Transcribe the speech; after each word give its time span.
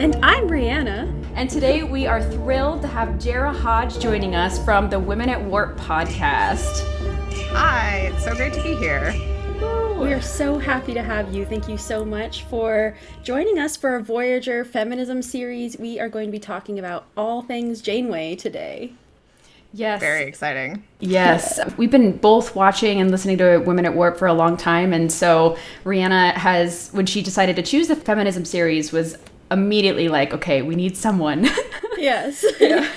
And 0.00 0.14
I'm 0.24 0.48
Rhianna. 0.48 1.12
And 1.34 1.50
today 1.50 1.82
we 1.82 2.06
are 2.06 2.22
thrilled 2.22 2.82
to 2.82 2.88
have 2.88 3.18
Jarrah 3.18 3.52
Hodge 3.52 3.98
joining 3.98 4.36
us 4.36 4.64
from 4.64 4.88
the 4.88 5.00
Women 5.00 5.28
at 5.28 5.42
Warp 5.42 5.76
podcast. 5.76 6.84
Hi, 7.50 8.12
it's 8.12 8.22
so 8.22 8.32
great 8.36 8.52
to 8.52 8.62
be 8.62 8.76
here. 8.76 9.12
We 9.98 10.12
are 10.12 10.20
so 10.20 10.56
happy 10.56 10.94
to 10.94 11.02
have 11.02 11.34
you. 11.34 11.44
Thank 11.44 11.68
you 11.68 11.76
so 11.76 12.04
much 12.04 12.44
for 12.44 12.96
joining 13.24 13.58
us 13.58 13.76
for 13.76 13.96
a 13.96 14.00
Voyager 14.00 14.64
feminism 14.64 15.20
series. 15.20 15.76
We 15.76 15.98
are 15.98 16.08
going 16.08 16.28
to 16.28 16.32
be 16.32 16.38
talking 16.38 16.78
about 16.78 17.06
all 17.16 17.42
things 17.42 17.82
Janeway 17.82 18.36
today. 18.36 18.92
Yes. 19.72 19.98
Very 19.98 20.28
exciting. 20.28 20.84
Yes. 21.00 21.58
We've 21.76 21.90
been 21.90 22.16
both 22.16 22.54
watching 22.54 23.00
and 23.00 23.10
listening 23.10 23.38
to 23.38 23.58
Women 23.58 23.84
at 23.84 23.94
Warp 23.94 24.16
for 24.16 24.28
a 24.28 24.32
long 24.32 24.56
time. 24.56 24.92
And 24.92 25.10
so 25.10 25.58
Rhianna 25.84 26.34
has, 26.34 26.90
when 26.92 27.06
she 27.06 27.20
decided 27.20 27.56
to 27.56 27.62
choose 27.62 27.88
the 27.88 27.96
feminism 27.96 28.44
series, 28.44 28.92
was 28.92 29.18
immediately 29.50 30.08
like, 30.08 30.32
okay, 30.34 30.62
we 30.62 30.74
need 30.74 30.96
someone. 30.96 31.48
yes. 31.98 32.44
Yeah. 32.60 32.88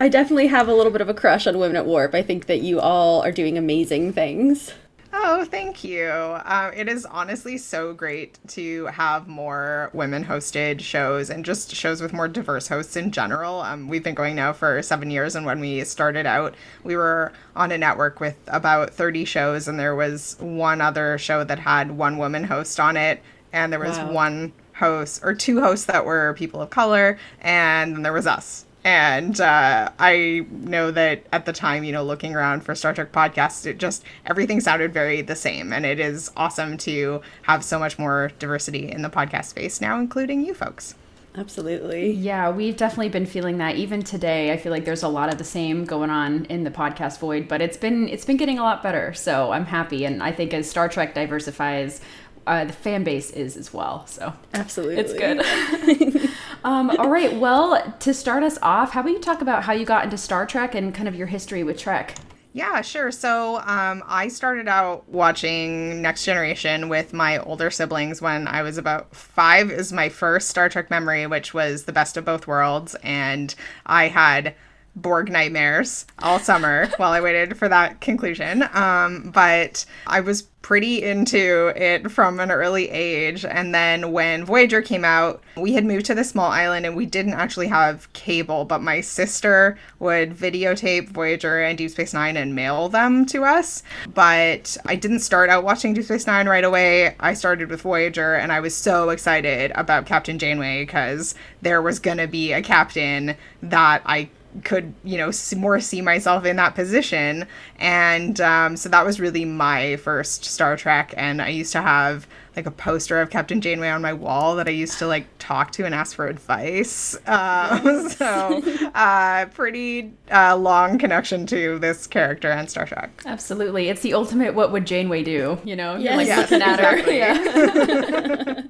I 0.00 0.08
definitely 0.08 0.48
have 0.48 0.68
a 0.68 0.74
little 0.74 0.92
bit 0.92 1.00
of 1.00 1.08
a 1.08 1.14
crush 1.14 1.46
on 1.46 1.58
Women 1.58 1.76
at 1.76 1.86
Warp. 1.86 2.14
I 2.14 2.22
think 2.22 2.46
that 2.46 2.60
you 2.62 2.80
all 2.80 3.22
are 3.22 3.32
doing 3.32 3.56
amazing 3.56 4.12
things. 4.12 4.72
Oh, 5.16 5.44
thank 5.44 5.84
you. 5.84 6.08
Uh, 6.08 6.72
it 6.74 6.88
is 6.88 7.06
honestly 7.06 7.56
so 7.56 7.94
great 7.94 8.36
to 8.48 8.86
have 8.86 9.28
more 9.28 9.88
women 9.92 10.24
hosted 10.24 10.80
shows 10.80 11.30
and 11.30 11.44
just 11.44 11.72
shows 11.74 12.02
with 12.02 12.12
more 12.12 12.26
diverse 12.26 12.66
hosts 12.66 12.96
in 12.96 13.12
general. 13.12 13.60
Um, 13.60 13.88
we've 13.88 14.02
been 14.02 14.16
going 14.16 14.34
now 14.34 14.52
for 14.52 14.82
seven 14.82 15.12
years, 15.12 15.36
and 15.36 15.46
when 15.46 15.60
we 15.60 15.84
started 15.84 16.26
out, 16.26 16.56
we 16.82 16.96
were 16.96 17.32
on 17.54 17.70
a 17.70 17.78
network 17.78 18.18
with 18.18 18.36
about 18.48 18.90
30 18.90 19.24
shows, 19.24 19.68
and 19.68 19.78
there 19.78 19.94
was 19.94 20.36
one 20.40 20.80
other 20.80 21.16
show 21.16 21.44
that 21.44 21.60
had 21.60 21.92
one 21.92 22.18
woman 22.18 22.42
host 22.42 22.80
on 22.80 22.96
it, 22.96 23.22
and 23.52 23.72
there 23.72 23.80
was 23.80 23.96
wow. 23.96 24.12
one 24.12 24.52
host 24.74 25.20
or 25.24 25.34
two 25.34 25.60
hosts 25.60 25.86
that 25.86 26.04
were 26.04 26.34
people 26.34 26.60
of 26.60 26.70
color, 26.70 27.18
and 27.40 27.94
then 27.94 28.02
there 28.02 28.12
was 28.12 28.26
us. 28.26 28.66
And 28.84 29.40
uh, 29.40 29.90
I 29.98 30.44
know 30.50 30.90
that 30.90 31.24
at 31.32 31.46
the 31.46 31.54
time, 31.54 31.84
you 31.84 31.92
know, 31.92 32.04
looking 32.04 32.34
around 32.34 32.64
for 32.64 32.74
Star 32.74 32.92
Trek 32.92 33.12
podcasts, 33.12 33.64
it 33.64 33.78
just 33.78 34.04
everything 34.26 34.60
sounded 34.60 34.92
very 34.92 35.22
the 35.22 35.36
same. 35.36 35.72
And 35.72 35.86
it 35.86 35.98
is 35.98 36.30
awesome 36.36 36.76
to 36.78 37.22
have 37.42 37.64
so 37.64 37.78
much 37.78 37.98
more 37.98 38.30
diversity 38.38 38.92
in 38.92 39.00
the 39.00 39.08
podcast 39.08 39.46
space 39.46 39.80
now, 39.80 39.98
including 39.98 40.44
you 40.44 40.52
folks. 40.52 40.94
Absolutely. 41.36 42.12
Yeah, 42.12 42.50
we've 42.50 42.76
definitely 42.76 43.08
been 43.08 43.26
feeling 43.26 43.58
that. 43.58 43.74
Even 43.74 44.02
today, 44.02 44.52
I 44.52 44.56
feel 44.56 44.70
like 44.70 44.84
there's 44.84 45.02
a 45.02 45.08
lot 45.08 45.32
of 45.32 45.38
the 45.38 45.44
same 45.44 45.84
going 45.84 46.10
on 46.10 46.44
in 46.44 46.62
the 46.62 46.70
podcast 46.70 47.18
void, 47.18 47.48
but 47.48 47.60
it's 47.60 47.76
been 47.76 48.08
it's 48.08 48.24
been 48.24 48.36
getting 48.36 48.58
a 48.60 48.62
lot 48.62 48.84
better. 48.84 49.12
So 49.14 49.50
I'm 49.50 49.64
happy, 49.64 50.04
and 50.04 50.22
I 50.22 50.30
think 50.30 50.54
as 50.54 50.70
Star 50.70 50.88
Trek 50.88 51.12
diversifies, 51.12 52.00
uh, 52.46 52.64
the 52.64 52.72
fan 52.72 53.04
base 53.04 53.30
is 53.30 53.56
as 53.56 53.72
well. 53.72 54.06
So 54.06 54.32
absolutely, 54.52 54.96
it's 54.98 55.12
good. 55.12 56.30
um, 56.64 56.90
all 56.90 57.08
right. 57.08 57.34
Well, 57.34 57.94
to 58.00 58.14
start 58.14 58.42
us 58.42 58.58
off, 58.62 58.92
how 58.92 59.00
about 59.00 59.12
you 59.12 59.20
talk 59.20 59.40
about 59.40 59.64
how 59.64 59.72
you 59.72 59.84
got 59.84 60.04
into 60.04 60.18
Star 60.18 60.46
Trek 60.46 60.74
and 60.74 60.94
kind 60.94 61.08
of 61.08 61.14
your 61.14 61.26
history 61.26 61.62
with 61.62 61.78
Trek? 61.78 62.16
Yeah, 62.54 62.82
sure. 62.82 63.10
So 63.10 63.56
um, 63.66 64.04
I 64.06 64.28
started 64.28 64.68
out 64.68 65.08
watching 65.08 66.00
Next 66.00 66.24
Generation 66.24 66.88
with 66.88 67.12
my 67.12 67.38
older 67.38 67.68
siblings 67.68 68.22
when 68.22 68.46
I 68.46 68.62
was 68.62 68.78
about 68.78 69.12
five. 69.14 69.72
Is 69.72 69.92
my 69.92 70.08
first 70.08 70.48
Star 70.48 70.68
Trek 70.68 70.88
memory, 70.88 71.26
which 71.26 71.52
was 71.52 71.84
the 71.84 71.92
best 71.92 72.16
of 72.16 72.24
both 72.24 72.46
worlds, 72.46 72.94
and 73.02 73.52
I 73.86 74.06
had 74.06 74.54
Borg 74.96 75.30
nightmares 75.30 76.06
all 76.20 76.38
summer 76.38 76.86
while 76.96 77.12
I 77.12 77.20
waited 77.20 77.56
for 77.56 77.68
that 77.68 78.00
conclusion. 78.00 78.68
Um, 78.72 79.30
but 79.34 79.84
I 80.06 80.20
was 80.20 80.42
pretty 80.64 81.02
into 81.02 81.70
it 81.76 82.10
from 82.10 82.40
an 82.40 82.50
early 82.50 82.88
age. 82.88 83.44
And 83.44 83.74
then 83.74 84.12
when 84.12 84.46
Voyager 84.46 84.80
came 84.80 85.04
out, 85.04 85.42
we 85.58 85.74
had 85.74 85.84
moved 85.84 86.06
to 86.06 86.14
the 86.14 86.24
small 86.24 86.50
island 86.50 86.86
and 86.86 86.96
we 86.96 87.04
didn't 87.04 87.34
actually 87.34 87.66
have 87.66 88.10
cable, 88.14 88.64
but 88.64 88.80
my 88.80 89.02
sister 89.02 89.76
would 89.98 90.30
videotape 90.30 91.10
Voyager 91.10 91.60
and 91.60 91.76
Deep 91.76 91.90
Space 91.90 92.14
Nine 92.14 92.38
and 92.38 92.54
mail 92.54 92.88
them 92.88 93.26
to 93.26 93.44
us. 93.44 93.82
But 94.14 94.78
I 94.86 94.96
didn't 94.96 95.20
start 95.20 95.50
out 95.50 95.64
watching 95.64 95.92
Deep 95.92 96.04
Space 96.04 96.26
Nine 96.26 96.48
right 96.48 96.64
away. 96.64 97.14
I 97.20 97.34
started 97.34 97.68
with 97.68 97.82
Voyager 97.82 98.34
and 98.34 98.50
I 98.50 98.60
was 98.60 98.74
so 98.74 99.10
excited 99.10 99.70
about 99.74 100.06
Captain 100.06 100.38
Janeway 100.38 100.86
because 100.86 101.34
there 101.60 101.82
was 101.82 101.98
going 101.98 102.16
to 102.16 102.26
be 102.26 102.54
a 102.54 102.62
captain 102.62 103.36
that 103.62 104.00
I 104.06 104.30
could 104.62 104.94
you 105.02 105.16
know 105.16 105.30
more 105.56 105.80
see 105.80 106.00
myself 106.00 106.44
in 106.44 106.56
that 106.56 106.74
position. 106.74 107.46
And 107.78 108.40
um, 108.40 108.76
so 108.76 108.88
that 108.88 109.04
was 109.04 109.20
really 109.20 109.44
my 109.44 109.96
first 109.96 110.44
star 110.44 110.76
trek. 110.76 111.12
And 111.16 111.42
i 111.42 111.48
used 111.48 111.72
to 111.72 111.82
have 111.82 112.26
like 112.56 112.66
a 112.66 112.70
poster 112.70 113.20
of 113.20 113.30
captain 113.30 113.60
janeway 113.60 113.88
on 113.88 114.00
my 114.00 114.12
wall 114.12 114.54
that 114.54 114.68
i 114.68 114.70
used 114.70 114.96
to 114.96 115.08
like 115.08 115.26
talk 115.38 115.72
to 115.72 115.84
and 115.84 115.94
ask 115.94 116.14
for 116.16 116.26
advice. 116.26 117.16
Um, 117.34 118.08
so 118.10 118.62
uh, 118.94 119.46
pretty 119.46 120.12
uh, 120.30 120.56
long 120.56 120.98
connection 120.98 121.46
to 121.46 121.78
this 121.78 122.06
character 122.06 122.50
and 122.50 122.70
star 122.70 122.86
trek. 122.86 123.22
Absolutely. 123.26 123.88
It's 123.88 124.02
the 124.02 124.14
ultimate 124.14 124.54
what 124.54 124.70
would 124.70 124.86
janeway 124.86 125.24
do 125.24 125.58
you 125.64 125.74
know? 125.74 125.96
Yes. 125.96 126.16
like 126.16 126.26
yes, 126.26 126.50
looking 126.50 126.62
at 126.62 126.78
exactly. 126.78 127.20
her 127.20 128.54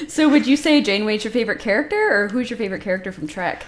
yeah. 0.00 0.08
so 0.08 0.28
would 0.28 0.46
you 0.46 0.56
say 0.56 0.80
janeway's 0.80 1.24
your 1.24 1.32
favorite 1.32 1.58
character 1.60 2.08
or 2.10 2.28
who's 2.28 2.48
your 2.48 2.56
favorite 2.56 2.82
character 2.82 3.12
from 3.12 3.26
trek 3.26 3.66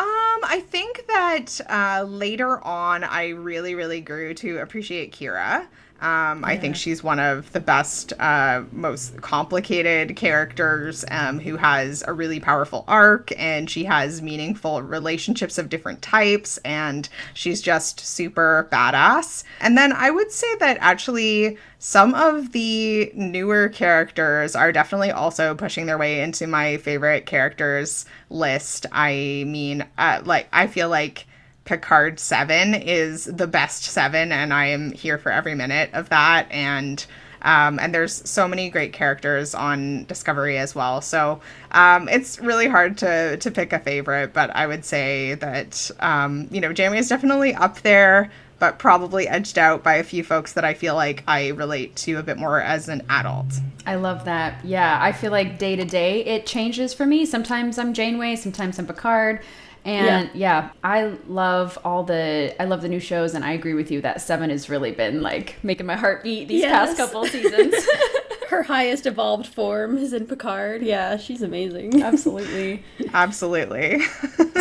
um, 0.00 0.40
I 0.44 0.60
think 0.60 1.06
that 1.08 1.60
uh, 1.68 2.04
later 2.04 2.64
on, 2.64 3.04
I 3.04 3.28
really, 3.28 3.74
really 3.74 4.00
grew 4.00 4.32
to 4.34 4.58
appreciate 4.58 5.12
Kira. 5.12 5.66
Um, 6.00 6.40
yeah. 6.40 6.46
I 6.46 6.56
think 6.56 6.76
she's 6.76 7.02
one 7.02 7.20
of 7.20 7.52
the 7.52 7.60
best, 7.60 8.14
uh, 8.18 8.62
most 8.72 9.20
complicated 9.20 10.16
characters 10.16 11.04
um, 11.10 11.38
who 11.38 11.56
has 11.56 12.02
a 12.06 12.12
really 12.12 12.40
powerful 12.40 12.84
arc 12.88 13.32
and 13.38 13.68
she 13.68 13.84
has 13.84 14.22
meaningful 14.22 14.82
relationships 14.82 15.58
of 15.58 15.68
different 15.68 16.00
types 16.00 16.58
and 16.58 17.08
she's 17.34 17.60
just 17.60 18.00
super 18.00 18.68
badass. 18.72 19.44
And 19.60 19.76
then 19.76 19.92
I 19.92 20.10
would 20.10 20.32
say 20.32 20.54
that 20.56 20.78
actually 20.80 21.58
some 21.78 22.14
of 22.14 22.52
the 22.52 23.10
newer 23.14 23.68
characters 23.68 24.56
are 24.56 24.72
definitely 24.72 25.10
also 25.10 25.54
pushing 25.54 25.86
their 25.86 25.98
way 25.98 26.22
into 26.22 26.46
my 26.46 26.78
favorite 26.78 27.26
characters 27.26 28.06
list. 28.28 28.86
I 28.92 29.44
mean, 29.46 29.86
uh, 29.98 30.22
like, 30.24 30.48
I 30.52 30.66
feel 30.66 30.88
like 30.88 31.26
Picard 31.64 32.18
7 32.18 32.74
is 32.74 33.24
the 33.24 33.46
best 33.46 33.84
7 33.84 34.32
and 34.32 34.52
I 34.52 34.66
am 34.66 34.92
here 34.92 35.18
for 35.18 35.30
every 35.30 35.54
minute 35.54 35.90
of 35.92 36.08
that 36.08 36.50
and 36.50 37.04
um, 37.42 37.78
and 37.78 37.94
there's 37.94 38.28
so 38.28 38.46
many 38.46 38.70
great 38.70 38.92
characters 38.92 39.54
on 39.54 40.04
Discovery 40.04 40.58
as 40.58 40.74
well. 40.74 41.00
So 41.00 41.40
um, 41.72 42.08
it's 42.08 42.38
really 42.38 42.68
hard 42.68 42.98
to 42.98 43.36
to 43.38 43.50
pick 43.50 43.72
a 43.72 43.78
favorite, 43.78 44.32
but 44.32 44.54
I 44.54 44.66
would 44.66 44.84
say 44.84 45.34
that 45.34 45.90
um, 46.00 46.48
you 46.50 46.60
know 46.60 46.72
Jamie 46.72 46.98
is 46.98 47.08
definitely 47.08 47.54
up 47.54 47.80
there, 47.80 48.30
but 48.58 48.78
probably 48.78 49.26
edged 49.26 49.58
out 49.58 49.82
by 49.82 49.94
a 49.94 50.04
few 50.04 50.22
folks 50.22 50.52
that 50.52 50.64
I 50.64 50.74
feel 50.74 50.94
like 50.94 51.24
I 51.26 51.48
relate 51.48 51.96
to 51.96 52.18
a 52.18 52.22
bit 52.22 52.36
more 52.36 52.60
as 52.60 52.88
an 52.88 53.02
adult. 53.08 53.54
I 53.86 53.94
love 53.94 54.26
that. 54.26 54.62
Yeah, 54.64 54.98
I 55.00 55.12
feel 55.12 55.32
like 55.32 55.58
day 55.58 55.76
to 55.76 55.84
day 55.84 56.24
it 56.24 56.46
changes 56.46 56.92
for 56.92 57.06
me. 57.06 57.24
Sometimes 57.24 57.78
I'm 57.78 57.94
Janeway, 57.94 58.36
sometimes 58.36 58.78
I'm 58.78 58.86
Picard. 58.86 59.40
And 59.84 60.30
yeah. 60.34 60.64
yeah. 60.64 60.70
I 60.84 61.16
love 61.26 61.78
all 61.84 62.04
the 62.04 62.54
I 62.60 62.64
love 62.66 62.82
the 62.82 62.88
new 62.88 63.00
shows 63.00 63.34
and 63.34 63.44
I 63.44 63.52
agree 63.52 63.74
with 63.74 63.90
you 63.90 64.00
that 64.02 64.20
7 64.20 64.50
has 64.50 64.68
really 64.68 64.92
been 64.92 65.22
like 65.22 65.56
making 65.62 65.86
my 65.86 65.96
heart 65.96 66.22
beat 66.22 66.48
these 66.48 66.62
yes. 66.62 66.88
past 66.88 66.96
couple 66.98 67.24
seasons. 67.26 67.74
Her 68.48 68.64
highest 68.64 69.06
evolved 69.06 69.46
form 69.46 69.96
is 69.96 70.12
in 70.12 70.26
Picard. 70.26 70.82
Yeah, 70.82 71.16
she's 71.16 71.40
amazing. 71.40 72.02
Absolutely. 72.02 72.82
Absolutely. 73.14 74.02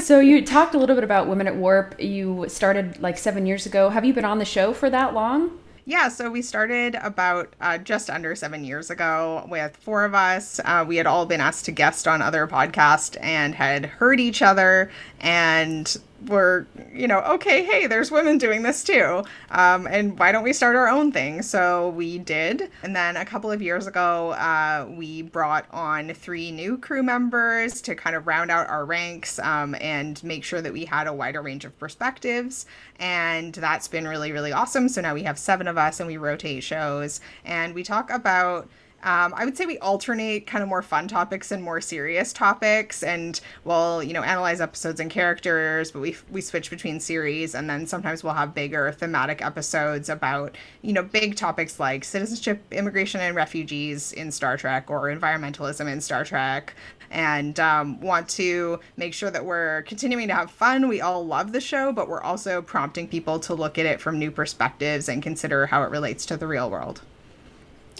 so 0.01 0.19
you 0.19 0.45
talked 0.45 0.75
a 0.75 0.77
little 0.77 0.95
bit 0.95 1.03
about 1.03 1.27
Women 1.27 1.47
at 1.47 1.55
Warp. 1.55 1.99
You 1.99 2.45
started 2.47 3.01
like 3.01 3.17
7 3.17 3.45
years 3.45 3.65
ago. 3.65 3.89
Have 3.89 4.05
you 4.05 4.13
been 4.13 4.25
on 4.25 4.37
the 4.37 4.45
show 4.45 4.73
for 4.73 4.89
that 4.89 5.13
long? 5.13 5.58
Yeah, 5.89 6.09
so 6.09 6.29
we 6.29 6.43
started 6.43 6.93
about 7.01 7.55
uh, 7.59 7.79
just 7.79 8.11
under 8.11 8.35
seven 8.35 8.63
years 8.63 8.91
ago 8.91 9.47
with 9.49 9.75
four 9.75 10.05
of 10.05 10.13
us. 10.13 10.59
Uh, 10.63 10.85
we 10.87 10.97
had 10.97 11.07
all 11.07 11.25
been 11.25 11.41
asked 11.41 11.65
to 11.65 11.71
guest 11.71 12.07
on 12.07 12.21
other 12.21 12.45
podcasts 12.45 13.17
and 13.19 13.55
had 13.55 13.87
heard 13.87 14.19
each 14.19 14.43
other 14.43 14.91
and 15.19 15.97
were, 16.27 16.67
you 16.93 17.07
know, 17.07 17.19
okay, 17.21 17.63
hey, 17.63 17.87
there's 17.87 18.11
women 18.11 18.37
doing 18.37 18.63
this 18.63 18.83
too. 18.83 19.23
Um, 19.51 19.87
and 19.87 20.17
why 20.17 20.31
don't 20.31 20.43
we 20.43 20.53
start 20.53 20.75
our 20.75 20.87
own 20.87 21.11
thing? 21.11 21.41
So 21.41 21.89
we 21.89 22.17
did. 22.17 22.69
And 22.83 22.95
then 22.95 23.17
a 23.17 23.25
couple 23.25 23.51
of 23.51 23.61
years 23.61 23.87
ago, 23.87 24.31
uh, 24.31 24.87
we 24.89 25.21
brought 25.21 25.65
on 25.71 26.13
three 26.13 26.51
new 26.51 26.77
crew 26.77 27.03
members 27.03 27.81
to 27.81 27.95
kind 27.95 28.15
of 28.15 28.27
round 28.27 28.51
out 28.51 28.67
our 28.67 28.85
ranks 28.85 29.39
um, 29.39 29.75
and 29.79 30.21
make 30.23 30.43
sure 30.43 30.61
that 30.61 30.73
we 30.73 30.85
had 30.85 31.07
a 31.07 31.13
wider 31.13 31.41
range 31.41 31.65
of 31.65 31.77
perspectives. 31.79 32.65
And 32.99 33.53
that's 33.53 33.87
been 33.87 34.07
really, 34.07 34.31
really 34.31 34.51
awesome. 34.51 34.89
So 34.89 35.01
now 35.01 35.13
we 35.13 35.23
have 35.23 35.39
seven 35.39 35.67
of 35.67 35.77
us 35.77 35.99
and 35.99 36.07
we 36.07 36.17
rotate 36.17 36.63
shows 36.63 37.21
and 37.45 37.73
we 37.73 37.83
talk 37.83 38.09
about 38.09 38.67
um, 39.03 39.33
I 39.35 39.45
would 39.45 39.55
say 39.55 39.65
we 39.65 39.77
alternate 39.77 40.45
kind 40.45 40.61
of 40.61 40.67
more 40.67 40.81
fun 40.81 41.07
topics 41.07 41.51
and 41.51 41.63
more 41.63 41.79
serious 41.79 42.33
topics, 42.33 43.01
and 43.01 43.39
we'll 43.63 44.03
you 44.03 44.13
know 44.13 44.23
analyze 44.23 44.59
episodes 44.59 44.99
and 44.99 45.09
characters, 45.09 45.91
but 45.91 46.01
we 46.01 46.17
we 46.29 46.41
switch 46.41 46.69
between 46.69 46.99
series, 46.99 47.55
and 47.55 47.69
then 47.69 47.87
sometimes 47.87 48.23
we'll 48.23 48.33
have 48.33 48.53
bigger 48.53 48.91
thematic 48.91 49.41
episodes 49.41 50.09
about 50.09 50.57
you 50.81 50.91
know 50.91 51.03
big 51.03 51.37
topics 51.37 51.79
like 51.79 52.03
citizenship, 52.03 52.61
immigration, 52.71 53.21
and 53.21 53.35
refugees 53.35 54.11
in 54.11 54.31
Star 54.31 54.57
Trek, 54.57 54.89
or 54.89 55.03
environmentalism 55.03 55.89
in 55.91 56.01
Star 56.01 56.25
Trek, 56.25 56.73
and 57.09 57.57
um, 57.59 58.01
want 58.01 58.27
to 58.29 58.81
make 58.97 59.13
sure 59.13 59.31
that 59.31 59.45
we're 59.45 59.83
continuing 59.83 60.27
to 60.27 60.35
have 60.35 60.51
fun. 60.51 60.89
We 60.89 60.99
all 60.99 61.25
love 61.25 61.53
the 61.53 61.61
show, 61.61 61.93
but 61.93 62.09
we're 62.09 62.21
also 62.21 62.61
prompting 62.61 63.07
people 63.07 63.39
to 63.39 63.53
look 63.53 63.77
at 63.77 63.85
it 63.85 64.01
from 64.01 64.19
new 64.19 64.31
perspectives 64.31 65.07
and 65.07 65.23
consider 65.23 65.67
how 65.67 65.83
it 65.83 65.89
relates 65.89 66.25
to 66.27 66.37
the 66.37 66.47
real 66.47 66.69
world. 66.69 67.01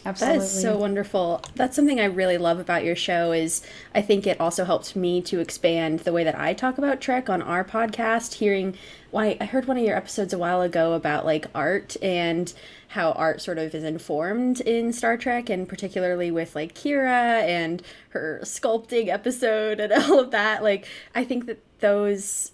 Absolutely. 0.06 0.40
That 0.40 0.46
is 0.46 0.62
so 0.62 0.78
wonderful. 0.78 1.42
That's 1.56 1.76
something 1.76 2.00
I 2.00 2.06
really 2.06 2.38
love 2.38 2.60
about 2.60 2.84
your 2.84 2.96
show 2.96 3.32
is 3.32 3.62
I 3.94 4.02
think 4.02 4.26
it 4.26 4.40
also 4.40 4.66
helps 4.66 4.96
me 4.96 5.22
to 5.24 5.40
expand 5.40 6.00
the 6.00 6.14
way 6.14 6.24
that 6.24 6.40
I 6.40 6.54
talk 6.54 6.78
about 6.78 7.02
Trek 7.02 7.30
on 7.30 7.42
our 7.42 7.64
podcast, 7.64 8.36
hearing 8.36 8.76
why 9.12 9.38
I 9.42 9.46
heard 9.46 9.68
one 9.68 9.78
of 9.78 9.84
your 9.84 9.98
episodes 9.98 10.34
a 10.34 10.38
while 10.38 10.62
ago 10.62 10.94
about 10.94 11.26
like 11.26 11.48
art 11.54 11.98
and 12.02 12.52
how 12.90 13.12
art 13.12 13.42
sort 13.42 13.58
of 13.58 13.76
is 13.76 13.84
informed 13.84 14.62
in 14.62 14.94
Star 14.94 15.18
Trek 15.18 15.50
and 15.50 15.68
particularly 15.68 16.32
with 16.32 16.56
like 16.56 16.74
Kira 16.74 17.44
and 17.44 17.82
her 18.10 18.40
sculpting 18.44 19.10
episode 19.10 19.80
and 19.80 19.92
all 20.04 20.20
of 20.20 20.32
that. 20.32 20.64
Like 20.64 20.88
I 21.14 21.24
think 21.24 21.46
that 21.48 21.60
those 21.80 22.52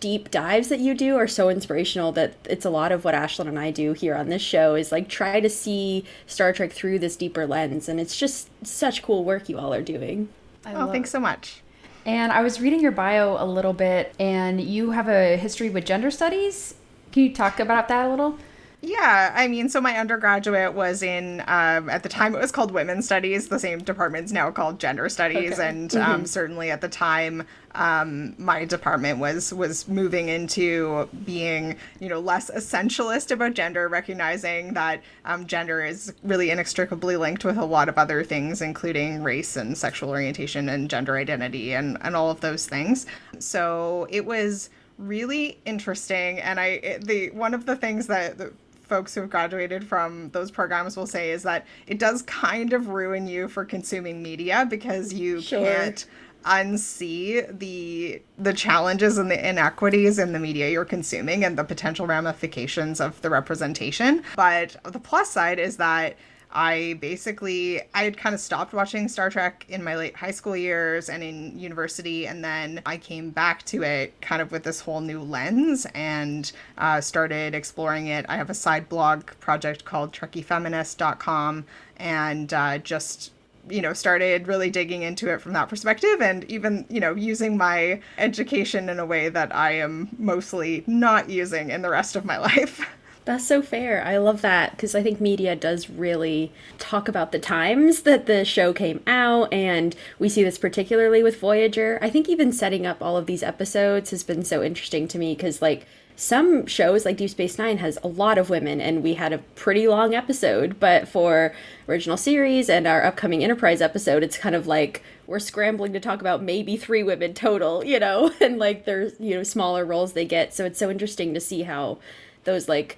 deep 0.00 0.30
dives 0.30 0.68
that 0.68 0.80
you 0.80 0.94
do 0.94 1.16
are 1.16 1.26
so 1.26 1.48
inspirational 1.48 2.12
that 2.12 2.34
it's 2.44 2.64
a 2.64 2.70
lot 2.70 2.92
of 2.92 3.04
what 3.04 3.14
Ashlyn 3.14 3.48
and 3.48 3.58
I 3.58 3.70
do 3.70 3.92
here 3.92 4.14
on 4.14 4.28
this 4.28 4.42
show 4.42 4.74
is 4.74 4.92
like 4.92 5.08
try 5.08 5.40
to 5.40 5.50
see 5.50 6.04
Star 6.26 6.52
Trek 6.52 6.72
through 6.72 7.00
this 7.00 7.16
deeper 7.16 7.46
lens 7.46 7.88
and 7.88 7.98
it's 7.98 8.16
just 8.16 8.48
such 8.66 9.02
cool 9.02 9.24
work 9.24 9.48
you 9.48 9.58
all 9.58 9.74
are 9.74 9.82
doing. 9.82 10.28
I 10.64 10.74
oh, 10.74 10.90
thanks 10.92 11.10
so 11.10 11.20
much. 11.20 11.62
And 12.06 12.32
I 12.32 12.42
was 12.42 12.60
reading 12.60 12.80
your 12.80 12.92
bio 12.92 13.42
a 13.42 13.44
little 13.44 13.72
bit 13.72 14.14
and 14.18 14.60
you 14.60 14.92
have 14.92 15.08
a 15.08 15.36
history 15.36 15.68
with 15.68 15.84
gender 15.84 16.10
studies. 16.10 16.74
Can 17.12 17.24
you 17.24 17.34
talk 17.34 17.60
about 17.60 17.88
that 17.88 18.06
a 18.06 18.08
little? 18.08 18.38
Yeah, 18.80 19.32
I 19.34 19.48
mean, 19.48 19.68
so 19.68 19.80
my 19.80 19.98
undergraduate 19.98 20.72
was 20.72 21.02
in, 21.02 21.40
um, 21.48 21.90
at 21.90 22.04
the 22.04 22.08
time 22.08 22.34
it 22.36 22.38
was 22.38 22.52
called 22.52 22.70
Women's 22.70 23.06
Studies. 23.06 23.48
The 23.48 23.58
same 23.58 23.80
department's 23.80 24.30
now 24.30 24.52
called 24.52 24.78
Gender 24.78 25.08
Studies, 25.08 25.54
okay. 25.54 25.68
and 25.68 25.94
um, 25.96 26.00
mm-hmm. 26.00 26.24
certainly 26.26 26.70
at 26.70 26.80
the 26.80 26.88
time, 26.88 27.44
um, 27.74 28.36
my 28.38 28.64
department 28.64 29.18
was 29.18 29.52
was 29.52 29.88
moving 29.88 30.28
into 30.28 31.08
being, 31.24 31.76
you 31.98 32.08
know, 32.08 32.20
less 32.20 32.52
essentialist 32.52 33.32
about 33.32 33.54
gender, 33.54 33.88
recognizing 33.88 34.74
that 34.74 35.02
um, 35.24 35.46
gender 35.46 35.84
is 35.84 36.14
really 36.22 36.50
inextricably 36.50 37.16
linked 37.16 37.44
with 37.44 37.58
a 37.58 37.64
lot 37.64 37.88
of 37.88 37.98
other 37.98 38.22
things, 38.22 38.62
including 38.62 39.24
race 39.24 39.56
and 39.56 39.76
sexual 39.76 40.10
orientation 40.10 40.68
and 40.68 40.88
gender 40.88 41.16
identity 41.16 41.74
and 41.74 41.98
and 42.02 42.14
all 42.14 42.30
of 42.30 42.42
those 42.42 42.66
things. 42.66 43.06
So 43.40 44.06
it 44.08 44.24
was 44.24 44.70
really 44.98 45.56
interesting 45.64 46.40
and 46.40 46.58
i 46.58 46.98
the 47.00 47.30
one 47.30 47.54
of 47.54 47.66
the 47.66 47.76
things 47.76 48.08
that 48.08 48.36
the, 48.36 48.52
folks 48.88 49.14
who 49.14 49.20
have 49.20 49.30
graduated 49.30 49.86
from 49.86 50.30
those 50.30 50.50
programs 50.50 50.96
will 50.96 51.06
say 51.06 51.30
is 51.30 51.42
that 51.42 51.66
it 51.86 51.98
does 51.98 52.22
kind 52.22 52.72
of 52.72 52.88
ruin 52.88 53.28
you 53.28 53.48
for 53.48 53.64
consuming 53.64 54.22
media 54.22 54.66
because 54.68 55.12
you 55.12 55.40
sure. 55.40 55.64
can't 55.64 56.06
unsee 56.44 57.58
the 57.58 58.22
the 58.38 58.52
challenges 58.52 59.18
and 59.18 59.30
the 59.30 59.48
inequities 59.48 60.18
in 60.18 60.32
the 60.32 60.38
media 60.38 60.70
you're 60.70 60.84
consuming 60.84 61.44
and 61.44 61.58
the 61.58 61.64
potential 61.64 62.06
ramifications 62.06 63.00
of 63.00 63.20
the 63.22 63.30
representation. 63.30 64.22
But 64.36 64.76
the 64.84 65.00
plus 65.00 65.30
side 65.30 65.58
is 65.58 65.76
that 65.76 66.16
I 66.50 66.96
basically 67.00 67.82
I 67.94 68.04
had 68.04 68.16
kind 68.16 68.34
of 68.34 68.40
stopped 68.40 68.72
watching 68.72 69.08
Star 69.08 69.30
Trek 69.30 69.66
in 69.68 69.84
my 69.84 69.96
late 69.96 70.16
high 70.16 70.30
school 70.30 70.56
years 70.56 71.08
and 71.08 71.22
in 71.22 71.58
university, 71.58 72.26
and 72.26 72.42
then 72.42 72.80
I 72.86 72.96
came 72.96 73.30
back 73.30 73.64
to 73.66 73.82
it 73.82 74.18
kind 74.20 74.40
of 74.40 74.50
with 74.50 74.62
this 74.62 74.80
whole 74.80 75.00
new 75.00 75.20
lens 75.20 75.86
and 75.94 76.50
uh, 76.78 77.00
started 77.00 77.54
exploring 77.54 78.06
it. 78.06 78.24
I 78.28 78.36
have 78.36 78.50
a 78.50 78.54
side 78.54 78.88
blog 78.88 79.26
project 79.40 79.84
called 79.84 80.12
TrekkieFeminist.com, 80.12 81.66
and 81.98 82.54
uh, 82.54 82.78
just 82.78 83.32
you 83.68 83.82
know 83.82 83.92
started 83.92 84.48
really 84.48 84.70
digging 84.70 85.02
into 85.02 85.30
it 85.30 85.40
from 85.40 85.52
that 85.52 85.68
perspective 85.68 86.22
and 86.22 86.44
even 86.44 86.86
you 86.88 87.00
know 87.00 87.14
using 87.14 87.56
my 87.56 88.00
education 88.16 88.88
in 88.88 88.98
a 88.98 89.04
way 89.04 89.28
that 89.28 89.54
i 89.54 89.72
am 89.72 90.08
mostly 90.18 90.84
not 90.86 91.28
using 91.28 91.70
in 91.70 91.82
the 91.82 91.90
rest 91.90 92.16
of 92.16 92.24
my 92.24 92.38
life 92.38 92.88
That's 93.28 93.46
so 93.46 93.60
fair. 93.60 94.02
I 94.02 94.16
love 94.16 94.40
that 94.40 94.70
because 94.70 94.94
I 94.94 95.02
think 95.02 95.20
media 95.20 95.54
does 95.54 95.90
really 95.90 96.50
talk 96.78 97.08
about 97.08 97.30
the 97.30 97.38
times 97.38 98.04
that 98.04 98.24
the 98.24 98.42
show 98.42 98.72
came 98.72 99.02
out, 99.06 99.52
and 99.52 99.94
we 100.18 100.30
see 100.30 100.42
this 100.42 100.56
particularly 100.56 101.22
with 101.22 101.38
Voyager. 101.38 101.98
I 102.00 102.08
think 102.08 102.26
even 102.30 102.54
setting 102.54 102.86
up 102.86 103.02
all 103.02 103.18
of 103.18 103.26
these 103.26 103.42
episodes 103.42 104.12
has 104.12 104.22
been 104.22 104.46
so 104.46 104.62
interesting 104.62 105.06
to 105.08 105.18
me 105.18 105.34
because, 105.34 105.60
like, 105.60 105.84
some 106.16 106.64
shows 106.64 107.04
like 107.04 107.18
Deep 107.18 107.28
Space 107.28 107.58
Nine 107.58 107.76
has 107.76 107.98
a 108.02 108.08
lot 108.08 108.38
of 108.38 108.48
women, 108.48 108.80
and 108.80 109.02
we 109.02 109.12
had 109.12 109.34
a 109.34 109.44
pretty 109.56 109.86
long 109.86 110.14
episode. 110.14 110.80
But 110.80 111.06
for 111.06 111.54
original 111.86 112.16
series 112.16 112.70
and 112.70 112.86
our 112.86 113.04
upcoming 113.04 113.44
Enterprise 113.44 113.82
episode, 113.82 114.22
it's 114.22 114.38
kind 114.38 114.54
of 114.54 114.66
like 114.66 115.02
we're 115.26 115.38
scrambling 115.38 115.92
to 115.92 116.00
talk 116.00 116.22
about 116.22 116.42
maybe 116.42 116.78
three 116.78 117.02
women 117.02 117.34
total, 117.34 117.84
you 117.92 118.00
know, 118.00 118.32
and 118.40 118.58
like 118.58 118.86
there's 118.86 119.20
you 119.20 119.34
know 119.34 119.42
smaller 119.42 119.84
roles 119.84 120.14
they 120.14 120.24
get. 120.24 120.54
So 120.54 120.64
it's 120.64 120.78
so 120.78 120.88
interesting 120.88 121.34
to 121.34 121.40
see 121.40 121.64
how 121.64 121.98
those 122.44 122.68
like 122.68 122.96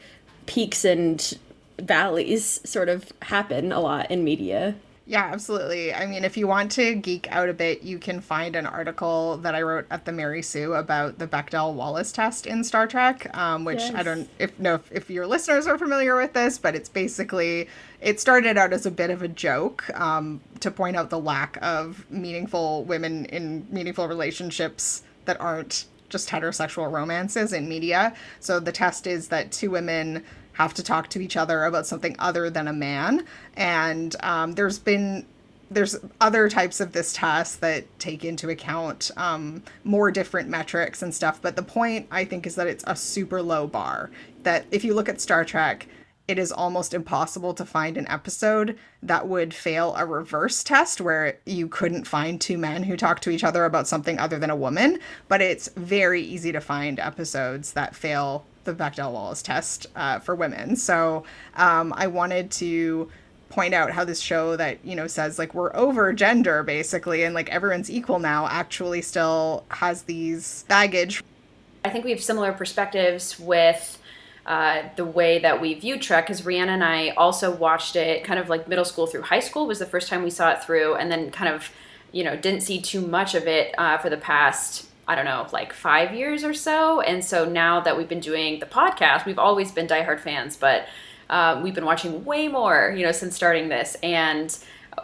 peaks 0.51 0.85
and 0.85 1.39
valleys 1.79 2.61
sort 2.69 2.89
of 2.89 3.13
happen 3.23 3.71
a 3.71 3.79
lot 3.79 4.11
in 4.11 4.25
media. 4.25 4.75
Yeah, 5.07 5.31
absolutely. 5.33 5.95
I 5.95 6.07
mean, 6.07 6.25
if 6.25 6.37
you 6.37 6.49
want 6.49 6.73
to 6.73 6.97
geek 6.97 7.31
out 7.31 7.49
a 7.49 7.53
bit, 7.53 7.85
you 7.85 8.01
can 8.01 8.21
find 8.21 8.57
an 8.57 8.67
article 8.67 9.37
that 9.39 9.55
I 9.55 9.63
wrote 9.63 9.87
at 9.93 10.07
the 10.07 10.13
Mary 10.13 10.43
Sue 10.43 10.75
about 10.75 11.21
the 11.21 11.29
Bechdel 11.29 11.75
Wallace 11.75 12.11
test 12.11 12.47
in 12.47 12.65
Star 12.65 12.89
Trek, 12.89 13.33
um, 13.37 13.65
which 13.65 13.79
yes. 13.79 13.95
I 13.95 14.03
don't 14.03 14.29
if 14.41 14.59
know 14.59 14.75
if, 14.75 14.91
if, 14.91 15.09
your 15.09 15.25
listeners 15.25 15.69
are 15.69 15.79
familiar 15.79 16.17
with 16.17 16.33
this, 16.33 16.59
but 16.59 16.75
it's 16.75 16.89
basically 16.89 17.69
it 18.01 18.19
started 18.19 18.59
out 18.59 18.73
as 18.73 18.87
a 18.87 18.91
bit 18.91 19.11
of 19.11 19.23
a 19.23 19.29
joke 19.29 19.89
um, 19.99 20.41
to 20.59 20.71
point 20.73 20.97
out 20.97 21.11
the 21.11 21.21
lack 21.21 21.59
of 21.63 22.11
meaningful 22.11 22.83
women 22.85 23.25
in 23.27 23.69
meaningful 23.71 24.09
relationships 24.09 25.05
that 25.27 25.41
aren't 25.41 25.87
just 26.11 26.29
heterosexual 26.29 26.91
romances 26.91 27.53
in 27.53 27.69
media. 27.69 28.15
So 28.41 28.61
the 28.61 28.73
test 28.73 29.07
is 29.07 29.29
that 29.29 29.53
two 29.53 29.71
women 29.71 30.25
have 30.61 30.75
to 30.75 30.83
talk 30.83 31.09
to 31.09 31.21
each 31.21 31.39
other 31.39 31.65
about 31.65 31.87
something 31.87 32.15
other 32.19 32.51
than 32.51 32.69
a 32.69 32.73
man. 32.73 33.25
And 33.57 34.15
um, 34.21 34.53
there's 34.53 34.79
been 34.79 35.25
there's 35.71 35.97
other 36.21 36.51
types 36.51 36.81
of 36.81 36.93
this 36.93 37.13
test 37.15 37.61
that 37.61 37.85
take 37.99 38.25
into 38.25 38.51
account 38.51 39.11
um, 39.17 39.63
more 39.85 40.11
different 40.11 40.49
metrics 40.51 41.01
and 41.01 41.15
stuff. 41.15 41.41
But 41.41 41.57
the 41.57 41.63
point 41.63 42.09
I 42.11 42.25
think 42.27 42.47
is 42.47 42.57
that 42.57 42.67
it's 42.67 42.85
a 42.87 42.95
super 42.95 43.41
low 43.41 43.69
bar. 43.69 44.11
That 44.43 44.67
if 44.71 44.85
you 44.85 44.93
look 44.93 45.09
at 45.09 45.21
Star 45.21 45.47
Trek, 45.47 45.87
it 46.29 46.39
is 46.39 46.53
almost 46.53 46.93
impossible 46.93 47.55
to 47.55 47.65
find 47.65 47.97
an 47.97 48.07
episode 48.09 48.79
that 49.03 49.29
would 49.29 49.55
fail 49.55 49.95
a 49.97 50.05
reverse 50.05 50.63
test 50.63 51.01
where 51.01 51.39
you 51.47 51.69
couldn't 51.69 52.07
find 52.07 52.39
two 52.39 52.59
men 52.59 52.83
who 52.83 52.99
talk 52.99 53.21
to 53.21 53.31
each 53.31 53.45
other 53.45 53.65
about 53.65 53.89
something 53.89 54.19
other 54.19 54.39
than 54.39 54.51
a 54.51 54.57
woman. 54.57 54.99
But 55.27 55.41
it's 55.41 55.69
very 55.69 56.21
easy 56.21 56.53
to 56.53 56.61
find 56.61 57.01
episodes 57.01 57.73
that 57.73 57.97
fail 57.97 58.45
the 58.65 58.75
Bechdel 58.75 59.13
Wallace 59.13 59.43
test 59.43 59.87
uh, 59.97 60.19
for 60.19 60.35
women. 60.35 60.77
So 60.77 61.25
um, 61.57 61.93
I 61.97 62.07
wanted 62.07 62.51
to 62.53 63.11
point 63.49 63.75
out 63.75 63.91
how 63.91 64.05
this 64.05 64.21
show 64.21 64.57
that 64.57 64.79
you 64.85 64.95
know 64.95 65.09
says 65.09 65.37
like 65.37 65.55
we're 65.55 65.75
over 65.75 66.13
gender 66.13 66.63
basically 66.63 67.25
and 67.25 67.35
like 67.35 67.49
everyone's 67.49 67.91
equal 67.91 68.21
now 68.21 68.47
actually 68.47 69.03
still 69.03 69.65
has 69.71 70.03
these 70.03 70.65
baggage 70.69 71.21
i 71.85 71.91
think 71.91 72.05
we 72.05 72.13
have 72.13 72.23
similar 72.23 72.53
perspectives 72.53 73.41
with 73.41 73.99
uh, 74.47 74.83
the 74.97 75.05
way 75.05 75.39
that 75.39 75.61
we 75.61 75.75
view 75.75 75.99
Trek, 75.99 76.27
because 76.27 76.43
Rhianna 76.43 76.69
and 76.69 76.83
I 76.83 77.11
also 77.11 77.55
watched 77.55 77.95
it 77.95 78.25
kind 78.25 78.41
of 78.41 78.49
like 78.49 78.67
middle 78.67 78.85
school 78.85 79.07
through 79.07 79.23
high 79.23 79.39
school 79.41 79.67
was 79.67 79.79
the 79.79 79.87
first 79.87 80.09
time 80.09 80.23
we 80.23 80.31
saw 80.31 80.51
it 80.51 80.65
through, 80.65 80.97
and 80.97 81.09
then 81.11 81.31
kind 81.31 81.55
of, 81.55 81.71
you 82.11 82.25
know, 82.25 82.37
didn't 82.37 82.63
see 82.63 82.81
too 82.81 83.01
much 83.01 83.35
of 83.35 83.47
it 83.47 83.75
uh, 83.79 83.99
for 83.99 84.11
the 84.11 84.17
past 84.17 84.90
I 85.11 85.17
don't 85.17 85.25
know, 85.25 85.49
like 85.53 85.73
five 85.73 86.15
years 86.15 86.45
or 86.45 86.55
so. 86.55 87.01
And 87.01 87.25
so 87.25 87.45
now 87.45 87.81
that 87.81 87.99
we've 87.99 88.09
been 88.09 88.21
doing 88.21 88.61
the 88.61 88.67
podcast, 88.67 89.27
we've 89.27 89.41
always 89.41 89.73
been 89.73 89.89
diehard 89.89 90.21
fans, 90.21 90.57
but 90.57 90.87
uh, 91.29 91.61
we've 91.65 91.75
been 91.75 91.85
watching 91.85 92.25
way 92.25 92.47
more, 92.47 92.95
you 92.97 93.05
know, 93.05 93.11
since 93.11 93.35
starting 93.35 93.69
this. 93.69 93.97
And 94.05 94.57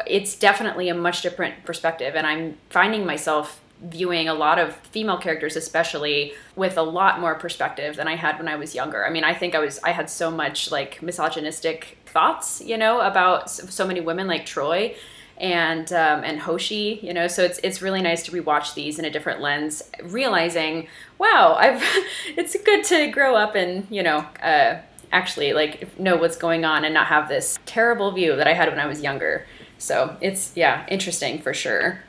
it's 0.07 0.37
definitely 0.39 0.91
a 0.91 0.95
much 0.95 1.23
different 1.23 1.65
perspective. 1.65 2.15
And 2.15 2.25
I'm 2.25 2.57
finding 2.71 3.05
myself 3.05 3.61
viewing 3.83 4.29
a 4.29 4.35
lot 4.35 4.61
of 4.61 4.77
female 4.77 5.19
characters 5.19 5.57
especially 5.57 6.33
with 6.55 6.79
a 6.79 6.83
lot 6.83 7.21
more 7.21 7.35
perspective 7.35 7.97
than 7.97 8.07
I 8.07 8.15
had 8.15 8.39
when 8.39 8.47
I 8.47 8.55
was 8.55 8.77
younger. 8.77 9.05
I 9.05 9.11
mean, 9.11 9.25
I 9.25 9.35
think 9.35 9.57
I 9.57 9.59
was 9.59 9.81
I 9.83 9.91
had 9.91 10.09
so 10.09 10.31
much 10.31 10.71
like 10.71 11.03
misogynistic 11.03 11.99
thoughts, 12.07 12.63
you 12.65 12.79
know, 12.79 13.01
about 13.01 13.51
so 13.51 13.87
many 13.87 14.01
women 14.01 14.29
like 14.29 14.47
Troi 14.47 14.95
and 15.38 15.93
um, 15.93 16.25
and 16.25 16.40
Hoshi, 16.40 16.99
you 17.02 17.12
know, 17.12 17.28
so 17.28 17.43
it's 17.45 17.59
it's 17.62 17.83
really 17.83 18.02
nice 18.02 18.23
to 18.25 18.33
rewatch 18.33 18.75
these 18.75 18.99
in 18.99 19.05
a 19.05 19.11
different 19.11 19.40
lens, 19.40 19.83
realizing, 20.02 20.88
wow, 21.19 21.57
I've 21.59 21.83
it's 22.37 22.57
good 22.62 22.85
to 22.85 23.09
grow 23.09 23.37
up 23.37 23.55
and 23.55 23.87
you 23.90 24.02
know 24.02 24.19
uh, 24.43 24.78
actually 25.12 25.52
like 25.52 25.99
know 25.99 26.16
what's 26.16 26.37
going 26.37 26.64
on 26.64 26.85
and 26.85 26.95
not 26.95 27.07
have 27.07 27.28
this 27.28 27.59
terrible 27.66 28.12
view 28.12 28.37
that 28.37 28.47
I 28.47 28.55
had 28.55 28.69
when 28.69 28.81
I 28.81 28.87
was 28.87 29.02
younger. 29.02 29.47
So 29.78 30.16
it's 30.21 30.52
yeah 30.57 30.87
interesting 30.88 31.40
for 31.40 31.52
sure. 31.52 32.00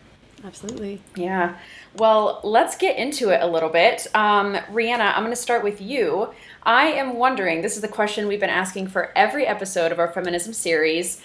Absolutely. 0.43 1.01
Yeah. 1.15 1.57
Well, 1.95 2.41
let's 2.43 2.77
get 2.77 2.97
into 2.97 3.29
it 3.29 3.41
a 3.41 3.47
little 3.47 3.69
bit. 3.69 4.05
Um, 4.13 4.53
Rhianna, 4.71 5.13
I'm 5.15 5.23
going 5.23 5.31
to 5.31 5.35
start 5.35 5.63
with 5.63 5.81
you. 5.81 6.31
I 6.61 6.87
am 6.87 7.15
wondering 7.15 7.61
this 7.61 7.75
is 7.75 7.81
the 7.81 7.87
question 7.87 8.27
we've 8.27 8.39
been 8.39 8.49
asking 8.51 8.89
for 8.89 9.11
every 9.17 9.47
episode 9.47 9.91
of 9.91 9.97
our 9.97 10.11
feminism 10.11 10.53
series. 10.53 11.21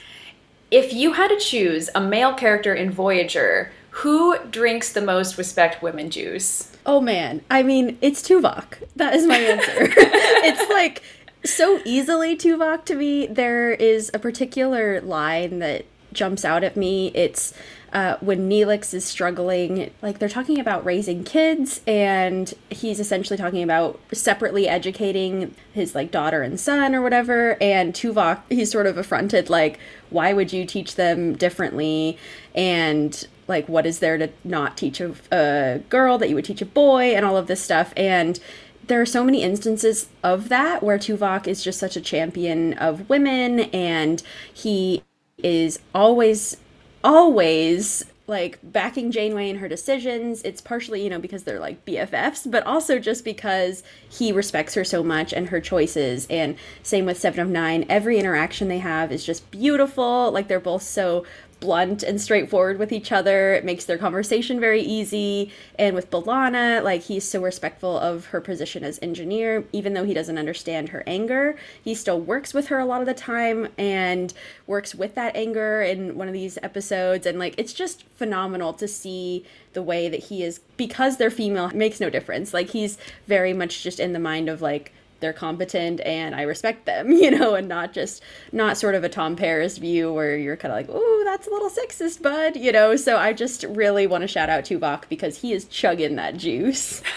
If 0.73 0.95
you 0.95 1.13
had 1.13 1.29
to 1.29 1.37
choose 1.37 1.91
a 1.95 2.01
male 2.01 2.33
character 2.33 2.73
in 2.73 2.91
Voyager, 2.91 3.71
who 3.91 4.39
drinks 4.51 4.91
the 4.91 5.03
most 5.03 5.37
respect 5.37 5.83
women 5.83 6.09
juice? 6.09 6.75
Oh 6.87 6.99
man, 6.99 7.43
I 7.51 7.63
mean, 7.63 7.99
it's 8.01 8.27
Tuvok. 8.27 8.83
That 8.97 9.15
is 9.15 9.27
my 9.27 9.37
answer. 9.37 9.93
it's 9.97 10.71
like 10.71 11.03
so 11.45 11.83
easily 11.85 12.39
Tuvok 12.39 12.87
to 12.87 12.95
me. 12.95 13.27
There 13.27 13.73
is 13.73 14.11
a 14.15 14.19
particular 14.19 15.03
line 15.03 15.59
that 15.59 15.85
jumps 16.15 16.43
out 16.43 16.65
at 16.65 16.75
me. 16.75 17.09
It's 17.09 17.53
uh, 17.93 18.17
when 18.21 18.49
Neelix 18.49 18.95
is 18.95 19.05
struggling, 19.05 19.93
like 20.01 20.19
they're 20.19 20.29
talking 20.29 20.59
about 20.59 20.85
raising 20.85 21.25
kids, 21.25 21.83
and 21.87 22.55
he's 22.71 22.99
essentially 22.99 23.37
talking 23.37 23.63
about 23.63 24.01
separately 24.13 24.67
educating 24.67 25.55
his 25.73 25.95
like 25.95 26.11
daughter 26.11 26.43
and 26.43 26.59
son 26.59 26.95
or 26.95 27.03
whatever. 27.03 27.57
And 27.61 27.93
Tuvok, 27.93 28.41
he's 28.49 28.71
sort 28.71 28.87
of 28.87 28.97
affronted, 28.97 29.51
like, 29.51 29.79
why 30.09 30.33
would 30.33 30.53
you 30.53 30.65
teach 30.65 30.95
them 30.95 31.35
differently? 31.35 32.17
And 32.55 33.27
like, 33.47 33.69
what 33.69 33.85
is 33.85 33.99
there 33.99 34.17
to 34.17 34.31
not 34.43 34.79
teach 34.79 35.01
a, 35.01 35.15
a 35.31 35.81
girl 35.91 36.17
that 36.17 36.31
you 36.31 36.35
would 36.35 36.47
teach 36.47 36.63
a 36.63 36.67
boy, 36.67 37.15
and 37.15 37.27
all 37.27 37.37
of 37.37 37.47
this 37.47 37.61
stuff. 37.61 37.93
And 37.97 38.41
there 38.87 39.01
are 39.01 39.07
so 39.07 39.23
many 39.23 39.43
instances 39.43 40.09
of 40.25 40.49
that 40.49 40.83
where 40.83 40.99
Tuvok 40.99 41.47
is 41.47 41.63
just 41.63 41.79
such 41.79 41.97
a 41.97 42.01
champion 42.01 42.73
of 42.75 43.09
women, 43.11 43.61
and 43.61 44.23
he 44.53 45.03
is 45.39 45.79
always 45.95 46.57
always 47.05 48.05
like 48.27 48.59
backing 48.63 49.11
Janeway 49.11 49.51
in 49.51 49.59
her 49.59 49.69
decisions. 49.69 50.43
It's 50.43 50.61
partially, 50.61 51.03
you 51.03 51.11
know, 51.11 51.19
because 51.19 51.43
they're 51.43 51.61
like 51.61 51.85
BFFs, 51.85 52.51
but 52.51 52.65
also 52.67 52.99
just 52.99 53.25
because 53.25 53.83
he 54.09 54.33
respects 54.33 54.75
her 54.75 54.85
so 54.85 55.03
much 55.03 55.33
and 55.33 55.49
her 55.49 55.61
choices. 55.61 56.27
And 56.31 56.57
same 56.83 57.05
with 57.05 57.19
Seven 57.19 57.41
of 57.41 57.49
Nine. 57.49 57.85
Every 57.89 58.19
interaction 58.19 58.69
they 58.69 58.79
have 58.79 59.13
is 59.13 59.25
just 59.25 59.51
beautiful. 59.51 60.31
Like 60.31 60.49
they're 60.49 60.61
both 60.61 60.83
so 60.83 61.25
blunt 61.63 62.03
and 62.03 62.21
straightforward 62.21 62.79
with 62.79 62.91
each 62.91 63.13
other. 63.13 63.55
It 63.55 63.65
makes 63.65 63.85
their 63.85 63.97
conversation 63.97 64.59
very 64.59 64.83
easy. 64.83 65.53
And 65.79 65.95
with 65.95 66.11
B'Elanna, 66.11 66.83
like 66.83 67.03
he's 67.03 67.23
so 67.23 67.41
respectful 67.41 67.97
of 67.97 68.27
her 68.27 68.41
position 68.41 68.83
as 68.83 68.99
engineer, 69.01 69.65
even 69.73 69.95
though 69.95 70.03
he 70.03 70.13
doesn't 70.13 70.39
understand 70.39 70.89
her 70.89 71.05
anger. 71.07 71.57
He 71.83 71.95
still 71.95 72.21
works 72.21 72.53
with 72.53 72.67
her 72.67 72.81
a 72.81 72.85
lot 72.85 73.01
of 73.01 73.07
the 73.07 73.15
time 73.15 73.69
and 73.79 74.35
works 74.67 74.93
with 74.93 75.15
that 75.15 75.37
anger 75.37 75.83
in 75.83 76.17
one 76.17 76.27
of 76.27 76.35
these 76.35 76.59
episodes. 76.65 77.27
And 77.27 77.39
like 77.39 77.55
it's 77.57 77.73
just 77.73 78.03
phenomenal 78.17 78.73
to 78.75 78.89
see 78.89 79.47
the 79.73 79.83
way 79.83 80.09
that 80.09 80.25
he 80.25 80.43
is 80.43 80.59
because 80.77 81.17
they're 81.17 81.31
female 81.31 81.71
makes 81.71 82.01
no 82.01 82.11
difference. 82.11 82.53
Like 82.53 82.71
he's 82.71 82.99
very 83.29 83.53
much 83.53 83.85
just 83.85 84.01
in 84.01 84.13
the 84.13 84.19
mind 84.19 84.49
of 84.49 84.61
like 84.61 84.93
they're 85.23 85.33
competent 85.33 86.01
and 86.01 86.35
I 86.35 86.43
respect 86.43 86.85
them, 86.85 87.11
you 87.13 87.31
know, 87.31 87.55
and 87.55 87.67
not 87.69 87.95
just 87.95 88.23
not 88.53 88.77
sort 88.77 88.95
of 88.95 89.05
a 89.05 89.09
Tom 89.09 89.37
Paris 89.37 89.79
view 89.79 90.13
where 90.13 90.37
you're 90.37 90.57
kind 90.57 90.73
of 90.73 90.77
like, 90.77 90.89
oh, 90.91 91.23
that's 91.25 91.47
a 91.47 91.51
little 91.51 91.71
sexist, 91.71 92.21
bud," 92.21 92.57
you 92.57 92.73
know. 92.73 92.97
So 92.97 93.17
I 93.17 93.33
just 93.33 93.65
really 93.65 94.07
want 94.07 94.23
to 94.23 94.29
shout 94.29 94.51
out 94.51 94.65
Tuvok 94.65 95.09
because 95.09 95.39
he 95.39 95.55
is 95.55 95.65
chugging 95.65 96.17
that 96.17 96.37
juice. 96.37 97.03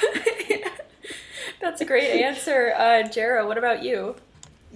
That's 1.62 1.82
a 1.82 1.86
great 1.86 2.22
answer, 2.22 2.74
uh, 2.78 3.04
Jarrah. 3.08 3.48
What 3.48 3.58
about 3.58 3.82
you? 3.84 4.16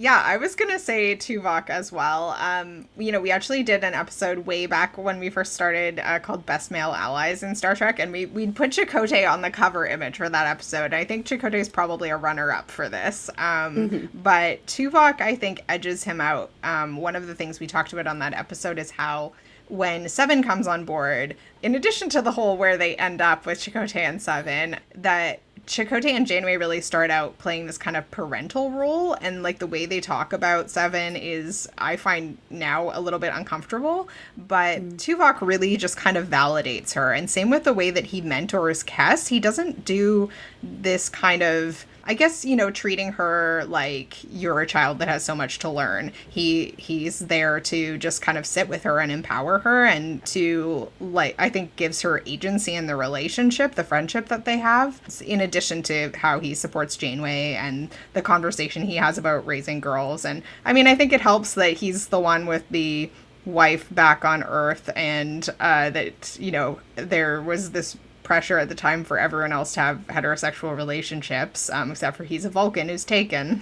Yeah, 0.00 0.22
I 0.24 0.38
was 0.38 0.54
gonna 0.54 0.78
say 0.78 1.14
Tuvok 1.14 1.68
as 1.68 1.92
well. 1.92 2.30
Um, 2.40 2.88
you 2.96 3.12
know, 3.12 3.20
we 3.20 3.30
actually 3.30 3.62
did 3.62 3.84
an 3.84 3.92
episode 3.92 4.46
way 4.46 4.64
back 4.64 4.96
when 4.96 5.18
we 5.18 5.28
first 5.28 5.52
started 5.52 5.98
uh, 5.98 6.18
called 6.20 6.46
"Best 6.46 6.70
Male 6.70 6.94
Allies" 6.96 7.42
in 7.42 7.54
Star 7.54 7.76
Trek, 7.76 7.98
and 7.98 8.10
we 8.10 8.24
we 8.24 8.46
put 8.46 8.70
Chakotay 8.70 9.30
on 9.30 9.42
the 9.42 9.50
cover 9.50 9.86
image 9.86 10.16
for 10.16 10.30
that 10.30 10.46
episode. 10.46 10.94
I 10.94 11.04
think 11.04 11.26
Chakotay 11.26 11.60
is 11.60 11.68
probably 11.68 12.08
a 12.08 12.16
runner-up 12.16 12.70
for 12.70 12.88
this, 12.88 13.28
um, 13.36 13.76
mm-hmm. 13.76 14.06
but 14.22 14.64
Tuvok 14.64 15.20
I 15.20 15.36
think 15.36 15.62
edges 15.68 16.04
him 16.04 16.18
out. 16.18 16.50
Um, 16.64 16.96
one 16.96 17.14
of 17.14 17.26
the 17.26 17.34
things 17.34 17.60
we 17.60 17.66
talked 17.66 17.92
about 17.92 18.06
on 18.06 18.20
that 18.20 18.32
episode 18.32 18.78
is 18.78 18.92
how 18.92 19.32
when 19.68 20.08
Seven 20.08 20.42
comes 20.42 20.66
on 20.66 20.86
board, 20.86 21.36
in 21.62 21.74
addition 21.74 22.08
to 22.08 22.22
the 22.22 22.32
whole 22.32 22.56
where 22.56 22.78
they 22.78 22.96
end 22.96 23.20
up 23.20 23.44
with 23.44 23.60
Chakotay 23.60 24.00
and 24.00 24.22
Seven, 24.22 24.76
that 24.94 25.40
Chakotay 25.70 26.10
and 26.10 26.26
Janeway 26.26 26.56
really 26.56 26.80
start 26.80 27.12
out 27.12 27.38
playing 27.38 27.66
this 27.66 27.78
kind 27.78 27.96
of 27.96 28.10
parental 28.10 28.72
role, 28.72 29.14
and 29.14 29.44
like 29.44 29.60
the 29.60 29.68
way 29.68 29.86
they 29.86 30.00
talk 30.00 30.32
about 30.32 30.68
Seven 30.68 31.14
is, 31.14 31.68
I 31.78 31.94
find 31.94 32.38
now 32.50 32.90
a 32.92 32.98
little 33.00 33.20
bit 33.20 33.32
uncomfortable. 33.32 34.08
But 34.36 34.80
mm. 34.80 34.94
Tuvok 34.94 35.40
really 35.40 35.76
just 35.76 35.96
kind 35.96 36.16
of 36.16 36.26
validates 36.26 36.94
her, 36.94 37.12
and 37.12 37.30
same 37.30 37.50
with 37.50 37.62
the 37.62 37.72
way 37.72 37.92
that 37.92 38.06
he 38.06 38.20
mentors 38.20 38.82
Kes. 38.82 39.28
He 39.28 39.38
doesn't 39.38 39.84
do 39.84 40.28
this 40.60 41.08
kind 41.08 41.40
of 41.40 41.86
I 42.04 42.14
guess 42.14 42.44
you 42.44 42.56
know 42.56 42.70
treating 42.70 43.12
her 43.12 43.64
like 43.68 44.16
you're 44.30 44.60
a 44.60 44.66
child 44.66 44.98
that 44.98 45.08
has 45.08 45.24
so 45.24 45.34
much 45.34 45.58
to 45.60 45.68
learn. 45.68 46.12
He 46.28 46.74
he's 46.76 47.20
there 47.20 47.60
to 47.60 47.98
just 47.98 48.22
kind 48.22 48.38
of 48.38 48.46
sit 48.46 48.68
with 48.68 48.82
her 48.84 49.00
and 49.00 49.12
empower 49.12 49.58
her 49.60 49.84
and 49.84 50.24
to 50.26 50.90
like 51.00 51.34
I 51.38 51.48
think 51.48 51.76
gives 51.76 52.02
her 52.02 52.22
agency 52.26 52.74
in 52.74 52.86
the 52.86 52.96
relationship, 52.96 53.74
the 53.74 53.84
friendship 53.84 54.28
that 54.28 54.44
they 54.44 54.58
have. 54.58 55.00
In 55.24 55.40
addition 55.40 55.82
to 55.84 56.12
how 56.16 56.40
he 56.40 56.54
supports 56.54 56.96
Janeway 56.96 57.54
and 57.54 57.90
the 58.12 58.22
conversation 58.22 58.82
he 58.82 58.96
has 58.96 59.18
about 59.18 59.46
raising 59.46 59.80
girls 59.80 60.24
and 60.24 60.42
I 60.64 60.72
mean 60.72 60.86
I 60.86 60.94
think 60.94 61.12
it 61.12 61.20
helps 61.20 61.54
that 61.54 61.74
he's 61.74 62.08
the 62.08 62.20
one 62.20 62.46
with 62.46 62.68
the 62.70 63.10
wife 63.44 63.86
back 63.90 64.24
on 64.24 64.42
earth 64.42 64.90
and 64.94 65.48
uh, 65.60 65.90
that 65.90 66.36
you 66.38 66.50
know 66.50 66.78
there 66.96 67.40
was 67.40 67.70
this 67.70 67.96
pressure 68.30 68.60
at 68.60 68.68
the 68.68 68.76
time 68.76 69.02
for 69.02 69.18
everyone 69.18 69.50
else 69.50 69.74
to 69.74 69.80
have 69.80 70.06
heterosexual 70.06 70.76
relationships, 70.76 71.68
um, 71.68 71.90
except 71.90 72.16
for 72.16 72.22
he's 72.22 72.44
a 72.44 72.48
Vulcan 72.48 72.88
who's 72.88 73.02
taken. 73.02 73.60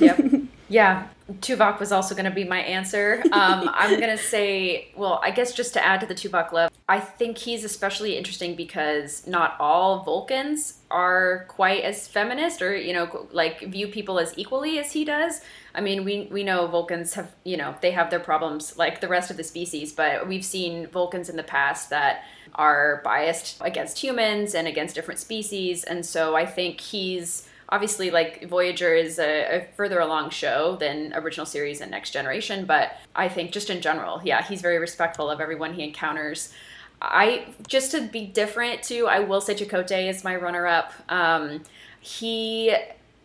Yep. 0.00 0.20
yeah. 0.70 1.08
Tuvok 1.40 1.78
was 1.78 1.92
also 1.92 2.14
going 2.14 2.24
to 2.24 2.30
be 2.30 2.42
my 2.42 2.60
answer. 2.60 3.22
Um, 3.30 3.68
I'm 3.74 4.00
going 4.00 4.16
to 4.16 4.16
say, 4.16 4.88
well, 4.96 5.20
I 5.22 5.32
guess 5.32 5.52
just 5.52 5.74
to 5.74 5.84
add 5.84 6.00
to 6.00 6.06
the 6.06 6.14
Tuvok 6.14 6.50
love, 6.52 6.70
I 6.88 6.98
think 6.98 7.36
he's 7.36 7.62
especially 7.62 8.16
interesting 8.16 8.56
because 8.56 9.26
not 9.26 9.54
all 9.60 10.02
Vulcans 10.02 10.78
are 10.90 11.44
quite 11.48 11.84
as 11.84 12.08
feminist 12.08 12.62
or, 12.62 12.74
you 12.74 12.94
know, 12.94 13.28
like 13.32 13.60
view 13.60 13.86
people 13.86 14.18
as 14.18 14.32
equally 14.38 14.78
as 14.78 14.92
he 14.92 15.04
does. 15.04 15.42
I 15.76 15.82
mean, 15.82 16.04
we, 16.04 16.26
we 16.32 16.42
know 16.42 16.66
Vulcans 16.66 17.14
have, 17.14 17.30
you 17.44 17.58
know, 17.58 17.74
they 17.82 17.90
have 17.90 18.10
their 18.10 18.18
problems 18.18 18.78
like 18.78 19.02
the 19.02 19.08
rest 19.08 19.30
of 19.30 19.36
the 19.36 19.44
species, 19.44 19.92
but 19.92 20.26
we've 20.26 20.44
seen 20.44 20.86
Vulcans 20.86 21.28
in 21.28 21.36
the 21.36 21.42
past 21.42 21.90
that 21.90 22.24
are 22.54 23.02
biased 23.04 23.58
against 23.60 23.98
humans 23.98 24.54
and 24.54 24.66
against 24.66 24.94
different 24.94 25.20
species. 25.20 25.84
And 25.84 26.04
so 26.04 26.34
I 26.34 26.46
think 26.46 26.80
he's 26.80 27.46
obviously 27.68 28.10
like 28.10 28.48
Voyager 28.48 28.94
is 28.94 29.18
a, 29.18 29.56
a, 29.56 29.68
further 29.76 30.00
along 30.00 30.30
show 30.30 30.76
than 30.76 31.12
original 31.14 31.44
series 31.44 31.80
and 31.80 31.90
Next 31.90 32.10
Generation, 32.10 32.64
but 32.64 32.96
I 33.14 33.28
think 33.28 33.52
just 33.52 33.70
in 33.70 33.80
general, 33.82 34.20
yeah, 34.24 34.42
he's 34.42 34.62
very 34.62 34.78
respectful 34.78 35.28
of 35.28 35.40
everyone 35.40 35.74
he 35.74 35.82
encounters. 35.82 36.54
I 37.02 37.48
just 37.68 37.90
to 37.90 38.06
be 38.06 38.24
different 38.24 38.82
too, 38.82 39.06
I 39.08 39.20
will 39.20 39.40
say 39.40 39.54
Chakotay 39.54 40.08
is 40.08 40.24
my 40.24 40.36
runner-up. 40.36 40.92
Um, 41.08 41.62
he 42.00 42.74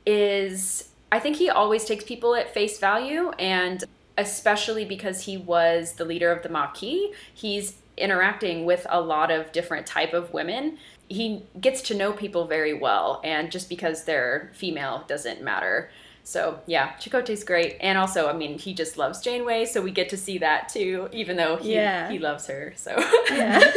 is, 0.06 0.91
I 1.12 1.20
think 1.20 1.36
he 1.36 1.50
always 1.50 1.86
takes 1.86 2.04
people 2.04 2.36
at 2.36 2.54
face 2.54 2.80
value, 2.80 3.32
and 3.32 3.84
especially 4.18 4.86
because 4.86 5.26
he 5.26 5.38
was 5.38 5.94
the 5.94 6.06
leader 6.06 6.32
of 6.32 6.44
the 6.44 6.50
Maquis, 6.50 7.14
he's 7.34 7.76
interacting 7.98 8.66
with 8.66 8.86
a 8.90 9.02
lot 9.02 9.32
of 9.32 9.52
different 9.52 9.86
type 9.86 10.14
of 10.14 10.34
women. 10.34 10.78
He 11.10 11.44
gets 11.60 11.82
to 11.84 11.96
know 11.96 12.14
people 12.14 12.48
very 12.48 12.74
well 12.74 13.22
and 13.24 13.52
just 13.52 13.68
because 13.68 14.06
they're 14.06 14.50
female 14.54 15.04
doesn't 15.08 15.42
matter 15.42 15.92
so 16.24 16.60
yeah 16.66 16.94
chakotay's 16.94 17.44
great 17.44 17.78
and 17.82 17.98
also 17.98 18.28
i 18.28 18.34
mean 18.34 18.58
he 18.58 18.74
just 18.74 18.98
loves 18.98 19.22
janeway 19.22 19.66
so 19.66 19.82
we 19.82 19.92
get 19.92 20.10
to 20.10 20.18
see 20.18 20.38
that 20.38 20.70
too 20.70 21.10
even 21.12 21.36
though 21.36 21.56
he, 21.58 21.74
yeah. 21.74 22.10
he 22.10 22.20
loves 22.20 22.48
her 22.48 22.74
so 22.76 22.94
yeah 23.32 23.60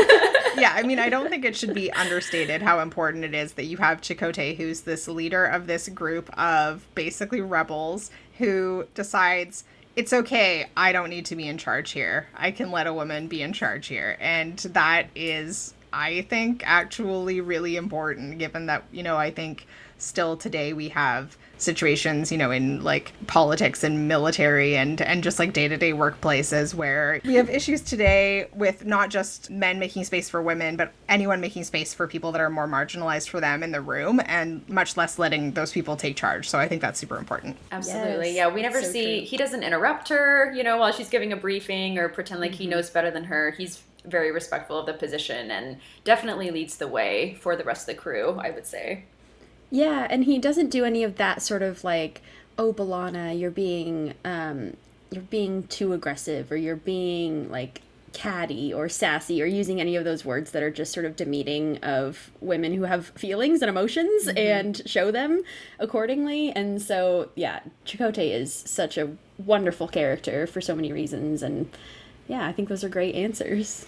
yeah 0.56 0.72
i 0.74 0.82
mean 0.82 0.98
i 0.98 1.08
don't 1.08 1.30
think 1.30 1.44
it 1.44 1.56
should 1.56 1.74
be 1.74 1.90
understated 1.92 2.62
how 2.62 2.80
important 2.80 3.24
it 3.24 3.34
is 3.34 3.54
that 3.54 3.64
you 3.64 3.76
have 3.76 4.00
chakotay 4.00 4.56
who's 4.56 4.82
this 4.82 5.08
leader 5.08 5.44
of 5.44 5.66
this 5.66 5.88
group 5.88 6.30
of 6.38 6.86
basically 6.94 7.40
rebels 7.40 8.10
who 8.38 8.86
decides 8.94 9.64
it's 9.96 10.12
okay. 10.12 10.66
I 10.76 10.90
don't 10.90 11.08
need 11.08 11.26
to 11.26 11.36
be 11.36 11.46
in 11.46 11.56
charge 11.56 11.92
here. 11.92 12.26
I 12.34 12.50
can 12.50 12.72
let 12.72 12.88
a 12.88 12.92
woman 12.92 13.28
be 13.28 13.42
in 13.42 13.52
charge 13.52 13.86
here. 13.86 14.16
And 14.20 14.58
that 14.58 15.06
is 15.14 15.74
I 15.92 16.22
think 16.22 16.62
actually 16.66 17.40
really 17.40 17.76
important 17.76 18.38
given 18.38 18.66
that, 18.66 18.82
you 18.90 19.04
know, 19.04 19.16
I 19.16 19.30
think 19.30 19.66
still 19.96 20.36
today 20.36 20.72
we 20.72 20.88
have 20.88 21.38
situations, 21.58 22.32
you 22.32 22.38
know, 22.38 22.50
in 22.50 22.82
like 22.82 23.12
politics 23.26 23.84
and 23.84 24.08
military 24.08 24.76
and 24.76 25.00
and 25.00 25.23
just 25.23 25.38
like 25.38 25.52
day-to-day 25.52 25.92
workplaces 25.92 26.75
where 26.75 27.20
we 27.25 27.34
have 27.34 27.49
issues 27.49 27.80
today 27.80 28.49
with 28.54 28.84
not 28.84 29.11
just 29.11 29.50
men 29.50 29.78
making 29.78 30.04
space 30.04 30.28
for 30.28 30.42
women, 30.42 30.76
but 30.76 30.92
anyone 31.08 31.40
making 31.40 31.64
space 31.64 31.94
for 31.94 32.06
people 32.06 32.32
that 32.32 32.40
are 32.40 32.50
more 32.50 32.66
marginalized 32.66 33.28
for 33.28 33.40
them 33.40 33.62
in 33.62 33.73
the 33.73 33.80
room 33.80 34.20
and 34.26 34.68
much 34.68 34.96
less 34.96 35.18
letting 35.18 35.52
those 35.52 35.73
people 35.73 35.96
take 35.96 36.16
charge. 36.16 36.49
So 36.49 36.58
I 36.58 36.68
think 36.68 36.82
that's 36.82 36.99
super 36.99 37.16
important. 37.16 37.56
Absolutely. 37.73 38.28
Yes, 38.28 38.37
yeah, 38.37 38.49
we 38.49 38.62
never 38.62 38.82
so 38.82 38.90
see 38.90 39.20
true. 39.20 39.26
he 39.26 39.37
doesn't 39.37 39.62
interrupt 39.62 40.08
her, 40.08 40.52
you 40.52 40.62
know, 40.62 40.78
while 40.78 40.92
she's 40.92 41.08
giving 41.08 41.32
a 41.32 41.37
briefing 41.37 41.99
or 41.99 42.08
pretend 42.08 42.40
like 42.40 42.52
he 42.52 42.64
mm-hmm. 42.64 42.73
knows 42.73 42.90
better 42.90 43.11
than 43.11 43.25
her. 43.25 43.50
He's 43.52 43.82
very 44.04 44.30
respectful 44.30 44.78
of 44.78 44.87
the 44.87 44.92
position 44.92 45.50
and 45.50 45.78
definitely 46.04 46.50
leads 46.50 46.76
the 46.76 46.88
way 46.88 47.38
for 47.40 47.56
the 47.56 47.64
rest 47.64 47.88
of 47.88 47.96
the 47.96 48.00
crew, 48.00 48.38
I 48.38 48.50
would 48.50 48.66
say. 48.66 49.04
Yeah, 49.71 50.06
and 50.09 50.25
he 50.25 50.38
doesn't 50.38 50.71
do 50.71 50.85
any 50.85 51.02
of 51.02 51.16
that 51.16 51.42
sort 51.42 51.62
of 51.62 51.83
like, 51.85 52.23
oh, 52.59 52.73
B'Elanna, 52.73 53.38
you're 53.38 53.50
being, 53.50 54.14
um, 54.25 54.76
you're 55.11 55.23
being 55.23 55.64
too 55.64 55.92
aggressive, 55.92 56.52
or 56.52 56.56
you're 56.56 56.76
being 56.76 57.50
like 57.50 57.80
catty 58.12 58.73
or 58.73 58.88
sassy, 58.88 59.42
or 59.42 59.47
using 59.47 59.80
any 59.80 59.97
of 59.97 60.04
those 60.04 60.25
words 60.25 60.52
that 60.52 60.62
are 60.62 60.71
just 60.71 60.92
sort 60.92 61.04
of 61.04 61.16
demeaning 61.16 61.78
of 61.78 62.30
women 62.40 62.73
who 62.73 62.85
have 62.85 63.06
feelings 63.09 63.61
and 63.61 63.68
emotions 63.68 64.28
and 64.37 64.83
show 64.87 65.11
them 65.11 65.42
accordingly. 65.80 66.52
And 66.52 66.80
so, 66.80 67.30
yeah, 67.35 67.61
Chakotay 67.85 68.33
is 68.33 68.54
such 68.54 68.97
a 68.97 69.16
wonderful 69.37 69.88
character 69.88 70.47
for 70.47 70.61
so 70.61 70.76
many 70.76 70.92
reasons, 70.92 71.42
and 71.42 71.68
yeah, 72.28 72.47
I 72.47 72.52
think 72.52 72.68
those 72.68 72.85
are 72.85 72.88
great 72.88 73.16
answers. 73.16 73.87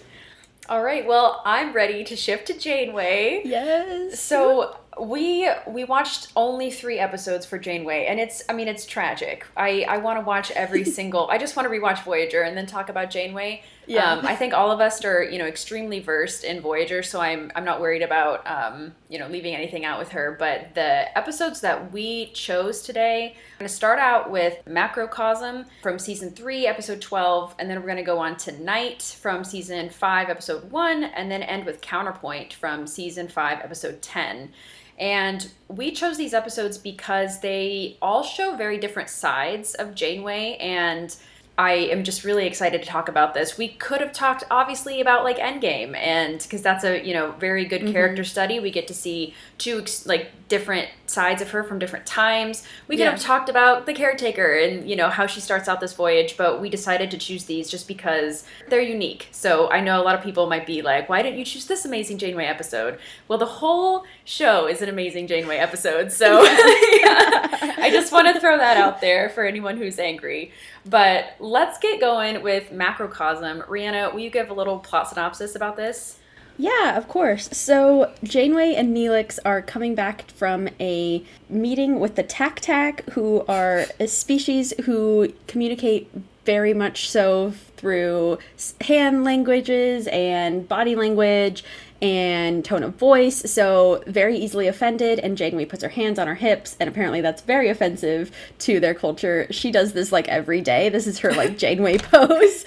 All 0.67 0.83
right, 0.83 1.07
well, 1.07 1.41
I'm 1.45 1.71
ready 1.71 2.03
to 2.03 2.17
shift 2.17 2.47
to 2.47 2.59
Janeway. 2.59 3.43
Yes. 3.45 4.19
So 4.19 4.75
we 4.99 5.49
we 5.67 5.83
watched 5.83 6.31
only 6.35 6.71
three 6.71 6.99
episodes 6.99 7.45
for 7.45 7.57
Janeway, 7.57 8.05
and 8.05 8.19
it's 8.19 8.43
I 8.49 8.53
mean 8.53 8.67
it's 8.67 8.85
tragic. 8.85 9.45
I 9.55 9.85
I 9.87 9.97
want 9.97 10.19
to 10.19 10.25
watch 10.25 10.51
every 10.51 10.83
single. 10.97 11.29
I 11.29 11.37
just 11.37 11.55
want 11.55 11.71
to 11.71 11.73
rewatch 11.73 12.03
Voyager 12.03 12.41
and 12.41 12.57
then 12.57 12.65
talk 12.65 12.89
about 12.89 13.09
Janeway. 13.09 13.63
Yeah. 13.85 14.11
Um, 14.11 14.25
I 14.25 14.35
think 14.35 14.53
all 14.53 14.69
of 14.69 14.81
us 14.81 15.03
are 15.05 15.23
you 15.23 15.39
know 15.39 15.45
extremely 15.45 15.99
versed 15.99 16.43
in 16.43 16.61
Voyager, 16.61 17.03
so 17.03 17.21
I'm 17.21 17.51
I'm 17.55 17.63
not 17.63 17.79
worried 17.79 18.01
about 18.01 18.45
um, 18.45 18.93
you 19.09 19.17
know 19.17 19.27
leaving 19.27 19.55
anything 19.55 19.85
out 19.85 19.99
with 19.99 20.09
her. 20.09 20.35
But 20.37 20.75
the 20.75 21.17
episodes 21.17 21.61
that 21.61 21.91
we 21.91 22.27
chose 22.33 22.81
today, 22.81 23.33
I'm 23.35 23.59
going 23.59 23.69
to 23.69 23.73
start 23.73 23.99
out 23.99 24.29
with 24.29 24.57
Macrocosm 24.65 25.65
from 25.81 25.99
season 25.99 26.31
three, 26.31 26.67
episode 26.67 27.01
twelve, 27.01 27.55
and 27.59 27.69
then 27.69 27.79
we're 27.79 27.87
going 27.87 27.97
to 27.97 28.03
go 28.03 28.19
on 28.19 28.35
to 28.37 28.51
Night 28.61 29.01
from 29.21 29.43
season 29.43 29.89
five, 29.89 30.29
episode 30.29 30.69
one, 30.71 31.05
and 31.05 31.31
then 31.31 31.41
end 31.43 31.65
with 31.65 31.79
Counterpoint 31.81 32.53
from 32.53 32.87
season 32.87 33.27
five, 33.27 33.59
episode 33.59 34.01
ten. 34.01 34.51
And 34.97 35.47
we 35.67 35.91
chose 35.91 36.17
these 36.17 36.33
episodes 36.33 36.77
because 36.77 37.41
they 37.41 37.97
all 38.01 38.23
show 38.23 38.55
very 38.55 38.77
different 38.77 39.09
sides 39.09 39.75
of 39.75 39.93
Janeway 39.93 40.57
and 40.59 41.15
I 41.59 41.71
am 41.73 42.03
just 42.03 42.23
really 42.23 42.45
excited 42.45 42.83
to 42.83 42.87
talk 42.87 43.09
about 43.09 43.33
this. 43.33 43.57
We 43.57 43.69
could 43.69 43.99
have 43.99 44.13
talked 44.13 44.43
obviously 44.51 45.01
about 45.01 45.23
like 45.23 45.37
Endgame 45.37 45.95
and 45.97 46.39
because 46.39 46.61
that's 46.61 46.83
a, 46.83 47.03
you 47.03 47.15
know, 47.15 47.31
very 47.31 47.65
good 47.65 47.81
mm-hmm. 47.81 47.93
character 47.93 48.23
study. 48.23 48.59
We 48.59 48.69
get 48.69 48.87
to 48.89 48.93
see 48.93 49.33
two 49.57 49.79
ex- 49.79 50.05
like 50.05 50.29
different 50.49 50.89
sides 51.07 51.41
of 51.41 51.49
her 51.51 51.63
from 51.63 51.79
different 51.79 52.05
times. 52.05 52.63
We 52.87 52.95
could 52.97 53.03
Yeah. 53.05 53.11
have 53.11 53.21
talked 53.21 53.49
about 53.49 53.85
the 53.85 53.93
caretaker 53.93 54.53
and, 54.57 54.89
you 54.89 54.95
know, 54.95 55.09
how 55.09 55.25
she 55.25 55.39
starts 55.39 55.67
out 55.69 55.79
this 55.79 55.93
voyage, 55.93 56.35
but 56.37 56.59
we 56.61 56.69
decided 56.69 57.09
to 57.11 57.17
choose 57.17 57.45
these 57.45 57.69
just 57.69 57.87
because 57.87 58.43
they're 58.69 58.81
unique. 58.81 59.29
So 59.31 59.71
I 59.71 59.79
know 59.79 60.01
a 60.01 60.03
lot 60.03 60.15
of 60.15 60.21
people 60.23 60.47
might 60.47 60.65
be 60.65 60.81
like, 60.81 61.07
why 61.09 61.21
didn't 61.21 61.39
you 61.39 61.45
choose 61.45 61.65
this 61.65 61.85
amazing 61.85 62.17
Janeway 62.17 62.45
episode? 62.45 62.99
Well, 63.27 63.37
the 63.39 63.45
whole 63.45 64.03
show 64.25 64.67
is 64.67 64.81
an 64.81 64.89
amazing 64.89 65.27
Janeway 65.27 65.57
episode. 65.57 66.11
So 66.11 66.43
yeah, 66.43 67.47
I 67.77 67.89
just 67.91 68.11
want 68.11 68.27
to 68.33 68.39
throw 68.39 68.57
that 68.57 68.77
out 68.77 68.99
there 69.01 69.29
for 69.29 69.45
anyone 69.45 69.77
who's 69.77 69.99
angry. 69.99 70.51
But 70.85 71.35
let's 71.39 71.77
get 71.79 71.99
going 71.99 72.41
with 72.43 72.71
Macrocosm. 72.71 73.65
Rhianna, 73.67 74.13
will 74.13 74.19
you 74.21 74.29
give 74.29 74.49
a 74.49 74.53
little 74.53 74.79
plot 74.79 75.09
synopsis 75.09 75.55
about 75.55 75.77
this? 75.77 76.19
Yeah, 76.57 76.97
of 76.97 77.07
course. 77.07 77.49
So 77.51 78.11
Janeway 78.23 78.73
and 78.73 78.95
Neelix 78.95 79.37
are 79.45 79.61
coming 79.61 79.93
back 79.93 80.29
from 80.31 80.69
a 80.79 81.23
meeting 81.49 81.99
with 81.99 82.15
the 82.15 82.23
Tak 82.23 82.59
Tak, 82.61 83.07
who 83.11 83.45
are 83.47 83.85
a 83.99 84.07
species 84.07 84.73
who 84.85 85.33
communicate 85.45 86.09
very 86.45 86.73
much 86.73 87.09
so 87.09 87.51
through 87.75 88.39
hand 88.81 89.23
languages 89.23 90.07
and 90.07 90.67
body 90.67 90.95
language 90.95 91.63
and 92.01 92.63
tone 92.63 92.83
of 92.83 92.95
voice, 92.95 93.51
so 93.51 94.03
very 94.07 94.37
easily 94.37 94.67
offended. 94.67 95.19
And 95.19 95.37
Janeway 95.37 95.65
puts 95.65 95.83
her 95.83 95.89
hands 95.89 96.19
on 96.19 96.27
her 96.27 96.35
hips, 96.35 96.75
and 96.79 96.89
apparently 96.89 97.21
that's 97.21 97.41
very 97.41 97.69
offensive 97.69 98.31
to 98.59 98.79
their 98.79 98.93
culture. 98.93 99.47
She 99.51 99.71
does 99.71 99.93
this 99.93 100.11
like 100.11 100.27
every 100.27 100.61
day. 100.61 100.89
This 100.89 101.07
is 101.07 101.19
her 101.19 101.33
like 101.33 101.57
Janeway 101.57 101.97
pose. 101.97 102.65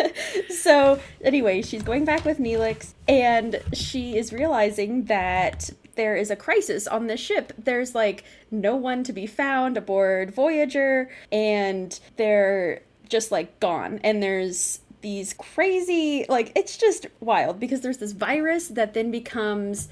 so 0.48 1.00
anyway, 1.22 1.62
she's 1.62 1.82
going 1.82 2.04
back 2.04 2.24
with 2.24 2.38
Neelix, 2.38 2.94
and 3.08 3.60
she 3.72 4.16
is 4.16 4.32
realizing 4.32 5.04
that 5.04 5.70
there 5.96 6.16
is 6.16 6.30
a 6.30 6.36
crisis 6.36 6.86
on 6.86 7.06
this 7.06 7.20
ship. 7.20 7.52
There's 7.58 7.94
like 7.94 8.24
no 8.50 8.76
one 8.76 9.04
to 9.04 9.12
be 9.12 9.26
found 9.26 9.76
aboard 9.76 10.34
Voyager, 10.34 11.10
and 11.30 11.98
they're 12.16 12.82
just 13.08 13.30
like 13.30 13.60
gone. 13.60 14.00
And 14.02 14.22
there's 14.22 14.80
these 15.00 15.34
crazy, 15.34 16.26
like, 16.28 16.52
it's 16.54 16.76
just 16.76 17.06
wild 17.20 17.60
because 17.60 17.80
there's 17.80 17.98
this 17.98 18.12
virus 18.12 18.68
that 18.68 18.94
then 18.94 19.10
becomes 19.10 19.88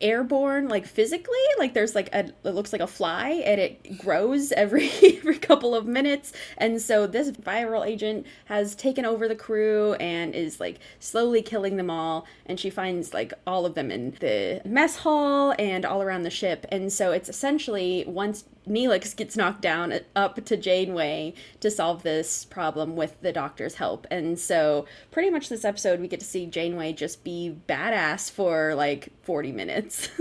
airborne 0.00 0.68
like 0.68 0.86
physically. 0.86 1.34
Like 1.58 1.74
there's 1.74 1.94
like 1.94 2.14
a 2.14 2.26
it 2.44 2.54
looks 2.54 2.72
like 2.72 2.82
a 2.82 2.86
fly 2.86 3.42
and 3.44 3.60
it 3.60 3.98
grows 3.98 4.52
every 4.52 4.90
every 5.02 5.38
couple 5.38 5.74
of 5.74 5.86
minutes. 5.86 6.32
And 6.58 6.80
so 6.80 7.06
this 7.06 7.30
viral 7.30 7.86
agent 7.86 8.26
has 8.46 8.74
taken 8.74 9.04
over 9.04 9.28
the 9.28 9.34
crew 9.34 9.94
and 9.94 10.34
is 10.34 10.60
like 10.60 10.78
slowly 10.98 11.42
killing 11.42 11.76
them 11.76 11.90
all. 11.90 12.26
And 12.46 12.58
she 12.58 12.70
finds 12.70 13.14
like 13.14 13.32
all 13.46 13.66
of 13.66 13.74
them 13.74 13.90
in 13.90 14.12
the 14.20 14.60
mess 14.64 14.96
hall 14.96 15.54
and 15.58 15.84
all 15.84 16.02
around 16.02 16.22
the 16.22 16.30
ship. 16.30 16.66
And 16.70 16.92
so 16.92 17.12
it's 17.12 17.28
essentially 17.28 18.04
once 18.06 18.44
Neelix 18.68 19.14
gets 19.14 19.36
knocked 19.36 19.60
down 19.60 19.92
uh, 19.92 20.00
up 20.16 20.44
to 20.44 20.56
Janeway 20.56 21.34
to 21.60 21.70
solve 21.70 22.02
this 22.02 22.44
problem 22.44 22.96
with 22.96 23.20
the 23.20 23.32
doctor's 23.32 23.74
help. 23.74 24.06
And 24.10 24.38
so, 24.38 24.86
pretty 25.10 25.30
much 25.30 25.48
this 25.48 25.64
episode, 25.64 26.00
we 26.00 26.08
get 26.08 26.20
to 26.20 26.26
see 26.26 26.46
Janeway 26.46 26.92
just 26.92 27.24
be 27.24 27.56
badass 27.68 28.30
for 28.30 28.74
like 28.74 29.08
40 29.22 29.52
minutes. 29.52 30.08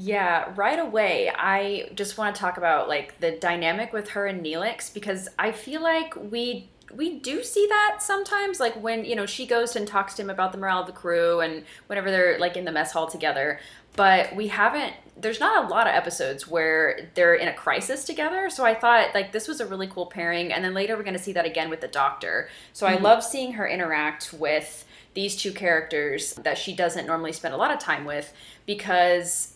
Yeah, 0.00 0.52
right 0.54 0.78
away. 0.78 1.28
I 1.36 1.90
just 1.96 2.18
want 2.18 2.36
to 2.36 2.40
talk 2.40 2.56
about 2.56 2.88
like 2.88 3.18
the 3.18 3.32
dynamic 3.32 3.92
with 3.92 4.10
her 4.10 4.26
and 4.26 4.46
Neelix 4.46 4.94
because 4.94 5.28
I 5.40 5.50
feel 5.50 5.82
like 5.82 6.14
we 6.14 6.68
we 6.94 7.18
do 7.18 7.42
see 7.42 7.66
that 7.68 7.98
sometimes 8.00 8.60
like 8.60 8.80
when 8.80 9.04
you 9.04 9.16
know 9.16 9.26
she 9.26 9.44
goes 9.44 9.74
and 9.74 9.88
talks 9.88 10.14
to 10.14 10.22
him 10.22 10.30
about 10.30 10.52
the 10.52 10.58
morale 10.58 10.80
of 10.80 10.86
the 10.86 10.92
crew 10.92 11.40
and 11.40 11.64
whenever 11.88 12.12
they're 12.12 12.38
like 12.38 12.56
in 12.56 12.64
the 12.64 12.70
mess 12.70 12.92
hall 12.92 13.08
together 13.08 13.58
but 13.96 14.34
we 14.34 14.48
haven't 14.48 14.94
there's 15.20 15.40
not 15.40 15.64
a 15.64 15.68
lot 15.68 15.86
of 15.86 15.94
episodes 15.94 16.46
where 16.46 17.10
they're 17.14 17.34
in 17.34 17.48
a 17.48 17.52
crisis 17.52 18.04
together. 18.04 18.48
So 18.50 18.64
i 18.64 18.74
thought 18.74 19.14
like 19.14 19.32
this 19.32 19.48
was 19.48 19.60
a 19.60 19.66
really 19.66 19.88
cool 19.88 20.06
pairing. 20.06 20.52
And 20.52 20.64
then 20.64 20.74
later 20.74 20.96
we're 20.96 21.02
going 21.02 21.16
to 21.16 21.22
see 21.22 21.32
that 21.32 21.44
again 21.44 21.70
with 21.70 21.80
the 21.80 21.88
doctor. 21.88 22.48
So 22.72 22.86
i 22.86 22.94
mm-hmm. 22.94 23.04
love 23.04 23.24
seeing 23.24 23.54
her 23.54 23.66
interact 23.66 24.32
with 24.32 24.84
these 25.14 25.36
two 25.36 25.52
characters 25.52 26.34
that 26.34 26.58
she 26.58 26.74
doesn't 26.74 27.06
normally 27.06 27.32
spend 27.32 27.54
a 27.54 27.56
lot 27.56 27.72
of 27.72 27.78
time 27.78 28.04
with 28.04 28.32
because 28.66 29.54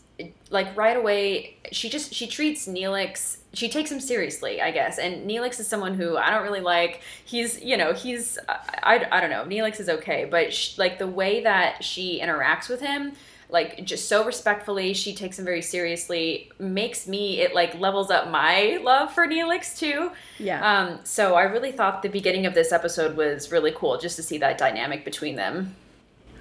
like 0.51 0.77
right 0.77 0.97
away 0.97 1.57
she 1.73 1.89
just 1.89 2.13
she 2.13 2.27
treats 2.27 2.69
Neelix 2.69 3.39
she 3.55 3.69
takes 3.69 3.91
him 3.91 4.01
seriously 4.01 4.61
I 4.61 4.73
guess. 4.73 4.99
And 4.99 5.29
Neelix 5.29 5.61
is 5.61 5.69
someone 5.69 5.95
who 5.95 6.17
I 6.17 6.31
don't 6.31 6.43
really 6.43 6.61
like. 6.61 7.03
He's 7.25 7.63
you 7.63 7.77
know 7.77 7.93
he's 7.93 8.39
I, 8.49 9.07
I 9.13 9.21
don't 9.21 9.31
know. 9.31 9.45
Neelix 9.45 9.79
is 9.79 9.89
okay. 9.89 10.25
But 10.25 10.53
sh- 10.53 10.79
like 10.79 10.99
the 10.99 11.07
way 11.07 11.43
that 11.45 11.85
she 11.85 12.21
interacts 12.21 12.69
with 12.69 12.81
him 12.81 13.13
like 13.53 13.85
just 13.85 14.09
so 14.09 14.25
respectfully 14.25 14.95
she 14.95 15.15
takes 15.15 15.39
him 15.39 15.45
very 15.45 15.63
seriously 15.63 16.51
makes 16.59 17.07
me 17.07 17.41
it 17.41 17.55
like 17.55 17.79
levels 17.79 18.11
up 18.11 18.29
my 18.31 18.81
love 18.83 19.13
for 19.13 19.27
Neelix 19.27 19.79
too 19.79 20.11
Yeah. 20.39 20.61
um 20.89 21.01
so 21.05 21.35
I 21.35 21.43
really 21.43 21.71
thought 21.73 22.03
the 22.03 22.09
beginning 22.09 22.47
of 22.47 22.55
this 22.55 22.73
episode 22.73 23.17
was 23.17 23.53
really 23.53 23.73
cool 23.73 23.99
just 23.99 24.17
to 24.17 24.23
see 24.23 24.39
that 24.39 24.59
dynamic 24.59 25.05
between 25.05 25.37
them 25.37 25.77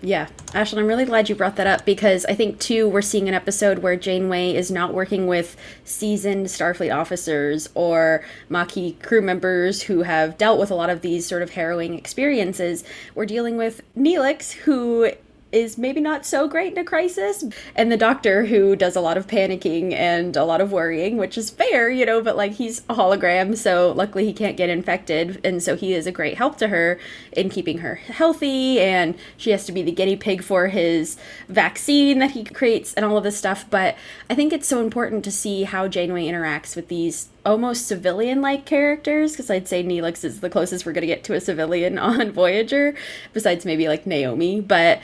Yeah, 0.03 0.29
Ashlyn, 0.53 0.79
I'm 0.79 0.87
really 0.87 1.05
glad 1.05 1.29
you 1.29 1.35
brought 1.35 1.57
that 1.57 1.67
up 1.67 1.85
because 1.85 2.25
I 2.25 2.33
think 2.33 2.59
too 2.59 2.89
we're 2.89 3.03
seeing 3.03 3.27
an 3.27 3.35
episode 3.35 3.79
where 3.79 3.95
Janeway 3.95 4.55
is 4.55 4.71
not 4.71 4.95
working 4.95 5.27
with 5.27 5.55
seasoned 5.85 6.47
Starfleet 6.47 6.91
officers 6.95 7.69
or 7.75 8.23
Maquis 8.49 8.95
crew 9.03 9.21
members 9.21 9.83
who 9.83 10.01
have 10.01 10.39
dealt 10.39 10.59
with 10.59 10.71
a 10.71 10.75
lot 10.75 10.89
of 10.89 11.01
these 11.01 11.27
sort 11.27 11.43
of 11.43 11.51
harrowing 11.51 11.93
experiences. 11.93 12.83
We're 13.13 13.27
dealing 13.27 13.57
with 13.57 13.81
Neelix, 13.95 14.53
who 14.65 15.11
is 15.51 15.77
maybe 15.77 15.99
not 15.99 16.25
so 16.25 16.47
great 16.47 16.73
in 16.73 16.77
a 16.77 16.83
crisis. 16.83 17.43
And 17.75 17.91
the 17.91 17.97
doctor, 17.97 18.45
who 18.45 18.75
does 18.75 18.95
a 18.95 19.01
lot 19.01 19.17
of 19.17 19.27
panicking 19.27 19.93
and 19.93 20.35
a 20.37 20.45
lot 20.45 20.61
of 20.61 20.71
worrying, 20.71 21.17
which 21.17 21.37
is 21.37 21.49
fair, 21.49 21.89
you 21.89 22.05
know, 22.05 22.21
but 22.21 22.37
like 22.37 22.53
he's 22.53 22.79
a 22.89 22.95
hologram, 22.95 23.57
so 23.57 23.91
luckily 23.91 24.25
he 24.25 24.33
can't 24.33 24.57
get 24.57 24.69
infected. 24.69 25.41
And 25.43 25.61
so 25.61 25.75
he 25.75 25.93
is 25.93 26.07
a 26.07 26.11
great 26.11 26.37
help 26.37 26.57
to 26.59 26.69
her 26.69 26.99
in 27.31 27.49
keeping 27.49 27.79
her 27.79 27.95
healthy. 27.95 28.79
And 28.79 29.15
she 29.37 29.51
has 29.51 29.65
to 29.65 29.71
be 29.71 29.81
the 29.81 29.91
guinea 29.91 30.15
pig 30.15 30.43
for 30.43 30.67
his 30.67 31.17
vaccine 31.47 32.19
that 32.19 32.31
he 32.31 32.43
creates 32.43 32.93
and 32.93 33.05
all 33.05 33.17
of 33.17 33.23
this 33.23 33.37
stuff. 33.37 33.65
But 33.69 33.95
I 34.29 34.35
think 34.35 34.53
it's 34.53 34.67
so 34.67 34.81
important 34.81 35.23
to 35.25 35.31
see 35.31 35.63
how 35.63 35.87
Janeway 35.87 36.25
interacts 36.25 36.75
with 36.75 36.87
these 36.87 37.29
almost 37.45 37.87
civilian 37.87 38.41
like 38.41 38.65
characters 38.65 39.31
because 39.31 39.49
I'd 39.49 39.67
say 39.67 39.83
Neelix 39.83 40.23
is 40.23 40.41
the 40.41 40.49
closest 40.49 40.85
we're 40.85 40.93
going 40.93 41.01
to 41.01 41.07
get 41.07 41.23
to 41.25 41.33
a 41.33 41.41
civilian 41.41 41.97
on 41.99 42.31
Voyager, 42.31 42.95
besides 43.33 43.65
maybe 43.65 43.87
like 43.87 44.05
Naomi. 44.05 44.61
But 44.61 45.01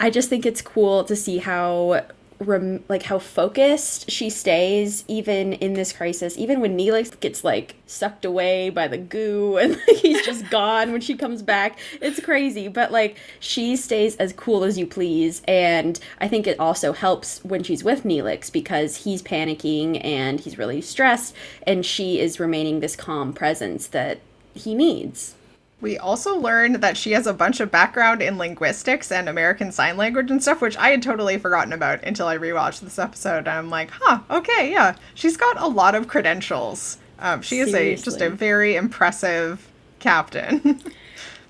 I 0.00 0.10
just 0.10 0.28
think 0.28 0.46
it's 0.46 0.62
cool 0.62 1.04
to 1.04 1.16
see 1.16 1.38
how 1.38 2.04
rem- 2.40 2.84
like 2.88 3.04
how 3.04 3.18
focused 3.18 4.10
she 4.10 4.30
stays 4.30 5.04
even 5.08 5.54
in 5.54 5.74
this 5.74 5.92
crisis 5.92 6.38
even 6.38 6.60
when 6.60 6.78
Neelix 6.78 7.18
gets 7.18 7.42
like 7.42 7.76
sucked 7.86 8.24
away 8.24 8.70
by 8.70 8.86
the 8.86 8.98
goo 8.98 9.56
and 9.60 9.72
like, 9.72 9.96
he's 9.96 10.24
just 10.24 10.48
gone 10.50 10.92
when 10.92 11.00
she 11.00 11.16
comes 11.16 11.42
back. 11.42 11.78
It's 12.00 12.20
crazy 12.20 12.68
but 12.68 12.92
like 12.92 13.16
she 13.40 13.76
stays 13.76 14.16
as 14.16 14.32
cool 14.32 14.64
as 14.64 14.78
you 14.78 14.86
please 14.86 15.42
and 15.48 15.98
I 16.20 16.28
think 16.28 16.46
it 16.46 16.60
also 16.60 16.92
helps 16.92 17.44
when 17.44 17.62
she's 17.62 17.84
with 17.84 18.04
Neelix 18.04 18.52
because 18.52 19.04
he's 19.04 19.22
panicking 19.22 20.02
and 20.04 20.40
he's 20.40 20.58
really 20.58 20.80
stressed 20.80 21.34
and 21.66 21.84
she 21.84 22.20
is 22.20 22.40
remaining 22.40 22.80
this 22.80 22.96
calm 22.96 23.32
presence 23.32 23.88
that 23.88 24.20
he 24.54 24.74
needs 24.74 25.34
We 25.80 25.96
also 25.96 26.36
learned 26.36 26.76
that 26.76 26.96
she 26.96 27.12
has 27.12 27.26
a 27.26 27.32
bunch 27.32 27.60
of 27.60 27.70
background 27.70 28.20
in 28.20 28.36
linguistics 28.36 29.12
and 29.12 29.28
American 29.28 29.70
Sign 29.70 29.96
Language 29.96 30.30
and 30.30 30.42
stuff, 30.42 30.60
which 30.60 30.76
I 30.76 30.90
had 30.90 31.02
totally 31.02 31.38
forgotten 31.38 31.72
about 31.72 32.02
until 32.02 32.26
I 32.26 32.36
rewatched 32.36 32.80
this 32.80 32.98
episode. 32.98 33.38
And 33.38 33.50
I'm 33.50 33.70
like, 33.70 33.90
huh, 33.92 34.20
okay, 34.28 34.72
yeah. 34.72 34.96
She's 35.14 35.36
got 35.36 35.60
a 35.60 35.68
lot 35.68 35.94
of 35.94 36.08
credentials. 36.08 36.98
Um, 37.20 37.42
she 37.42 37.58
is 37.60 37.74
a 37.74 37.94
just 37.96 38.20
a 38.20 38.30
very 38.30 38.74
impressive 38.74 39.68
captain. 40.00 40.80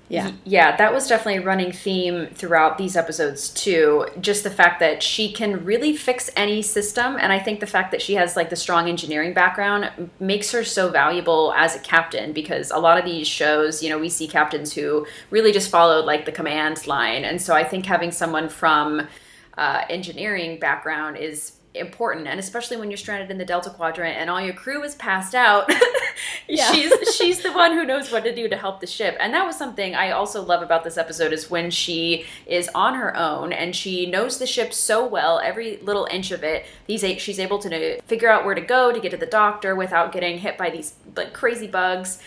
yeah 0.09 0.31
Yeah, 0.43 0.75
that 0.77 0.91
was 0.91 1.07
definitely 1.07 1.37
a 1.37 1.45
running 1.45 1.71
theme 1.71 2.27
throughout 2.33 2.79
these 2.79 2.95
episodes 2.95 3.49
too. 3.49 4.07
Just 4.19 4.43
the 4.43 4.49
fact 4.49 4.79
that 4.79 5.03
she 5.03 5.31
can 5.31 5.63
really 5.63 5.95
fix 5.95 6.29
any 6.35 6.63
system, 6.63 7.17
and 7.19 7.31
I 7.31 7.39
think 7.39 7.59
the 7.59 7.67
fact 7.67 7.91
that 7.91 8.01
she 8.01 8.15
has 8.15 8.35
like 8.35 8.49
the 8.49 8.55
strong 8.55 8.89
engineering 8.89 9.33
background 9.33 10.09
makes 10.19 10.51
her 10.51 10.63
so 10.63 10.89
valuable 10.89 11.53
as 11.55 11.75
a 11.75 11.79
captain. 11.79 12.33
Because 12.33 12.71
a 12.71 12.79
lot 12.79 12.97
of 12.97 13.05
these 13.05 13.27
shows, 13.27 13.83
you 13.83 13.89
know, 13.89 13.99
we 13.99 14.09
see 14.09 14.27
captains 14.27 14.73
who 14.73 15.05
really 15.29 15.51
just 15.51 15.69
followed 15.69 16.05
like 16.05 16.25
the 16.25 16.31
command 16.31 16.87
line, 16.87 17.23
and 17.23 17.39
so 17.39 17.53
I 17.53 17.63
think 17.63 17.85
having 17.85 18.11
someone 18.11 18.49
from 18.49 19.07
uh, 19.57 19.81
engineering 19.89 20.59
background 20.59 21.17
is 21.17 21.58
important 21.75 22.25
and 22.27 22.39
especially 22.39 22.77
when 22.77 22.89
you're 22.89 22.97
stranded 22.97 23.29
in 23.29 23.37
the 23.37 23.45
delta 23.45 23.69
quadrant 23.69 24.17
and 24.17 24.27
all 24.27 24.41
your 24.41 24.55
crew 24.55 24.81
is 24.83 24.95
passed 24.95 25.35
out 25.35 25.69
she's 26.47 26.91
she's 27.15 27.43
the 27.43 27.51
one 27.53 27.73
who 27.73 27.85
knows 27.85 28.11
what 28.11 28.23
to 28.23 28.33
do 28.33 28.49
to 28.49 28.57
help 28.57 28.79
the 28.79 28.87
ship. 28.87 29.15
And 29.19 29.33
that 29.35 29.45
was 29.45 29.55
something 29.55 29.93
i 29.93 30.09
also 30.09 30.41
love 30.41 30.63
about 30.63 30.83
this 30.83 30.97
episode 30.97 31.31
is 31.31 31.49
when 31.49 31.69
she 31.69 32.25
is 32.47 32.69
on 32.73 32.95
her 32.95 33.15
own 33.15 33.53
and 33.53 33.75
she 33.75 34.07
knows 34.07 34.39
the 34.39 34.47
ship 34.47 34.73
so 34.73 35.05
well 35.05 35.39
every 35.43 35.77
little 35.77 36.07
inch 36.09 36.31
of 36.31 36.43
it 36.43 36.65
these 36.87 37.03
a- 37.03 37.17
she's 37.17 37.39
able 37.39 37.59
to 37.59 38.01
figure 38.01 38.29
out 38.29 38.45
where 38.45 38.55
to 38.55 38.61
go 38.61 38.91
to 38.91 38.99
get 38.99 39.11
to 39.11 39.17
the 39.17 39.27
doctor 39.27 39.75
without 39.75 40.11
getting 40.11 40.39
hit 40.39 40.57
by 40.57 40.71
these 40.71 40.95
like 41.15 41.33
crazy 41.33 41.67
bugs 41.67 42.19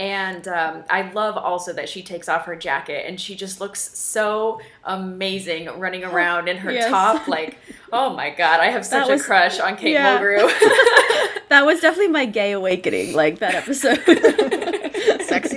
and 0.00 0.48
um, 0.48 0.82
I 0.88 1.10
love 1.12 1.36
also 1.36 1.74
that 1.74 1.86
she 1.86 2.02
takes 2.02 2.26
off 2.26 2.46
her 2.46 2.56
jacket 2.56 3.04
and 3.06 3.20
she 3.20 3.36
just 3.36 3.60
looks 3.60 3.96
so 3.98 4.58
amazing 4.84 5.68
running 5.78 6.04
around 6.04 6.48
in 6.48 6.56
her 6.56 6.72
Yes. 6.72 6.88
top. 6.88 7.28
Like, 7.28 7.58
oh 7.92 8.16
my 8.16 8.30
god, 8.30 8.60
I 8.60 8.66
have 8.70 8.86
such 8.86 9.08
was- 9.10 9.20
a 9.20 9.24
crush 9.24 9.60
on 9.60 9.76
Kate 9.76 9.92
yeah. 9.92 10.18
Mulgrew. 10.18 10.48
that 11.50 11.66
was 11.66 11.80
definitely 11.80 12.08
my 12.08 12.24
gay 12.24 12.52
awakening 12.52 13.12
like 13.12 13.40
that 13.40 13.54
episode 13.54 13.98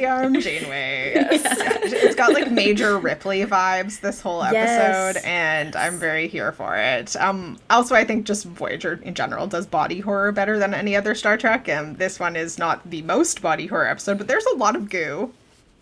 Arm 0.05 0.33
Janeway. 0.41 1.13
Yeah, 1.15 1.29
It's 1.31 2.15
got 2.15 2.33
like 2.33 2.51
major 2.51 2.97
Ripley 2.97 3.45
vibes 3.45 3.99
this 3.99 4.19
whole 4.21 4.41
episode, 4.43 5.15
Yes. 5.15 5.23
and 5.25 5.75
I'm 5.75 5.97
very 5.99 6.27
here 6.27 6.51
for 6.51 6.75
it. 6.75 7.15
Um, 7.17 7.57
also, 7.69 7.95
I 7.95 8.03
think 8.03 8.25
just 8.25 8.45
Voyager 8.45 8.99
in 9.03 9.13
general 9.13 9.47
does 9.47 9.65
body 9.65 9.99
horror 9.99 10.31
better 10.31 10.57
than 10.59 10.73
any 10.73 10.95
other 10.95 11.13
Star 11.15 11.37
Trek, 11.37 11.67
and 11.69 11.97
this 11.97 12.19
one 12.19 12.35
is 12.35 12.57
not 12.57 12.89
the 12.89 13.01
most 13.03 13.41
body 13.41 13.67
horror 13.67 13.87
episode, 13.87 14.17
but 14.17 14.27
there's 14.27 14.45
a 14.45 14.55
lot 14.55 14.75
of 14.75 14.89
goo. 14.89 15.33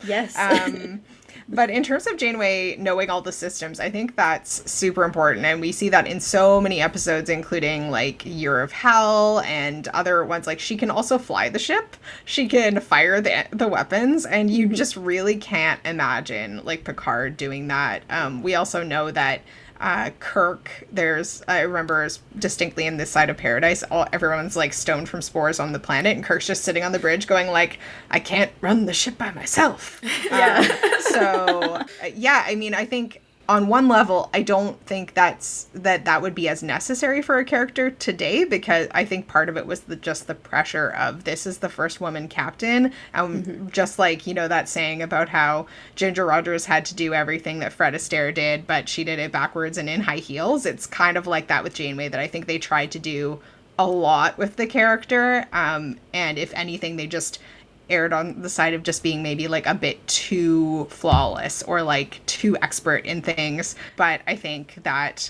yes 0.05 0.35
Um, 0.37 1.01
but 1.51 1.69
in 1.69 1.83
terms 1.83 2.07
of 2.07 2.17
Janeway 2.17 2.77
knowing 2.77 3.09
all 3.09 3.21
the 3.21 3.31
systems, 3.31 3.79
I 3.79 3.89
think 3.89 4.15
that's 4.15 4.71
super 4.71 5.03
important. 5.03 5.45
And 5.45 5.59
we 5.59 5.71
see 5.71 5.89
that 5.89 6.07
in 6.07 6.19
so 6.19 6.61
many 6.61 6.81
episodes, 6.81 7.29
including 7.29 7.91
like 7.91 8.25
Year 8.25 8.61
of 8.61 8.71
Hell 8.71 9.41
and 9.41 9.87
other 9.89 10.23
ones. 10.23 10.47
Like 10.47 10.59
she 10.59 10.77
can 10.77 10.89
also 10.89 11.17
fly 11.17 11.49
the 11.49 11.59
ship, 11.59 11.97
she 12.25 12.47
can 12.47 12.79
fire 12.79 13.19
the, 13.19 13.45
the 13.51 13.67
weapons, 13.67 14.25
and 14.25 14.49
you 14.49 14.67
just 14.67 14.95
really 14.95 15.35
can't 15.35 15.79
imagine 15.85 16.61
like 16.63 16.85
Picard 16.85 17.35
doing 17.37 17.67
that. 17.67 18.03
Um, 18.09 18.41
we 18.41 18.55
also 18.55 18.83
know 18.83 19.11
that. 19.11 19.41
Uh, 19.81 20.11
Kirk, 20.19 20.85
there's 20.91 21.41
I 21.47 21.61
remember 21.61 22.07
distinctly 22.37 22.85
in 22.85 22.97
this 22.97 23.09
side 23.09 23.31
of 23.31 23.37
paradise, 23.37 23.81
all 23.89 24.05
everyone's 24.13 24.55
like 24.55 24.73
stoned 24.73 25.09
from 25.09 25.23
spores 25.23 25.59
on 25.59 25.71
the 25.71 25.79
planet, 25.79 26.15
and 26.15 26.23
Kirk's 26.23 26.45
just 26.45 26.63
sitting 26.63 26.83
on 26.83 26.91
the 26.91 26.99
bridge, 26.99 27.25
going 27.25 27.47
like, 27.47 27.79
"I 28.11 28.19
can't 28.19 28.51
run 28.61 28.85
the 28.85 28.93
ship 28.93 29.17
by 29.17 29.31
myself." 29.31 29.99
Yeah. 30.31 30.61
so 30.99 31.59
uh, 31.73 31.83
yeah, 32.15 32.43
I 32.45 32.55
mean, 32.55 32.73
I 32.75 32.85
think 32.85 33.21
on 33.51 33.67
one 33.67 33.89
level, 33.89 34.29
I 34.33 34.43
don't 34.43 34.79
think 34.85 35.13
that's 35.13 35.67
that 35.73 36.05
that 36.05 36.21
would 36.21 36.33
be 36.33 36.47
as 36.47 36.63
necessary 36.63 37.21
for 37.21 37.37
a 37.37 37.43
character 37.43 37.91
today 37.91 38.45
because 38.45 38.87
I 38.91 39.03
think 39.03 39.27
part 39.27 39.49
of 39.49 39.57
it 39.57 39.65
was 39.65 39.81
the 39.81 39.97
just 39.97 40.27
the 40.27 40.35
pressure 40.35 40.89
of 40.91 41.25
this 41.25 41.45
is 41.45 41.57
the 41.57 41.67
first 41.67 41.99
woman 41.99 42.29
captain, 42.29 42.93
and 43.13 43.69
just 43.73 43.99
like 43.99 44.25
you 44.25 44.33
know 44.33 44.47
that 44.47 44.69
saying 44.69 45.01
about 45.01 45.27
how 45.27 45.65
Ginger 45.95 46.25
Rogers 46.25 46.63
had 46.63 46.85
to 46.85 46.95
do 46.95 47.13
everything 47.13 47.59
that 47.59 47.73
Fred 47.73 47.93
Astaire 47.93 48.33
did, 48.33 48.65
but 48.67 48.87
she 48.87 49.03
did 49.03 49.19
it 49.19 49.33
backwards 49.33 49.77
and 49.77 49.89
in 49.89 49.99
high 49.99 50.15
heels. 50.19 50.65
It's 50.65 50.87
kind 50.87 51.17
of 51.17 51.27
like 51.27 51.47
that 51.47 51.61
with 51.61 51.73
Janeway 51.73 52.07
that 52.07 52.21
I 52.21 52.27
think 52.27 52.45
they 52.45 52.57
tried 52.57 52.91
to 52.91 52.99
do 52.99 53.41
a 53.77 53.85
lot 53.85 54.37
with 54.37 54.55
the 54.55 54.65
character, 54.65 55.45
um, 55.51 55.97
and 56.13 56.37
if 56.37 56.53
anything, 56.53 56.95
they 56.95 57.07
just 57.07 57.39
aired 57.91 58.13
on 58.13 58.41
the 58.41 58.49
side 58.49 58.73
of 58.73 58.83
just 58.83 59.03
being 59.03 59.21
maybe 59.21 59.47
like 59.47 59.67
a 59.67 59.75
bit 59.75 60.05
too 60.07 60.85
flawless 60.85 61.61
or 61.63 61.83
like 61.83 62.25
too 62.25 62.57
expert 62.61 63.05
in 63.05 63.21
things 63.21 63.75
but 63.97 64.21
i 64.27 64.35
think 64.35 64.79
that 64.83 65.29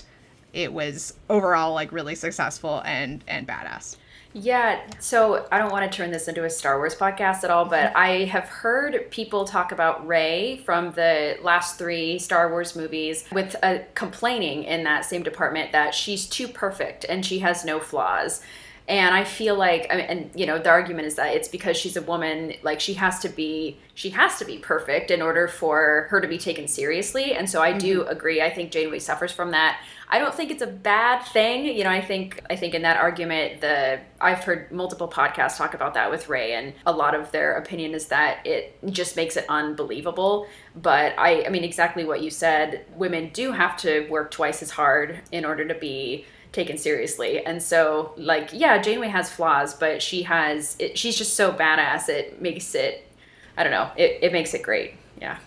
it 0.52 0.72
was 0.72 1.14
overall 1.28 1.74
like 1.74 1.92
really 1.92 2.14
successful 2.14 2.82
and 2.84 3.24
and 3.26 3.46
badass 3.46 3.96
Yeah, 4.34 4.80
so 4.98 5.46
I 5.52 5.58
don't 5.58 5.70
want 5.70 5.90
to 5.90 5.94
turn 5.94 6.10
this 6.10 6.26
into 6.26 6.44
a 6.44 6.50
Star 6.50 6.78
Wars 6.78 6.94
podcast 6.94 7.44
at 7.44 7.50
all, 7.50 7.66
but 7.66 7.94
I 7.94 8.24
have 8.24 8.44
heard 8.44 9.10
people 9.10 9.44
talk 9.44 9.72
about 9.72 10.06
Rey 10.06 10.62
from 10.64 10.92
the 10.92 11.36
last 11.42 11.76
three 11.76 12.18
Star 12.18 12.48
Wars 12.48 12.74
movies 12.74 13.26
with 13.30 13.54
a 13.62 13.84
complaining 13.94 14.64
in 14.64 14.84
that 14.84 15.04
same 15.04 15.22
department 15.22 15.72
that 15.72 15.94
she's 15.94 16.26
too 16.26 16.48
perfect 16.48 17.04
and 17.10 17.26
she 17.26 17.40
has 17.40 17.62
no 17.66 17.78
flaws. 17.78 18.40
And 18.88 19.14
I 19.14 19.24
feel 19.24 19.54
like, 19.54 19.86
I 19.90 19.96
mean, 19.96 20.06
and 20.06 20.30
you 20.34 20.44
know, 20.44 20.58
the 20.58 20.70
argument 20.70 21.06
is 21.06 21.14
that 21.14 21.34
it's 21.34 21.48
because 21.48 21.76
she's 21.76 21.96
a 21.96 22.02
woman, 22.02 22.54
like 22.62 22.80
she 22.80 22.94
has 22.94 23.20
to 23.20 23.28
be, 23.28 23.78
she 23.94 24.10
has 24.10 24.38
to 24.38 24.44
be 24.44 24.58
perfect 24.58 25.10
in 25.10 25.22
order 25.22 25.46
for 25.46 26.08
her 26.10 26.20
to 26.20 26.26
be 26.26 26.38
taken 26.38 26.66
seriously. 26.66 27.34
And 27.34 27.48
so 27.48 27.62
I 27.62 27.72
do 27.72 28.00
mm-hmm. 28.00 28.10
agree. 28.10 28.42
I 28.42 28.50
think 28.50 28.72
Janeway 28.72 28.98
suffers 28.98 29.32
from 29.32 29.52
that. 29.52 29.80
I 30.12 30.18
don't 30.18 30.34
think 30.34 30.50
it's 30.50 30.62
a 30.62 30.66
bad 30.66 31.22
thing. 31.22 31.64
You 31.64 31.84
know, 31.84 31.90
I 31.90 32.02
think 32.02 32.44
I 32.50 32.56
think 32.56 32.74
in 32.74 32.82
that 32.82 32.98
argument, 32.98 33.62
the 33.62 33.98
I've 34.20 34.44
heard 34.44 34.70
multiple 34.70 35.08
podcasts 35.08 35.56
talk 35.56 35.72
about 35.72 35.94
that 35.94 36.10
with 36.10 36.28
Rey, 36.28 36.52
and 36.52 36.74
a 36.84 36.92
lot 36.92 37.14
of 37.14 37.32
their 37.32 37.56
opinion 37.56 37.94
is 37.94 38.08
that 38.08 38.46
it 38.46 38.78
just 38.90 39.16
makes 39.16 39.38
it 39.38 39.46
unbelievable. 39.48 40.46
But 40.76 41.14
I, 41.18 41.46
I 41.46 41.48
mean, 41.48 41.64
exactly 41.64 42.04
what 42.04 42.20
you 42.20 42.30
said. 42.30 42.84
Women 42.94 43.30
do 43.32 43.52
have 43.52 43.78
to 43.78 44.06
work 44.08 44.30
twice 44.30 44.62
as 44.62 44.70
hard 44.70 45.22
in 45.32 45.46
order 45.46 45.66
to 45.66 45.74
be 45.74 46.26
taken 46.52 46.78
seriously. 46.78 47.44
And 47.44 47.62
so, 47.62 48.12
like, 48.16 48.50
yeah, 48.52 48.80
Janeway 48.80 49.08
has 49.08 49.30
flaws, 49.30 49.74
but 49.74 50.02
she 50.02 50.22
has 50.22 50.76
it, 50.78 50.98
she's 50.98 51.16
just 51.16 51.34
so 51.34 51.52
badass. 51.52 52.08
It 52.08 52.40
makes 52.40 52.74
it, 52.74 53.08
I 53.56 53.62
don't 53.62 53.72
know, 53.72 53.90
it, 53.96 54.18
it 54.22 54.32
makes 54.32 54.54
it 54.54 54.62
great. 54.62 54.94
Yeah. 55.20 55.38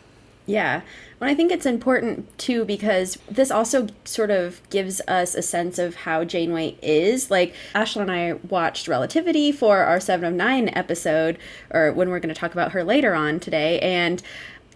Yeah. 0.47 0.81
Well, 1.19 1.29
I 1.29 1.33
think 1.33 1.51
it's 1.51 1.65
important 1.65 2.37
too 2.37 2.65
because 2.65 3.17
this 3.29 3.49
also 3.49 3.87
sort 4.03 4.31
of 4.31 4.61
gives 4.69 4.99
us 5.07 5.33
a 5.33 5.41
sense 5.41 5.79
of 5.79 5.95
how 5.95 6.23
Janeway 6.23 6.77
is. 6.81 7.31
Like, 7.31 7.55
Ashlyn 7.73 8.01
and 8.01 8.11
I 8.11 8.33
watched 8.49 8.87
Relativity 8.87 9.51
for 9.51 9.79
our 9.79 9.99
Seven 9.99 10.25
of 10.25 10.33
Nine 10.33 10.69
episode, 10.73 11.37
or 11.71 11.93
when 11.93 12.09
we're 12.09 12.19
going 12.19 12.33
to 12.33 12.39
talk 12.39 12.51
about 12.51 12.73
her 12.73 12.83
later 12.83 13.15
on 13.15 13.39
today, 13.39 13.79
and 13.79 14.21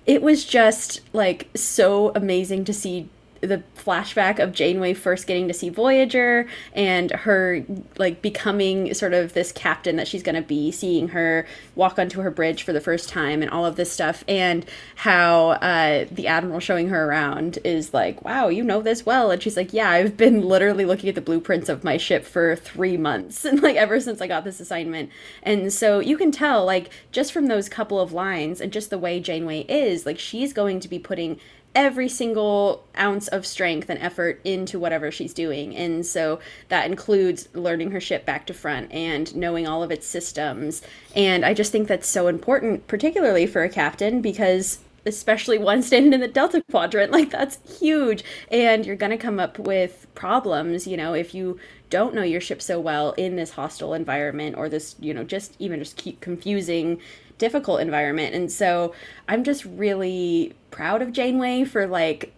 it 0.05 0.21
was 0.21 0.45
just 0.45 1.01
like 1.13 1.49
so 1.55 2.11
amazing 2.15 2.65
to 2.65 2.73
see 2.73 3.09
the 3.41 3.63
flashback 3.77 4.39
of 4.39 4.51
Janeway 4.51 4.93
first 4.93 5.27
getting 5.27 5.47
to 5.47 5.53
see 5.53 5.69
Voyager 5.69 6.47
and 6.73 7.11
her 7.11 7.65
like 7.97 8.21
becoming 8.21 8.93
sort 8.93 9.13
of 9.13 9.33
this 9.33 9.51
captain 9.51 9.95
that 9.95 10.07
she's 10.07 10.23
going 10.23 10.35
to 10.35 10.41
be, 10.41 10.71
seeing 10.71 11.09
her 11.09 11.47
walk 11.75 11.99
onto 11.99 12.21
her 12.21 12.31
bridge 12.31 12.63
for 12.63 12.73
the 12.73 12.81
first 12.81 13.09
time 13.09 13.41
and 13.41 13.51
all 13.51 13.65
of 13.65 13.75
this 13.75 13.91
stuff, 13.91 14.23
and 14.27 14.65
how 14.95 15.49
uh, 15.49 16.05
the 16.11 16.27
admiral 16.27 16.59
showing 16.59 16.89
her 16.89 17.05
around 17.05 17.59
is 17.63 17.93
like, 17.93 18.23
"Wow, 18.23 18.49
you 18.49 18.63
know 18.63 18.81
this 18.81 19.05
well," 19.05 19.31
and 19.31 19.41
she's 19.41 19.57
like, 19.57 19.73
"Yeah, 19.73 19.89
I've 19.89 20.17
been 20.17 20.41
literally 20.41 20.85
looking 20.85 21.09
at 21.09 21.15
the 21.15 21.21
blueprints 21.21 21.69
of 21.69 21.83
my 21.83 21.97
ship 21.97 22.25
for 22.25 22.55
three 22.55 22.97
months, 22.97 23.45
and 23.49 23.61
like 23.61 23.75
ever 23.75 23.99
since 23.99 24.21
I 24.21 24.27
got 24.27 24.43
this 24.43 24.59
assignment." 24.59 25.09
And 25.43 25.71
so 25.71 25.99
you 25.99 26.17
can 26.17 26.31
tell, 26.31 26.65
like, 26.65 26.89
just 27.11 27.31
from 27.31 27.47
those 27.47 27.69
couple 27.69 27.99
of 27.99 28.13
lines 28.13 28.61
and 28.61 28.71
just 28.71 28.89
the 28.89 28.97
way 28.97 29.19
Janeway 29.19 29.61
is, 29.61 30.05
like, 30.05 30.19
she's 30.19 30.53
going 30.53 30.79
to 30.81 30.87
be 30.87 30.99
putting 30.99 31.39
every 31.75 32.09
single 32.09 32.83
ounce 32.97 33.27
of 33.27 33.45
strength 33.45 33.89
and 33.89 33.99
effort 33.99 34.41
into 34.43 34.79
whatever 34.79 35.11
she's 35.11 35.33
doing. 35.33 35.75
And 35.75 36.05
so 36.05 36.39
that 36.69 36.85
includes 36.85 37.47
learning 37.53 37.91
her 37.91 37.99
ship 37.99 38.25
back 38.25 38.47
to 38.47 38.53
front 38.53 38.91
and 38.91 39.35
knowing 39.35 39.67
all 39.67 39.83
of 39.83 39.91
its 39.91 40.07
systems. 40.07 40.81
And 41.15 41.45
I 41.45 41.53
just 41.53 41.71
think 41.71 41.87
that's 41.87 42.07
so 42.07 42.27
important, 42.27 42.87
particularly 42.87 43.45
for 43.45 43.63
a 43.63 43.69
captain, 43.69 44.21
because 44.21 44.79
especially 45.05 45.57
one 45.57 45.81
standing 45.81 46.13
in 46.13 46.19
the 46.19 46.27
delta 46.27 46.61
quadrant 46.69 47.11
like 47.13 47.29
that's 47.29 47.79
huge 47.79 48.23
and 48.51 48.85
you're 48.85 48.95
going 48.95 49.11
to 49.11 49.17
come 49.17 49.39
up 49.39 49.57
with 49.57 50.07
problems 50.13 50.85
you 50.85 50.97
know 50.97 51.13
if 51.13 51.33
you 51.33 51.57
don't 51.89 52.13
know 52.13 52.21
your 52.21 52.41
ship 52.41 52.61
so 52.61 52.79
well 52.79 53.13
in 53.13 53.35
this 53.35 53.51
hostile 53.51 53.93
environment 53.93 54.55
or 54.57 54.69
this 54.69 54.95
you 54.99 55.13
know 55.13 55.23
just 55.23 55.55
even 55.59 55.79
just 55.79 55.95
keep 55.95 56.19
confusing 56.21 56.99
difficult 57.39 57.81
environment. 57.81 58.35
And 58.35 58.51
so 58.51 58.93
I'm 59.27 59.43
just 59.43 59.65
really 59.65 60.53
proud 60.69 61.01
of 61.01 61.11
Janeway 61.11 61.63
for 61.63 61.87
like 61.87 62.33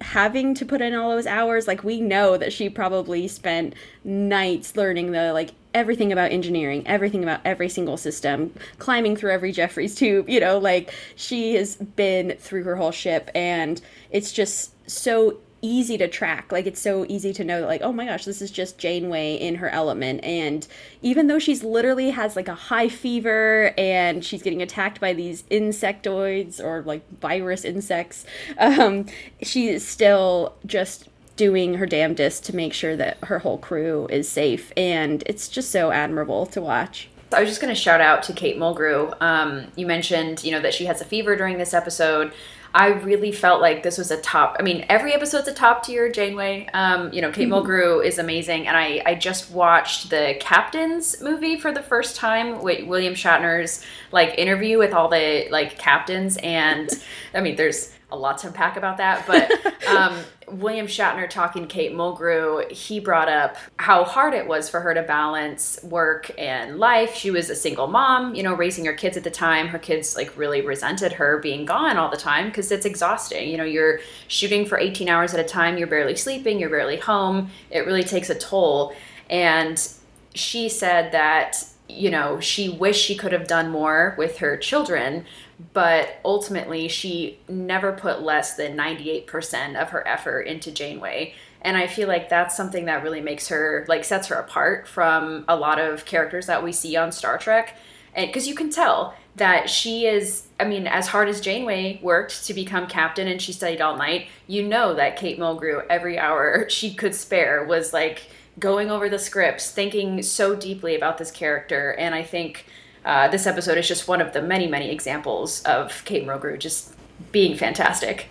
having 0.00 0.54
to 0.54 0.64
put 0.64 0.80
in 0.80 0.94
all 0.94 1.10
those 1.10 1.26
hours. 1.26 1.66
Like 1.66 1.82
we 1.82 2.00
know 2.00 2.36
that 2.36 2.52
she 2.52 2.68
probably 2.68 3.26
spent 3.26 3.74
nights 4.04 4.76
learning 4.76 5.12
the 5.12 5.32
like 5.32 5.50
everything 5.74 6.12
about 6.12 6.30
engineering, 6.30 6.86
everything 6.86 7.22
about 7.22 7.40
every 7.44 7.68
single 7.68 7.96
system, 7.96 8.52
climbing 8.78 9.16
through 9.16 9.32
every 9.32 9.52
Jefferies 9.52 9.94
tube, 9.94 10.28
you 10.28 10.38
know, 10.38 10.58
like 10.58 10.92
she 11.16 11.54
has 11.54 11.76
been 11.76 12.36
through 12.38 12.64
her 12.64 12.76
whole 12.76 12.90
ship 12.90 13.30
and 13.34 13.80
it's 14.10 14.32
just 14.32 14.72
so 14.90 15.38
easy 15.62 15.96
to 15.96 16.08
track. 16.08 16.50
Like 16.52 16.66
it's 16.66 16.80
so 16.80 17.06
easy 17.08 17.32
to 17.32 17.44
know 17.44 17.60
that 17.60 17.66
like, 17.66 17.82
oh 17.82 17.92
my 17.92 18.04
gosh, 18.04 18.24
this 18.24 18.42
is 18.42 18.50
just 18.50 18.76
Janeway 18.78 19.36
in 19.36 19.54
her 19.54 19.70
element. 19.70 20.22
And 20.24 20.66
even 21.00 21.28
though 21.28 21.38
she's 21.38 21.62
literally 21.62 22.10
has 22.10 22.36
like 22.36 22.48
a 22.48 22.54
high 22.54 22.88
fever 22.88 23.72
and 23.78 24.24
she's 24.24 24.42
getting 24.42 24.60
attacked 24.60 25.00
by 25.00 25.12
these 25.12 25.44
insectoids 25.44 26.62
or 26.62 26.82
like 26.82 27.08
virus 27.20 27.64
insects, 27.64 28.26
um, 28.58 29.06
she 29.40 29.68
is 29.68 29.86
still 29.86 30.54
just 30.66 31.08
doing 31.36 31.74
her 31.74 31.86
damnedest 31.86 32.44
to 32.44 32.54
make 32.54 32.74
sure 32.74 32.96
that 32.96 33.16
her 33.24 33.38
whole 33.38 33.58
crew 33.58 34.06
is 34.10 34.28
safe. 34.28 34.72
And 34.76 35.22
it's 35.26 35.48
just 35.48 35.70
so 35.70 35.90
admirable 35.90 36.46
to 36.46 36.60
watch. 36.60 37.08
I 37.32 37.40
was 37.40 37.48
just 37.48 37.62
going 37.62 37.74
to 37.74 37.80
shout 37.80 38.00
out 38.00 38.22
to 38.24 38.32
Kate 38.34 38.58
Mulgrew. 38.58 39.16
Um, 39.22 39.68
you 39.74 39.86
mentioned, 39.86 40.44
you 40.44 40.50
know, 40.50 40.60
that 40.60 40.74
she 40.74 40.84
has 40.84 41.00
a 41.00 41.04
fever 41.04 41.34
during 41.34 41.56
this 41.56 41.72
episode. 41.72 42.32
I 42.74 42.88
really 42.88 43.32
felt 43.32 43.60
like 43.60 43.82
this 43.82 43.98
was 43.98 44.10
a 44.10 44.20
top. 44.20 44.56
I 44.58 44.62
mean, 44.62 44.86
every 44.88 45.12
episode's 45.12 45.46
a 45.48 45.52
top 45.52 45.84
tier 45.84 46.10
Janeway. 46.10 46.68
Um, 46.72 47.12
you 47.12 47.20
know, 47.20 47.30
Kate 47.30 47.48
mm-hmm. 47.48 47.68
Mulgrew 47.68 48.04
is 48.04 48.18
amazing, 48.18 48.66
and 48.66 48.76
I 48.76 49.02
I 49.04 49.14
just 49.14 49.50
watched 49.50 50.10
the 50.10 50.36
Captains 50.40 51.20
movie 51.20 51.58
for 51.58 51.72
the 51.72 51.82
first 51.82 52.16
time 52.16 52.62
with 52.62 52.86
William 52.86 53.14
Shatner's 53.14 53.84
like 54.10 54.38
interview 54.38 54.78
with 54.78 54.94
all 54.94 55.08
the 55.08 55.48
like 55.50 55.78
captains, 55.78 56.38
and 56.42 56.88
I 57.34 57.40
mean, 57.40 57.56
there's 57.56 57.92
a 58.10 58.16
lot 58.16 58.38
to 58.38 58.46
unpack 58.46 58.76
about 58.76 58.96
that. 58.98 59.26
But 59.26 59.86
um, 59.88 60.18
William 60.52 60.86
Shatner 60.86 61.28
talking 61.28 61.66
Kate 61.66 61.92
Mulgrew, 61.92 62.70
he 62.70 63.00
brought 63.00 63.28
up 63.28 63.56
how 63.78 64.04
hard 64.04 64.34
it 64.34 64.46
was 64.46 64.68
for 64.68 64.80
her 64.80 64.94
to 64.94 65.02
balance 65.02 65.80
work 65.82 66.30
and 66.38 66.78
life. 66.78 67.14
She 67.14 67.30
was 67.30 67.50
a 67.50 67.56
single 67.56 67.86
mom, 67.86 68.34
you 68.34 68.42
know, 68.42 68.54
raising 68.54 68.84
her 68.84 68.92
kids 68.92 69.16
at 69.16 69.24
the 69.24 69.30
time. 69.30 69.68
Her 69.68 69.78
kids 69.78 70.16
like 70.16 70.36
really 70.36 70.60
resented 70.60 71.12
her 71.14 71.38
being 71.38 71.64
gone 71.64 71.96
all 71.96 72.10
the 72.10 72.16
time 72.16 72.46
because 72.46 72.70
it's 72.70 72.86
exhausting. 72.86 73.48
You 73.48 73.56
know, 73.56 73.64
you're 73.64 74.00
shooting 74.28 74.66
for 74.66 74.78
18 74.78 75.08
hours 75.08 75.34
at 75.34 75.40
a 75.40 75.48
time, 75.48 75.78
you're 75.78 75.86
barely 75.86 76.16
sleeping, 76.16 76.58
you're 76.58 76.70
barely 76.70 76.98
home. 76.98 77.50
It 77.70 77.86
really 77.86 78.04
takes 78.04 78.30
a 78.30 78.34
toll. 78.34 78.94
And 79.30 79.88
she 80.34 80.68
said 80.68 81.12
that 81.12 81.64
you 81.88 82.10
know, 82.10 82.40
she 82.40 82.68
wished 82.68 83.04
she 83.04 83.14
could 83.14 83.32
have 83.32 83.46
done 83.46 83.70
more 83.70 84.14
with 84.16 84.38
her 84.38 84.56
children, 84.56 85.24
but 85.72 86.18
ultimately 86.24 86.88
she 86.88 87.38
never 87.48 87.92
put 87.92 88.22
less 88.22 88.56
than 88.56 88.76
98% 88.76 89.80
of 89.80 89.90
her 89.90 90.06
effort 90.06 90.42
into 90.42 90.72
Janeway. 90.72 91.34
And 91.60 91.76
I 91.76 91.86
feel 91.86 92.08
like 92.08 92.28
that's 92.28 92.56
something 92.56 92.86
that 92.86 93.02
really 93.02 93.20
makes 93.20 93.48
her, 93.48 93.84
like, 93.88 94.04
sets 94.04 94.28
her 94.28 94.36
apart 94.36 94.88
from 94.88 95.44
a 95.46 95.56
lot 95.56 95.78
of 95.78 96.04
characters 96.04 96.46
that 96.46 96.64
we 96.64 96.72
see 96.72 96.96
on 96.96 97.12
Star 97.12 97.38
Trek. 97.38 97.76
And 98.14 98.26
because 98.26 98.48
you 98.48 98.54
can 98.54 98.70
tell 98.70 99.14
that 99.36 99.70
she 99.70 100.06
is, 100.06 100.46
I 100.60 100.64
mean, 100.64 100.86
as 100.86 101.08
hard 101.08 101.28
as 101.28 101.40
Janeway 101.40 102.00
worked 102.02 102.46
to 102.46 102.54
become 102.54 102.86
captain 102.86 103.28
and 103.28 103.40
she 103.40 103.52
studied 103.52 103.80
all 103.80 103.96
night, 103.96 104.26
you 104.46 104.62
know 104.62 104.94
that 104.94 105.16
Kate 105.16 105.38
Mulgrew, 105.38 105.86
every 105.88 106.18
hour 106.18 106.68
she 106.70 106.94
could 106.94 107.14
spare, 107.14 107.64
was 107.64 107.92
like 107.92 108.26
going 108.58 108.90
over 108.90 109.08
the 109.08 109.18
scripts, 109.18 109.70
thinking 109.70 110.22
so 110.22 110.54
deeply 110.54 110.94
about 110.94 111.18
this 111.18 111.30
character. 111.30 111.92
And 111.92 112.14
I 112.14 112.22
think 112.22 112.66
uh, 113.04 113.28
this 113.28 113.46
episode 113.46 113.78
is 113.78 113.88
just 113.88 114.08
one 114.08 114.20
of 114.20 114.32
the 114.32 114.42
many, 114.42 114.66
many 114.66 114.90
examples 114.90 115.62
of 115.62 116.04
Kate 116.04 116.26
Mulgrew 116.26 116.58
just 116.58 116.94
being 117.32 117.56
fantastic. 117.56 118.28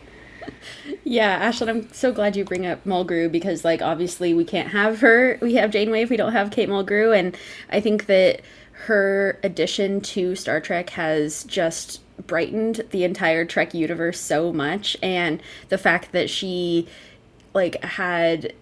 Yeah, 1.03 1.49
Ashlyn, 1.49 1.69
I'm 1.69 1.93
so 1.93 2.11
glad 2.11 2.35
you 2.35 2.43
bring 2.43 2.65
up 2.65 2.83
Mulgrew 2.83 3.31
because, 3.31 3.65
like, 3.65 3.81
obviously 3.81 4.33
we 4.33 4.45
can't 4.45 4.69
have 4.69 4.99
her. 5.01 5.37
We 5.41 5.55
have 5.55 5.71
Janeway 5.71 6.03
if 6.03 6.09
we 6.09 6.17
don't 6.17 6.31
have 6.31 6.51
Kate 6.51 6.69
Mulgrew, 6.69 7.17
and 7.17 7.37
I 7.69 7.79
think 7.79 8.05
that 8.07 8.41
her 8.85 9.39
addition 9.43 10.01
to 10.01 10.35
Star 10.35 10.59
Trek 10.59 10.91
has 10.91 11.43
just 11.43 12.01
brightened 12.27 12.81
the 12.91 13.03
entire 13.03 13.45
Trek 13.45 13.73
universe 13.73 14.19
so 14.19 14.51
much, 14.51 14.97
and 15.03 15.41
the 15.69 15.77
fact 15.77 16.11
that 16.11 16.29
she 16.29 16.87
like 17.53 17.83
had 17.83 18.53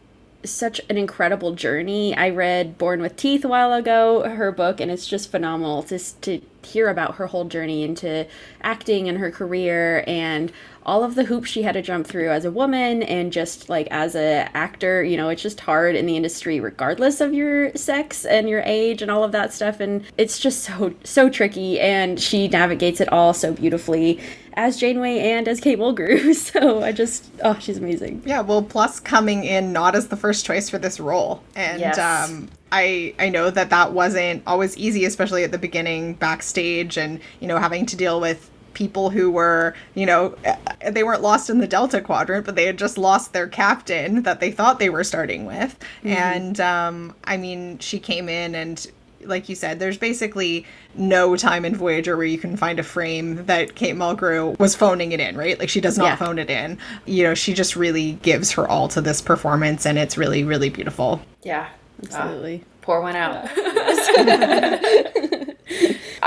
such 0.44 0.80
an 0.90 0.98
incredible 0.98 1.54
journey. 1.54 2.16
I 2.16 2.30
read 2.30 2.78
Born 2.78 3.02
with 3.02 3.16
Teeth 3.16 3.44
a 3.44 3.48
while 3.48 3.74
ago, 3.74 4.24
her 4.24 4.52
book, 4.52 4.80
and 4.80 4.90
it's 4.90 5.08
just 5.08 5.32
phenomenal 5.32 5.84
to, 5.84 6.00
to 6.22 6.42
hear 6.66 6.90
about 6.90 7.16
her 7.16 7.28
whole 7.28 7.46
journey 7.46 7.84
into 7.84 8.28
acting 8.62 9.10
and 9.10 9.18
her 9.18 9.32
career 9.32 10.04
and 10.08 10.52
all 10.86 11.04
of 11.04 11.16
the 11.16 11.26
hoops 11.26 11.50
she 11.50 11.62
had 11.62 11.74
to 11.74 11.82
jump 11.82 12.08
through 12.08 12.30
as 12.30 12.46
a 12.46 12.52
woman 12.52 13.04
and 13.04 13.32
just 13.32 13.70
like 13.70 13.88
as 13.92 14.16
a 14.16 14.50
actor 14.56 15.04
you 15.04 15.16
know 15.16 15.30
it's 15.30 15.42
just 15.42 15.60
hard 15.60 15.96
in 15.96 16.06
the 16.06 16.16
industry 16.16 16.60
regardless 16.60 17.22
of 17.22 17.34
your 17.34 17.74
sex 17.76 18.26
and 18.26 18.50
your 18.50 18.62
age 18.66 19.02
and 19.02 19.12
all 19.12 19.24
of 19.24 19.32
that 19.32 19.54
stuff 19.54 19.80
and 19.80 20.04
it's 20.18 20.40
just 20.40 20.64
so 20.64 20.94
so 21.04 21.30
tricky 21.30 21.80
and 21.80 22.20
she 22.20 22.48
navigates 22.48 23.00
it 23.00 23.12
all 23.12 23.34
so 23.34 23.54
beautifully 23.54 24.20
as 24.60 24.78
Janeway 24.78 25.20
and 25.20 25.48
as 25.48 25.62
Kate 25.62 25.80
Mulgrew. 25.80 26.20
So 26.50 26.84
I 26.84 26.92
just, 26.92 27.30
oh, 27.44 27.58
she's 27.60 27.78
amazing. 27.78 28.24
Yeah, 28.26 28.42
well, 28.42 28.64
plus 28.64 29.00
coming 29.00 29.44
in 29.44 29.72
not 29.72 29.96
as 29.96 30.08
the 30.08 30.18
first 30.18 30.46
choice 30.46 30.70
for 30.70 30.78
this 30.78 31.00
role, 31.00 31.44
and 31.56 31.80
yes. 31.80 31.98
um, 31.98 32.50
I 32.72 33.14
I 33.20 33.30
know 33.30 33.50
that 33.50 33.70
that 33.70 33.94
wasn't 33.94 34.44
always 34.48 34.76
easy, 34.78 35.06
especially 35.06 35.44
at 35.44 35.52
the 35.52 35.58
beginning 35.58 36.14
backstage, 36.14 36.98
and 36.98 37.20
you 37.40 37.48
know 37.48 37.58
having 37.58 37.86
to 37.88 37.96
deal 37.96 38.20
with 38.20 38.50
people 38.74 39.10
who 39.10 39.30
were, 39.30 39.76
you 39.94 40.06
know, 40.06 40.36
eh, 40.44 40.56
they 40.92 41.04
weren't 41.04 41.22
lost 41.22 41.50
in 41.50 41.58
the 41.60 41.68
Delta 41.68 42.02
Quadrant, 42.02 42.46
but 42.46 42.56
they 42.56 42.66
had 42.66 42.78
just 42.78 42.98
lost 42.98 43.34
their 43.34 43.48
captain 43.48 44.24
that 44.24 44.40
they 44.40 44.52
thought 44.52 44.80
they 44.80 44.90
were 44.90 45.04
starting 45.04 45.46
with. 45.46 45.78
Mm-hmm. 46.00 46.08
And 46.08 46.60
um, 46.60 47.16
I 47.26 47.38
mean, 47.38 47.80
she 47.80 48.00
came 48.00 48.30
in 48.30 48.56
and 48.56 48.88
like 49.24 49.50
you 49.50 49.56
said, 49.56 49.80
there's 49.80 49.98
basically 49.98 50.66
no 50.96 51.36
time 51.36 51.66
in 51.66 51.76
Voyager 51.76 52.18
where 52.18 52.26
you 52.26 52.38
can 52.38 52.58
find 52.58 52.80
a 52.80 52.84
frame 52.84 53.46
that 53.46 53.76
Kate 53.76 53.96
Mulgrew 53.96 54.58
was 54.60 54.76
phoning 54.76 55.12
it 55.12 55.20
in, 55.20 55.38
right? 55.38 55.60
Like 55.60 55.70
she 55.70 55.82
does 55.82 55.98
not 55.98 56.06
yeah. 56.06 56.16
phone 56.16 56.40
it 56.40 56.50
in. 56.50 56.78
You 57.06 57.24
know, 57.24 57.34
she 57.34 57.54
just 57.54 57.76
really 57.76 58.14
gives 58.14 58.52
her 58.52 58.68
all 58.68 58.88
to 58.90 59.02
this 59.02 59.22
performance 59.22 59.86
and 59.86 59.98
it's 59.98 60.18
really, 60.18 60.44
really 60.44 60.70
beautiful. 60.70 61.22
Yeah. 61.44 61.70
Absolutely. 62.04 62.62
Uh, 62.62 62.66
pour 62.82 63.02
one 63.02 63.16
out. 63.16 63.50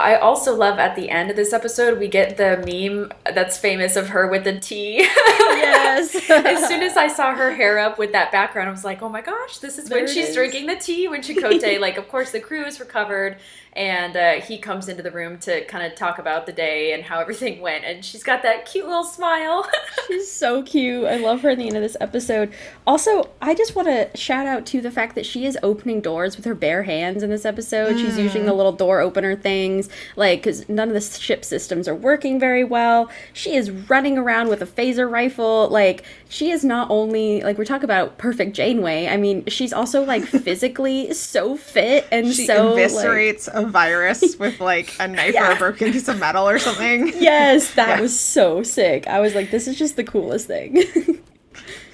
I 0.03 0.17
also 0.17 0.55
love 0.55 0.79
at 0.79 0.97
the 0.97 1.09
end 1.09 1.31
of 1.31 1.37
this 1.37 1.53
episode, 1.53 1.99
we 1.99 2.09
get 2.09 2.37
the 2.37 2.59
meme 2.67 3.13
that's 3.35 3.57
famous 3.57 3.97
of 3.97 4.09
her 4.09 4.29
with 4.29 4.45
the 4.45 4.59
tea. 4.59 4.99
yes. 4.99 6.15
as 6.31 6.69
soon 6.69 6.83
as 6.83 6.97
I 6.97 7.09
saw 7.09 7.35
her 7.35 7.55
hair 7.55 7.79
up 7.79 7.99
with 7.99 8.13
that 8.13 8.33
background, 8.33 8.69
I 8.69 8.73
was 8.73 8.85
like, 8.85 9.03
oh 9.03 9.09
my 9.09 9.21
gosh, 9.21 9.59
this 9.59 9.79
is 9.79 9.87
there 9.89 9.99
when 9.99 10.09
she's 10.09 10.31
is. 10.31 10.35
drinking 10.35 10.67
the 10.67 10.77
tea 10.77 11.09
when 11.09 11.23
Chakotay, 11.23 11.81
like, 11.81 11.97
of 11.97 12.09
course, 12.09 12.33
the 12.33 12.41
crew 12.41 12.65
is 12.65 12.81
recovered 12.81 13.39
and 13.75 14.17
uh, 14.17 14.33
he 14.41 14.59
comes 14.59 14.89
into 14.89 15.03
the 15.03 15.11
room 15.11 15.39
to 15.39 15.65
kind 15.65 15.85
of 15.87 15.95
talk 15.97 16.19
about 16.19 16.47
the 16.47 16.53
day 16.53 16.93
and 16.93 17.03
how 17.05 17.21
everything 17.21 17.61
went. 17.63 17.85
And 17.85 18.05
she's 18.05 18.23
got 18.23 18.43
that 18.43 18.67
cute 18.67 18.87
little 18.87 19.05
smile. 19.05 19.67
She's 20.09 20.31
so 20.31 20.63
cute. 20.63 21.05
I 21.07 21.17
love 21.17 21.41
her 21.43 21.51
at 21.51 21.59
the 21.59 21.67
end 21.67 21.77
of 21.77 21.83
this 21.83 21.97
episode. 22.01 22.53
Also, 22.87 23.31
I 23.41 23.55
just 23.55 23.75
want 23.77 23.89
to 23.89 24.11
shout 24.17 24.47
out 24.47 24.67
to 24.67 24.81
the 24.81 24.91
fact 24.91 25.15
that 25.15 25.25
she 25.25 25.47
is 25.47 25.57
opening 25.63 26.01
doors 26.01 26.37
with 26.37 26.45
her 26.45 26.55
bare 26.55 26.83
hands 26.83 27.23
in 27.23 27.31
this 27.31 27.45
episode. 27.45 27.99
She's 27.99 28.19
using 28.19 28.45
the 28.47 28.53
little 28.53 28.73
door 28.73 29.01
opener 29.01 29.37
things, 29.37 29.89
like, 30.17 30.41
because 30.41 30.69
none 30.69 30.89
of 30.89 30.95
the 30.95 31.01
ship 31.01 31.45
systems 31.45 31.87
are 31.89 31.95
working 31.95 32.39
very 32.41 32.65
well. 32.65 33.11
She 33.33 33.55
is 33.55 33.71
running 33.71 34.19
around 34.19 34.49
with 34.49 34.61
a 34.63 34.67
phaser 34.67 35.09
rifle. 35.11 35.69
Like, 35.69 36.05
she 36.29 36.51
is 36.51 36.65
not 36.65 36.91
only, 36.91 37.43
like, 37.43 37.57
we're 37.59 37.65
talking 37.65 37.85
about 37.85 38.19
perfect 38.19 38.55
Janeway. 38.55 39.07
I 39.09 39.17
mean, 39.17 39.47
she's 39.47 39.73
also, 39.73 40.05
like, 40.05 40.25
physically 40.27 41.15
so 41.15 41.57
fit 41.57 42.07
and 42.11 42.33
She 42.35 42.47
so. 42.47 42.75
like- 42.75 42.91
eviscerates 42.91 43.49
a 43.63 43.67
virus 43.67 44.37
with 44.39 44.61
like 44.61 44.95
a 45.01 45.09
knife 45.09 45.35
or 45.39 45.53
a 45.53 45.57
broken 45.57 45.93
piece 45.93 46.09
of 46.09 46.19
metal 46.19 46.49
or 46.49 46.59
something. 46.59 47.09
yes, 47.21 47.75
that 47.75 47.89
Yeah. 47.89 48.01
was 48.01 48.19
so 48.19 48.63
sick. 48.63 49.07
I 49.07 49.21
was 49.21 49.35
like, 49.35 49.51
this 49.51 49.67
is 49.67 49.79
just 49.79 49.97
the 49.97 50.05
coolest 50.05 50.47
thing. 50.47 50.85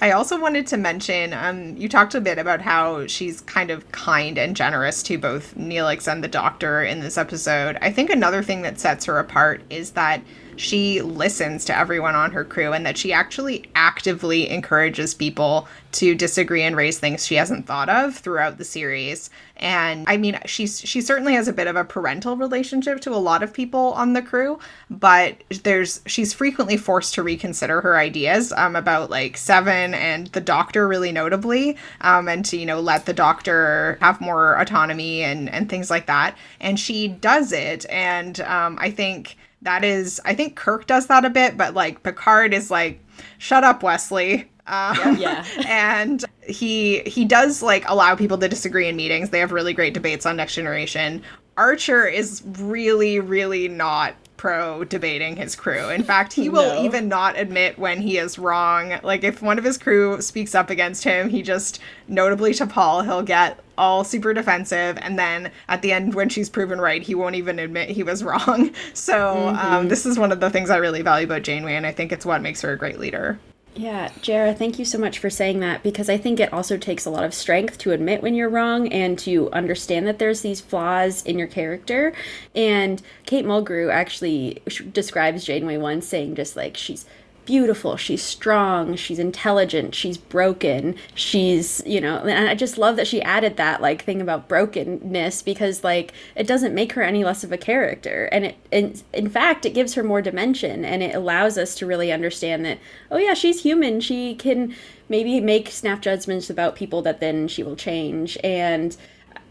I 0.01 0.11
also 0.11 0.39
wanted 0.39 0.65
to 0.67 0.77
mention, 0.77 1.33
um, 1.33 1.75
you 1.75 1.89
talked 1.89 2.15
a 2.15 2.21
bit 2.21 2.37
about 2.39 2.61
how 2.61 3.05
she's 3.07 3.41
kind 3.41 3.69
of 3.69 3.91
kind 3.91 4.37
and 4.37 4.55
generous 4.55 5.03
to 5.03 5.17
both 5.17 5.55
Neelix 5.55 6.09
and 6.09 6.23
the 6.23 6.29
Doctor 6.29 6.81
in 6.81 7.01
this 7.01 7.17
episode. 7.17 7.77
I 7.81 7.91
think 7.91 8.09
another 8.09 8.41
thing 8.41 8.61
that 8.61 8.79
sets 8.79 9.03
her 9.05 9.19
apart 9.19 9.61
is 9.69 9.91
that 9.91 10.21
she 10.55 11.01
listens 11.01 11.65
to 11.65 11.77
everyone 11.77 12.15
on 12.15 12.31
her 12.31 12.45
crew 12.45 12.71
and 12.71 12.85
that 12.85 12.97
she 12.97 13.11
actually 13.11 13.69
actively 13.75 14.49
encourages 14.49 15.13
people 15.13 15.67
to 15.93 16.15
disagree 16.15 16.63
and 16.63 16.75
raise 16.77 16.97
things 16.99 17.25
she 17.25 17.35
hasn't 17.35 17.65
thought 17.65 17.89
of 17.89 18.15
throughout 18.15 18.57
the 18.57 18.65
series. 18.65 19.29
And 19.59 20.05
I 20.07 20.15
mean, 20.15 20.39
she's 20.45 20.79
she 20.79 21.01
certainly 21.01 21.33
has 21.33 21.49
a 21.49 21.53
bit 21.53 21.67
of 21.67 21.75
a 21.75 21.83
parental 21.83 22.37
relationship 22.37 23.01
to 23.01 23.13
a 23.13 23.17
lot 23.17 23.43
of 23.43 23.53
people 23.53 23.93
on 23.93 24.13
the 24.13 24.21
crew, 24.21 24.57
but 24.89 25.35
there's 25.63 26.01
she's 26.05 26.33
frequently 26.33 26.77
forced 26.77 27.13
to 27.15 27.23
reconsider 27.23 27.81
her 27.81 27.97
ideas 27.97 28.53
um, 28.53 28.77
about 28.77 29.09
like 29.09 29.35
Seven 29.35 29.93
and 29.93 30.27
the 30.27 30.41
Doctor, 30.41 30.87
really 30.87 31.11
notably, 31.11 31.77
um, 32.01 32.29
and 32.29 32.45
to 32.45 32.57
you 32.57 32.65
know 32.65 32.79
let 32.79 33.05
the 33.05 33.13
Doctor 33.13 33.97
have 34.01 34.21
more 34.21 34.55
autonomy 34.55 35.23
and 35.23 35.49
and 35.49 35.69
things 35.69 35.89
like 35.89 36.05
that. 36.07 36.37
And 36.61 36.79
she 36.79 37.09
does 37.09 37.51
it, 37.51 37.85
and 37.89 38.39
um, 38.41 38.77
I 38.79 38.91
think 38.91 39.35
that 39.61 39.83
is 39.83 40.21
I 40.23 40.35
think 40.35 40.55
Kirk 40.55 40.87
does 40.87 41.07
that 41.07 41.25
a 41.25 41.29
bit, 41.29 41.57
but 41.57 41.73
like 41.73 42.01
Picard 42.01 42.53
is 42.53 42.71
like, 42.71 43.03
shut 43.37 43.63
up, 43.65 43.83
Wesley. 43.83 44.49
Um, 44.69 45.17
Yeah. 45.19 45.45
and 45.67 46.23
he 46.47 46.99
he 47.01 47.25
does 47.25 47.61
like 47.61 47.83
allow 47.89 48.15
people 48.15 48.37
to 48.37 48.47
disagree 48.47 48.87
in 48.87 48.95
meetings. 48.95 49.29
They 49.31 49.39
have 49.39 49.51
really 49.51 49.73
great 49.73 49.93
debates 49.93 50.25
on 50.25 50.37
Next 50.37 50.55
Generation. 50.55 51.21
Archer 51.57 52.05
is 52.07 52.41
really 52.59 53.19
really 53.19 53.67
not 53.67 54.15
pro 54.37 54.85
debating 54.85 55.35
his 55.35 55.53
crew. 55.53 55.89
In 55.89 56.01
fact, 56.01 56.31
he 56.31 56.47
will 56.47 56.75
No. 56.75 56.83
even 56.85 57.09
not 57.09 57.37
admit 57.37 57.77
when 57.77 57.99
he 58.01 58.17
is 58.17 58.39
wrong. 58.39 58.97
Like 59.03 59.25
if 59.25 59.41
one 59.41 59.57
of 59.57 59.65
his 59.65 59.77
crew 59.77 60.21
speaks 60.21 60.55
up 60.55 60.69
against 60.69 61.03
him, 61.03 61.27
he 61.27 61.41
just 61.41 61.79
notably 62.07 62.51
T'Pol, 62.51 63.03
he'll 63.03 63.21
get 63.21 63.59
all 63.77 64.03
super 64.05 64.33
defensive 64.33 64.97
and 65.01 65.17
then 65.19 65.51
at 65.67 65.81
the 65.81 65.91
end 65.91 66.13
when 66.13 66.29
she's 66.29 66.49
proven 66.49 66.79
right, 66.79 67.01
he 67.01 67.15
won't 67.15 67.35
even 67.35 67.59
admit 67.59 67.89
he 67.89 68.03
was 68.03 68.23
wrong. 68.29 68.71
So, 68.93 69.49
um, 69.59 69.89
this 69.89 70.05
is 70.05 70.17
one 70.17 70.31
of 70.31 70.39
the 70.39 70.49
things 70.49 70.69
I 70.69 70.77
really 70.77 71.01
value 71.01 71.25
about 71.25 71.41
Janeway 71.43 71.75
and 71.75 71.85
I 71.85 71.91
think 71.91 72.11
it's 72.13 72.25
what 72.25 72.41
makes 72.41 72.61
her 72.61 72.71
a 72.71 72.77
great 72.77 72.99
leader. 72.99 73.37
Yeah, 73.75 74.11
Jarrah, 74.21 74.53
thank 74.55 74.77
you 74.77 74.83
so 74.83 74.97
much 74.97 75.19
for 75.19 75.29
saying 75.29 75.59
that 75.61 75.83
because 75.83 76.09
I 76.09 76.17
think 76.17 76.39
it 76.39 76.51
also 76.51 76.75
takes 76.75 77.05
a 77.05 77.09
lot 77.09 77.23
of 77.23 77.33
strength 77.33 77.77
to 77.79 77.91
admit 77.91 78.21
when 78.21 78.33
you're 78.33 78.49
wrong 78.49 78.91
and 78.91 79.17
to 79.19 79.49
understand 79.51 80.05
that 80.07 80.19
there's 80.19 80.41
these 80.41 80.59
flaws 80.59 81.23
in 81.23 81.37
your 81.39 81.47
character. 81.47 82.11
And 82.53 83.01
Kate 83.25 83.45
Mulgrew 83.45 83.91
actually 83.93 84.61
describes 84.91 85.45
Janeway 85.45 85.77
once 85.77 86.07
saying 86.07 86.35
just 86.35 86.57
like 86.57 86.75
she's 86.75 87.05
beautiful, 87.49 87.97
she's 87.97 88.21
strong, 88.21 88.95
she's 88.95 89.17
intelligent, 89.17 89.95
she's 89.95 90.19
broken, 90.19 90.93
she's, 91.15 91.81
you 91.83 91.99
know, 91.99 92.19
and 92.19 92.47
I 92.47 92.53
just 92.53 92.77
love 92.77 92.95
that 92.97 93.07
she 93.07 93.23
added 93.23 93.57
that 93.57 93.81
like 93.81 94.03
thing 94.03 94.21
about 94.21 94.47
brokenness 94.47 95.41
because 95.41 95.83
like 95.83 96.13
it 96.35 96.45
doesn't 96.45 96.75
make 96.75 96.93
her 96.93 97.01
any 97.01 97.23
less 97.23 97.43
of 97.43 97.51
a 97.51 97.57
character. 97.57 98.29
And 98.31 98.45
it 98.45 98.55
in, 98.71 99.01
in 99.13 99.29
fact 99.29 99.65
it 99.65 99.73
gives 99.73 99.95
her 99.95 100.03
more 100.03 100.21
dimension 100.21 100.85
and 100.85 101.01
it 101.01 101.15
allows 101.15 101.57
us 101.57 101.73
to 101.77 101.87
really 101.87 102.11
understand 102.11 102.63
that 102.65 102.77
oh 103.09 103.17
yeah, 103.17 103.33
she's 103.33 103.63
human, 103.63 103.99
she 103.99 104.35
can 104.35 104.75
maybe 105.09 105.41
make 105.41 105.71
snap 105.71 106.03
judgments 106.03 106.51
about 106.51 106.75
people 106.75 107.01
that 107.01 107.19
then 107.19 107.47
she 107.47 107.63
will 107.63 107.75
change. 107.75 108.37
And 108.43 108.95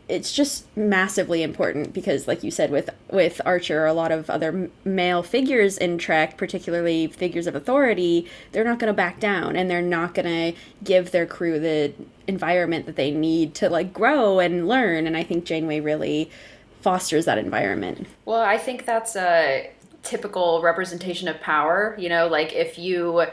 it's 0.09 0.33
just 0.33 0.65
massively 0.77 1.43
important 1.43 1.93
because 1.93 2.27
like 2.27 2.43
you 2.43 2.51
said 2.51 2.71
with 2.71 2.89
with 3.11 3.41
archer 3.45 3.85
a 3.85 3.93
lot 3.93 4.11
of 4.11 4.31
other 4.31 4.71
male 4.85 5.23
figures 5.23 5.77
in 5.77 5.99
trek 5.99 6.37
particularly 6.37 7.07
figures 7.07 7.47
of 7.47 7.55
authority 7.55 8.27
they're 8.53 8.65
not 8.65 8.79
going 8.79 8.89
to 8.89 8.97
back 8.97 9.21
down 9.21 9.55
and 9.55 9.71
they're 9.71 9.83
not 9.83 10.15
going 10.15 10.27
to 10.55 10.59
give 10.83 11.11
their 11.11 11.27
crew 11.27 11.59
the 11.59 11.93
environment 12.27 12.87
that 12.87 12.97
they 12.97 13.11
need 13.11 13.55
to 13.55 13.69
like 13.69 13.93
grow 13.93 14.39
and 14.39 14.67
learn 14.67 15.07
and 15.07 15.17
i 15.17 15.23
think 15.23 15.45
janeway 15.45 15.79
really 15.79 16.31
fosters 16.81 17.25
that 17.25 17.39
environment 17.39 18.07
Well, 18.25 18.41
I 18.41 18.57
think 18.57 18.87
that's 18.87 19.17
a 19.17 19.71
typical 20.03 20.63
representation 20.63 21.29
of 21.29 21.41
power. 21.41 21.95
You 21.99 22.09
know, 22.09 22.29
like 22.29 22.53
if 22.53 22.79
you 22.79 23.27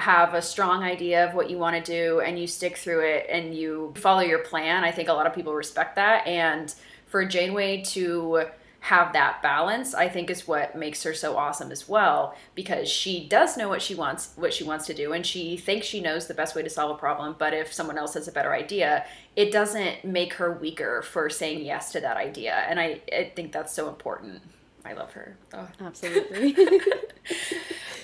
have 0.00 0.34
a 0.34 0.42
strong 0.42 0.82
idea 0.82 1.28
of 1.28 1.34
what 1.34 1.50
you 1.50 1.58
want 1.58 1.76
to 1.76 1.92
do 1.92 2.20
and 2.20 2.38
you 2.38 2.46
stick 2.46 2.76
through 2.76 3.00
it 3.00 3.26
and 3.30 3.54
you 3.54 3.92
follow 3.96 4.20
your 4.20 4.40
plan, 4.40 4.82
I 4.82 4.90
think 4.90 5.08
a 5.08 5.12
lot 5.12 5.26
of 5.26 5.34
people 5.34 5.54
respect 5.54 5.96
that. 5.96 6.26
And 6.26 6.74
for 7.06 7.24
Janeway 7.24 7.82
to 7.82 8.46
have 8.80 9.12
that 9.12 9.42
balance, 9.42 9.94
I 9.94 10.08
think 10.08 10.30
is 10.30 10.48
what 10.48 10.74
makes 10.74 11.02
her 11.02 11.12
so 11.12 11.36
awesome 11.36 11.70
as 11.70 11.86
well 11.86 12.34
because 12.54 12.88
she 12.88 13.28
does 13.28 13.58
know 13.58 13.68
what 13.68 13.82
she 13.82 13.94
wants 13.94 14.32
what 14.36 14.54
she 14.54 14.64
wants 14.64 14.86
to 14.86 14.94
do 14.94 15.12
and 15.12 15.24
she 15.26 15.58
thinks 15.58 15.86
she 15.86 16.00
knows 16.00 16.26
the 16.26 16.34
best 16.34 16.56
way 16.56 16.62
to 16.62 16.70
solve 16.70 16.90
a 16.96 16.98
problem, 16.98 17.36
but 17.38 17.52
if 17.52 17.72
someone 17.72 17.98
else 17.98 18.14
has 18.14 18.26
a 18.26 18.32
better 18.32 18.54
idea, 18.54 19.04
it 19.36 19.52
doesn't 19.52 20.04
make 20.04 20.32
her 20.34 20.50
weaker 20.50 21.02
for 21.02 21.28
saying 21.28 21.64
yes 21.64 21.92
to 21.92 22.00
that 22.00 22.16
idea. 22.16 22.54
And 22.68 22.80
I, 22.80 23.02
I 23.12 23.32
think 23.36 23.52
that's 23.52 23.74
so 23.74 23.88
important. 23.88 24.40
I 24.84 24.92
love 24.94 25.12
her. 25.12 25.36
Oh. 25.52 25.68
absolutely 25.80 26.56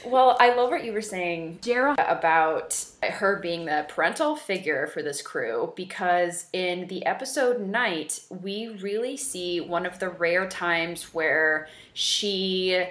Well, 0.07 0.37
I 0.39 0.55
love 0.55 0.71
what 0.71 0.85
you 0.85 0.93
were 0.93 1.03
saying, 1.03 1.59
Jarrah, 1.63 1.97
about 1.99 2.85
her 3.03 3.41
being 3.43 3.65
the 3.65 3.87
parental 3.89 4.37
figure 4.37 4.87
for 4.87 5.03
this 5.03 5.21
crew 5.21 5.73
because 5.75 6.47
in 6.53 6.87
the 6.87 7.05
episode 7.05 7.61
Night, 7.61 8.21
we 8.31 8.69
really 8.81 9.17
see 9.17 9.61
one 9.61 9.85
of 9.85 9.99
the 9.99 10.09
rare 10.09 10.47
times 10.47 11.13
where 11.13 11.67
she 11.93 12.87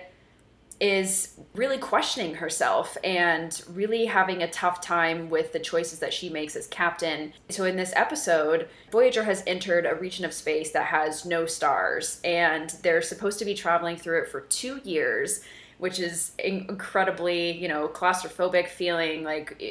is 0.80 1.40
really 1.54 1.78
questioning 1.78 2.36
herself 2.36 2.98
and 3.04 3.62
really 3.70 4.06
having 4.06 4.44
a 4.44 4.50
tough 4.50 4.82
time 4.82 5.30
with 5.30 5.54
the 5.54 5.60
choices 5.60 6.00
that 6.00 6.14
she 6.14 6.30
makes 6.30 6.56
as 6.56 6.68
captain. 6.68 7.34
So, 7.50 7.64
in 7.64 7.78
this 7.78 7.94
episode, 7.96 8.68
Voyager 8.92 9.24
has 9.24 9.44
entered 9.48 9.86
a 9.86 9.96
region 9.96 10.26
of 10.26 10.34
space 10.34 10.72
that 10.72 10.88
has 10.88 11.26
no 11.26 11.46
stars, 11.46 12.20
and 12.24 12.70
they're 12.84 13.02
supposed 13.02 13.40
to 13.40 13.46
be 13.46 13.54
traveling 13.54 13.96
through 13.96 14.24
it 14.24 14.30
for 14.30 14.42
two 14.42 14.82
years, 14.84 15.42
which 15.78 16.00
is 16.00 16.34
incredibly, 16.40 17.52
you 17.52 17.68
know, 17.68 17.88
claustrophobic 17.88 18.68
feeling 18.68 19.24
like. 19.24 19.62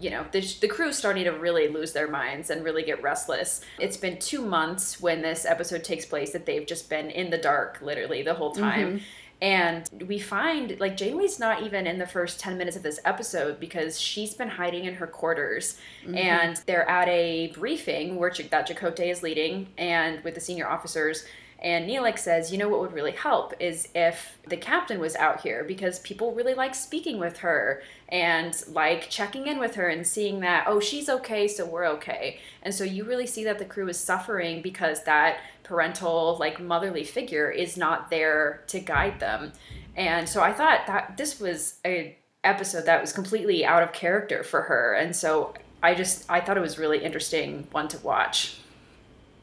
you 0.00 0.10
know, 0.10 0.26
the, 0.32 0.40
the 0.60 0.66
crew's 0.66 0.98
starting 0.98 1.22
to 1.22 1.30
really 1.30 1.68
lose 1.68 1.92
their 1.92 2.08
minds 2.08 2.50
and 2.50 2.64
really 2.64 2.82
get 2.82 3.00
restless. 3.04 3.60
It's 3.78 3.96
been 3.96 4.18
two 4.18 4.44
months 4.44 5.00
when 5.00 5.22
this 5.22 5.44
episode 5.44 5.84
takes 5.84 6.04
place 6.04 6.32
that 6.32 6.44
they've 6.44 6.66
just 6.66 6.90
been 6.90 7.08
in 7.08 7.30
the 7.30 7.38
dark, 7.38 7.78
literally, 7.80 8.24
the 8.24 8.34
whole 8.34 8.50
time. 8.50 8.94
Mm-hmm. 8.94 9.04
And 9.42 9.90
we 10.06 10.20
find 10.20 10.78
like 10.78 10.96
Janeway's 10.96 11.40
not 11.40 11.64
even 11.64 11.84
in 11.84 11.98
the 11.98 12.06
first 12.06 12.38
10 12.38 12.56
minutes 12.56 12.76
of 12.76 12.84
this 12.84 13.00
episode 13.04 13.58
because 13.58 14.00
she's 14.00 14.34
been 14.34 14.48
hiding 14.48 14.84
in 14.84 14.94
her 14.94 15.06
quarters. 15.08 15.78
Mm-hmm. 16.04 16.16
And 16.16 16.56
they're 16.66 16.88
at 16.88 17.08
a 17.08 17.48
briefing 17.48 18.16
where 18.16 18.30
Ch- 18.30 18.48
that 18.50 18.68
Chakotay 18.68 19.10
is 19.10 19.24
leading 19.24 19.66
and 19.76 20.22
with 20.22 20.36
the 20.36 20.40
senior 20.40 20.68
officers. 20.68 21.24
And 21.58 21.88
Neelix 21.88 22.20
says, 22.20 22.52
you 22.52 22.58
know 22.58 22.68
what 22.68 22.80
would 22.80 22.92
really 22.92 23.12
help 23.12 23.54
is 23.58 23.88
if 23.96 24.38
the 24.48 24.56
captain 24.56 25.00
was 25.00 25.16
out 25.16 25.40
here 25.40 25.64
because 25.64 25.98
people 26.00 26.34
really 26.34 26.54
like 26.54 26.74
speaking 26.74 27.18
with 27.18 27.38
her 27.38 27.82
and 28.08 28.60
like 28.68 29.08
checking 29.10 29.48
in 29.48 29.58
with 29.58 29.76
her 29.76 29.88
and 29.88 30.06
seeing 30.06 30.40
that, 30.40 30.64
oh, 30.68 30.78
she's 30.78 31.08
okay, 31.08 31.48
so 31.48 31.64
we're 31.64 31.86
okay. 31.86 32.38
And 32.62 32.72
so 32.74 32.82
you 32.82 33.04
really 33.04 33.28
see 33.28 33.44
that 33.44 33.58
the 33.58 33.64
crew 33.64 33.88
is 33.88 33.98
suffering 33.98 34.60
because 34.60 35.04
that 35.04 35.38
parental, 35.72 36.36
like 36.38 36.60
motherly 36.60 37.02
figure 37.02 37.50
is 37.50 37.78
not 37.78 38.10
there 38.10 38.62
to 38.66 38.78
guide 38.78 39.18
them. 39.20 39.52
And 39.96 40.28
so 40.28 40.42
I 40.42 40.52
thought 40.52 40.86
that 40.86 41.16
this 41.16 41.40
was 41.40 41.78
a 41.86 42.14
episode 42.44 42.84
that 42.84 43.00
was 43.00 43.10
completely 43.10 43.64
out 43.64 43.82
of 43.82 43.94
character 43.94 44.42
for 44.42 44.62
her. 44.62 44.92
And 44.92 45.16
so 45.16 45.54
I 45.82 45.94
just 45.94 46.30
I 46.30 46.40
thought 46.40 46.58
it 46.58 46.60
was 46.60 46.78
really 46.78 47.02
interesting 47.02 47.66
one 47.72 47.88
to 47.88 47.98
watch. 48.00 48.58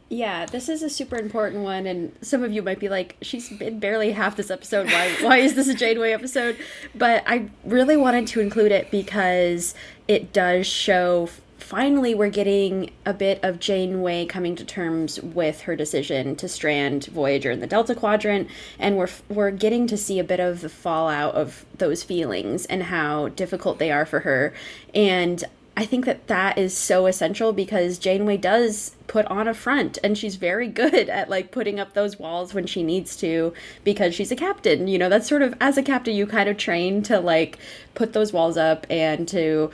Yeah, 0.09 0.45
this 0.45 0.69
is 0.69 0.83
a 0.83 0.89
super 0.89 1.17
important 1.17 1.63
one, 1.63 1.85
and 1.85 2.15
some 2.21 2.43
of 2.43 2.51
you 2.51 2.63
might 2.63 2.79
be 2.79 2.89
like, 2.89 3.15
"She's 3.21 3.49
been 3.49 3.79
barely 3.79 4.11
half 4.11 4.35
this 4.35 4.49
episode. 4.49 4.87
Why? 4.87 5.15
why 5.21 5.37
is 5.37 5.53
this 5.55 5.67
a 5.67 5.73
Janeway 5.73 6.11
episode?" 6.13 6.57
But 6.95 7.23
I 7.27 7.49
really 7.63 7.97
wanted 7.97 8.25
to 8.27 8.39
include 8.39 8.71
it 8.71 8.89
because 8.89 9.75
it 10.07 10.33
does 10.33 10.65
show 10.65 11.29
finally 11.69 12.15
we're 12.15 12.31
getting 12.31 12.89
a 13.05 13.13
bit 13.13 13.39
of 13.43 13.59
Janeway 13.59 14.25
coming 14.25 14.55
to 14.55 14.65
terms 14.65 15.21
with 15.21 15.61
her 15.61 15.75
decision 15.75 16.35
to 16.35 16.47
strand 16.49 17.05
Voyager 17.05 17.51
in 17.51 17.59
the 17.59 17.67
Delta 17.67 17.93
Quadrant, 17.93 18.49
and 18.79 18.97
we're 18.97 19.09
we're 19.29 19.51
getting 19.51 19.85
to 19.85 19.95
see 19.95 20.17
a 20.17 20.23
bit 20.23 20.39
of 20.39 20.61
the 20.61 20.69
fallout 20.69 21.35
of 21.35 21.67
those 21.77 22.01
feelings 22.01 22.65
and 22.65 22.81
how 22.81 23.27
difficult 23.27 23.77
they 23.77 23.91
are 23.91 24.07
for 24.07 24.21
her. 24.21 24.51
And 24.95 25.43
I 25.77 25.85
think 25.85 26.05
that 26.05 26.27
that 26.27 26.57
is 26.57 26.75
so 26.75 27.05
essential 27.05 27.53
because 27.53 27.99
Janeway 27.99 28.37
does 28.37 28.95
put 29.07 29.25
on 29.27 29.47
a 29.47 29.53
front 29.53 29.97
and 30.03 30.17
she's 30.17 30.35
very 30.35 30.67
good 30.81 31.07
at 31.07 31.29
like 31.29 31.51
putting 31.51 31.79
up 31.79 31.93
those 31.93 32.17
walls 32.17 32.53
when 32.53 32.65
she 32.65 32.81
needs 32.81 33.15
to 33.17 33.53
because 33.83 34.15
she's 34.15 34.31
a 34.31 34.35
captain. 34.35 34.87
You 34.87 34.97
know, 34.97 35.07
that's 35.07 35.29
sort 35.29 35.43
of 35.43 35.53
as 35.61 35.77
a 35.77 35.83
captain 35.83 36.15
you 36.15 36.25
kind 36.25 36.49
of 36.49 36.57
train 36.57 37.03
to 37.03 37.19
like 37.19 37.59
put 37.93 38.13
those 38.13 38.33
walls 38.33 38.57
up 38.57 38.87
and 38.89 39.27
to 39.29 39.71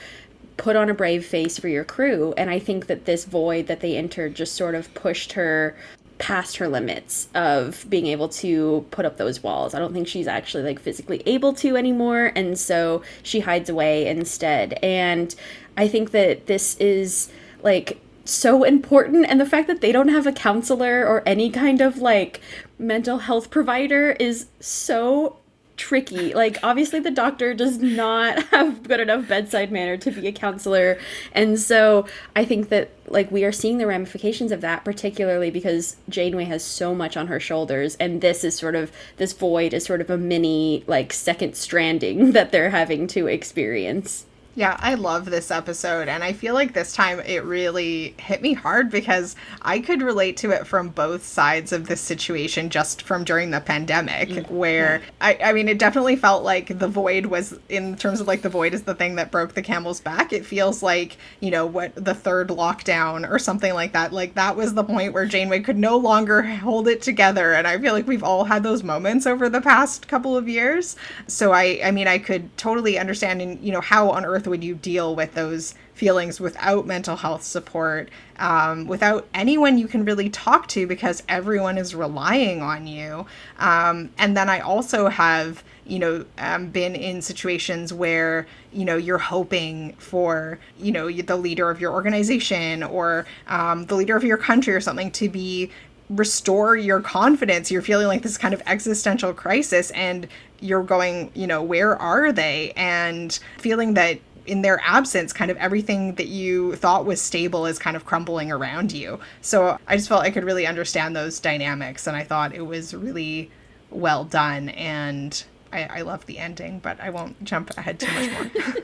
put 0.58 0.76
on 0.76 0.90
a 0.90 0.94
brave 0.94 1.26
face 1.26 1.60
for 1.60 1.68
your 1.68 1.84
crew. 1.84 2.34
And 2.38 2.50
I 2.50 2.60
think 2.60 2.88
that 2.88 3.06
this 3.06 3.26
void 3.26 3.68
that 3.68 3.82
they 3.82 3.98
entered 3.98 4.36
just 4.36 4.56
sort 4.56 4.76
of 4.76 4.94
pushed 4.94 5.34
her 5.34 5.76
past 6.18 6.58
her 6.58 6.68
limits 6.68 7.28
of 7.36 7.86
being 7.90 8.08
able 8.08 8.30
to 8.30 8.86
put 8.92 9.06
up 9.06 9.18
those 9.18 9.44
walls. 9.44 9.74
I 9.74 9.80
don't 9.80 9.94
think 9.94 10.08
she's 10.08 10.28
actually 10.28 10.64
like 10.64 10.80
physically 10.80 11.22
able 11.26 11.54
to 11.56 11.76
anymore 11.76 12.32
and 12.36 12.58
so 12.58 13.02
she 13.22 13.42
hides 13.42 13.70
away 13.70 14.08
instead. 14.08 14.80
And 14.82 15.36
I 15.78 15.88
think 15.88 16.12
that 16.12 16.48
this 16.48 16.76
is 16.78 17.30
like 17.64 18.00
so 18.24 18.64
important 18.64 19.26
and 19.28 19.40
the 19.40 19.46
fact 19.46 19.68
that 19.68 19.82
they 19.82 19.92
don't 19.92 20.08
have 20.08 20.26
a 20.26 20.32
counselor 20.32 21.06
or 21.06 21.22
any 21.26 21.50
kind 21.50 21.82
of 21.82 21.98
like 21.98 22.42
mental 22.80 23.20
health 23.20 23.52
provider 23.52 24.12
is 24.12 24.48
so 24.60 25.38
tricky. 25.78 26.34
Like 26.34 26.58
obviously 26.64 27.00
the 27.00 27.12
doctor 27.12 27.54
does 27.54 27.78
not 27.78 28.44
have 28.52 28.84
good 28.84 29.00
enough 29.00 29.28
bedside 29.28 29.72
manner 29.72 29.98
to 29.98 30.12
be 30.12 30.28
a 30.28 30.32
counselor. 30.32 30.98
And 31.32 31.60
so 31.60 32.06
I 32.36 32.46
think 32.46 32.70
that 32.70 32.92
like 33.08 33.32
we 33.32 33.44
are 33.44 33.52
seeing 33.52 33.78
the 33.78 33.88
ramifications 33.88 34.52
of 34.52 34.62
that 34.62 34.84
particularly 34.84 35.52
because 35.52 35.98
Janeway 36.10 36.46
has 36.46 36.64
so 36.64 36.96
much 36.96 37.16
on 37.16 37.28
her 37.28 37.40
shoulders 37.40 37.96
and 37.96 38.22
this 38.22 38.44
is 38.44 38.58
sort 38.58 38.76
of 38.76 38.92
this 39.18 39.34
void 39.34 39.74
is 39.74 39.86
sort 39.86 40.02
of 40.02 40.10
a 40.10 40.18
mini 40.18 40.84
like 40.88 41.14
second 41.14 41.56
stranding 41.56 42.32
that 42.34 42.52
they're 42.52 42.72
having 42.72 43.08
to 43.08 43.28
experience. 43.28 44.25
Yeah, 44.58 44.78
I 44.80 44.94
love 44.94 45.26
this 45.26 45.52
episode, 45.52 46.08
and 46.08 46.24
I 46.24 46.32
feel 46.32 46.54
like 46.54 46.74
this 46.74 46.94
time 46.94 47.20
it 47.20 47.44
really 47.44 48.16
hit 48.18 48.42
me 48.42 48.54
hard 48.54 48.90
because 48.90 49.36
I 49.62 49.80
could 49.80 50.02
relate 50.02 50.38
to 50.38 50.52
it 50.52 50.66
from 50.66 50.90
both 50.90 51.26
sides 51.26 51.74
of 51.74 51.88
this 51.88 52.00
situation 52.00 52.70
just 52.70 53.02
from 53.02 53.26
during 53.26 53.52
the 53.52 53.60
pandemic, 53.60 54.30
mm, 54.30 54.50
where. 54.50 55.02
I, 55.20 55.38
I 55.44 55.52
mean, 55.52 55.68
it 55.68 55.78
definitely 55.78 56.16
felt 56.16 56.46
like 56.46 56.80
the 56.80 56.88
void 56.88 57.26
was, 57.26 57.60
in 57.68 57.98
terms 57.98 58.22
of 58.22 58.28
like 58.28 58.44
the 58.44 58.50
void 58.50 58.74
is 58.74 58.84
the 58.84 58.96
thing 58.96 59.16
that 59.16 59.30
broke 59.30 59.56
the 59.56 59.62
camel's 59.62 60.00
back. 60.00 60.32
It 60.32 60.46
feels 60.46 60.82
like, 60.82 61.18
you 61.42 61.52
know, 61.52 61.66
what 61.66 61.94
the 61.96 62.14
third 62.14 62.48
lockdown 62.48 63.30
or 63.30 63.40
something 63.40 63.74
like 63.74 63.92
that. 63.92 64.14
Like 64.14 64.36
that 64.36 64.56
was 64.56 64.74
the 64.74 64.86
point 64.86 65.12
where 65.12 65.26
Janeway 65.26 65.62
could 65.62 65.78
no 65.78 65.98
longer 65.98 66.44
hold 66.44 66.88
it 66.88 67.02
together, 67.02 67.52
and 67.52 67.68
I 67.68 67.78
feel 67.78 67.92
like 67.92 68.08
we've 68.08 68.24
all 68.24 68.46
had 68.46 68.64
those 68.64 68.84
moments 68.84 69.28
over 69.28 69.50
the 69.50 69.60
past 69.60 70.08
couple 70.08 70.38
of 70.38 70.48
years. 70.48 70.96
So 71.28 71.52
I, 71.52 71.82
I 71.84 71.92
mean, 71.92 72.08
I 72.08 72.20
could 72.20 72.56
totally 72.58 72.98
understand, 72.98 73.42
and 73.42 73.60
you 73.60 73.74
know, 73.74 73.82
how 73.82 74.12
on 74.12 74.24
earth 74.24 74.45
earth 74.46 74.50
would 74.50 74.64
you 74.64 74.76
deal 74.76 75.16
with 75.16 75.34
those 75.34 75.76
feelings 75.94 76.40
without 76.40 76.86
mental 76.86 77.16
health 77.16 77.44
support, 77.44 78.10
um, 78.38 78.86
without 78.86 79.26
anyone 79.34 79.78
you 79.78 79.88
can 79.88 80.04
really 80.06 80.30
talk 80.30 80.68
to 80.68 80.86
because 80.86 81.24
everyone 81.30 81.78
is 81.78 81.96
relying 81.96 82.62
on 82.62 82.86
you? 82.86 83.26
Um, 83.60 84.10
and 84.18 84.36
then 84.36 84.50
I 84.50 84.60
also 84.60 85.08
have, 85.08 85.64
you 85.86 86.00
know, 86.00 86.26
um, 86.38 86.68
been 86.68 86.96
in 86.96 87.22
situations 87.22 87.94
where, 87.94 88.46
you 88.74 88.86
know, 88.86 88.98
you're 88.98 89.18
hoping 89.18 89.94
for, 89.94 90.60
you 90.78 90.92
know, 90.92 91.10
the 91.10 91.38
leader 91.38 91.70
of 91.70 91.80
your 91.80 91.94
organization 91.94 92.84
or 92.84 93.26
um, 93.48 93.86
the 93.86 93.96
leader 93.96 94.16
of 94.16 94.24
your 94.24 94.38
country 94.38 94.74
or 94.74 94.82
something 94.82 95.12
to 95.12 95.30
be 95.30 95.72
restore 96.10 96.76
your 96.76 97.02
confidence. 97.02 97.72
You're 97.72 97.82
feeling 97.82 98.08
like 98.08 98.22
this 98.22 98.38
kind 98.38 98.54
of 98.54 98.62
existential 98.68 99.34
crisis 99.34 99.90
and 99.92 100.28
you're 100.60 100.84
going, 100.84 101.32
you 101.34 101.48
know, 101.48 101.64
where 101.64 101.96
are 101.98 102.32
they? 102.32 102.74
And 102.76 103.38
feeling 103.58 103.96
that 103.96 104.20
in 104.46 104.62
their 104.62 104.80
absence, 104.84 105.34
kind 105.34 105.52
of 105.52 105.58
everything 105.58 106.16
that 106.16 106.28
you 106.28 106.76
thought 106.76 107.06
was 107.06 107.22
stable 107.22 107.66
is 107.66 107.80
kind 107.80 107.96
of 107.96 108.06
crumbling 108.06 108.52
around 108.52 108.92
you. 108.92 109.20
So 109.42 109.78
I 109.88 109.98
just 109.98 110.10
felt 110.10 110.24
I 110.24 110.32
could 110.32 110.44
really 110.44 110.66
understand 110.66 111.16
those 111.16 111.40
dynamics, 111.40 112.08
and 112.08 112.16
I 112.16 112.24
thought 112.24 112.54
it 112.54 112.66
was 112.66 112.94
really 112.94 113.52
well 113.90 114.24
done. 114.24 114.70
And 114.70 115.44
I, 115.72 115.84
I 115.84 116.02
love 116.02 116.26
the 116.26 116.40
ending, 116.40 116.80
but 116.80 117.00
I 117.00 117.10
won't 117.10 117.44
jump 117.44 117.72
ahead 117.78 118.00
too 118.00 118.12
much 118.14 118.54
more. 118.54 118.76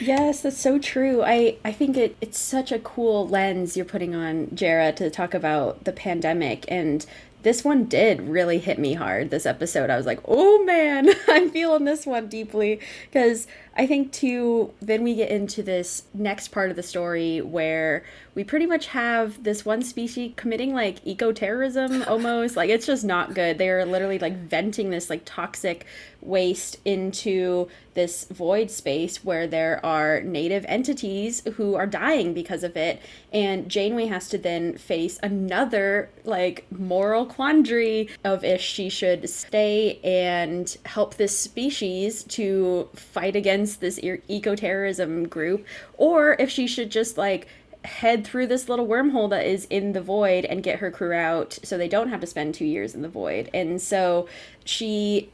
Yes, 0.00 0.40
that's 0.40 0.58
so 0.58 0.78
true. 0.78 1.22
I, 1.22 1.58
I 1.62 1.72
think 1.72 1.96
it, 1.98 2.16
it's 2.22 2.38
such 2.38 2.72
a 2.72 2.78
cool 2.78 3.28
lens 3.28 3.76
you're 3.76 3.84
putting 3.84 4.14
on, 4.14 4.48
Jarrah, 4.54 4.92
to 4.92 5.10
talk 5.10 5.34
about 5.34 5.84
the 5.84 5.92
pandemic 5.92 6.64
and 6.68 7.04
this 7.42 7.64
one 7.64 7.84
did 7.84 8.20
really 8.20 8.58
hit 8.58 8.78
me 8.78 8.94
hard 8.94 9.30
this 9.30 9.46
episode. 9.46 9.90
I 9.90 9.96
was 9.96 10.06
like, 10.06 10.20
oh 10.26 10.62
man, 10.64 11.08
I'm 11.28 11.50
feeling 11.50 11.84
this 11.84 12.06
one 12.06 12.28
deeply. 12.28 12.80
Because 13.10 13.46
I 13.76 13.86
think, 13.86 14.12
too, 14.12 14.74
then 14.80 15.02
we 15.02 15.14
get 15.14 15.30
into 15.30 15.62
this 15.62 16.02
next 16.12 16.48
part 16.48 16.70
of 16.70 16.76
the 16.76 16.82
story 16.82 17.40
where 17.40 18.04
we 18.34 18.44
pretty 18.44 18.66
much 18.66 18.88
have 18.88 19.42
this 19.42 19.64
one 19.64 19.82
species 19.82 20.32
committing 20.36 20.74
like 20.74 20.98
eco 21.04 21.32
terrorism 21.32 22.02
almost. 22.06 22.56
like, 22.56 22.68
it's 22.68 22.86
just 22.86 23.04
not 23.04 23.34
good. 23.34 23.58
They're 23.58 23.84
literally 23.86 24.18
like 24.18 24.36
venting 24.36 24.90
this 24.90 25.08
like 25.08 25.22
toxic 25.24 25.86
waste 26.20 26.76
into 26.84 27.68
this 27.94 28.24
void 28.24 28.70
space 28.70 29.24
where 29.24 29.46
there 29.46 29.84
are 29.84 30.20
native 30.20 30.64
entities 30.68 31.42
who 31.54 31.74
are 31.74 31.86
dying 31.86 32.34
because 32.34 32.62
of 32.62 32.76
it. 32.76 33.00
And 33.32 33.68
Janeway 33.68 34.06
has 34.06 34.28
to 34.30 34.38
then 34.38 34.76
face 34.76 35.18
another 35.22 36.10
like 36.24 36.66
moral 36.70 37.26
quandary 37.30 38.08
of 38.24 38.44
if 38.44 38.60
she 38.60 38.88
should 38.88 39.30
stay 39.30 40.00
and 40.02 40.76
help 40.84 41.14
this 41.14 41.38
species 41.38 42.24
to 42.24 42.88
fight 42.94 43.36
against 43.36 43.80
this 43.80 43.98
eco 44.02 44.54
terrorism 44.54 45.26
group, 45.28 45.64
or 45.96 46.36
if 46.38 46.50
she 46.50 46.66
should 46.66 46.90
just 46.90 47.16
like 47.16 47.46
head 47.84 48.26
through 48.26 48.46
this 48.46 48.68
little 48.68 48.86
wormhole 48.86 49.30
that 49.30 49.46
is 49.46 49.64
in 49.70 49.92
the 49.92 50.02
void 50.02 50.44
and 50.44 50.62
get 50.62 50.80
her 50.80 50.90
crew 50.90 51.14
out 51.14 51.58
so 51.62 51.78
they 51.78 51.88
don't 51.88 52.10
have 52.10 52.20
to 52.20 52.26
spend 52.26 52.52
two 52.52 52.66
years 52.66 52.94
in 52.94 53.00
the 53.00 53.08
void. 53.08 53.48
And 53.54 53.80
so 53.80 54.28
she 54.64 55.30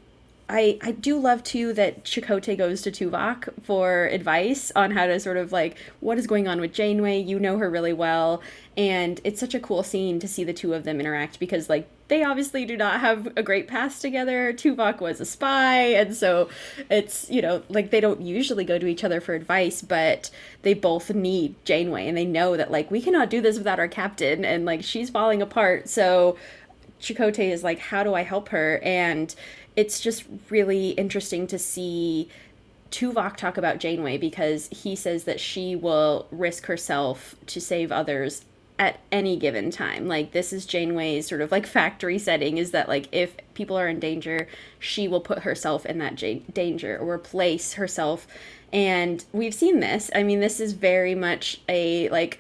I, 0.49 0.79
I 0.81 0.93
do 0.93 1.19
love 1.19 1.43
too 1.43 1.73
that 1.73 2.05
Chakotay 2.05 2.57
goes 2.57 2.83
to 2.83 2.93
Tuvok 2.93 3.49
for 3.65 4.07
advice 4.07 4.71
on 4.77 4.93
how 4.93 5.07
to 5.07 5.19
sort 5.19 5.37
of 5.37 5.51
like 5.51 5.77
what 5.99 6.19
is 6.19 6.29
going 6.29 6.47
on 6.47 6.61
with 6.61 6.73
Janeway. 6.73 7.21
You 7.21 7.41
know 7.41 7.59
her 7.59 7.69
really 7.69 7.93
well, 7.93 8.41
and 8.77 9.21
it's 9.25 9.41
such 9.41 9.55
a 9.55 9.61
cool 9.61 9.83
scene 9.83 10.21
to 10.21 10.29
see 10.29 10.45
the 10.45 10.53
two 10.53 10.73
of 10.73 10.85
them 10.85 11.01
interact 11.01 11.41
because 11.41 11.69
like 11.69 11.89
they 12.07 12.23
obviously 12.23 12.65
do 12.65 12.77
not 12.77 13.01
have 13.01 13.27
a 13.37 13.43
great 13.43 13.67
past 13.67 14.01
together. 14.01 14.53
Tuvok 14.53 15.01
was 15.01 15.21
a 15.21 15.25
spy, 15.25 15.79
and 15.79 16.15
so 16.15 16.49
it's 16.89 17.29
you 17.29 17.43
know 17.43 17.65
like 17.69 17.91
they 17.91 18.01
don't 18.01 18.21
usually 18.21 18.65
go 18.65 18.79
to 18.79 18.87
each 18.87 19.03
other 19.03 19.21
for 19.21 19.35
advice, 19.35 19.83
but 19.83 20.31
they 20.63 20.75
both 20.75 21.13
need 21.13 21.57
Janeway, 21.65 22.07
and 22.07 22.17
they 22.17 22.25
know 22.25 22.57
that 22.57 22.71
like 22.71 22.89
we 22.89 23.03
cannot 23.03 23.31
do 23.31 23.41
this 23.41 23.59
without 23.59 23.81
our 23.81 23.89
captain, 23.89 24.45
and 24.45 24.65
like 24.65 24.85
she's 24.85 25.11
falling 25.11 25.43
apart. 25.43 25.89
So 25.89 26.37
Chakotay 27.01 27.51
is 27.51 27.65
like, 27.65 27.79
how 27.79 28.05
do 28.05 28.15
I 28.15 28.23
help 28.23 28.51
her? 28.51 28.81
And 28.85 29.35
it's 29.77 30.01
just 30.01 30.25
really 30.51 30.91
interesting 30.91 31.47
to 31.47 31.59
see 31.59 32.29
Tuvok 32.91 33.37
talk 33.37 33.59
about 33.59 33.79
Janeway 33.79 34.17
because 34.17 34.69
he 34.69 34.97
says 34.97 35.25
that 35.25 35.39
she 35.39 35.77
will 35.77 36.27
risk 36.31 36.67
herself 36.67 37.37
to 37.47 37.61
save 37.61 37.93
others 37.93 38.45
at 38.79 39.01
any 39.11 39.37
given 39.37 39.71
time. 39.71 40.07
Like 40.07 40.33
this 40.33 40.53
is 40.53 40.67
Janeway's 40.67 41.29
sort 41.29 41.41
of 41.41 41.51
like 41.51 41.67
factory 41.67 42.19
setting 42.19 42.59
is 42.59 42.71
that 42.73 42.89
like 42.89 43.09
if 43.13 43.37
people 43.55 43.79
are 43.79 43.89
in 43.89 44.01
danger, 44.01 44.49
she 44.79 45.09
will 45.09 45.21
put 45.21 45.41
herself 45.41 45.87
in 45.87 45.99
that 45.99 46.15
j- 46.15 46.43
danger 46.53 46.99
or 46.99 47.19
place 47.19 47.75
herself. 47.75 48.27
And 48.73 49.25
we've 49.33 49.55
seen 49.55 49.81
this. 49.81 50.11
I 50.15 50.23
mean, 50.23 50.41
this 50.41 50.61
is 50.61 50.73
very 50.73 51.15
much 51.15 51.61
a 51.69 52.09
like 52.11 52.39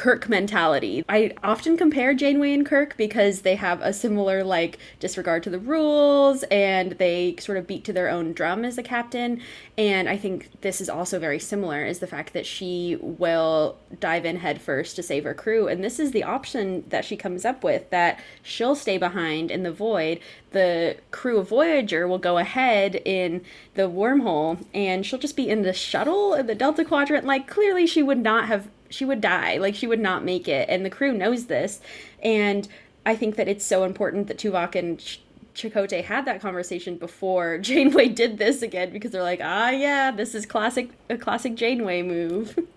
Kirk 0.00 0.30
mentality. 0.30 1.04
I 1.10 1.34
often 1.44 1.76
compare 1.76 2.14
Janeway 2.14 2.54
and 2.54 2.64
Kirk 2.64 2.96
because 2.96 3.42
they 3.42 3.56
have 3.56 3.82
a 3.82 3.92
similar 3.92 4.42
like 4.42 4.78
disregard 4.98 5.42
to 5.42 5.50
the 5.50 5.58
rules 5.58 6.42
and 6.44 6.92
they 6.92 7.36
sort 7.38 7.58
of 7.58 7.66
beat 7.66 7.84
to 7.84 7.92
their 7.92 8.08
own 8.08 8.32
drum 8.32 8.64
as 8.64 8.78
a 8.78 8.82
captain. 8.82 9.42
And 9.76 10.08
I 10.08 10.16
think 10.16 10.62
this 10.62 10.80
is 10.80 10.88
also 10.88 11.18
very 11.18 11.38
similar 11.38 11.84
is 11.84 11.98
the 11.98 12.06
fact 12.06 12.32
that 12.32 12.46
she 12.46 12.96
will 12.98 13.76
dive 14.00 14.24
in 14.24 14.38
headfirst 14.38 14.96
to 14.96 15.02
save 15.02 15.24
her 15.24 15.34
crew. 15.34 15.68
And 15.68 15.84
this 15.84 16.00
is 16.00 16.12
the 16.12 16.24
option 16.24 16.82
that 16.88 17.04
she 17.04 17.18
comes 17.18 17.44
up 17.44 17.62
with 17.62 17.90
that 17.90 18.18
she'll 18.42 18.76
stay 18.76 18.96
behind 18.96 19.50
in 19.50 19.64
the 19.64 19.70
void. 19.72 20.18
The 20.52 20.96
crew 21.10 21.40
of 21.40 21.50
Voyager 21.50 22.08
will 22.08 22.16
go 22.16 22.38
ahead 22.38 23.02
in 23.04 23.44
the 23.74 23.82
wormhole 23.82 24.64
and 24.72 25.04
she'll 25.04 25.18
just 25.18 25.36
be 25.36 25.50
in 25.50 25.60
the 25.60 25.74
shuttle 25.74 26.32
in 26.32 26.46
the 26.46 26.54
Delta 26.54 26.86
Quadrant. 26.86 27.26
Like 27.26 27.46
clearly 27.46 27.86
she 27.86 28.02
would 28.02 28.16
not 28.16 28.46
have 28.46 28.70
she 28.90 29.04
would 29.04 29.20
die. 29.20 29.56
Like 29.58 29.74
she 29.74 29.86
would 29.86 30.00
not 30.00 30.24
make 30.24 30.48
it, 30.48 30.68
and 30.68 30.84
the 30.84 30.90
crew 30.90 31.12
knows 31.12 31.46
this. 31.46 31.80
And 32.22 32.68
I 33.06 33.16
think 33.16 33.36
that 33.36 33.48
it's 33.48 33.64
so 33.64 33.84
important 33.84 34.26
that 34.28 34.36
Tuvok 34.38 34.74
and 34.74 34.98
Ch- 34.98 35.20
Chakotay 35.54 36.04
had 36.04 36.26
that 36.26 36.40
conversation 36.40 36.96
before 36.96 37.58
Janeway 37.68 38.08
did 38.08 38.38
this 38.38 38.62
again 38.62 38.90
because 38.90 39.10
they're 39.12 39.22
like, 39.22 39.40
ah, 39.42 39.70
yeah, 39.70 40.10
this 40.10 40.34
is 40.34 40.44
classic 40.46 40.90
a 41.08 41.16
classic 41.16 41.54
Janeway 41.54 42.02
move. 42.02 42.58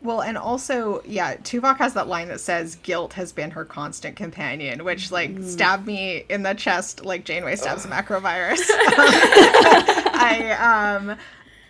Well, 0.00 0.20
and 0.22 0.38
also, 0.38 1.02
yeah, 1.04 1.34
Tuvok 1.38 1.78
has 1.78 1.94
that 1.94 2.06
line 2.06 2.28
that 2.28 2.38
says 2.38 2.76
guilt 2.76 3.14
has 3.14 3.32
been 3.32 3.50
her 3.50 3.64
constant 3.64 4.14
companion, 4.14 4.84
which 4.84 5.10
like 5.10 5.30
Mm. 5.34 5.44
stabbed 5.44 5.88
me 5.88 6.24
in 6.28 6.44
the 6.44 6.54
chest 6.54 7.04
like 7.04 7.24
Janeway 7.24 7.56
stabs 7.56 7.84
a 7.84 7.88
macrovirus. 7.88 8.60
I 10.14 10.52
um 11.00 11.16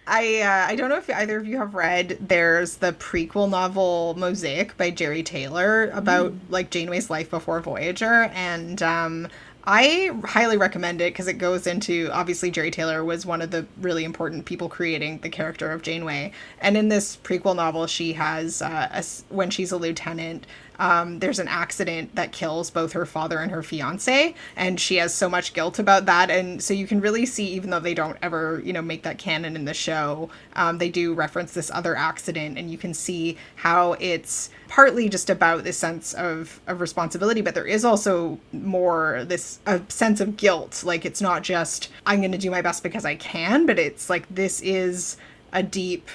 I 0.09 0.40
uh, 0.40 0.72
I 0.72 0.74
don't 0.74 0.88
know 0.88 0.96
if 0.96 1.11
either 1.11 1.38
of 1.38 1.46
you 1.46 1.59
have 1.59 1.74
read. 1.74 2.16
There's 2.20 2.76
the 2.76 2.92
prequel 2.94 3.48
novel 3.50 4.14
Mosaic 4.16 4.76
by 4.76 4.90
Jeri 4.90 5.24
Taylor 5.24 5.90
about 5.90 6.32
like 6.48 6.70
Janeway's 6.70 7.11
life 7.11 7.30
before 7.30 7.61
Voyager, 7.61 8.24
and 8.34 8.82
um, 8.82 9.28
I 9.64 10.11
highly 10.24 10.56
recommend 10.56 11.02
it 11.02 11.12
because 11.12 11.28
it 11.28 11.34
goes 11.34 11.66
into 11.66 12.09
obviously 12.11 12.50
Jeri 12.50 12.72
Taylor 12.72 13.04
was 13.04 13.26
one 13.26 13.42
of 13.42 13.50
the 13.50 13.66
really 13.82 14.04
important 14.04 14.46
people 14.46 14.70
creating 14.70 15.18
the 15.18 15.28
character 15.28 15.70
of 15.70 15.82
Janeway, 15.82 16.32
and 16.59 16.76
in 16.78 16.88
this 16.88 17.18
prequel 17.18 17.54
novel, 17.54 17.86
she 17.86 18.14
has 18.14 18.62
uh, 18.62 18.88
a 18.90 19.04
when 19.28 19.50
she's 19.50 19.72
a 19.72 19.76
lieutenant. 19.76 20.46
Um, 20.78 21.18
there's 21.18 21.38
an 21.38 21.48
accident 21.48 22.14
that 22.14 22.32
kills 22.32 22.70
both 22.70 22.92
her 22.92 23.06
father 23.06 23.38
and 23.38 23.50
her 23.50 23.62
fiance, 23.62 24.34
and 24.56 24.78
she 24.78 24.96
has 24.96 25.14
so 25.14 25.28
much 25.28 25.52
guilt 25.52 25.78
about 25.78 26.06
that. 26.06 26.30
And 26.30 26.62
so 26.62 26.74
you 26.74 26.86
can 26.86 27.00
really 27.00 27.26
see, 27.26 27.46
even 27.48 27.70
though 27.70 27.80
they 27.80 27.94
don't 27.94 28.16
ever, 28.22 28.62
you 28.64 28.72
know, 28.72 28.82
make 28.82 29.02
that 29.02 29.18
canon 29.18 29.56
in 29.56 29.64
the 29.64 29.74
show, 29.74 30.30
um, 30.54 30.78
they 30.78 30.88
do 30.88 31.14
reference 31.14 31.52
this 31.52 31.70
other 31.72 31.96
accident, 31.96 32.58
and 32.58 32.70
you 32.70 32.78
can 32.78 32.94
see 32.94 33.36
how 33.56 33.94
it's 33.94 34.50
partly 34.68 35.08
just 35.08 35.30
about 35.30 35.64
this 35.64 35.76
sense 35.76 36.14
of, 36.14 36.60
of 36.66 36.80
responsibility, 36.80 37.40
but 37.40 37.54
there 37.54 37.66
is 37.66 37.84
also 37.84 38.38
more 38.52 39.24
this 39.24 39.58
a 39.66 39.80
sense 39.88 40.20
of 40.20 40.36
guilt. 40.36 40.84
Like 40.84 41.04
it's 41.04 41.20
not 41.20 41.42
just 41.42 41.88
I'm 42.06 42.20
going 42.20 42.32
to 42.32 42.38
do 42.38 42.50
my 42.50 42.62
best 42.62 42.82
because 42.82 43.04
I 43.04 43.16
can, 43.16 43.66
but 43.66 43.78
it's 43.78 44.10
like 44.10 44.26
this 44.28 44.60
is 44.60 45.16
a 45.52 45.62
deep 45.62 46.08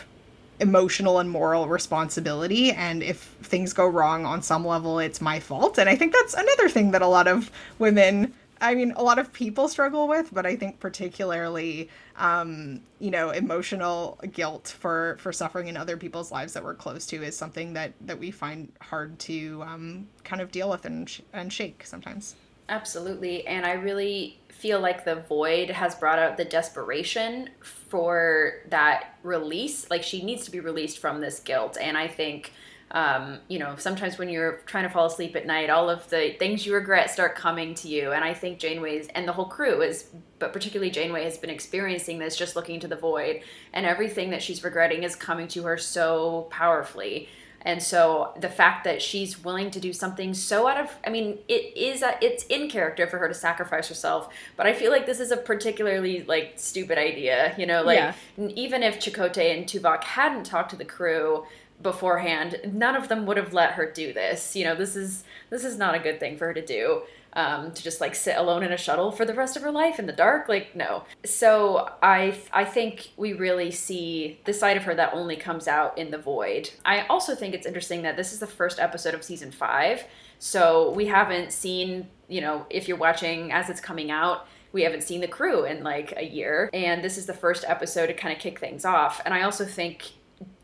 emotional 0.63 1.19
and 1.19 1.29
moral 1.29 1.67
responsibility 1.67 2.71
and 2.71 3.03
if 3.03 3.17
things 3.41 3.73
go 3.73 3.85
wrong 3.85 4.25
on 4.25 4.41
some 4.41 4.65
level 4.65 4.97
it's 4.97 5.19
my 5.19 5.41
fault 5.41 5.77
and 5.77 5.89
i 5.89 5.95
think 5.95 6.13
that's 6.13 6.33
another 6.33 6.69
thing 6.69 6.91
that 6.91 7.01
a 7.01 7.07
lot 7.07 7.27
of 7.27 7.51
women 7.79 8.33
i 8.61 8.73
mean 8.73 8.93
a 8.95 9.03
lot 9.03 9.19
of 9.19 9.33
people 9.33 9.67
struggle 9.67 10.07
with 10.07 10.33
but 10.33 10.45
i 10.45 10.55
think 10.55 10.79
particularly 10.79 11.89
um 12.15 12.79
you 12.99 13.11
know 13.11 13.31
emotional 13.31 14.17
guilt 14.31 14.73
for 14.79 15.17
for 15.19 15.33
suffering 15.33 15.67
in 15.67 15.75
other 15.75 15.97
people's 15.97 16.31
lives 16.31 16.53
that 16.53 16.63
we're 16.63 16.73
close 16.73 17.05
to 17.05 17.21
is 17.21 17.35
something 17.35 17.73
that 17.73 17.91
that 17.99 18.17
we 18.17 18.31
find 18.31 18.71
hard 18.79 19.19
to 19.19 19.61
um 19.63 20.07
kind 20.23 20.41
of 20.41 20.49
deal 20.49 20.69
with 20.69 20.85
and 20.85 21.09
sh- 21.09 21.19
and 21.33 21.51
shake 21.51 21.85
sometimes 21.85 22.35
Absolutely. 22.69 23.45
And 23.45 23.65
I 23.65 23.73
really 23.73 24.39
feel 24.63 24.79
like 24.79 25.03
the 25.03 25.15
void 25.15 25.69
has 25.69 25.93
brought 25.93 26.17
out 26.17 26.37
the 26.37 26.45
desperation 26.45 27.49
for 27.59 28.61
that 28.69 29.17
release. 29.21 29.89
Like 29.89 30.03
she 30.03 30.23
needs 30.23 30.45
to 30.45 30.51
be 30.51 30.61
released 30.61 30.99
from 30.99 31.19
this 31.19 31.41
guilt. 31.41 31.77
And 31.77 31.97
I 31.97 32.07
think, 32.07 32.53
um, 32.91 33.39
you 33.49 33.59
know, 33.59 33.75
sometimes 33.77 34.17
when 34.17 34.29
you're 34.29 34.61
trying 34.65 34.85
to 34.85 34.89
fall 34.89 35.07
asleep 35.07 35.35
at 35.35 35.45
night, 35.45 35.69
all 35.69 35.89
of 35.89 36.09
the 36.09 36.37
things 36.39 36.65
you 36.65 36.73
regret 36.73 37.11
start 37.11 37.35
coming 37.35 37.75
to 37.75 37.89
you. 37.89 38.13
And 38.13 38.23
I 38.23 38.33
think 38.33 38.57
Janeway's 38.57 39.09
and 39.09 39.27
the 39.27 39.33
whole 39.33 39.47
crew 39.47 39.81
is, 39.81 40.07
but 40.39 40.53
particularly 40.53 40.91
Janeway 40.91 41.25
has 41.25 41.37
been 41.37 41.49
experiencing 41.49 42.17
this 42.17 42.37
just 42.37 42.55
looking 42.55 42.79
to 42.79 42.87
the 42.87 42.95
void. 42.95 43.41
And 43.73 43.85
everything 43.85 44.29
that 44.29 44.41
she's 44.41 44.63
regretting 44.63 45.03
is 45.03 45.13
coming 45.13 45.49
to 45.49 45.63
her 45.63 45.77
so 45.77 46.47
powerfully. 46.51 47.27
And 47.65 47.81
so 47.81 48.33
the 48.39 48.49
fact 48.49 48.83
that 48.83 49.01
she's 49.01 49.43
willing 49.43 49.71
to 49.71 49.79
do 49.79 49.93
something 49.93 50.33
so 50.33 50.67
out 50.67 50.77
of 50.77 50.95
I 51.07 51.09
mean 51.09 51.39
it 51.47 51.75
is 51.77 52.01
a, 52.01 52.17
it's 52.21 52.43
in 52.45 52.69
character 52.69 53.07
for 53.07 53.17
her 53.19 53.27
to 53.27 53.33
sacrifice 53.33 53.87
herself, 53.87 54.29
but 54.57 54.65
I 54.67 54.73
feel 54.73 54.91
like 54.91 55.05
this 55.05 55.19
is 55.19 55.31
a 55.31 55.37
particularly 55.37 56.23
like 56.23 56.53
stupid 56.57 56.97
idea, 56.97 57.55
you 57.57 57.65
know, 57.65 57.83
like 57.83 57.97
Yeah. 57.97 58.13
even 58.37 58.83
if 58.83 58.99
Chakotay 58.99 59.55
and 59.57 59.65
Tuvok 59.65 60.03
hadn't 60.03 60.45
talked 60.45 60.71
to 60.71 60.75
the 60.75 60.85
crew 60.85 61.45
beforehand, 61.81 62.59
none 62.71 62.95
of 62.95 63.07
them 63.09 63.25
would 63.25 63.37
have 63.37 63.53
let 63.53 63.71
her 63.71 63.85
do 63.91 64.13
this. 64.13 64.55
You 64.55 64.65
know, 64.65 64.75
this 64.75 64.95
is 64.95 65.23
this 65.49 65.63
is 65.63 65.77
not 65.77 65.95
a 65.95 65.99
good 65.99 66.19
thing 66.19 66.37
for 66.37 66.45
her 66.47 66.53
to 66.53 66.65
do. 66.65 67.03
Um, 67.35 67.71
to 67.71 67.81
just 67.81 67.99
like 67.99 68.13
sit 68.13 68.37
alone 68.37 68.61
in 68.61 68.71
a 68.71 68.77
shuttle 68.77 69.11
for 69.11 69.25
the 69.25 69.33
rest 69.33 69.57
of 69.57 69.63
her 69.63 69.71
life 69.71 69.97
in 69.97 70.05
the 70.05 70.13
dark, 70.13 70.47
like 70.47 70.75
no. 70.75 71.03
So 71.25 71.89
I 72.03 72.37
I 72.51 72.63
think 72.63 73.09
we 73.17 73.33
really 73.33 73.71
see 73.71 74.39
the 74.45 74.53
side 74.53 74.77
of 74.77 74.83
her 74.83 74.93
that 74.93 75.13
only 75.13 75.35
comes 75.35 75.67
out 75.67 75.97
in 75.97 76.11
the 76.11 76.19
void. 76.19 76.69
I 76.85 77.07
also 77.07 77.33
think 77.33 77.55
it's 77.55 77.65
interesting 77.65 78.03
that 78.03 78.17
this 78.17 78.33
is 78.33 78.39
the 78.39 78.47
first 78.47 78.79
episode 78.79 79.15
of 79.15 79.23
season 79.23 79.51
five, 79.51 80.03
so 80.37 80.91
we 80.91 81.07
haven't 81.07 81.53
seen 81.53 82.07
you 82.27 82.41
know 82.41 82.65
if 82.69 82.87
you're 82.87 82.97
watching 82.97 83.51
as 83.51 83.69
it's 83.69 83.79
coming 83.79 84.11
out 84.11 84.47
we 84.73 84.81
haven't 84.81 85.03
seen 85.03 85.21
the 85.21 85.27
crew 85.27 85.65
in 85.65 85.83
like 85.83 86.13
a 86.17 86.25
year 86.25 86.69
and 86.73 87.03
this 87.03 87.17
is 87.17 87.25
the 87.25 87.33
first 87.33 87.63
episode 87.67 88.07
to 88.07 88.13
kind 88.13 88.35
of 88.35 88.41
kick 88.41 88.59
things 88.59 88.83
off 88.83 89.21
and 89.23 89.33
i 89.33 89.43
also 89.43 89.65
think 89.65 90.13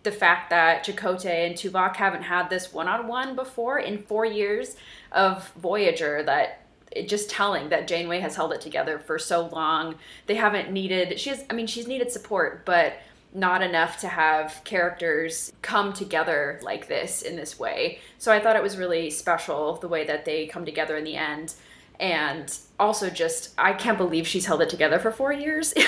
the 0.03 0.11
fact 0.11 0.49
that 0.49 0.85
Chakotay 0.85 1.45
and 1.47 1.55
Tuvok 1.55 1.95
haven't 1.95 2.23
had 2.23 2.49
this 2.49 2.73
one-on-one 2.73 3.35
before 3.35 3.79
in 3.79 4.01
four 4.03 4.25
years 4.25 4.75
of 5.11 5.51
Voyager 5.57 6.23
that 6.23 6.61
just 7.05 7.29
telling 7.29 7.69
that 7.69 7.87
Janeway 7.87 8.19
has 8.19 8.35
held 8.35 8.53
it 8.53 8.61
together 8.61 8.97
for 8.97 9.19
so 9.19 9.47
long. 9.47 9.95
They 10.25 10.35
haven't 10.35 10.71
needed 10.71 11.19
she 11.19 11.29
has 11.29 11.43
I 11.49 11.53
mean 11.53 11.67
she's 11.67 11.87
needed 11.87 12.11
support, 12.11 12.65
but 12.65 12.93
not 13.33 13.61
enough 13.61 13.99
to 13.99 14.07
have 14.07 14.61
characters 14.63 15.53
come 15.61 15.93
together 15.93 16.59
like 16.63 16.87
this 16.87 17.21
in 17.21 17.35
this 17.35 17.59
way. 17.59 17.99
So 18.17 18.31
I 18.31 18.39
thought 18.39 18.55
it 18.55 18.63
was 18.63 18.77
really 18.77 19.11
special 19.11 19.75
the 19.75 19.87
way 19.87 20.05
that 20.05 20.25
they 20.25 20.47
come 20.47 20.65
together 20.65 20.97
in 20.97 21.03
the 21.03 21.15
end. 21.15 21.53
And 21.99 22.57
also 22.79 23.09
just 23.09 23.51
I 23.57 23.73
can't 23.73 23.97
believe 23.97 24.25
she's 24.27 24.45
held 24.45 24.61
it 24.61 24.69
together 24.69 24.99
for 24.99 25.11
four 25.11 25.33
years. 25.33 25.73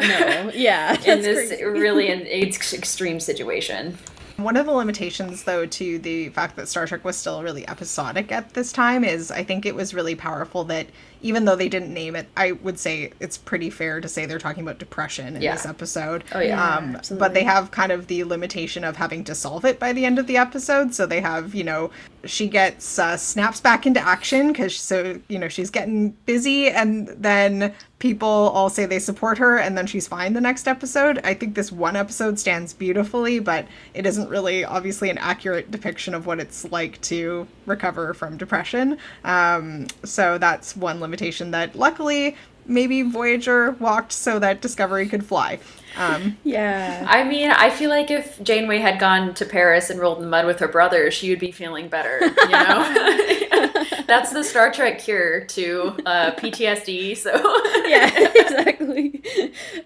No, 0.00 0.50
yeah, 0.54 0.94
in 1.04 1.20
this 1.20 1.48
crazy. 1.48 1.62
really 1.64 2.08
in 2.08 2.26
ex- 2.26 2.72
extreme 2.72 3.20
situation. 3.20 3.98
One 4.38 4.56
of 4.56 4.64
the 4.64 4.72
limitations, 4.72 5.44
though, 5.44 5.66
to 5.66 5.98
the 5.98 6.30
fact 6.30 6.56
that 6.56 6.66
Star 6.68 6.86
Trek 6.86 7.04
was 7.04 7.16
still 7.16 7.42
really 7.42 7.68
episodic 7.68 8.32
at 8.32 8.54
this 8.54 8.72
time 8.72 9.04
is 9.04 9.30
I 9.30 9.44
think 9.44 9.66
it 9.66 9.74
was 9.74 9.92
really 9.92 10.14
powerful 10.14 10.64
that 10.64 10.86
even 11.22 11.44
though 11.44 11.56
they 11.56 11.68
didn't 11.68 11.92
name 11.92 12.16
it, 12.16 12.28
I 12.36 12.52
would 12.52 12.78
say 12.78 13.12
it's 13.20 13.36
pretty 13.36 13.70
fair 13.70 14.00
to 14.00 14.08
say 14.08 14.26
they're 14.26 14.38
talking 14.38 14.62
about 14.62 14.78
depression 14.78 15.36
in 15.36 15.42
Yeah. 15.42 15.54
this 15.54 15.66
episode. 15.66 16.24
Oh, 16.34 16.40
yeah. 16.40 16.76
Um, 16.76 16.98
but 17.18 17.34
they 17.34 17.44
have 17.44 17.70
kind 17.70 17.92
of 17.92 18.06
the 18.06 18.24
limitation 18.24 18.84
of 18.84 18.96
having 18.96 19.24
to 19.24 19.34
solve 19.34 19.64
it 19.64 19.78
by 19.78 19.92
the 19.92 20.04
end 20.04 20.18
of 20.18 20.26
the 20.26 20.36
episode. 20.36 20.94
So 20.94 21.06
they 21.06 21.20
have, 21.20 21.54
you 21.54 21.64
know, 21.64 21.90
she 22.24 22.48
gets 22.48 22.98
uh, 22.98 23.16
snaps 23.16 23.60
back 23.60 23.86
into 23.86 24.00
action 24.00 24.48
because 24.48 24.76
so 24.76 25.18
you 25.28 25.38
know 25.38 25.48
she's 25.48 25.70
getting 25.70 26.10
busy, 26.26 26.68
and 26.68 27.08
then 27.08 27.72
people 27.98 28.28
all 28.28 28.68
say 28.68 28.84
they 28.84 28.98
support 28.98 29.38
her, 29.38 29.56
and 29.58 29.76
then 29.76 29.86
she's 29.86 30.06
fine 30.06 30.34
the 30.34 30.40
next 30.40 30.68
episode. 30.68 31.18
I 31.24 31.32
think 31.32 31.54
this 31.54 31.72
one 31.72 31.96
episode 31.96 32.38
stands 32.38 32.74
beautifully, 32.74 33.38
but 33.38 33.66
it 33.94 34.04
isn't 34.04 34.28
really 34.28 34.64
obviously 34.66 35.08
an 35.08 35.16
accurate 35.16 35.70
depiction 35.70 36.12
of 36.14 36.26
what 36.26 36.40
it's 36.40 36.70
like 36.70 37.00
to 37.02 37.46
recover 37.64 38.12
from 38.12 38.36
depression. 38.36 38.98
Um, 39.24 39.86
so 40.04 40.36
that's 40.36 40.76
one 40.76 41.00
limitation 41.00 41.09
that 41.52 41.76
luckily 41.76 42.36
maybe 42.66 43.02
Voyager 43.02 43.72
walked 43.72 44.12
so 44.12 44.38
that 44.38 44.60
Discovery 44.60 45.08
could 45.08 45.24
fly. 45.24 45.58
Um, 45.96 46.38
yeah. 46.44 47.04
I 47.08 47.24
mean, 47.24 47.50
I 47.50 47.70
feel 47.70 47.90
like 47.90 48.10
if 48.10 48.40
Janeway 48.42 48.78
had 48.78 49.00
gone 49.00 49.34
to 49.34 49.44
Paris 49.44 49.90
and 49.90 49.98
rolled 49.98 50.18
in 50.18 50.24
the 50.24 50.30
mud 50.30 50.46
with 50.46 50.60
her 50.60 50.68
brother, 50.68 51.10
she 51.10 51.30
would 51.30 51.40
be 51.40 51.50
feeling 51.50 51.88
better. 51.88 52.20
You 52.22 52.48
know, 52.48 53.84
that's 54.06 54.32
the 54.32 54.44
Star 54.44 54.72
Trek 54.72 55.00
cure 55.00 55.44
to 55.46 55.96
uh, 56.06 56.30
PTSD. 56.32 57.16
So 57.16 57.30
yeah, 57.88 58.10
exactly. 58.34 59.22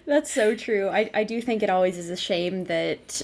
That's 0.05 0.31
so 0.31 0.55
true. 0.55 0.89
I, 0.89 1.09
I 1.13 1.23
do 1.23 1.41
think 1.41 1.63
it 1.63 1.69
always 1.69 1.97
is 1.97 2.09
a 2.09 2.17
shame 2.17 2.65
that 2.65 3.21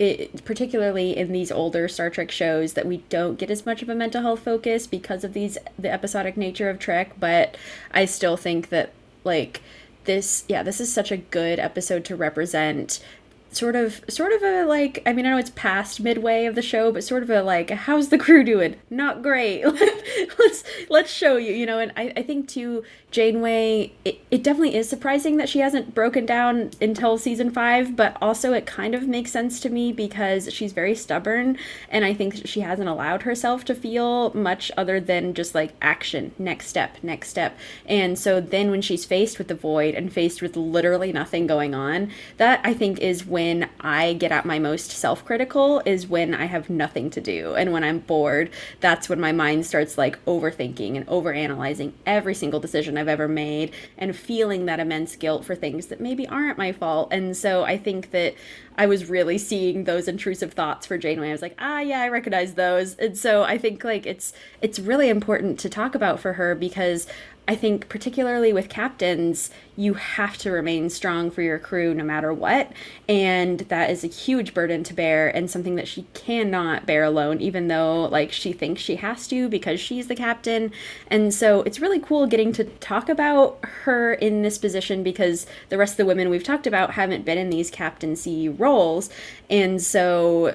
it 0.00 0.46
particularly 0.46 1.14
in 1.14 1.30
these 1.30 1.52
older 1.52 1.86
Star 1.86 2.08
Trek 2.08 2.30
shows 2.30 2.72
that 2.72 2.86
we 2.86 2.98
don't 3.10 3.38
get 3.38 3.50
as 3.50 3.66
much 3.66 3.82
of 3.82 3.90
a 3.90 3.94
mental 3.94 4.22
health 4.22 4.40
focus 4.40 4.86
because 4.86 5.24
of 5.24 5.34
these 5.34 5.58
the 5.78 5.92
episodic 5.92 6.38
nature 6.38 6.70
of 6.70 6.78
Trek, 6.78 7.12
but 7.20 7.56
I 7.92 8.06
still 8.06 8.38
think 8.38 8.70
that 8.70 8.92
like 9.24 9.60
this 10.04 10.44
yeah, 10.48 10.62
this 10.62 10.80
is 10.80 10.90
such 10.90 11.12
a 11.12 11.18
good 11.18 11.58
episode 11.58 12.06
to 12.06 12.16
represent 12.16 13.04
sort 13.52 13.74
of 13.74 14.00
sort 14.08 14.32
of 14.32 14.42
a 14.42 14.64
like 14.64 15.02
I 15.04 15.12
mean 15.12 15.26
I 15.26 15.30
know 15.30 15.36
it's 15.36 15.50
past 15.50 16.00
midway 16.00 16.44
of 16.44 16.54
the 16.54 16.62
show 16.62 16.92
but 16.92 17.02
sort 17.02 17.22
of 17.22 17.30
a 17.30 17.42
like 17.42 17.70
how's 17.70 18.08
the 18.08 18.18
crew 18.18 18.44
doing? 18.44 18.76
Not 18.88 19.22
great. 19.22 19.64
Let's 20.38 20.64
let's 20.88 21.10
show 21.12 21.36
you 21.36 21.52
you 21.52 21.66
know 21.66 21.78
and 21.78 21.92
I, 21.96 22.12
I 22.16 22.22
think 22.22 22.48
too 22.48 22.84
Janeway 23.10 23.92
it, 24.04 24.20
it 24.30 24.42
definitely 24.42 24.76
is 24.76 24.88
surprising 24.88 25.36
that 25.38 25.48
she 25.48 25.58
hasn't 25.58 25.94
broken 25.94 26.26
down 26.26 26.70
until 26.80 27.18
season 27.18 27.50
five 27.50 27.96
but 27.96 28.16
also 28.22 28.52
it 28.52 28.66
kind 28.66 28.94
of 28.94 29.08
makes 29.08 29.30
sense 29.30 29.60
to 29.60 29.70
me 29.70 29.92
because 29.92 30.52
she's 30.52 30.72
very 30.72 30.94
stubborn 30.94 31.58
and 31.88 32.04
I 32.04 32.14
think 32.14 32.46
she 32.46 32.60
hasn't 32.60 32.88
allowed 32.88 33.22
herself 33.22 33.64
to 33.66 33.74
feel 33.74 34.32
much 34.34 34.70
other 34.76 35.00
than 35.00 35.34
just 35.34 35.54
like 35.54 35.72
action 35.82 36.32
next 36.38 36.68
step 36.68 36.96
next 37.02 37.28
step. 37.28 37.56
And 37.86 38.18
so 38.18 38.40
then 38.40 38.70
when 38.70 38.82
she's 38.82 39.04
faced 39.04 39.38
with 39.38 39.48
the 39.48 39.54
void 39.54 39.94
and 39.94 40.12
faced 40.12 40.40
with 40.40 40.56
literally 40.56 41.12
nothing 41.12 41.46
going 41.46 41.74
on 41.74 42.10
that 42.36 42.60
I 42.62 42.74
think 42.74 43.00
is 43.00 43.26
when 43.26 43.39
when 43.40 43.70
I 43.80 44.12
get 44.12 44.32
at 44.32 44.44
my 44.44 44.58
most 44.58 44.90
self 44.90 45.24
critical 45.24 45.80
is 45.86 46.06
when 46.06 46.34
I 46.34 46.44
have 46.44 46.68
nothing 46.68 47.08
to 47.10 47.22
do. 47.22 47.54
And 47.54 47.72
when 47.72 47.82
I'm 47.82 48.00
bored, 48.00 48.50
that's 48.80 49.08
when 49.08 49.18
my 49.18 49.32
mind 49.32 49.64
starts 49.64 49.96
like 49.96 50.22
overthinking 50.26 50.94
and 50.94 51.06
overanalyzing 51.06 51.92
every 52.04 52.34
single 52.34 52.60
decision 52.60 52.98
I've 52.98 53.08
ever 53.08 53.28
made 53.28 53.72
and 53.96 54.14
feeling 54.14 54.66
that 54.66 54.78
immense 54.78 55.16
guilt 55.16 55.46
for 55.46 55.54
things 55.54 55.86
that 55.86 56.02
maybe 56.02 56.28
aren't 56.28 56.58
my 56.58 56.70
fault. 56.72 57.08
And 57.12 57.34
so 57.34 57.64
I 57.64 57.78
think 57.78 58.10
that 58.10 58.34
I 58.76 58.86
was 58.86 59.10
really 59.10 59.36
seeing 59.36 59.84
those 59.84 60.08
intrusive 60.08 60.52
thoughts 60.52 60.86
for 60.86 60.96
Janeway. 60.96 61.28
I 61.28 61.32
was 61.32 61.42
like, 61.42 61.56
ah, 61.58 61.80
yeah, 61.80 62.00
I 62.00 62.08
recognize 62.08 62.54
those. 62.54 62.94
And 62.94 63.16
so 63.16 63.42
I 63.42 63.58
think 63.58 63.84
like 63.84 64.06
it's 64.06 64.32
it's 64.62 64.78
really 64.78 65.08
important 65.08 65.58
to 65.60 65.68
talk 65.68 65.94
about 65.94 66.20
for 66.20 66.34
her 66.34 66.54
because 66.54 67.06
I 67.48 67.56
think, 67.56 67.88
particularly 67.88 68.52
with 68.52 68.68
captains, 68.68 69.50
you 69.76 69.94
have 69.94 70.38
to 70.38 70.52
remain 70.52 70.88
strong 70.88 71.32
for 71.32 71.42
your 71.42 71.58
crew 71.58 71.92
no 71.92 72.04
matter 72.04 72.32
what. 72.32 72.72
And 73.08 73.60
that 73.60 73.90
is 73.90 74.04
a 74.04 74.06
huge 74.06 74.54
burden 74.54 74.84
to 74.84 74.94
bear 74.94 75.28
and 75.34 75.50
something 75.50 75.74
that 75.74 75.88
she 75.88 76.06
cannot 76.14 76.86
bear 76.86 77.02
alone, 77.02 77.40
even 77.40 77.66
though, 77.66 78.04
like, 78.04 78.30
she 78.30 78.52
thinks 78.52 78.80
she 78.80 78.96
has 78.96 79.26
to 79.28 79.48
because 79.48 79.80
she's 79.80 80.06
the 80.06 80.14
captain. 80.14 80.70
And 81.08 81.34
so 81.34 81.62
it's 81.62 81.80
really 81.80 81.98
cool 81.98 82.28
getting 82.28 82.52
to 82.52 82.64
talk 82.64 83.08
about 83.08 83.58
her 83.64 84.14
in 84.14 84.42
this 84.42 84.56
position 84.56 85.02
because 85.02 85.44
the 85.70 85.78
rest 85.78 85.94
of 85.94 85.96
the 85.96 86.06
women 86.06 86.30
we've 86.30 86.44
talked 86.44 86.68
about 86.68 86.92
haven't 86.92 87.24
been 87.24 87.38
in 87.38 87.50
these 87.50 87.68
captaincy 87.68 88.48
roles. 88.48 89.10
And 89.48 89.82
so 89.82 90.54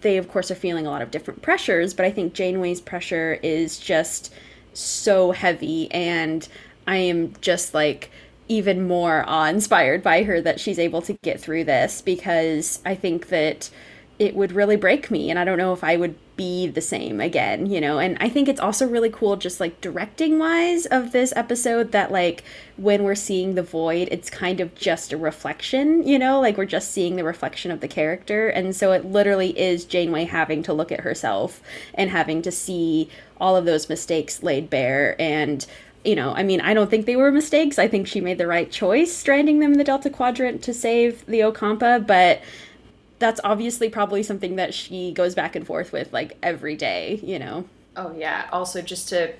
they, 0.00 0.16
of 0.16 0.28
course, 0.28 0.50
are 0.50 0.54
feeling 0.54 0.86
a 0.86 0.90
lot 0.90 1.02
of 1.02 1.10
different 1.10 1.42
pressures, 1.42 1.92
but 1.92 2.06
I 2.06 2.10
think 2.10 2.32
Janeway's 2.32 2.80
pressure 2.80 3.38
is 3.42 3.78
just 3.78 4.32
so 4.78 5.32
heavy 5.32 5.90
and 5.92 6.46
I 6.86 6.96
am 6.96 7.34
just 7.40 7.74
like 7.74 8.10
even 8.48 8.86
more 8.86 9.24
awe 9.26 9.46
inspired 9.46 10.02
by 10.02 10.22
her 10.22 10.40
that 10.40 10.60
she's 10.60 10.78
able 10.78 11.02
to 11.02 11.14
get 11.14 11.40
through 11.40 11.64
this 11.64 12.00
because 12.00 12.80
I 12.84 12.94
think 12.94 13.28
that 13.28 13.70
it 14.18 14.34
would 14.34 14.52
really 14.52 14.76
break 14.76 15.10
me 15.10 15.30
and 15.30 15.38
I 15.38 15.44
don't 15.44 15.58
know 15.58 15.72
if 15.72 15.82
I 15.82 15.96
would 15.96 16.14
be 16.36 16.66
the 16.66 16.80
same 16.80 17.20
again, 17.20 17.66
you 17.66 17.80
know. 17.80 17.98
And 17.98 18.16
I 18.20 18.28
think 18.28 18.48
it's 18.48 18.60
also 18.60 18.86
really 18.86 19.10
cool 19.10 19.36
just 19.36 19.58
like 19.58 19.80
directing 19.80 20.38
wise 20.38 20.86
of 20.86 21.12
this 21.12 21.32
episode 21.34 21.92
that 21.92 22.12
like 22.12 22.44
when 22.76 23.04
we're 23.04 23.14
seeing 23.14 23.54
the 23.54 23.62
void, 23.62 24.08
it's 24.10 24.28
kind 24.28 24.60
of 24.60 24.74
just 24.74 25.12
a 25.12 25.16
reflection, 25.16 26.06
you 26.06 26.18
know, 26.18 26.40
like 26.40 26.56
we're 26.56 26.66
just 26.66 26.92
seeing 26.92 27.16
the 27.16 27.24
reflection 27.24 27.70
of 27.70 27.80
the 27.80 27.88
character. 27.88 28.48
And 28.48 28.76
so 28.76 28.92
it 28.92 29.04
literally 29.04 29.58
is 29.58 29.84
Janeway 29.84 30.24
having 30.24 30.62
to 30.64 30.72
look 30.72 30.92
at 30.92 31.00
herself 31.00 31.62
and 31.94 32.10
having 32.10 32.42
to 32.42 32.52
see 32.52 33.08
all 33.40 33.56
of 33.56 33.64
those 33.64 33.88
mistakes 33.88 34.42
laid 34.42 34.70
bare 34.70 35.20
and 35.20 35.66
you 36.04 36.14
know, 36.14 36.32
I 36.36 36.44
mean, 36.44 36.60
I 36.60 36.72
don't 36.72 36.88
think 36.88 37.04
they 37.04 37.16
were 37.16 37.32
mistakes. 37.32 37.80
I 37.80 37.88
think 37.88 38.06
she 38.06 38.20
made 38.20 38.38
the 38.38 38.46
right 38.46 38.70
choice 38.70 39.12
stranding 39.12 39.58
them 39.58 39.72
in 39.72 39.78
the 39.78 39.82
Delta 39.82 40.08
Quadrant 40.08 40.62
to 40.62 40.72
save 40.72 41.26
the 41.26 41.40
Ocampa, 41.40 42.06
but 42.06 42.40
that's 43.18 43.40
obviously 43.44 43.88
probably 43.88 44.22
something 44.22 44.56
that 44.56 44.74
she 44.74 45.12
goes 45.12 45.34
back 45.34 45.56
and 45.56 45.66
forth 45.66 45.92
with 45.92 46.12
like 46.12 46.36
every 46.42 46.76
day, 46.76 47.20
you 47.22 47.38
know. 47.38 47.64
Oh 47.96 48.14
yeah. 48.16 48.48
Also 48.52 48.82
just 48.82 49.08
to 49.10 49.32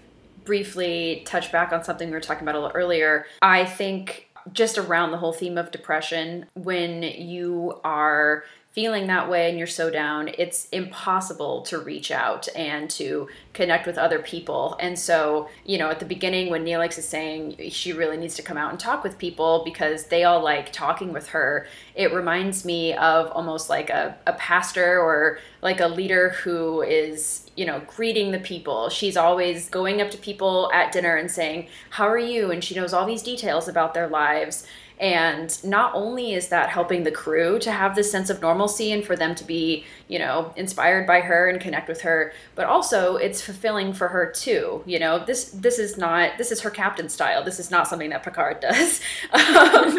briefly 0.45 1.23
touch 1.27 1.53
back 1.53 1.73
on 1.73 1.85
something 1.85 2.09
we 2.09 2.15
were 2.15 2.21
talking 2.21 2.43
about 2.43 2.55
a 2.55 2.61
little 2.61 2.77
earlier, 2.77 3.27
I 3.43 3.65
think 3.65 4.29
just 4.53 4.79
around 4.79 5.11
the 5.11 5.19
whole 5.19 5.33
theme 5.33 5.59
of 5.59 5.71
depression 5.71 6.47
when 6.55 7.03
you 7.03 7.81
are 7.85 8.45
feeling 8.77 9.07
that 9.07 9.31
way 9.31 9.49
and 9.49 9.57
you're 9.57 9.67
so 9.67 9.89
down, 9.89 10.29
it's 10.37 10.69
impossible 10.69 11.63
to 11.63 11.79
reach 11.79 12.11
out 12.11 12.47
and 12.55 12.91
to 12.91 13.27
connect 13.55 13.87
with 13.87 13.97
other 13.97 14.19
people. 14.19 14.77
And 14.79 14.99
so, 14.99 15.49
you 15.65 15.79
know, 15.79 15.89
at 15.89 15.99
the 15.99 16.05
beginning 16.05 16.51
when 16.51 16.63
Neelix 16.63 16.99
is 16.99 17.09
saying 17.09 17.71
she 17.71 17.95
really 17.95 18.19
needs 18.19 18.35
to 18.35 18.43
come 18.43 18.59
out 18.59 18.71
and 18.71 18.79
talk 18.79 19.03
with 19.03 19.17
people 19.17 19.63
because 19.65 20.09
they 20.09 20.25
all 20.25 20.45
like 20.45 20.75
talking 20.75 21.15
with 21.15 21.29
her, 21.29 21.67
it 21.95 22.13
reminds 22.13 22.67
me 22.67 22.93
of 22.93 23.31
almost 23.33 23.71
like 23.71 23.89
a, 23.89 24.15
a 24.27 24.35
pastor 24.35 25.01
or 25.01 25.39
like 25.63 25.81
a 25.81 25.89
leader 25.89 26.29
who 26.45 26.83
is, 26.83 27.51
you 27.57 27.65
know, 27.65 27.81
greeting 27.87 28.31
the 28.31 28.41
people. 28.41 28.91
She's 28.91 29.17
always 29.17 29.71
going 29.71 30.03
up 30.03 30.11
to 30.11 30.19
people 30.19 30.71
at 30.75 30.93
dinner 30.93 31.17
and 31.17 31.31
saying, 31.31 31.69
How 31.89 32.07
are 32.07 32.19
you? 32.19 32.51
And 32.51 32.63
she 32.63 32.75
knows 32.75 32.93
all 32.93 33.07
these 33.07 33.23
details 33.23 33.69
about 33.69 33.95
their 33.95 34.07
lives 34.07 34.67
and 34.99 35.63
not 35.63 35.95
only 35.95 36.33
is 36.33 36.49
that 36.49 36.71
helping 36.71 37.05
the 37.05 37.11
crew 37.11 37.59
to 37.59 37.71
have 37.71 37.95
this 37.95 38.11
sense 38.11 38.31
of 38.31 38.41
normalcy 38.41 38.93
and 38.93 39.05
for 39.05 39.15
them 39.15 39.35
to 39.35 39.45
be, 39.45 39.85
you 40.09 40.19
know, 40.19 40.55
inspired 40.57 41.07
by 41.07 41.21
her 41.21 41.49
and 41.49 41.61
connect 41.61 41.87
with 41.87 42.01
her, 42.01 42.33
but 42.55 42.65
also 42.65 43.17
it's 43.17 43.43
fulfilling 43.43 43.93
for 43.93 44.09
her 44.09 44.31
too. 44.31 44.83
You 44.87 44.99
know, 44.99 45.23
this 45.23 45.51
this 45.51 45.79
is 45.79 45.99
not 45.99 46.39
this 46.39 46.51
is 46.51 46.63
her 46.63 46.71
captain 46.71 47.11
style. 47.11 47.45
This 47.45 47.61
is 47.61 47.71
not 47.71 47.89
something 47.89 48.09
that 48.11 48.23
Picard 48.23 48.61
does. 48.61 49.01
um, 49.33 49.99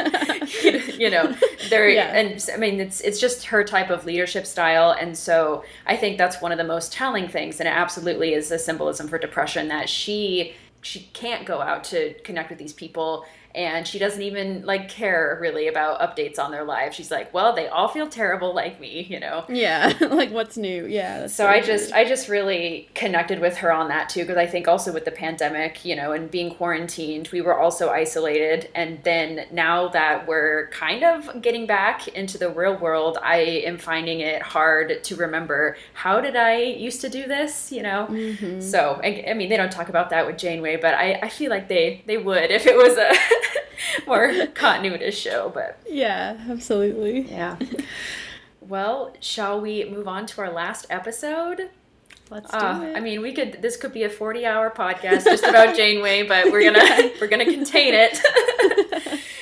you, 0.98 1.12
know, 1.12 1.36
there 1.70 1.88
yeah. 1.90 2.16
and 2.16 2.44
I 2.52 2.58
mean 2.58 2.80
it's 2.80 3.00
it's 3.02 3.20
just 3.20 3.46
her 3.46 3.64
type 3.64 3.92
of 3.92 4.06
leadership 4.06 4.48
style, 4.48 4.92
and 5.00 5.16
so 5.16 5.64
I 5.86 5.96
think 5.96 6.18
that's 6.18 6.42
one 6.42 6.52
of 6.52 6.58
the 6.58 6.64
most 6.64 6.92
telling 6.92 7.28
things, 7.28 7.60
and 7.60 7.68
it 7.68 7.72
absolutely 7.72 8.34
is 8.34 8.52
a 8.52 8.58
symbolism 8.58 9.08
for 9.08 9.20
depression 9.20 9.68
that 9.68 9.90
she 9.90 10.56
she 10.82 11.02
can't 11.14 11.46
go 11.46 11.62
out 11.62 11.84
to 11.84 12.14
connect 12.24 12.50
with 12.50 12.60
these 12.60 12.74
people 12.74 13.26
and 13.56 13.88
she 13.88 14.00
doesn't 14.00 14.22
even 14.22 14.66
like 14.66 14.90
care 14.90 15.38
really 15.42 15.68
about 15.68 16.00
updates 16.00 16.40
on 16.40 16.52
their 16.52 16.64
lives. 16.64 16.96
She's 16.96 17.12
like, 17.12 17.34
well, 17.34 17.54
they 17.54 17.68
all 17.68 17.88
feel 17.88 18.08
terrible 18.08 18.54
like 18.54 18.80
me, 18.80 19.02
you 19.10 19.20
know. 19.20 19.46
Yeah, 19.50 19.94
like 20.02 20.32
what's 20.32 20.58
new? 20.58 20.86
Yeah. 20.86 21.28
So, 21.28 21.44
so 21.44 21.48
I 21.48 21.62
just 21.62 21.94
I 21.94 22.06
just 22.06 22.30
really 22.30 22.90
connected 22.94 23.40
with 23.40 23.58
her 23.58 23.72
on 23.72 23.88
that 23.90 24.10
too 24.10 24.22
because 24.22 24.38
I 24.38 24.46
think 24.46 24.68
also 24.68 24.94
with 24.94 25.06
the 25.06 25.12
pandemic, 25.12 25.84
you 25.86 25.96
know, 25.96 26.12
and 26.12 26.30
being 26.30 26.54
quarantined, 26.54 27.30
we 27.32 27.42
were 27.42 27.58
also 27.58 27.90
isolated 27.90 28.70
and 28.76 29.04
then 29.04 29.48
now 29.52 29.88
that 29.90 30.28
we're 30.28 30.70
kind 30.72 31.04
of 31.04 31.42
getting 31.42 31.66
back 31.66 32.08
into 32.10 32.38
the 32.38 32.50
real 32.50 32.78
world, 32.78 33.18
I 33.22 33.38
am 33.38 33.78
finding 33.78 34.20
it 34.20 34.42
hard 34.42 35.04
to 35.04 35.16
remember 35.16 35.78
how 35.94 36.22
did 36.22 36.36
I 36.36 36.62
used 36.62 37.02
to 37.02 37.10
do 37.10 37.28
this, 37.28 37.72
you 37.72 37.82
know? 37.82 38.08
Mm-hmm. 38.10 38.62
So, 38.62 39.00
I, 39.04 39.26
I 39.30 39.34
mean, 39.34 39.50
they 39.50 39.58
don't 39.58 39.72
talk 39.72 39.90
about 39.90 40.10
that 40.12 40.26
with 40.26 40.38
Janeway, 40.38 40.78
but 40.78 40.94
I 40.94 41.20
I 41.22 41.30
feel 41.30 41.50
like 41.50 41.68
they 41.68 42.04
they 42.06 42.18
would 42.18 42.52
if 42.52 42.66
it 42.66 42.76
was 42.76 42.98
a 42.98 43.12
more 44.08 44.32
continuous 44.54 45.18
show, 45.18 45.52
but 45.54 45.80
yeah, 45.90 46.38
absolutely. 46.50 47.22
Yeah. 47.22 47.58
Well, 48.62 49.14
shall 49.22 49.62
we 49.62 49.86
move 49.86 50.08
on 50.08 50.26
to 50.28 50.42
our 50.42 50.52
last 50.52 50.88
episode? 50.90 51.70
Let's 52.30 52.52
do 52.52 52.58
uh, 52.58 52.82
it. 52.82 52.98
I 52.98 53.00
mean, 53.00 53.22
we 53.22 53.32
could. 53.32 53.62
This 53.62 53.78
could 53.78 53.94
be 53.94 54.04
a 54.04 54.10
forty-hour 54.10 54.72
podcast 54.72 55.24
just 55.24 55.46
about 55.46 55.76
Janeway, 55.78 56.24
but 56.24 56.52
we're 56.52 56.64
gonna 56.64 57.12
we're 57.22 57.28
gonna 57.28 57.46
contain 57.46 57.94
it, 57.94 58.20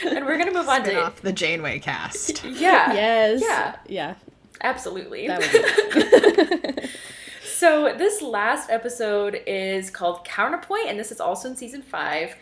and 0.06 0.26
we're 0.26 0.38
gonna 0.38 0.54
move 0.54 0.66
Spin 0.66 0.82
on 0.82 0.84
to 0.84 1.02
off 1.02 1.22
the 1.22 1.34
Janeway 1.34 1.80
cast. 1.80 2.43
Yeah. 2.43 2.93
Yes. 2.93 3.41
Yeah. 3.41 3.76
Yeah. 3.88 4.16
Absolutely. 4.62 5.28
so 7.43 7.96
this 7.98 8.22
last 8.22 8.70
episode 8.70 9.41
is 9.48 9.89
called 9.89 10.24
Counterpoint, 10.24 10.88
and 10.88 11.00
this 11.00 11.12
is 11.12 11.20
also 11.20 11.50
in 11.50 11.56
season 11.56 11.82
five. 11.82 12.36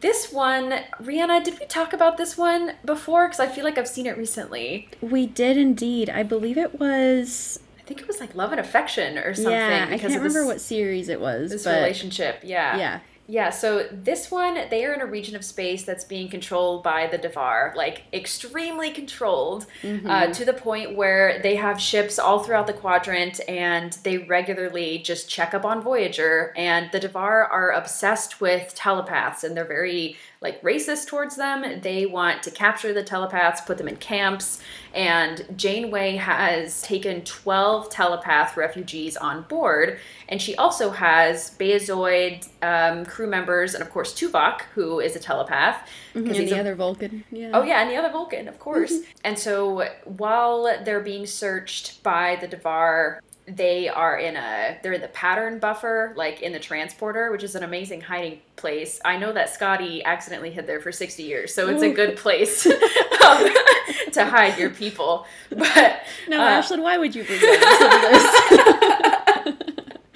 This 0.00 0.32
one, 0.32 0.80
Rhianna, 1.02 1.44
did 1.44 1.60
we 1.60 1.66
talk 1.66 1.92
about 1.92 2.16
this 2.16 2.36
one 2.38 2.72
before? 2.84 3.28
Because 3.28 3.40
I 3.40 3.46
feel 3.46 3.64
like 3.64 3.76
I've 3.76 3.88
seen 3.88 4.06
it 4.06 4.16
recently. 4.16 4.88
We 5.00 5.26
did 5.26 5.58
indeed. 5.58 6.08
I 6.08 6.22
believe 6.22 6.56
it 6.56 6.80
was. 6.80 7.60
I 7.78 7.82
think 7.82 8.00
it 8.00 8.06
was 8.06 8.18
like 8.20 8.34
Love 8.34 8.52
and 8.52 8.60
Affection 8.60 9.18
or 9.18 9.34
something. 9.34 9.52
Yeah, 9.52 9.88
I 9.90 9.98
can't 9.98 10.14
remember 10.14 10.46
what 10.46 10.60
series 10.60 11.08
it 11.08 11.20
was. 11.20 11.50
This 11.50 11.64
but... 11.64 11.74
relationship, 11.74 12.40
yeah. 12.42 12.78
Yeah. 12.78 13.00
Yeah, 13.30 13.50
so 13.50 13.86
this 13.92 14.28
one, 14.28 14.58
they 14.70 14.84
are 14.84 14.92
in 14.92 15.00
a 15.00 15.06
region 15.06 15.36
of 15.36 15.44
space 15.44 15.84
that's 15.84 16.02
being 16.02 16.28
controlled 16.28 16.82
by 16.82 17.06
the 17.06 17.16
Devore, 17.16 17.72
like 17.76 18.02
extremely 18.12 18.90
controlled, 18.90 19.66
uh, 19.84 19.86
mm-hmm. 19.86 20.10
uh, 20.10 20.26
to 20.32 20.44
the 20.44 20.52
point 20.52 20.96
where 20.96 21.40
they 21.40 21.54
have 21.54 21.80
ships 21.80 22.18
all 22.18 22.40
throughout 22.40 22.66
the 22.66 22.72
quadrant 22.72 23.40
and 23.48 23.92
they 24.02 24.18
regularly 24.18 24.98
just 24.98 25.30
check 25.30 25.54
up 25.54 25.64
on 25.64 25.80
Voyager. 25.80 26.52
And 26.56 26.90
the 26.90 26.98
Devore 26.98 27.44
are 27.44 27.70
obsessed 27.70 28.40
with 28.40 28.74
telepaths 28.74 29.44
and 29.44 29.56
they're 29.56 29.64
very 29.64 30.16
like 30.40 30.62
racist 30.62 31.06
towards 31.06 31.36
them. 31.36 31.80
They 31.82 32.06
want 32.06 32.42
to 32.44 32.50
capture 32.50 32.94
the 32.94 33.02
telepaths, 33.02 33.60
put 33.60 33.76
them 33.76 33.88
in 33.88 33.96
camps, 33.96 34.62
and 34.94 35.44
Janeway 35.54 36.16
has 36.16 36.80
taken 36.80 37.22
12 37.22 37.90
telepath 37.90 38.56
refugees 38.56 39.18
on 39.18 39.42
board, 39.42 39.98
and 40.30 40.40
she 40.40 40.56
also 40.56 40.90
has 40.90 41.54
Betazoid 41.58 42.48
um, 42.62 43.04
crew 43.04 43.26
members, 43.26 43.74
and 43.74 43.82
of 43.82 43.90
course 43.90 44.14
Tuvok, 44.14 44.62
who 44.74 44.98
is 44.98 45.14
a 45.14 45.20
telepath. 45.20 45.86
Mm-hmm, 46.14 46.30
and 46.30 46.48
the 46.48 46.56
a, 46.56 46.60
other 46.60 46.74
Vulcan. 46.74 47.24
Yeah. 47.30 47.50
Oh 47.52 47.62
yeah, 47.62 47.82
and 47.82 47.90
the 47.90 47.96
other 47.96 48.10
Vulcan, 48.10 48.48
of 48.48 48.58
course. 48.58 48.92
Mm-hmm. 48.92 49.10
and 49.24 49.38
so 49.38 49.88
while 50.04 50.82
they're 50.84 51.00
being 51.00 51.26
searched 51.26 52.02
by 52.02 52.36
the 52.40 52.48
Devore, 52.48 53.20
they 53.56 53.88
are 53.88 54.16
in 54.18 54.36
a 54.36 54.78
they're 54.82 54.92
in 54.92 55.00
the 55.00 55.08
pattern 55.08 55.58
buffer 55.58 56.12
like 56.16 56.40
in 56.42 56.52
the 56.52 56.58
transporter 56.58 57.32
which 57.32 57.42
is 57.42 57.54
an 57.54 57.62
amazing 57.62 58.00
hiding 58.00 58.40
place. 58.56 59.00
I 59.04 59.16
know 59.16 59.32
that 59.32 59.50
scotty 59.50 60.04
accidentally 60.04 60.50
hid 60.50 60.66
there 60.66 60.80
for 60.80 60.92
60 60.92 61.22
years 61.22 61.52
so 61.52 61.68
it's 61.68 61.82
a 61.82 61.92
good 61.92 62.16
place 62.24 62.66
um, 62.66 62.72
to 64.12 64.24
hide 64.24 64.58
your 64.58 64.70
people. 64.70 65.26
But 65.50 66.00
no 66.28 66.40
uh, 66.40 66.62
ashlyn 66.62 66.82
why 66.82 66.98
would 66.98 67.14
you 67.14 67.24
bring 67.24 67.40
that 67.40 68.46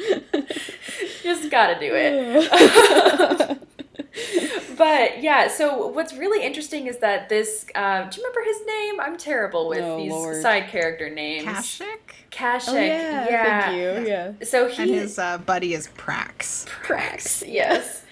into 0.09 1.01
this 1.01 1.23
just 1.23 1.51
gotta 1.51 1.79
do 1.79 1.91
it 1.95 3.61
but 4.77 5.23
yeah, 5.23 5.49
so 5.49 5.87
what's 5.89 6.15
really 6.15 6.45
interesting 6.45 6.87
is 6.87 6.99
that 6.99 7.29
this. 7.29 7.67
Uh, 7.75 8.09
do 8.09 8.21
you 8.21 8.27
remember 8.27 8.41
his 8.45 8.67
name? 8.67 9.01
I'm 9.01 9.17
terrible 9.17 9.69
with 9.69 9.81
Oh, 9.81 9.97
these 9.99 10.11
Lord. 10.11 10.43
side 10.43 10.69
character 10.69 11.09
names. 11.11 11.47
Kashyk. 11.47 11.85
Kashyk. 12.31 12.69
Oh, 12.69 12.75
yeah, 12.75 13.27
yeah. 13.29 13.61
thank 13.63 13.77
you. 13.77 14.11
Yeah. 14.11 14.33
So 14.43 14.69
he 14.69 14.83
And 14.83 14.91
his 14.91 15.19
uh, 15.19 15.39
buddy 15.39 15.75
is 15.75 15.89
Prax. 15.97 16.67
Prax, 16.85 17.45
yes. 17.47 18.03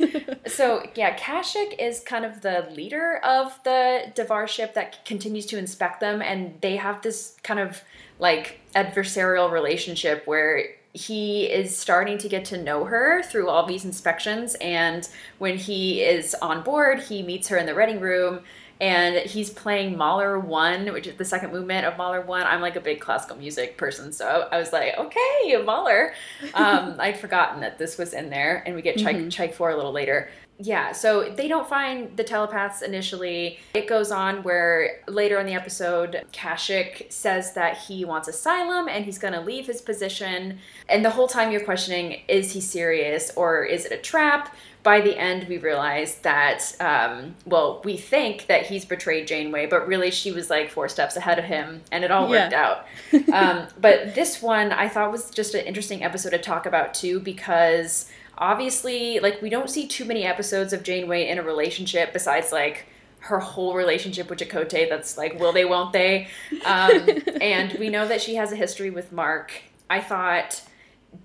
so 0.47 0.85
yeah, 0.95 1.17
Kashyk 1.17 1.75
is 1.79 2.01
kind 2.01 2.25
of 2.25 2.41
the 2.43 2.69
leader 2.75 3.17
of 3.25 3.59
the 3.65 4.13
Devore 4.15 4.47
ship 4.47 4.75
that 4.75 5.05
continues 5.05 5.47
to 5.47 5.59
inspect 5.59 6.01
them, 6.01 6.23
and 6.23 6.55
they 6.61 6.77
have 6.77 7.03
this 7.03 7.37
kind 7.43 7.59
of 7.61 7.83
like 8.19 8.61
adversarial 8.75 9.51
relationship 9.51 10.27
where 10.27 10.65
he 10.95 11.45
is 11.45 11.76
starting 11.76 12.18
to 12.18 12.28
get 12.28 12.45
to 12.47 12.62
know 12.62 12.84
her 12.84 13.22
through 13.22 13.49
all 13.49 13.64
these 13.64 13.84
inspections, 13.84 14.55
and 14.57 15.09
when 15.38 15.57
he 15.57 16.03
is 16.03 16.34
on 16.43 16.62
board, 16.62 17.01
he 17.01 17.22
meets 17.22 17.49
her 17.49 17.57
in 17.57 17.66
the 17.66 17.74
reading 17.74 18.01
room. 18.01 18.40
And 18.80 19.18
he's 19.18 19.49
playing 19.49 19.97
Mahler 19.97 20.40
One, 20.40 20.93
which 20.93 21.07
is 21.07 21.14
the 21.14 21.24
second 21.24 21.53
movement 21.53 21.86
of 21.86 21.97
Mahler 21.97 22.20
One. 22.22 22.43
I'm 22.43 22.61
like 22.61 22.74
a 22.74 22.80
big 22.80 22.99
classical 23.01 23.36
music 23.36 23.78
person, 23.78 24.12
so 24.12 24.49
I 24.51 24.59
was 24.59 24.72
like, 24.72 24.99
okay, 24.99 25.62
Mahler. 25.64 26.14
Um, 26.55 26.97
I'd 26.99 27.18
forgotten 27.18 27.61
that 27.61 27.78
this 27.78 27.97
was 27.97 28.12
in 28.12 28.28
there, 28.28 28.64
and 28.66 28.74
we 28.74 28.82
get 28.82 28.97
Chaik, 28.97 29.26
Chaik 29.28 29.55
4 29.55 29.70
a 29.70 29.76
little 29.76 29.93
later. 29.93 30.28
Yeah, 30.59 30.92
so 30.92 31.28
they 31.30 31.48
don't 31.48 31.68
find 31.68 32.16
the 32.16 32.22
telepaths 32.22 32.82
initially. 32.82 33.59
It 33.74 33.88
goes 33.88 34.12
on 34.12 34.42
where 34.42 35.00
later 35.09 35.40
in 35.40 35.46
the 35.46 35.55
episode, 35.55 36.24
Kashyk 36.32 37.11
says 37.11 37.55
that 37.55 37.78
he 37.78 38.05
wants 38.05 38.28
asylum 38.28 38.88
and 38.88 39.05
he's 39.05 39.18
going 39.18 39.34
to 39.34 39.40
leave 39.40 39.66
his 39.66 39.80
position. 39.80 40.59
And 40.88 41.05
the 41.05 41.11
whole 41.11 41.26
time 41.26 41.50
you're 41.50 41.64
questioning, 41.64 42.22
is 42.28 42.53
he 42.53 42.61
serious 42.61 43.32
or 43.34 43.64
is 43.64 43.86
it 43.86 43.92
a 43.92 43.96
trap? 43.96 44.55
By 44.84 45.00
the 45.00 45.16
end, 45.16 45.48
we 45.48 45.59
realize 45.59 46.16
that, 46.18 46.74
um, 46.80 47.36
well, 47.46 47.80
we 47.84 47.96
think 47.96 48.46
that 48.46 48.66
he's 48.66 48.84
betrayed 48.84 49.28
Janeway, 49.28 49.66
but 49.66 49.86
really 49.86 50.11
she 50.11 50.32
was 50.32 50.50
like 50.50 50.70
four 50.70 50.88
steps 50.88 51.16
ahead 51.16 51.38
of 51.38 51.44
him 51.44 51.82
and 51.92 52.05
it 52.05 52.11
all 52.11 52.28
worked 52.28 52.53
out. 52.53 52.86
um, 53.32 53.68
but 53.80 54.14
this 54.14 54.42
one 54.42 54.72
I 54.72 54.88
thought 54.88 55.12
was 55.12 55.30
just 55.30 55.55
an 55.55 55.64
interesting 55.66 56.03
episode 56.05 56.30
to 56.30 56.38
talk 56.38 56.66
about 56.66 56.94
too 56.94 57.20
because 57.20 58.11
obviously, 58.43 59.20
like, 59.20 59.40
we 59.40 59.49
don't 59.49 59.70
see 59.70 59.86
too 59.86 60.05
many 60.05 60.24
episodes 60.24 60.72
of 60.72 60.82
Janeway 60.82 61.28
in 61.28 61.38
a 61.38 61.43
relationship 61.43 62.12
besides 62.12 62.51
like 62.51 62.86
her 63.20 63.38
whole 63.38 63.74
relationship 63.74 64.28
with 64.28 64.40
Chakotay. 64.40 64.88
That's 64.88 65.16
like, 65.16 65.38
will 65.38 65.53
they, 65.53 65.64
won't 65.64 65.93
they? 65.93 66.26
Um, 66.64 67.09
and 67.40 67.72
we 67.78 67.88
know 67.88 68.07
that 68.09 68.20
she 68.20 68.34
has 68.34 68.51
a 68.51 68.57
history 68.57 68.90
with 68.90 69.12
Mark. 69.12 69.53
I 69.88 70.01
thought 70.01 70.61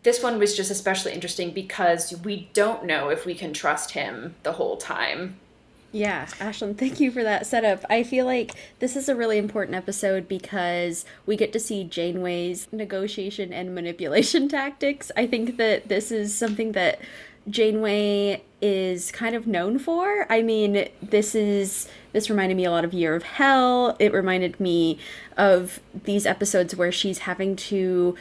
this 0.04 0.22
one 0.22 0.38
was 0.38 0.56
just 0.56 0.70
especially 0.70 1.14
interesting 1.14 1.52
because 1.52 2.16
we 2.24 2.50
don't 2.54 2.86
know 2.86 3.10
if 3.10 3.26
we 3.26 3.34
can 3.34 3.52
trust 3.52 3.92
him 3.92 4.36
the 4.44 4.52
whole 4.52 4.78
time. 4.78 5.38
Yeah, 5.92 6.26
Ashlyn, 6.40 6.78
thank 6.78 7.00
you 7.00 7.12
for 7.12 7.24
that 7.24 7.48
setup. 7.48 7.86
I 7.90 8.04
feel 8.04 8.26
like 8.26 8.52
this 8.80 8.96
is 8.96 9.08
a 9.08 9.16
really 9.16 9.38
important 9.38 9.76
episode 9.76 10.28
because 10.28 11.06
we 11.26 11.38
get 11.38 11.54
to 11.54 11.60
see 11.60 11.86
Janeway's 11.86 12.68
negotiation 12.72 13.54
and 13.54 13.74
manipulation 13.74 14.50
tactics. 14.50 15.12
I 15.16 15.28
think 15.28 15.58
that 15.58 15.88
this 15.88 16.12
is 16.12 16.38
something 16.38 16.74
that 16.74 17.00
Janeway 17.50 18.44
is 18.62 19.12
kind 19.12 19.36
of 19.36 19.48
known 19.48 19.80
for. 19.80 20.26
I 20.30 20.42
mean, 20.42 20.90
this 21.02 21.34
is 21.34 21.88
this 22.12 22.30
reminded 22.30 22.56
me 22.56 22.66
a 22.66 22.72
lot 22.72 22.84
of 22.84 22.94
Year 22.94 23.16
of 23.16 23.24
Hell. 23.24 23.96
It 24.00 24.14
reminded 24.14 24.60
me 24.60 25.00
of 25.38 25.80
these 26.04 26.26
episodes 26.26 26.76
where 26.76 26.92
she's 26.92 27.20
having 27.20 27.56
to 27.56 28.16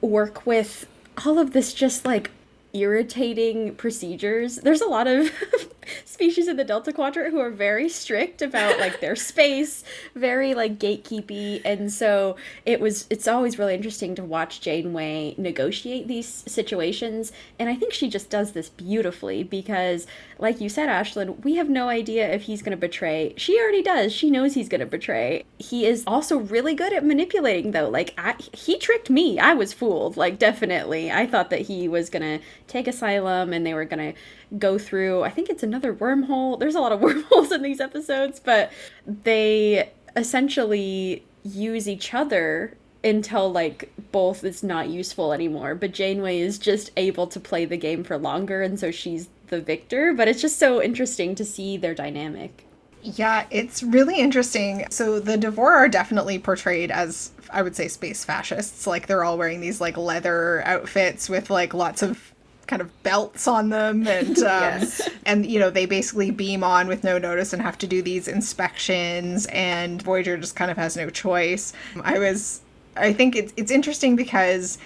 work 0.00 0.46
with 0.46 0.86
all 1.26 1.38
of 1.38 1.52
this 1.52 1.74
just 1.74 2.06
like 2.06 2.30
irritating 2.72 3.74
procedures. 3.74 4.56
There's 4.56 4.80
a 4.80 4.86
lot 4.86 5.06
of 5.06 5.30
species 6.04 6.48
in 6.48 6.56
the 6.56 6.64
Delta 6.64 6.92
Quadrant 6.92 7.30
who 7.30 7.40
are 7.40 7.50
very 7.50 7.88
strict 7.88 8.42
about 8.42 8.78
like 8.78 9.00
their 9.00 9.16
space, 9.30 9.84
very 10.14 10.54
like 10.54 10.78
gatekeepy, 10.78 11.62
and 11.64 11.92
so 11.92 12.36
it 12.64 12.80
was 12.80 13.06
it's 13.10 13.28
always 13.28 13.58
really 13.58 13.74
interesting 13.74 14.14
to 14.14 14.24
watch 14.24 14.60
Janeway 14.60 15.34
negotiate 15.38 16.08
these 16.08 16.44
situations, 16.46 17.32
and 17.58 17.68
I 17.68 17.74
think 17.74 17.92
she 17.92 18.08
just 18.08 18.30
does 18.30 18.52
this 18.52 18.68
beautifully 18.68 19.42
because 19.42 20.06
like 20.38 20.60
you 20.60 20.68
said 20.68 20.88
Ashlyn, 20.88 21.42
we 21.44 21.54
have 21.54 21.70
no 21.70 21.88
idea 21.88 22.28
if 22.32 22.42
he's 22.42 22.62
going 22.62 22.72
to 22.72 22.76
betray. 22.76 23.32
She 23.36 23.58
already 23.60 23.82
does. 23.82 24.12
She 24.12 24.28
knows 24.30 24.54
he's 24.54 24.68
going 24.68 24.80
to 24.80 24.86
betray. 24.86 25.44
He 25.58 25.86
is 25.86 26.02
also 26.06 26.36
really 26.36 26.74
good 26.74 26.92
at 26.92 27.04
manipulating 27.04 27.70
though. 27.70 27.88
Like 27.88 28.12
I, 28.18 28.34
he 28.52 28.76
tricked 28.78 29.08
me. 29.08 29.38
I 29.38 29.54
was 29.54 29.72
fooled. 29.72 30.16
Like 30.16 30.38
definitely. 30.38 31.12
I 31.12 31.26
thought 31.26 31.50
that 31.50 31.62
he 31.62 31.86
was 31.88 32.10
going 32.10 32.22
to 32.40 32.44
take 32.66 32.88
asylum 32.88 33.52
and 33.52 33.64
they 33.64 33.74
were 33.74 33.84
going 33.84 34.12
to 34.14 34.18
go 34.58 34.78
through 34.78 35.22
I 35.22 35.30
think 35.30 35.48
it's 35.48 35.62
another 35.62 35.94
wormhole. 35.94 36.58
There's 36.58 36.74
a 36.74 36.80
lot 36.80 36.92
of 36.92 37.00
wormholes 37.02 37.52
in 37.52 37.62
these 37.62 37.80
episodes, 37.80 38.40
but 38.40 38.72
they 39.06 39.90
essentially 40.16 41.24
use 41.42 41.88
each 41.88 42.14
other 42.14 42.76
until 43.04 43.50
like 43.50 43.92
both 44.12 44.44
is 44.44 44.62
not 44.62 44.88
useful 44.88 45.32
anymore. 45.32 45.74
But 45.74 45.92
Janeway 45.92 46.38
is 46.38 46.58
just 46.58 46.90
able 46.96 47.26
to 47.28 47.40
play 47.40 47.64
the 47.64 47.76
game 47.76 48.04
for 48.04 48.16
longer 48.16 48.62
and 48.62 48.78
so 48.78 48.90
she's 48.90 49.28
the 49.48 49.60
victor, 49.60 50.12
but 50.12 50.28
it's 50.28 50.40
just 50.40 50.58
so 50.58 50.82
interesting 50.82 51.34
to 51.34 51.44
see 51.44 51.76
their 51.76 51.94
dynamic. 51.94 52.66
Yeah, 53.02 53.46
it's 53.50 53.82
really 53.82 54.20
interesting. 54.20 54.86
So 54.90 55.18
the 55.18 55.36
Devore 55.36 55.74
are 55.74 55.88
definitely 55.88 56.38
portrayed 56.38 56.90
as 56.90 57.32
I 57.50 57.62
would 57.62 57.76
say 57.76 57.88
space 57.88 58.24
fascists. 58.24 58.86
Like 58.86 59.06
they're 59.06 59.24
all 59.24 59.36
wearing 59.36 59.60
these 59.60 59.80
like 59.80 59.96
leather 59.96 60.62
outfits 60.64 61.28
with 61.28 61.50
like 61.50 61.74
lots 61.74 62.02
of 62.02 62.31
kind 62.66 62.80
of 62.82 63.02
belts 63.02 63.46
on 63.48 63.68
them 63.70 64.06
and 64.06 64.38
um, 64.38 64.44
Yes. 64.44 65.08
and 65.26 65.44
you 65.46 65.58
know 65.58 65.70
they 65.70 65.86
basically 65.86 66.30
beam 66.30 66.62
on 66.64 66.88
with 66.88 67.04
no 67.04 67.18
notice 67.18 67.52
and 67.52 67.60
have 67.62 67.78
to 67.78 67.86
do 67.86 68.02
these 68.02 68.28
inspections 68.28 69.46
and 69.46 70.00
Voyager 70.02 70.36
just 70.36 70.56
kind 70.56 70.70
of 70.70 70.76
has 70.76 70.96
no 70.96 71.10
choice. 71.10 71.72
I 72.02 72.18
was 72.18 72.60
I 72.96 73.12
think 73.12 73.34
it's 73.36 73.52
it's 73.56 73.70
interesting 73.70 74.16
because 74.16 74.78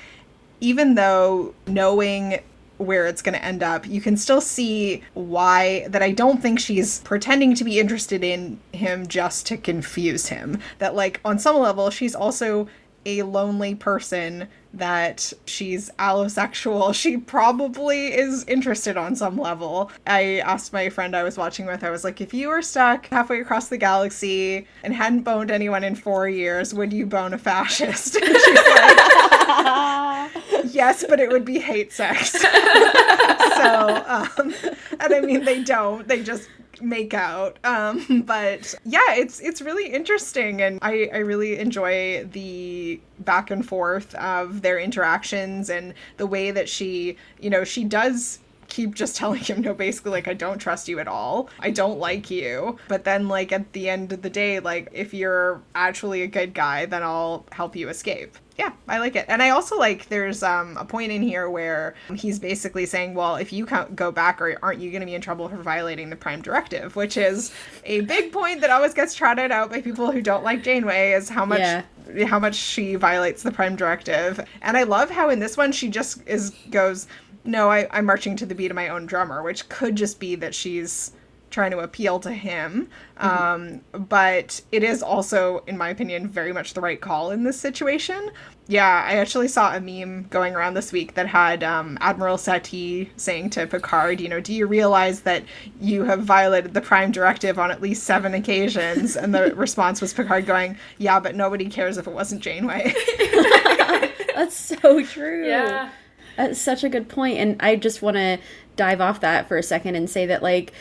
even 0.61 0.95
though 0.95 1.55
knowing 1.66 2.41
where 2.79 3.07
it's 3.07 3.22
going 3.22 3.33
to 3.35 3.43
end 3.43 3.62
up, 3.62 3.87
you 3.87 4.01
can 4.03 4.16
still 4.18 4.41
see 4.41 5.03
why 5.14 5.87
that 5.89 6.03
I 6.03 6.12
don't 6.12 6.43
think 6.43 6.59
she's 6.61 7.01
pretending 7.01 7.55
to 7.55 7.64
be 7.64 7.81
interested 7.81 8.22
in 8.22 8.59
him 8.72 9.07
just 9.07 9.47
to 9.47 9.57
confuse 9.57 10.27
him. 10.27 10.59
That, 10.79 10.95
like, 10.95 11.18
on 11.24 11.39
some 11.39 11.57
level, 11.57 11.89
she's 11.89 12.14
also 12.14 12.68
a 13.07 13.22
lonely 13.22 13.74
person 13.74 14.48
that 14.74 15.32
she's 15.46 15.90
allosexual. 15.98 16.94
She 16.94 17.16
probably 17.16 18.14
is 18.14 18.44
interested 18.44 18.96
on 18.96 19.16
some 19.16 19.38
level. 19.38 19.90
I 20.07 20.40
asked 20.40 20.72
my 20.72 20.90
friend 20.90 21.16
I 21.16 21.22
was 21.22 21.38
watching 21.38 21.66
with, 21.66 21.82
I 21.82 21.90
was 21.90 22.04
like, 22.04 22.20
if 22.20 22.34
you 22.34 22.48
were 22.48 22.62
stuck 22.62 23.07
halfway 23.07 23.40
across 23.40 23.68
the 23.68 23.78
galaxy 23.78 24.66
and 24.82 24.92
hadn't 24.92 25.22
boned 25.22 25.50
anyone 25.50 25.84
in 25.84 25.94
four 25.94 26.28
years, 26.28 26.74
would 26.74 26.92
you 26.92 27.07
bone 27.07 27.32
a 27.32 27.38
fascist? 27.38 28.16
And 28.26 28.36
she's 28.36 28.66
like, 28.66 30.74
yes, 30.74 31.04
but 31.09 31.20
it 31.20 31.30
would 31.30 31.44
be 31.44 31.59
hate 31.59 31.92
sex. 31.92 32.32
so, 32.40 34.02
um, 34.07 34.54
and 35.00 35.14
I 35.14 35.20
mean, 35.22 35.44
they 35.44 35.62
don't. 35.62 36.07
They 36.07 36.22
just 36.22 36.48
make 36.81 37.14
out. 37.14 37.59
Um, 37.64 38.22
but 38.27 38.74
yeah, 38.85 39.14
it's 39.14 39.41
it's 39.41 39.61
really 39.62 39.89
interesting, 39.89 40.62
and 40.62 40.79
I 40.83 41.11
I 41.12 41.18
really 41.18 41.59
enjoy 41.59 42.24
the 42.24 43.01
back 43.20 43.51
and 43.51 43.66
forth 43.66 44.14
of 44.16 44.62
their 44.62 44.79
interactions 44.79 45.70
and 45.70 45.95
the 46.16 46.27
way 46.27 46.51
that 46.51 46.68
she, 46.68 47.16
you 47.41 47.51
know, 47.51 47.64
she 47.64 47.85
does 47.85 48.41
keep 48.68 48.94
just 48.94 49.16
telling 49.16 49.40
him 49.40 49.60
no 49.60 49.74
basically 49.74 50.10
like 50.12 50.28
i 50.28 50.34
don't 50.34 50.58
trust 50.58 50.88
you 50.88 50.98
at 50.98 51.08
all. 51.08 51.48
I 51.60 51.70
don't 51.70 51.98
like 51.98 52.30
you. 52.30 52.78
But 52.88 53.04
then 53.04 53.28
like 53.28 53.52
at 53.52 53.72
the 53.72 53.88
end 53.88 54.12
of 54.12 54.22
the 54.22 54.30
day 54.30 54.60
like 54.60 54.88
if 54.92 55.14
you're 55.14 55.62
actually 55.74 56.22
a 56.22 56.26
good 56.26 56.54
guy 56.54 56.86
then 56.86 57.02
i'll 57.02 57.44
help 57.52 57.76
you 57.76 57.88
escape. 57.88 58.36
Yeah 58.58 58.72
i 58.88 58.98
like 58.98 59.16
it. 59.16 59.26
And 59.28 59.42
i 59.42 59.50
also 59.50 59.78
like 59.78 60.08
there's 60.08 60.42
um 60.42 60.76
a 60.78 60.84
point 60.84 61.12
in 61.12 61.22
here 61.22 61.48
where 61.50 61.94
he's 62.14 62.38
basically 62.38 62.86
saying 62.86 63.14
well 63.14 63.36
if 63.36 63.52
you 63.52 63.66
can't 63.66 63.94
go 63.94 64.10
back 64.10 64.40
or 64.40 64.58
aren't 64.62 64.80
you 64.80 64.90
going 64.90 65.00
to 65.00 65.06
be 65.06 65.14
in 65.14 65.20
trouble 65.20 65.48
for 65.48 65.56
violating 65.56 66.10
the 66.10 66.16
prime 66.16 66.42
directive? 66.42 66.96
Which 66.96 67.16
is 67.16 67.52
a 67.84 68.00
big 68.02 68.32
point 68.32 68.60
that 68.62 68.70
always 68.70 68.94
gets 68.94 69.14
trotted 69.14 69.50
out 69.50 69.70
by 69.70 69.80
people 69.80 70.10
who 70.10 70.20
don't 70.22 70.44
like 70.44 70.62
janeway 70.62 71.12
is 71.12 71.28
how 71.28 71.44
much 71.44 71.60
Yeah. 71.60 71.82
how 72.26 72.38
much 72.38 72.54
she 72.54 72.94
violates 72.94 73.42
the 73.42 73.50
prime 73.52 73.76
directive. 73.76 74.40
And 74.62 74.76
i 74.76 74.84
love 74.84 75.10
how 75.10 75.28
in 75.30 75.38
this 75.40 75.56
one 75.56 75.72
she 75.72 75.88
just 75.88 76.26
is 76.26 76.50
goes 76.70 77.06
no 77.47 77.70
I, 77.70 77.86
i'm 77.90 78.07
marching 78.07 78.36
to 78.36 78.47
the 78.47 78.55
beat 78.55 78.70
of 78.70 78.74
my 78.74 78.88
own 78.88 79.07
drummer 79.07 79.42
which 79.42 79.68
could 79.68 79.97
just 79.97 80.20
be 80.20 80.34
that 80.36 80.55
she's 80.55 81.12
trying 81.49 81.70
to 81.70 81.78
appeal 81.78 82.18
to 82.20 82.32
him 82.32 82.88
um, 83.18 83.80
but 83.92 84.61
it 84.72 84.82
is 84.82 85.03
also 85.03 85.62
in 85.66 85.78
my 85.78 85.88
opinion 85.88 86.28
very 86.28 86.53
much 86.53 86.74
the 86.74 86.80
right 86.80 87.01
call 87.01 87.30
in 87.30 87.44
this 87.44 87.59
situation 87.59 88.30
yeah 88.66 89.05
i 89.07 89.14
actually 89.14 89.47
saw 89.47 89.74
a 89.74 89.80
meme 89.80 90.24
going 90.24 90.55
around 90.57 90.74
this 90.74 90.92
week 90.92 91.14
that 91.14 91.26
had 91.28 91.62
um, 91.62 91.97
admiral 92.01 92.36
Satie 92.36 93.09
saying 93.16 93.51
to 93.51 93.66
picard 93.66 94.20
you 94.20 94.28
know 94.28 94.40
do 94.40 94.53
you 94.53 94.66
realize 94.66 95.20
that 95.20 95.44
you 95.80 96.05
have 96.05 96.24
violated 96.24 96.74
the 96.74 96.80
prime 96.80 97.12
directive 97.12 97.59
on 97.59 97.70
at 97.70 97.80
least 97.80 98.03
seven 98.03 98.34
occasions 98.34 99.16
and 99.16 99.34
the 99.34 99.55
response 99.57 100.01
was 100.01 100.12
picard 100.12 100.47
going 100.47 100.76
yeah 100.99 101.20
but 101.20 101.36
nobody 101.36 101.68
cares 101.68 101.97
if 101.97 102.09
it 102.09 102.12
wasn't 102.12 102.42
janeway 102.42 102.92
That's 104.36 104.55
so 104.55 105.03
true. 105.03 105.49
Yeah. 105.49 105.90
That's 106.37 106.61
such 106.61 106.84
a 106.84 106.89
good 106.89 107.09
point. 107.09 107.39
And 107.39 107.57
I 107.61 107.76
just 107.76 108.03
want 108.03 108.16
to 108.16 108.39
dive 108.76 109.01
off 109.01 109.20
that 109.20 109.49
for 109.49 109.57
a 109.57 109.62
second 109.62 109.95
and 109.95 110.09
say 110.09 110.26
that, 110.26 110.43
like, 110.43 110.72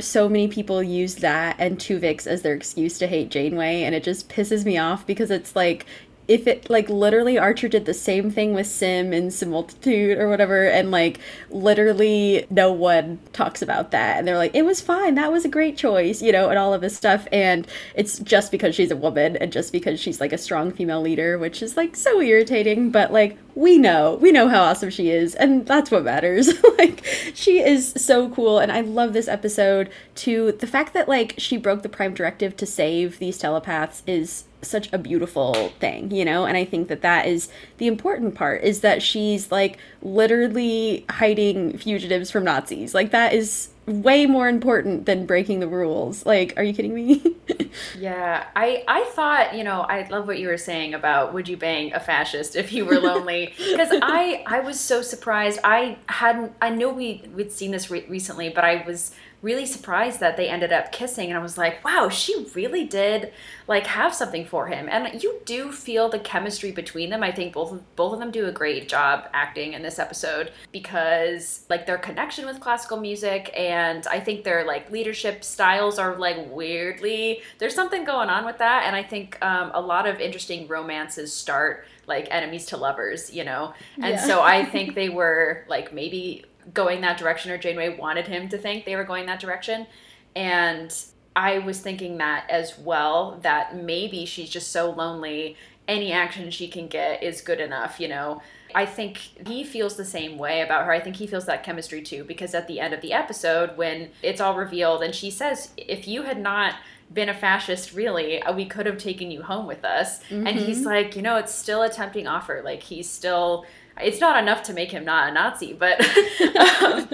so 0.00 0.28
many 0.28 0.48
people 0.48 0.82
use 0.82 1.16
that 1.16 1.56
and 1.58 1.78
Tuvix 1.78 2.26
as 2.26 2.42
their 2.42 2.54
excuse 2.54 2.98
to 2.98 3.06
hate 3.06 3.30
Janeway, 3.30 3.82
and 3.82 3.94
it 3.94 4.02
just 4.02 4.28
pisses 4.28 4.64
me 4.64 4.76
off 4.76 5.06
because 5.06 5.30
it's 5.30 5.54
like 5.54 5.86
if 6.26 6.46
it 6.46 6.70
like 6.70 6.88
literally 6.88 7.38
Archer 7.38 7.68
did 7.68 7.84
the 7.84 7.94
same 7.94 8.30
thing 8.30 8.54
with 8.54 8.66
Sim 8.66 9.12
and 9.12 9.32
Simultitude 9.32 10.18
or 10.18 10.28
whatever, 10.28 10.66
and 10.66 10.90
like 10.90 11.20
literally 11.50 12.46
no 12.50 12.72
one 12.72 13.18
talks 13.32 13.60
about 13.60 13.90
that, 13.90 14.18
and 14.18 14.26
they're 14.26 14.38
like, 14.38 14.54
it 14.54 14.64
was 14.64 14.80
fine, 14.80 15.14
that 15.16 15.30
was 15.30 15.44
a 15.44 15.48
great 15.48 15.76
choice, 15.76 16.22
you 16.22 16.32
know, 16.32 16.48
and 16.48 16.58
all 16.58 16.72
of 16.72 16.80
this 16.80 16.96
stuff, 16.96 17.26
and 17.30 17.66
it's 17.94 18.18
just 18.20 18.50
because 18.50 18.74
she's 18.74 18.90
a 18.90 18.96
woman 18.96 19.36
and 19.36 19.52
just 19.52 19.72
because 19.72 20.00
she's 20.00 20.20
like 20.20 20.32
a 20.32 20.38
strong 20.38 20.72
female 20.72 21.00
leader, 21.00 21.38
which 21.38 21.62
is 21.62 21.76
like 21.76 21.94
so 21.96 22.20
irritating, 22.20 22.90
but 22.90 23.12
like 23.12 23.36
we 23.54 23.78
know, 23.78 24.18
we 24.20 24.32
know 24.32 24.48
how 24.48 24.62
awesome 24.62 24.90
she 24.90 25.10
is, 25.10 25.34
and 25.34 25.66
that's 25.66 25.90
what 25.90 26.04
matters. 26.04 26.50
like 26.78 27.04
she 27.34 27.60
is 27.60 27.92
so 27.96 28.28
cool, 28.30 28.58
and 28.58 28.72
I 28.72 28.80
love 28.80 29.12
this 29.12 29.28
episode 29.28 29.90
too. 30.14 30.52
The 30.52 30.66
fact 30.66 30.94
that 30.94 31.08
like 31.08 31.34
she 31.38 31.56
broke 31.56 31.82
the 31.82 31.88
Prime 31.88 32.14
Directive 32.14 32.56
to 32.56 32.66
save 32.66 33.18
these 33.18 33.38
telepaths 33.38 34.02
is 34.06 34.44
such 34.64 34.92
a 34.92 34.98
beautiful 34.98 35.70
thing, 35.80 36.10
you 36.10 36.24
know? 36.24 36.46
And 36.46 36.56
I 36.56 36.64
think 36.64 36.88
that 36.88 37.02
that 37.02 37.26
is 37.26 37.48
the 37.78 37.86
important 37.86 38.34
part 38.34 38.62
is 38.62 38.80
that 38.80 39.02
she's 39.02 39.50
like 39.52 39.78
literally 40.02 41.04
hiding 41.10 41.78
fugitives 41.78 42.30
from 42.30 42.44
Nazis. 42.44 42.94
Like 42.94 43.10
that 43.10 43.32
is 43.32 43.70
way 43.86 44.24
more 44.24 44.48
important 44.48 45.06
than 45.06 45.26
breaking 45.26 45.60
the 45.60 45.68
rules. 45.68 46.24
Like, 46.24 46.54
are 46.56 46.62
you 46.62 46.72
kidding 46.72 46.94
me? 46.94 47.36
yeah, 47.98 48.46
I 48.56 48.84
I 48.88 49.04
thought, 49.14 49.54
you 49.54 49.64
know, 49.64 49.82
I 49.82 50.08
love 50.08 50.26
what 50.26 50.38
you 50.38 50.48
were 50.48 50.58
saying 50.58 50.94
about 50.94 51.34
would 51.34 51.48
you 51.48 51.56
bang 51.56 51.92
a 51.92 52.00
fascist 52.00 52.56
if 52.56 52.72
you 52.72 52.84
were 52.84 52.98
lonely 52.98 53.52
because 53.58 53.88
I 53.92 54.42
I 54.46 54.60
was 54.60 54.80
so 54.80 55.02
surprised. 55.02 55.60
I 55.64 55.98
hadn't 56.08 56.52
I 56.62 56.70
know 56.70 56.90
we 56.90 57.22
we'd 57.34 57.52
seen 57.52 57.70
this 57.70 57.90
re- 57.90 58.06
recently, 58.08 58.48
but 58.48 58.64
I 58.64 58.84
was 58.86 59.14
really 59.44 59.66
surprised 59.66 60.20
that 60.20 60.38
they 60.38 60.48
ended 60.48 60.72
up 60.72 60.90
kissing 60.90 61.28
and 61.28 61.38
I 61.38 61.42
was 61.42 61.58
like, 61.58 61.84
wow, 61.84 62.08
she 62.08 62.46
really 62.54 62.84
did 62.84 63.30
like 63.68 63.86
have 63.86 64.14
something 64.14 64.46
for 64.46 64.68
him. 64.68 64.88
And 64.88 65.22
you 65.22 65.40
do 65.44 65.70
feel 65.70 66.08
the 66.08 66.18
chemistry 66.18 66.72
between 66.72 67.10
them. 67.10 67.22
I 67.22 67.30
think 67.30 67.52
both 67.52 67.78
both 67.94 68.14
of 68.14 68.20
them 68.20 68.30
do 68.30 68.46
a 68.46 68.52
great 68.52 68.88
job 68.88 69.28
acting 69.34 69.74
in 69.74 69.82
this 69.82 69.98
episode 69.98 70.50
because 70.72 71.66
like 71.68 71.84
their 71.84 71.98
connection 71.98 72.46
with 72.46 72.58
classical 72.58 72.98
music 72.98 73.52
and 73.54 74.06
I 74.06 74.18
think 74.18 74.44
their 74.44 74.64
like 74.64 74.90
leadership 74.90 75.44
styles 75.44 75.98
are 75.98 76.16
like 76.16 76.38
weirdly 76.50 77.42
there's 77.58 77.74
something 77.74 78.04
going 78.04 78.30
on 78.30 78.46
with 78.46 78.58
that 78.58 78.84
and 78.86 78.96
I 78.96 79.02
think 79.02 79.36
um, 79.44 79.70
a 79.74 79.80
lot 79.80 80.08
of 80.08 80.20
interesting 80.20 80.66
romances 80.68 81.34
start 81.34 81.84
like 82.06 82.28
enemies 82.30 82.66
to 82.66 82.76
lovers, 82.76 83.32
you 83.32 83.44
know. 83.44 83.74
And 83.96 84.14
yeah. 84.14 84.26
so 84.26 84.42
I 84.42 84.64
think 84.74 84.94
they 84.94 85.10
were 85.10 85.64
like 85.68 85.92
maybe 85.92 86.44
going 86.72 87.00
that 87.02 87.18
direction 87.18 87.50
or 87.50 87.58
Janeway 87.58 87.96
wanted 87.96 88.26
him 88.26 88.48
to 88.48 88.58
think 88.58 88.84
they 88.84 88.96
were 88.96 89.04
going 89.04 89.26
that 89.26 89.40
direction. 89.40 89.86
And 90.34 90.94
I 91.36 91.58
was 91.58 91.80
thinking 91.80 92.18
that 92.18 92.48
as 92.48 92.78
well, 92.78 93.38
that 93.42 93.76
maybe 93.76 94.24
she's 94.24 94.50
just 94.50 94.70
so 94.70 94.90
lonely, 94.90 95.56
any 95.86 96.12
action 96.12 96.50
she 96.50 96.68
can 96.68 96.88
get 96.88 97.22
is 97.22 97.40
good 97.40 97.60
enough, 97.60 98.00
you 98.00 98.08
know. 98.08 98.40
I 98.74 98.86
think 98.86 99.18
he 99.46 99.62
feels 99.62 99.96
the 99.96 100.04
same 100.04 100.38
way 100.38 100.62
about 100.62 100.86
her. 100.86 100.92
I 100.92 100.98
think 100.98 101.16
he 101.16 101.26
feels 101.26 101.46
that 101.46 101.62
chemistry 101.62 102.02
too, 102.02 102.24
because 102.24 102.54
at 102.54 102.66
the 102.66 102.80
end 102.80 102.94
of 102.94 103.00
the 103.02 103.12
episode, 103.12 103.76
when 103.76 104.10
it's 104.22 104.40
all 104.40 104.56
revealed, 104.56 105.02
and 105.02 105.14
she 105.14 105.30
says, 105.30 105.70
if 105.76 106.08
you 106.08 106.22
had 106.22 106.40
not 106.40 106.74
been 107.12 107.28
a 107.28 107.34
fascist, 107.34 107.92
really, 107.92 108.42
we 108.54 108.64
could 108.64 108.86
have 108.86 108.98
taken 108.98 109.30
you 109.30 109.42
home 109.42 109.66
with 109.66 109.84
us. 109.84 110.22
Mm-hmm. 110.24 110.46
And 110.46 110.58
he's 110.58 110.78
mm-hmm. 110.78 110.86
like, 110.86 111.16
you 111.16 111.22
know, 111.22 111.36
it's 111.36 111.54
still 111.54 111.82
a 111.82 111.88
tempting 111.88 112.26
offer. 112.26 112.62
Like, 112.64 112.82
he's 112.82 113.08
still 113.08 113.66
it's 114.00 114.20
not 114.20 114.42
enough 114.42 114.62
to 114.64 114.72
make 114.72 114.90
him 114.90 115.04
not 115.04 115.28
a 115.28 115.32
Nazi, 115.32 115.72
but 115.72 116.00
um, 116.80 117.08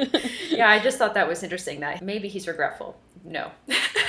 yeah, 0.49 0.69
I 0.69 0.81
just 0.83 0.99
thought 0.99 1.15
that 1.15 1.29
was 1.29 1.43
interesting 1.43 1.81
that 1.81 2.03
maybe 2.03 2.29
he's 2.29 2.47
regretful. 2.47 2.97
No. 3.25 3.51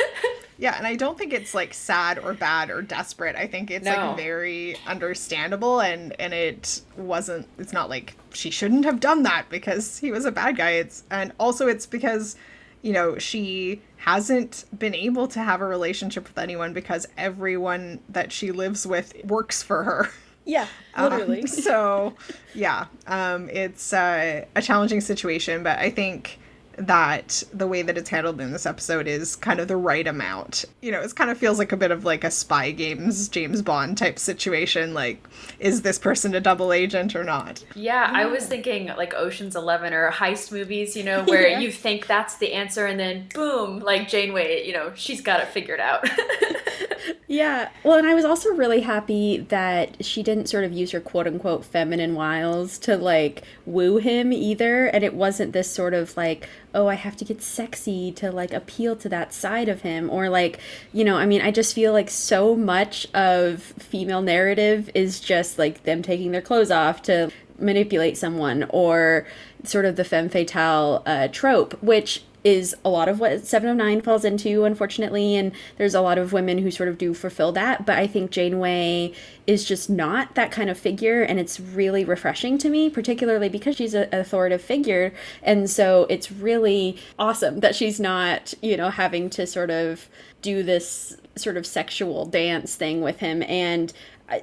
yeah, 0.58 0.76
and 0.78 0.88
I 0.88 0.96
don't 0.96 1.18
think 1.18 1.34
it's 1.34 1.54
like 1.54 1.74
sad 1.74 2.20
or 2.20 2.34
bad 2.34 2.70
or 2.70 2.82
desperate. 2.82 3.36
I 3.36 3.48
think 3.48 3.72
it's 3.72 3.86
no. 3.86 3.92
like 3.92 4.18
very 4.18 4.78
understandable 4.88 5.82
and 5.82 6.16
and 6.20 6.34
it 6.34 6.82
wasn't 6.96 7.48
it's 7.58 7.74
not 7.74 7.90
like 7.90 8.16
she 8.34 8.52
shouldn't 8.52 8.86
have 8.86 9.00
done 9.00 9.24
that 9.24 9.48
because 9.50 9.98
he 9.98 10.12
was 10.12 10.26
a 10.26 10.32
bad 10.32 10.58
guy. 10.58 10.72
It's 10.72 11.04
and 11.12 11.34
also 11.40 11.68
it's 11.68 11.86
because 11.86 12.36
you 12.82 12.94
know, 12.94 13.18
she 13.18 13.82
hasn't 13.98 14.66
been 14.78 14.96
able 14.96 15.28
to 15.28 15.40
have 15.40 15.62
a 15.62 15.66
relationship 15.66 16.28
with 16.28 16.38
anyone 16.38 16.74
because 16.74 17.08
everyone 17.18 18.00
that 18.10 18.32
she 18.32 18.52
lives 18.52 18.88
with 18.88 19.14
works 19.24 19.62
for 19.62 19.84
her. 19.84 20.10
Yeah, 20.52 20.68
literally. 21.00 21.42
Um, 21.44 21.48
so, 21.68 22.14
yeah, 22.54 22.88
um, 23.08 23.50
it's 23.50 23.94
uh, 23.94 24.44
a 24.54 24.62
challenging 24.62 25.00
situation, 25.00 25.64
but 25.64 25.80
I 25.80 25.90
think 25.90 26.40
that 26.88 27.44
the 27.54 27.68
way 27.68 27.82
that 27.82 27.98
it's 27.98 28.10
handled 28.10 28.42
in 28.42 28.52
this 28.52 28.66
episode 28.66 29.08
is 29.08 29.36
kind 29.36 29.60
of 29.60 29.68
the 29.68 29.78
right 29.78 30.08
amount. 30.08 30.66
You 30.82 30.92
know, 30.92 31.02
it 31.02 31.16
kind 31.16 31.30
of 31.30 31.38
feels 31.38 31.60
like 31.60 31.72
a 31.72 31.78
bit 31.78 31.92
of 31.92 32.06
like 32.06 32.24
a 32.24 32.32
spy 32.32 32.72
games 32.72 33.30
James 33.30 33.62
Bond 33.62 33.98
type 33.98 34.20
situation. 34.20 34.94
Like, 34.94 35.26
is 35.60 35.82
this 35.82 36.00
person 36.00 36.36
a 36.36 36.40
double 36.42 36.74
agent 36.74 37.16
or 37.16 37.24
not? 37.24 37.64
Yeah, 37.76 38.10
I 38.14 38.26
was 38.26 38.46
thinking 38.46 38.88
like 38.88 39.14
Ocean's 39.14 39.56
Eleven 39.56 39.94
or 39.94 40.12
heist 40.12 40.52
movies, 40.52 40.96
you 40.96 41.04
know, 41.04 41.24
where 41.26 41.48
yeah. 41.48 41.60
you 41.60 41.72
think 41.72 42.08
that's 42.08 42.38
the 42.38 42.54
answer 42.54 42.86
and 42.86 43.00
then 43.00 43.28
boom, 43.34 43.80
like 43.80 44.08
Janeway, 44.08 44.66
you 44.66 44.74
know, 44.74 44.92
she's 44.96 45.22
got 45.22 45.42
it 45.42 45.48
figured 45.48 45.80
out. 45.80 46.10
yeah. 47.28 47.70
Well, 47.84 47.98
and 47.98 48.08
I 48.08 48.14
was 48.14 48.26
also 48.26 48.50
really 48.50 48.82
happy 48.82 49.38
that 49.50 50.04
she 50.04 50.24
didn't 50.24 50.48
sort 50.48 50.64
of 50.64 50.74
use 50.74 50.92
her 50.92 51.00
quote 51.00 51.28
unquote 51.28 51.66
feminine 51.66 52.16
wiles 52.16 52.78
to 52.80 52.98
like 52.98 53.44
woo 53.66 53.98
him 53.98 54.34
either. 54.34 54.88
And 54.88 55.04
it 55.04 55.14
wasn't 55.14 55.54
this 55.54 55.70
sort 55.70 55.94
of 55.94 56.16
like, 56.18 56.48
oh, 56.74 56.88
I 56.88 56.96
have 56.96 57.18
to 57.18 57.26
get 57.26 57.42
sexy 57.42 58.12
to 58.14 58.32
like 58.32 58.54
appeal 58.54 58.96
to 58.98 59.10
that 59.10 59.34
side 59.34 59.70
of 59.70 59.82
him. 59.82 60.10
Or 60.10 60.30
like, 60.30 60.60
you 60.94 61.04
know, 61.04 61.18
I 61.18 61.26
mean, 61.26 61.42
I 61.42 61.52
just 61.52 61.74
feel 61.74 61.94
like 61.94 62.10
so 62.10 62.56
much 62.56 63.08
of 63.14 63.62
female 63.62 64.22
narrative 64.22 64.90
is 64.94 65.20
just 65.20 65.60
like 65.60 65.84
them 65.84 66.02
taking 66.02 66.32
their 66.32 66.42
clothes 66.42 66.72
off 66.72 67.02
to 67.04 67.32
manipulate 67.60 68.18
someone 68.18 68.66
or 68.70 69.28
sort 69.64 69.86
of 69.86 69.96
the 69.96 70.04
femme 70.04 70.30
fatale 70.30 71.04
uh, 71.06 71.28
trope, 71.28 71.82
which 71.84 72.24
is 72.44 72.76
a 72.84 72.90
lot 72.90 73.08
of 73.08 73.20
what 73.20 73.46
Seven 73.46 73.70
of 73.70 73.78
Nine 73.78 74.02
falls 74.02 74.26
into, 74.26 74.64
unfortunately, 74.64 75.36
and 75.36 75.52
there's 75.78 75.94
a 75.96 76.02
lot 76.02 76.18
of 76.18 76.34
women 76.34 76.58
who 76.58 76.72
sort 76.72 76.90
of 76.90 76.98
do 76.98 77.14
fulfill 77.14 77.52
that. 77.54 77.86
But 77.86 77.98
I 77.98 78.08
think 78.08 78.32
Janeway 78.32 79.14
is 79.46 79.66
just 79.66 79.90
not 79.90 80.36
that 80.36 80.52
kind 80.52 80.70
of 80.70 80.78
figure, 80.78 81.22
and 81.22 81.40
it's 81.40 81.60
really 81.60 82.04
refreshing 82.04 82.58
to 82.60 82.70
me, 82.70 82.90
particularly 82.90 83.50
because 83.50 83.76
she's 83.76 83.94
an 83.94 84.10
authoritative 84.12 84.62
figure, 84.62 85.14
and 85.44 85.70
so 85.70 86.08
it's 86.10 86.32
really 86.32 86.98
awesome 87.20 87.60
that 87.60 87.76
she's 87.76 88.00
not, 88.00 88.54
you 88.62 88.78
know, 88.78 88.90
having 88.90 89.30
to 89.32 89.46
sort 89.46 89.70
of 89.70 90.10
do 90.42 90.64
this 90.64 91.18
sort 91.36 91.58
of 91.58 91.66
sexual 91.66 92.26
dance 92.26 92.76
thing 92.76 93.02
with 93.02 93.20
him 93.20 93.42
and 93.44 93.94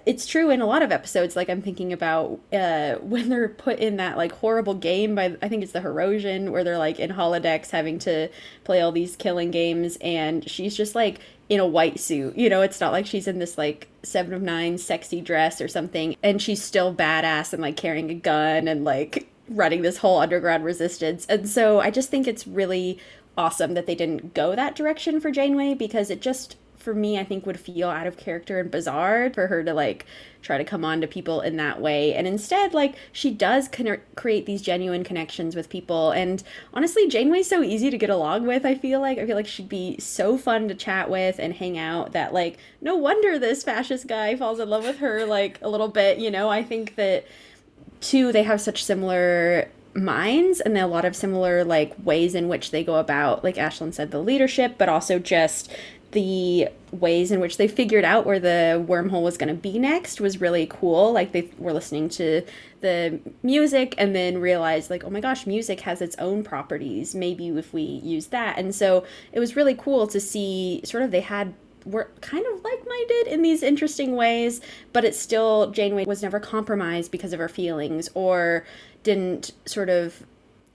it's 0.06 0.26
true 0.26 0.50
in 0.50 0.60
a 0.60 0.66
lot 0.66 0.82
of 0.82 0.92
episodes 0.92 1.36
like 1.36 1.48
i'm 1.48 1.62
thinking 1.62 1.92
about 1.92 2.40
uh, 2.52 2.94
when 3.00 3.28
they're 3.28 3.48
put 3.48 3.78
in 3.78 3.96
that 3.96 4.16
like 4.16 4.32
horrible 4.32 4.74
game 4.74 5.14
by 5.14 5.36
i 5.42 5.48
think 5.48 5.62
it's 5.62 5.72
the 5.72 5.80
Hirogen 5.80 6.50
where 6.50 6.64
they're 6.64 6.78
like 6.78 6.98
in 6.98 7.10
holodecks 7.10 7.70
having 7.70 7.98
to 7.98 8.28
play 8.64 8.80
all 8.80 8.92
these 8.92 9.16
killing 9.16 9.50
games 9.50 9.96
and 10.00 10.48
she's 10.48 10.76
just 10.76 10.94
like 10.94 11.20
in 11.48 11.60
a 11.60 11.66
white 11.66 11.98
suit. 11.98 12.36
You 12.36 12.50
know 12.50 12.60
it's 12.60 12.80
not 12.80 12.92
like 12.92 13.06
she's 13.06 13.26
in 13.26 13.38
this 13.38 13.56
like 13.56 13.88
seven 14.02 14.34
of 14.34 14.42
nine 14.42 14.78
sexy 14.78 15.20
dress 15.20 15.60
or 15.60 15.68
something 15.68 16.16
and 16.22 16.40
she's 16.40 16.62
still 16.62 16.94
badass 16.94 17.52
and 17.52 17.62
like 17.62 17.76
carrying 17.76 18.10
a 18.10 18.14
gun 18.14 18.68
and 18.68 18.84
like 18.84 19.28
running 19.48 19.82
this 19.82 19.98
whole 19.98 20.18
underground 20.18 20.64
resistance. 20.64 21.24
And 21.26 21.48
so 21.48 21.80
i 21.80 21.90
just 21.90 22.10
think 22.10 22.26
it's 22.26 22.46
really 22.46 22.98
awesome 23.36 23.74
that 23.74 23.86
they 23.86 23.94
didn't 23.94 24.34
go 24.34 24.54
that 24.54 24.74
direction 24.74 25.20
for 25.20 25.30
janeway 25.30 25.72
because 25.72 26.10
it 26.10 26.20
just 26.20 26.56
for 26.88 26.94
me, 26.94 27.18
I 27.18 27.24
think 27.24 27.44
would 27.44 27.60
feel 27.60 27.90
out 27.90 28.06
of 28.06 28.16
character 28.16 28.58
and 28.58 28.70
bizarre 28.70 29.28
for 29.28 29.48
her 29.48 29.62
to 29.62 29.74
like 29.74 30.06
try 30.40 30.56
to 30.56 30.64
come 30.64 30.86
on 30.86 31.02
to 31.02 31.06
people 31.06 31.42
in 31.42 31.58
that 31.58 31.82
way. 31.82 32.14
And 32.14 32.26
instead, 32.26 32.72
like 32.72 32.94
she 33.12 33.30
does 33.30 33.68
con- 33.68 34.00
create 34.14 34.46
these 34.46 34.62
genuine 34.62 35.04
connections 35.04 35.54
with 35.54 35.68
people. 35.68 36.12
And 36.12 36.42
honestly, 36.72 37.06
Janeway's 37.06 37.46
so 37.46 37.62
easy 37.62 37.90
to 37.90 37.98
get 37.98 38.08
along 38.08 38.46
with. 38.46 38.64
I 38.64 38.74
feel 38.74 39.00
like 39.02 39.18
I 39.18 39.26
feel 39.26 39.36
like 39.36 39.46
she'd 39.46 39.68
be 39.68 39.98
so 39.98 40.38
fun 40.38 40.66
to 40.68 40.74
chat 40.74 41.10
with 41.10 41.38
and 41.38 41.52
hang 41.52 41.76
out. 41.76 42.12
That 42.12 42.32
like 42.32 42.56
no 42.80 42.96
wonder 42.96 43.38
this 43.38 43.62
fascist 43.62 44.06
guy 44.06 44.34
falls 44.34 44.58
in 44.58 44.70
love 44.70 44.84
with 44.84 44.96
her 45.00 45.26
like 45.26 45.58
a 45.60 45.68
little 45.68 45.88
bit. 45.88 46.16
You 46.16 46.30
know, 46.30 46.48
I 46.48 46.62
think 46.62 46.94
that 46.94 47.26
two 48.00 48.32
they 48.32 48.44
have 48.44 48.62
such 48.62 48.82
similar 48.82 49.68
minds 49.94 50.60
and 50.60 50.78
a 50.78 50.86
lot 50.86 51.04
of 51.04 51.16
similar 51.16 51.64
like 51.64 51.92
ways 52.02 52.34
in 52.34 52.48
which 52.48 52.70
they 52.70 52.84
go 52.84 52.96
about 52.96 53.42
like 53.42 53.56
Ashlyn 53.56 53.92
said 53.92 54.10
the 54.10 54.20
leadership 54.20 54.76
but 54.78 54.88
also 54.88 55.18
just 55.18 55.70
the 56.12 56.68
ways 56.90 57.30
in 57.30 57.38
which 57.38 57.58
they 57.58 57.68
figured 57.68 58.04
out 58.04 58.24
where 58.24 58.40
the 58.40 58.84
wormhole 58.88 59.22
was 59.22 59.36
going 59.36 59.48
to 59.48 59.60
be 59.60 59.78
next 59.78 60.20
was 60.20 60.40
really 60.40 60.66
cool. 60.66 61.12
Like 61.12 61.32
they 61.32 61.50
were 61.58 61.72
listening 61.72 62.08
to 62.10 62.42
the 62.80 63.20
music 63.42 63.94
and 63.98 64.16
then 64.16 64.38
realized 64.38 64.88
like, 64.88 65.04
oh 65.04 65.10
my 65.10 65.20
gosh, 65.20 65.46
music 65.46 65.80
has 65.80 66.00
its 66.00 66.16
own 66.16 66.42
properties. 66.42 67.14
Maybe 67.14 67.48
if 67.48 67.74
we 67.74 67.82
use 67.82 68.28
that. 68.28 68.58
And 68.58 68.74
so 68.74 69.04
it 69.32 69.40
was 69.40 69.54
really 69.54 69.74
cool 69.74 70.06
to 70.06 70.18
see 70.20 70.80
sort 70.84 71.02
of 71.02 71.10
they 71.10 71.20
had 71.20 71.54
were 71.84 72.10
kind 72.20 72.44
of 72.52 72.62
like-minded 72.62 73.26
in 73.28 73.42
these 73.42 73.62
interesting 73.62 74.14
ways, 74.14 74.60
but 74.92 75.04
it's 75.04 75.18
still 75.18 75.70
Janeway 75.70 76.04
was 76.04 76.22
never 76.22 76.40
compromised 76.40 77.10
because 77.10 77.32
of 77.32 77.38
her 77.38 77.48
feelings 77.48 78.08
or 78.14 78.66
didn't 79.02 79.52
sort 79.64 79.88
of 79.88 80.26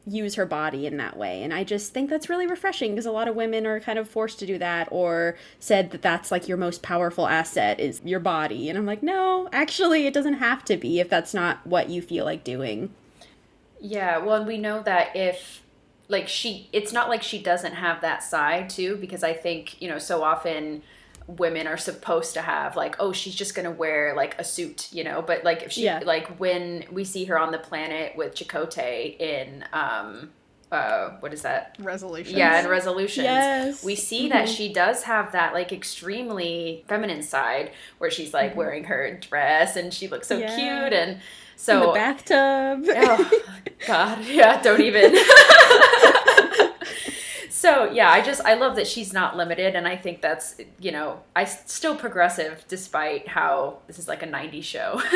use 0.06 0.36
her 0.36 0.46
body 0.46 0.86
in 0.86 0.98
that 0.98 1.16
way. 1.16 1.44
And 1.44 1.54
I 1.54 1.64
just 1.64 1.94
think 1.94 2.10
that's 2.10 2.30
really 2.30 2.48
refreshing 2.48 2.92
because 2.92 3.06
a 3.06 3.12
lot 3.12 3.28
of 3.28 3.36
women 3.36 3.66
are 3.66 3.80
kind 3.80 3.98
of 3.98 4.10
forced 4.10 4.40
to 4.40 4.46
do 4.46 4.58
that 4.58 4.90
or 4.92 5.36
said 5.60 5.92
that 5.92 6.02
that's 6.02 6.32
like 6.32 6.48
your 6.48 6.58
most 6.58 6.82
powerful 6.82 7.28
asset 7.28 7.80
is 7.80 8.02
your 8.04 8.20
body. 8.20 8.70
And 8.70 8.78
I'm 8.78 8.86
like, 8.86 9.02
no, 9.02 9.48
actually, 9.54 10.06
it 10.06 10.14
doesn't 10.14 10.36
have 10.36 10.66
to 10.66 10.78
be 10.78 11.00
if 11.00 11.10
that's 11.10 11.34
not 11.34 11.66
what 11.66 11.90
you 11.90 12.02
feel 12.02 12.26
like 12.26 12.44
doing. 12.44 12.94
Yeah, 13.80 14.18
well, 14.18 14.46
we 14.46 14.58
know 14.58 14.82
that 14.84 15.16
if 15.16 15.62
like 16.10 16.28
she 16.28 16.70
it's 16.74 16.92
not 16.92 17.08
like 17.08 17.24
she 17.24 17.42
doesn't 17.42 17.74
have 17.74 18.02
that 18.02 18.22
side 18.22 18.70
too 18.70 18.98
because 18.98 19.24
I 19.24 19.34
think, 19.34 19.82
you 19.82 19.88
know, 19.88 20.00
so 20.00 20.22
often 20.22 20.84
women 21.28 21.68
are 21.68 21.78
supposed 21.78 22.34
to 22.34 22.42
have 22.42 22.76
like 22.76 22.96
oh 23.00 23.12
she's 23.14 23.36
just 23.36 23.56
gonna 23.56 23.72
wear 23.72 24.14
like 24.16 24.38
a 24.40 24.44
suit 24.44 24.90
you 24.92 25.04
know 25.04 25.22
but 25.22 25.44
like 25.44 25.64
if 25.64 25.72
she 25.72 25.84
Yeah. 25.86 26.02
like 26.06 26.28
when 26.40 26.84
we 26.92 27.04
see 27.06 27.26
her 27.26 27.40
on 27.40 27.52
the 27.52 27.58
planet 27.60 28.16
with 28.18 28.36
Chakotay 28.36 29.20
in 29.20 29.64
um 29.72 30.32
uh 30.72 31.12
what 31.20 31.34
is 31.34 31.44
that 31.44 31.76
resolution 31.80 32.36
yeah 32.38 32.60
in 32.62 32.68
resolutions 32.68 33.26
Yes. 33.26 33.84
we 33.84 33.96
see 33.96 34.30
that 34.30 34.50
she 34.50 34.74
does 34.74 35.04
have 35.04 35.32
that 35.34 35.54
like 35.54 35.72
extremely 35.72 36.84
feminine 36.88 37.22
side 37.24 37.72
where 38.00 38.10
she's 38.12 38.34
like 38.34 38.56
wearing 38.56 38.84
her 38.86 39.18
dress 39.22 39.76
and 39.76 39.94
she 39.94 40.08
looks 40.08 40.28
so 40.28 40.38
Yeah. 40.38 40.56
cute 40.56 40.94
and 40.94 41.12
In 41.12 41.20
so 41.56 41.80
the 41.88 41.94
bathtub. 41.94 42.86
oh 42.98 43.32
god 43.88 44.26
yeah 44.26 44.62
don't 44.62 44.82
even 44.82 45.16
so 47.64 47.90
yeah 47.92 48.12
i 48.12 48.22
just 48.22 48.42
i 48.42 48.54
love 48.56 48.76
that 48.76 48.86
she's 48.86 49.14
not 49.14 49.38
limited 49.38 49.74
and 49.74 49.88
i 49.88 49.96
think 49.96 50.22
that's 50.22 50.60
you 50.82 50.92
know 50.92 51.22
i 51.34 51.46
still 51.46 51.96
progressive 51.96 52.66
despite 52.68 53.26
how 53.30 53.78
this 53.88 53.98
is 53.98 54.08
like 54.08 54.22
a 54.22 54.28
90s 54.28 54.64
show. 54.64 55.02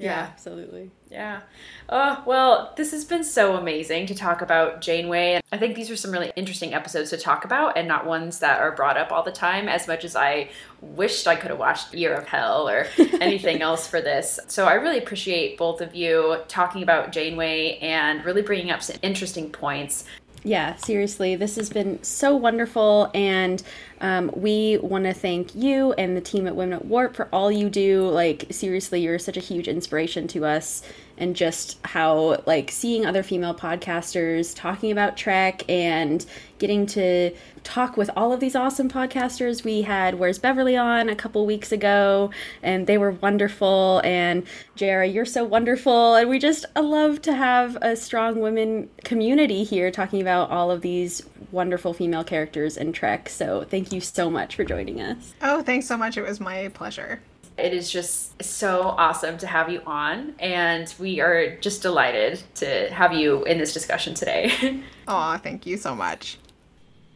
Yeah, 0.00 0.28
absolutely. 0.30 0.92
yeah. 1.10 1.40
Oh 1.88 2.22
well 2.24 2.72
this 2.76 2.92
has 2.92 3.04
been 3.04 3.24
so 3.24 3.56
amazing 3.56 4.06
to 4.06 4.14
talk 4.14 4.42
about 4.42 4.80
janeway 4.80 5.40
i 5.50 5.58
think 5.58 5.74
these 5.74 5.90
are 5.90 5.96
some 5.96 6.12
really 6.12 6.30
interesting 6.36 6.72
episodes 6.72 7.10
to 7.10 7.16
talk 7.16 7.44
about 7.44 7.76
and 7.76 7.88
not 7.88 8.06
ones 8.06 8.38
that 8.38 8.60
are 8.60 8.70
brought 8.70 8.96
up 8.96 9.10
all 9.10 9.24
the 9.24 9.32
time 9.32 9.68
as 9.68 9.88
much 9.88 10.04
as 10.04 10.14
i 10.14 10.48
wished 10.82 11.26
i 11.26 11.34
could 11.34 11.50
have 11.50 11.58
watched 11.58 11.92
year 11.94 12.14
of 12.14 12.26
hell 12.26 12.68
or 12.68 12.86
anything 13.20 13.60
else 13.60 13.88
for 13.88 14.00
this. 14.00 14.38
So 14.46 14.66
i 14.66 14.74
really 14.74 14.98
appreciate 14.98 15.58
both 15.58 15.80
of 15.80 15.96
you 15.96 16.42
talking 16.46 16.84
about 16.84 17.10
janeway 17.10 17.78
and 17.82 18.24
really 18.24 18.42
bringing 18.42 18.70
up 18.70 18.82
some 18.84 18.98
interesting 19.02 19.50
points 19.50 20.04
Yeah, 20.44 20.76
seriously, 20.76 21.34
this 21.34 21.56
has 21.56 21.68
been 21.68 22.02
so 22.02 22.36
wonderful, 22.36 23.10
and 23.12 23.62
um, 24.00 24.30
we 24.34 24.78
want 24.78 25.04
to 25.04 25.12
thank 25.12 25.54
you 25.54 25.92
and 25.94 26.16
the 26.16 26.20
team 26.20 26.46
at 26.46 26.54
Women 26.54 26.78
at 26.78 26.84
Warp 26.84 27.16
for 27.16 27.28
all 27.32 27.50
you 27.50 27.68
do. 27.68 28.08
Like, 28.08 28.46
seriously, 28.50 29.00
you're 29.00 29.18
such 29.18 29.36
a 29.36 29.40
huge 29.40 29.66
inspiration 29.66 30.28
to 30.28 30.44
us, 30.44 30.82
and 31.18 31.36
just 31.36 31.78
how 31.84 32.42
like 32.46 32.70
seeing 32.70 33.04
other 33.04 33.22
female 33.22 33.54
podcasters 33.54 34.54
talking 34.54 34.90
about 34.90 35.16
Trek 35.16 35.68
and 35.68 36.24
getting 36.58 36.86
to 36.86 37.32
talk 37.62 37.96
with 37.96 38.10
all 38.16 38.32
of 38.32 38.40
these 38.40 38.56
awesome 38.56 38.88
podcasters. 38.88 39.62
We 39.62 39.82
had 39.82 40.18
Where's 40.18 40.38
Beverly 40.38 40.76
on 40.76 41.08
a 41.08 41.14
couple 41.14 41.44
weeks 41.44 41.70
ago, 41.70 42.30
and 42.62 42.86
they 42.86 42.98
were 42.98 43.12
wonderful. 43.12 44.00
And 44.04 44.44
Jarrah, 44.74 45.06
you're 45.06 45.24
so 45.24 45.44
wonderful, 45.44 46.14
and 46.14 46.28
we 46.28 46.38
just 46.38 46.64
love 46.76 47.20
to 47.22 47.34
have 47.34 47.76
a 47.82 47.94
strong 47.96 48.40
women 48.40 48.88
community 49.04 49.64
here 49.64 49.90
talking 49.90 50.20
about 50.20 50.50
all 50.50 50.70
of 50.70 50.80
these 50.80 51.22
wonderful 51.50 51.92
female 51.92 52.24
characters 52.24 52.76
in 52.76 52.92
Trek. 52.92 53.28
So 53.28 53.64
thank 53.64 53.92
you 53.92 54.00
so 54.00 54.30
much 54.30 54.56
for 54.56 54.64
joining 54.64 55.00
us. 55.00 55.34
Oh, 55.42 55.62
thanks 55.62 55.86
so 55.86 55.96
much. 55.96 56.16
It 56.16 56.22
was 56.22 56.40
my 56.40 56.68
pleasure. 56.68 57.20
It 57.58 57.74
is 57.74 57.90
just 57.90 58.42
so 58.42 58.82
awesome 58.82 59.36
to 59.38 59.46
have 59.46 59.68
you 59.68 59.82
on, 59.84 60.34
and 60.38 60.92
we 60.98 61.20
are 61.20 61.56
just 61.56 61.82
delighted 61.82 62.40
to 62.56 62.88
have 62.92 63.12
you 63.12 63.44
in 63.44 63.58
this 63.58 63.74
discussion 63.74 64.14
today. 64.14 64.82
Aw, 65.08 65.38
thank 65.38 65.66
you 65.66 65.76
so 65.76 65.94
much. 65.94 66.38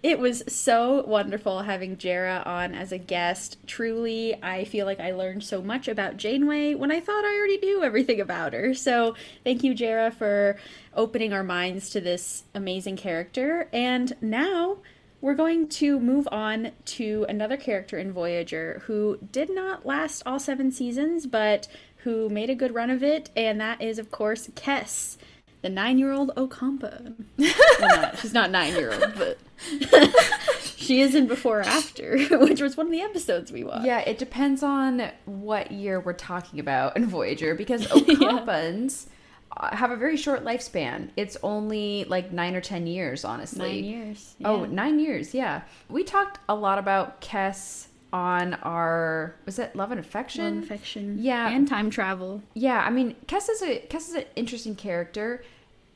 It 0.02 0.18
was 0.18 0.42
so 0.48 1.04
wonderful 1.06 1.62
having 1.62 1.96
Jarrah 1.96 2.42
on 2.44 2.74
as 2.74 2.90
a 2.90 2.98
guest. 2.98 3.56
Truly, 3.68 4.34
I 4.42 4.64
feel 4.64 4.84
like 4.84 4.98
I 4.98 5.12
learned 5.12 5.44
so 5.44 5.62
much 5.62 5.86
about 5.86 6.16
Janeway 6.16 6.74
when 6.74 6.90
I 6.90 6.98
thought 6.98 7.24
I 7.24 7.38
already 7.38 7.58
knew 7.58 7.84
everything 7.84 8.20
about 8.20 8.52
her. 8.52 8.74
So, 8.74 9.14
thank 9.44 9.62
you, 9.62 9.74
Jarrah, 9.74 10.10
for 10.10 10.56
opening 10.92 11.32
our 11.32 11.44
minds 11.44 11.88
to 11.90 12.00
this 12.00 12.42
amazing 12.52 12.96
character. 12.96 13.68
And 13.72 14.16
now 14.20 14.78
we're 15.22 15.34
going 15.34 15.68
to 15.68 15.98
move 15.98 16.28
on 16.30 16.72
to 16.84 17.24
another 17.28 17.56
character 17.56 17.96
in 17.96 18.12
Voyager 18.12 18.82
who 18.86 19.18
did 19.30 19.48
not 19.48 19.86
last 19.86 20.22
all 20.26 20.38
seven 20.38 20.70
seasons, 20.70 21.26
but 21.26 21.68
who 21.98 22.28
made 22.28 22.50
a 22.50 22.54
good 22.54 22.74
run 22.74 22.90
of 22.90 23.02
it, 23.02 23.30
and 23.34 23.60
that 23.60 23.80
is, 23.80 23.98
of 23.98 24.10
course, 24.10 24.48
Kes 24.48 25.16
the 25.62 25.68
nine-year-old 25.68 26.32
Ocampa. 26.36 27.14
well, 27.38 27.54
not, 27.80 28.18
she's 28.20 28.34
not 28.34 28.50
nine-year-old, 28.50 29.14
but 29.16 29.38
she 30.76 31.00
is 31.00 31.14
in 31.14 31.28
Before 31.28 31.60
or 31.60 31.62
After, 31.62 32.18
which 32.38 32.60
was 32.60 32.76
one 32.76 32.86
of 32.86 32.92
the 32.92 33.00
episodes 33.00 33.52
we 33.52 33.62
watched. 33.62 33.86
Yeah, 33.86 34.00
it 34.00 34.18
depends 34.18 34.64
on 34.64 35.10
what 35.24 35.70
year 35.70 36.00
we're 36.00 36.14
talking 36.14 36.58
about 36.58 36.96
in 36.96 37.06
Voyager 37.06 37.54
because 37.54 37.86
Ocampans 37.86 39.06
uh 39.06 39.10
Uh, 39.56 39.76
have 39.76 39.90
a 39.90 39.96
very 39.96 40.16
short 40.16 40.44
lifespan. 40.44 41.10
It's 41.16 41.36
only 41.42 42.04
like 42.04 42.32
nine 42.32 42.54
or 42.54 42.60
ten 42.60 42.86
years, 42.86 43.24
honestly. 43.24 43.82
Nine 43.82 43.84
years. 43.84 44.34
Oh, 44.44 44.64
yeah. 44.64 44.70
nine 44.70 44.98
years, 44.98 45.34
yeah. 45.34 45.62
We 45.88 46.04
talked 46.04 46.38
a 46.48 46.54
lot 46.54 46.78
about 46.78 47.20
Kes 47.20 47.86
on 48.12 48.54
our 48.54 49.34
was 49.46 49.58
it 49.58 49.74
Love 49.74 49.90
and 49.90 50.00
Affection? 50.00 50.60
Love, 50.60 50.68
fiction. 50.68 51.16
Yeah. 51.18 51.48
And 51.48 51.66
time 51.66 51.90
travel. 51.90 52.42
Yeah, 52.54 52.82
I 52.84 52.90
mean, 52.90 53.16
Kes 53.26 53.48
is 53.48 53.62
a 53.62 53.86
Kes 53.88 54.08
is 54.08 54.14
an 54.14 54.24
interesting 54.36 54.74
character. 54.74 55.42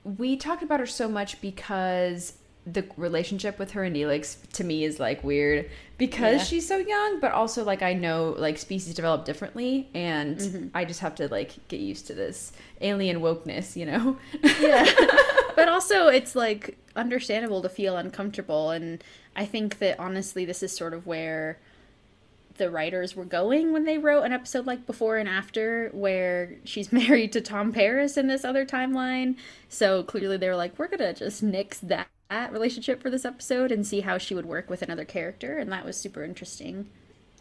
We 0.05 0.37
talked 0.37 0.63
about 0.63 0.81
her 0.81 0.87
so 0.87 1.09
much 1.09 1.41
because 1.41 2.35
the 2.67 2.85
relationship 2.97 3.59
with 3.61 3.71
her 3.73 3.85
and 3.85 3.95
Neelix 3.95 4.37
to 4.55 4.65
me 4.65 4.85
is 4.85 4.99
like 4.99 5.23
weird 5.23 5.71
because 5.99 6.39
Yeah. 6.39 6.45
she's 6.45 6.67
so 6.67 6.79
young, 6.79 7.21
but 7.21 7.31
also 7.33 7.63
like 7.65 7.81
I 7.83 7.93
know 7.93 8.35
like 8.37 8.59
species 8.59 8.93
develop 8.95 9.25
differently, 9.25 9.89
and 9.95 10.37
Mm-hmm. 10.39 10.67
I 10.75 10.85
just 10.85 11.01
have 11.01 11.15
to 11.17 11.29
like 11.29 11.69
get 11.69 11.81
used 11.81 12.07
to 12.09 12.15
this 12.15 12.53
alien 12.81 13.21
wokeness, 13.21 13.77
you 13.77 13.87
know. 13.87 14.17
yeah. 14.61 14.85
but 15.57 15.69
also 15.69 16.09
it's 16.09 16.35
like 16.35 16.77
understandable 16.97 17.63
to 17.63 17.69
feel 17.69 17.97
uncomfortable 17.99 18.71
and 18.71 19.05
i 19.37 19.45
think 19.45 19.79
that 19.81 19.99
honestly 20.01 20.45
this 20.47 20.63
is 20.63 20.75
sort 20.75 20.95
of 20.95 21.07
where 21.07 21.59
the 22.57 22.71
writers 22.71 23.15
were 23.15 23.25
going 23.25 23.71
when 23.73 23.85
they 23.85 23.99
wrote 23.99 24.23
an 24.23 24.33
episode 24.33 24.67
like 24.67 24.87
before 24.87 25.19
and 25.19 25.29
after 25.29 25.91
where 25.93 26.55
she's 26.65 26.91
married 27.01 27.33
to 27.33 27.41
tom 27.41 27.71
paris 27.73 28.17
in 28.17 28.29
this 28.29 28.45
other 28.47 28.65
timeline 28.65 29.35
so 29.69 30.03
clearly 30.03 30.39
they 30.39 30.49
were 30.49 30.57
like 30.57 30.79
we're 30.79 30.89
gonna 30.89 31.13
just 31.13 31.43
nix 31.43 31.79
that 31.81 32.07
that 32.31 32.53
relationship 32.53 33.01
for 33.01 33.11
this 33.11 33.25
episode 33.25 33.71
and 33.73 33.87
see 33.87 34.01
how 34.01 34.19
she 34.19 34.35
would 34.35 34.47
work 34.47 34.69
with 34.69 34.83
another 34.83 35.05
character 35.05 35.59
and 35.59 35.71
that 35.73 35.85
was 35.85 35.97
super 35.97 36.23
interesting 36.25 36.87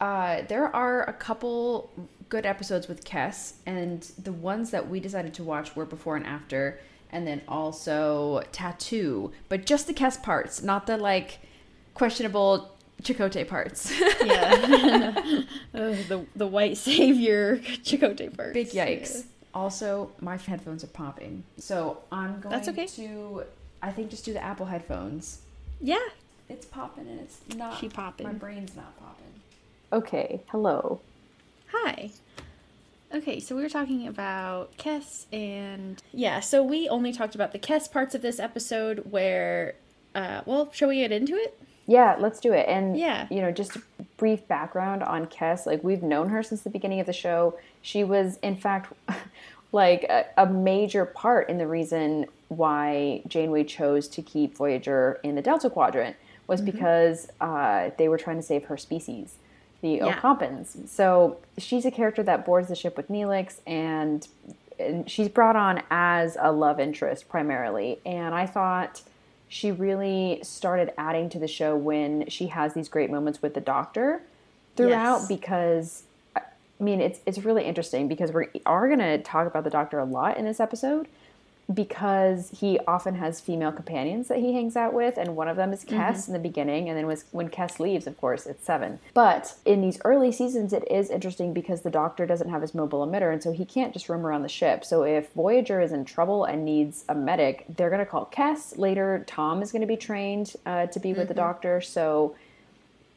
Uh, 0.01 0.41
there 0.49 0.67
are 0.75 1.03
a 1.09 1.13
couple 1.13 1.89
good 2.27 2.45
episodes 2.45 2.87
with 2.89 3.05
Kes, 3.05 3.53
and 3.65 4.01
the 4.21 4.33
ones 4.33 4.71
that 4.71 4.89
we 4.89 4.99
decided 4.99 5.33
to 5.35 5.43
watch 5.43 5.73
were 5.75 5.85
before 5.85 6.17
and 6.17 6.25
after, 6.25 6.79
and 7.11 7.25
then 7.25 7.41
also 7.47 8.41
Tattoo, 8.51 9.31
but 9.47 9.65
just 9.65 9.87
the 9.87 9.93
Kes 9.93 10.21
parts, 10.21 10.61
not 10.61 10.85
the 10.85 10.97
like 10.97 11.39
questionable 11.93 12.75
Chakotay 13.03 13.47
parts. 13.47 13.89
yeah 14.25 14.51
oh, 15.73 15.93
the, 16.09 16.25
the 16.35 16.47
white 16.47 16.75
savior 16.77 17.57
Chakotay 17.87 18.35
part 18.35 18.53
Big 18.53 18.71
yikes. 18.71 19.23
Also, 19.53 20.11
my 20.19 20.35
headphones 20.35 20.83
are 20.83 20.87
popping, 20.87 21.43
so 21.57 21.99
I'm 22.11 22.41
going 22.41 22.51
That's 22.53 22.67
okay. 22.67 22.87
to, 22.87 23.45
I 23.85 23.91
think, 23.91 24.09
just 24.09 24.25
do 24.25 24.33
the 24.33 24.43
Apple 24.43 24.65
headphones. 24.65 25.39
yeah 25.79 25.97
It's 26.49 26.65
popping 26.65 27.07
and 27.07 27.19
it's 27.19 27.39
not. 27.55 27.79
She 27.79 27.89
popping. 27.89 28.25
My 28.27 28.33
brain's 28.33 28.75
not 28.75 28.97
popping. 28.99 29.25
Okay, 29.93 30.41
hello. 30.49 30.99
Hi. 31.71 32.11
Okay, 33.13 33.39
so 33.39 33.55
we 33.55 33.61
were 33.61 33.69
talking 33.69 34.07
about 34.07 34.75
Kes 34.77 35.25
and 35.31 36.01
yeah, 36.11 36.39
so 36.39 36.63
we 36.63 36.89
only 36.89 37.13
talked 37.13 37.35
about 37.35 37.51
the 37.51 37.59
Kes 37.59 37.89
parts 37.91 38.15
of 38.15 38.21
this 38.21 38.39
episode 38.39 39.11
where 39.11 39.75
uh 40.15 40.41
well, 40.45 40.69
shall 40.73 40.89
we 40.89 40.97
get 40.97 41.11
into 41.11 41.35
it? 41.35 41.57
Yeah, 41.87 42.15
let's 42.19 42.39
do 42.39 42.51
it. 42.51 42.65
And 42.67 42.97
Yeah. 42.97 43.27
you 43.29 43.41
know, 43.41 43.51
just 43.51 43.75
a 43.75 43.81
brief 44.17 44.47
background 44.47 45.03
on 45.03 45.27
Kes. 45.27 45.65
Like 45.67 45.83
we've 45.83 46.01
known 46.03 46.29
her 46.29 46.41
since 46.41 46.61
the 46.63 46.69
beginning 46.71 46.99
of 46.99 47.05
the 47.05 47.13
show. 47.13 47.57
She 47.83 48.03
was, 48.03 48.37
in 48.41 48.55
fact, 48.57 48.91
like 49.71 50.03
a, 50.05 50.25
a 50.37 50.47
major 50.47 51.05
part 51.05 51.49
in 51.49 51.57
the 51.59 51.67
reason 51.67 52.25
why 52.47 53.21
Janeway 53.27 53.63
chose 53.63 54.07
to 54.09 54.21
keep 54.21 54.55
Voyager 54.55 55.19
in 55.23 55.35
the 55.35 55.41
Delta 55.41 55.69
Quadrant 55.69 56.15
was 56.47 56.61
because 56.61 57.27
uh, 57.41 57.89
they 57.97 58.07
were 58.07 58.17
trying 58.17 58.37
to 58.37 58.43
save 58.43 58.65
her 58.65 58.77
species, 58.77 59.35
the 59.81 59.95
Yeah. 59.95 60.19
So 60.87 61.37
she's 61.57 61.85
a 61.85 61.91
character 61.91 62.21
that 62.23 62.45
boards 62.45 62.67
the 62.67 62.75
ship 62.75 62.95
with 62.97 63.09
Neelix, 63.09 63.59
and, 63.65 64.27
and 64.79 65.09
she's 65.09 65.27
brought 65.27 65.55
on 65.55 65.81
as 65.89 66.37
a 66.39 66.51
love 66.51 66.79
interest 66.79 67.27
primarily. 67.29 67.99
And 68.05 68.35
I 68.35 68.45
thought 68.45 69.01
she 69.47 69.71
really 69.71 70.39
started 70.43 70.91
adding 70.97 71.29
to 71.29 71.39
the 71.39 71.47
show 71.47 71.75
when 71.75 72.29
she 72.29 72.47
has 72.47 72.73
these 72.73 72.89
great 72.89 73.09
moments 73.09 73.41
with 73.41 73.53
the 73.55 73.61
Doctor 73.61 74.21
throughout 74.75 75.21
Yes. 75.21 75.27
because. 75.27 76.03
I 76.35 76.83
mean, 76.83 76.99
it's 76.99 77.21
it's 77.25 77.37
really 77.37 77.63
interesting 77.63 78.09
because 78.09 78.33
we 78.33 78.47
are 78.65 78.87
going 78.87 78.99
to 78.99 79.17
talk 79.19 79.47
about 79.47 79.63
the 79.63 79.69
Doctor 79.69 79.97
a 79.97 80.03
lot 80.03 80.35
in 80.35 80.43
this 80.43 80.59
episode, 80.59 81.07
because 81.73 82.51
he 82.59 82.79
often 82.87 83.15
has 83.15 83.41
female 83.41 83.71
companions 83.71 84.27
that 84.27 84.37
he 84.37 84.53
hangs 84.53 84.75
out 84.75 84.93
with, 84.93 85.17
and 85.17 85.35
one 85.35 85.47
of 85.47 85.57
them 85.57 85.73
is 85.73 85.83
Kes 85.83 86.27
in 86.27 86.33
the 86.33 86.39
beginning, 86.39 86.87
and 86.87 86.97
then 86.97 87.07
was, 87.07 87.25
when 87.31 87.49
Kes 87.49 87.79
leaves, 87.79 88.05
of 88.05 88.17
course, 88.17 88.45
it's 88.45 88.63
Seven. 88.63 88.99
But 89.13 89.55
in 89.65 89.81
these 89.81 89.99
early 90.05 90.31
seasons, 90.31 90.73
it 90.73 90.83
is 90.89 91.09
interesting 91.09 91.53
because 91.53 91.81
the 91.81 91.89
Doctor 91.89 92.25
doesn't 92.25 92.49
have 92.49 92.61
his 92.61 92.75
mobile 92.75 93.05
emitter, 93.05 93.33
and 93.33 93.41
so 93.41 93.51
he 93.51 93.65
can't 93.65 93.93
just 93.93 94.07
roam 94.09 94.25
around 94.25 94.43
the 94.43 94.49
ship. 94.49 94.85
So 94.85 95.03
if 95.03 95.31
Voyager 95.33 95.81
is 95.81 95.91
in 95.91 96.05
trouble 96.05 96.45
and 96.45 96.63
needs 96.63 97.03
a 97.09 97.15
medic, 97.15 97.65
they're 97.67 97.89
going 97.89 97.99
to 97.99 98.05
call 98.05 98.29
Kes. 98.31 98.77
Later, 98.77 99.23
Tom 99.25 99.61
is 99.61 99.71
going 99.71 99.81
to 99.81 99.87
be 99.87 99.97
trained 99.97 100.53
uh, 100.65 100.85
to 100.87 100.99
be 100.99 101.13
with 101.13 101.27
the 101.27 101.33
Doctor. 101.33 101.81
So 101.81 102.35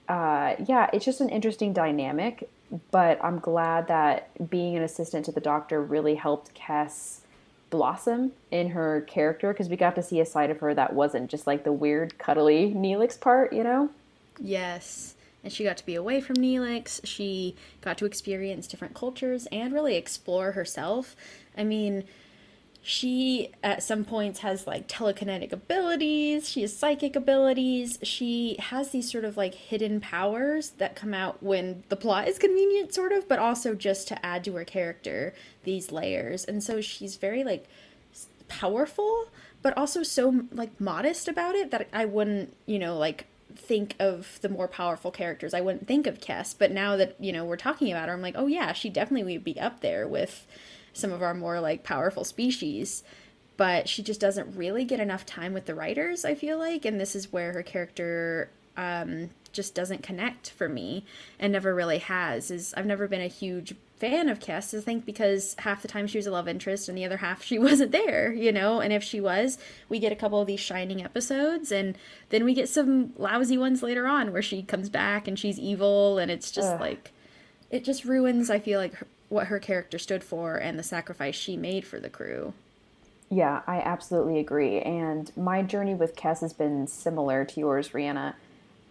uh, 0.09 0.57
yeah, 0.67 0.89
it's 0.93 1.05
just 1.05 1.21
an 1.21 1.29
interesting 1.29 1.73
dynamic. 1.73 2.49
But 2.91 3.23
I'm 3.25 3.39
glad 3.39 3.89
that 3.89 4.51
being 4.51 4.77
an 4.77 4.83
assistant 4.83 5.25
to 5.25 5.33
the 5.33 5.41
Doctor 5.41 5.83
really 5.83 6.17
helped 6.17 6.55
Kes 6.55 7.21
blossom 7.71 8.33
in 8.51 8.71
her 8.71 9.03
character 9.03 9.53
because 9.53 9.69
we 9.69 9.77
got 9.77 9.95
to 9.97 10.03
see 10.03 10.21
a 10.21 10.27
side 10.27 10.51
of 10.51 10.61
her 10.61 10.75
that 10.75 10.93
wasn't 10.93 11.31
just 11.31 11.47
like 11.47 11.65
the 11.65 11.73
weird, 11.73 12.19
cuddly 12.19 12.73
Neelix 12.75 13.21
part, 13.21 13.53
you 13.53 13.63
know? 13.65 13.91
Yes. 14.41 15.15
And 15.45 15.53
she 15.53 15.65
got 15.65 15.77
to 15.79 15.87
be 15.87 15.95
away 15.95 16.21
from 16.21 16.37
Neelix. 16.37 17.01
She 17.05 17.55
got 17.81 17.99
to 17.99 18.07
experience 18.07 18.67
different 18.67 18.95
cultures 18.95 19.47
and 19.53 19.73
really 19.73 19.97
explore 19.97 20.53
herself. 20.53 21.15
I 21.57 21.65
mean, 21.65 22.05
she 22.81 23.51
at 23.63 23.83
some 23.83 24.05
points 24.05 24.41
has 24.41 24.67
like 24.67 24.89
telekinetic 24.89 25.53
abilities, 25.53 26.49
she 26.49 26.63
has 26.63 26.77
psychic 26.77 27.17
abilities. 27.17 27.99
She 28.03 28.57
has 28.59 28.91
these 28.91 29.11
sort 29.11 29.25
of 29.25 29.37
like 29.37 29.55
hidden 29.55 30.01
powers 30.01 30.71
that 30.79 30.97
come 30.97 31.13
out 31.13 31.43
when 31.43 31.83
the 31.89 31.97
plot 31.97 32.29
is 32.29 32.39
convenient, 32.39 32.95
sort 32.95 33.13
of, 33.13 33.29
but 33.29 33.39
also 33.39 33.75
just 33.75 34.09
to 34.09 34.27
add 34.27 34.45
to 34.45 34.55
her 34.55 34.65
character 34.65 35.35
these 35.65 35.93
layers. 35.93 36.45
And 36.45 36.63
so 36.63 36.81
she's 36.81 37.17
very 37.17 37.45
like 37.45 37.67
powerful, 38.49 39.29
but 39.61 39.77
also 39.77 40.03
so 40.03 40.45
like 40.53 40.81
modest 40.81 41.29
about 41.29 41.55
it 41.55 41.71
that 41.71 41.89
I 41.93 42.05
wouldn't, 42.05 42.57
you 42.65 42.79
know, 42.79 42.97
like 42.97 43.27
think 43.55 43.97
of 43.99 44.39
the 44.41 44.49
more 44.49 44.69
powerful 44.69 45.11
characters. 45.11 45.53
I 45.53 45.61
wouldn't 45.61 45.87
think 45.87 46.07
of 46.07 46.21
Kes, 46.21 46.55
but 46.57 46.71
now 46.71 46.97
that, 46.97 47.17
you 47.19 47.33
know, 47.33 47.45
we're 47.45 47.57
talking 47.57 47.91
about 47.91 48.09
her, 48.09 48.15
I'm 48.15 48.23
like, 48.23 48.37
oh 48.37 48.47
yeah, 48.47 48.73
she 48.73 48.89
definitely 48.89 49.37
would 49.37 49.45
be 49.45 49.59
up 49.61 49.81
there 49.81 50.07
with 50.07 50.47
some 50.93 51.13
of 51.13 51.23
our 51.23 51.35
more 51.35 51.61
like 51.61 51.85
powerful 51.85 52.25
species. 52.25 53.03
But 53.57 53.89
she 53.89 54.03
just 54.03 54.21
doesn't 54.21 54.57
really 54.57 54.85
get 54.85 55.01
enough 55.01 55.27
time 55.27 55.53
with 55.53 55.67
the 55.67 55.75
writers, 55.75 56.25
I 56.25 56.37
feel 56.37 56.59
like, 56.59 56.85
and 56.85 57.01
this 57.01 57.17
is 57.17 57.33
where 57.33 57.53
her 57.53 57.63
character 57.63 58.51
um 58.77 59.31
just 59.53 59.75
doesn't 59.75 60.03
connect 60.03 60.51
for 60.51 60.69
me 60.69 61.05
and 61.39 61.53
never 61.53 61.75
really 61.75 61.99
has. 61.99 62.51
Is 62.51 62.73
I've 62.77 62.87
never 62.87 63.09
been 63.09 63.21
a 63.21 63.27
huge 63.29 63.75
fan 63.99 64.29
of 64.29 64.39
Kes, 64.39 64.77
I 64.77 64.81
think 64.81 65.05
because 65.05 65.57
half 65.59 65.83
the 65.83 65.89
time 65.89 66.07
she 66.07 66.19
was 66.19 66.27
a 66.27 66.31
love 66.31 66.47
interest 66.49 66.89
and 66.89 66.97
the 66.97 67.05
other 67.05 67.17
half 67.19 67.43
she 67.45 67.59
wasn't 67.59 67.93
there, 67.93 68.33
you 68.33 68.53
know? 68.53 68.81
And 68.81 68.93
if 68.93 69.03
she 69.03 69.21
was, 69.21 69.59
we 69.89 69.99
get 69.99 70.13
a 70.13 70.17
couple 70.17 70.41
of 70.41 70.47
these 70.47 70.61
shining 70.61 71.03
episodes 71.03 71.73
and 71.73 71.97
then 72.31 72.45
we 72.45 72.55
get 72.55 72.69
some 72.69 73.13
lousy 73.17 73.59
ones 73.59 73.83
later 73.83 74.07
on 74.07 74.33
where 74.33 74.43
she 74.43 74.63
comes 74.63 74.89
back 74.89 75.27
and 75.27 75.39
she's 75.39 75.59
evil 75.59 76.19
and 76.19 76.31
it's 76.31 76.51
just 76.51 76.75
Ugh. 76.75 76.81
like 76.81 77.13
it 77.71 77.85
just 77.85 78.05
ruins 78.05 78.49
I 78.51 78.61
feel 78.61 78.79
like 78.79 78.95
her, 78.95 79.07
what 79.29 79.49
her 79.49 79.59
character 79.59 79.99
stood 79.99 80.25
for 80.25 80.57
and 80.57 80.79
the 80.79 80.83
sacrifice 80.83 81.35
she 81.35 81.57
made 81.57 81.87
for 81.87 82.01
the 82.01 82.11
crew. 82.11 82.55
Yeah, 83.31 83.61
I 83.67 83.81
absolutely 83.81 84.39
agree. 84.39 84.81
And 84.81 85.31
my 85.37 85.63
journey 85.63 85.95
with 85.95 86.17
Kes 86.17 86.41
has 86.41 86.53
been 86.53 86.87
similar 86.87 87.45
to 87.45 87.61
yours, 87.61 87.91
Rhianna. 87.91 88.35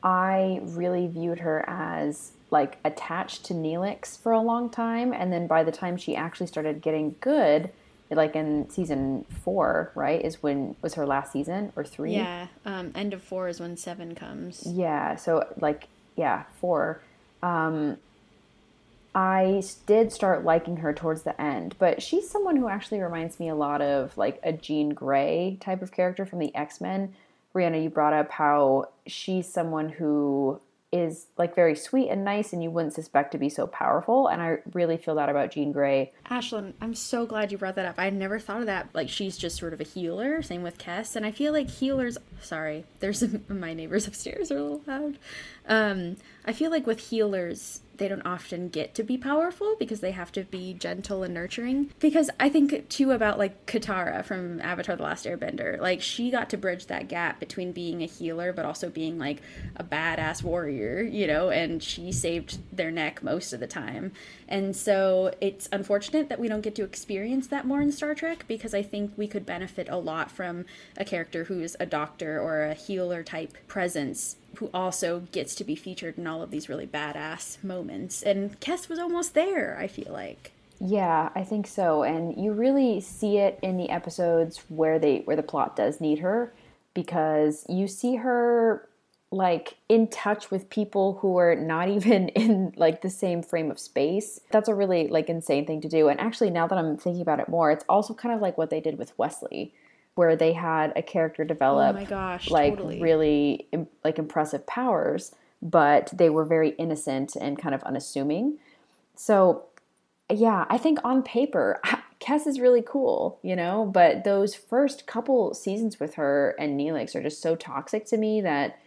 I 0.03 0.59
really 0.61 1.07
viewed 1.07 1.39
her 1.39 1.65
as 1.67 2.31
like 2.51 2.77
attached 2.85 3.45
to 3.45 3.53
Neelix 3.53 4.17
for 4.17 4.31
a 4.31 4.39
long 4.39 4.69
time, 4.69 5.11
and 5.11 5.33
then 5.33 5.47
by 5.47 5.63
the 5.63 5.71
time 5.71 5.97
she 5.97 6.15
actually 6.15 6.47
started 6.47 6.81
getting 6.81 7.15
good, 7.19 7.71
like 8.09 8.35
in 8.35 8.69
season 8.69 9.25
four, 9.43 9.91
right, 9.95 10.23
is 10.23 10.41
when 10.41 10.75
was 10.81 10.93
her 10.93 11.05
last 11.05 11.33
season 11.33 11.73
or 11.75 11.83
three? 11.83 12.13
Yeah, 12.13 12.47
um, 12.63 12.91
end 12.95 13.13
of 13.13 13.21
four 13.21 13.47
is 13.47 13.59
when 13.59 13.75
seven 13.75 14.15
comes. 14.15 14.63
Yeah, 14.65 15.15
so 15.15 15.45
like 15.59 15.87
yeah, 16.15 16.43
four. 16.61 17.01
Um, 17.43 17.97
I 19.17 19.63
did 19.87 20.11
start 20.11 20.45
liking 20.45 20.77
her 20.77 20.93
towards 20.93 21.23
the 21.23 21.41
end, 21.41 21.73
but 21.79 22.03
she's 22.03 22.29
someone 22.29 22.55
who 22.55 22.69
actually 22.69 22.99
reminds 22.99 23.39
me 23.39 23.49
a 23.49 23.55
lot 23.55 23.81
of 23.81 24.15
like 24.15 24.39
a 24.43 24.53
Jean 24.53 24.89
Grey 24.89 25.57
type 25.59 25.81
of 25.81 25.91
character 25.91 26.23
from 26.23 26.37
the 26.37 26.53
X 26.53 26.79
Men. 26.79 27.15
Rhianna, 27.55 27.81
you 27.81 27.89
brought 27.89 28.13
up 28.13 28.29
how 28.29 28.89
she's 29.07 29.51
someone 29.51 29.89
who 29.89 30.61
is 30.91 31.25
like 31.35 31.55
very 31.55 31.75
sweet 31.75 32.09
and 32.09 32.23
nice, 32.23 32.53
and 32.53 32.61
you 32.61 32.69
wouldn't 32.69 32.93
suspect 32.93 33.31
to 33.31 33.39
be 33.39 33.49
so 33.49 33.65
powerful. 33.65 34.27
And 34.27 34.39
I 34.39 34.59
really 34.73 34.97
feel 34.97 35.15
that 35.15 35.29
about 35.29 35.49
Jean 35.49 35.71
Grey. 35.71 36.13
Ashlyn, 36.29 36.73
I'm 36.79 36.93
so 36.93 37.25
glad 37.25 37.51
you 37.51 37.57
brought 37.57 37.73
that 37.73 37.87
up. 37.87 37.95
I 37.97 38.11
never 38.11 38.37
thought 38.37 38.59
of 38.59 38.65
that. 38.67 38.89
Like 38.93 39.09
she's 39.09 39.35
just 39.35 39.57
sort 39.57 39.73
of 39.73 39.81
a 39.81 39.83
healer. 39.83 40.43
Same 40.43 40.61
with 40.61 40.77
Kes, 40.77 41.15
and 41.15 41.25
I 41.25 41.31
feel 41.31 41.53
like 41.53 41.71
healers. 41.71 42.19
Sorry, 42.43 42.85
there's 42.99 43.23
my 43.49 43.73
neighbors 43.73 44.07
upstairs 44.07 44.51
are 44.51 44.57
a 44.57 44.61
little 44.61 44.81
loud. 44.85 45.17
Um, 45.67 46.17
I 46.45 46.53
feel 46.53 46.69
like 46.69 46.85
with 46.85 46.99
healers, 46.99 47.81
they 47.97 48.07
don't 48.07 48.25
often 48.25 48.69
get 48.69 48.95
to 48.95 49.03
be 49.03 49.17
powerful 49.17 49.75
because 49.79 49.99
they 49.99 50.11
have 50.11 50.31
to 50.33 50.43
be 50.43 50.73
gentle 50.73 51.23
and 51.23 51.33
nurturing. 51.33 51.91
Because 51.99 52.29
I 52.39 52.49
think 52.49 52.89
too 52.89 53.11
about 53.11 53.37
like 53.37 53.65
Katara 53.65 54.23
from 54.23 54.61
Avatar: 54.61 54.95
The 54.95 55.03
Last 55.03 55.25
Airbender. 55.25 55.79
Like 55.79 56.01
she 56.01 56.31
got 56.31 56.49
to 56.51 56.57
bridge 56.57 56.87
that 56.87 57.07
gap 57.07 57.39
between 57.39 57.71
being 57.71 58.01
a 58.01 58.05
healer 58.05 58.53
but 58.53 58.65
also 58.65 58.89
being 58.89 59.17
like 59.17 59.41
a 59.75 59.83
badass 59.83 60.43
warrior, 60.43 61.01
you 61.01 61.27
know. 61.27 61.49
And 61.49 61.81
she 61.81 62.11
saved 62.11 62.59
their 62.75 62.91
neck 62.91 63.23
most 63.23 63.53
of 63.53 63.59
the 63.59 63.67
time. 63.67 64.11
And 64.47 64.75
so 64.75 65.33
it's 65.41 65.67
unfortunate 65.71 66.29
that 66.29 66.39
we 66.39 66.47
don't 66.47 66.61
get 66.61 66.75
to 66.75 66.83
experience 66.83 67.47
that 67.47 67.65
more 67.65 67.81
in 67.81 67.91
Star 67.91 68.15
Trek 68.15 68.45
because 68.47 68.73
I 68.73 68.81
think 68.81 69.13
we 69.17 69.27
could 69.27 69.45
benefit 69.45 69.89
a 69.89 69.97
lot 69.97 70.31
from 70.31 70.65
a 70.95 71.03
character 71.03 71.45
who's 71.45 71.75
a 71.79 71.85
doctor 71.85 72.39
or 72.39 72.63
a 72.63 72.73
healer 72.73 73.23
type 73.23 73.57
presence 73.67 74.37
who 74.57 74.69
also 74.73 75.21
gets 75.31 75.55
to 75.55 75.63
be 75.63 75.75
featured 75.75 76.17
in 76.17 76.27
all 76.27 76.41
of 76.41 76.51
these 76.51 76.69
really 76.69 76.87
badass 76.87 77.63
moments. 77.63 78.21
And 78.21 78.59
Kes 78.59 78.89
was 78.89 78.99
almost 78.99 79.33
there, 79.33 79.77
I 79.79 79.87
feel 79.87 80.11
like. 80.11 80.51
Yeah, 80.79 81.29
I 81.33 81.43
think 81.43 81.67
so. 81.67 82.03
And 82.03 82.37
you 82.41 82.51
really 82.51 83.01
see 83.01 83.37
it 83.37 83.59
in 83.61 83.77
the 83.77 83.89
episodes 83.89 84.63
where 84.69 84.99
they 84.99 85.19
where 85.25 85.35
the 85.35 85.43
plot 85.43 85.75
does 85.75 85.99
need 85.99 86.19
her 86.19 86.53
because 86.93 87.65
you 87.67 87.87
see 87.87 88.17
her 88.17 88.87
like 89.29 89.75
in 89.89 90.07
touch 90.07 90.49
with 90.49 90.69
people 90.69 91.19
who 91.21 91.37
are 91.37 91.55
not 91.55 91.89
even 91.97 92.29
in 92.29 92.73
like 92.75 93.01
the 93.01 93.09
same 93.09 93.41
frame 93.41 93.71
of 93.71 93.79
space. 93.79 94.39
That's 94.51 94.69
a 94.69 94.75
really 94.75 95.07
like 95.07 95.29
insane 95.29 95.65
thing 95.65 95.81
to 95.81 95.89
do. 95.89 96.09
And 96.09 96.19
actually 96.19 96.51
now 96.51 96.67
that 96.67 96.77
I'm 96.77 96.97
thinking 96.97 97.21
about 97.21 97.39
it 97.39 97.49
more, 97.49 97.71
it's 97.71 97.85
also 97.89 98.13
kind 98.13 98.35
of 98.35 98.41
like 98.41 98.57
what 98.57 98.69
they 98.69 98.79
did 98.79 98.97
with 98.97 99.17
Wesley 99.17 99.73
where 100.17 100.35
they 100.35 100.53
had 100.53 100.91
a 100.95 101.01
character 101.01 101.43
develop 101.43 101.95
Oh 101.95 101.99
my 101.99 102.05
gosh, 102.05 102.49
like 102.49 102.77
totally. 102.77 102.99
really 102.99 103.67
like 104.03 104.17
impressive 104.17 104.65
powers, 104.65 105.33
but 105.61 106.11
they 106.13 106.29
were 106.29 106.45
very 106.45 106.69
innocent 106.71 107.35
and 107.35 107.57
kind 107.57 107.75
of 107.75 107.83
unassuming. 107.83 108.57
So 109.15 109.65
yeah, 110.29 110.65
I 110.69 110.77
think 110.77 110.99
on 111.03 111.23
paper, 111.23 111.79
Kes 112.19 112.47
is 112.47 112.59
really 112.59 112.81
cool, 112.81 113.39
you 113.43 113.55
know, 113.55 113.85
but 113.85 114.23
those 114.23 114.55
first 114.55 115.05
couple 115.05 115.53
seasons 115.53 115.99
with 115.99 116.15
her 116.15 116.55
and 116.59 116.79
Neelix 116.79 117.15
are 117.15 117.21
just 117.21 117.41
so 117.41 117.55
toxic 117.55 118.05
to 118.07 118.17
me 118.17 118.41
that 118.41 118.79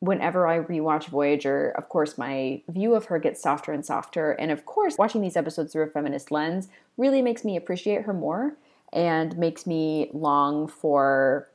whenever 0.00 0.46
I 0.46 0.60
rewatch 0.60 1.06
Voyager, 1.06 1.70
of 1.70 1.88
course, 1.88 2.18
my 2.18 2.62
view 2.68 2.94
of 2.94 3.06
her 3.06 3.18
gets 3.18 3.42
softer 3.42 3.72
and 3.72 3.84
softer. 3.84 4.32
And 4.32 4.50
of 4.50 4.64
course, 4.66 4.96
watching 4.98 5.22
these 5.22 5.36
episodes 5.36 5.72
through 5.72 5.84
a 5.84 5.88
feminist 5.88 6.30
lens 6.30 6.68
really 6.96 7.22
makes 7.22 7.44
me 7.44 7.56
appreciate 7.56 8.02
her 8.02 8.12
more 8.12 8.54
and 8.92 9.36
makes 9.38 9.66
me 9.66 10.10
long 10.12 10.66
for 10.68 11.48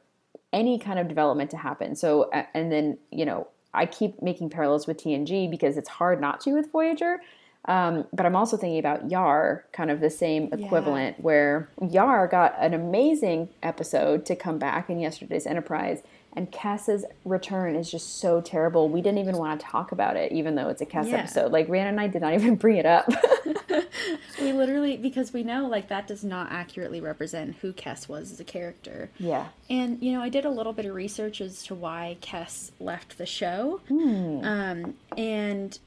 any 0.52 0.78
kind 0.78 1.00
of 1.00 1.08
development 1.08 1.50
to 1.52 1.58
happen. 1.58 1.96
So, 1.96 2.30
and 2.54 2.72
then, 2.72 2.98
you 3.12 3.26
know, 3.26 3.48
I 3.74 3.86
keep 3.88 4.22
making 4.22 4.52
parallels 4.52 4.86
with 4.86 4.98
TNG 4.98 5.50
because 5.50 5.78
it's 5.78 5.90
hard 5.90 6.22
not 6.22 6.42
to 6.42 6.54
with 6.54 6.72
Voyager. 6.72 7.22
Um, 7.66 8.06
but 8.12 8.26
I'm 8.26 8.36
also 8.36 8.58
thinking 8.58 8.78
about 8.78 9.10
Yar, 9.10 9.64
kind 9.72 9.90
of 9.90 10.00
the 10.02 10.10
same 10.10 10.50
equivalent, 10.52 11.20
where 11.22 11.70
Yar 11.90 12.28
got 12.28 12.56
an 12.60 12.74
amazing 12.74 13.50
episode 13.64 14.26
to 14.26 14.36
come 14.36 14.58
back 14.60 14.90
in 14.90 15.00
yesterday's 15.00 15.48
Enterprise, 15.48 16.04
and 16.36 16.52
Kes's 16.52 17.06
return 17.24 17.76
is 17.78 17.90
just 17.90 18.20
so 18.20 18.42
terrible. 18.42 18.90
We 18.90 19.02
didn't 19.02 19.20
even 19.20 19.38
want 19.38 19.62
to 19.62 19.66
talk 19.66 19.92
about 19.94 20.18
it, 20.18 20.34
even 20.34 20.56
though 20.56 20.68
it's 20.68 20.82
a 20.82 20.86
Kes 20.86 21.08
Yeah. 21.08 21.20
episode. 21.20 21.52
Like 21.54 21.68
Rhianna 21.70 21.90
and 21.90 22.02
I 22.02 22.08
did 22.08 22.22
not 22.22 22.34
even 22.34 22.56
bring 22.58 22.76
it 22.78 22.86
up. 22.86 23.08
We 24.42 24.52
literally, 24.52 24.98
because 24.98 25.32
we 25.32 25.44
know 25.44 25.68
like 25.68 25.88
that 25.90 26.08
does 26.08 26.24
not 26.24 26.52
accurately 26.52 27.00
represent 27.00 27.56
who 27.62 27.72
Kes 27.74 28.10
was 28.10 28.32
as 28.32 28.40
a 28.40 28.44
character. 28.44 29.10
yeah. 29.20 29.50
And 29.70 30.02
you 30.02 30.12
know, 30.14 30.22
I 30.22 30.30
did 30.30 30.46
a 30.46 30.50
little 30.50 30.74
bit 30.74 30.86
of 30.86 30.96
research 30.96 31.40
as 31.42 31.64
to 31.64 31.76
why 31.76 32.18
Kes 32.22 32.72
left 32.80 33.18
the 33.18 33.26
show, 33.26 33.82
um, 33.90 34.96
and 35.18 35.78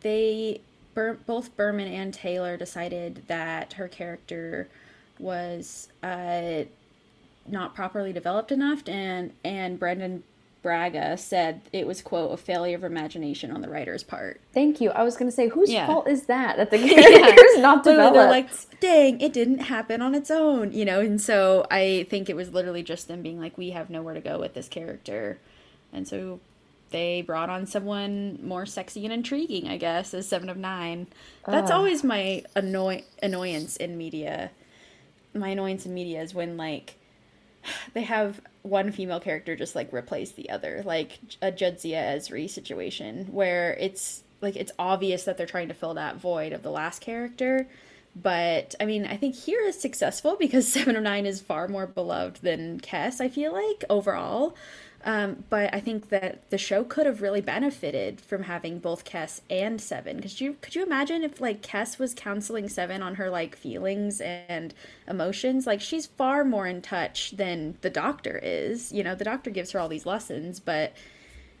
they 0.00 0.60
Bur- 0.94 1.18
both 1.26 1.54
Berman 1.56 1.88
and 1.88 2.14
Taylor 2.14 2.56
decided 2.56 3.24
that 3.26 3.74
her 3.74 3.86
character 3.88 4.68
was 5.18 5.88
uh, 6.02 6.64
not 7.46 7.74
properly 7.74 8.12
developed 8.12 8.50
enough, 8.52 8.88
and 8.88 9.32
and 9.44 9.78
Brannon 9.78 10.22
Braga 10.62 11.16
said 11.16 11.60
it 11.72 11.86
was 11.86 12.02
quote 12.02 12.32
a 12.32 12.36
failure 12.36 12.74
of 12.76 12.82
imagination 12.82 13.50
on 13.52 13.60
the 13.60 13.68
writer's 13.68 14.02
part. 14.02 14.40
Thank 14.52 14.80
you. 14.80 14.90
I 14.90 15.04
was 15.04 15.16
going 15.16 15.30
to 15.30 15.34
say, 15.34 15.48
whose 15.48 15.70
Yeah. 15.70 15.86
fault 15.86 16.08
is 16.08 16.26
that? 16.26 16.56
That 16.56 16.70
the 16.72 16.78
character's 16.88 17.58
not 17.58 17.86
Literally, 17.86 18.08
developed. 18.08 18.14
they're 18.14 18.28
like, 18.28 18.80
dang, 18.80 19.20
it 19.20 19.32
didn't 19.32 19.60
happen 19.60 20.02
on 20.02 20.14
its 20.14 20.30
own, 20.30 20.72
you 20.72 20.84
know. 20.84 20.98
And 21.00 21.20
so 21.20 21.66
I 21.70 22.06
think 22.10 22.28
it 22.28 22.34
was 22.34 22.52
literally 22.52 22.82
just 22.82 23.06
them 23.06 23.22
being 23.22 23.38
like, 23.38 23.56
we 23.56 23.70
have 23.70 23.90
nowhere 23.90 24.14
to 24.14 24.20
go 24.20 24.40
with 24.40 24.54
this 24.54 24.66
character, 24.68 25.38
and 25.92 26.08
so 26.08 26.40
they 26.90 27.20
brought 27.22 27.50
on 27.50 27.66
someone 27.66 28.38
more 28.42 28.64
sexy 28.66 29.04
and 29.04 29.12
intriguing, 29.12 29.68
I 29.68 29.76
guess, 29.76 30.14
as 30.14 30.26
Seven 30.28 30.48
of 30.48 30.56
Nine. 30.56 31.06
That's 31.46 31.70
always 31.70 32.02
my 32.04 32.44
annoy 32.56 33.04
annoyance 33.22 33.76
in 33.76 33.96
media. 33.98 34.50
My 35.34 35.48
annoyance 35.50 35.84
in 35.86 35.94
media 35.94 36.22
is 36.22 36.32
when 36.34 36.56
like 36.56 36.94
they 37.94 38.02
have 38.02 38.40
one 38.62 38.92
female 38.92 39.20
character 39.20 39.56
just 39.56 39.74
like 39.74 39.92
replace 39.92 40.32
the 40.32 40.50
other, 40.50 40.82
like 40.84 41.18
a 41.42 41.52
Jadzia 41.52 42.16
Ezri 42.16 42.48
situation 42.48 43.26
where 43.30 43.74
it's 43.74 44.22
like 44.40 44.56
it's 44.56 44.72
obvious 44.78 45.24
that 45.24 45.36
they're 45.36 45.46
trying 45.46 45.68
to 45.68 45.74
fill 45.74 45.94
that 45.94 46.16
void 46.16 46.52
of 46.52 46.62
the 46.62 46.70
last 46.70 47.00
character. 47.00 47.68
But 48.14 48.74
I 48.80 48.86
mean, 48.86 49.04
I 49.04 49.16
think 49.16 49.34
here 49.34 49.60
is 49.60 49.78
successful 49.78 50.36
because 50.38 50.66
Seven 50.72 50.96
of 50.96 51.02
Nine 51.02 51.26
is 51.26 51.40
far 51.40 51.68
more 51.68 51.86
beloved 51.86 52.42
than 52.42 52.80
Kes. 52.80 53.20
I 53.20 53.28
feel 53.28 53.52
like 53.52 53.84
overall, 53.90 54.56
um, 55.06 55.44
but 55.48 55.72
I 55.72 55.78
think 55.78 56.08
that 56.08 56.50
the 56.50 56.58
show 56.58 56.82
could 56.82 57.06
have 57.06 57.22
really 57.22 57.40
benefited 57.40 58.20
from 58.20 58.42
having 58.42 58.80
both 58.80 59.04
Kes 59.04 59.40
and 59.48 59.80
Seven. 59.80 60.16
Because 60.16 60.40
you 60.40 60.56
could 60.60 60.74
you 60.74 60.84
imagine 60.84 61.22
if 61.22 61.40
like 61.40 61.62
Kes 61.62 61.96
was 61.96 62.12
counseling 62.12 62.68
Seven 62.68 63.04
on 63.04 63.14
her 63.14 63.30
like 63.30 63.54
feelings 63.54 64.20
and 64.20 64.74
emotions? 65.06 65.64
Like 65.64 65.80
she's 65.80 66.06
far 66.06 66.44
more 66.44 66.66
in 66.66 66.82
touch 66.82 67.30
than 67.30 67.78
the 67.82 67.90
Doctor 67.90 68.40
is. 68.42 68.90
You 68.90 69.04
know, 69.04 69.14
the 69.14 69.22
Doctor 69.22 69.50
gives 69.50 69.70
her 69.70 69.78
all 69.78 69.88
these 69.88 70.06
lessons, 70.06 70.58
but 70.58 70.92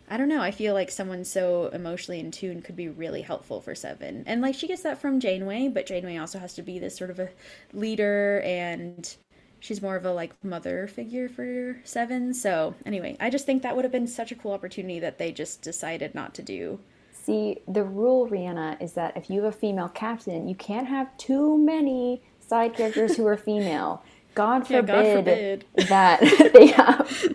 I 0.08 0.16
don't 0.16 0.28
know. 0.28 0.42
I 0.42 0.50
feel 0.50 0.74
like 0.74 0.90
someone 0.90 1.24
so 1.24 1.68
emotionally 1.68 2.18
in 2.18 2.32
tune 2.32 2.62
could 2.62 2.76
be 2.76 2.88
really 2.88 3.22
helpful 3.22 3.60
for 3.60 3.76
Seven. 3.76 4.24
And 4.26 4.40
like 4.40 4.56
she 4.56 4.66
gets 4.66 4.82
that 4.82 5.00
from 5.00 5.20
Janeway, 5.20 5.68
but 5.68 5.86
Janeway 5.86 6.16
also 6.16 6.40
has 6.40 6.54
to 6.54 6.62
be 6.62 6.80
this 6.80 6.96
sort 6.96 7.10
of 7.10 7.20
a 7.20 7.28
leader 7.72 8.40
and 8.44 9.16
she's 9.60 9.82
more 9.82 9.96
of 9.96 10.04
a 10.04 10.12
like 10.12 10.32
mother 10.44 10.86
figure 10.86 11.28
for 11.28 11.80
Seven. 11.84 12.34
So 12.34 12.74
anyway, 12.84 13.16
I 13.20 13.30
just 13.30 13.46
think 13.46 13.62
that 13.62 13.74
would 13.76 13.84
have 13.84 13.92
been 13.92 14.06
such 14.06 14.32
a 14.32 14.34
cool 14.34 14.52
opportunity 14.52 14.98
that 15.00 15.18
they 15.18 15.32
just 15.32 15.62
decided 15.62 16.14
not 16.14 16.34
to 16.34 16.42
do. 16.42 16.80
See, 17.12 17.58
the 17.66 17.82
rule, 17.82 18.28
Rhianna, 18.28 18.80
is 18.80 18.92
that 18.92 19.16
if 19.16 19.28
you 19.28 19.42
have 19.42 19.52
a 19.52 19.56
female 19.56 19.88
captain, 19.88 20.46
you 20.48 20.54
can't 20.54 20.86
have 20.86 21.16
too 21.18 21.58
many 21.58 22.22
side 22.38 22.74
characters 22.74 23.16
who 23.16 23.26
are 23.26 23.36
female. 23.36 24.04
God 24.34 24.64
Yeah, 24.70 24.80
forbid, 24.82 24.86
God 24.86 25.16
forbid. 25.16 25.64
that 25.88 26.52
they 26.52 26.66
have 26.68 27.34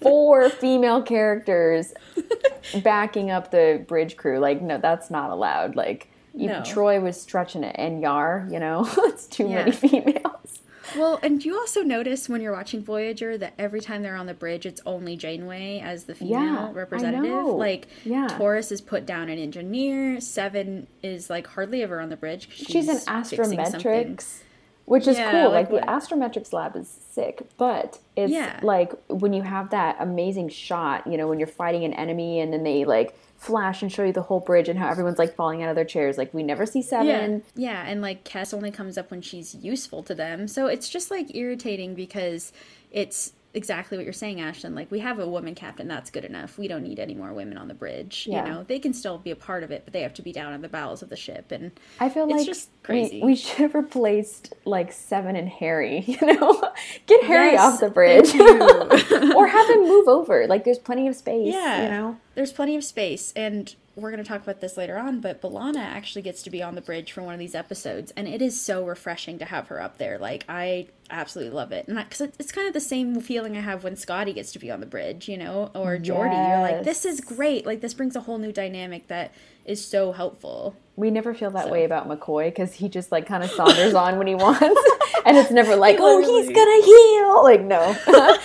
four 0.00 0.50
female 0.50 1.02
characters 1.02 1.94
backing 2.82 3.30
up 3.30 3.50
the 3.50 3.84
bridge 3.88 4.16
crew. 4.18 4.38
Like, 4.38 4.60
no, 4.60 4.76
that's 4.78 5.10
not 5.10 5.30
allowed. 5.30 5.76
Like, 5.76 6.10
even 6.34 6.48
No. 6.48 6.60
Troi 6.60 7.00
was 7.00 7.18
stretching 7.18 7.64
it, 7.64 7.76
and 7.78 8.02
Yar, 8.02 8.46
you 8.50 8.58
know, 8.58 8.86
it's 8.98 9.26
too 9.26 9.48
many 9.48 9.72
females. 9.72 10.55
Well, 10.94 11.18
and 11.22 11.44
you 11.44 11.58
also 11.58 11.82
notice 11.82 12.28
when 12.28 12.40
you're 12.40 12.52
watching 12.52 12.82
Voyager 12.84 13.36
that 13.38 13.54
every 13.58 13.80
time 13.80 14.02
they're 14.02 14.14
on 14.16 14.26
the 14.26 14.34
bridge, 14.34 14.66
it's 14.66 14.80
only 14.86 15.16
Janeway 15.16 15.80
as 15.80 16.04
the 16.04 16.14
female 16.14 16.40
Yeah, 16.42 16.66
I 16.68 16.70
representative. 16.72 17.24
know. 17.30 17.48
Like, 17.56 17.88
Yeah. 18.04 18.28
Torres 18.28 18.70
is 18.70 18.80
put 18.80 19.04
down 19.06 19.28
an 19.28 19.38
engineer. 19.38 20.20
Seven 20.20 20.86
is 21.02 21.28
like 21.30 21.46
hardly 21.48 21.82
ever 21.82 22.00
on 22.00 22.08
the 22.10 22.16
bridge. 22.16 22.48
'cause 22.48 22.66
She's 22.68 22.88
an 22.88 22.98
astrometrics, 22.98 24.40
which 24.86 25.06
is 25.06 25.18
Yeah, 25.18 25.30
cool. 25.30 25.50
like 25.50 25.70
Like, 25.70 25.82
the 25.82 25.86
astrometrics 25.86 26.52
lab 26.52 26.74
is 26.76 26.88
sick, 26.88 27.42
but 27.58 27.98
it's 28.16 28.32
Yeah. 28.32 28.58
like 28.62 28.92
when 29.08 29.32
you 29.32 29.42
have 29.42 29.70
that 29.70 29.96
amazing 30.00 30.48
shot, 30.48 31.06
you 31.06 31.16
know, 31.18 31.28
when 31.28 31.38
you're 31.38 31.46
fighting 31.48 31.84
an 31.84 31.92
enemy 31.92 32.40
and 32.40 32.52
then 32.52 32.62
they 32.64 32.84
like 32.84 33.14
flash 33.36 33.82
and 33.82 33.92
show 33.92 34.02
you 34.04 34.12
the 34.12 34.22
whole 34.22 34.40
bridge 34.40 34.68
and 34.68 34.78
how 34.78 34.88
everyone's 34.88 35.18
like 35.18 35.34
falling 35.34 35.62
out 35.62 35.68
of 35.68 35.76
their 35.76 35.84
chairs. 35.84 36.16
Like 36.16 36.32
we 36.32 36.42
never 36.42 36.64
see 36.64 36.80
seven. 36.82 37.42
Yeah, 37.54 37.70
yeah, 37.72 37.84
and 37.86 38.00
like 38.00 38.24
Kes 38.24 38.54
only 38.54 38.70
comes 38.70 38.96
up 38.96 39.10
when 39.10 39.20
she's 39.20 39.54
useful 39.54 40.02
to 40.04 40.14
them, 40.14 40.48
so 40.48 40.66
it's 40.68 40.88
just 40.88 41.10
like 41.10 41.34
irritating 41.34 41.94
because 41.94 42.52
it's 42.90 43.32
exactly 43.56 43.96
what 43.96 44.04
you're 44.04 44.12
saying, 44.12 44.36
Ashlyn. 44.38 44.74
Like 44.74 44.90
we 44.90 45.00
have 45.00 45.18
a 45.18 45.26
woman 45.26 45.54
captain, 45.54 45.88
that's 45.88 46.10
good 46.10 46.24
enough. 46.24 46.58
We 46.58 46.68
don't 46.68 46.82
need 46.82 47.00
any 47.00 47.14
more 47.14 47.32
women 47.32 47.56
on 47.56 47.66
the 47.68 47.74
bridge. 47.74 48.26
Yeah. 48.30 48.44
You 48.44 48.50
know, 48.52 48.62
they 48.64 48.78
can 48.78 48.92
still 48.92 49.18
be 49.18 49.30
a 49.30 49.36
part 49.36 49.64
of 49.64 49.70
it, 49.70 49.82
but 49.84 49.92
they 49.92 50.02
have 50.02 50.14
to 50.14 50.22
be 50.22 50.32
down 50.32 50.52
in 50.52 50.60
the 50.60 50.68
bowels 50.68 51.02
of 51.02 51.08
the 51.08 51.16
ship. 51.16 51.50
And 51.50 51.72
I 51.98 52.08
feel 52.10 52.24
It's 52.26 52.34
like 52.38 52.46
just 52.46 52.68
crazy. 52.82 53.20
We, 53.20 53.28
we 53.28 53.36
should 53.36 53.58
have 53.58 53.74
replaced 53.74 54.52
like 54.64 54.92
Seven 54.92 55.34
and 55.34 55.48
Harry. 55.48 56.04
You 56.16 56.34
know, 56.34 56.72
get 57.06 57.24
Harry 57.24 57.52
Yes, 57.52 57.60
off 57.74 57.80
the 57.80 57.90
bridge, 57.90 58.34
or 59.34 59.46
have 59.46 59.70
him 59.70 59.80
move 59.82 60.08
over. 60.08 60.46
Like 60.46 60.64
there's 60.64 60.78
plenty 60.78 61.08
of 61.08 61.16
space. 61.16 61.52
Yeah. 61.52 61.82
you 61.82 61.88
know. 61.90 62.16
there's 62.34 62.52
plenty 62.52 62.76
of 62.76 62.84
space, 62.84 63.32
and 63.36 63.74
we're 63.96 64.10
going 64.10 64.22
to 64.22 64.28
talk 64.28 64.42
about 64.42 64.60
this 64.60 64.76
later 64.76 64.98
on. 64.98 65.20
But 65.20 65.40
B'Elanna 65.40 65.78
actually 65.78 66.22
gets 66.22 66.42
to 66.42 66.50
be 66.50 66.62
on 66.62 66.74
the 66.74 66.80
bridge 66.80 67.12
for 67.12 67.22
one 67.22 67.34
of 67.34 67.40
these 67.40 67.54
episodes, 67.54 68.12
and 68.16 68.28
it 68.28 68.40
is 68.40 68.60
so 68.60 68.84
refreshing 68.84 69.38
to 69.38 69.46
have 69.46 69.68
her 69.68 69.80
up 69.80 69.98
there. 69.98 70.18
Like 70.18 70.44
I 70.48 70.88
absolutely 71.10 71.54
love 71.54 71.72
it, 71.72 71.88
and 71.88 71.96
because 71.96 72.20
it's 72.20 72.52
kind 72.52 72.68
of 72.68 72.74
the 72.74 72.80
same 72.80 73.20
feeling 73.20 73.56
I 73.56 73.60
have 73.60 73.82
when 73.82 73.96
Scotty 73.96 74.32
gets 74.34 74.52
to 74.52 74.58
be 74.58 74.70
on 74.70 74.80
the 74.80 74.86
bridge, 74.86 75.28
you 75.28 75.38
know, 75.38 75.70
or 75.74 75.96
Geordi. 75.96 76.48
You're 76.48 76.60
like, 76.60 76.84
this 76.84 77.04
is 77.04 77.20
great. 77.20 77.66
Like 77.66 77.80
this 77.80 77.94
brings 77.94 78.14
a 78.14 78.20
whole 78.20 78.38
new 78.38 78.52
dynamic 78.52 79.08
that 79.08 79.32
is 79.64 79.84
so 79.84 80.12
helpful. 80.12 80.76
We 80.96 81.10
never 81.10 81.34
feel 81.34 81.50
that 81.50 81.66
So- 81.66 81.72
way 81.72 81.84
about 81.84 82.08
McCoy 82.08 82.46
because 82.46 82.72
he 82.72 82.88
just 82.88 83.12
like 83.12 83.26
kind 83.26 83.44
of 83.44 83.50
saunders 83.50 83.92
on 83.94 84.16
when 84.18 84.26
he 84.26 84.34
wants, 84.46 84.80
and 85.26 85.36
it's 85.36 85.50
never 85.50 85.76
like, 85.76 85.98
oh, 86.00 86.20
he's 86.20 86.48
gonna 86.48 86.84
heal. 86.84 87.42
Like 87.44 87.62
no, 87.62 87.94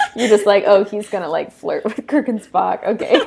you're 0.18 0.28
just 0.28 0.45
like, 0.45 0.65
oh, 0.68 0.84
he's 0.84 1.10
gonna 1.10 1.30
like 1.30 1.52
flirt 1.52 1.84
with 1.86 2.06
Kirk 2.07 2.28
and 2.28 2.41
Spock. 2.41 2.84
Okay, 2.86 3.22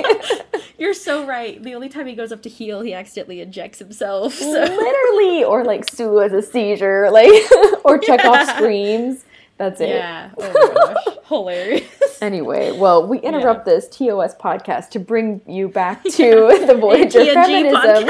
You're 0.78 0.92
so 0.92 1.24
right. 1.26 1.62
The 1.62 1.74
only 1.74 1.88
time 1.88 2.06
he 2.06 2.14
goes 2.14 2.32
up 2.32 2.42
to 2.42 2.48
heal, 2.48 2.80
he 2.82 2.92
accidentally 2.92 3.40
injects 3.40 3.78
himself. 3.78 4.34
So. 4.34 4.50
literally, 4.50 5.44
or 5.44 5.64
like 5.64 5.88
Sue 5.88 6.18
has 6.18 6.32
a 6.32 6.42
seizure, 6.42 7.10
like 7.10 7.30
or 7.84 7.98
Chekov 7.98 8.24
Yeah. 8.24 8.56
screams. 8.56 9.24
That's 9.56 9.80
it. 9.80 9.90
Yeah. 9.90 10.30
Oh 10.36 10.42
my 10.52 11.04
gosh. 11.04 11.16
Hilarious. 11.28 12.18
Anyway, 12.20 12.76
well, 12.76 13.06
we 13.06 13.18
interrupt 13.20 13.64
this 13.64 13.86
TOS 13.88 14.34
podcast 14.34 14.90
to 14.90 14.98
bring 14.98 15.40
you 15.46 15.68
back 15.68 16.02
to 16.02 16.10
the 16.66 16.76
Voyager 16.78 17.24
feminism. 17.24 18.08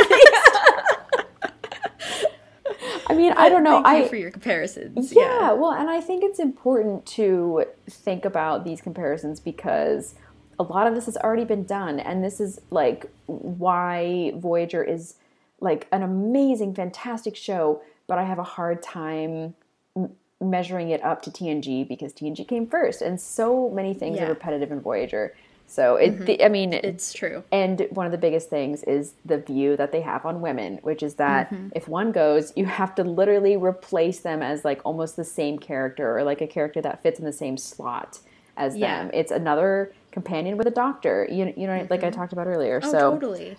I 3.07 3.15
mean, 3.15 3.33
I 3.33 3.49
don't 3.49 3.63
know. 3.65 3.83
Thank 3.83 3.99
you 3.99 4.05
I 4.05 4.09
for 4.09 4.17
your 4.17 4.31
comparisons. 4.31 5.13
yeah, 5.13 5.53
well, 5.53 5.73
and 5.73 5.91
I 5.91 6.01
think 6.01 6.25
it's 6.25 6.39
important 6.39 7.05
to 7.07 7.65
think 7.89 8.25
about 8.25 8.65
these 8.65 8.81
comparisons 8.81 9.41
because 9.41 10.15
a 10.59 10.63
lot 10.63 10.87
of 10.87 10.95
this 10.95 11.07
has 11.07 11.17
already 11.17 11.45
been 11.45 11.65
done, 11.65 12.01
and 12.01 12.25
this 12.25 12.41
is 12.41 12.61
like 12.71 13.07
why 13.27 14.33
Voyager 14.37 14.83
is 14.83 15.15
like 15.61 15.87
an 15.93 16.03
amazing, 16.03 16.75
fantastic 16.75 17.37
show, 17.37 17.83
but 18.07 18.19
I 18.19 18.25
have 18.25 18.39
a 18.39 18.43
hard 18.45 18.83
time 18.83 19.55
m- 19.97 20.11
measuring 20.41 20.91
it 20.91 21.03
up 21.03 21.23
to 21.23 21.31
TNG 21.31 21.87
because 21.89 22.13
TNG 22.13 22.47
came 22.47 22.67
first, 22.67 23.03
and 23.03 23.21
so 23.21 23.69
many 23.71 23.95
things 23.95 24.17
Yeah. 24.17 24.27
are 24.27 24.29
repetitive 24.29 24.71
in 24.73 24.81
Voyager. 24.81 25.35
So 25.75 25.97
it, 25.97 26.25
the, 26.27 26.45
I 26.45 26.49
mean, 26.49 26.73
It's 26.73 27.13
true. 27.13 27.43
and 27.51 27.87
one 27.91 28.07
of 28.07 28.13
the 28.13 28.19
biggest 28.19 28.49
things 28.49 28.85
is 28.85 29.15
the 29.25 29.39
view 29.39 29.77
that 29.77 29.91
they 29.93 30.01
have 30.03 30.25
on 30.25 30.41
women, 30.41 30.79
which 30.83 31.03
is 31.03 31.15
that 31.17 31.51
Mm-hmm. 31.51 31.69
if 31.75 31.89
one 31.89 32.13
goes, 32.13 32.53
you 32.57 32.65
have 32.67 32.95
to 32.95 33.03
literally 33.05 33.57
replace 33.57 34.21
them 34.21 34.41
as 34.43 34.65
like 34.65 34.81
almost 34.85 35.17
the 35.17 35.25
same 35.25 35.59
character 35.59 36.17
or 36.17 36.23
like 36.23 36.41
a 36.41 36.47
character 36.47 36.81
that 36.83 37.03
fits 37.03 37.19
in 37.19 37.25
the 37.25 37.33
same 37.33 37.57
slot 37.57 38.21
as 38.57 38.77
Yeah. 38.77 39.03
them. 39.03 39.11
It's 39.13 39.33
another 39.33 39.93
companion 40.13 40.57
with 40.57 40.69
a 40.69 40.71
doctor. 40.71 41.27
You, 41.31 41.53
you 41.57 41.67
know, 41.67 41.87
like 41.91 42.05
I 42.05 42.11
talked 42.11 42.33
about 42.33 42.47
earlier. 42.47 42.81
Oh, 42.83 42.91
so 42.93 43.11
totally. 43.13 43.57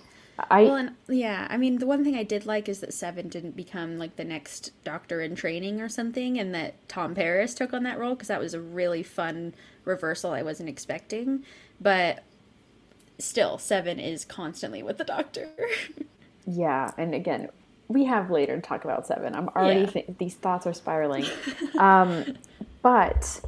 I 0.49 0.63
Well, 0.63 0.75
and 0.75 0.91
yeah, 1.07 1.47
I 1.49 1.57
mean, 1.57 1.79
the 1.79 1.85
one 1.85 2.03
thing 2.03 2.15
I 2.15 2.23
did 2.23 2.45
like 2.45 2.67
is 2.69 2.79
that 2.81 2.93
Seven 2.93 3.29
didn't 3.29 3.55
become 3.55 3.97
like 3.97 4.15
the 4.17 4.25
next 4.25 4.71
Doctor 4.83 5.21
in 5.21 5.35
training 5.35 5.81
or 5.81 5.89
something, 5.89 6.37
and 6.39 6.53
that 6.53 6.87
Tom 6.89 7.15
Paris 7.15 7.53
took 7.53 7.73
on 7.73 7.83
that 7.83 7.97
role 7.99 8.15
because 8.15 8.27
that 8.27 8.39
was 8.41 8.53
a 8.53 8.59
really 8.59 9.03
fun 9.03 9.53
reversal 9.85 10.31
I 10.31 10.43
wasn't 10.43 10.67
expecting. 10.69 11.43
But 11.81 12.23
still, 13.19 13.57
Seven 13.57 13.99
is 13.99 14.25
constantly 14.25 14.81
with 14.83 14.97
the 14.97 15.03
Doctor. 15.05 15.49
Yeah, 16.47 16.91
and 16.95 17.15
again, 17.15 17.49
we 17.87 18.03
have 18.05 18.29
later 18.29 18.55
to 18.55 18.61
talk 18.61 18.83
about 18.85 19.07
seven. 19.07 19.33
I'm 19.33 19.49
already 19.49 19.79
Yeah. 19.79 19.85
th- 19.87 20.05
these 20.19 20.35
thoughts 20.35 20.67
are 20.67 20.75
spiraling. 20.75 21.25
um, 21.79 22.37
but 22.83 23.41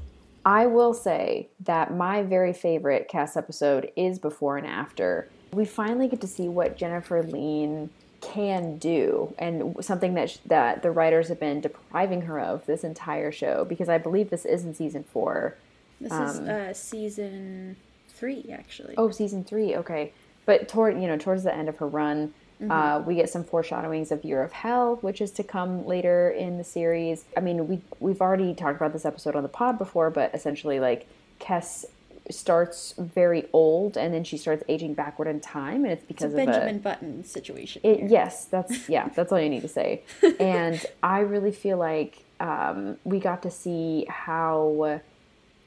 I 0.43 0.65
will 0.65 0.95
say 0.95 1.49
that 1.65 1.95
my 1.95 2.23
very 2.23 2.53
favorite 2.53 3.07
cast 3.07 3.37
episode 3.37 3.91
is 3.95 4.17
before 4.17 4.57
and 4.57 4.65
after. 4.65 5.29
We 5.53 5.63
finally 5.65 6.07
get 6.07 6.21
to 6.21 6.27
see 6.27 6.47
what 6.47 6.75
Jennifer 6.75 7.21
Lien 7.21 7.91
can 8.21 8.79
do, 8.79 9.31
and 9.37 9.75
something 9.85 10.15
that 10.15 10.31
sh- 10.31 10.37
that 10.47 10.81
the 10.81 10.89
writers 10.89 11.27
have 11.27 11.39
been 11.39 11.61
depriving 11.61 12.21
her 12.21 12.39
of 12.39 12.65
this 12.65 12.83
entire 12.83 13.31
show. 13.31 13.63
Because 13.63 13.89
I 13.89 13.99
believe 13.99 14.31
this 14.31 14.43
is 14.43 14.65
in 14.65 14.73
season 14.73 15.03
four. 15.03 15.53
This 16.01 16.11
is 16.11 16.39
uh, 16.39 16.73
season 16.73 17.75
three, 18.17 18.45
actually. 18.51 18.95
Oh, 18.97 19.09
season 19.11 19.43
three. 19.43 19.75
Okay, 19.75 20.11
but 20.45 20.67
toward 20.67 20.99
you 21.01 21.07
know 21.07 21.17
towards 21.17 21.43
the 21.43 21.53
end 21.53 21.69
of 21.69 21.77
her 21.77 21.87
run, 21.87 22.33
uh, 22.69 23.03
we 23.05 23.15
get 23.15 23.29
some 23.29 23.43
foreshadowings 23.43 24.11
of 24.11 24.23
Year 24.25 24.41
of 24.43 24.51
Hell, 24.51 24.97
which 25.01 25.21
is 25.21 25.31
to 25.31 25.43
come 25.43 25.85
later 25.85 26.29
in 26.29 26.57
the 26.57 26.63
series. 26.63 27.25
I 27.35 27.41
mean, 27.41 27.67
we 27.67 27.81
we've 27.99 28.21
already 28.21 28.53
talked 28.53 28.77
about 28.77 28.93
this 28.93 29.05
episode 29.05 29.35
on 29.35 29.43
the 29.43 29.49
pod 29.49 29.77
before, 29.77 30.09
but 30.09 30.33
essentially, 30.33 30.79
like 30.79 31.07
Kes 31.39 31.85
starts 32.29 32.93
very 32.97 33.45
old 33.53 33.95
and 33.97 34.13
then 34.13 34.21
she 34.23 34.35
starts 34.37 34.61
aging 34.67 34.93
backward 34.93 35.29
in 35.29 35.39
time 35.39 35.83
and 35.85 35.93
it's 35.93 36.01
It's 36.01 36.07
because 36.07 36.33
a 36.33 36.39
of 36.41 36.45
Benjamin 36.45 36.75
a 36.75 36.79
Button 36.79 37.23
situation. 37.23 37.81
it, 37.85 38.09
yes 38.09 38.43
that's 38.45 38.89
yeah 38.89 39.07
that's 39.15 39.31
all 39.31 39.39
you 39.39 39.49
need 39.49 39.61
to 39.61 39.69
say 39.69 40.01
and 40.39 40.85
i 41.01 41.19
really 41.19 41.53
feel 41.53 41.77
like 41.77 42.23
um, 42.41 42.97
we 43.05 43.19
got 43.19 43.43
to 43.43 43.49
see 43.49 44.05
how 44.09 44.99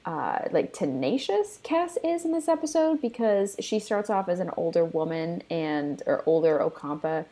uh, 0.07 0.41
like 0.51 0.73
tenacious 0.73 1.59
Kes 1.63 1.97
is 2.05 2.25
in 2.25 2.33
this 2.33 2.49
episode 2.49 3.01
because 3.03 3.57
she 3.61 3.79
starts 3.79 4.09
off 4.11 4.29
as 4.29 4.41
an 4.41 4.51
older 4.57 4.85
woman 4.85 5.43
and 5.51 6.03
or 6.07 6.23
older 6.27 6.59
Ocampa, 6.59 7.25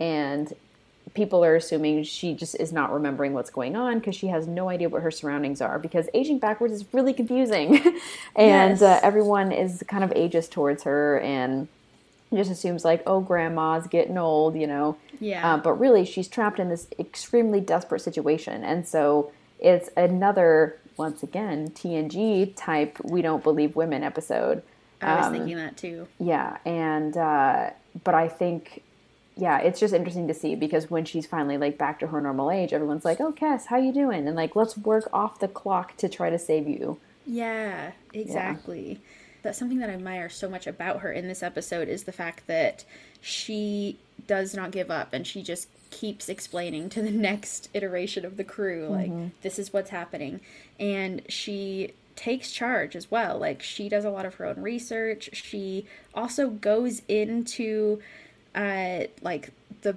and 0.00 0.52
people 1.14 1.44
are 1.44 1.54
assuming 1.54 2.02
she 2.02 2.34
just 2.34 2.54
is 2.56 2.72
not 2.72 2.92
remembering 2.92 3.32
what's 3.32 3.48
going 3.50 3.76
on 3.76 3.98
because 4.00 4.14
she 4.16 4.26
has 4.26 4.46
no 4.46 4.68
idea 4.68 4.88
what 4.88 5.02
her 5.02 5.10
surroundings 5.10 5.60
are 5.60 5.78
because 5.78 6.08
aging 6.12 6.38
backwards 6.38 6.74
is 6.74 6.84
really 6.92 7.12
confusing, 7.14 7.76
and 8.36 8.80
Yes. 8.80 8.82
uh, 8.82 9.00
everyone 9.02 9.52
is 9.52 9.82
kind 9.88 10.02
of 10.04 10.10
ageist 10.10 10.50
towards 10.50 10.82
her 10.82 11.20
and 11.20 11.68
just 12.34 12.50
assumes 12.50 12.84
like 12.84 13.02
oh 13.06 13.20
grandma's 13.20 13.86
getting 13.86 14.18
old 14.18 14.56
you 14.56 14.66
know 14.66 14.96
Yeah. 15.20 15.54
uh, 15.54 15.56
but 15.58 15.74
really 15.74 16.04
she's 16.04 16.26
trapped 16.26 16.58
in 16.58 16.68
this 16.68 16.88
extremely 16.98 17.60
desperate 17.60 18.00
situation 18.00 18.64
and 18.64 18.86
so 18.86 19.30
it's 19.60 19.88
another 19.96 20.76
once 20.96 21.22
again 21.22 21.68
tng 21.70 22.52
type 22.56 22.98
we 23.04 23.22
don't 23.22 23.42
believe 23.42 23.76
women 23.76 24.02
episode 24.02 24.62
I 25.00 25.16
was 25.16 25.26
um, 25.26 25.32
thinking 25.32 25.56
that 25.56 25.76
too. 25.76 26.08
yeah 26.18 26.56
and 26.64 27.16
uh, 27.16 27.70
but 28.02 28.14
i 28.14 28.28
think 28.28 28.82
yeah 29.36 29.58
it's 29.58 29.78
just 29.78 29.92
interesting 29.92 30.26
to 30.28 30.34
see 30.34 30.54
because 30.54 30.90
when 30.90 31.04
she's 31.04 31.26
finally 31.26 31.58
like 31.58 31.76
back 31.76 32.00
to 32.00 32.06
her 32.06 32.20
normal 32.20 32.50
age 32.50 32.72
everyone's 32.72 33.04
like 33.04 33.20
oh 33.20 33.32
Kes 33.32 33.66
how 33.66 33.76
you 33.76 33.92
doing 33.92 34.26
and 34.26 34.34
like 34.36 34.56
let's 34.56 34.76
work 34.78 35.08
off 35.12 35.38
the 35.40 35.48
clock 35.48 35.96
to 35.98 36.08
try 36.08 36.30
to 36.30 36.38
save 36.38 36.66
you 36.66 36.98
Yeah, 37.26 37.90
exactly. 38.14 39.00
That's 39.42 39.58
something 39.58 39.78
that 39.78 39.90
I 39.90 39.94
admire 39.94 40.28
so 40.28 40.48
much 40.48 40.66
about 40.66 41.00
her 41.00 41.12
in 41.12 41.28
this 41.28 41.42
episode 41.42 41.88
is 41.88 42.04
the 42.04 42.12
fact 42.12 42.46
that 42.46 42.84
she 43.20 43.98
does 44.26 44.54
not 44.54 44.70
give 44.70 44.90
up 44.90 45.12
and 45.12 45.26
she 45.26 45.42
just 45.42 45.68
keeps 45.96 46.28
explaining 46.28 46.88
to 46.88 47.02
the 47.02 47.10
next 47.28 47.68
iteration 47.74 48.24
of 48.24 48.36
the 48.36 48.44
crew 48.44 48.86
like 48.88 49.10
this 49.42 49.58
is 49.58 49.72
what's 49.72 49.90
happening 49.90 50.40
and 50.78 51.22
she 51.28 51.92
takes 52.14 52.50
charge 52.50 52.96
as 52.96 53.10
well 53.10 53.38
like 53.38 53.62
she 53.62 53.88
does 53.88 54.04
a 54.04 54.10
lot 54.10 54.24
of 54.24 54.34
her 54.36 54.46
own 54.46 54.60
research 54.62 55.28
she 55.32 55.86
also 56.14 56.48
goes 56.48 57.02
into 57.08 58.00
uh 58.54 59.00
like 59.22 59.50
the 59.82 59.96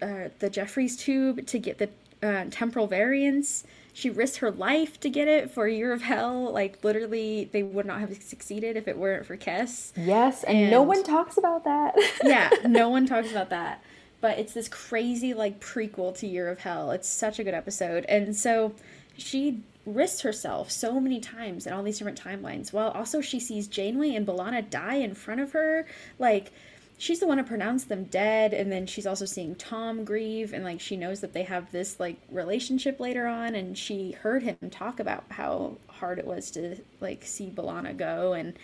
uh, 0.00 0.28
the 0.38 0.50
Jefferies 0.50 0.96
tube 0.96 1.46
to 1.46 1.58
get 1.58 1.78
the 1.78 1.90
uh, 2.22 2.46
temporal 2.50 2.86
variance. 2.86 3.64
She 3.92 4.10
risked 4.10 4.38
her 4.38 4.50
life 4.50 5.00
to 5.00 5.08
get 5.08 5.26
it 5.26 5.50
for 5.50 5.66
a 5.66 5.72
Year 5.72 5.92
of 5.92 6.02
Hell. 6.02 6.52
Like 6.52 6.82
literally, 6.84 7.48
they 7.52 7.62
would 7.62 7.86
not 7.86 8.00
have 8.00 8.14
succeeded 8.22 8.76
if 8.76 8.88
it 8.88 8.98
weren't 8.98 9.26
for 9.26 9.36
Kes. 9.36 9.92
yes 9.96 10.44
and, 10.44 10.70
no 10.70 10.82
one 10.82 11.02
talks 11.02 11.36
about 11.36 11.64
that 11.64 11.94
Yeah, 12.24 12.50
no 12.66 12.88
one 12.88 13.06
talks 13.06 13.30
about 13.30 13.50
that. 13.50 13.82
But 14.26 14.40
it's 14.40 14.54
this 14.54 14.66
crazy 14.66 15.34
like 15.34 15.60
prequel 15.60 16.12
to 16.18 16.26
Year 16.26 16.48
of 16.48 16.58
Hell. 16.58 16.90
It's 16.90 17.08
such 17.08 17.38
a 17.38 17.44
good 17.44 17.54
episode, 17.54 18.04
and 18.08 18.34
so 18.34 18.72
she 19.16 19.62
risks 19.86 20.22
herself 20.22 20.68
so 20.68 20.98
many 20.98 21.20
times 21.20 21.64
in 21.64 21.72
all 21.72 21.84
these 21.84 21.98
different 21.98 22.20
timelines. 22.20 22.72
While 22.72 22.90
also 22.90 23.20
she 23.20 23.38
sees 23.38 23.68
Janeway 23.68 24.16
and 24.16 24.26
B'Elanna 24.26 24.68
die 24.68 24.96
in 24.96 25.14
front 25.14 25.42
of 25.42 25.52
her, 25.52 25.86
like 26.18 26.50
she's 26.98 27.20
the 27.20 27.26
one 27.28 27.36
to 27.36 27.44
pronounce 27.44 27.84
them 27.84 28.02
dead 28.02 28.52
and 28.52 28.72
then 28.72 28.88
she's 28.88 29.06
also 29.06 29.26
seeing 29.26 29.54
Tom 29.54 30.04
grieve 30.04 30.52
and 30.52 30.64
like 30.64 30.80
she 30.80 30.96
knows 30.96 31.20
that 31.20 31.32
they 31.32 31.44
have 31.44 31.70
this 31.70 32.00
like 32.00 32.16
relationship 32.28 32.98
later 32.98 33.28
on 33.28 33.54
and 33.54 33.78
she 33.78 34.10
heard 34.10 34.42
him 34.42 34.56
talk 34.72 34.98
about 34.98 35.22
how 35.28 35.76
hard 35.86 36.18
it 36.18 36.26
was 36.26 36.50
to 36.50 36.74
like 36.98 37.22
see 37.24 37.48
B'Elanna 37.48 37.96
go 37.96 38.32
and 38.32 38.58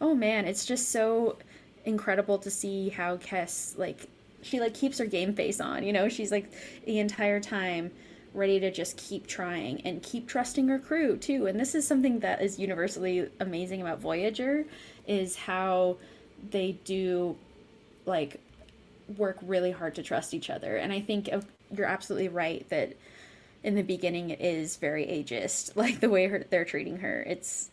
oh 0.00 0.14
man 0.14 0.44
it's 0.44 0.64
just 0.64 0.92
so 0.92 1.38
incredible 1.84 2.38
to 2.38 2.52
see 2.52 2.90
how 2.90 3.16
Kes 3.16 3.76
like 3.76 4.08
she 4.42 4.60
like 4.60 4.74
keeps 4.74 4.98
her 4.98 5.06
game 5.06 5.34
face 5.34 5.60
on 5.60 5.82
you 5.82 5.92
know 5.92 6.08
she's 6.08 6.30
like 6.30 6.50
the 6.84 6.98
entire 6.98 7.40
time 7.40 7.90
ready 8.34 8.60
to 8.60 8.70
just 8.70 8.96
keep 8.96 9.26
trying 9.26 9.80
and 9.82 10.02
keep 10.02 10.28
trusting 10.28 10.68
her 10.68 10.78
crew 10.78 11.16
too 11.16 11.46
and 11.46 11.58
this 11.58 11.74
is 11.74 11.86
something 11.86 12.20
that 12.20 12.40
is 12.42 12.58
universally 12.58 13.28
amazing 13.40 13.80
about 13.80 13.98
Voyager 13.98 14.64
is 15.06 15.36
how 15.36 15.96
they 16.50 16.72
do 16.84 17.36
like 18.06 18.40
work 19.16 19.38
really 19.42 19.70
hard 19.70 19.94
to 19.94 20.02
trust 20.02 20.34
each 20.34 20.50
other 20.50 20.76
and 20.76 20.92
i 20.92 21.00
think 21.00 21.30
uh, 21.32 21.40
you're 21.74 21.86
absolutely 21.86 22.28
right 22.28 22.68
that 22.68 22.94
in 23.64 23.74
the 23.74 23.82
beginning 23.82 24.30
it 24.30 24.40
is 24.40 24.76
very 24.76 25.06
ageist 25.06 25.74
like 25.76 26.00
the 26.00 26.10
way 26.10 26.28
her, 26.28 26.44
they're 26.50 26.64
treating 26.64 26.98
her 26.98 27.22
it's 27.22 27.70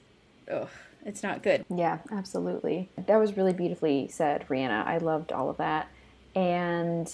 oh 0.49 0.69
it's 1.05 1.21
not 1.21 1.43
good 1.43 1.63
Yeah, 1.69 1.99
absolutely. 2.11 2.89
That 2.97 3.17
was 3.17 3.37
really 3.37 3.53
beautifully 3.53 4.07
said, 4.07 4.47
Rhianna. 4.47 4.85
I 4.85 4.97
loved 4.97 5.31
all 5.31 5.51
of 5.51 5.57
that. 5.57 5.87
And 6.35 7.13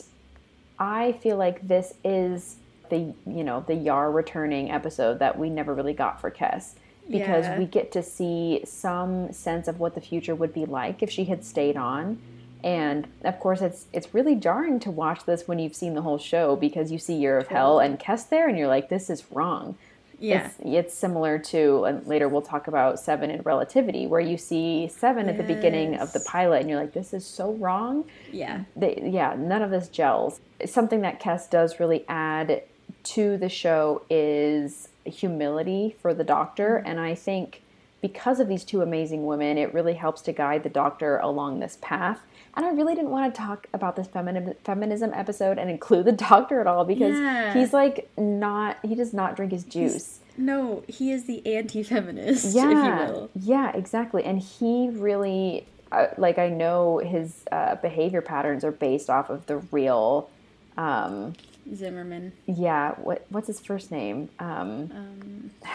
I 0.79 1.11
feel 1.13 1.37
like 1.37 1.67
this 1.67 1.93
is 2.03 2.55
the, 2.89 3.13
you 3.25 3.43
know, 3.43 3.63
the 3.65 3.75
Yar 3.75 4.11
returning 4.11 4.71
episode 4.71 5.19
that 5.19 5.37
we 5.37 5.49
never 5.49 5.73
really 5.73 5.93
got 5.93 6.19
for 6.19 6.31
Kes 6.31 6.73
because 7.09 7.45
Yeah. 7.45 7.57
we 7.59 7.65
get 7.65 7.91
to 7.93 8.03
see 8.03 8.61
some 8.65 9.31
sense 9.31 9.67
of 9.67 9.79
what 9.79 9.95
the 9.95 10.01
future 10.01 10.35
would 10.35 10.53
be 10.53 10.65
like 10.65 11.01
if 11.03 11.09
she 11.09 11.25
had 11.25 11.43
stayed 11.45 11.77
on. 11.77 12.19
And 12.63 13.07
of 13.23 13.39
course, 13.39 13.61
it's 13.61 13.85
it's 13.91 14.13
really 14.13 14.35
jarring 14.35 14.79
to 14.81 14.91
watch 14.91 15.25
this 15.25 15.47
when 15.47 15.57
you've 15.57 15.75
seen 15.75 15.95
the 15.95 16.03
whole 16.03 16.19
show 16.19 16.55
because 16.55 16.91
you 16.91 16.99
see 16.99 17.15
Year 17.15 17.37
of 17.37 17.47
Hell 17.47 17.79
and 17.79 17.99
Kes 17.99 18.29
there, 18.29 18.47
and 18.47 18.55
you're 18.57 18.67
like, 18.67 18.87
this 18.89 19.09
is 19.09 19.23
wrong. 19.31 19.75
Yeah 20.21 20.45
It's, 20.45 20.55
it's 20.63 20.93
similar 20.93 21.39
to, 21.39 21.85
and 21.85 22.05
later 22.05 22.29
we'll 22.29 22.41
talk 22.43 22.67
about 22.67 22.99
Seven 22.99 23.31
in 23.31 23.41
Relativity, 23.41 24.07
where 24.07 24.21
you 24.21 24.37
see 24.37 24.87
Seven 24.87 25.27
at 25.27 25.37
the 25.37 25.43
beginning 25.43 25.95
of 25.95 26.13
the 26.13 26.19
pilot, 26.19 26.61
and 26.61 26.69
you're 26.69 26.79
like, 26.79 26.93
this 26.93 27.13
is 27.13 27.25
so 27.25 27.53
wrong. 27.53 28.05
yeah 28.31 28.63
They, 28.75 29.01
yeah, 29.03 29.35
none 29.37 29.61
of 29.61 29.71
this 29.71 29.87
gels. 29.87 30.39
Something 30.65 31.01
that 31.01 31.19
Kes 31.19 31.49
does 31.49 31.79
really 31.79 32.05
add 32.07 32.63
to 33.03 33.37
the 33.37 33.49
show 33.49 34.03
is 34.09 34.89
humility 35.05 35.95
for 36.01 36.13
the 36.13 36.23
doctor, 36.23 36.77
mm-hmm. 36.77 36.87
and 36.87 36.99
I 36.99 37.15
think 37.15 37.63
because 38.01 38.39
of 38.39 38.47
these 38.47 38.63
two 38.63 38.81
amazing 38.81 39.25
women, 39.25 39.57
it 39.57 39.73
really 39.73 39.93
helps 39.93 40.21
to 40.23 40.31
guide 40.31 40.63
the 40.63 40.69
doctor 40.69 41.17
along 41.17 41.59
this 41.59 41.77
path. 41.81 42.19
And 42.55 42.65
I 42.65 42.69
really 42.71 42.95
didn't 42.95 43.11
want 43.11 43.33
to 43.33 43.39
talk 43.41 43.67
about 43.73 43.95
this 43.95 44.07
femini- 44.07 44.55
feminism 44.63 45.11
episode 45.13 45.57
and 45.57 45.69
include 45.69 46.05
the 46.05 46.11
doctor 46.29 46.59
at 46.59 46.67
all 46.67 46.83
because 46.85 47.17
Yeah. 47.17 47.53
he's 47.53 47.73
like 47.73 48.09
not, 48.17 48.77
he 48.83 48.95
does 48.95 49.13
not 49.13 49.35
drink 49.35 49.51
his 49.51 49.63
juice. 49.63 50.19
no 50.37 50.83
he 50.87 51.11
is 51.11 51.25
the 51.25 51.45
anti-feminist 51.55 52.53
yeah, 52.55 52.65
if 52.71 52.71
you 53.09 53.13
will 53.13 53.29
Yeah, 53.35 53.71
exactly. 53.75 54.23
And 54.25 54.39
he 54.39 54.89
really, 54.91 55.65
uh, 55.91 56.07
like, 56.17 56.37
I 56.37 56.49
know 56.49 56.97
his 56.99 57.43
uh, 57.51 57.75
behavior 57.75 58.21
patterns 58.21 58.63
are 58.63 58.71
based 58.71 59.09
off 59.09 59.29
of 59.29 59.45
the 59.45 59.57
real, 59.71 60.29
um, 60.77 61.33
zimmerman 61.75 62.33
yeah, 62.47 62.91
what 62.95 63.25
what's 63.29 63.47
his 63.47 63.59
first 63.59 63.91
name? 63.91 64.29
Um, 64.39 64.89
um, 64.93 65.51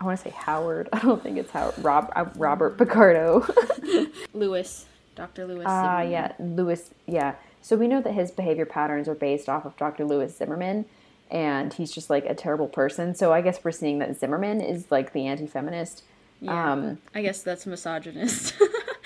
I 0.00 0.04
want 0.04 0.18
to 0.18 0.24
say 0.24 0.30
Howard. 0.36 0.88
I 0.92 1.00
don't 1.00 1.22
think 1.22 1.38
it's 1.38 1.50
Howard. 1.50 1.74
Rob, 1.78 2.12
uh, 2.14 2.26
Robert 2.36 2.76
Picardo. 2.78 3.46
lewis 4.34 4.86
dr 5.14 5.44
lewis 5.46 5.64
Ah, 5.68 5.98
Zimmerman. 6.00 6.10
yeah, 6.12 6.32
Lewis. 6.38 6.90
Yeah. 7.06 7.34
So 7.60 7.76
we 7.76 7.88
know 7.88 8.00
that 8.02 8.12
his 8.12 8.30
behavior 8.30 8.66
patterns 8.66 9.08
are 9.08 9.14
based 9.14 9.48
off 9.48 9.64
of 9.64 9.74
Dr. 9.78 10.04
Lewis 10.04 10.36
Zimmerman, 10.36 10.84
and 11.30 11.72
he's 11.72 11.90
just 11.90 12.10
like 12.10 12.26
a 12.26 12.34
terrible 12.34 12.68
person. 12.68 13.14
So 13.14 13.32
I 13.32 13.40
guess 13.40 13.64
we're 13.64 13.70
seeing 13.72 14.00
that 14.00 14.18
Zimmerman 14.18 14.60
is 14.60 14.90
like 14.90 15.14
the 15.14 15.26
anti-feminist. 15.26 16.02
yeah 16.40 16.72
Um, 16.72 16.98
i 17.14 17.22
guess 17.22 17.42
that's 17.42 17.64
misogynist 17.64 18.54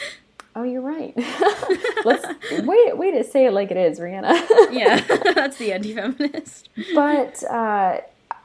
oh, 0.57 0.65
you're 0.65 0.81
right. 0.83 1.15
Let's 2.05 2.27
wait. 2.65 2.97
Way 2.99 3.11
to 3.13 3.23
say 3.23 3.47
it 3.47 3.53
like 3.53 3.71
it 3.71 3.77
is, 3.77 4.01
Rhianna. 4.01 4.35
yeah 4.73 5.01
that's 5.35 5.57
the 5.59 5.73
anti-feminist 5.73 6.69
but 6.95 7.45
uh, 7.45 8.01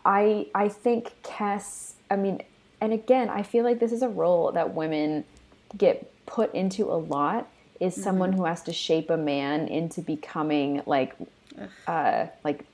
I 0.06 0.48
I 0.54 0.70
think 0.70 1.14
Kes. 1.24 1.94
I 2.12 2.16
mean, 2.18 2.44
and 2.80 2.94
again, 2.94 3.30
I 3.30 3.42
feel 3.42 3.64
like 3.64 3.80
this 3.80 3.92
is 3.92 4.04
a 4.04 4.10
role 4.10 4.52
that 4.52 4.76
women 4.76 5.24
get 5.76 6.12
put 6.28 6.54
into 6.54 6.92
a 6.92 6.98
lot. 6.98 7.48
Is 7.86 7.96
someone 8.02 8.32
who 8.34 8.46
has 8.46 8.62
to 8.64 8.74
shape 8.74 9.10
a 9.10 9.18
man 9.18 9.68
into 9.68 10.02
becoming 10.02 10.82
like, 10.86 11.16
uh, 11.88 12.28
like 12.44 12.66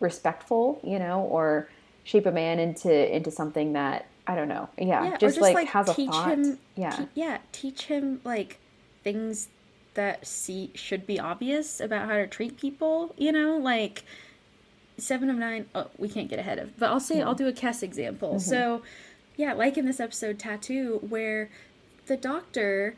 respectful, 0.00 0.80
you 0.82 0.98
know, 0.98 1.20
or 1.20 1.68
shape 2.04 2.26
a 2.26 2.32
man 2.32 2.58
into 2.58 3.14
into 3.16 3.30
something 3.30 3.72
that 3.74 4.06
I 4.26 4.34
don't 4.34 4.48
know. 4.48 4.68
Yeah, 4.78 5.04
yeah, 5.04 5.10
just, 5.16 5.20
just 5.36 5.40
like, 5.40 5.54
like, 5.54 5.68
has 5.68 5.88
a 5.88 5.94
teach 5.94 6.10
thought. 6.10 6.30
him 6.30 6.58
yeah, 6.76 6.90
te- 6.90 7.08
yeah 7.14 7.38
teach 7.52 7.82
him 7.86 8.20
like 8.24 8.58
things 9.02 9.48
that 9.94 10.26
see 10.26 10.70
should 10.74 11.06
be 11.06 11.20
obvious 11.20 11.78
about 11.80 12.08
how 12.08 12.14
to 12.14 12.26
treat 12.26 12.56
people 12.58 13.14
you 13.16 13.30
know 13.30 13.56
like 13.58 14.02
seven 14.98 15.30
of 15.30 15.36
nine 15.36 15.66
oh 15.74 15.86
we 15.98 16.08
can't 16.08 16.28
get 16.28 16.38
ahead 16.38 16.58
of 16.58 16.76
but 16.78 16.88
i'll 16.90 16.98
say 17.00 17.20
i'll 17.22 17.34
do 17.34 17.46
a 17.46 17.52
Kes 17.52 17.82
example 17.82 18.30
Mm-hmm. 18.30 18.38
so 18.38 18.82
yeah 19.36 19.52
like 19.52 19.78
in 19.78 19.86
this 19.86 20.00
episode 20.00 20.38
tattoo 20.38 20.98
where 21.08 21.48
the 22.06 22.16
doctor 22.16 22.96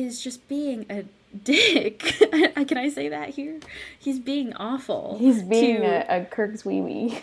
is 0.00 0.22
just 0.22 0.48
being 0.48 0.86
a 0.90 1.04
dick 1.44 1.98
can 2.68 2.76
i 2.76 2.90
say 2.90 3.08
that 3.08 3.30
here 3.30 3.58
he's 3.98 4.18
being 4.18 4.52
awful 4.54 5.16
he's 5.18 5.42
being 5.42 5.80
to- 5.80 6.06
a, 6.14 6.20
a 6.22 6.58
wee 6.64 6.80
wee. 6.82 7.18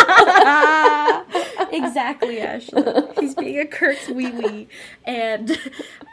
exactly, 1.72 2.36
Ashlyn. 2.38 3.18
He's 3.20 3.34
being 3.34 3.58
a 3.58 3.66
Kirk's 3.66 4.08
wee 4.08 4.30
wee, 4.30 4.68
and 5.04 5.58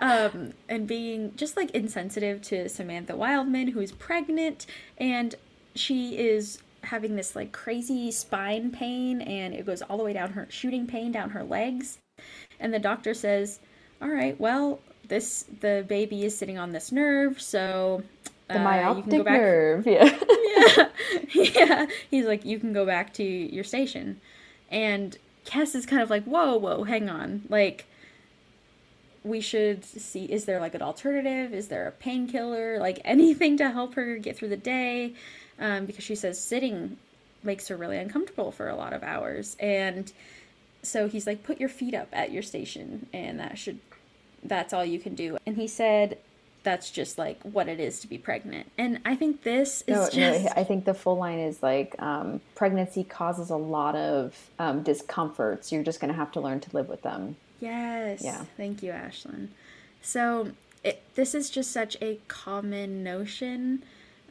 um, 0.02 0.54
and 0.70 0.88
being 0.88 1.34
just 1.36 1.58
like 1.58 1.72
insensitive 1.72 2.42
to 2.44 2.70
Samantha 2.70 3.16
Wildman, 3.16 3.70
who 3.70 3.80
is 3.80 3.92
pregnant, 3.92 4.66
and 4.98 5.36
she 5.76 6.18
is 6.18 6.60
having 6.84 7.16
this 7.16 7.36
like 7.36 7.52
crazy 7.52 8.12
spine 8.12 8.72
pain, 8.72 9.22
and 9.22 9.54
it 9.54 9.66
goes 9.66 9.82
all 9.84 9.98
the 9.98 10.04
way 10.04 10.14
down 10.14 10.34
her 10.34 10.48
shooting 10.50 10.88
pain 10.88 11.12
down 11.12 11.32
her 11.32 11.44
legs, 11.44 11.98
and 12.60 12.74
the 12.74 12.80
doctor 12.80 13.14
says, 13.14 13.60
"All 14.02 14.10
right, 14.10 14.40
well, 14.40 14.80
this 15.08 15.46
the 15.62 15.86
baby 15.88 16.26
is 16.26 16.38
sitting 16.38 16.58
on 16.58 16.72
this 16.72 16.92
nerve, 16.92 17.42
so." 17.42 18.04
The 18.48 18.56
uh, 18.56 18.60
you 18.60 18.66
myoptic 18.66 19.04
can 19.10 19.18
go 19.18 19.24
back 19.24 19.42
nerve. 19.42 19.88
Yeah. 19.88 20.18
yeah, 20.56 20.88
yeah. 21.54 21.86
He's 22.10 22.26
like, 22.26 22.46
you 22.46 22.60
can 22.60 22.72
go 22.72 22.86
back 22.86 23.14
to 23.16 23.24
your 23.24 23.66
station, 23.66 24.22
and 24.72 25.18
Kes 25.46 25.76
is 25.76 25.86
kind 25.86 26.02
of 26.02 26.10
like, 26.10 26.24
whoa, 26.24 26.58
whoa, 26.58 26.84
hang 26.84 27.10
on, 27.10 27.44
like. 27.50 27.86
We 29.24 29.42
should 29.42 29.84
see 29.84 30.24
is 30.24 30.46
there 30.46 30.62
like 30.62 30.74
an 30.74 30.82
alternative? 30.82 31.54
Is 31.54 31.68
there 31.68 31.86
a 31.86 31.92
painkiller? 31.92 32.80
Like 32.80 33.02
anything 33.04 33.58
to 33.58 33.72
help 33.72 33.96
her 33.96 34.18
get 34.18 34.38
through 34.38 34.48
the 34.48 34.56
day? 34.56 35.16
Um, 35.60 35.86
because 35.86 36.06
she 36.06 36.16
says 36.16 36.40
sitting 36.40 36.96
makes 37.44 37.68
her 37.70 37.78
really 37.78 37.98
uncomfortable 37.98 38.52
for 38.52 38.70
a 38.70 38.76
lot 38.76 38.94
of 38.94 39.04
hours. 39.04 39.58
And 39.60 40.12
so 40.84 41.08
he's 41.08 41.28
like, 41.28 41.44
put 41.44 41.60
your 41.60 41.70
feet 41.70 41.94
up 41.94 42.10
at 42.14 42.32
your 42.32 42.44
station, 42.44 43.08
and 43.14 43.40
that 43.40 43.58
should, 43.58 43.80
that's 44.44 44.74
all 44.74 44.86
you 44.86 45.00
can 45.00 45.16
do. 45.16 45.38
And 45.46 45.56
he 45.56 45.68
said, 45.68 46.18
that's 46.64 46.92
just 46.92 47.18
like 47.18 47.42
what 47.44 47.70
it 47.70 47.80
is 47.80 48.00
to 48.02 48.08
be 48.08 48.18
pregnant. 48.18 48.70
And 48.78 49.00
I 49.06 49.16
think 49.16 49.44
this 49.44 49.84
is 49.88 49.96
No, 49.96 50.10
just. 50.10 50.44
no, 50.44 50.54
I 50.56 50.64
think 50.64 50.84
the 50.86 50.94
full 50.94 51.18
line 51.18 51.40
is 51.40 51.64
like 51.64 51.96
um, 52.00 52.42
pregnancy 52.56 53.04
causes 53.04 53.50
a 53.50 53.56
lot 53.56 53.96
of 53.96 54.36
um, 54.60 54.84
discomforts. 54.84 55.72
You're 55.72 55.84
just 55.84 56.00
going 56.02 56.12
to 56.12 56.18
have 56.18 56.32
to 56.34 56.42
learn 56.42 56.60
to 56.60 56.76
live 56.76 56.90
with 56.90 57.04
them. 57.04 57.38
Yes. 57.62 58.22
Yeah. 58.22 58.44
Thank 58.58 58.84
you, 58.84 58.92
Ashlyn. 58.92 59.48
So 60.02 60.52
it, 60.84 61.02
this 61.16 61.34
is 61.34 61.50
just 61.50 61.72
such 61.72 61.96
a 62.02 62.20
common 62.28 63.04
notion 63.04 63.84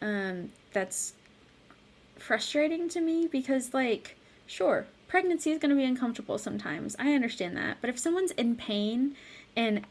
um, 0.03 0.51
that's 0.73 1.15
frustrating 2.19 2.89
to 2.91 3.01
me 3.01 3.27
because, 3.27 3.73
like, 3.73 4.17
sure, 4.47 4.87
pregnancy 5.09 5.51
is 5.53 5.59
going 5.59 5.71
to 5.71 5.77
be 5.77 5.85
uncomfortable 5.85 6.39
sometimes. 6.39 6.97
I 6.99 7.15
understand 7.15 7.57
that. 7.57 7.79
But 7.81 7.91
if 7.91 7.99
someone's 7.99 8.33
in 8.33 8.57
pain 8.57 9.17
and 9.57 9.87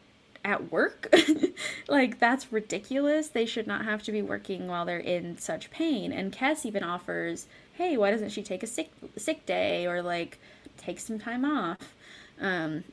at 0.45 0.72
work, 0.72 1.13
like, 1.89 2.19
that's 2.19 2.53
ridiculous. 2.53 3.27
They 3.27 3.45
should 3.45 3.67
not 3.67 3.84
have 3.84 4.03
to 4.03 4.11
be 4.13 4.22
working 4.22 4.67
while 4.67 4.85
they're 4.85 4.99
in 4.99 5.38
such 5.38 5.72
pain. 5.72 6.13
And 6.13 6.31
Kes 6.31 6.65
even 6.65 6.84
offers, 6.84 7.47
hey, 7.73 7.97
why 7.97 8.11
doesn't 8.11 8.30
she 8.30 8.43
take 8.43 8.63
a 8.63 8.67
sick, 8.67 8.91
sick 9.17 9.45
day 9.45 9.85
or, 9.88 10.01
like, 10.01 10.39
take 10.77 10.99
some 10.99 11.19
time 11.19 11.43
off? 11.43 11.77
Um, 12.39 12.84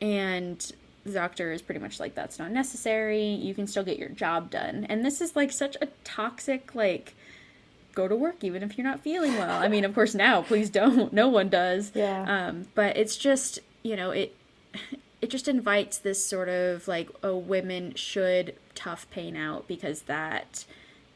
and 0.00 0.72
the 1.04 1.12
doctor 1.12 1.52
is 1.52 1.62
pretty 1.62 1.80
much 1.80 2.00
like 2.00 2.14
that's 2.16 2.36
not 2.38 2.50
necessary 2.50 3.22
you 3.28 3.54
can 3.54 3.66
still 3.68 3.84
get 3.84 3.96
your 3.96 4.08
job 4.08 4.50
done 4.50 4.84
and 4.88 5.04
this 5.04 5.20
is 5.20 5.36
like 5.36 5.52
such 5.52 5.76
a 5.80 5.86
toxic 6.02 6.74
like 6.74 7.14
go 7.94 8.08
to 8.08 8.16
work 8.16 8.42
even 8.42 8.60
if 8.62 8.76
you're 8.76 8.84
not 8.86 9.00
feeling 9.00 9.32
well 9.38 9.62
i 9.62 9.68
mean 9.68 9.84
of 9.84 9.94
course 9.94 10.16
now 10.16 10.42
please 10.42 10.68
don't 10.68 11.12
no 11.12 11.28
one 11.28 11.48
does 11.48 11.92
Yeah. 11.94 12.48
um 12.48 12.66
but 12.74 12.96
it's 12.96 13.16
just 13.16 13.60
you 13.84 13.94
know 13.94 14.10
it 14.10 14.34
it 15.26 15.30
just 15.30 15.48
invites 15.48 15.98
this 15.98 16.24
sort 16.24 16.48
of 16.48 16.86
like 16.86 17.10
oh 17.24 17.36
women 17.36 17.92
should 17.96 18.54
tough 18.76 19.10
pain 19.10 19.36
out 19.36 19.66
because 19.66 20.02
that 20.02 20.64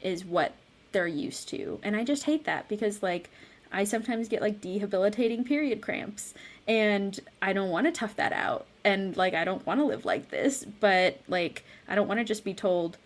is 0.03 0.25
what 0.25 0.53
they're 0.91 1.07
used 1.07 1.49
to. 1.49 1.79
And 1.85 1.95
i 1.95 2.03
just 2.03 2.25
hate 2.25 2.45
that 2.45 2.69
because 2.69 3.05
like 3.05 3.31
i 3.71 3.85
sometimes 3.85 4.27
get 4.27 4.43
like 4.43 4.61
debilitating 4.61 5.45
period 5.45 5.81
cramps 5.81 6.35
and 6.67 7.21
i 7.41 7.53
don't 7.53 7.71
want 7.71 7.87
to 7.87 7.93
tough 7.93 8.17
that 8.17 8.33
out. 8.33 8.67
And 8.85 9.17
like 9.17 9.33
i 9.33 9.45
don't 9.45 9.65
want 9.65 9.79
to 9.79 9.85
live 9.85 10.05
like 10.05 10.31
this 10.31 10.65
but 10.65 11.21
like 11.29 11.65
i 11.87 11.95
don't 11.95 12.09
want 12.09 12.19
to 12.19 12.25
just 12.25 12.45
be 12.45 12.53
told 12.53 12.97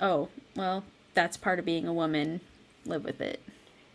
oh 0.00 0.28
well 0.54 0.84
that's 1.14 1.36
part 1.36 1.58
of 1.58 1.64
being 1.64 1.88
a 1.88 1.92
woman 1.92 2.40
live 2.84 3.02
with 3.02 3.20
it. 3.20 3.40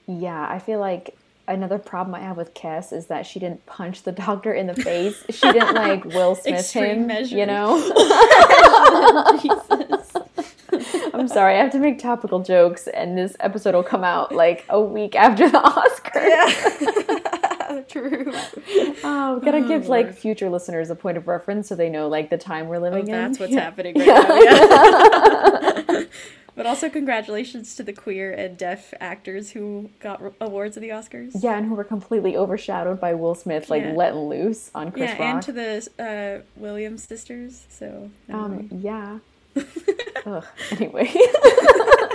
Yeah, 0.06 0.46
I 0.50 0.60
feel 0.60 0.82
like 0.82 1.16
another 1.52 1.78
problem 1.80 2.16
I 2.16 2.20
have 2.22 2.38
with 2.38 2.54
Kes 2.54 2.94
is 2.94 3.08
that 3.08 3.26
she 3.26 3.40
didn't 3.40 3.66
punch 3.66 4.04
the 4.04 4.12
doctor 4.12 4.54
in 4.54 4.68
the 4.68 4.76
face. 4.76 5.24
She 5.30 5.52
didn't 5.52 5.74
like 5.76 6.06
Will 6.06 6.36
Smith 6.36 6.60
Extreme 6.60 7.02
him, 7.02 7.08
measures. 7.08 7.32
you 7.32 7.46
know. 7.46 7.76
I'm 11.14 11.28
sorry, 11.28 11.56
I 11.56 11.58
have 11.62 11.72
to 11.74 11.80
make 11.80 12.00
topical 12.00 12.40
jokes, 12.42 12.88
and 12.88 13.18
this 13.18 13.36
episode 13.40 13.76
will 13.76 13.84
come 13.84 14.04
out 14.04 14.34
like 14.34 14.66
a 14.70 14.80
week 14.82 15.16
after 15.16 15.48
the 15.50 15.60
Oscars. 15.60 16.88
true 17.88 18.32
Oh, 19.04 19.38
we 19.40 19.46
gotta 19.46 19.58
oh, 19.60 19.68
give 19.68 19.88
like 19.88 20.14
future 20.14 20.50
listeners 20.50 20.90
a 20.90 20.96
point 20.96 21.18
of 21.18 21.28
reference 21.28 21.68
so 21.70 21.76
they 21.76 21.90
know 21.90 22.08
like 22.08 22.30
the 22.30 22.38
time 22.38 22.68
we're 22.68 22.78
oh, 22.78 22.82
living 22.82 23.08
in. 23.08 23.16
Oh, 23.16 23.22
that's 23.28 23.40
what's 23.40 23.54
Yeah. 23.54 23.62
happening 23.62 23.96
right 23.98 24.08
now. 24.08 24.36
Yeah. 26.00 26.04
But 26.56 26.66
also, 26.66 26.90
congratulations 26.90 27.76
to 27.76 27.84
the 27.84 27.94
queer 27.94 28.32
and 28.32 28.58
deaf 28.58 28.94
actors 29.00 29.52
who 29.52 29.90
got 30.00 30.22
awards 30.42 30.78
at 30.78 30.82
the 30.82 30.90
Oscars. 30.90 31.32
Yeah, 31.42 31.58
and 31.58 31.68
who 31.68 31.76
were 31.76 31.84
completely 31.84 32.36
overshadowed 32.38 33.00
by 33.00 33.14
Will 33.14 33.36
Smith 33.36 33.70
like 33.70 33.84
Yeah. 33.84 33.94
letting 33.94 34.20
loose 34.20 34.70
on 34.76 34.92
Chris 34.92 35.12
Yeah, 35.12 35.18
Rock. 35.24 35.34
and 35.34 35.42
to 35.44 35.52
the 35.52 35.90
uh, 36.00 36.60
Williams 36.60 37.04
sisters. 37.04 37.66
So, 37.70 38.10
um, 38.32 38.70
yeah. 38.72 39.20
Ugh. 40.26 40.46
Anyway. 40.72 41.12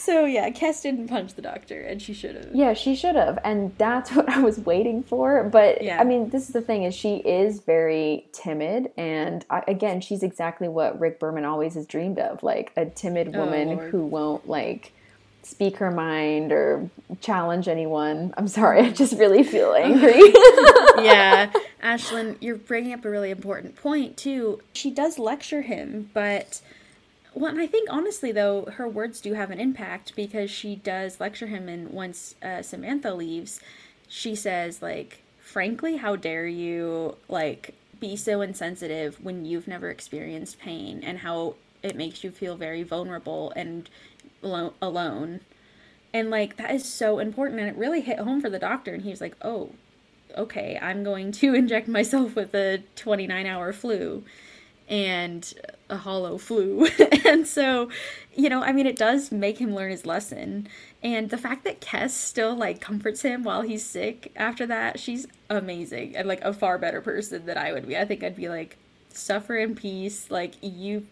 so 0.00 0.24
yeah, 0.24 0.50
Kes 0.50 0.82
didn't 0.82 1.08
punch 1.08 1.34
the 1.34 1.42
doctor, 1.42 1.80
and 1.80 2.00
she 2.00 2.14
should 2.14 2.34
have. 2.34 2.54
Yeah, 2.54 2.72
she 2.72 2.96
should 2.96 3.16
have, 3.16 3.38
and 3.44 3.76
that's 3.78 4.12
what 4.16 4.28
I 4.28 4.40
was 4.40 4.58
waiting 4.58 5.02
for. 5.02 5.44
But 5.44 5.82
Yeah. 5.82 6.00
I 6.00 6.04
mean, 6.04 6.30
this 6.30 6.48
is 6.48 6.52
the 6.52 6.62
thing: 6.62 6.84
is 6.84 6.94
she 6.94 7.16
is 7.16 7.60
very 7.60 8.26
timid, 8.32 8.90
and 8.96 9.44
I, 9.50 9.62
again, 9.68 10.00
she's 10.00 10.22
exactly 10.22 10.68
what 10.68 10.98
Rick 10.98 11.20
Berman 11.20 11.44
always 11.44 11.74
has 11.74 11.86
dreamed 11.86 12.18
of, 12.18 12.42
like 12.42 12.72
a 12.76 12.86
timid 12.86 13.34
oh, 13.34 13.40
woman 13.40 13.68
Oh, 13.70 13.76
who 13.88 14.04
won't 14.04 14.48
like 14.48 14.92
speak 15.42 15.78
her 15.78 15.90
mind 15.90 16.52
or 16.52 16.88
challenge 17.20 17.66
anyone. 17.68 18.32
I'm 18.36 18.48
sorry, 18.48 18.80
I 18.80 18.90
just 18.90 19.18
really 19.18 19.42
feel 19.42 19.72
angry. 19.78 20.12
yeah, 21.04 21.50
Ashlyn, 21.82 22.36
you're 22.40 22.56
bringing 22.56 22.92
up 22.92 23.04
a 23.04 23.10
really 23.10 23.30
important 23.30 23.76
point 23.76 24.16
too. 24.16 24.60
She 24.72 24.90
does 24.90 25.18
lecture 25.18 25.62
him, 25.62 26.10
but 26.14 26.60
well, 27.40 27.50
and 27.50 27.60
I 27.60 27.66
think 27.66 27.88
honestly 27.90 28.32
though, 28.32 28.66
her 28.76 28.86
words 28.86 29.20
do 29.20 29.32
have 29.32 29.50
an 29.50 29.58
impact 29.58 30.14
because 30.14 30.50
she 30.50 30.76
does 30.76 31.20
lecture 31.20 31.46
him, 31.46 31.68
and 31.70 31.88
once 31.88 32.34
uh, 32.42 32.60
Samantha 32.60 33.14
leaves, 33.14 33.60
she 34.08 34.34
says 34.34 34.82
like, 34.82 35.22
"Frankly, 35.40 35.96
how 35.96 36.16
dare 36.16 36.46
you 36.46 37.16
like 37.28 37.74
be 37.98 38.14
so 38.14 38.42
insensitive 38.42 39.24
when 39.24 39.46
you've 39.46 39.66
never 39.66 39.88
experienced 39.88 40.58
pain, 40.58 41.02
and 41.02 41.20
how 41.20 41.54
it 41.82 41.96
makes 41.96 42.22
you 42.22 42.30
feel 42.30 42.56
very 42.56 42.82
vulnerable 42.82 43.52
and 43.56 43.88
alo- 44.44 44.74
alone." 44.82 45.40
And 46.12 46.28
like 46.28 46.56
that 46.58 46.72
is 46.72 46.84
so 46.84 47.20
important, 47.20 47.58
and 47.58 47.70
it 47.70 47.76
really 47.76 48.02
hit 48.02 48.18
home 48.18 48.42
for 48.42 48.50
the 48.50 48.58
doctor. 48.58 48.92
And 48.92 49.02
he 49.02 49.10
was 49.10 49.22
like, 49.22 49.36
"Oh, 49.40 49.70
okay, 50.36 50.78
I'm 50.82 51.02
going 51.04 51.32
to 51.32 51.54
inject 51.62 51.88
myself 51.88 52.36
with 52.36 52.54
a 52.54 52.82
29 52.96 53.46
hour 53.46 53.72
flu 53.72 54.24
and 54.90 55.54
a 55.88 55.96
hollow 55.96 56.36
flu. 56.36 56.86
and 57.24 57.46
so, 57.46 57.88
you 58.34 58.48
know, 58.48 58.62
I 58.62 58.72
mean, 58.72 58.86
it 58.86 58.96
does 58.96 59.32
make 59.32 59.58
him 59.58 59.74
learn 59.74 59.90
his 59.90 60.04
lesson. 60.04 60.68
And 61.02 61.30
the 61.30 61.38
fact 61.38 61.64
that 61.64 61.80
Kes 61.80 62.10
still 62.10 62.54
like 62.54 62.80
comforts 62.80 63.22
him 63.22 63.44
while 63.44 63.62
he's 63.62 63.86
sick 63.86 64.32
after 64.36 64.66
that, 64.66 64.98
she's 64.98 65.26
amazing 65.48 66.16
and 66.16 66.28
like 66.28 66.42
a 66.42 66.52
far 66.52 66.76
better 66.76 67.00
person 67.00 67.46
than 67.46 67.56
I 67.56 67.72
would 67.72 67.86
be. 67.86 67.96
I 67.96 68.04
think 68.04 68.22
I'd 68.24 68.36
be 68.36 68.48
like, 68.48 68.76
suffer 69.10 69.56
in 69.56 69.76
peace. 69.76 70.30
Like, 70.30 70.54
you, 70.60 71.06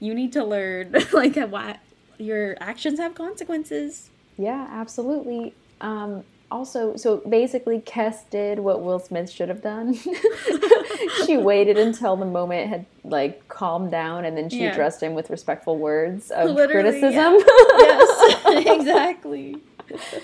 you 0.00 0.14
need 0.14 0.32
to 0.32 0.44
learn, 0.44 0.94
like, 1.12 1.36
what 1.36 1.78
your 2.18 2.56
actions 2.60 2.98
have 2.98 3.14
consequences. 3.14 4.10
Yeah, 4.36 4.66
absolutely. 4.70 5.54
Um, 5.80 6.24
also, 6.52 6.96
so 6.96 7.16
basically, 7.28 7.80
Kes 7.80 8.28
did 8.30 8.58
what 8.60 8.82
Will 8.82 8.98
Smith 8.98 9.30
should 9.30 9.48
have 9.48 9.62
done. 9.62 9.94
she 11.26 11.36
waited 11.36 11.78
until 11.78 12.16
the 12.16 12.26
moment 12.26 12.68
had 12.68 12.86
like 13.04 13.48
calmed 13.48 13.90
down, 13.90 14.24
and 14.24 14.36
then 14.36 14.48
she 14.50 14.60
Yeah. 14.62 14.72
addressed 14.72 15.02
him 15.02 15.14
with 15.14 15.30
respectful 15.30 15.78
words 15.78 16.30
of 16.30 16.50
Literally, 16.50 17.00
criticism. 17.00 17.34
yes, 17.78 18.66
exactly. 18.78 19.56
yeah. 19.90 20.18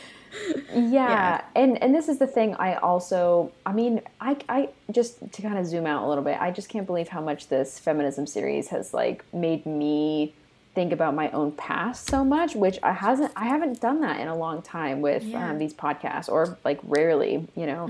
Yeah. 0.75 1.41
and 1.57 1.83
and 1.83 1.95
this 1.95 2.09
is 2.09 2.19
the 2.19 2.27
thing. 2.27 2.55
I 2.57 2.75
also, 2.77 3.51
I 3.67 3.73
mean, 3.73 4.03
I 4.21 4.37
I 4.49 4.69
just 4.93 5.33
to 5.33 5.43
kind 5.43 5.59
of 5.59 5.67
zoom 5.67 5.87
out 5.87 6.05
a 6.05 6.09
little 6.09 6.25
bit. 6.25 6.41
I 6.41 6.51
just 6.51 6.69
can't 6.69 6.87
believe 6.87 7.09
how 7.09 7.21
much 7.21 7.49
this 7.49 7.79
feminism 7.79 8.27
series 8.27 8.69
has 8.69 8.93
like 8.95 9.25
made 9.33 9.67
me 9.67 10.35
think 10.79 10.93
about 10.93 11.13
my 11.13 11.29
own 11.33 11.51
past 11.51 12.07
so 12.09 12.25
much 12.25 12.55
which 12.55 12.79
i 12.85 12.93
hasn't 12.93 13.33
i 13.35 13.47
haven't 13.47 13.81
done 13.81 14.01
that 14.01 14.21
in 14.21 14.29
a 14.29 14.37
long 14.37 14.63
time 14.63 15.01
with 15.01 15.25
Yeah. 15.25 15.51
um, 15.51 15.59
these 15.59 15.75
podcasts 15.75 16.29
or 16.29 16.57
like 16.65 16.79
rarely 16.85 17.49
you 17.57 17.67
know 17.67 17.83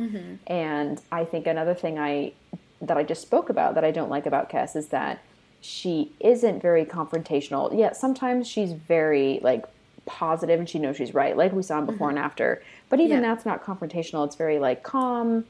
and 0.46 0.98
i 1.12 1.22
think 1.26 1.46
another 1.46 1.74
thing 1.74 1.98
i 1.98 2.32
that 2.80 2.96
i 2.96 3.02
just 3.02 3.20
spoke 3.20 3.50
about 3.50 3.74
that 3.74 3.84
i 3.84 3.90
don't 3.90 4.08
like 4.08 4.24
about 4.24 4.48
Kes 4.48 4.74
is 4.74 4.88
that 4.88 5.18
she 5.60 6.12
isn't 6.20 6.62
very 6.62 6.86
confrontational 6.86 7.78
yeah 7.78 7.92
sometimes 7.92 8.48
she's 8.48 8.72
very 8.72 9.38
like 9.42 9.64
positive 10.06 10.58
and 10.58 10.66
she 10.70 10.78
knows 10.78 10.96
she's 10.96 11.12
right, 11.12 11.36
like 11.36 11.52
we 11.52 11.62
saw 11.62 11.82
before 11.82 12.08
and 12.08 12.18
after. 12.18 12.62
But 12.88 12.98
even 12.98 13.18
Mm-hmm. 13.18 13.24
Yeah. 13.24 13.34
that's 13.34 13.44
not 13.44 13.62
confrontational. 13.62 14.24
It's 14.26 14.36
very 14.36 14.58
like 14.58 14.82
calm. 14.82 15.44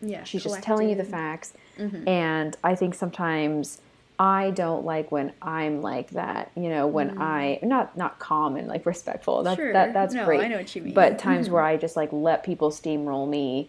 Yeah. 0.00 0.22
She's 0.22 0.44
just 0.44 0.62
telling 0.62 0.88
you 0.88 0.94
the 0.94 1.02
collected. 1.02 1.50
facts. 1.50 1.52
And 2.06 2.56
I 2.62 2.76
think 2.76 2.94
sometimes 2.94 3.80
I 4.18 4.50
don't 4.50 4.84
like 4.84 5.12
when 5.12 5.32
I'm 5.42 5.82
like 5.82 6.10
that, 6.10 6.50
you 6.56 6.68
know, 6.70 6.86
when 6.86 7.20
I 7.20 7.58
not 7.62 7.96
not 7.96 8.18
calm 8.18 8.56
and 8.56 8.66
like 8.66 8.86
respectful. 8.86 9.42
That, 9.42 9.56
Sure. 9.56 9.72
that 9.72 9.92
that's 9.92 10.14
No, 10.14 10.24
great. 10.24 10.40
I 10.40 10.48
know 10.48 10.56
what 10.56 10.74
you 10.74 10.82
mean. 10.82 10.94
But 10.94 11.18
times 11.18 11.50
where 11.50 11.62
I 11.62 11.76
just 11.76 11.96
like 11.96 12.08
let 12.12 12.42
people 12.42 12.70
steamroll 12.70 13.28
me 13.28 13.68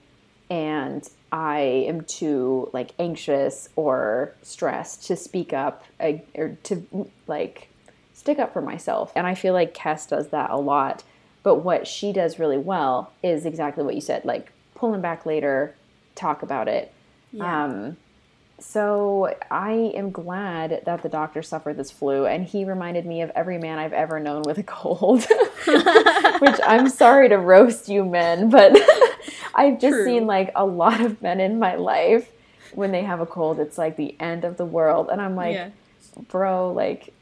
and 0.50 1.08
I 1.32 1.60
am 1.60 2.02
too 2.02 2.70
like 2.72 2.92
anxious 2.98 3.68
or 3.76 4.34
stressed 4.42 5.06
to 5.08 5.18
speak 5.18 5.52
up 5.52 5.84
I, 6.00 6.24
or 6.36 6.58
to 6.64 7.10
like 7.28 7.68
stick 8.14 8.40
up 8.40 8.54
for 8.54 8.62
myself. 8.62 9.12
And 9.16 9.28
I 9.28 9.36
feel 9.36 9.54
like 9.54 9.74
Kes 9.74 10.08
does 10.08 10.30
that 10.30 10.50
a 10.50 10.58
lot. 10.58 11.04
But 11.44 11.56
what 11.56 11.88
she 11.88 12.14
does 12.14 12.40
really 12.40 12.58
well 12.58 13.12
is 13.22 13.46
exactly 13.46 13.84
what 13.84 13.96
you 13.96 14.02
said, 14.02 14.24
like 14.26 14.52
pulling 14.76 15.02
back 15.02 15.26
later, 15.26 15.76
talk 16.16 16.42
about 16.42 16.68
it. 16.68 16.94
Yeah. 17.32 17.66
Um, 17.66 17.98
so 18.60 19.36
I 19.52 19.92
am 19.94 20.12
glad 20.12 20.82
that 20.86 21.04
the 21.04 21.10
doctor 21.10 21.44
suffered 21.44 21.78
this 21.78 21.92
flu, 21.92 22.26
and 22.26 22.44
he 22.44 22.66
reminded 22.66 23.06
me 23.06 23.22
of 23.22 23.30
every 23.32 23.60
man 23.60 23.78
I've 23.78 23.94
ever 23.94 24.20
known 24.20 24.44
with 24.44 24.58
a 24.58 24.64
cold. 24.64 25.26
Which 25.66 26.60
I'm 26.66 26.90
sorry 26.90 27.30
to 27.30 27.38
roast 27.38 27.88
you 27.88 28.04
men, 28.04 28.50
but 28.50 28.76
I've 29.56 29.80
just 29.80 29.94
True. 29.94 30.06
seen 30.06 30.26
like 30.26 30.52
a 30.56 30.66
lot 30.66 31.02
of 31.02 31.22
men 31.22 31.40
in 31.40 31.60
my 31.60 31.76
life 31.76 32.32
when 32.74 32.92
they 32.92 33.04
have 33.04 33.20
a 33.20 33.26
cold, 33.26 33.60
it's 33.60 33.78
like 33.78 33.96
the 33.96 34.16
end 34.20 34.44
of 34.44 34.58
the 34.58 34.66
world, 34.66 35.10
and 35.12 35.22
I'm 35.22 35.36
like, 35.36 35.54
yeah. 35.54 35.70
bro, 36.30 36.72
like. 36.72 37.14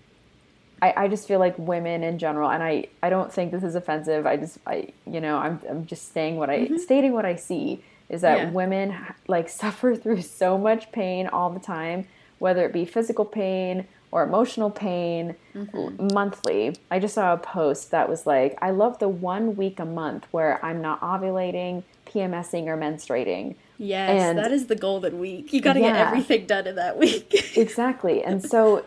I, 0.81 1.05
I 1.05 1.07
just 1.07 1.25
feel 1.25 1.39
like 1.39 1.57
women 1.57 2.03
in 2.03 2.19
general, 2.19 2.51
and 2.51 2.61
I, 2.61 2.87
I 3.01 3.09
don't 3.09 3.31
think 3.31 3.53
this 3.53 3.63
is 3.63 3.75
offensive. 3.75 4.27
I 4.27 4.35
just 4.35 4.57
I 4.67 4.89
you 5.07 5.21
know 5.21 5.37
I'm 5.37 5.61
I'm 5.69 5.85
just 5.85 6.11
saying 6.13 6.35
what 6.35 6.49
I 6.49 6.59
mm-hmm. 6.59 6.77
stating 6.77 7.13
what 7.13 7.23
I 7.23 7.37
see 7.37 7.81
is 8.09 8.21
that 8.21 8.37
Yeah. 8.37 8.49
women 8.51 8.95
like 9.27 9.49
suffer 9.63 9.95
through 9.95 10.21
so 10.21 10.57
much 10.57 10.91
pain 10.91 11.27
all 11.27 11.49
the 11.49 11.59
time, 11.59 12.07
whether 12.39 12.65
it 12.65 12.73
be 12.73 12.85
physical 12.85 13.25
pain 13.25 13.85
or 14.11 14.23
emotional 14.23 14.69
pain 14.69 15.35
mm-hmm. 15.53 16.13
monthly. 16.13 16.75
I 16.89 16.99
just 16.99 17.15
saw 17.15 17.33
a 17.33 17.37
post 17.37 17.91
that 17.91 18.07
was 18.07 18.25
like, 18.25 18.57
I 18.61 18.71
love 18.71 18.99
the 18.99 19.09
one 19.09 19.55
week 19.55 19.79
a 19.79 19.85
month 19.85 20.27
where 20.31 20.63
I'm 20.63 20.81
not 20.81 21.01
ovulating, 21.01 21.83
PMSing, 22.05 22.67
or 22.67 22.77
menstruating. 22.77 23.55
Yes, 23.77 24.21
And- 24.21 24.37
that 24.37 24.51
is 24.53 24.67
the 24.67 24.75
golden 24.75 25.19
week. 25.19 25.51
You 25.51 25.59
got 25.59 25.73
to 25.73 25.81
get 25.81 25.95
everything 25.97 26.45
done 26.45 26.65
in 26.65 26.75
that 26.75 26.97
week. 27.03 27.57
Exactly. 27.57 28.23
And 28.23 28.41
so 28.41 28.85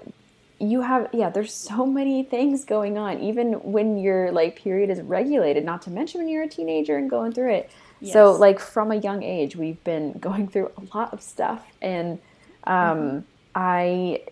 you 0.60 0.80
have 0.80 1.08
yeah, 1.12 1.30
there's 1.30 1.54
so 1.54 1.86
many 1.86 2.22
things 2.22 2.64
going 2.64 2.98
on 2.98 3.20
even 3.20 3.52
when 3.62 3.96
your 3.96 4.32
like 4.32 4.56
period 4.56 4.90
is 4.90 5.00
regulated, 5.02 5.64
not 5.64 5.82
to 5.82 5.90
mention 5.90 6.20
when 6.20 6.28
you're 6.28 6.42
a 6.42 6.48
teenager 6.48 6.96
and 6.96 7.08
going 7.08 7.32
through 7.32 7.52
it. 7.52 7.70
So 8.04 8.32
like 8.32 8.60
from 8.60 8.90
a 8.92 8.96
young 8.96 9.22
age, 9.22 9.56
we've 9.56 9.82
been 9.84 10.12
going 10.20 10.48
through 10.48 10.70
a 10.76 10.96
lot 10.96 11.12
of 11.12 11.22
stuff 11.22 11.64
and 11.82 12.18
um 12.64 13.24
I 13.54 14.22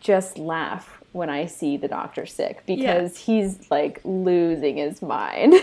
just 0.00 0.38
laugh 0.38 1.00
when 1.12 1.28
I 1.28 1.46
see 1.46 1.76
the 1.76 1.88
doctor 1.88 2.24
sick 2.26 2.64
because 2.66 3.18
he's 3.18 3.70
like 3.70 4.00
losing 4.04 4.76
his 4.76 5.02
mind. 5.02 5.54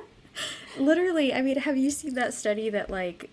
Literally, 0.78 1.32
I 1.32 1.40
mean, 1.40 1.56
have 1.58 1.76
you 1.76 1.90
seen 1.90 2.14
that 2.14 2.34
study 2.34 2.68
that 2.70 2.90
like 2.90 3.30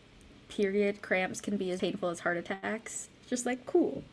period 0.47 1.01
cramps 1.01 1.41
can 1.41 1.57
be 1.57 1.71
as 1.71 1.81
painful 1.81 2.09
as 2.09 2.21
heart 2.21 2.37
attacks? 2.37 3.09
Just 3.27 3.45
like 3.45 3.65
cool. 3.65 4.03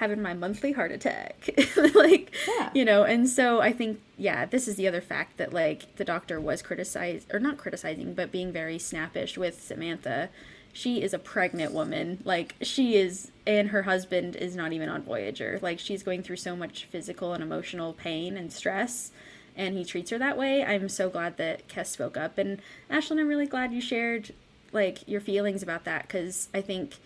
Having 0.00 0.22
my 0.22 0.34
monthly 0.34 0.72
heart 0.72 0.92
attack. 0.92 1.50
like 1.94 2.32
Yeah. 2.48 2.70
you 2.74 2.84
know, 2.84 3.04
and 3.04 3.28
so 3.28 3.60
I 3.60 3.72
think 3.72 4.00
yeah, 4.16 4.46
this 4.46 4.66
is 4.66 4.76
the 4.76 4.88
other 4.88 5.00
fact 5.00 5.36
that 5.36 5.52
like 5.52 5.96
the 5.96 6.04
doctor 6.04 6.40
was 6.40 6.62
criticized 6.62 7.32
or 7.32 7.38
not 7.38 7.58
criticizing, 7.58 8.14
but 8.14 8.32
being 8.32 8.50
very 8.52 8.78
snappish 8.78 9.36
with 9.38 9.62
Samantha. 9.62 10.30
She 10.72 11.02
is 11.02 11.12
a 11.12 11.18
pregnant 11.18 11.72
woman. 11.72 12.22
Like 12.24 12.54
she 12.62 12.96
is 12.96 13.30
and 13.46 13.68
her 13.68 13.82
husband 13.82 14.36
is 14.36 14.56
not 14.56 14.72
even 14.72 14.88
on 14.88 15.02
Voyager. 15.02 15.58
Like 15.62 15.78
she's 15.78 16.02
going 16.02 16.22
through 16.22 16.36
so 16.36 16.56
much 16.56 16.84
physical 16.86 17.34
and 17.34 17.42
emotional 17.42 17.92
pain 17.92 18.36
and 18.36 18.52
stress 18.52 19.12
and 19.56 19.76
he 19.76 19.84
treats 19.84 20.10
her 20.10 20.18
that 20.18 20.38
way. 20.38 20.64
I'm 20.64 20.88
so 20.88 21.10
glad 21.10 21.36
that 21.36 21.68
Kes 21.68 21.86
spoke 21.88 22.16
up. 22.16 22.38
And 22.38 22.62
Ashlyn, 22.90 23.20
I'm 23.20 23.28
really 23.28 23.46
glad 23.46 23.72
you 23.72 23.80
shared 23.80 24.32
like 24.72 25.06
your 25.08 25.20
feelings 25.20 25.62
about 25.62 25.84
that 25.84 26.02
because 26.06 26.48
I 26.54 26.60
think 26.60 26.96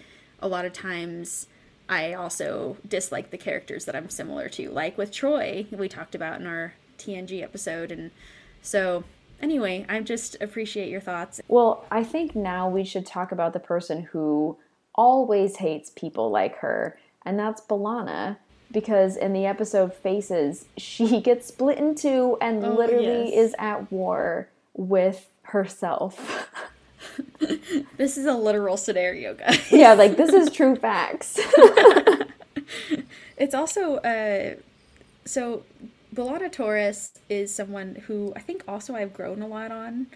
a 0.41 0.49
lot 0.49 0.65
of 0.65 0.73
times 0.73 1.49
I 1.89 2.15
also 2.15 2.77
dislike 2.89 3.31
the 3.31 3.39
characters 3.39 3.85
that 3.85 3.95
I'm 3.95 4.09
similar 4.09 4.49
to, 4.51 4.71
like 4.71 4.97
with 4.97 5.11
Troi, 5.13 5.67
we 5.71 5.89
talked 5.89 6.15
about 6.15 6.41
in 6.41 6.47
our 6.47 6.75
TNG 6.99 7.43
episode. 7.43 7.93
And 7.93 8.11
so, 8.63 9.05
anyway, 9.43 9.85
I 9.89 10.01
just 10.01 10.37
appreciate 10.41 10.89
your 10.89 11.01
thoughts. 11.03 11.41
Well, 11.49 11.85
I 11.91 12.03
think 12.05 12.35
now 12.35 12.69
we 12.69 12.85
should 12.85 13.05
talk 13.05 13.33
about 13.33 13.53
the 13.53 13.61
person 13.61 14.03
who 14.05 14.57
always 14.95 15.57
hates 15.57 15.91
people 15.91 16.31
like 16.31 16.57
her, 16.59 16.99
and 17.25 17.39
that's 17.39 17.61
B'Elanna. 17.61 18.37
Because 18.73 19.17
in 19.17 19.33
the 19.35 19.47
episode 19.47 19.95
Faces, 19.95 20.65
she 20.77 21.21
gets 21.29 21.47
split 21.49 21.79
in 21.79 21.95
two 21.95 22.39
and 22.41 22.65
Oh, 22.65 22.75
literally 22.75 23.31
yes. 23.35 23.51
is 23.51 23.55
at 23.59 23.93
war 23.93 24.49
with 24.75 25.29
herself. 25.43 26.49
This 27.97 28.17
is 28.17 28.27
a 28.27 28.35
literal 28.35 28.77
scenario, 28.77 29.35
guys. 29.35 29.71
yeah, 29.71 29.95
like 29.95 30.17
this 30.17 30.33
is 30.33 30.51
true 30.51 30.77
facts. 30.77 31.39
It's 33.37 33.55
also 33.55 33.97
uh, 33.97 34.55
so 35.25 35.65
B'Elanna 36.15 36.51
Torres 36.51 37.13
is 37.29 37.55
someone 37.55 37.97
who 38.07 38.33
I 38.37 38.41
think 38.41 38.65
also 38.69 38.95
I've 38.95 39.13
grown 39.13 39.43
a 39.43 39.47
lot 39.47 39.71
on, 39.73 40.07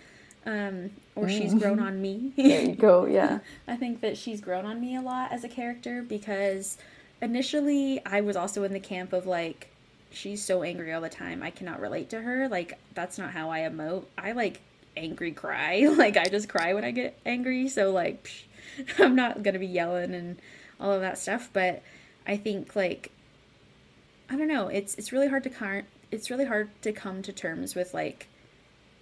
um, 0.46 0.90
or 1.16 1.28
she's 1.28 1.54
grown 1.54 1.80
on 1.80 2.00
me. 2.00 2.32
there 2.36 2.62
you 2.62 2.74
go, 2.74 3.06
yeah. 3.06 3.40
I 3.66 3.76
think 3.76 4.00
that 4.02 4.16
she's 4.16 4.40
grown 4.40 4.64
on 4.64 4.80
me 4.80 4.96
a 4.96 5.00
lot 5.00 5.32
as 5.32 5.42
a 5.44 5.48
character 5.48 6.02
because 6.02 6.78
initially 7.20 8.00
I 8.06 8.20
was 8.20 8.36
also 8.36 8.62
in 8.62 8.72
the 8.72 8.80
camp 8.80 9.12
of 9.12 9.26
like 9.26 9.68
she's 10.10 10.44
so 10.44 10.62
angry 10.62 10.92
all 10.92 11.00
the 11.00 11.08
time. 11.08 11.42
I 11.42 11.50
cannot 11.50 11.80
relate 11.80 12.08
to 12.10 12.22
her. 12.22 12.48
Like 12.48 12.78
that's 12.94 13.18
not 13.18 13.32
how 13.32 13.50
I 13.50 13.60
emote. 13.60 14.04
I 14.16 14.32
like 14.32 14.60
angry 14.98 15.32
cry. 15.32 15.86
Like 15.96 16.16
I 16.16 16.26
just 16.26 16.48
cry 16.48 16.74
when 16.74 16.84
I 16.84 16.90
get 16.90 17.18
angry. 17.24 17.68
So 17.68 17.90
like 17.90 18.24
psh, 18.24 18.42
I'm 18.98 19.14
not 19.14 19.42
going 19.42 19.54
to 19.54 19.60
be 19.60 19.66
yelling 19.66 20.14
and 20.14 20.38
all 20.80 20.92
of 20.92 21.00
that 21.00 21.18
stuff, 21.18 21.50
but 21.52 21.82
I 22.26 22.36
think 22.36 22.76
like 22.76 23.10
I 24.30 24.36
don't 24.36 24.48
know, 24.48 24.68
it's 24.68 24.94
it's 24.96 25.12
really 25.12 25.28
hard 25.28 25.44
to 25.44 25.50
car- 25.50 25.86
it's 26.10 26.30
really 26.30 26.44
hard 26.44 26.70
to 26.82 26.92
come 26.92 27.22
to 27.22 27.32
terms 27.32 27.74
with 27.74 27.94
like 27.94 28.28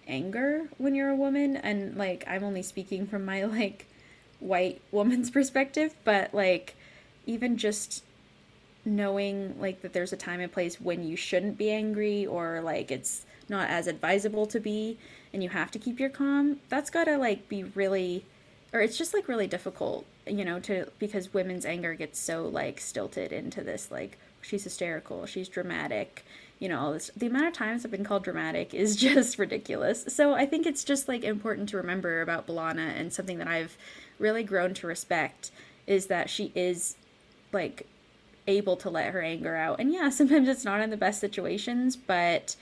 anger 0.09 0.69
when 0.79 0.95
you're 0.95 1.09
a 1.11 1.17
woman 1.17 1.57
and 1.57 1.97
like 1.97 2.25
I'm 2.27 2.45
only 2.45 2.63
speaking 2.63 3.07
from 3.07 3.25
my 3.25 3.45
like 3.59 3.87
white 4.41 4.81
woman's 4.93 5.31
perspective, 5.31 5.95
but 6.05 6.33
like 6.33 6.77
even 7.27 7.57
just 7.57 8.05
knowing 8.85 9.61
like 9.61 9.83
that 9.83 9.93
there's 9.93 10.13
a 10.13 10.17
time 10.17 10.41
and 10.41 10.53
place 10.53 10.81
when 10.81 11.03
you 11.03 11.17
shouldn't 11.17 11.59
be 11.59 11.71
angry 11.71 12.25
or 12.25 12.61
like 12.63 12.91
it's 12.91 13.27
not 13.49 13.69
as 13.69 13.89
advisable 13.89 14.47
to 14.47 14.61
be 14.61 14.97
and 15.37 15.43
you 15.43 15.51
have 15.51 15.71
to 15.71 15.79
keep 15.79 16.01
your 16.01 16.09
calm, 16.09 16.61
that's 16.71 16.89
got 16.89 17.05
to 17.05 17.19
like 17.19 17.47
be 17.47 17.63
really 17.63 18.25
or 18.73 18.81
it's 18.81 18.97
just 18.97 19.13
like 19.13 19.29
really 19.29 19.47
difficult, 19.47 20.07
you 20.27 20.47
know, 20.47 20.59
to 20.61 20.91
because 20.99 21.35
women's 21.35 21.67
anger 21.67 21.93
gets 21.93 22.19
so 22.19 22.49
like 22.49 22.81
stilted 22.81 23.33
into 23.33 23.63
this 23.63 23.91
like 23.91 24.17
she's 24.41 24.65
hysterical, 24.65 25.27
she's 25.27 25.47
dramatic, 25.47 26.25
you 26.59 26.71
know, 26.71 26.81
all 26.81 26.93
this 26.95 27.11
the 27.15 27.27
amount 27.27 27.49
of 27.49 27.53
times 27.53 27.85
I've 27.85 27.91
been 27.91 28.03
called 28.03 28.25
dramatic 28.25 28.73
is 28.73 28.97
just 29.09 29.39
ridiculous. 29.39 30.07
So 30.09 30.33
I 30.33 30.47
think 30.47 30.65
it's 30.65 30.85
just 30.85 31.07
like 31.07 31.23
important 31.23 31.69
to 31.69 31.77
remember 31.77 32.23
about 32.23 32.47
B'Elanna 32.47 32.99
and 32.99 33.13
something 33.13 33.37
that 33.37 33.47
I've 33.47 33.77
really 34.19 34.43
grown 34.43 34.73
to 34.73 34.87
respect 34.87 35.51
is 35.87 36.07
that 36.07 36.31
she 36.31 36.51
is 36.55 36.97
like 37.53 37.87
able 38.47 38.79
to 38.79 38.89
let 38.89 39.13
her 39.13 39.21
anger 39.21 39.55
out. 39.55 39.81
And 39.81 39.93
yeah, 39.93 40.09
sometimes 40.09 40.49
it's 40.49 40.65
not 40.65 40.81
in 40.81 40.89
the 40.89 40.97
best 40.97 41.21
situations, 41.21 41.95
but 41.95 42.57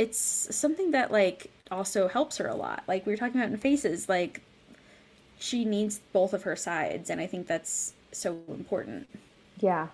it's 0.00 0.18
something 0.56 0.92
that 0.92 1.12
like 1.12 1.50
also 1.70 2.08
helps 2.08 2.38
her 2.38 2.46
a 2.46 2.54
lot. 2.54 2.82
Like 2.88 3.04
we 3.04 3.12
were 3.12 3.18
talking 3.18 3.38
about 3.38 3.52
in 3.52 3.58
Faces, 3.58 4.08
like 4.08 4.40
she 5.38 5.66
needs 5.66 6.00
both 6.14 6.32
of 6.32 6.44
her 6.44 6.56
sides, 6.56 7.10
and 7.10 7.20
I 7.20 7.26
think 7.26 7.46
that's 7.46 7.92
so 8.10 8.38
important. 8.48 9.08
Yeah, 9.58 9.88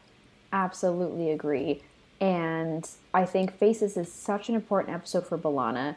absolutely 0.53 1.33
agree. 1.33 1.83
And 2.21 2.89
I 3.13 3.25
think 3.25 3.53
Faces 3.59 3.97
is 3.97 4.11
such 4.13 4.49
an 4.49 4.55
important 4.55 4.95
episode 4.95 5.27
for 5.27 5.37
B'Elanna. 5.37 5.97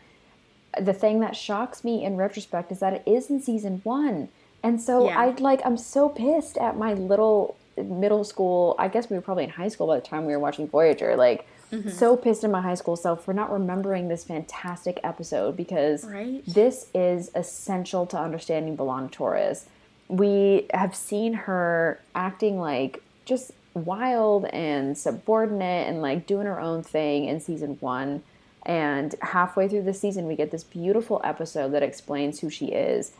The 0.81 0.94
thing 0.94 1.19
that 1.19 1.36
shocks 1.36 1.84
me 1.84 2.03
in 2.03 2.18
retrospect 2.18 2.72
is 2.72 2.80
that 2.80 2.94
it 2.94 3.03
is 3.06 3.30
in 3.30 3.40
season 3.41 3.81
one. 3.84 4.30
And 4.64 4.81
so 4.81 5.06
Yeah. 5.06 5.19
I'd 5.19 5.40
like 5.40 5.61
I'm 5.64 5.77
so 5.77 6.10
pissed 6.10 6.57
at 6.57 6.76
my 6.77 6.95
little 6.95 7.56
middle 7.77 8.26
school 8.26 8.76
I 8.77 8.88
guess 8.90 9.10
we 9.10 9.15
were 9.15 9.22
probably 9.22 9.45
in 9.45 9.52
high 9.52 9.69
school 9.69 9.88
by 9.88 9.95
the 9.95 10.02
time 10.02 10.26
we 10.26 10.34
were 10.34 10.40
watching 10.40 10.68
Voyager. 10.68 11.15
Like 11.15 11.48
so 11.96 12.18
pissed 12.18 12.44
at 12.44 12.50
my 12.50 12.62
high 12.62 12.76
school 12.76 12.96
self 12.96 13.24
for 13.24 13.34
not 13.34 13.52
remembering 13.52 14.08
this 14.08 14.24
fantastic 14.24 15.00
episode 15.04 15.56
because 15.56 16.04
Right. 16.06 16.44
this 16.46 16.88
is 16.94 17.30
essential 17.36 18.06
to 18.08 18.18
understanding 18.18 18.76
B'Elanna 18.76 19.12
Torres. 19.12 19.66
We 20.08 20.66
have 20.74 20.96
seen 20.96 21.34
her 21.34 22.00
acting 22.16 22.60
like 22.60 23.04
just 23.26 23.52
wild 23.76 24.46
and 24.46 24.98
subordinate 24.98 25.88
and 25.88 26.02
like 26.02 26.26
doing 26.26 26.48
her 26.48 26.60
own 26.60 26.82
thing 26.82 27.26
in 27.26 27.40
season 27.40 27.78
one. 27.80 28.24
And 28.66 29.16
halfway 29.22 29.68
through 29.68 29.84
the 29.84 29.94
season, 29.94 30.26
we 30.28 30.36
get 30.36 30.52
this 30.52 30.64
beautiful 30.64 31.22
episode 31.24 31.70
that 31.74 31.84
explains 31.84 32.40
who 32.40 32.50
she 32.50 32.68
is. 32.68 33.12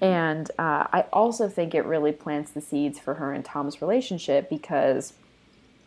And 0.00 0.48
uh, 0.56 0.86
I 0.92 1.04
also 1.12 1.48
think 1.48 1.74
it 1.74 1.84
really 1.84 2.12
plants 2.12 2.52
the 2.52 2.60
seeds 2.60 3.00
for 3.00 3.14
her 3.14 3.32
and 3.32 3.44
Tom's 3.44 3.82
relationship 3.82 4.48
because 4.48 5.14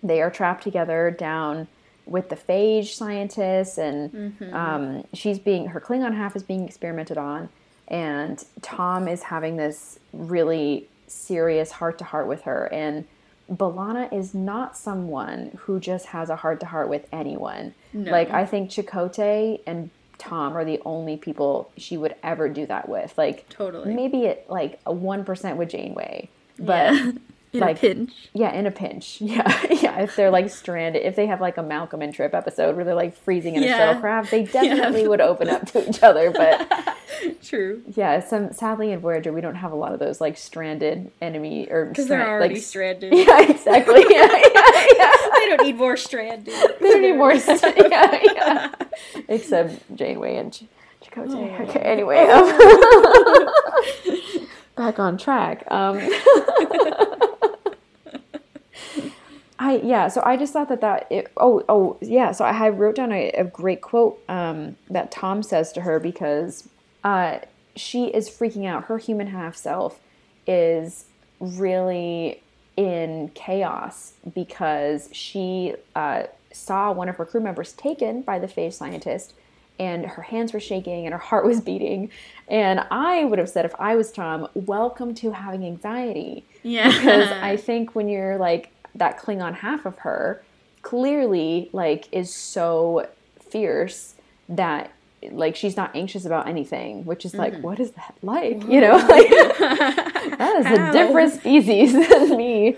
they 0.04 0.22
are 0.22 0.30
trapped 0.30 0.62
together 0.64 1.10
down 1.10 1.70
with 2.08 2.30
the 2.30 2.36
phage 2.36 2.88
scientists 2.94 3.78
and 3.78 4.36
um, 4.54 5.04
she's 5.14 5.40
being 5.40 5.68
her 5.68 5.80
klingon 5.82 6.16
half 6.16 6.36
is 6.36 6.44
being 6.44 6.66
experimented 6.66 7.18
on 7.18 7.50
and 7.88 8.44
tom 8.62 9.08
is 9.08 9.24
having 9.24 9.58
this 9.58 10.00
really 10.14 10.88
serious 11.08 11.72
heart 11.72 11.98
to 11.98 12.04
heart 12.04 12.28
with 12.28 12.42
her 12.44 12.72
and 12.74 13.06
B'Elanna 13.50 14.12
is 14.12 14.34
not 14.34 14.76
someone 14.76 15.58
who 15.62 15.80
just 15.80 16.08
has 16.08 16.30
a 16.30 16.36
heart 16.36 16.60
to 16.60 16.66
heart 16.66 16.90
with 16.90 17.08
anyone 17.14 17.74
like 17.94 18.30
i 18.32 18.46
think 18.46 18.70
Chakotay 18.70 19.62
and 19.66 19.90
tom 20.18 20.58
are 20.58 20.66
the 20.66 20.82
only 20.86 21.16
people 21.16 21.70
she 21.78 21.96
would 21.96 22.16
ever 22.24 22.50
do 22.50 22.66
that 22.66 22.90
with 22.90 23.18
like 23.18 23.48
Totally. 23.50 23.94
maybe 23.94 24.28
at 24.28 24.50
like 24.50 24.80
a 24.86 24.94
1% 24.94 25.56
with 25.58 25.70
janeway 25.70 26.28
but 26.60 26.94
Yeah. 26.94 27.12
In 27.58 27.62
like- 27.62 27.78
a 27.78 27.80
pinch. 27.80 28.12
yeah, 28.34 28.52
in 28.54 28.66
a 28.66 28.72
pinch. 28.72 29.20
Yeah, 29.22 29.62
yeah. 29.70 30.00
If 30.02 30.16
they're 30.16 30.32
like 30.32 30.50
stranded, 30.50 31.04
if 31.04 31.16
they 31.16 31.28
have 31.28 31.42
like 31.42 31.58
a 31.58 31.64
Malcolm 31.64 32.02
and 32.02 32.14
Trip 32.14 32.34
episode 32.34 32.76
where 32.76 32.86
they're 32.86 32.96
like 32.96 33.16
freezing 33.16 33.56
in 33.56 33.64
a 33.64 33.66
Yeah. 33.66 33.94
shuttlecraft, 33.96 34.30
they 34.30 34.44
definitely 34.52 35.08
would 35.08 35.22
open 35.22 35.50
up 35.50 35.66
to 35.68 35.88
each 35.90 36.02
other. 36.04 36.32
But 36.32 36.96
True. 37.44 37.82
yeah, 37.96 38.20
some 38.20 38.54
sadly 38.54 38.92
in 38.92 39.00
Voyager 39.00 39.32
we 39.34 39.42
don't 39.42 39.56
have 39.56 39.72
a 39.72 39.76
lot 39.76 39.94
of 39.94 40.00
those 40.00 40.22
like 40.22 40.38
stranded 40.38 41.12
enemy 41.22 41.68
or 41.70 41.86
Because 41.86 42.08
they're 42.08 42.28
already 42.28 42.56
like, 42.56 42.64
stranded. 42.64 43.14
Yeah, 43.14 43.42
exactly. 43.50 44.06
Yeah, 44.10 44.26
yeah, 44.32 44.86
yeah. 44.98 45.12
they 45.34 45.46
don't 45.50 45.64
need 45.64 45.78
more 45.78 45.98
stranded. 45.98 46.54
They 46.80 46.90
don't 46.90 47.02
need 47.02 47.14
more. 47.18 47.38
st- 47.40 47.76
yeah, 47.90 48.20
yeah. 48.24 48.72
Except 49.28 49.96
Janeway 49.96 50.36
and 50.38 50.54
Ch- 50.54 50.64
Chakotay. 51.04 51.60
Okay. 51.70 51.80
Anyway, 51.80 52.18
um, 52.28 52.46
back 54.76 55.00
on 55.00 55.18
track. 55.18 55.64
Um, 55.72 55.98
I 59.60 59.78
yeah. 59.78 60.08
So 60.08 60.22
I 60.26 60.38
just 60.38 60.54
thought 60.54 60.70
that 60.70 60.82
that 60.82 61.08
it, 61.10 61.32
oh 61.38 61.64
oh 61.68 61.98
yeah. 62.02 62.32
So 62.32 62.46
I 62.46 62.70
wrote 62.70 62.96
down 62.96 63.12
a, 63.12 63.30
a 63.32 63.44
great 63.44 63.82
quote 63.82 64.22
um, 64.30 64.76
that 64.90 65.12
Tom 65.12 65.42
says 65.42 65.72
to 65.74 65.82
her 65.82 66.00
because 66.00 66.70
uh, 67.04 67.40
she 67.76 68.06
is 68.06 68.30
freaking 68.30 68.66
out. 68.66 68.86
Her 68.86 68.98
human 68.98 69.28
half 69.28 69.56
self 69.56 70.00
is 70.46 71.06
really 71.40 72.42
in 72.76 73.32
chaos 73.34 74.14
because 74.34 75.10
she 75.12 75.74
uh, 75.96 76.24
saw 76.52 76.92
one 76.92 77.10
of 77.10 77.16
her 77.18 77.26
crew 77.26 77.42
members 77.42 77.74
taken 77.74 78.22
by 78.22 78.38
the 78.40 78.48
phage 78.48 78.74
scientist 78.74 79.34
and 79.80 80.06
her 80.06 80.22
hands 80.22 80.54
were 80.54 80.60
shaking 80.60 81.06
and 81.06 81.14
her 81.14 81.20
heart 81.20 81.46
was 81.46 81.62
beating. 81.62 82.10
And 82.48 82.86
i 82.92 83.26
would 83.26 83.40
have 83.40 83.50
said 83.50 83.66
if 83.66 83.76
i 83.80 83.96
was 83.96 84.12
tom 84.12 84.48
welcome 84.54 85.14
to 85.16 85.32
having 85.32 85.66
anxiety. 85.66 86.46
Yeah. 86.64 86.90
because 86.90 87.30
i 87.32 87.58
think 87.68 87.96
when 87.96 88.08
you're 88.08 88.38
like 88.38 88.72
that 88.96 89.20
klingon 89.20 89.54
half 89.54 89.86
of 89.86 90.00
her 90.00 90.44
clearly 90.82 91.70
like 91.74 92.08
is 92.12 92.34
so 92.34 93.08
fierce 93.40 94.16
that 94.50 94.92
like 95.32 95.56
she's 95.56 95.76
not 95.76 95.96
anxious 95.96 96.26
about 96.26 96.48
anything 96.48 97.04
which 97.06 97.26
is 97.26 97.34
like 97.34 97.54
mm-hmm. 97.54 97.64
what 97.64 97.80
is 97.80 97.92
that 97.92 98.16
like? 98.22 98.64
You 98.68 98.82
know 98.82 98.98
like 99.10 99.30
that 99.60 100.56
is 100.60 100.66
a 100.66 100.92
different 100.92 101.34
species 101.34 101.94
than 101.94 102.38
me 102.38 102.78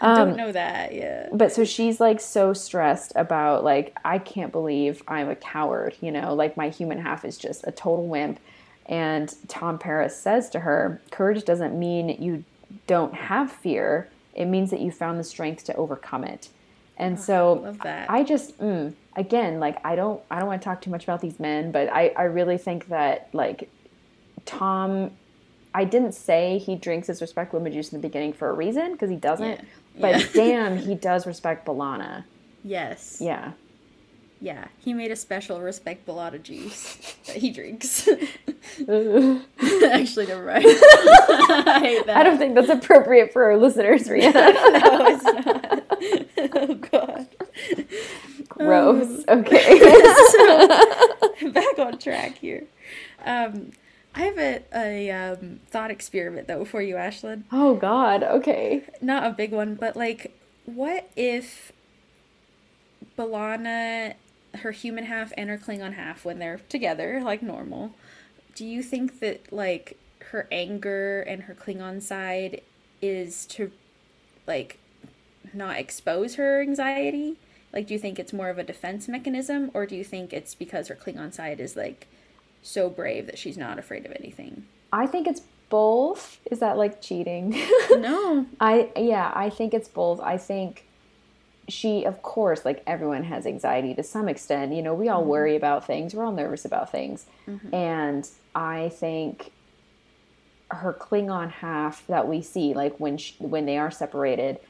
don't 0.00 0.36
know 0.36 0.52
that. 0.52 0.94
Yeah. 0.94 1.28
but 1.32 1.52
so 1.52 1.64
she's 1.64 2.00
like 2.00 2.20
so 2.20 2.52
stressed 2.52 3.12
about 3.16 3.64
like 3.64 3.96
i 4.04 4.18
can't 4.18 4.52
believe 4.52 5.02
i'm 5.08 5.28
a 5.28 5.36
coward 5.36 5.94
you 6.00 6.10
know 6.10 6.34
like 6.34 6.56
my 6.56 6.68
human 6.68 6.98
half 6.98 7.24
is 7.24 7.36
just 7.36 7.66
a 7.66 7.72
total 7.72 8.06
wimp 8.06 8.38
and 8.86 9.34
tom 9.48 9.78
paris 9.78 10.16
says 10.16 10.48
to 10.50 10.60
her 10.60 11.00
courage 11.10 11.44
doesn't 11.44 11.78
mean 11.78 12.10
you 12.22 12.44
don't 12.86 13.14
have 13.14 13.50
fear 13.50 14.08
it 14.34 14.46
means 14.46 14.70
that 14.70 14.80
you 14.80 14.90
found 14.90 15.18
the 15.18 15.24
strength 15.24 15.64
to 15.64 15.74
overcome 15.74 16.24
it 16.24 16.48
and 16.96 17.18
so 17.18 17.54
love 17.54 17.78
that. 17.80 18.10
i 18.10 18.22
just 18.22 18.58
mm, 18.58 18.92
again 19.16 19.58
like 19.58 19.84
i 19.84 19.96
don't 19.96 20.22
i 20.30 20.38
don't 20.38 20.48
want 20.48 20.60
to 20.60 20.64
talk 20.64 20.80
too 20.80 20.90
much 20.90 21.04
about 21.04 21.20
these 21.20 21.38
men 21.40 21.72
but 21.72 21.88
i 21.92 22.12
i 22.16 22.22
really 22.22 22.58
think 22.58 22.88
that 22.88 23.28
like 23.32 23.70
tom 24.44 25.10
I 25.74 25.84
didn't 25.84 26.12
say 26.12 26.58
he 26.58 26.74
drinks 26.76 27.06
his 27.06 27.20
respect 27.20 27.54
lemon 27.54 27.72
juice 27.72 27.92
in 27.92 28.00
the 28.00 28.08
beginning 28.08 28.32
for 28.32 28.48
a 28.48 28.52
reason 28.52 28.92
because 28.92 29.10
he 29.10 29.16
doesn't. 29.16 29.46
Yeah. 29.46 29.64
But 30.00 30.20
Yeah. 30.20 30.26
damn, 30.32 30.76
he 30.78 30.94
does 30.94 31.26
respect 31.26 31.66
B'Elanna. 31.66 32.24
Yes. 32.64 33.18
Yeah. 33.20 33.52
Yeah. 34.40 34.66
He 34.78 34.94
made 34.94 35.10
a 35.10 35.16
special 35.16 35.60
respect 35.60 36.06
B'Elanna 36.06 36.42
juice 36.42 37.14
that 37.26 37.36
he 37.36 37.50
drinks. 37.50 38.08
Actually, 38.80 40.26
never 40.26 40.44
mind. 40.44 40.64
I 40.66 41.80
hate 41.82 42.06
that. 42.06 42.16
I 42.16 42.22
don't 42.22 42.38
think 42.38 42.54
that's 42.54 42.68
appropriate 42.68 43.32
for 43.32 43.44
our 43.44 43.56
listeners, 43.56 44.06
Rhianna. 44.08 44.32
No, 44.34 45.06
it's 45.06 45.24
not. 45.24 45.84
oh 46.56 46.74
God. 46.74 47.26
Gross. 48.48 49.24
Okay. 49.28 49.78
Back 51.52 51.78
on 51.78 51.98
track 51.98 52.38
here. 52.38 52.64
Um, 53.24 53.72
I 54.14 54.22
have 54.22 54.38
a, 54.38 54.62
a 54.74 55.10
um, 55.10 55.60
thought 55.68 55.90
experiment 55.90 56.48
though 56.48 56.64
for 56.64 56.82
you, 56.82 56.96
Ashlyn. 56.96 57.44
oh 57.52 57.74
God. 57.74 58.22
Okay. 58.22 58.82
Not 59.00 59.24
a 59.24 59.30
big 59.30 59.52
one, 59.52 59.74
but 59.74 59.96
like, 59.96 60.36
what 60.64 61.10
if 61.16 61.72
B'Elanna, 63.16 64.14
her 64.54 64.70
human 64.72 65.04
half 65.04 65.32
and 65.36 65.50
her 65.50 65.58
Klingon 65.58 65.94
half, 65.94 66.24
when 66.24 66.38
they're 66.38 66.60
together, 66.68 67.20
like 67.22 67.42
normal, 67.42 67.92
do 68.54 68.64
you 68.64 68.82
think 68.82 69.20
that 69.20 69.52
like 69.52 69.96
her 70.30 70.48
anger 70.50 71.22
and 71.22 71.44
her 71.44 71.54
Klingon 71.54 72.02
side 72.02 72.60
is 73.00 73.46
to 73.46 73.70
like 74.46 74.78
not 75.52 75.78
expose 75.78 76.34
her 76.34 76.60
anxiety? 76.60 77.36
Like, 77.72 77.86
do 77.86 77.94
you 77.94 78.00
think 78.00 78.18
it's 78.18 78.32
more 78.32 78.48
of 78.48 78.58
a 78.58 78.64
defense 78.64 79.08
mechanism, 79.08 79.70
or 79.74 79.84
do 79.86 79.94
you 79.94 80.04
think 80.04 80.32
it's 80.32 80.54
because 80.54 80.88
her 80.88 80.94
Klingon 80.94 81.32
side 81.32 81.60
is 81.60 81.76
like 81.76 82.08
so 82.68 82.90
brave 82.90 83.26
that 83.26 83.38
she's 83.38 83.56
not 83.56 83.78
afraid 83.78 84.04
of 84.04 84.12
anything? 84.12 84.66
I 84.92 85.06
think 85.06 85.26
it's 85.26 85.42
both. 85.68 86.40
Is 86.50 86.60
that 86.60 86.76
like 86.76 87.00
cheating? 87.00 87.60
No. 87.90 88.46
I 88.60 88.90
yeah, 88.96 89.32
I 89.34 89.50
think 89.50 89.74
it's 89.74 89.88
both. 89.88 90.20
I 90.20 90.36
think 90.36 90.84
she 91.68 92.04
of 92.04 92.22
course 92.22 92.64
like 92.64 92.82
everyone 92.86 93.24
has 93.24 93.46
anxiety 93.46 93.94
to 93.94 94.02
some 94.02 94.28
extent. 94.28 94.72
You 94.72 94.82
know, 94.82 94.94
we 94.94 95.08
all 95.08 95.20
mm-hmm. 95.20 95.30
worry 95.30 95.56
about 95.56 95.86
things. 95.86 96.14
We're 96.14 96.24
all 96.24 96.32
nervous 96.32 96.64
about 96.64 96.92
things. 96.92 97.26
Mm-hmm. 97.46 97.74
And 97.74 98.28
I 98.54 98.90
think 98.90 99.52
her 100.70 100.92
Klingon 100.92 101.50
half 101.50 102.06
that 102.06 102.28
we 102.28 102.42
see 102.42 102.74
like 102.74 102.98
when 102.98 103.16
she, 103.16 103.34
when 103.38 103.66
they 103.66 103.78
are 103.78 103.90
separated 103.90 104.60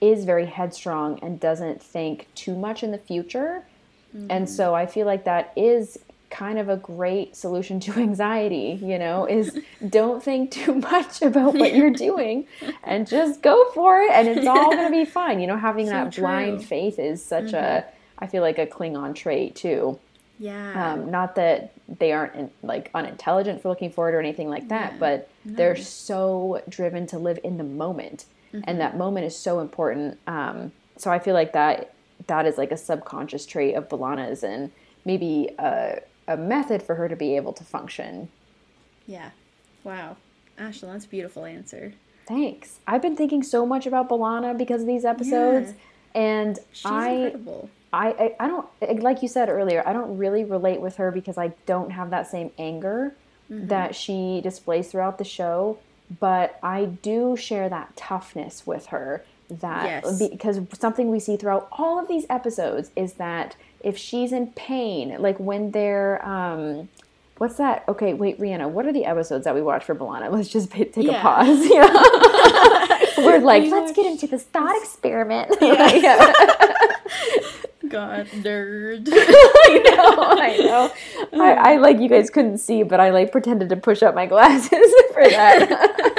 is 0.00 0.24
very 0.24 0.46
headstrong 0.46 1.18
and 1.20 1.38
doesn't 1.38 1.82
think 1.82 2.28
too 2.34 2.56
much 2.56 2.82
in 2.82 2.90
the 2.90 2.98
future. 2.98 3.64
And 4.12 4.30
mm-hmm. 4.30 4.44
so 4.46 4.74
I 4.74 4.86
feel 4.86 5.06
like 5.06 5.24
that 5.24 5.52
is 5.56 5.98
kind 6.30 6.58
of 6.58 6.68
a 6.68 6.76
great 6.76 7.36
solution 7.36 7.80
to 7.80 7.92
anxiety, 8.00 8.78
you 8.82 8.98
know, 8.98 9.26
is 9.26 9.58
don't 9.88 10.22
think 10.22 10.50
too 10.50 10.74
much 10.92 11.22
about 11.22 11.54
what 11.54 11.74
you're 11.74 11.90
doing 12.08 12.46
and 12.82 13.06
just 13.06 13.42
go 13.42 13.70
for 13.72 14.00
it 14.00 14.10
and 14.10 14.28
it's 14.28 14.46
all 14.46 14.70
going 14.70 14.90
to 14.90 14.90
be 14.90 15.04
fine. 15.04 15.40
You 15.40 15.46
know, 15.46 15.56
having 15.56 15.86
that 15.86 16.14
blind 16.14 16.64
faith 16.64 16.98
is 16.98 17.24
such 17.24 17.52
a 17.52 17.84
I 18.18 18.26
feel 18.26 18.42
like 18.42 18.58
a 18.58 18.66
Klingon 18.66 19.14
trait 19.14 19.54
too. 19.54 19.98
Yeah. 20.38 20.94
Um, 20.94 21.10
not 21.10 21.36
that 21.36 21.72
they 21.88 22.12
aren't 22.12 22.34
in, 22.34 22.50
like 22.62 22.90
unintelligent 22.94 23.62
for 23.62 23.68
looking 23.68 23.90
forward 23.90 24.14
or 24.14 24.20
anything 24.20 24.48
like 24.48 24.68
that, 24.68 24.98
but 24.98 25.28
they're 25.44 25.76
so 25.76 26.62
driven 26.68 27.06
to 27.08 27.18
live 27.18 27.38
in 27.44 27.56
the 27.56 27.64
moment, 27.64 28.26
and 28.64 28.80
that 28.80 28.96
moment 28.96 29.26
is 29.26 29.36
so 29.36 29.60
important. 29.60 30.18
Um, 30.26 30.72
so 30.96 31.10
I 31.10 31.18
feel 31.18 31.34
like 31.34 31.52
that 31.52 31.94
that 32.26 32.46
is 32.46 32.58
like 32.58 32.72
a 32.72 32.76
subconscious 32.76 33.46
trait 33.46 33.74
of 33.74 33.88
B'Elanna's, 33.88 34.42
and 34.42 34.72
maybe 35.04 35.50
a, 35.58 36.00
a 36.28 36.36
method 36.36 36.82
for 36.82 36.94
her 36.96 37.08
to 37.08 37.16
be 37.16 37.36
able 37.36 37.52
to 37.54 37.64
function. 37.64 38.28
yeah. 39.06 39.30
Wow. 39.82 40.16
Ashlyn, 40.58 40.92
that's 40.92 41.04
a 41.04 41.08
beautiful 41.08 41.44
answer. 41.44 41.92
Thanks. 42.26 42.78
I've 42.86 43.02
been 43.02 43.16
thinking 43.16 43.42
so 43.42 43.66
much 43.66 43.86
about 43.86 44.08
B'Elanna 44.08 44.56
because 44.56 44.80
of 44.80 44.86
these 44.86 45.04
episodes, 45.04 45.74
and 46.14 46.58
She's 46.72 46.86
I. 46.86 47.08
incredible. 47.10 47.70
I, 47.92 48.08
I 48.40 48.44
I 48.44 48.48
don't 48.48 48.66
like 49.02 49.22
you 49.22 49.28
said 49.28 49.48
earlier. 49.50 49.82
I 49.86 49.92
don't 49.92 50.16
really 50.16 50.42
relate 50.44 50.80
with 50.80 50.96
her 50.96 51.10
because 51.10 51.36
I 51.38 51.48
don't 51.66 51.90
have 51.90 52.10
that 52.10 52.26
same 52.30 52.50
anger 52.58 53.14
Mm-hmm. 53.50 53.66
that 53.68 53.94
she 53.94 54.40
displays 54.42 54.88
throughout 54.90 55.18
the 55.18 55.24
show. 55.24 55.76
But 56.18 56.58
I 56.62 56.86
do 56.86 57.36
share 57.36 57.68
that 57.68 57.94
toughness 57.94 58.66
with 58.66 58.86
her. 58.86 59.22
That 59.50 59.84
Yes. 60.04 60.18
because 60.30 60.60
something 60.78 61.10
we 61.10 61.20
see 61.20 61.36
throughout 61.36 61.68
all 61.72 61.98
of 61.98 62.08
these 62.08 62.24
episodes 62.30 62.90
is 62.96 63.14
that 63.14 63.56
if 63.82 63.96
she's 63.98 64.32
in 64.32 64.48
pain, 64.48 65.16
like 65.18 65.38
when 65.38 65.70
they're 65.72 66.26
um, 66.26 66.88
what's 67.38 67.56
that? 67.56 67.84
Okay, 67.88 68.14
wait, 68.14 68.40
Rhianna, 68.40 68.70
what 68.70 68.86
are 68.86 68.92
the 68.92 69.04
episodes 69.04 69.44
that 69.44 69.54
we 69.54 69.60
watch 69.62 69.84
for 69.84 69.94
B'Elanna? 69.94 70.30
Let's 70.32 70.48
just 70.48 70.70
p- 70.70 70.84
take 70.86 71.04
Yeah. 71.06 71.18
a 71.18 71.22
pause. 71.22 71.66
Yeah. 71.70 73.00
We're 73.24 73.38
like, 73.38 73.62
We 73.64 73.70
let's 73.70 73.92
get 73.92 74.06
into 74.06 74.26
this 74.26 74.42
thought 74.44 74.76
experiment. 74.82 75.54
Yeah. 75.60 76.32
God, 77.88 78.26
nerd. 78.28 79.08
I 79.12 79.80
know, 79.84 80.40
I 80.40 80.56
know. 80.58 81.40
I, 81.42 81.52
I 81.52 81.76
like 81.76 82.00
you 82.00 82.08
guys 82.08 82.28
couldn't 82.30 82.58
see, 82.58 82.82
but 82.82 82.98
I 82.98 83.10
like 83.10 83.30
pretended 83.30 83.68
to 83.68 83.76
push 83.76 84.02
up 84.02 84.14
my 84.14 84.26
glasses 84.26 84.70
for 85.12 85.28
that. 85.28 86.12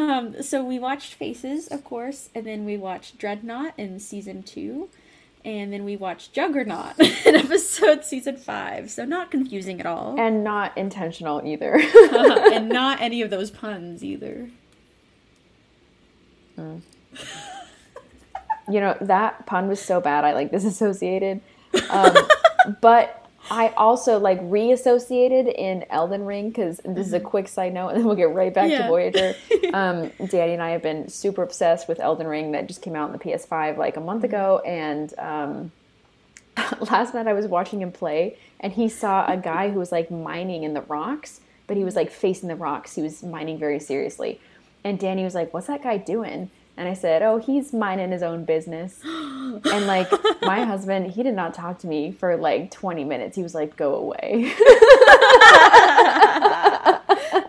Um, 0.00 0.42
so 0.42 0.64
we 0.64 0.78
watched 0.78 1.12
Faces, 1.14 1.68
of 1.68 1.84
course, 1.84 2.30
and 2.34 2.46
then 2.46 2.64
we 2.64 2.78
watched 2.78 3.18
Dreadnought 3.18 3.74
in 3.76 4.00
season 4.00 4.42
two, 4.42 4.88
and 5.44 5.70
then 5.72 5.84
we 5.84 5.96
watched 5.96 6.32
Juggernaut 6.32 6.98
in 7.26 7.36
episode 7.36 8.04
season 8.04 8.38
five. 8.38 8.90
So 8.90 9.04
not 9.04 9.30
confusing 9.30 9.78
at 9.78 9.84
all, 9.86 10.18
and 10.18 10.42
not 10.42 10.76
intentional 10.78 11.42
either. 11.44 11.74
and 12.52 12.68
not 12.70 13.02
any 13.02 13.20
of 13.20 13.28
those 13.28 13.50
puns 13.50 14.02
either. 14.02 14.48
you 16.56 16.80
know 18.80 18.96
that 19.00 19.46
pun 19.46 19.66
was 19.66 19.80
so 19.80 19.98
bad 19.98 20.24
i 20.24 20.34
like 20.34 20.50
disassociated 20.50 21.40
um, 21.88 22.14
but 22.82 23.19
i 23.50 23.68
also 23.76 24.18
like 24.18 24.40
reassociated 24.42 25.46
in 25.48 25.84
elden 25.90 26.24
ring 26.24 26.48
because 26.48 26.80
this 26.84 27.06
is 27.06 27.12
a 27.12 27.20
quick 27.20 27.48
side 27.48 27.74
note 27.74 27.88
and 27.88 27.98
then 27.98 28.04
we'll 28.06 28.16
get 28.16 28.32
right 28.34 28.54
back 28.54 28.70
Yeah. 28.70 28.82
to 28.82 28.88
voyager. 28.88 29.34
Um, 29.72 30.10
danny 30.26 30.52
and 30.54 30.62
i 30.62 30.70
have 30.70 30.82
been 30.82 31.08
super 31.08 31.42
obsessed 31.44 31.86
with 31.86 32.00
elden 32.00 32.26
ring. 32.26 32.50
That 32.52 32.66
just 32.66 32.82
came 32.82 32.96
out 32.96 33.10
on 33.10 33.12
the 33.12 33.18
ps5 33.18 33.76
like 33.76 33.96
a 33.96 34.00
month 34.00 34.24
ago 34.24 34.58
and 34.66 35.12
um, 35.18 35.70
last 36.90 37.14
night 37.14 37.26
i 37.28 37.32
was 37.32 37.46
watching 37.46 37.80
him 37.80 37.92
play 37.92 38.36
and 38.58 38.72
he 38.72 38.88
saw 38.88 39.26
a 39.30 39.36
guy 39.36 39.70
who 39.70 39.78
was 39.78 39.92
like 39.92 40.10
mining 40.10 40.64
in 40.64 40.74
the 40.74 40.82
rocks 40.82 41.40
but 41.66 41.76
he 41.76 41.84
was 41.84 41.94
like 41.94 42.10
facing 42.10 42.48
the 42.48 42.56
rocks. 42.56 42.96
He 42.96 43.02
was 43.02 43.22
mining 43.22 43.56
very 43.56 43.78
seriously. 43.78 44.40
And 44.82 44.98
danny 44.98 45.22
was 45.22 45.36
like 45.36 45.54
what's 45.54 45.68
that 45.68 45.82
guy 45.84 45.98
doing 45.98 46.50
and 46.76 46.88
I 46.88 46.94
said, 46.94 47.22
"Oh, 47.22 47.38
he's 47.38 47.72
minding 47.72 48.10
his 48.10 48.22
own 48.22 48.44
business." 48.44 49.00
and 49.04 49.86
like 49.86 50.10
my 50.42 50.64
husband, 50.64 51.10
he 51.12 51.22
did 51.22 51.34
not 51.34 51.54
talk 51.54 51.78
to 51.80 51.86
me 51.86 52.12
for 52.12 52.36
like 52.36 52.70
20 52.70 53.04
minutes. 53.04 53.36
He 53.36 53.42
was 53.42 53.54
like, 53.54 53.76
"Go 53.76 53.94
away." 53.94 54.52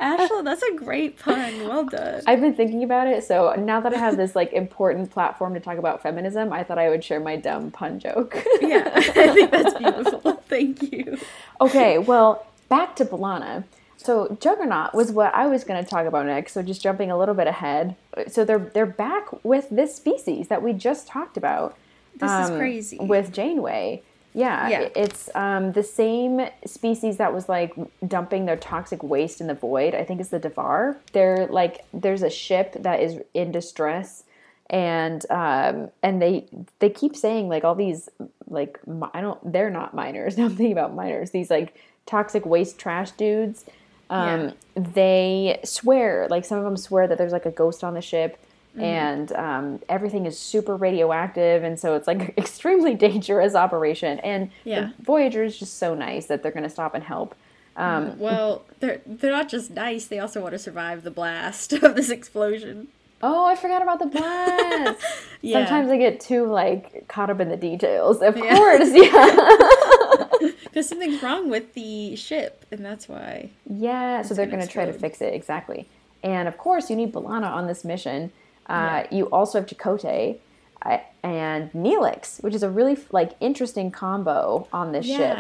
Ashlyn, 0.02 0.44
that's 0.44 0.64
a 0.64 0.74
great 0.76 1.20
pun. 1.20 1.68
Well 1.68 1.86
done. 1.86 2.22
I've 2.28 2.42
been 2.42 2.54
thinking 2.54 2.84
about 2.84 3.08
it, 3.08 3.24
so 3.24 3.54
now 3.54 3.80
that 3.82 3.94
I 3.94 3.98
have 3.98 4.18
this 4.18 4.36
like 4.36 4.52
important 4.54 5.12
platform 5.12 5.54
to 5.54 5.60
talk 5.60 5.78
about 5.78 6.02
feminism, 6.02 6.52
I 6.52 6.64
thought 6.64 6.78
I 6.78 6.90
would 6.90 7.04
share 7.04 7.20
my 7.20 7.36
dumb 7.36 7.72
pun 7.72 8.00
joke. 8.00 8.44
yeah, 8.62 8.92
I 8.96 9.34
think 9.34 9.52
that's 9.52 9.74
beautiful. 9.76 10.34
Thank 10.48 10.92
you. 10.92 11.18
okay, 11.62 11.98
well, 11.98 12.46
back 12.70 12.96
to 12.98 13.06
B'Elanna. 13.06 13.64
So 14.04 14.36
Juggernaut 14.40 14.94
was 14.96 15.12
what 15.12 15.34
I 15.36 15.46
was 15.48 15.64
going 15.64 15.84
to 15.84 15.88
talk 15.90 16.08
about 16.08 16.26
next. 16.26 16.54
So 16.54 16.64
just 16.64 16.82
jumping 16.82 17.12
a 17.12 17.18
little 17.18 17.36
bit 17.36 17.48
ahead. 17.48 17.96
So 18.28 18.44
they're 18.44 18.60
they're 18.60 18.86
back 18.86 19.44
with 19.44 19.70
this 19.70 19.96
species 19.96 20.48
that 20.48 20.64
we 20.64 20.74
just 20.74 21.08
talked 21.08 21.38
about. 21.38 21.78
This 22.16 22.30
is 22.30 22.50
um, 22.50 22.58
crazy. 22.58 22.98
with 23.00 23.32
Janeway. 23.32 24.02
Yeah, 24.34 24.70
Yeah. 24.70 24.90
it's 24.96 25.30
um, 25.36 25.74
the 25.74 25.84
same 25.84 26.48
species 26.66 27.18
that 27.18 27.34
was 27.34 27.50
like 27.50 27.74
dumping 28.08 28.46
their 28.46 28.56
toxic 28.56 29.04
waste 29.04 29.42
in 29.42 29.48
the 29.48 29.54
void. 29.54 29.94
I 29.94 30.04
think 30.04 30.20
it's 30.22 30.30
the 30.30 30.40
Devore. 30.40 30.98
They're 31.12 31.48
like 31.48 31.84
there's 31.94 32.24
a 32.24 32.30
ship 32.30 32.76
that 32.80 33.02
is 33.02 33.20
in 33.34 33.52
distress, 33.52 34.24
and 34.70 35.26
um, 35.30 35.90
and 36.02 36.22
they 36.22 36.46
they 36.80 36.90
keep 36.90 37.16
saying 37.16 37.50
like 37.50 37.64
all 37.64 37.76
these 37.76 38.10
like 38.48 38.80
I 39.14 39.22
don't 39.22 39.52
they're 39.52 39.70
not 39.70 39.94
miners. 39.94 40.38
I'm 40.40 40.50
thinking 40.50 40.72
about 40.72 40.96
miners. 40.96 41.32
These 41.32 41.52
like 41.52 41.76
toxic 42.06 42.46
waste 42.46 42.80
trash 42.80 43.12
dudes. 43.12 43.66
Um, 44.12 44.54
They 44.76 45.60
swear 45.64 46.28
like 46.30 46.46
some 46.46 46.58
of 46.60 46.64
them 46.64 46.78
swear 46.78 47.08
that 47.08 47.18
there's 47.18 47.32
like 47.32 47.46
a 47.46 47.52
ghost 47.52 47.84
on 47.84 47.94
the 47.96 48.02
ship 48.02 48.38
and 48.80 49.34
um, 49.34 49.82
everything 49.90 50.26
is 50.26 50.40
super 50.40 50.78
radioactive 50.78 51.62
and 51.64 51.78
so 51.78 51.96
it's 51.96 52.08
like 52.08 52.34
extremely 52.38 52.94
dangerous 52.96 53.54
operation 53.54 54.20
and 54.20 54.50
Yeah. 54.64 54.92
the 54.98 55.04
voyager 55.04 55.44
is 55.44 55.60
just 55.60 55.78
so 55.78 55.94
nice 55.94 56.28
that 56.28 56.42
they're 56.42 56.54
going 56.54 56.64
to 56.64 56.70
stop 56.70 56.94
and 56.94 57.04
help 57.04 57.36
um, 57.76 58.18
Well, 58.20 58.64
they're 58.80 59.02
they're 59.06 59.32
not 59.32 59.48
just 59.50 59.72
nice; 59.72 60.06
they 60.06 60.20
also 60.20 60.42
want 60.42 60.52
to 60.54 60.60
survive 60.60 61.04
the 61.04 61.12
blast 61.12 61.72
of 61.86 61.96
this 61.96 62.10
explosion. 62.10 62.90
Oh 63.24 63.46
i 63.46 63.56
forgot 63.56 63.82
about 63.82 64.00
the 64.00 64.06
blast 64.08 65.02
Yeah. 65.42 65.60
sometimes 65.66 65.92
i 65.92 65.98
get 65.98 66.20
too 66.20 66.46
like 66.46 67.08
caught 67.08 67.30
up 67.30 67.40
in 67.40 67.50
the 67.50 67.58
details 67.58 68.22
of 68.22 68.38
Yeah. 68.38 68.56
course 68.56 68.90
yeah 68.94 70.28
Because 70.64 70.88
something's 70.88 71.22
wrong 71.22 71.50
with 71.50 71.74
the 71.74 72.16
ship, 72.16 72.66
and 72.72 72.84
that's 72.86 73.08
why. 73.10 73.50
yeah 73.70 74.22
so 74.22 74.34
they're 74.34 74.46
gonna 74.46 74.66
try 74.68 74.86
to 74.86 74.94
fix 74.94 75.22
it 75.22 75.34
exactly 75.34 75.88
and 76.24 76.48
of 76.48 76.58
course 76.58 76.90
you 76.90 76.96
need 76.96 77.12
B'Elanna 77.14 77.50
on 77.52 77.68
this 77.68 77.84
mission 77.84 78.32
uh, 78.70 79.04
Yeah. 79.04 79.08
you 79.18 79.26
also 79.26 79.60
have 79.60 79.68
Chakotay 79.68 80.38
uh, 80.84 80.98
and 81.24 81.72
Neelix, 81.74 82.42
which 82.44 82.56
is 82.56 82.64
a 82.64 82.70
really 82.70 82.98
like 83.12 83.32
interesting 83.40 83.92
combo 83.92 84.68
on 84.74 84.92
this 84.94 85.06
ship. 85.06 85.38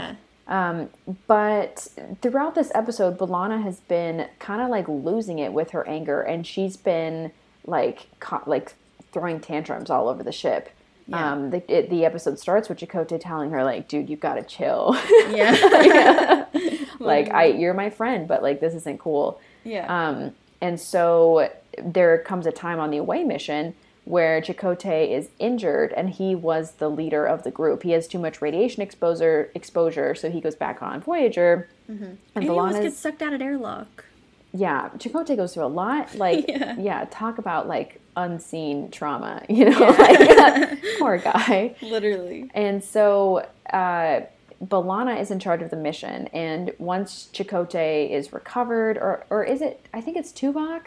Um, 0.47 0.89
but 1.27 1.87
throughout 2.21 2.53
this 2.55 2.71
episode, 2.75 3.17
B'Elanna 3.17 3.63
has 3.63 3.79
been 3.79 4.27
kind 4.39 4.61
of 4.61 4.69
like 4.69 4.87
losing 4.87 5.39
it 5.39 5.53
with 5.53 5.71
her 5.71 5.87
anger, 5.87 6.21
and 6.21 6.45
she's 6.45 6.75
been 6.77 7.31
like 7.65 8.07
co- 8.19 8.43
like 8.45 8.73
throwing 9.11 9.39
tantrums 9.39 9.89
all 9.89 10.07
over 10.07 10.23
the 10.23 10.31
ship. 10.31 10.69
Yeah. 11.07 11.31
Um, 11.31 11.49
the, 11.49 11.71
it, 11.71 11.89
the 11.89 12.05
episode 12.05 12.39
starts 12.39 12.69
with 12.69 12.79
Chakotay 12.79 13.19
telling 13.19 13.51
her 13.51 13.63
like, 13.63 13.87
"Dude, 13.87 14.09
you've 14.09 14.19
gotta 14.19 14.43
chill. 14.43 14.95
Yeah. 15.29 16.45
like, 16.99 17.31
I 17.31 17.45
you're 17.45 17.73
my 17.73 17.89
friend, 17.89 18.27
but 18.27 18.41
like 18.41 18.59
this 18.59 18.73
isn't 18.73 18.99
cool." 18.99 19.39
yeah. 19.63 19.85
Um, 20.09 20.33
and 20.61 20.79
so 20.79 21.49
there 21.83 22.17
comes 22.19 22.45
a 22.45 22.51
time 22.51 22.79
on 22.79 22.91
the 22.91 22.97
away 22.97 23.23
mission 23.23 23.73
where 24.05 24.41
Chakotay 24.41 25.09
is 25.11 25.29
injured 25.39 25.93
and 25.93 26.09
he 26.09 26.35
was 26.35 26.73
the 26.73 26.89
leader 26.89 27.25
of 27.25 27.43
the 27.43 27.51
group. 27.51 27.83
He 27.83 27.91
has 27.91 28.07
too 28.07 28.19
much 28.19 28.41
radiation 28.41 28.81
exposure 28.81 29.51
exposure, 29.55 30.15
so 30.15 30.29
he 30.29 30.41
goes 30.41 30.55
back 30.55 30.81
on 30.81 31.01
Voyager. 31.01 31.67
And 31.87 32.17
and 32.35 32.43
he 32.43 32.49
almost 32.49 32.81
gets 32.81 32.97
sucked 32.97 33.21
out 33.21 33.33
an 33.33 33.41
airlock. 33.41 34.05
Yeah, 34.53 34.89
Chakotay 34.97 35.35
goes 35.37 35.53
through 35.53 35.65
a 35.65 35.67
lot. 35.67 36.13
Like 36.15 36.45
Yeah. 36.47 36.75
yeah, 36.77 37.05
talk 37.09 37.37
about 37.37 37.67
like 37.67 38.01
unseen 38.17 38.91
trauma, 38.91 39.43
you 39.49 39.69
know, 39.69 39.79
like 39.79 40.83
poor 40.99 41.17
guy. 41.17 41.75
Literally. 41.81 42.51
And 42.53 42.83
so 42.83 43.47
uh, 43.71 44.21
B'Elanna 44.63 45.19
is 45.19 45.31
in 45.31 45.39
charge 45.39 45.61
of 45.61 45.69
the 45.71 45.75
mission, 45.77 46.27
and 46.27 46.71
once 46.77 47.29
Chakotay 47.33 48.09
is 48.11 48.31
recovered, 48.33 48.97
or 48.97 49.25
or 49.29 49.43
is 49.43 49.61
it? 49.61 49.85
I 49.93 50.01
think 50.01 50.17
it's 50.17 50.31
Tuvok. 50.31 50.81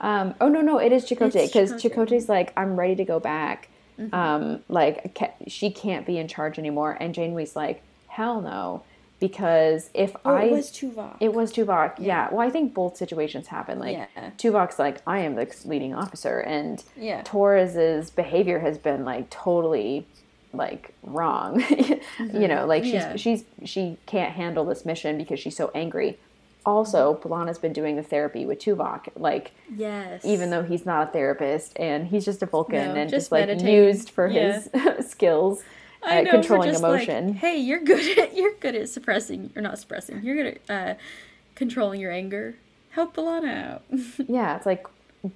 Um, 0.00 0.34
oh 0.40 0.48
no, 0.48 0.60
no, 0.62 0.78
it 0.78 0.92
is 0.92 1.04
Chakotay 1.04 1.46
because 1.46 1.72
Chakotay. 1.74 1.92
Chakotay's 1.94 2.28
like, 2.28 2.52
I'm 2.56 2.78
ready 2.78 2.94
to 2.96 3.04
go 3.04 3.20
back. 3.20 3.68
Um, 4.14 4.60
like 4.70 5.14
ca- 5.14 5.34
she 5.46 5.70
can't 5.70 6.06
be 6.06 6.16
in 6.16 6.26
charge 6.26 6.58
anymore, 6.58 6.96
and 6.98 7.14
Janeway's 7.14 7.54
like, 7.54 7.82
hell 8.08 8.40
no, 8.40 8.82
because 9.20 9.90
if 9.94 10.16
Oh, 10.24 10.34
I 10.34 10.44
it 10.44 10.50
was 10.52 10.70
Tuvok. 10.70 11.16
it 11.20 11.32
was 11.34 11.52
Tuvok. 11.52 11.94
Yeah. 11.98 12.28
Well, 12.32 12.40
I 12.46 12.50
think 12.50 12.74
both 12.74 12.96
situations 12.96 13.46
happen. 13.46 13.78
Like 13.78 13.96
Yeah. 13.96 14.30
Tuvok's 14.38 14.78
like, 14.78 14.98
I 15.06 15.20
am 15.20 15.34
the 15.36 15.54
leading 15.64 15.94
officer, 15.94 16.40
and 16.40 16.82
Yeah. 16.96 17.22
Torres's 17.24 18.10
behavior 18.10 18.58
has 18.60 18.78
been 18.78 19.04
like 19.04 19.30
totally 19.30 20.06
like 20.52 20.94
wrong. 21.04 21.62
you 22.18 22.48
know, 22.48 22.66
like 22.66 22.82
she's 22.82 22.94
Yeah. 22.94 23.16
she's 23.16 23.44
she 23.64 23.98
can't 24.06 24.32
handle 24.32 24.64
this 24.64 24.84
mission 24.84 25.16
because 25.18 25.38
she's 25.38 25.56
so 25.56 25.70
angry. 25.74 26.18
Also, 26.66 27.14
Mm-hmm. 27.14 27.26
B'Elanna's 27.28 27.58
been 27.58 27.72
doing 27.72 27.96
the 27.96 28.02
therapy 28.02 28.44
with 28.44 28.58
Tuvok, 28.58 29.08
like 29.16 29.52
yes. 29.74 30.24
even 30.24 30.50
though 30.50 30.62
he's 30.62 30.84
not 30.84 31.08
a 31.08 31.10
therapist 31.12 31.78
and 31.78 32.08
he's 32.08 32.24
just 32.24 32.42
a 32.42 32.46
Vulcan 32.46 32.88
No, 32.94 33.00
and 33.00 33.08
just 33.10 33.30
just, 33.30 33.32
like 33.32 33.62
used 33.62 34.10
for 34.10 34.26
Yeah. 34.28 34.60
his 34.96 35.08
skills 35.10 35.62
I 36.02 36.22
know, 36.22 36.30
controlling 36.32 36.70
just, 36.70 36.82
like, 36.82 37.08
emotion. 37.08 37.34
hey, 37.34 37.58
you're 37.58 37.80
good 37.80 38.18
at 38.18 38.34
you're 38.36 38.54
good 38.60 38.74
at 38.74 38.88
suppressing 38.88 39.50
You're 39.54 39.62
not 39.62 39.78
suppressing. 39.78 40.22
You're 40.22 40.36
good 40.36 40.60
at 40.68 40.96
uh, 40.96 40.98
controlling 41.54 42.00
your 42.00 42.10
anger. 42.12 42.56
Help 42.90 43.14
B'Elanna 43.14 43.72
out. 43.72 43.82
yeah, 44.28 44.56
it's 44.56 44.66
like 44.66 44.86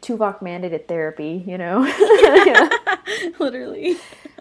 Tuvok 0.01 0.41
mandated 0.41 0.87
therapy, 0.89 1.45
you 1.47 1.59
know. 1.59 1.81
Literally. 3.39 3.97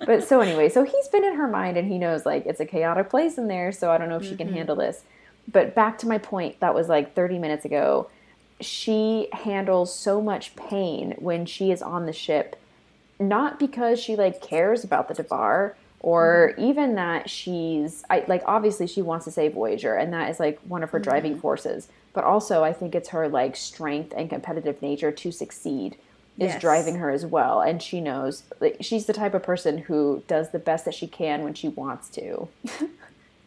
but 0.05 0.23
so 0.27 0.39
anyway, 0.39 0.69
so 0.69 0.83
he's 0.83 1.07
been 1.09 1.23
in 1.23 1.35
her 1.35 1.47
mind 1.47 1.77
and 1.77 1.87
he 1.91 1.97
knows 1.97 2.25
like 2.25 2.45
it's 2.45 2.59
a 2.59 2.65
chaotic 2.65 3.09
place 3.09 3.37
in 3.37 3.47
there, 3.47 3.71
so 3.71 3.91
I 3.91 3.97
don't 3.97 4.09
know 4.09 4.17
if 4.17 4.23
she 4.23 4.29
Mm-hmm. 4.29 4.37
can 4.37 4.53
handle 4.53 4.75
this. 4.75 5.03
But 5.51 5.75
back 5.75 5.97
to 5.99 6.07
my 6.07 6.17
point 6.17 6.59
that 6.61 6.73
was 6.73 6.87
like 6.87 7.13
30 7.15 7.37
minutes 7.37 7.65
ago, 7.65 8.09
she 8.61 9.27
handles 9.33 9.93
so 9.93 10.21
much 10.21 10.55
pain 10.55 11.15
when 11.19 11.45
she 11.45 11.69
is 11.71 11.81
on 11.81 12.05
the 12.05 12.13
ship, 12.13 12.55
not 13.19 13.59
because 13.59 13.99
she 13.99 14.15
like 14.15 14.41
cares 14.41 14.83
about 14.85 15.07
the 15.09 15.13
Devore 15.13 15.75
or 16.03 16.51
Mm-hmm. 16.55 16.63
even 16.69 16.95
that 16.95 17.29
she's 17.29 18.03
I 18.11 18.23
like 18.27 18.43
obviously 18.45 18.85
she 18.85 19.01
wants 19.01 19.25
to 19.25 19.31
save 19.31 19.53
Voyager 19.53 19.95
and 19.95 20.13
that 20.13 20.29
is 20.29 20.39
like 20.39 20.59
one 20.67 20.83
of 20.83 20.91
her 20.91 20.99
Mm-hmm. 20.99 21.03
driving 21.09 21.39
forces, 21.39 21.87
but 22.13 22.23
also 22.23 22.63
I 22.63 22.73
think 22.73 22.93
it's 22.93 23.09
her 23.09 23.27
like 23.27 23.55
strength 23.55 24.13
and 24.15 24.29
competitive 24.29 24.81
nature 24.81 25.11
to 25.11 25.31
succeed 25.31 25.95
is 26.39 26.51
Yes. 26.53 26.61
driving 26.61 26.95
her 26.95 27.09
as 27.11 27.25
well 27.25 27.61
and 27.61 27.81
she 27.81 28.01
knows 28.01 28.43
like, 28.59 28.77
she's 28.81 29.05
the 29.05 29.13
type 29.13 29.33
of 29.33 29.43
person 29.43 29.77
who 29.79 30.23
does 30.27 30.51
the 30.51 30.59
best 30.59 30.83
that 30.85 30.93
she 30.95 31.07
can 31.07 31.43
when 31.43 31.53
she 31.55 31.67
wants 31.69 32.09
to 32.09 32.47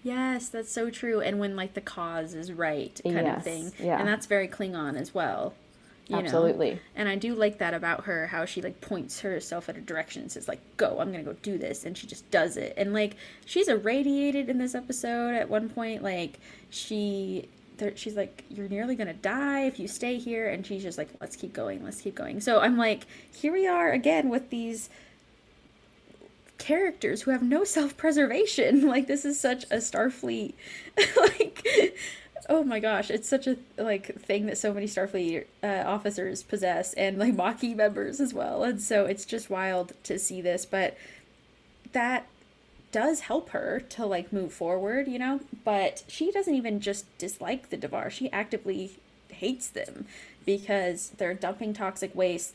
Yes, 0.02 0.48
that's 0.48 0.70
so 0.70 0.88
true. 0.88 1.20
And 1.20 1.40
when 1.40 1.56
like 1.56 1.74
the 1.74 1.80
cause 1.80 2.32
is 2.34 2.52
right, 2.52 3.00
kind 3.02 3.26
Yes, 3.26 3.38
of 3.38 3.42
thing. 3.42 3.72
yeah. 3.80 3.98
And 3.98 4.06
that's 4.06 4.26
very 4.26 4.46
Klingon 4.46 4.96
as 4.96 5.12
well. 5.12 5.54
You 6.08 6.16
know? 6.16 6.22
Absolutely. 6.22 6.80
And 6.94 7.08
I 7.08 7.16
do 7.16 7.34
like 7.34 7.58
that 7.58 7.74
about 7.74 8.04
her, 8.04 8.28
how 8.28 8.44
she 8.44 8.62
like 8.62 8.80
points 8.80 9.20
herself 9.20 9.68
at 9.68 9.76
a 9.76 9.80
direction 9.80 10.22
and 10.22 10.30
says 10.30 10.46
like, 10.46 10.60
"Go, 10.76 11.00
I'm 11.00 11.10
gonna 11.10 11.24
go 11.24 11.34
do 11.42 11.58
this," 11.58 11.84
and 11.84 11.98
she 11.98 12.06
just 12.06 12.30
does 12.30 12.56
it. 12.56 12.74
And 12.76 12.92
like 12.92 13.16
she's 13.44 13.68
irradiated 13.68 14.48
in 14.48 14.58
this 14.58 14.74
episode 14.74 15.34
at 15.34 15.48
one 15.48 15.68
point. 15.68 16.02
Like 16.02 16.38
she, 16.70 17.48
she's 17.96 18.16
like, 18.16 18.44
"You're 18.50 18.68
nearly 18.68 18.94
gonna 18.94 19.14
die 19.14 19.62
if 19.62 19.80
you 19.80 19.88
stay 19.88 20.18
here," 20.18 20.48
and 20.48 20.64
she's 20.64 20.82
just 20.82 20.96
like, 20.96 21.08
"Let's 21.20 21.34
keep 21.34 21.52
going, 21.52 21.82
let's 21.82 22.00
keep 22.00 22.14
going." 22.14 22.40
So 22.40 22.60
I'm 22.60 22.78
like, 22.78 23.06
here 23.34 23.52
we 23.52 23.66
are 23.66 23.90
again 23.90 24.28
with 24.28 24.50
these 24.50 24.88
characters 26.58 27.22
who 27.22 27.30
have 27.32 27.42
no 27.42 27.64
self-preservation. 27.64 28.86
Like 28.96 29.08
this 29.08 29.24
is 29.24 29.38
such 29.38 29.64
a 29.64 29.76
Starfleet, 29.76 30.54
like 31.16 31.66
oh 32.48 32.62
my 32.62 32.80
gosh, 32.80 33.10
it's 33.10 33.28
such 33.28 33.46
a 33.46 33.56
like 33.76 34.14
thing 34.20 34.46
that 34.46 34.58
so 34.58 34.72
many 34.72 34.86
Starfleet 34.86 35.44
uh, 35.62 35.82
officers 35.86 36.42
possess, 36.42 36.92
and 36.94 37.18
like 37.18 37.34
Maquis 37.36 37.74
members 37.74 38.20
as 38.20 38.32
well. 38.32 38.62
And 38.64 38.80
so 38.80 39.04
it's 39.06 39.24
just 39.24 39.50
wild 39.50 39.92
to 40.04 40.18
see 40.18 40.40
this, 40.40 40.64
but 40.64 40.96
that 41.92 42.26
does 42.92 43.20
help 43.20 43.50
her 43.50 43.80
to 43.90 44.06
like 44.06 44.32
move 44.32 44.52
forward, 44.52 45.08
you 45.08 45.18
know. 45.18 45.40
But 45.64 46.04
she 46.08 46.30
doesn't 46.30 46.54
even 46.54 46.80
just 46.80 47.06
dislike 47.18 47.70
the 47.70 47.76
Devore; 47.76 48.10
she 48.10 48.30
actively 48.32 48.92
hates 49.28 49.68
them 49.68 50.06
because 50.44 51.10
they're 51.18 51.34
dumping 51.34 51.74
toxic 51.74 52.14
waste 52.14 52.54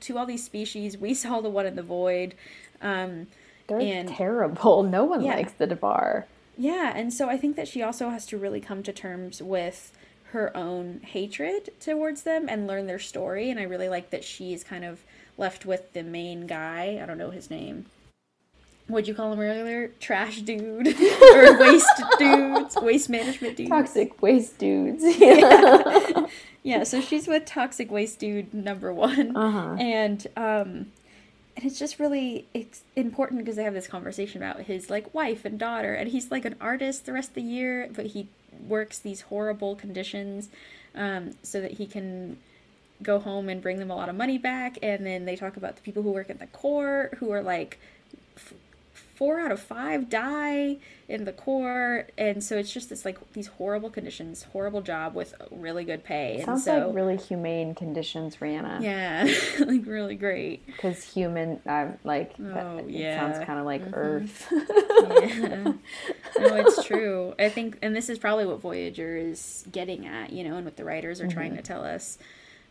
to 0.00 0.18
all 0.18 0.26
these 0.26 0.44
species. 0.44 0.96
We 0.98 1.14
saw 1.22 1.40
the 1.40 1.50
one 1.50 1.66
in 1.66 1.76
the 1.76 1.82
void. 1.82 2.34
Um, 2.82 3.28
They're 3.68 3.80
and 3.80 4.08
terrible. 4.08 4.82
No 4.82 5.04
one 5.04 5.22
Yeah. 5.22 5.34
likes 5.36 5.52
the 5.52 5.66
Devore. 5.66 6.26
Yeah, 6.56 6.92
and 6.96 7.12
so 7.12 7.28
I 7.28 7.36
think 7.36 7.56
that 7.56 7.68
she 7.68 7.82
also 7.82 8.10
has 8.10 8.26
to 8.26 8.38
really 8.38 8.60
come 8.60 8.82
to 8.84 8.92
terms 8.92 9.42
with 9.42 9.92
her 10.32 10.54
own 10.56 11.00
hatred 11.04 11.70
towards 11.80 12.22
them 12.22 12.48
and 12.48 12.66
learn 12.66 12.86
their 12.86 12.98
story. 12.98 13.50
And 13.50 13.60
I 13.60 13.62
really 13.62 13.88
like 13.88 14.10
that 14.10 14.24
she 14.24 14.52
is 14.52 14.64
kind 14.64 14.84
of 14.84 15.00
left 15.38 15.64
with 15.64 15.92
the 15.92 16.02
main 16.02 16.46
guy. 16.46 16.98
I 17.02 17.06
don't 17.06 17.18
know 17.18 17.30
his 17.30 17.48
name. 17.50 17.86
What'd 18.88 19.08
you 19.08 19.14
call 19.14 19.32
him 19.32 19.40
earlier? 19.40 19.88
Trash 20.00 20.42
dude 20.42 20.86
or 21.34 21.58
waste 21.58 22.02
dudes, 22.18 22.76
waste 22.76 23.08
management 23.10 23.56
dude. 23.56 23.68
Toxic 23.68 24.20
waste 24.22 24.58
dudes. 24.58 25.02
Yeah, 26.62 26.82
so 26.82 27.00
she's 27.00 27.28
with 27.28 27.44
toxic 27.44 27.92
waste 27.92 28.18
dude 28.18 28.52
number 28.52 28.92
one, 28.92 29.36
Uh-huh. 29.36 29.76
and 29.78 30.26
um, 30.36 30.86
and 31.56 31.64
it's 31.64 31.78
just 31.78 31.98
really 31.98 32.46
it's 32.52 32.82
important 32.94 33.40
because 33.40 33.56
they 33.56 33.64
have 33.64 33.74
this 33.74 33.88
conversation 33.88 34.42
about 34.42 34.62
his 34.62 34.90
like 34.90 35.12
wife 35.14 35.44
and 35.44 35.58
daughter, 35.58 35.94
and 35.94 36.10
he's 36.10 36.30
like 36.30 36.44
an 36.44 36.56
artist 36.60 37.06
the 37.06 37.12
rest 37.12 37.30
of 37.30 37.34
the 37.34 37.42
year, 37.42 37.88
but 37.94 38.06
he 38.06 38.28
works 38.66 38.98
these 38.98 39.22
horrible 39.22 39.74
conditions, 39.74 40.48
um, 40.94 41.32
so 41.42 41.60
that 41.60 41.72
he 41.72 41.86
can 41.86 42.38
go 43.02 43.18
home 43.18 43.48
and 43.48 43.60
bring 43.60 43.78
them 43.78 43.90
a 43.90 43.96
lot 43.96 44.08
of 44.08 44.14
money 44.14 44.38
back, 44.38 44.78
and 44.82 45.04
then 45.04 45.24
they 45.24 45.36
talk 45.36 45.56
about 45.56 45.76
the 45.76 45.82
people 45.82 46.02
who 46.02 46.10
work 46.10 46.30
at 46.30 46.38
the 46.38 46.46
core 46.48 47.10
who 47.18 47.30
are 47.30 47.42
like 47.42 47.78
f- 48.36 48.54
four 49.16 49.40
out 49.40 49.50
of 49.50 49.58
five 49.58 50.08
die 50.08 50.76
in 51.08 51.24
the 51.24 51.32
core 51.32 52.06
and 52.18 52.42
so 52.44 52.56
it's 52.58 52.72
just 52.72 52.88
this 52.90 53.04
like 53.04 53.16
these 53.32 53.46
horrible 53.46 53.88
conditions 53.90 54.42
horrible 54.52 54.82
job 54.82 55.14
with 55.14 55.34
really 55.50 55.84
good 55.84 56.04
pay. 56.04 56.36
And 56.36 56.44
Sounds 56.44 56.64
so 56.64 56.86
like 56.88 56.94
really 56.94 57.16
humane 57.16 57.74
conditions, 57.74 58.36
Rhianna. 58.36 58.80
yeah 58.82 59.26
like 59.66 59.86
really 59.86 60.16
great. 60.16 60.66
Because 60.66 61.02
human, 61.02 61.60
um, 61.66 61.94
like, 62.04 62.34
Oh, 62.38 62.78
it 62.78 62.90
yeah. 62.90 63.18
sounds 63.20 63.44
kind 63.44 63.58
of 63.58 63.64
like 63.66 63.82
Earth. 63.92 64.46
yeah. 64.52 65.72
No 66.38 66.56
it's 66.56 66.84
true. 66.84 67.34
I 67.38 67.48
think 67.48 67.78
and 67.82 67.96
this 67.96 68.08
is 68.08 68.18
probably 68.18 68.46
what 68.46 68.60
voyager 68.60 69.16
is 69.16 69.64
getting 69.72 70.06
at 70.06 70.32
you 70.32 70.44
know 70.44 70.56
and 70.56 70.64
what 70.64 70.76
the 70.76 70.84
writers 70.84 71.20
are 71.20 71.28
trying 71.28 71.56
to 71.56 71.62
tell 71.62 71.84
us. 71.84 72.18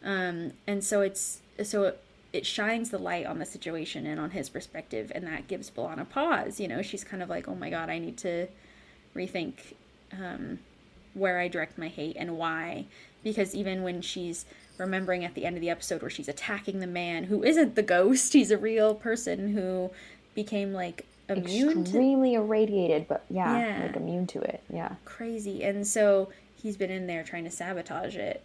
Um 0.04 0.52
and 0.68 0.84
so 0.84 1.02
it's 1.02 1.42
so 1.64 1.94
it, 2.36 2.45
shines 2.45 2.90
the 2.90 2.98
light 2.98 3.26
on 3.26 3.40
the 3.40 3.45
situation 3.45 4.06
and 4.06 4.20
on 4.20 4.32
his 4.32 4.49
perspective 4.49 5.12
and 5.16 5.26
that 5.26 5.48
gives 5.48 5.70
B'Elanna 5.70 6.07
pause 6.10 6.60
you 6.60 6.68
know 6.68 6.82
she's 6.82 7.03
kind 7.03 7.22
of 7.24 7.30
like 7.30 7.48
oh 7.48 7.56
my 7.56 7.70
god 7.70 7.90
i 7.90 7.98
need 7.99 8.18
to 8.18 8.48
rethink 9.16 9.53
um 10.14 10.60
where 11.14 11.40
i 11.40 11.48
direct 11.48 11.78
my 11.78 11.88
hate 11.88 12.16
and 12.20 12.38
why 12.38 12.86
because 13.24 13.56
even 13.56 13.84
when 13.84 14.02
she's 14.02 14.45
remembering 14.78 15.24
at 15.24 15.34
the 15.36 15.45
end 15.45 15.56
of 15.56 15.62
the 15.62 15.70
episode 15.70 16.02
where 16.02 16.10
she's 16.12 16.28
attacking 16.28 16.80
the 16.80 16.88
man 16.88 17.24
who 17.26 17.44
isn't 17.44 17.76
the 17.76 17.84
ghost 17.84 18.34
he's 18.40 18.52
a 18.52 18.57
real 18.57 18.94
person 18.94 19.53
who 19.53 19.90
became 20.34 20.74
like 20.74 21.06
immune 21.28 21.74
to 21.74 21.82
Extremely 21.82 22.36
irradiated, 22.36 23.07
but 23.07 23.26
yeah, 23.32 23.57
Yeah. 23.57 23.86
like 23.88 23.95
immune 23.95 24.28
to 24.28 24.41
it. 24.41 24.62
Yeah. 24.72 24.95
crazy 25.06 25.64
and 25.64 25.88
so 25.88 26.30
he's 26.56 26.78
been 26.78 26.91
in 26.91 27.07
there 27.07 27.24
trying 27.24 27.45
to 27.45 27.49
sabotage 27.52 28.16
it 28.16 28.44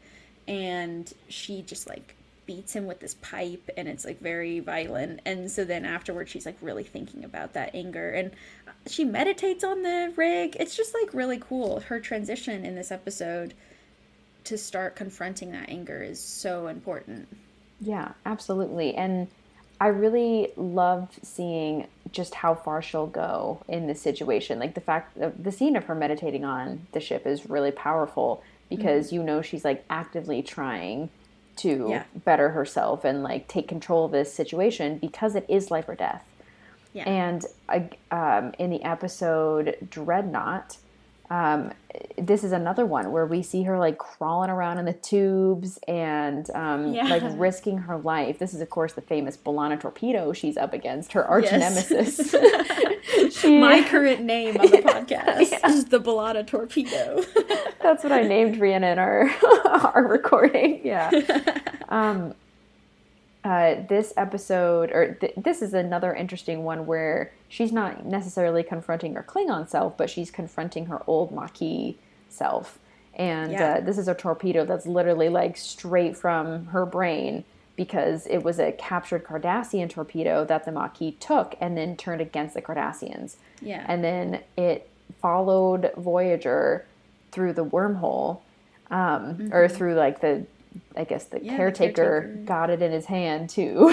and 0.49 1.13
she 1.29 1.61
just 1.63 1.89
like 1.89 2.15
beats 2.51 2.75
him 2.75 2.85
with 2.85 2.99
this 2.99 3.15
pipe 3.15 3.71
and 3.77 3.87
it's 3.87 4.05
like 4.05 4.21
very 4.21 4.59
violent. 4.59 5.21
And 5.25 5.49
so 5.49 5.65
then 5.65 5.85
afterwards 5.85 6.33
she's 6.33 6.45
like 6.45 6.57
really 6.61 6.83
thinking 6.83 7.23
about 7.23 7.53
that 7.53 7.77
anger 7.77 8.11
and 8.11 8.33
she 8.89 9.05
meditates 9.05 9.63
on 9.63 9.83
the 9.83 10.13
rig. 10.17 10.57
It's 10.59 10.77
just 10.77 10.93
like 10.93 11.15
really 11.15 11.39
cool. 11.39 11.79
Her 11.79 12.01
transition 12.01 12.65
in 12.65 12.75
this 12.75 12.91
episode 12.91 13.55
to 14.43 14.59
start 14.59 14.97
confronting 14.97 15.53
that 15.53 15.69
anger 15.69 16.03
is 16.03 16.19
so 16.19 16.67
important. 16.67 17.29
Yeah, 17.81 18.15
absolutely. 18.27 18.97
And 18.97 19.29
I 19.81 19.87
really 19.87 20.49
love 20.57 21.21
seeing 21.23 21.87
just 22.11 22.35
how 22.35 22.57
far 22.57 22.83
she'll 22.83 23.07
go 23.07 23.63
in 23.69 23.87
this 23.87 24.03
situation. 24.03 24.59
Like 24.59 24.75
the 24.75 24.81
fact 24.81 25.17
that 25.21 25.45
the 25.45 25.53
scene 25.53 25.77
of 25.77 25.85
her 25.85 25.95
meditating 25.95 26.45
on 26.45 26.89
the 26.91 27.01
ship 27.01 27.29
is 27.29 27.49
really 27.49 27.71
powerful 27.71 28.43
because 28.69 29.07
mm-hmm. 29.07 29.15
you 29.15 29.23
know 29.23 29.41
she's 29.41 29.65
like 29.65 29.85
actively 29.89 30.43
trying 30.43 31.11
to 31.61 31.87
Yeah. 31.89 32.05
better 32.25 32.51
herself 32.51 33.05
and 33.05 33.23
like 33.23 33.49
take 33.49 33.69
control 33.69 34.05
of 34.07 34.13
this 34.13 34.33
situation 34.33 34.99
because 34.99 35.35
it 35.35 35.45
is 35.49 35.71
life 35.71 35.89
or 35.89 35.95
death. 35.95 36.23
yeah 36.93 37.09
And 37.09 37.45
I- 37.69 37.91
um, 38.11 38.53
in 38.59 38.71
the 38.71 38.83
episode 38.83 39.77
Dreadnought, 39.91 40.79
um, 41.31 41.73
this 42.19 42.43
is 42.43 42.51
another 42.53 42.85
one 42.85 43.13
where 43.13 43.25
we 43.25 43.41
see 43.43 43.63
her 43.63 43.79
like 43.79 43.99
crawling 43.99 44.51
around 44.51 44.79
in 44.79 44.85
the 44.85 44.93
tubes 44.93 45.79
and 45.87 46.51
um, 46.51 46.93
Yeah. 46.93 47.05
like 47.05 47.23
risking 47.37 47.79
her 47.79 47.97
life. 47.99 48.39
This 48.41 48.53
is, 48.53 48.61
of 48.61 48.69
course, 48.71 48.95
the 48.95 49.01
famous 49.01 49.37
B'Elanna 49.37 49.81
torpedo 49.81 50.33
she's 50.33 50.57
up 50.57 50.73
against, 50.73 51.13
her 51.13 51.25
arch 51.25 51.45
Yes. 51.45 51.91
nemesis. 51.91 52.35
she, 53.41 53.59
my 53.61 53.83
current 53.89 54.23
name 54.23 54.57
on 54.57 54.67
the 54.71 54.79
podcast 54.83 55.69
is 55.69 55.85
the 55.87 56.01
B'Elanna 56.01 56.47
torpedo 56.47 57.23
that's 57.83 58.03
what 58.03 58.13
I 58.13 58.23
named 58.23 58.57
Rhianna 58.57 58.93
in 58.93 58.99
our 58.99 59.31
our 59.95 60.07
recording. 60.07 60.81
Yeah. 60.85 61.11
Um, 61.89 62.35
uh, 63.43 63.77
this 63.89 64.13
episode, 64.17 64.91
or 64.93 65.15
th- 65.15 65.33
this 65.37 65.63
is 65.63 65.73
another 65.75 66.15
interesting 66.15 66.63
one 66.65 66.87
where 66.87 67.33
she's 67.51 67.73
not 67.73 68.07
necessarily 68.07 68.63
confronting 68.63 69.15
her 69.17 69.23
Klingon 69.23 69.69
self, 69.69 69.97
but 69.99 70.09
she's 70.09 70.31
confronting 70.31 70.87
her 70.87 71.03
old 71.07 71.31
Maquis 71.33 71.97
self. 72.31 72.79
And 73.15 73.53
Yeah. 73.53 73.75
uh, 73.75 73.81
this 73.81 73.99
is 73.99 74.09
a 74.09 74.15
torpedo 74.15 74.65
that's 74.65 74.87
literally 74.87 75.29
like 75.29 75.59
straight 75.59 76.17
from 76.17 76.67
her 76.67 76.87
brain 76.87 77.45
because 77.77 78.27
it 78.29 78.39
was 78.45 78.59
a 78.61 78.73
captured 78.73 79.25
Cardassian 79.25 79.91
torpedo 79.91 80.45
that 80.45 80.65
the 80.65 80.71
Maquis 80.71 81.15
took 81.19 81.57
and 81.61 81.77
then 81.77 81.97
turned 81.97 82.21
against 82.21 82.55
the 82.55 82.63
Cardassians. 82.63 83.35
Yeah. 83.61 83.85
And 83.89 84.05
then 84.05 84.41
it 84.57 84.89
followed 85.21 85.91
Voyager 85.97 86.85
through 87.33 87.55
the 87.55 87.65
wormhole, 87.65 88.39
um, 88.91 89.51
or 89.53 89.67
through 89.69 89.95
like 89.95 90.21
the, 90.21 90.45
I 90.97 91.05
guess 91.05 91.25
the 91.25 91.39
Mm-hmm. 91.39 91.47
Yeah, 91.47 91.53
the 91.53 91.57
caretaker, 91.57 91.95
caretaker. 92.21 92.43
got 92.45 92.71
it 92.71 92.81
in 92.83 92.93
his 92.93 93.07
hand 93.07 93.51
too. 93.51 93.89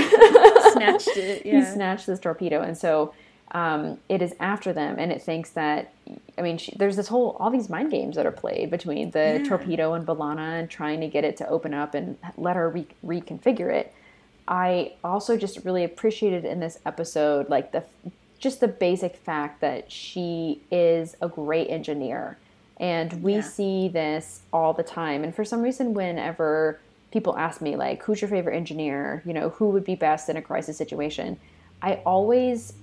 snatched 0.73 1.17
it 1.17 1.41
he 1.43 1.63
snatched 1.63 2.05
this 2.07 2.19
torpedo, 2.19 2.61
and 2.61 2.77
so 2.77 3.13
um, 3.51 3.97
it 4.09 4.21
is 4.21 4.35
after 4.39 4.73
them, 4.73 4.97
and 4.99 5.11
it 5.11 5.21
thinks 5.21 5.51
that. 5.51 5.93
I 6.37 6.41
mean, 6.41 6.57
she, 6.57 6.73
there's 6.77 6.95
this 6.95 7.07
whole 7.07 7.35
all 7.39 7.49
these 7.49 7.69
mind 7.69 7.91
games 7.91 8.15
that 8.15 8.25
are 8.25 8.31
played 8.31 8.69
between 8.69 9.11
the 9.11 9.39
Yeah. 9.41 9.47
torpedo 9.47 9.93
and 9.93 10.05
B'Elanna, 10.05 10.59
and 10.59 10.69
trying 10.69 11.01
to 11.01 11.07
get 11.07 11.23
it 11.23 11.37
to 11.37 11.47
open 11.47 11.73
up 11.73 11.93
and 11.93 12.17
let 12.37 12.55
her 12.55 12.69
re- 12.69 12.87
reconfigure 13.05 13.71
it. 13.73 13.93
I 14.47 14.93
also 15.03 15.35
just 15.37 15.63
really 15.65 15.83
appreciated 15.83 16.45
in 16.45 16.59
this 16.59 16.79
episode, 16.85 17.49
like 17.49 17.71
the 17.71 17.83
just 18.39 18.59
the 18.59 18.67
basic 18.67 19.15
fact 19.15 19.61
that 19.61 19.91
she 19.91 20.61
is 20.71 21.15
a 21.21 21.27
great 21.27 21.69
engineer, 21.69 22.37
and 22.79 23.23
we 23.23 23.35
Yeah. 23.35 23.41
see 23.41 23.87
this 23.87 24.41
all 24.53 24.73
the 24.73 24.83
time. 24.83 25.23
And 25.23 25.33
for 25.33 25.43
some 25.43 25.61
reason, 25.61 25.93
whenever 25.93 26.79
people 27.11 27.37
ask 27.37 27.61
me 27.61 27.75
like, 27.75 28.03
"Who's 28.03 28.21
your 28.21 28.29
favorite 28.29 28.55
engineer?" 28.55 29.23
You 29.25 29.33
know, 29.33 29.49
who 29.49 29.69
would 29.69 29.83
be 29.85 29.95
best 29.95 30.29
in 30.29 30.37
a 30.37 30.41
crisis 30.41 30.77
situation, 30.77 31.37
I 31.81 32.01
always 32.05 32.73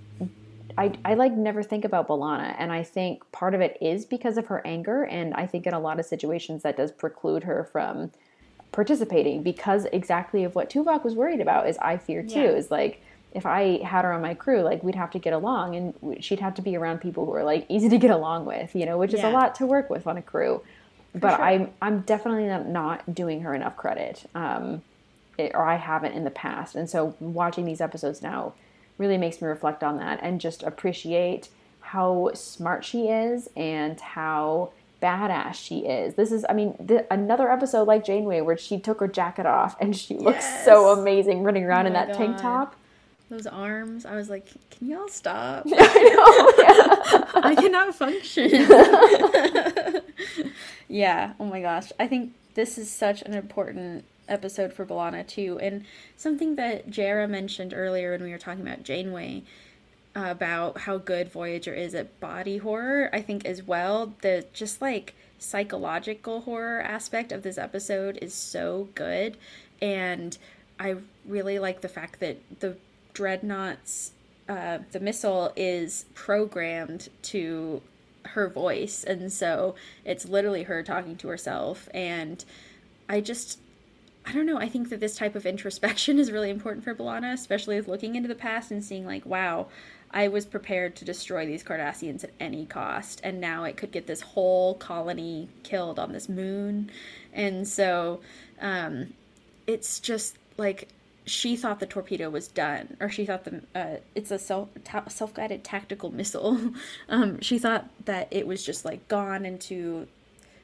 I, 0.77 0.93
I 1.05 1.15
like 1.15 1.33
never 1.33 1.63
think 1.63 1.85
about 1.85 2.09
B'Elanna, 2.09 2.55
and 2.59 2.73
I 2.73 2.83
think 2.83 3.23
part 3.33 3.55
of 3.55 3.61
it 3.61 3.79
is 3.81 4.05
because 4.05 4.37
of 4.37 4.47
her 4.47 4.61
anger, 4.67 5.05
and 5.05 5.35
I 5.35 5.47
think 5.47 5.67
in 5.67 5.75
a 5.75 5.81
lot 5.81 6.01
of 6.01 6.07
situations 6.07 6.63
that 6.63 6.77
does 6.77 6.91
preclude 6.91 7.45
her 7.45 7.65
from 7.65 8.11
participating 8.73 9.43
because 9.43 9.87
exactly 9.93 10.43
of 10.43 10.57
what 10.57 10.69
Tuvok 10.69 11.05
was 11.05 11.15
worried 11.15 11.41
about 11.41 11.69
is 11.69 11.79
I 11.79 11.97
fear 11.97 12.23
too 12.23 12.41
Yeah. 12.41 12.51
is 12.51 12.71
like 12.73 13.01
if 13.33 13.47
I 13.47 13.83
had 13.85 14.05
her 14.05 14.13
on 14.13 14.23
my 14.23 14.35
crew, 14.35 14.63
like 14.63 14.83
we'd 14.83 14.95
have 14.95 15.11
to 15.13 15.19
get 15.19 15.33
along, 15.33 15.77
and 15.77 16.25
she'd 16.25 16.41
have 16.41 16.55
to 16.55 16.63
be 16.63 16.77
around 16.77 17.01
people 17.01 17.25
who 17.25 17.35
are 17.35 17.45
like 17.45 17.67
easy 17.69 17.89
to 17.89 17.99
get 17.99 18.11
along 18.11 18.45
with, 18.45 18.75
you 18.75 18.87
know, 18.87 18.99
which 18.99 19.13
is 19.15 19.23
a 19.23 19.31
lot 19.31 19.55
to 19.57 19.67
work 19.67 19.91
with 19.91 20.07
on 20.07 20.17
a 20.17 20.23
crew. 20.23 20.63
but 21.15 21.39
I'm 21.41 21.71
I'm 21.81 22.01
definitely 22.01 22.47
not, 22.47 22.67
not 22.67 23.15
doing 23.15 23.43
her 23.43 23.55
enough 23.55 23.77
credit, 23.77 24.29
um, 24.35 24.83
it, 25.39 25.53
or 25.55 25.65
I 25.65 25.77
haven't 25.77 26.13
in 26.13 26.25
the 26.25 26.31
past. 26.31 26.75
And 26.75 26.91
so 26.91 27.15
watching 27.21 27.65
these 27.65 27.81
episodes 27.81 28.23
now 28.23 28.55
really 28.99 29.19
makes 29.19 29.41
me 29.41 29.49
reflect 29.49 29.83
on 29.83 29.99
that 29.99 30.21
and 30.23 30.41
just 30.41 30.63
appreciate 30.63 31.49
how 31.81 32.31
smart 32.35 32.85
she 32.85 33.09
is 33.09 33.49
and 33.57 34.01
how 34.01 34.71
badass 35.03 35.55
she 35.55 35.81
is. 35.81 36.15
This 36.15 36.33
is, 36.33 36.47
I 36.49 36.55
mean, 36.55 36.75
the, 36.81 37.07
another 37.13 37.51
episode 37.51 37.87
like 37.87 38.05
Janeway 38.05 38.41
where 38.41 38.57
she 38.57 38.81
took 38.81 39.01
her 39.01 39.09
jacket 39.09 39.47
off 39.47 39.77
and 39.81 39.95
she 39.95 40.15
looks 40.15 40.47
so 40.65 40.99
amazing 40.99 41.43
running 41.43 41.65
around 41.65 41.85
Oh 41.85 41.89
in 41.89 41.93
that 41.93 42.15
tank 42.15 42.39
top. 42.39 42.75
Those 43.29 43.47
arms, 43.47 44.07
I 44.07 44.17
was 44.17 44.31
like, 44.31 44.47
can 44.71 44.89
y'all 44.89 45.09
stop? 45.09 45.65
I 45.67 47.25
know. 47.35 47.35
I 47.43 47.55
cannot 47.55 47.95
function. 47.95 48.51
yeah. 50.89 51.33
Oh 51.41 51.45
my 51.45 51.61
gosh. 51.61 51.91
I 51.99 52.07
think 52.07 52.33
this 52.55 52.79
is 52.79 52.91
such 52.91 53.23
an 53.23 53.35
important 53.35 54.05
episode 54.29 54.73
for 54.73 54.85
B'Elanna 54.87 55.27
too, 55.27 55.59
and 55.61 55.85
something 56.17 56.57
that 56.57 56.91
Jarrah 56.91 57.29
mentioned 57.29 57.73
earlier 57.75 58.13
when 58.13 58.23
we 58.23 58.31
were 58.31 58.39
talking 58.39 58.67
about 58.67 58.83
Janeway 58.83 59.43
uh, 60.17 60.27
about 60.29 60.79
how 60.79 60.99
good 60.99 61.31
Voyager 61.31 61.75
is 61.75 61.95
at 61.95 62.19
body 62.21 62.59
horror. 62.59 63.11
I 63.13 63.21
think 63.21 63.45
as 63.45 63.63
well 63.63 64.15
the 64.23 64.47
just 64.53 64.81
like 64.81 65.15
psychological 65.39 66.43
horror 66.43 66.81
aspect 66.81 67.33
of 67.33 67.43
this 67.43 67.59
episode 67.59 68.19
is 68.23 68.35
so 68.35 68.89
good, 68.95 69.37
and 69.81 70.37
I 70.79 70.97
really 71.27 71.59
like 71.59 71.81
the 71.81 71.89
fact 71.89 72.21
that 72.21 72.39
the 72.61 72.77
dreadnoughts 73.13 74.13
uh, 74.49 74.79
the 74.93 75.01
missile 75.01 75.53
is 75.57 76.05
programmed 76.15 77.09
to 77.23 77.81
her 78.27 78.49
voice. 78.49 79.05
And 79.05 79.33
so 79.33 79.75
it's 80.05 80.27
literally 80.27 80.65
her 80.65 80.83
talking 80.83 81.17
to 81.17 81.29
herself. 81.29 81.89
And 81.95 82.45
i 83.09 83.21
just 83.21 83.59
i 84.27 84.33
don't 84.33 84.47
know 84.47 84.59
i 84.59 84.69
think 84.69 84.89
that 84.91 85.01
this 85.01 85.17
type 85.17 85.35
of 85.35 85.47
introspection 85.47 86.19
is 86.21 86.31
really 86.31 86.51
important 86.51 86.85
for 86.85 86.95
B'Elanna 86.95 87.33
especially 87.33 87.77
with 87.77 87.89
looking 87.89 88.17
into 88.17 88.29
the 88.29 88.35
past 88.35 88.71
and 88.71 88.85
seeing 88.85 89.07
like 89.07 89.25
wow 89.27 89.67
i 90.11 90.29
was 90.29 90.47
prepared 90.47 90.97
to 90.97 91.05
destroy 91.05 91.47
these 91.47 91.63
cardassians 91.63 92.25
at 92.25 92.31
any 92.41 92.67
cost 92.67 93.21
and 93.25 93.41
now 93.41 93.65
it 93.65 93.77
could 93.77 93.93
get 93.93 94.07
this 94.07 94.21
whole 94.21 94.75
colony 94.75 95.49
killed 95.63 95.99
on 95.99 96.13
this 96.13 96.29
moon 96.29 96.91
and 97.33 97.67
so 97.67 98.21
um 98.61 99.13
it's 99.67 100.01
just 100.01 100.37
like 100.57 100.89
she 101.27 101.57
thought 101.57 101.81
the 101.81 101.87
torpedo 101.87 102.29
was 102.29 102.49
done, 102.49 102.97
or 103.01 103.09
she 103.09 103.25
thought 103.25 103.45
the 103.45 103.63
uh, 103.75 103.97
it's 104.15 104.31
a 104.31 104.39
self 104.39 104.69
ta- 104.85 105.09
self 105.09 105.33
guided 105.33 105.65
tactical 105.65 106.11
missile. 106.11 106.73
um, 107.09 107.41
she 107.41 107.59
thought 107.59 107.89
that 108.05 108.29
it 108.31 108.47
was 108.47 108.65
just 108.65 108.85
like 108.85 109.07
gone 109.09 109.47
into 109.47 110.07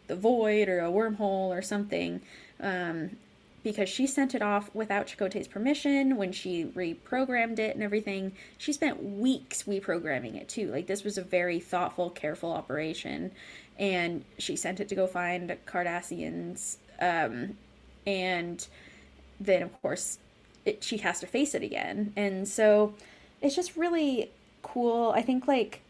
the 0.07 0.17
void 0.17 0.69
or 0.69 0.81
a 0.81 0.91
wormhole 0.91 1.49
or 1.49 1.63
something, 1.63 2.21
um, 2.61 3.17
because 3.63 3.89
she 3.89 4.07
sent 4.07 4.35
it 4.35 4.43
off 4.43 4.71
without 4.75 5.07
Chakotay's 5.07 5.49
permission 5.49 6.17
when 6.17 6.33
she 6.33 6.65
reprogrammed 6.65 7.59
it 7.59 7.75
and 7.75 7.83
everything. 7.83 8.33
She 8.59 8.73
spent 8.73 9.03
weeks 9.03 9.65
reprogramming 9.65 10.37
it 10.37 10.49
too. 10.49 10.71
Like 10.71 10.87
this 10.87 11.05
was 11.05 11.19
a 11.19 11.23
very 11.23 11.61
thoughtful, 11.61 12.11
careful 12.11 12.53
operation, 12.53 13.33
and 13.79 14.25
she 14.39 14.57
sent 14.57 14.81
it 14.81 14.89
to 14.89 14.95
go 14.95 15.07
find 15.07 15.57
Cardassians. 15.67 16.77
Um, 17.01 17.57
and 18.07 18.67
then 19.39 19.63
of 19.63 19.83
course 19.83 20.19
it, 20.65 20.83
she 20.85 20.99
has 20.99 21.21
to 21.21 21.27
face 21.27 21.55
it 21.55 21.63
again 21.63 22.13
and 22.17 22.47
so 22.47 22.95
it's 23.41 23.57
just 23.57 23.77
really 23.77 24.31
cool 24.63 25.13
i 25.17 25.23
think 25.23 25.49
like 25.49 25.81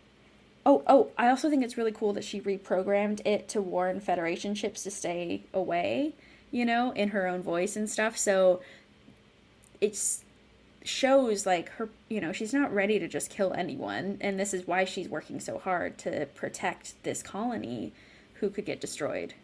oh 0.64 0.82
oh 0.86 1.08
i 1.18 1.28
also 1.28 1.50
think 1.50 1.64
it's 1.64 1.76
really 1.76 1.92
cool 1.92 2.12
that 2.12 2.24
she 2.24 2.40
reprogrammed 2.40 3.20
it 3.26 3.48
to 3.48 3.60
warn 3.60 4.00
federation 4.00 4.54
ships 4.54 4.82
to 4.84 4.90
stay 4.90 5.42
away 5.52 6.14
you 6.50 6.64
know 6.64 6.92
in 6.92 7.08
her 7.10 7.26
own 7.26 7.42
voice 7.42 7.76
and 7.76 7.88
stuff 7.88 8.16
so 8.16 8.60
it's 9.80 10.24
shows 10.82 11.44
like 11.46 11.68
her 11.70 11.88
you 12.08 12.20
know 12.20 12.32
she's 12.32 12.54
not 12.54 12.72
ready 12.74 12.98
to 12.98 13.06
just 13.06 13.30
kill 13.30 13.52
anyone 13.52 14.16
and 14.20 14.40
this 14.40 14.54
is 14.54 14.66
why 14.66 14.84
she's 14.84 15.08
working 15.08 15.38
so 15.38 15.58
hard 15.58 15.98
to 15.98 16.26
protect 16.34 16.94
this 17.02 17.22
colony 17.22 17.92
who 18.34 18.48
could 18.50 18.64
get 18.64 18.80
destroyed 18.80 19.34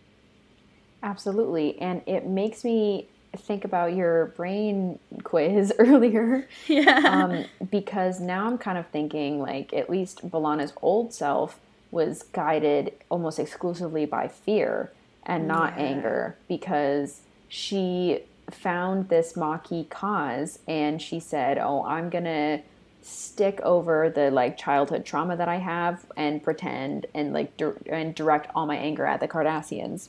Absolutely. 1.03 1.79
And 1.81 2.03
it 2.07 2.27
makes 2.27 2.65
me 2.65 3.07
think 3.37 3.65
about 3.65 3.95
your 3.95 4.27
brain 4.27 4.99
quiz 5.25 5.73
earlier. 5.79 6.49
yeah 6.67 7.01
Um, 7.05 7.45
because 7.71 8.19
now 8.21 8.47
I'm 8.47 8.59
kind 8.59 8.79
of 8.79 8.87
thinking 8.89 9.41
like 9.41 9.73
at 9.73 9.91
least 9.91 10.29
B'Elanna's 10.29 10.73
old 10.83 11.13
self 11.13 11.61
was 11.91 12.25
guided 12.33 12.93
almost 13.11 13.39
exclusively 13.39 14.07
by 14.07 14.29
fear 14.29 14.91
and 15.27 15.47
not 15.47 15.77
anger 15.77 16.37
because 16.49 17.21
she 17.49 18.21
found 18.51 19.09
this 19.09 19.37
Maquis 19.37 19.87
cause 19.91 20.61
and 20.67 21.03
she 21.03 21.21
said, 21.21 21.59
"Oh, 21.59 21.85
I'm 21.85 22.11
going 22.11 22.25
to 22.25 22.61
stick 23.03 23.61
over 23.63 24.09
the 24.11 24.31
like 24.31 24.57
childhood 24.57 25.05
trauma 25.05 25.37
that 25.37 25.49
I 25.49 25.57
have 25.57 26.07
and 26.17 26.43
pretend 26.43 27.07
and 27.15 27.33
like 27.33 27.57
dir- 27.57 27.77
and 27.87 28.15
direct 28.15 28.51
all 28.55 28.67
my 28.67 28.77
anger 28.77 29.05
at 29.05 29.21
the 29.21 29.29
Cardassians." 29.29 30.09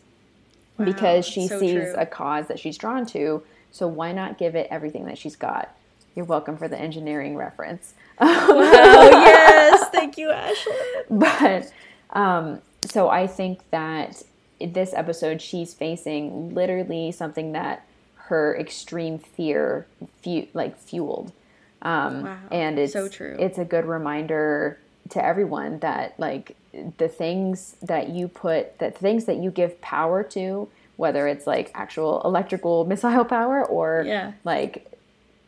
because 0.84 1.26
she 1.26 1.48
so 1.48 1.60
sees 1.60 1.72
true. 1.73 1.95
a 1.98 2.06
cause 2.06 2.48
that 2.48 2.60
she's 2.60 2.77
drawn 2.77 3.06
to. 3.07 3.44
So 3.72 3.88
why 3.88 4.11
not 4.11 4.38
give 4.38 4.56
it 4.56 4.68
everything 4.69 5.06
that 5.06 5.18
she's 5.18 5.35
got? 5.35 5.76
You're 6.15 6.26
welcome 6.26 6.57
for 6.57 6.68
the 6.68 6.80
engineering 6.80 7.35
reference. 7.35 7.94
oh 8.19 8.60
yes 8.72 9.89
thank 9.89 10.18
you 10.18 10.31
ashley 10.31 10.73
but 11.10 11.72
um, 12.11 12.61
so 12.84 13.10
I 13.10 13.27
think 13.27 13.60
that 13.69 14.23
this 14.59 14.93
episode, 14.93 15.41
she's 15.41 15.73
facing 15.73 16.53
literally 16.53 17.11
something 17.11 17.51
that 17.53 17.85
her 18.15 18.55
extreme 18.57 19.19
fear 19.19 19.85
fu- 20.23 20.47
like 20.53 20.77
fueled. 20.77 21.31
Um, 21.81 22.23
Wow, 22.23 22.38
and 22.51 22.79
it's 22.79 22.93
so 22.93 23.07
true. 23.07 23.35
It's 23.39 23.57
a 23.57 23.65
good 23.65 23.85
reminder 23.85 24.79
to 25.09 25.23
everyone 25.23 25.79
that 25.79 26.19
like 26.19 26.55
the 26.97 27.07
things 27.07 27.75
that 27.81 28.09
you 28.09 28.27
put, 28.27 28.77
that 28.79 28.97
things 28.97 29.25
that 29.25 29.38
you 29.38 29.51
give 29.51 29.79
power 29.81 30.23
to, 30.23 30.67
whether 30.97 31.27
it's 31.27 31.47
like 31.47 31.71
actual 31.75 32.21
electrical 32.25 32.85
missile 32.85 33.23
power 33.25 33.63
or 33.65 34.03
Yeah. 34.05 34.34
like 34.43 34.91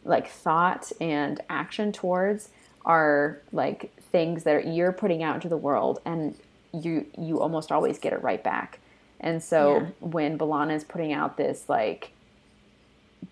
like 0.05 0.29
thought 0.29 0.91
and 1.01 1.41
action 1.49 1.91
towards 1.91 2.49
are 2.85 3.39
like 3.51 3.91
things 4.11 4.43
that 4.43 4.65
you're 4.67 4.93
putting 4.93 5.21
out 5.21 5.35
into 5.35 5.49
the 5.49 5.57
world 5.57 5.99
and 6.05 6.35
you 6.73 7.05
you 7.17 7.41
almost 7.41 7.71
always 7.71 7.99
get 7.99 8.13
it 8.13 8.23
right 8.23 8.41
back 8.43 8.79
and 9.19 9.41
so 9.43 9.75
Yeah. 9.81 9.85
when 9.99 10.37
B'Elanna 10.37 10.73
is 10.75 10.83
putting 10.83 11.11
out 11.13 11.37
this 11.37 11.67
like 11.69 12.11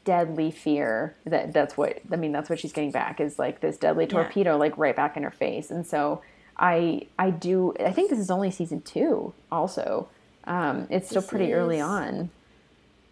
deadly 0.03 0.51
fear 0.51 1.15
that 1.25 1.53
that's 1.53 1.77
what 1.77 1.99
I 2.11 2.15
mean 2.15 2.31
that's 2.31 2.49
what 2.49 2.59
she's 2.59 2.73
getting 2.73 2.91
back 2.91 3.19
is 3.19 3.37
like 3.39 3.59
this 3.61 3.77
deadly 3.77 4.07
torpedo 4.07 4.57
like 4.57 4.77
right 4.77 4.95
back 4.95 5.17
in 5.17 5.23
her 5.23 5.31
face. 5.31 5.69
And 5.71 5.85
so 5.85 6.21
I 6.57 7.07
I 7.19 7.29
do 7.29 7.73
I 7.79 7.91
think 7.91 8.09
this 8.09 8.19
is 8.19 8.29
only 8.31 8.51
season 8.51 8.81
2 8.81 9.33
also. 9.51 10.07
Um 10.45 10.87
it's 10.89 11.07
still 11.09 11.21
This 11.21 11.29
pretty 11.29 11.53
early 11.53 11.79
on. 11.81 12.29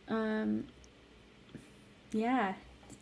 um 0.07 0.65
yeah 2.11 2.53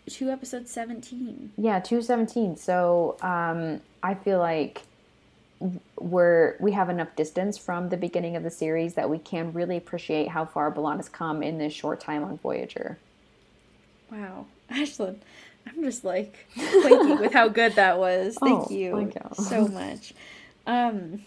two 0.09 0.29
episodes 0.29 0.69
17 0.71 1.51
Yeah, 1.57 1.79
two 1.79 2.01
seventeen. 2.01 2.57
So 2.57 3.15
um, 3.21 3.79
I 4.01 4.15
feel 4.15 4.37
like 4.39 4.81
we're 5.99 6.55
we 6.59 6.71
have 6.73 6.89
enough 6.89 7.15
distance 7.15 7.57
from 7.57 7.89
the 7.89 7.97
beginning 7.97 8.35
of 8.35 8.43
the 8.43 8.49
series 8.51 8.95
that 8.95 9.09
we 9.09 9.17
can 9.19 9.53
really 9.53 9.77
appreciate 9.77 10.29
how 10.29 10.45
far 10.45 10.71
B'Elanna 10.71 10.97
has 10.97 11.09
come 11.09 11.41
in 11.43 11.57
this 11.57 11.73
short 11.73 11.99
time 12.01 12.23
on 12.23 12.37
Voyager. 12.37 12.97
wow 14.11 14.45
ashlyn 14.71 15.17
i'm 15.67 15.83
just 15.83 16.03
like 16.03 16.47
quaking 16.81 17.19
with 17.19 17.33
how 17.33 17.47
good 17.47 17.73
that 17.75 17.97
was 17.97 18.35
thank 18.41 18.69
Oh, 18.69 18.69
you 18.69 18.95
thank 18.95 19.15
you. 19.15 19.43
so 19.43 19.67
much 19.67 20.13
um 20.67 21.21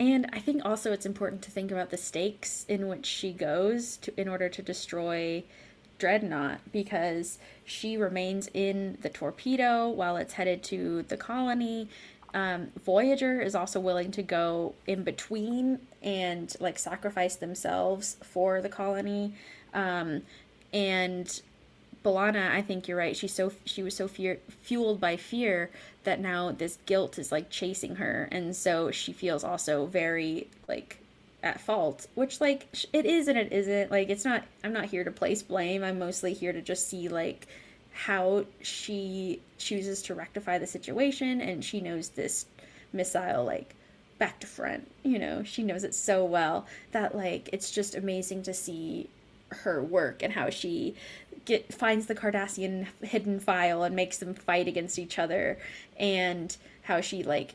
and 0.00 0.28
i 0.32 0.38
think 0.38 0.64
also 0.64 0.92
it's 0.92 1.06
important 1.06 1.42
to 1.42 1.50
think 1.50 1.70
about 1.70 1.90
the 1.90 1.96
stakes 1.96 2.64
in 2.68 2.88
which 2.88 3.06
she 3.06 3.32
goes 3.32 3.96
to 3.98 4.20
in 4.20 4.28
order 4.28 4.48
to 4.48 4.62
destroy 4.62 5.44
dreadnought 5.98 6.58
because 6.72 7.38
she 7.64 7.96
remains 7.96 8.48
in 8.54 8.98
the 9.02 9.08
torpedo 9.08 9.88
while 9.88 10.16
it's 10.16 10.34
headed 10.34 10.62
to 10.64 11.02
the 11.04 11.16
colony 11.16 11.88
um, 12.34 12.68
voyager 12.84 13.40
is 13.40 13.54
also 13.54 13.78
willing 13.78 14.10
to 14.12 14.22
go 14.22 14.74
in 14.86 15.02
between 15.02 15.78
and 16.02 16.54
like 16.60 16.78
sacrifice 16.78 17.36
themselves 17.36 18.16
for 18.22 18.60
the 18.60 18.68
colony 18.68 19.34
um, 19.74 20.22
and 20.72 21.42
B'Elanna, 22.02 22.50
I 22.50 22.62
think 22.62 22.88
you're 22.88 22.98
right. 22.98 23.16
She's 23.16 23.32
so 23.32 23.52
she 23.64 23.82
was 23.82 23.94
so 23.94 24.08
fear 24.08 24.38
fueled 24.60 25.00
by 25.00 25.16
fear 25.16 25.70
that 26.04 26.20
now 26.20 26.50
this 26.50 26.78
guilt 26.86 27.18
is 27.18 27.30
like 27.30 27.48
chasing 27.48 27.96
her, 27.96 28.28
and 28.32 28.56
so 28.56 28.90
she 28.90 29.12
feels 29.12 29.44
also 29.44 29.86
very 29.86 30.48
like 30.68 30.98
at 31.42 31.60
fault. 31.60 32.08
Which 32.14 32.40
like 32.40 32.66
it 32.92 33.06
is 33.06 33.28
and 33.28 33.38
it 33.38 33.52
isn't. 33.52 33.90
Like 33.90 34.08
it's 34.08 34.24
not. 34.24 34.44
I'm 34.64 34.72
not 34.72 34.86
here 34.86 35.04
to 35.04 35.12
place 35.12 35.42
blame. 35.42 35.84
I'm 35.84 35.98
mostly 35.98 36.32
here 36.32 36.52
to 36.52 36.60
just 36.60 36.88
see 36.88 37.08
like 37.08 37.46
how 37.92 38.46
she 38.60 39.40
chooses 39.58 40.02
to 40.02 40.14
rectify 40.14 40.58
the 40.58 40.66
situation, 40.66 41.40
and 41.40 41.64
she 41.64 41.80
knows 41.80 42.10
this 42.10 42.46
missile 42.92 43.44
like 43.44 43.74
back 44.18 44.40
to 44.40 44.46
front. 44.46 44.90
You 45.02 45.18
know, 45.18 45.42
she 45.42 45.62
knows 45.62 45.84
it 45.84 45.94
so 45.94 46.24
well 46.24 46.66
that 46.92 47.16
like 47.16 47.48
it's 47.52 47.70
just 47.70 47.94
amazing 47.94 48.42
to 48.44 48.54
see 48.54 49.08
her 49.50 49.82
work 49.82 50.22
and 50.22 50.32
how 50.32 50.50
she 50.50 50.94
get 51.44 51.72
finds 51.74 52.06
the 52.06 52.14
Cardassian 52.14 52.86
hidden 53.02 53.40
file 53.40 53.82
and 53.82 53.96
makes 53.96 54.18
them 54.18 54.34
fight 54.34 54.68
against 54.68 54.98
each 54.98 55.18
other 55.18 55.58
and 55.98 56.56
how 56.82 57.00
she 57.00 57.22
like 57.22 57.54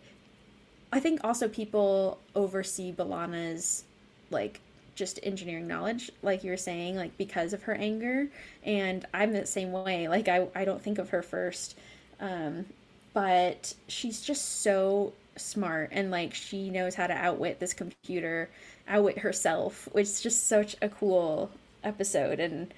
I 0.92 1.00
think 1.00 1.22
also 1.24 1.48
people 1.48 2.20
oversee 2.36 2.94
B'Elanna's 2.94 3.84
like 4.30 4.62
just 4.98 5.20
engineering 5.24 5.68
knowledge 5.68 6.12
like 6.22 6.44
you 6.44 6.52
were 6.52 6.58
saying 6.58 6.98
like 6.98 7.18
because 7.18 7.54
of 7.54 7.64
her 7.64 7.74
anger. 7.74 8.28
And 8.64 9.06
I'm 9.14 9.32
the 9.32 9.46
same 9.46 9.72
way. 9.72 10.08
Like 10.10 10.28
I 10.28 10.48
I 10.54 10.66
don't 10.66 10.82
think 10.82 10.98
of 10.98 11.10
her 11.12 11.22
first 11.22 11.78
um 12.20 12.66
but 13.14 13.74
she's 13.88 14.22
just 14.22 14.62
so 14.62 15.14
smart 15.38 15.90
and 15.92 16.12
like 16.12 16.34
she 16.34 16.70
knows 16.70 16.96
how 16.96 17.08
to 17.08 17.14
outwit 17.14 17.60
this 17.60 17.74
computer 17.74 18.50
outwit 18.88 19.20
herself 19.20 19.88
which 19.92 20.08
is 20.08 20.22
just 20.22 20.48
such 20.48 20.76
a 20.82 20.90
cool 20.90 21.52
episode. 21.84 22.40
And 22.40 22.74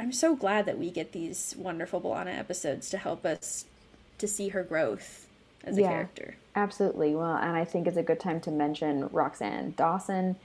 i'm 0.00 0.12
so 0.12 0.34
glad 0.34 0.64
that 0.66 0.78
we 0.78 0.90
get 0.90 1.12
these 1.12 1.54
wonderful 1.58 2.00
B'Elanna 2.00 2.38
episodes 2.38 2.88
to 2.90 2.98
help 2.98 3.26
us 3.26 3.66
to 4.18 4.26
see 4.26 4.48
her 4.48 4.62
growth 4.62 5.26
as 5.64 5.76
a 5.78 5.82
character. 5.82 6.36
Absolutely. 6.54 7.14
Well, 7.14 7.36
and 7.36 7.56
I 7.56 7.64
think 7.64 7.86
it's 7.86 7.96
a 7.96 8.02
good 8.02 8.20
time 8.20 8.40
to 8.42 8.50
mention 8.50 9.08
Roxann 9.10 9.76
Dawson 9.76 10.36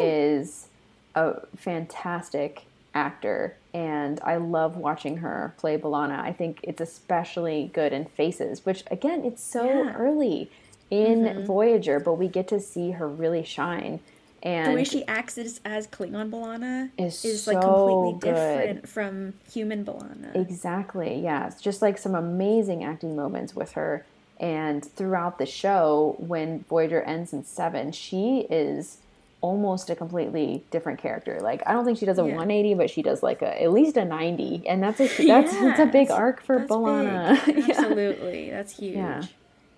is 0.00 0.68
a 1.14 1.46
fantastic 1.56 2.64
actor 2.94 3.56
and 3.74 4.18
I 4.24 4.36
love 4.36 4.76
watching 4.76 5.18
her 5.18 5.54
play 5.58 5.76
B'Elanna. 5.76 6.18
I 6.18 6.32
think 6.32 6.60
it's 6.62 6.80
especially 6.80 7.70
good 7.74 7.92
in 7.92 8.06
Faces, 8.06 8.64
which 8.64 8.84
again, 8.90 9.22
it's 9.24 9.42
so 9.42 9.64
Yeah. 9.64 9.94
early 9.94 10.50
in 10.90 11.24
mm-hmm. 11.24 11.44
Voyager, 11.44 12.00
but 12.00 12.14
we 12.14 12.28
get 12.28 12.48
to 12.48 12.60
see 12.60 12.92
her 12.92 13.06
really 13.06 13.44
shine. 13.44 14.00
And 14.42 14.72
the 14.72 14.76
way 14.76 14.84
she 14.84 15.04
acts 15.06 15.36
as, 15.36 15.60
as 15.64 15.86
Klingon 15.88 16.30
B'Elanna 16.30 16.90
Is 16.96 17.24
is 17.24 17.46
like 17.46 17.60
so 17.60 17.60
completely 17.60 18.20
good. 18.20 18.34
different 18.34 18.88
from 18.88 19.34
human 19.50 19.84
B'Elanna. 19.84 20.34
Exactly. 20.34 21.20
Yeah. 21.20 21.48
It's 21.48 21.60
just 21.60 21.82
like 21.82 21.98
some 21.98 22.14
amazing 22.14 22.84
acting 22.84 23.14
moments 23.16 23.54
with 23.54 23.72
her. 23.72 24.06
And 24.38 24.84
throughout 24.84 25.38
the 25.38 25.46
show, 25.46 26.16
when 26.18 26.60
Voyager 26.68 27.02
ends 27.02 27.32
in 27.32 27.44
seven, 27.44 27.92
she 27.92 28.46
is 28.48 28.98
almost 29.46 29.88
a 29.90 29.94
completely 29.94 30.64
different 30.72 30.98
character. 30.98 31.38
Like 31.40 31.62
I 31.66 31.72
don't 31.72 31.84
think 31.84 31.98
she 31.98 32.06
does 32.06 32.18
a 32.18 32.22
Yeah. 32.22 32.36
180, 32.36 32.74
but 32.74 32.90
she 32.90 33.02
does 33.02 33.22
like 33.22 33.42
a 33.42 33.62
at 33.62 33.72
least 33.72 33.96
a 33.96 34.04
90, 34.04 34.64
and 34.66 34.82
that's 34.82 35.00
a 35.00 35.06
that's 35.26 35.52
that's 35.60 35.78
a 35.80 35.86
big 35.86 36.10
arc 36.10 36.42
for 36.42 36.58
B'Elanna. 36.60 37.36
Yeah. 37.46 37.74
Absolutely. 37.76 38.50
That's 38.50 38.76
huge. 38.78 38.96
Yeah. 38.96 39.22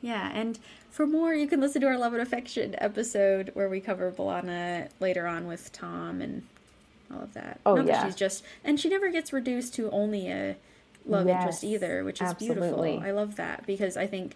Yeah. 0.00 0.30
and 0.34 0.58
for 0.90 1.06
more, 1.06 1.34
you 1.34 1.46
can 1.46 1.60
listen 1.60 1.80
to 1.82 1.86
our 1.86 1.98
Love 1.98 2.14
and 2.14 2.22
Affection 2.22 2.74
episode 2.78 3.50
where 3.54 3.68
we 3.68 3.80
cover 3.80 4.10
B'Elanna 4.10 4.88
later 5.00 5.26
on 5.26 5.46
with 5.46 5.70
Tom 5.72 6.20
and 6.22 6.42
all 7.14 7.22
of 7.22 7.34
that. 7.34 7.60
Oh, 7.66 7.76
Not 7.76 7.86
that 7.86 7.92
yeah. 7.92 8.06
she's 8.06 8.14
just, 8.16 8.42
and 8.64 8.80
she 8.80 8.88
never 8.88 9.10
gets 9.10 9.32
reduced 9.32 9.74
to 9.74 9.90
only 9.90 10.28
a 10.28 10.56
love 11.06 11.28
interest 11.28 11.62
either, 11.62 12.04
which 12.04 12.20
is 12.20 12.28
absolutely. 12.28 12.90
beautiful. 12.92 13.08
I 13.08 13.10
love 13.12 13.36
that 13.36 13.66
because 13.66 13.96
I 13.96 14.06
think. 14.06 14.34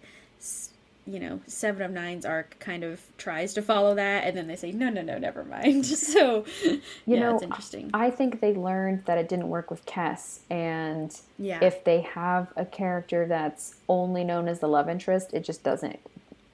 You 1.05 1.19
know, 1.19 1.41
Seven 1.47 1.81
of 1.81 1.91
Nine's 1.91 2.25
arc 2.25 2.57
kind 2.59 2.83
of 2.83 3.01
tries 3.17 3.53
to 3.55 3.61
follow 3.61 3.93
that, 3.95 4.23
and 4.25 4.37
then 4.37 4.47
they 4.47 4.55
say, 4.55 4.71
"No, 4.71 4.89
no, 4.89 5.01
no, 5.01 5.17
never 5.17 5.43
mind." 5.43 5.85
So, 6.13 6.45
You 6.63 6.81
yeah, 7.05 7.19
know, 7.19 7.33
it's 7.33 7.43
interesting. 7.43 7.89
I 7.93 8.09
think 8.09 8.39
they 8.39 8.53
learned 8.53 9.03
that 9.05 9.17
it 9.17 9.27
didn't 9.27 9.49
work 9.49 9.69
with 9.69 9.85
Kes, 9.85 10.39
and 10.49 11.13
Yeah. 11.37 11.59
if 11.61 11.83
they 11.83 12.01
have 12.01 12.53
a 12.55 12.65
character 12.65 13.25
that's 13.27 13.75
only 13.89 14.23
known 14.23 14.47
as 14.47 14.59
the 14.59 14.67
love 14.69 14.87
interest, 14.87 15.33
it 15.33 15.43
just 15.43 15.61
doesn't 15.63 15.99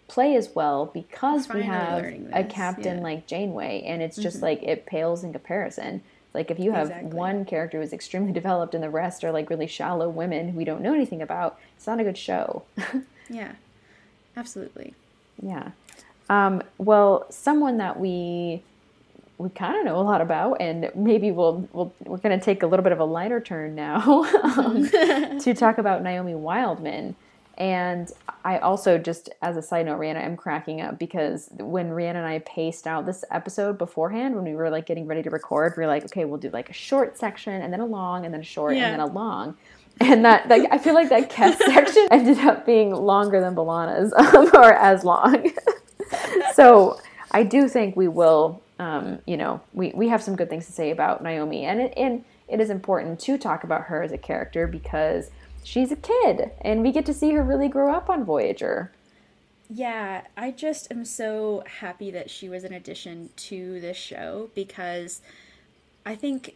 play 0.07 0.35
as 0.35 0.55
well 0.55 0.88
because 0.88 1.47
we 1.49 1.61
have 1.61 2.03
a 2.34 2.43
captain 2.43 2.84
yeah. 2.85 2.93
Mm-hmm. 2.95 3.03
like 3.03 3.27
Janeway, 3.27 3.84
and 3.85 4.01
it's 4.01 4.17
just 4.17 4.41
like 4.41 4.63
it 4.63 4.88
pales 4.88 5.23
in 5.23 5.31
comparison. 5.31 6.01
Like 6.34 6.49
if 6.51 6.57
you 6.59 6.71
have 6.71 6.88
Exactly. 6.88 7.11
one 7.11 7.45
character 7.45 7.80
who's 7.80 7.93
extremely 7.93 8.31
developed 8.41 8.73
and 8.73 8.84
the 8.84 8.89
rest 8.89 9.23
are 9.23 9.31
like 9.31 9.49
really 9.51 9.67
shallow 9.67 10.09
women 10.09 10.49
who 10.49 10.57
we 10.57 10.63
don't 10.65 10.81
know 10.81 10.93
anything 10.95 11.21
about, 11.21 11.59
it's 11.77 11.85
not 11.85 11.99
a 11.99 12.03
good 12.03 12.17
show. 12.17 12.63
yeah, 13.30 13.51
absolutely. 14.38 14.93
Yeah. 15.41 15.72
Um, 16.30 16.61
well, 16.77 17.26
someone 17.30 17.77
that 17.77 17.99
we 17.99 18.61
we 19.38 19.49
kind 19.49 19.77
of 19.80 19.85
know 19.85 19.95
a 19.97 20.03
lot 20.03 20.19
about, 20.19 20.57
and 20.60 20.91
maybe 20.95 21.31
we'll, 21.31 21.68
we'll 21.72 21.93
we're 22.03 22.18
going 22.18 22.38
to 22.38 22.43
take 22.43 22.61
a 22.61 22.68
little 22.68 22.84
bit 22.84 22.91
of 22.91 22.99
a 22.99 23.06
lighter 23.06 23.39
turn 23.39 23.73
now 23.73 24.23
um, 24.43 24.89
to 25.39 25.53
talk 25.53 25.77
about 25.77 26.03
Naomi 26.03 26.35
Wildman. 26.35 27.15
And 27.57 28.10
I 28.45 28.57
also 28.60 28.97
just, 28.97 29.30
as 29.41 29.57
a 29.57 29.61
side 29.61 29.85
note, 29.85 29.99
Rhianna, 29.99 30.23
I'm 30.23 30.38
cracking 30.38 30.80
up 30.80 30.97
because 30.97 31.49
when 31.57 31.89
Rhianna 31.89 32.15
and 32.15 32.26
I 32.26 32.39
paced 32.39 32.88
out 32.88 33.06
this 33.06 33.26
episode 33.31 33.77
beforehand, 33.77 34.35
when 34.35 34.45
we 34.45 34.56
were 34.56 34.69
like 34.69 34.85
getting 34.85 35.07
ready 35.07 35.22
to 35.23 35.30
record, 35.30 35.73
we 35.76 35.84
are 35.84 35.88
like, 35.88 36.06
okay, 36.06 36.23
we'll 36.23 36.39
do 36.39 36.49
like 36.51 36.69
a 36.69 36.73
short 36.73 37.18
section 37.18 37.61
and 37.61 37.72
then 37.73 37.81
a 37.81 37.85
long 37.85 38.23
and 38.26 38.34
then 38.34 38.39
a 38.41 38.45
short 38.45 38.76
Yeah. 38.77 38.85
and 38.89 38.93
then 38.93 39.10
a 39.10 39.11
long. 39.11 39.57
And 39.99 40.23
that, 40.23 40.47
like, 40.47 40.63
I 40.71 40.77
feel 40.77 40.93
like 40.93 41.09
that 41.09 41.30
Kes 41.30 41.57
section 41.65 42.07
ended 42.11 42.39
up 42.39 42.65
being 42.65 42.91
longer 42.91 43.41
than 43.41 43.55
B'Elanna's, 43.55 44.13
um, 44.13 44.49
or 44.53 44.73
as 44.73 45.03
long. 45.03 45.51
so 46.53 46.99
I 47.31 47.43
do 47.43 47.67
think 47.67 47.95
we 47.95 48.07
will, 48.07 48.61
um, 48.80 49.19
you 49.26 49.38
know, 49.38 49.61
we, 49.73 49.91
we 49.93 50.07
have 50.07 50.23
some 50.23 50.35
good 50.35 50.49
things 50.49 50.65
to 50.67 50.71
say 50.71 50.91
about 50.91 51.21
Naomi, 51.21 51.65
and 51.65 51.81
it, 51.81 51.93
and 51.97 52.23
it 52.47 52.59
is 52.59 52.69
important 52.69 53.19
to 53.21 53.38
talk 53.38 53.63
about 53.63 53.84
her 53.84 54.01
as 54.01 54.11
a 54.11 54.17
character 54.17 54.67
because 54.67 55.30
she's 55.63 55.91
a 55.91 55.97
kid, 55.97 56.51
and 56.61 56.81
we 56.81 56.91
get 56.91 57.05
to 57.05 57.13
see 57.13 57.31
her 57.34 57.43
really 57.43 57.67
grow 57.67 57.93
up 57.93 58.09
on 58.09 58.23
Voyager. 58.23 58.91
Yeah, 59.69 60.21
I 60.35 60.49
just 60.49 60.91
am 60.91 61.05
so 61.05 61.63
happy 61.80 62.09
that 62.09 62.31
she 62.31 62.49
was 62.49 62.63
an 62.63 62.73
addition 62.73 63.30
to 63.35 63.80
this 63.80 63.97
show 63.97 64.49
because 64.55 65.21
I 66.05 66.15
think 66.15 66.55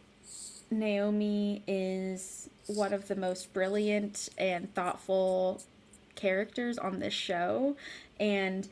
Naomi 0.68 1.62
is 1.68 2.50
one 2.66 2.92
of 2.92 3.08
the 3.08 3.16
most 3.16 3.52
brilliant 3.52 4.28
and 4.38 4.72
thoughtful 4.74 5.62
characters 6.16 6.78
on 6.78 6.98
this 7.00 7.12
show 7.14 7.76
and 8.20 8.68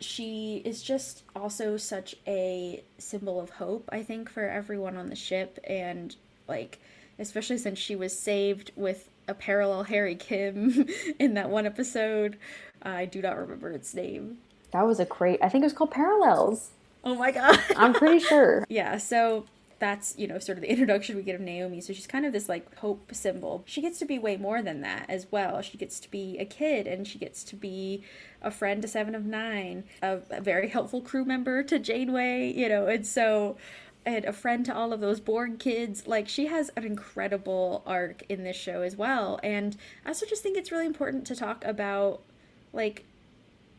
she 0.00 0.62
is 0.64 0.82
just 0.82 1.22
also 1.34 1.76
such 1.76 2.14
a 2.26 2.82
symbol 2.98 3.40
of 3.40 3.50
hope 3.50 3.88
i 3.92 4.02
think 4.02 4.30
for 4.30 4.48
everyone 4.48 4.96
on 4.96 5.08
the 5.08 5.16
ship 5.16 5.58
and 5.64 6.14
like 6.46 6.78
especially 7.18 7.58
since 7.58 7.78
she 7.78 7.96
was 7.96 8.16
saved 8.16 8.70
with 8.76 9.08
a 9.26 9.34
parallel 9.34 9.82
harry 9.82 10.14
kim 10.14 10.86
in 11.18 11.34
that 11.34 11.50
one 11.50 11.66
episode 11.66 12.38
i 12.82 13.04
do 13.04 13.20
not 13.20 13.36
remember 13.36 13.70
its 13.70 13.92
name 13.94 14.38
That 14.70 14.86
was 14.86 15.00
a 15.00 15.04
great. 15.04 15.40
I 15.42 15.48
think 15.48 15.62
it 15.62 15.66
was 15.66 15.72
called 15.72 15.90
Parallels. 15.90 16.70
oh 17.02 17.16
my 17.16 17.32
god 17.32 17.58
I'm 17.76 17.92
pretty 17.92 18.20
sure. 18.30 18.64
yeah 18.68 18.98
so 18.98 19.46
that's 19.78 20.14
you 20.18 20.26
know 20.26 20.38
sort 20.38 20.58
of 20.58 20.62
the 20.62 20.70
introduction 20.70 21.16
we 21.16 21.22
get 21.22 21.34
of 21.34 21.40
naomi. 21.40 21.80
So 21.80 21.92
she's 21.92 22.06
kind 22.06 22.26
of 22.26 22.32
this 22.32 22.48
like 22.48 22.76
hope 22.78 23.14
symbol. 23.14 23.62
She 23.66 23.80
gets 23.80 23.98
to 24.00 24.04
be 24.04 24.18
way 24.18 24.36
more 24.36 24.62
than 24.62 24.80
that 24.82 25.06
as 25.08 25.26
well. 25.30 25.60
She 25.62 25.78
gets 25.78 26.00
to 26.00 26.10
be 26.10 26.38
a 26.38 26.44
kid 26.44 26.86
and 26.86 27.06
she 27.06 27.18
gets 27.18 27.44
to 27.44 27.56
be 27.56 28.04
a 28.40 28.50
friend 28.50 28.82
to 28.82 28.88
seven 28.88 29.14
of 29.14 29.24
nine 29.24 29.84
a, 30.00 30.18
a 30.30 30.40
very 30.40 30.68
helpful 30.68 31.00
crew 31.00 31.24
member 31.24 31.64
to 31.64 31.76
janeway 31.76 32.52
you 32.52 32.68
know 32.68 32.86
and 32.86 33.04
so 33.04 33.56
and 34.08 34.24
a 34.24 34.32
friend 34.32 34.64
to 34.64 34.74
all 34.74 34.92
of 34.94 35.00
those 35.00 35.20
born 35.20 35.58
kids. 35.58 36.06
Like 36.06 36.28
she 36.28 36.46
has 36.46 36.70
an 36.76 36.84
incredible 36.84 37.82
arc 37.86 38.22
in 38.30 38.42
this 38.42 38.56
show 38.56 38.80
as 38.80 38.96
well. 38.96 39.38
And 39.42 39.76
i 40.04 40.08
also 40.08 40.24
just 40.24 40.42
think 40.42 40.56
it's 40.56 40.72
really 40.72 40.86
important 40.86 41.26
to 41.26 41.36
talk 41.36 41.64
about 41.64 42.22
like 42.72 43.04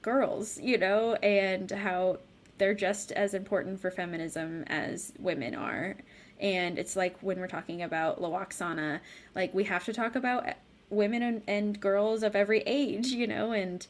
girls, 0.02 0.60
you 0.60 0.78
know, 0.78 1.16
and 1.16 1.72
how 1.72 2.20
they're 2.60 2.76
just 2.76 3.12
as 3.14 3.34
important 3.34 3.80
for 3.82 3.90
feminism 3.90 4.64
as 4.68 5.12
women 5.18 5.56
are. 5.56 5.96
And 6.40 6.78
it's 6.78 6.96
like 6.96 7.18
when 7.22 7.40
we're 7.40 7.48
talking 7.48 7.82
about 7.82 8.22
Lwaxana, 8.22 9.00
like 9.36 9.54
we 9.54 9.64
have 9.64 9.86
to 9.86 9.94
talk 9.94 10.16
about 10.16 10.48
women 10.90 11.22
and, 11.22 11.42
and 11.48 11.80
girls 11.80 12.22
of 12.24 12.36
every 12.36 12.60
age, 12.62 13.08
you 13.08 13.28
know, 13.28 13.52
and 13.52 13.86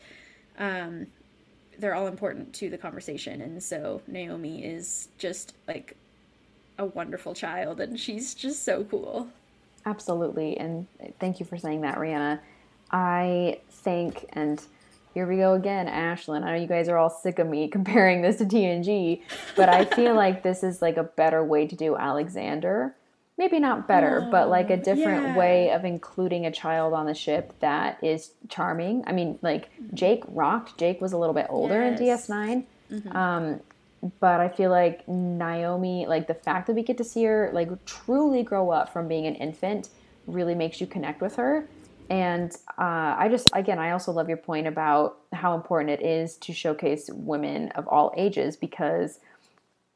um, 0.58 1.08
they're 1.78 1.96
all 1.96 2.08
important 2.08 2.54
to 2.54 2.70
the 2.70 2.78
conversation. 2.78 3.42
And 3.42 3.62
so 3.62 4.02
Naomi 4.08 4.64
is 4.64 5.10
just 5.18 5.54
like 5.68 5.96
a 6.78 6.86
wonderful 6.86 7.34
child, 7.34 7.80
and 7.80 8.00
she's 8.00 8.34
just 8.34 8.64
so 8.64 8.84
cool. 8.86 9.28
Absolutely. 9.86 10.58
And 10.58 10.88
thank 11.20 11.40
you 11.40 11.46
for 11.46 11.58
saying 11.58 11.82
that, 11.82 11.98
Rhianna. 11.98 12.40
I 12.92 13.60
think, 13.70 14.26
and 14.34 14.62
here 15.14 15.28
we 15.28 15.38
go 15.38 15.54
again, 15.54 15.88
Ashlyn. 15.88 16.44
I 16.44 16.52
know 16.52 16.62
you 16.62 16.68
guys 16.68 16.88
are 16.88 16.98
all 16.98 17.10
sick 17.10 17.40
of 17.40 17.48
me 17.48 17.68
comparing 17.72 18.22
this 18.22 18.38
to 18.38 18.46
TNG, 18.46 19.22
but 19.56 19.70
I 19.70 19.86
feel 19.86 20.16
like 20.16 20.44
this 20.44 20.64
is 20.64 20.82
like 20.82 20.98
a 20.98 21.04
better 21.04 21.44
way 21.44 21.68
to 21.68 21.76
do 21.76 21.96
Alexander. 21.96 22.96
Maybe 23.38 23.58
not 23.58 23.88
better, 23.88 24.24
um, 24.24 24.32
but 24.32 24.50
like 24.50 24.70
a 24.70 24.76
different 24.76 25.28
yeah. 25.28 25.38
way 25.38 25.72
of 25.72 25.86
including 25.86 26.46
a 26.46 26.52
child 26.52 26.94
on 26.94 27.06
the 27.06 27.14
ship 27.14 27.54
that 27.62 27.98
is 28.04 28.32
charming. 28.50 29.06
I 29.08 29.14
mean, 29.14 29.40
like 29.42 29.72
mm-hmm. 29.74 29.96
Jake 29.96 30.24
rocked. 30.28 30.78
Jake 30.78 31.00
was 31.00 31.14
a 31.14 31.18
little 31.18 31.34
bit 31.34 31.48
older 31.50 31.82
in 31.82 31.96
DS9. 31.96 32.66
Mm-hmm. 32.92 33.16
Um, 33.16 33.62
but 34.20 34.42
I 34.42 34.50
feel 34.50 34.72
like 34.72 35.08
Naomi, 35.08 36.06
like 36.06 36.28
the 36.28 36.34
fact 36.34 36.68
that 36.68 36.74
we 36.74 36.84
get 36.84 36.98
to 36.98 37.04
see 37.06 37.24
her 37.24 37.50
like 37.54 37.70
truly 37.86 38.44
grow 38.44 38.72
up 38.72 38.92
from 38.92 39.08
being 39.08 39.26
an 39.26 39.36
infant, 39.36 39.90
really 40.28 40.56
makes 40.56 40.82
you 40.82 40.88
connect 40.88 41.22
with 41.22 41.38
her. 41.38 41.66
And 42.10 42.52
uh, 42.78 43.16
I 43.18 43.28
just, 43.30 43.50
again, 43.54 43.80
I 43.80 43.92
also 43.92 44.12
love 44.12 44.28
your 44.28 44.38
point 44.38 44.68
about 44.68 45.18
how 45.32 45.56
important 45.56 45.92
it 45.92 46.04
is 46.04 46.38
to 46.38 46.54
showcase 46.54 47.10
women 47.14 47.70
of 47.70 47.88
all 47.88 48.14
ages 48.18 48.58
because, 48.58 49.20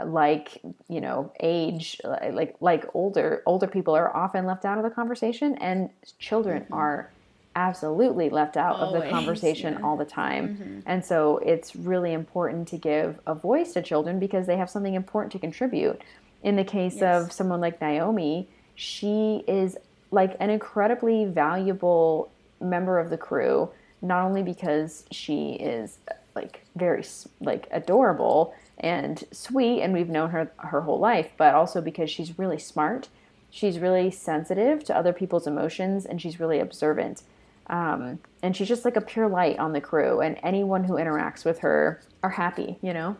like 0.03 0.61
you 0.89 1.01
know, 1.01 1.31
age, 1.39 1.99
like 2.31 2.55
like 2.59 2.85
older 2.93 3.41
older 3.45 3.67
people 3.67 3.95
are 3.95 4.15
often 4.15 4.45
left 4.45 4.65
out 4.65 4.77
of 4.77 4.83
the 4.83 4.89
conversation, 4.89 5.55
and 5.57 5.89
children 6.19 6.63
mm-hmm. 6.63 6.73
are 6.73 7.11
absolutely 7.55 8.29
left 8.29 8.57
out 8.57 8.77
Always, 8.77 8.95
of 8.95 9.03
the 9.03 9.09
conversation 9.09 9.73
yeah. 9.73 9.85
all 9.85 9.97
the 9.97 10.05
time. 10.05 10.57
Mm-hmm. 10.57 10.79
And 10.85 11.05
so 11.05 11.37
it's 11.39 11.75
really 11.75 12.13
important 12.13 12.67
to 12.69 12.77
give 12.77 13.19
a 13.27 13.35
voice 13.35 13.73
to 13.73 13.81
children 13.81 14.19
because 14.19 14.47
they 14.47 14.57
have 14.57 14.69
something 14.69 14.95
important 14.95 15.31
to 15.33 15.39
contribute. 15.39 16.01
In 16.41 16.55
the 16.55 16.63
case 16.63 16.95
yes. 16.95 17.03
of 17.25 17.31
someone 17.31 17.61
like 17.61 17.79
Naomi, 17.79 18.49
she 18.75 19.43
is 19.47 19.77
like 20.13 20.37
an 20.39 20.49
incredibly 20.49 21.25
valuable 21.25 22.31
member 22.61 22.99
of 22.99 23.09
the 23.09 23.17
crew, 23.17 23.69
not 24.01 24.23
only 24.23 24.43
because 24.43 25.05
she 25.11 25.53
is 25.53 25.97
like 26.35 26.65
very 26.75 27.03
like 27.41 27.67
adorable 27.71 28.53
and 28.77 29.23
sweet 29.31 29.81
and 29.81 29.93
we've 29.93 30.09
known 30.09 30.29
her 30.29 30.51
her 30.57 30.81
whole 30.81 30.99
life, 30.99 31.31
but 31.35 31.55
also 31.55 31.81
because 31.81 32.09
she's 32.09 32.37
really 32.37 32.59
smart. 32.59 33.09
She's 33.49 33.79
really 33.79 34.11
sensitive 34.11 34.83
to 34.85 34.95
other 34.95 35.13
people's 35.13 35.47
emotions 35.47 36.05
and 36.05 36.21
she's 36.21 36.39
really 36.39 36.59
observant. 36.59 37.23
Um, 37.67 38.19
and 38.41 38.55
she's 38.55 38.67
just 38.67 38.85
like 38.85 38.95
a 38.95 39.01
pure 39.01 39.27
light 39.27 39.57
on 39.57 39.71
the 39.71 39.79
crew, 39.79 40.19
and 40.19 40.37
anyone 40.43 40.83
who 40.83 40.95
interacts 40.95 41.45
with 41.45 41.59
her 41.59 42.01
are 42.21 42.31
happy, 42.31 42.77
you 42.81 42.93
know? 42.93 43.15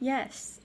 Yes. 0.00 0.60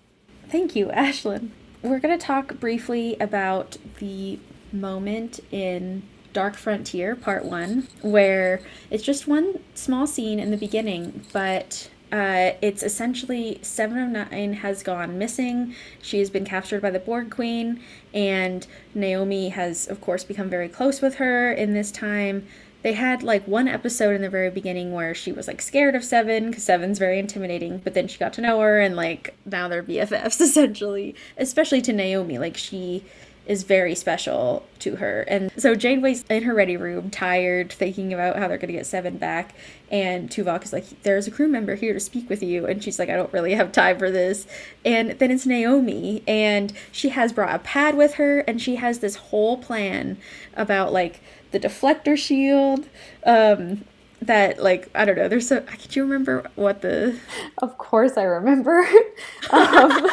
Thank 0.47 0.77
you, 0.77 0.87
Ashlyn. 0.87 1.49
We're 1.81 1.99
going 1.99 2.17
to 2.17 2.25
talk 2.25 2.59
briefly 2.59 3.17
about 3.19 3.77
the 3.99 4.39
moment 4.71 5.39
in 5.51 6.03
Dark 6.33 6.55
Frontier, 6.55 7.15
part 7.15 7.45
one, 7.45 7.87
where 8.01 8.61
it's 8.91 9.03
just 9.03 9.27
one 9.27 9.59
small 9.73 10.05
scene 10.07 10.39
in 10.39 10.51
the 10.51 10.57
beginning, 10.57 11.23
but 11.33 11.89
uh, 12.11 12.51
it's 12.61 12.83
essentially 12.83 13.59
Seven 13.61 13.97
of 13.97 14.09
Nine 14.09 14.53
has 14.53 14.83
gone 14.83 15.17
missing. 15.17 15.75
She 16.01 16.19
has 16.19 16.29
been 16.29 16.45
captured 16.45 16.81
by 16.81 16.91
the 16.91 16.99
Borg 16.99 17.29
Queen, 17.31 17.81
and 18.13 18.65
Naomi 18.93 19.49
has, 19.49 19.87
of 19.87 20.01
course, 20.01 20.23
become 20.23 20.49
very 20.49 20.69
close 20.69 21.01
with 21.01 21.15
her 21.15 21.51
in 21.51 21.73
this 21.73 21.91
time 21.91 22.47
they 22.81 22.93
had 22.93 23.23
like 23.23 23.45
one 23.47 23.67
episode 23.67 24.15
in 24.15 24.21
the 24.21 24.29
very 24.29 24.49
beginning 24.49 24.93
where 24.93 25.13
she 25.13 25.31
was 25.31 25.47
like 25.47 25.61
scared 25.61 25.95
of 25.95 26.03
Seven 26.03 26.49
because 26.49 26.63
Seven's 26.63 26.97
very 26.97 27.19
intimidating, 27.19 27.79
but 27.79 27.93
then 27.93 28.07
she 28.07 28.17
got 28.17 28.33
to 28.33 28.41
know 28.41 28.59
her 28.61 28.79
and 28.79 28.95
like 28.95 29.35
now 29.45 29.67
they're 29.67 29.83
BFFs 29.83 30.39
essentially, 30.41 31.13
especially 31.37 31.81
to 31.81 31.93
Naomi. 31.93 32.37
Like 32.37 32.55
she 32.55 33.03
is 33.49 33.63
very 33.63 33.95
special 33.95 34.63
to 34.77 34.97
her. 34.97 35.21
And 35.21 35.51
so 35.57 35.73
Janeway's 35.73 36.23
in 36.29 36.43
her 36.43 36.53
ready 36.53 36.77
room, 36.77 37.09
tired, 37.09 37.71
thinking 37.71 38.13
about 38.13 38.37
how 38.37 38.47
they're 38.47 38.59
going 38.59 38.71
to 38.71 38.77
get 38.77 38.85
Seven 38.85 39.17
back. 39.17 39.55
And 39.89 40.29
Tuvok 40.29 40.63
is 40.63 40.71
like, 40.71 41.01
There's 41.01 41.25
a 41.25 41.31
crew 41.31 41.47
member 41.47 41.73
here 41.73 41.91
to 41.93 41.99
speak 41.99 42.29
with 42.29 42.43
you. 42.43 42.67
And 42.67 42.83
she's 42.83 42.99
like, 42.99 43.09
I 43.09 43.15
don't 43.15 43.33
really 43.33 43.55
have 43.55 43.71
time 43.71 43.97
for 43.97 44.11
this. 44.11 44.45
And 44.85 45.11
then 45.17 45.31
it's 45.31 45.47
Naomi, 45.47 46.23
and 46.27 46.71
she 46.91 47.09
has 47.09 47.33
brought 47.33 47.53
a 47.53 47.59
pad 47.59 47.95
with 47.95 48.13
her, 48.13 48.41
and 48.41 48.61
she 48.61 48.75
has 48.75 48.99
this 48.99 49.15
whole 49.15 49.57
plan 49.57 50.17
about 50.55 50.93
like, 50.93 51.19
the 51.51 51.59
deflector 51.59 52.15
shield. 52.15 52.87
Um, 53.25 53.83
that 54.21 54.61
like 54.61 54.89
I 54.93 55.05
don't 55.05 55.15
know. 55.15 55.27
There's 55.27 55.47
so. 55.47 55.61
Could 55.61 55.95
you 55.95 56.03
remember 56.03 56.51
what 56.55 56.81
the? 56.81 57.17
Of 57.59 57.77
course, 57.77 58.17
I 58.17 58.23
remember. 58.23 58.85
um, 59.49 60.07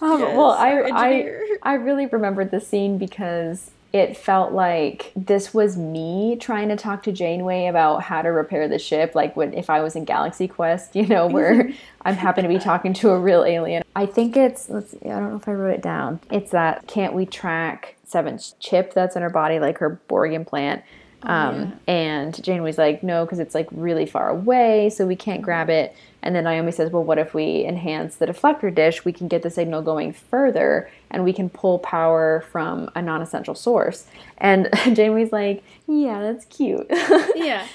um, 0.00 0.20
yes, 0.20 0.36
well, 0.36 0.52
I 0.52 0.90
I 0.92 1.40
I 1.62 1.74
really 1.74 2.06
remembered 2.06 2.50
the 2.50 2.60
scene 2.60 2.98
because 2.98 3.70
it 3.92 4.16
felt 4.16 4.52
like 4.52 5.12
this 5.16 5.52
was 5.52 5.76
me 5.76 6.36
trying 6.40 6.68
to 6.68 6.76
talk 6.76 7.02
to 7.02 7.12
Janeway 7.12 7.66
about 7.66 8.02
how 8.04 8.22
to 8.22 8.28
repair 8.28 8.68
the 8.68 8.78
ship, 8.78 9.14
like 9.14 9.36
when 9.36 9.52
if 9.52 9.68
I 9.68 9.80
was 9.80 9.96
in 9.96 10.04
Galaxy 10.04 10.46
Quest, 10.46 10.94
you 10.96 11.06
know, 11.06 11.26
where 11.26 11.70
I'm 12.02 12.14
happen 12.14 12.44
to 12.44 12.48
be 12.48 12.58
talking 12.58 12.92
to 12.94 13.10
a 13.10 13.18
real 13.18 13.44
alien. 13.44 13.82
I 13.96 14.06
think 14.06 14.36
it's 14.36 14.68
let's 14.68 14.92
see, 14.92 14.98
I 15.04 15.18
don't 15.18 15.30
know 15.30 15.36
if 15.36 15.48
I 15.48 15.52
wrote 15.52 15.74
it 15.74 15.82
down. 15.82 16.20
It's 16.30 16.52
that 16.52 16.86
can't 16.86 17.14
we 17.14 17.26
track 17.26 17.96
Seven's 18.04 18.54
chip 18.60 18.94
that's 18.94 19.16
in 19.16 19.22
her 19.22 19.30
body, 19.30 19.58
like 19.58 19.78
her 19.78 20.00
Borg 20.08 20.32
implant. 20.32 20.82
Oh, 21.22 21.32
um, 21.32 21.60
yeah. 21.86 21.94
And 21.94 22.42
Janeway's 22.42 22.78
like, 22.78 23.02
no, 23.02 23.24
because 23.24 23.40
it's 23.40 23.54
like 23.54 23.68
really 23.72 24.06
far 24.06 24.30
away, 24.30 24.88
so 24.90 25.06
we 25.06 25.16
can't 25.16 25.42
grab 25.42 25.68
it. 25.68 25.94
And 26.22 26.34
then 26.34 26.44
Naomi 26.44 26.72
says, 26.72 26.90
well, 26.90 27.02
what 27.02 27.18
if 27.18 27.32
we 27.32 27.64
enhance 27.64 28.16
the 28.16 28.26
deflector 28.26 28.74
dish? 28.74 29.04
We 29.04 29.12
can 29.12 29.28
get 29.28 29.42
the 29.42 29.50
signal 29.50 29.82
going 29.82 30.12
further 30.12 30.90
and 31.10 31.24
we 31.24 31.32
can 31.32 31.48
pull 31.48 31.78
power 31.78 32.44
from 32.52 32.90
a 32.94 33.02
non 33.02 33.22
essential 33.22 33.54
source. 33.54 34.06
And 34.38 34.68
Janeway's 34.92 35.32
like, 35.32 35.62
yeah, 35.86 36.20
that's 36.20 36.44
cute. 36.46 36.86
yeah. 37.34 37.66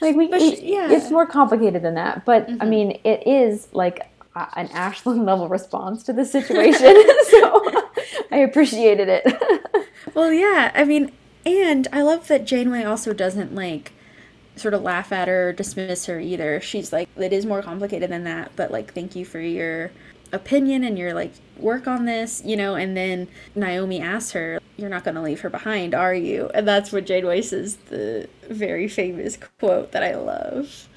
like, 0.00 0.14
we, 0.16 0.28
yeah. 0.28 0.90
it's 0.90 1.10
more 1.10 1.26
complicated 1.26 1.82
than 1.82 1.94
that. 1.94 2.24
But 2.24 2.48
mm-hmm. 2.48 2.62
I 2.62 2.66
mean, 2.66 3.00
it 3.04 3.26
is 3.26 3.68
like 3.72 4.08
an 4.54 4.68
Ashlyn 4.68 5.26
level 5.26 5.48
response 5.48 6.04
to 6.04 6.12
the 6.12 6.24
situation. 6.24 7.02
so 7.30 7.88
I 8.30 8.38
appreciated 8.38 9.08
it. 9.08 9.88
well, 10.14 10.32
yeah. 10.32 10.70
I 10.74 10.84
mean, 10.84 11.12
and 11.44 11.88
I 11.92 12.02
love 12.02 12.28
that 12.28 12.44
Janeway 12.44 12.84
also 12.84 13.12
doesn't 13.12 13.54
like 13.54 13.92
sort 14.60 14.74
of 14.74 14.82
laugh 14.82 15.12
at 15.12 15.28
her 15.28 15.50
or 15.50 15.52
dismiss 15.52 16.06
her 16.06 16.20
either. 16.20 16.60
She's 16.60 16.92
like, 16.92 17.08
it 17.16 17.32
is 17.32 17.46
more 17.46 17.62
complicated 17.62 18.10
than 18.10 18.24
that, 18.24 18.52
but 18.56 18.70
like, 18.70 18.94
thank 18.94 19.16
you 19.16 19.24
for 19.24 19.40
your 19.40 19.90
opinion 20.32 20.84
and 20.84 20.98
your 20.98 21.14
like 21.14 21.32
work 21.56 21.86
on 21.86 22.04
this, 22.04 22.42
you 22.44 22.56
know. 22.56 22.74
And 22.74 22.96
then 22.96 23.28
Naomi 23.54 24.00
asks 24.00 24.32
her, 24.32 24.60
You're 24.76 24.90
not 24.90 25.04
going 25.04 25.14
to 25.14 25.22
leave 25.22 25.40
her 25.40 25.50
behind, 25.50 25.94
are 25.94 26.14
you? 26.14 26.50
And 26.54 26.66
that's 26.66 26.92
what 26.92 27.06
Jade 27.06 27.24
Weiss 27.24 27.50
says, 27.50 27.76
the 27.88 28.28
very 28.48 28.88
famous 28.88 29.38
quote 29.58 29.92
that 29.92 30.02
I 30.02 30.16
love. 30.16 30.88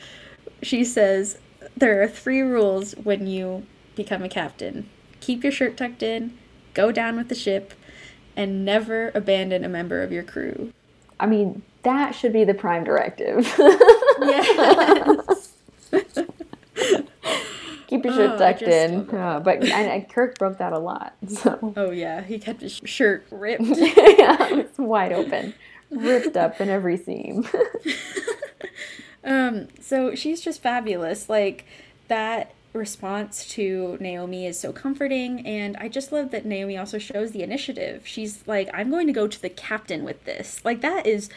She 0.61 0.83
says, 0.83 1.38
There 1.77 2.01
are 2.01 2.07
three 2.07 2.41
rules 2.41 2.93
when 2.93 3.27
you 3.27 3.65
become 3.95 4.23
a 4.23 4.29
captain 4.29 4.89
keep 5.21 5.43
your 5.43 5.53
shirt 5.53 5.77
tucked 5.77 6.03
in, 6.03 6.38
go 6.73 6.91
down 6.91 7.15
with 7.15 7.29
the 7.29 7.35
ship, 7.35 7.73
and 8.35 8.65
never 8.65 9.11
abandon 9.15 9.63
a 9.63 9.69
member 9.69 10.01
of 10.01 10.11
your 10.11 10.23
crew. 10.23 10.73
I 11.19 11.27
mean, 11.27 11.61
that 11.83 12.15
should 12.15 12.33
be 12.33 12.43
the 12.43 12.53
prime 12.53 12.83
directive. 12.83 13.45
yes. 14.21 15.51
Keep 17.91 18.05
your 18.05 18.13
shirt 18.13 18.31
oh, 18.31 18.37
tucked 18.37 18.61
in. 18.61 19.09
Uh, 19.09 19.41
but 19.41 19.57
and, 19.57 19.65
and, 19.65 20.09
Kirk 20.09 20.39
broke 20.39 20.59
that 20.59 20.71
a 20.71 20.79
lot. 20.79 21.13
So. 21.27 21.73
Oh 21.75 21.91
yeah, 21.91 22.21
he 22.21 22.39
kept 22.39 22.61
his 22.61 22.79
shirt 22.85 23.25
ripped. 23.29 23.63
yeah, 23.67 24.47
it's 24.55 24.77
wide 24.77 25.11
open, 25.11 25.53
ripped 25.89 26.37
up 26.37 26.61
in 26.61 26.69
every 26.69 26.95
seam. 26.95 27.45
um. 29.25 29.67
So 29.81 30.15
she's 30.15 30.39
just 30.39 30.61
fabulous. 30.61 31.27
Like 31.27 31.65
that 32.07 32.53
response 32.71 33.45
to 33.49 33.97
Naomi 33.99 34.45
is 34.45 34.57
so 34.57 34.71
comforting 34.71 35.45
and 35.45 35.75
I 35.75 35.89
just 35.89 36.13
love 36.13 36.31
that 36.31 36.45
Naomi 36.45 36.77
also 36.77 36.97
shows 36.97 37.31
the 37.31 37.43
initiative. 37.43 38.07
She's 38.07 38.47
like 38.47 38.69
I'm 38.73 38.89
going 38.89 39.07
to 39.07 39.13
go 39.13 39.27
to 39.27 39.41
the 39.41 39.49
captain 39.49 40.05
with 40.05 40.23
this. 40.23 40.63
Like 40.63 40.79
that 40.79 41.05
is 41.05 41.29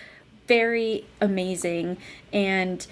very 0.47 1.07
amazing 1.21 1.97
and 2.33 2.87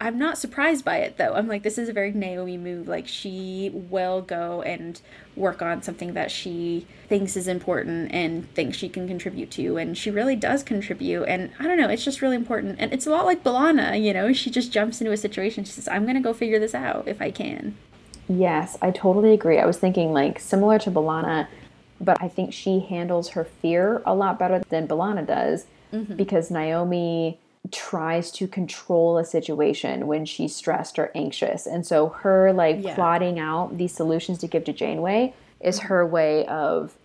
I'm 0.00 0.18
not 0.18 0.38
surprised 0.38 0.84
by 0.84 0.98
it 0.98 1.16
though. 1.16 1.34
I'm 1.34 1.48
like, 1.48 1.64
this 1.64 1.76
is 1.76 1.88
a 1.88 1.92
very 1.92 2.12
Naomi 2.12 2.56
move. 2.56 2.86
Like, 2.86 3.08
she 3.08 3.70
will 3.74 4.22
go 4.22 4.62
and 4.62 5.00
work 5.34 5.60
on 5.60 5.82
something 5.82 6.14
that 6.14 6.30
she 6.30 6.86
thinks 7.08 7.36
is 7.36 7.48
important 7.48 8.12
and 8.12 8.52
thinks 8.54 8.76
she 8.76 8.88
can 8.88 9.08
contribute 9.08 9.50
to. 9.52 9.76
And 9.76 9.98
she 9.98 10.10
really 10.10 10.36
does 10.36 10.62
contribute. 10.62 11.24
And 11.24 11.50
I 11.58 11.64
don't 11.64 11.78
know, 11.78 11.88
it's 11.88 12.04
just 12.04 12.22
really 12.22 12.36
important. 12.36 12.76
And 12.78 12.92
it's 12.92 13.06
a 13.06 13.10
lot 13.10 13.24
like 13.24 13.42
B'Elanna, 13.42 14.00
you 14.00 14.12
know? 14.12 14.32
She 14.32 14.50
just 14.50 14.70
jumps 14.70 15.00
into 15.00 15.12
a 15.12 15.16
situation. 15.16 15.64
She 15.64 15.72
says, 15.72 15.88
I'm 15.88 16.04
going 16.04 16.14
to 16.14 16.22
go 16.22 16.32
figure 16.32 16.60
this 16.60 16.74
out 16.74 17.08
if 17.08 17.20
I 17.20 17.32
can. 17.32 17.76
Yes, 18.28 18.78
I 18.80 18.92
totally 18.92 19.32
agree. 19.32 19.58
I 19.58 19.66
was 19.66 19.78
thinking, 19.78 20.12
like, 20.12 20.38
similar 20.38 20.78
to 20.80 20.90
B'Elanna, 20.92 21.48
but 22.00 22.22
I 22.22 22.28
think 22.28 22.52
she 22.52 22.80
handles 22.80 23.30
her 23.30 23.44
fear 23.44 24.02
a 24.06 24.14
lot 24.14 24.38
better 24.38 24.60
than 24.68 24.86
B'Elanna 24.86 25.26
does 25.26 25.66
mm-hmm. 25.92 26.16
because 26.16 26.50
Naomi 26.50 27.38
tries 27.70 28.30
to 28.32 28.46
control 28.46 29.18
a 29.18 29.24
situation 29.24 30.06
when 30.06 30.24
she's 30.24 30.54
stressed 30.54 30.98
or 30.98 31.10
anxious. 31.14 31.66
And 31.66 31.86
so 31.86 32.08
her 32.08 32.52
like 32.52 32.78
yeah. 32.80 32.94
plotting 32.94 33.38
out 33.38 33.76
these 33.76 33.92
solutions 33.92 34.38
to 34.38 34.46
give 34.46 34.64
to 34.64 34.72
Janeway 34.72 35.34
is 35.60 35.80
her 35.80 36.06
way 36.06 36.46
of 36.46 36.96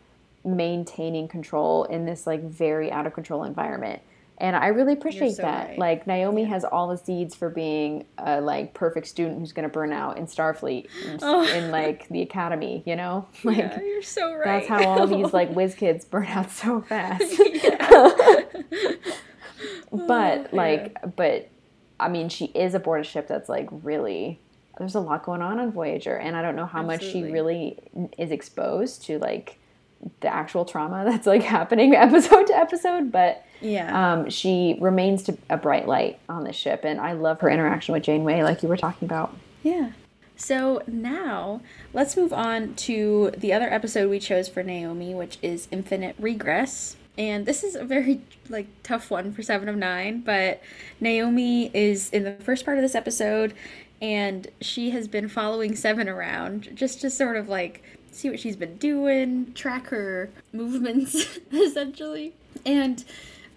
maintaining 0.45 1.27
control 1.27 1.85
in 1.85 2.05
this 2.05 2.27
like 2.27 2.43
very 2.43 2.91
out 2.91 3.07
of 3.07 3.13
control 3.13 3.43
environment. 3.43 4.01
And 4.39 4.55
I 4.55 4.67
really 4.67 4.93
appreciate 4.93 5.35
so 5.35 5.43
that. 5.43 5.69
Right. 5.69 5.79
Like 5.79 6.07
Naomi 6.07 6.41
yeah. 6.41 6.49
has 6.49 6.65
all 6.65 6.87
the 6.87 6.97
seeds 6.97 7.35
for 7.35 7.49
being 7.49 8.05
a 8.17 8.41
like 8.41 8.73
perfect 8.73 9.07
student 9.07 9.39
who's 9.39 9.51
going 9.51 9.67
to 9.67 9.73
burn 9.73 9.93
out 9.93 10.17
in 10.17 10.25
Starfleet 10.25 10.87
in, 11.05 11.19
oh. 11.21 11.47
in, 11.47 11.71
like 11.71 12.09
the 12.09 12.21
academy, 12.21 12.83
you 12.85 12.95
know? 12.95 13.27
Like 13.43 13.57
yeah, 13.57 13.81
you're 13.81 14.01
so 14.01 14.33
right. 14.33 14.67
That's 14.67 14.67
how 14.67 14.87
all 14.87 15.05
these 15.05 15.33
like 15.33 15.51
whiz 15.53 15.75
kids 15.75 16.05
burn 16.05 16.27
out 16.27 16.49
so 16.49 16.81
fast 16.81 17.23
oh, 17.91 18.47
but 19.91 20.49
oh, 20.51 20.55
like 20.55 20.97
yeah. 21.01 21.09
but 21.15 21.49
i 21.99 22.07
mean 22.07 22.29
she 22.29 22.45
is 22.45 22.73
aboard 22.73 23.01
a 23.01 23.03
ship 23.03 23.27
that's 23.27 23.49
like 23.49 23.67
really 23.71 24.39
there's 24.77 24.95
a 24.95 24.99
lot 24.99 25.23
going 25.23 25.41
on 25.41 25.59
on 25.59 25.71
voyager 25.71 26.15
and 26.15 26.35
i 26.35 26.41
don't 26.41 26.55
know 26.55 26.65
how 26.65 26.79
Absolutely. 26.79 27.21
much 27.21 27.27
she 27.27 27.31
really 27.31 27.77
is 28.17 28.31
exposed 28.31 29.03
to 29.03 29.19
like 29.19 29.59
the 30.21 30.33
actual 30.33 30.65
trauma 30.65 31.03
that's 31.05 31.27
like 31.27 31.43
happening 31.43 31.95
episode 31.95 32.47
to 32.47 32.55
episode, 32.55 33.11
but 33.11 33.45
Yeah. 33.63 34.13
um, 34.13 34.29
she 34.29 34.77
remains 34.79 35.23
to 35.23 35.37
a 35.49 35.57
bright 35.57 35.87
light 35.87 36.19
on 36.29 36.43
the 36.43 36.53
ship, 36.53 36.81
and 36.83 36.99
I 36.99 37.13
love 37.13 37.39
her 37.41 37.49
interaction 37.49 37.93
with 37.93 38.03
Janeway, 38.03 38.43
like 38.43 38.61
you 38.61 38.69
were 38.69 38.77
talking 38.77 39.07
about. 39.07 39.35
Yeah. 39.63 39.91
So 40.35 40.81
now 40.87 41.61
let's 41.93 42.17
move 42.17 42.33
on 42.33 42.75
to 42.75 43.31
the 43.37 43.53
other 43.53 43.71
episode 43.71 44.09
we 44.09 44.19
chose 44.19 44.49
for 44.49 44.63
Naomi, 44.63 45.13
which 45.13 45.37
is 45.41 45.67
Infinite 45.71 46.15
Regress. 46.19 46.97
And 47.17 47.45
this 47.45 47.63
is 47.63 47.75
a 47.75 47.85
very 47.85 48.21
like 48.49 48.67
tough 48.81 49.11
one 49.11 49.31
for 49.33 49.43
Seven 49.43 49.69
of 49.69 49.75
Nine, 49.75 50.21
but 50.21 50.61
Naomi 50.99 51.69
is 51.73 52.09
in 52.09 52.23
the 52.23 52.33
first 52.33 52.65
part 52.65 52.77
of 52.77 52.81
this 52.81 52.95
episode, 52.95 53.53
and 54.01 54.47
she 54.59 54.89
has 54.89 55.07
been 55.07 55.29
following 55.29 55.75
Seven 55.75 56.09
around 56.09 56.69
just 56.73 57.01
to 57.01 57.09
sort 57.09 57.37
of 57.37 57.47
like 57.47 57.83
see 58.11 58.29
what 58.29 58.39
she's 58.39 58.55
been 58.55 58.77
doing, 58.77 59.53
track 59.53 59.87
her 59.87 60.29
movements, 60.51 61.39
essentially. 61.51 62.33
And 62.65 63.03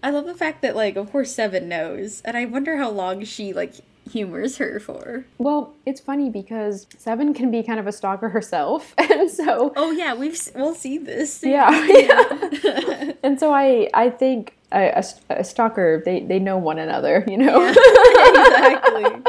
I 0.03 0.09
love 0.11 0.25
the 0.25 0.33
fact 0.35 0.61
that 0.61 0.75
like 0.75 0.95
of 0.95 1.11
course 1.11 1.33
Seven 1.33 1.67
knows, 1.69 2.21
and 2.23 2.37
I 2.37 2.45
wonder 2.45 2.77
how 2.77 2.89
long 2.89 3.23
she 3.23 3.53
like 3.53 3.75
humors 4.09 4.57
her 4.57 4.79
for. 4.79 5.25
Well, 5.37 5.73
it's 5.85 5.99
funny 5.99 6.29
because 6.29 6.87
Seven 6.97 7.33
can 7.33 7.51
be 7.51 7.61
kind 7.63 7.79
of 7.79 7.87
a 7.87 7.91
stalker 7.91 8.29
herself, 8.29 8.93
and 8.97 9.29
so 9.29 9.73
Oh 9.75 9.91
yeah, 9.91 10.13
we've 10.13 10.39
we'll 10.55 10.75
see 10.75 10.97
this. 10.97 11.43
yeah, 11.43 11.69
yeah. 11.87 13.13
and 13.23 13.39
so 13.39 13.51
I 13.53 13.89
I 13.93 14.09
think 14.09 14.53
a, 14.71 15.01
a, 15.29 15.39
a 15.39 15.43
stalker 15.43 16.01
they 16.05 16.21
they 16.21 16.39
know 16.39 16.57
one 16.57 16.77
another, 16.79 17.23
you 17.27 17.37
know. 17.37 17.65
exactly. 18.37 19.23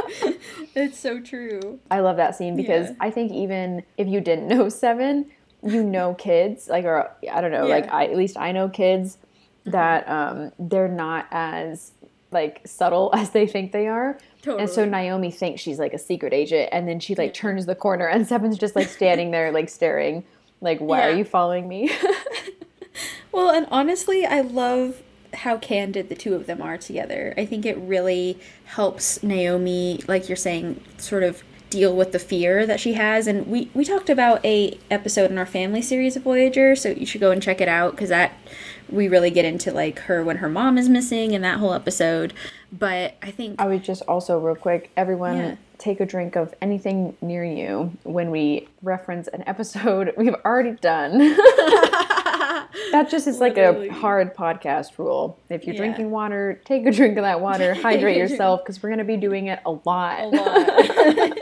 it's 0.74 0.98
so 0.98 1.20
true. 1.20 1.78
I 1.90 2.00
love 2.00 2.16
that 2.16 2.34
scene 2.36 2.56
because 2.56 2.88
Yeah. 2.90 2.96
I 3.00 3.10
think 3.10 3.32
even 3.32 3.82
if 3.96 4.06
you 4.08 4.20
didn't 4.20 4.48
know 4.48 4.68
Seven, 4.68 5.26
you 5.62 5.82
know 5.82 6.14
kids 6.14 6.68
like 6.68 6.84
or 6.84 7.10
I 7.32 7.40
don't 7.40 7.50
know 7.50 7.66
like 7.66 7.90
I 7.92 8.04
at 8.06 8.16
least 8.16 8.36
I 8.38 8.52
know 8.52 8.68
kids 8.68 9.18
that 9.68 10.08
um 10.08 10.52
they're 10.58 10.88
not 10.88 11.26
as 11.30 11.92
like 12.30 12.60
subtle 12.66 13.10
as 13.14 13.30
they 13.30 13.46
think 13.46 13.72
they 13.72 13.86
are. 13.86 14.18
And 14.46 14.70
so 14.70 14.86
Naomi 14.86 15.30
thinks 15.30 15.60
she's 15.60 15.78
like 15.78 15.92
a 15.92 15.98
secret 15.98 16.32
agent 16.32 16.70
and 16.72 16.88
then 16.88 17.00
she 17.00 17.14
like 17.14 17.34
turns 17.34 17.66
the 17.66 17.74
corner 17.74 18.06
and 18.06 18.26
Seven's 18.28 18.56
just 18.56 18.74
like 18.74 18.88
standing 18.88 19.30
there 19.30 19.52
like 19.52 19.68
staring 19.68 20.24
like 20.60 20.78
why 20.78 21.02
are 21.02 21.12
you 21.12 21.24
following 21.24 21.68
me? 21.68 21.90
Well, 23.32 23.50
and 23.50 23.66
honestly, 23.70 24.26
I 24.26 24.40
love 24.40 25.02
how 25.32 25.58
candid 25.58 26.08
the 26.08 26.14
two 26.14 26.34
of 26.34 26.46
them 26.46 26.62
are 26.62 26.78
together. 26.78 27.34
I 27.36 27.44
think 27.44 27.66
it 27.66 27.76
really 27.78 28.38
helps 28.64 29.22
Naomi, 29.22 30.02
like 30.08 30.28
you're 30.28 30.36
saying, 30.36 30.82
sort 30.96 31.22
of 31.22 31.42
deal 31.70 31.94
with 31.94 32.12
the 32.12 32.18
fear 32.18 32.66
that 32.66 32.80
she 32.80 32.94
has. 32.94 33.26
And 33.26 33.46
we 33.46 33.70
we 33.74 33.84
talked 33.84 34.08
about 34.08 34.44
a 34.44 34.78
episode 34.90 35.30
in 35.30 35.38
our 35.38 35.46
family 35.46 35.82
series 35.82 36.16
of 36.16 36.22
Voyager, 36.22 36.74
so 36.74 36.90
you 36.90 37.04
should 37.04 37.20
go 37.20 37.30
and 37.30 37.42
check 37.42 37.60
it 37.60 37.68
out 37.68 37.92
because 37.92 38.08
that 38.08 38.32
we 38.90 39.08
really 39.08 39.30
get 39.30 39.44
into 39.44 39.72
like 39.72 39.98
her 40.00 40.22
when 40.24 40.36
her 40.38 40.48
mom 40.48 40.78
is 40.78 40.88
missing 40.88 41.34
and 41.34 41.44
that 41.44 41.58
whole 41.58 41.74
episode. 41.74 42.32
But 42.72 43.14
I 43.22 43.30
think 43.30 43.60
I 43.60 43.66
would 43.66 43.82
just 43.84 44.02
also 44.02 44.38
real 44.38 44.54
quick, 44.56 44.90
everyone 44.96 45.36
Yeah. 45.38 45.54
take 45.78 46.00
a 46.00 46.06
drink 46.06 46.36
of 46.36 46.54
anything 46.60 47.16
near 47.22 47.44
you 47.44 47.92
when 48.04 48.30
we 48.30 48.68
reference 48.82 49.28
an 49.28 49.44
episode 49.46 50.12
we've 50.18 50.34
already 50.44 50.72
done. 50.72 51.18
that 52.92 53.08
just 53.10 53.26
is 53.26 53.40
like 53.40 53.56
Literally. 53.56 53.88
a 53.88 53.92
hard 53.92 54.34
podcast 54.34 54.98
rule. 54.98 55.38
If 55.48 55.64
you're 55.66 55.74
Yeah. 55.74 55.80
drinking 55.80 56.10
water, 56.10 56.60
take 56.64 56.86
a 56.86 56.90
drink 56.90 57.16
of 57.16 57.22
that 57.24 57.40
water, 57.40 57.74
hydrate 57.82 58.16
yourself 58.16 58.62
because 58.64 58.82
we're 58.82 58.90
going 58.90 58.98
to 58.98 59.04
be 59.04 59.16
doing 59.16 59.46
it 59.46 59.60
a 59.64 59.70
lot. 59.84 60.20
a 60.20 60.26
lot. 60.26 61.38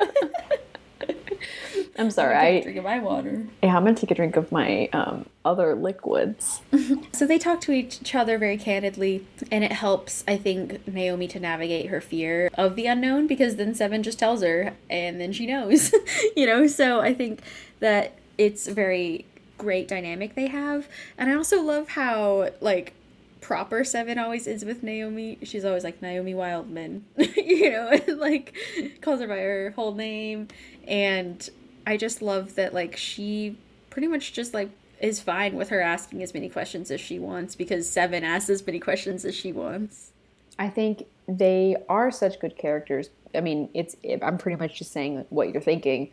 I'm 1.98 2.10
sorry. 2.10 2.34
I, 2.34 2.60
Drinking 2.60 2.82
my 2.82 2.98
water. 2.98 3.46
yeah, 3.62 3.76
I'm 3.76 3.84
to 3.86 3.94
take 3.94 4.10
a 4.10 4.14
drink 4.14 4.36
of 4.36 4.52
my 4.52 4.88
um, 4.92 5.26
other 5.44 5.74
liquids. 5.74 6.60
So 7.12 7.26
they 7.26 7.38
talk 7.38 7.62
to 7.62 7.72
each 7.72 8.14
other 8.14 8.36
very 8.36 8.58
candidly, 8.58 9.26
and 9.50 9.64
it 9.64 9.72
helps, 9.72 10.22
I 10.28 10.36
think, 10.36 10.86
Naomi 10.86 11.26
to 11.28 11.40
navigate 11.40 11.86
her 11.86 12.02
fear 12.02 12.50
of 12.54 12.76
the 12.76 12.86
unknown 12.86 13.26
because 13.26 13.56
then 13.56 13.74
Seven 13.74 14.02
just 14.02 14.18
tells 14.18 14.42
her, 14.42 14.74
and 14.90 15.18
then 15.18 15.32
she 15.32 15.46
knows, 15.46 15.94
you 16.36 16.46
know. 16.46 16.66
So 16.66 17.00
I 17.00 17.14
think 17.14 17.40
that 17.80 18.18
it's 18.36 18.68
a 18.68 18.74
very 18.74 19.24
great 19.56 19.88
dynamic 19.88 20.34
they 20.34 20.48
have, 20.48 20.88
and 21.16 21.30
I 21.30 21.34
also 21.34 21.62
love 21.62 21.88
how 21.88 22.50
like 22.60 22.92
proper 23.40 23.82
Seven 23.82 24.18
always 24.18 24.46
is 24.46 24.62
with 24.64 24.82
Naomi. 24.82 25.38
She's 25.42 25.64
always 25.64 25.84
like 25.84 26.02
Naomi 26.02 26.34
Wildman, 26.34 27.06
you 27.16 27.70
know, 27.70 27.88
and 27.88 28.18
like 28.18 28.54
calls 29.00 29.20
her 29.20 29.26
by 29.26 29.38
her 29.38 29.72
whole 29.74 29.94
name, 29.94 30.48
and 30.86 31.48
I 31.86 31.96
just 31.96 32.20
love 32.20 32.56
that 32.56 32.74
like 32.74 32.96
she 32.96 33.56
pretty 33.90 34.08
much 34.08 34.32
just 34.32 34.52
like 34.52 34.70
is 35.00 35.20
fine 35.20 35.54
with 35.54 35.68
her 35.68 35.80
asking 35.80 36.22
as 36.22 36.34
many 36.34 36.48
questions 36.48 36.90
as 36.90 37.00
she 37.00 37.18
wants 37.18 37.54
because 37.54 37.88
Seven 37.88 38.24
asks 38.24 38.50
as 38.50 38.66
many 38.66 38.80
questions 38.80 39.24
as 39.24 39.34
she 39.34 39.52
wants. 39.52 40.10
I 40.58 40.68
think 40.68 41.06
they 41.28 41.76
are 41.88 42.10
such 42.10 42.40
good 42.40 42.56
characters. 42.56 43.10
I 43.34 43.40
mean, 43.40 43.68
it's 43.74 43.94
I'm 44.22 44.38
pretty 44.38 44.58
much 44.58 44.78
just 44.78 44.92
saying 44.92 45.24
what 45.28 45.52
you're 45.52 45.62
thinking 45.62 46.10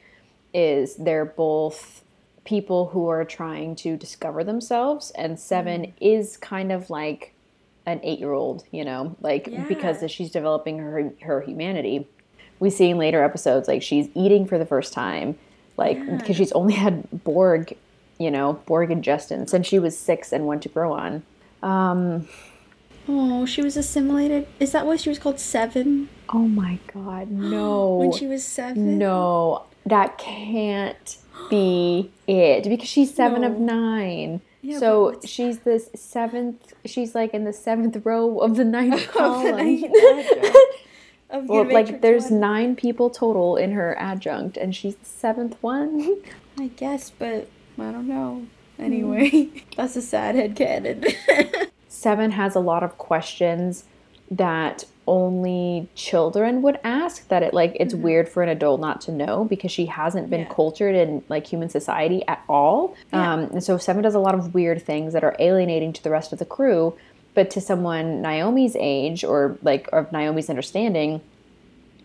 is 0.53 0.95
they're 0.95 1.25
both 1.25 2.03
people 2.45 2.87
who 2.87 3.07
are 3.07 3.23
trying 3.23 3.75
to 3.77 3.95
discover 3.95 4.43
themselves 4.43 5.11
and 5.11 5.39
7 5.39 5.81
mm-hmm. 5.81 5.91
is 6.01 6.37
kind 6.37 6.71
of 6.71 6.89
like 6.89 7.33
an 7.85 7.99
8-year-old, 7.99 8.65
you 8.71 8.85
know, 8.85 9.15
like 9.21 9.45
because 9.67 10.01
Yeah. 10.01 10.07
she's 10.07 10.29
developing 10.29 10.77
her 10.79 11.13
her 11.21 11.41
humanity. 11.41 12.07
We 12.59 12.69
see 12.69 12.89
in 12.89 12.97
later 12.97 13.23
episodes 13.23 13.67
like 13.67 13.81
she's 13.81 14.09
eating 14.13 14.45
for 14.45 14.57
the 14.57 14.65
first 14.65 14.93
time 14.93 15.37
like 15.77 15.99
because 16.17 16.35
she's 16.37 16.51
only 16.53 16.73
had 16.73 17.23
Borg, 17.23 17.75
you 18.19 18.29
know, 18.31 18.53
Borg 18.65 18.91
and 18.91 19.03
Justin 19.03 19.47
since 19.47 19.67
she 19.67 19.79
was 19.79 19.97
6 19.97 20.31
and 20.31 20.45
one 20.47 20.59
to 20.61 20.69
grow 20.69 20.93
on. 20.93 21.23
Um, 21.61 22.27
oh, 23.07 23.45
she 23.45 23.61
was 23.61 23.77
assimilated. 23.77 24.47
Is 24.59 24.71
that 24.73 24.85
why 24.85 24.95
she 24.97 25.09
was 25.09 25.19
called 25.19 25.39
Seven? 25.39 26.09
Oh 26.29 26.47
my 26.47 26.79
god, 26.93 27.31
no. 27.31 27.95
When 27.95 28.11
she 28.11 28.27
was 28.27 28.43
seven? 28.43 28.97
No, 28.97 29.63
that 29.85 30.17
can't 30.17 31.17
be 31.49 32.11
it 32.27 32.63
because 32.69 32.87
she's 32.89 33.13
seven 33.13 33.43
of 33.43 33.59
nine. 33.59 34.41
Yeah, 34.61 34.79
so 34.79 35.19
she's 35.25 35.59
the 35.59 35.79
seventh. 35.95 36.73
She's 36.85 37.13
like 37.13 37.33
in 37.33 37.43
the 37.43 37.51
seventh 37.53 37.97
row 38.05 38.39
of 38.39 38.55
the 38.55 38.63
ninth 38.63 38.93
Of 39.09 39.13
the 39.13 39.19
column. 39.19 39.57
ninth 39.57 39.83
of 41.33 41.47
well, 41.49 41.65
like 41.69 42.01
there's 42.01 42.29
one. 42.29 42.39
nine 42.39 42.75
people 42.75 43.09
total 43.09 43.57
in 43.57 43.71
her 43.73 43.95
adjunct, 43.99 44.55
and 44.55 44.73
she's 44.75 44.95
the 44.95 45.05
seventh 45.05 45.57
one. 45.61 46.21
I 46.59 46.67
guess, 46.67 47.09
but 47.09 47.49
I 47.77 47.91
don't 47.91 48.07
know. 48.07 48.45
Anyway, 48.79 49.49
that's 49.77 49.95
a 49.95 50.01
sad 50.01 50.35
head 50.35 50.55
headcanon. 50.55 51.69
Seven 51.87 52.31
has 52.31 52.55
a 52.55 52.59
lot 52.59 52.81
of 52.83 52.97
questions 52.97 53.83
that 54.31 54.83
only 55.05 55.87
children 55.95 56.61
would 56.63 56.79
ask 56.83 57.27
that 57.27 57.43
it 57.43 57.53
like 57.53 57.75
it's 57.79 57.93
weird 57.93 58.27
for 58.27 58.41
an 58.41 58.49
adult 58.49 58.79
not 58.81 58.99
to 59.01 59.11
know 59.11 59.45
because 59.45 59.71
she 59.71 59.85
hasn't 59.85 60.29
been 60.29 60.41
Mm-hmm. 60.41 60.49
Yeah. 60.49 60.55
cultured 60.55 60.95
in 60.95 61.23
like 61.29 61.45
human 61.45 61.69
society 61.69 62.23
at 62.27 62.41
all 62.49 62.95
Yeah. 63.11 63.33
um, 63.33 63.39
and 63.51 63.63
so 63.63 63.77
seven 63.77 64.01
does 64.01 64.15
a 64.15 64.19
lot 64.19 64.33
of 64.33 64.53
weird 64.53 64.81
things 64.81 65.13
that 65.13 65.23
are 65.23 65.35
alienating 65.39 65.93
to 65.93 66.03
the 66.03 66.09
rest 66.09 66.33
of 66.33 66.39
the 66.39 66.45
crew 66.45 66.95
but 67.33 67.49
to 67.51 67.61
someone 67.61 68.21
naomi's 68.21 68.75
age 68.79 69.23
or 69.23 69.57
like 69.61 69.89
of 69.93 70.11
naomi's 70.11 70.49
understanding 70.49 71.21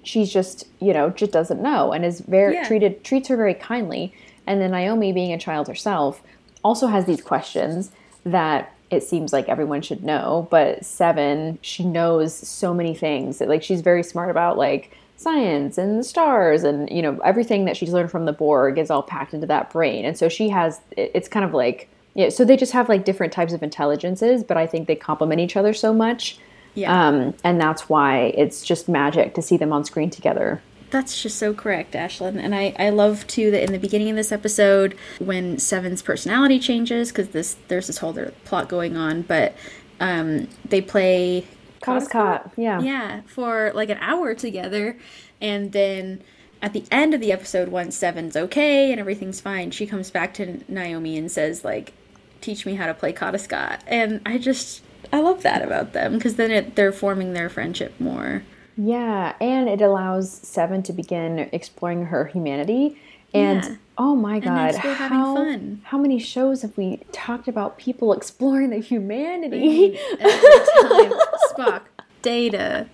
she's 0.02 0.32
just 0.32 0.64
you 0.80 0.92
know 0.92 1.10
just 1.10 1.32
doesn't 1.32 1.60
know 1.60 1.92
and 1.92 2.04
is 2.04 2.20
very 2.20 2.54
Yeah. 2.54 2.66
treated 2.66 3.04
treats 3.04 3.28
her 3.28 3.36
very 3.36 3.54
kindly. 3.54 4.12
And 4.46 4.60
then 4.60 4.70
naomi 4.70 5.12
being 5.12 5.32
a 5.32 5.38
child 5.38 5.68
herself 5.68 6.22
also 6.64 6.86
has 6.86 7.04
these 7.04 7.20
questions 7.20 7.90
that 8.24 8.72
it 8.90 9.02
seems 9.02 9.32
like 9.34 9.48
everyone 9.50 9.82
should 9.82 10.02
know. 10.02 10.48
But 10.50 10.84
seven 10.84 11.58
she 11.60 11.84
knows 11.84 12.34
so 12.34 12.72
many 12.72 12.94
things 12.94 13.40
like 13.40 13.62
she's 13.62 13.82
very 13.82 14.02
smart 14.02 14.30
about 14.30 14.56
like 14.56 14.96
science 15.18 15.76
and 15.76 15.98
the 15.98 16.04
stars 16.04 16.62
and 16.62 16.88
you 16.90 17.02
know 17.02 17.18
everything 17.24 17.64
that 17.64 17.76
she's 17.76 17.92
learned 17.92 18.10
from 18.10 18.24
the 18.24 18.32
borg 18.32 18.78
is 18.78 18.88
all 18.88 19.02
packed 19.02 19.34
into 19.34 19.46
that 19.48 19.68
brain. 19.70 20.04
And 20.06 20.16
so 20.16 20.28
she 20.28 20.48
has 20.48 20.80
it's 20.96 21.28
kind 21.28 21.44
of 21.44 21.52
like 21.52 21.90
yeah 22.18 22.28
so 22.28 22.44
they 22.44 22.56
just 22.56 22.72
have 22.72 22.86
like 22.90 23.06
different 23.06 23.32
types 23.32 23.54
of 23.54 23.62
intelligences 23.62 24.44
but 24.44 24.58
i 24.58 24.66
think 24.66 24.86
they 24.86 24.94
complement 24.94 25.40
each 25.40 25.56
other 25.56 25.72
so 25.72 25.94
much 25.94 26.38
yeah. 26.78 27.08
um, 27.08 27.34
and 27.44 27.60
that's 27.60 27.88
why 27.88 28.32
it's 28.36 28.64
just 28.64 28.88
magic 28.88 29.34
to 29.34 29.42
see 29.42 29.56
them 29.56 29.72
on 29.72 29.84
screen 29.84 30.10
together. 30.10 30.62
That's 30.90 31.20
just 31.20 31.38
so 31.38 31.52
correct, 31.52 31.92
Ashlyn. 31.92 32.42
And 32.42 32.54
I, 32.54 32.74
I 32.78 32.90
love 32.90 33.26
too 33.26 33.50
that 33.50 33.62
in 33.62 33.72
the 33.72 33.78
beginning 33.78 34.08
of 34.10 34.16
this 34.16 34.32
episode, 34.32 34.96
when 35.18 35.58
Seven's 35.58 36.00
personality 36.00 36.58
changes, 36.58 37.08
because 37.08 37.28
this 37.28 37.56
there's 37.68 37.88
this 37.88 37.98
whole 37.98 38.10
other 38.10 38.32
plot 38.44 38.68
going 38.68 38.96
on, 38.96 39.22
but 39.22 39.54
um, 40.00 40.48
they 40.64 40.80
play 40.80 41.46
Kadis-kot, 41.82 42.52
yeah. 42.56 42.80
yeah, 42.80 43.20
for 43.26 43.70
like 43.74 43.90
an 43.90 43.98
hour 44.00 44.34
together, 44.34 44.96
and 45.40 45.72
then 45.72 46.22
at 46.62 46.72
the 46.72 46.84
end 46.90 47.12
of 47.12 47.20
the 47.20 47.32
episode, 47.32 47.68
when 47.68 47.90
Seven's 47.90 48.36
okay 48.36 48.90
and 48.90 48.98
everything's 48.98 49.40
fine, 49.40 49.70
she 49.70 49.86
comes 49.86 50.10
back 50.10 50.32
to 50.34 50.60
Naomi 50.68 51.18
and 51.18 51.30
says 51.30 51.64
like, 51.64 51.92
"Teach 52.40 52.66
me 52.66 52.74
how 52.74 52.86
to 52.86 52.94
play 52.94 53.12
Scott," 53.38 53.82
and 53.86 54.20
I 54.26 54.38
just 54.38 54.82
I 55.12 55.20
love 55.20 55.42
that 55.42 55.62
about 55.62 55.92
them 55.92 56.14
because 56.14 56.36
then 56.36 56.50
it, 56.50 56.74
they're 56.76 56.92
forming 56.92 57.32
their 57.32 57.48
friendship 57.48 57.94
more. 57.98 58.42
Yeah, 58.76 59.34
and 59.40 59.68
it 59.68 59.80
allows 59.80 60.30
Seven 60.30 60.82
to 60.84 60.92
begin 60.92 61.48
exploring 61.52 62.06
her 62.06 62.26
humanity. 62.26 63.00
And 63.34 63.62
Yeah. 63.64 63.76
oh 63.98 64.14
my 64.14 64.38
god, 64.40 64.74
how, 64.76 65.34
fun. 65.34 65.80
how 65.84 65.98
many 65.98 66.18
shows 66.18 66.62
have 66.62 66.76
we 66.78 67.00
talked 67.12 67.48
about 67.48 67.76
people 67.78 68.12
exploring 68.12 68.70
the 68.70 68.78
humanity? 68.78 69.98
Every 70.18 70.20
time. 70.82 71.12
Spock, 71.50 71.82
Data. 72.22 72.86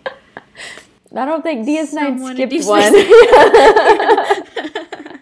I 1.16 1.24
don't 1.24 1.42
think 1.42 1.66
DS9 1.68 1.86
Someone 1.92 2.36
to 2.36 2.48
skipped 2.48 2.66
one. 2.66 2.92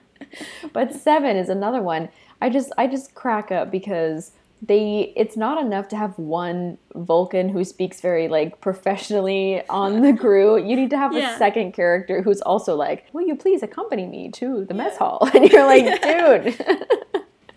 but 0.72 0.94
Seven 0.94 1.36
is 1.36 1.48
another 1.50 1.82
one. 1.82 2.08
I 2.42 2.48
just 2.50 2.70
I 2.76 2.86
just 2.88 3.14
crack 3.14 3.50
up 3.52 3.70
because 3.70 4.32
they 4.64 5.12
it's 5.16 5.36
not 5.36 5.60
enough 5.60 5.88
to 5.88 5.96
have 5.96 6.16
one 6.18 6.78
Vulcan 6.94 7.48
who 7.48 7.64
speaks 7.64 8.00
very 8.00 8.28
like 8.28 8.60
professionally 8.60 9.62
on 9.68 10.02
the 10.02 10.12
crew. 10.16 10.56
You 10.56 10.76
need 10.76 10.90
to 10.90 10.98
have 10.98 11.12
Yeah. 11.12 11.34
a 11.34 11.38
second 11.38 11.72
character 11.72 12.22
who's 12.22 12.40
also 12.42 12.76
like, 12.76 13.06
"Will 13.12 13.26
you 13.26 13.34
please 13.36 13.62
accompany 13.62 14.06
me 14.06 14.30
to 14.32 14.64
the 14.64 14.74
mess 14.74 14.96
hall?" 14.96 15.28
And 15.34 15.50
you're 15.50 15.66
like, 15.66 15.86
"Dude." 16.08 16.46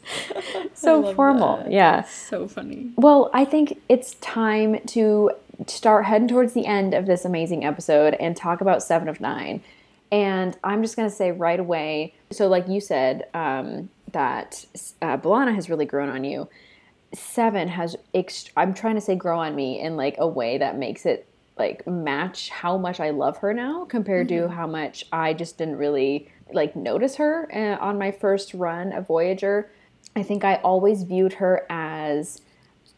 so 0.74 1.14
formal. 1.14 1.57
that. 1.57 1.72
Yeah. 1.72 2.03
So 2.03 2.48
funny. 2.48 2.91
Well, 2.95 3.30
I 3.34 3.45
think 3.45 3.80
it's 3.90 4.16
time 4.16 4.80
to 4.88 5.32
start 5.68 6.06
heading 6.06 6.28
towards 6.28 6.53
the 6.53 6.66
end 6.66 6.94
of 6.94 7.06
this 7.06 7.24
amazing 7.26 7.64
episode 7.66 8.14
and 8.16 8.36
talk 8.36 8.62
about 8.62 8.84
Seven 8.84 9.07
of 9.07 9.20
Nine. 9.22 9.62
And 10.12 10.57
I'm 10.64 10.82
just 10.82 10.95
going 10.95 11.10
to 11.10 11.16
say 11.16 11.32
right 11.32 11.60
away 11.60 12.14
so, 12.32 12.48
like 12.48 12.68
you 12.68 12.82
said, 12.82 13.28
um, 13.34 13.90
that 14.11 14.65
uh, 15.02 15.18
B'Elanna 15.18 15.53
has 15.53 15.69
really 15.69 15.86
grown 15.86 16.10
on 16.10 16.23
you. 16.23 16.48
Seven 17.14 17.68
has, 17.68 17.95
ext- 18.14 18.52
I'm 18.57 18.73
trying 18.73 18.95
to 18.95 19.02
say 19.02 19.15
grow 19.15 19.40
on 19.40 19.56
me 19.56 19.80
in 19.80 19.95
like 19.95 20.15
a 20.18 20.27
way 20.27 20.57
that 20.57 20.77
makes 20.77 21.06
it 21.06 21.27
like 21.57 21.88
match 21.88 22.49
how 22.49 22.77
much 22.77 22.99
I 22.99 23.11
love 23.11 23.38
her 23.38 23.53
now 23.53 23.86
compared 23.86 24.27
to 24.30 24.49
how 24.49 24.68
much 24.68 25.06
I 25.11 25.34
just 25.34 25.57
didn't 25.57 25.77
really 25.77 26.30
like 26.52 26.76
notice 26.76 27.15
her 27.15 27.49
uh, 27.53 27.84
on 27.84 27.98
my 27.98 28.11
first 28.11 28.53
run 28.53 28.91
of 28.91 29.07
Voyager. 29.07 29.72
I 30.15 30.23
think 30.23 30.44
I 30.44 30.56
always 30.56 31.03
viewed 31.03 31.34
her 31.34 31.65
as 31.69 32.41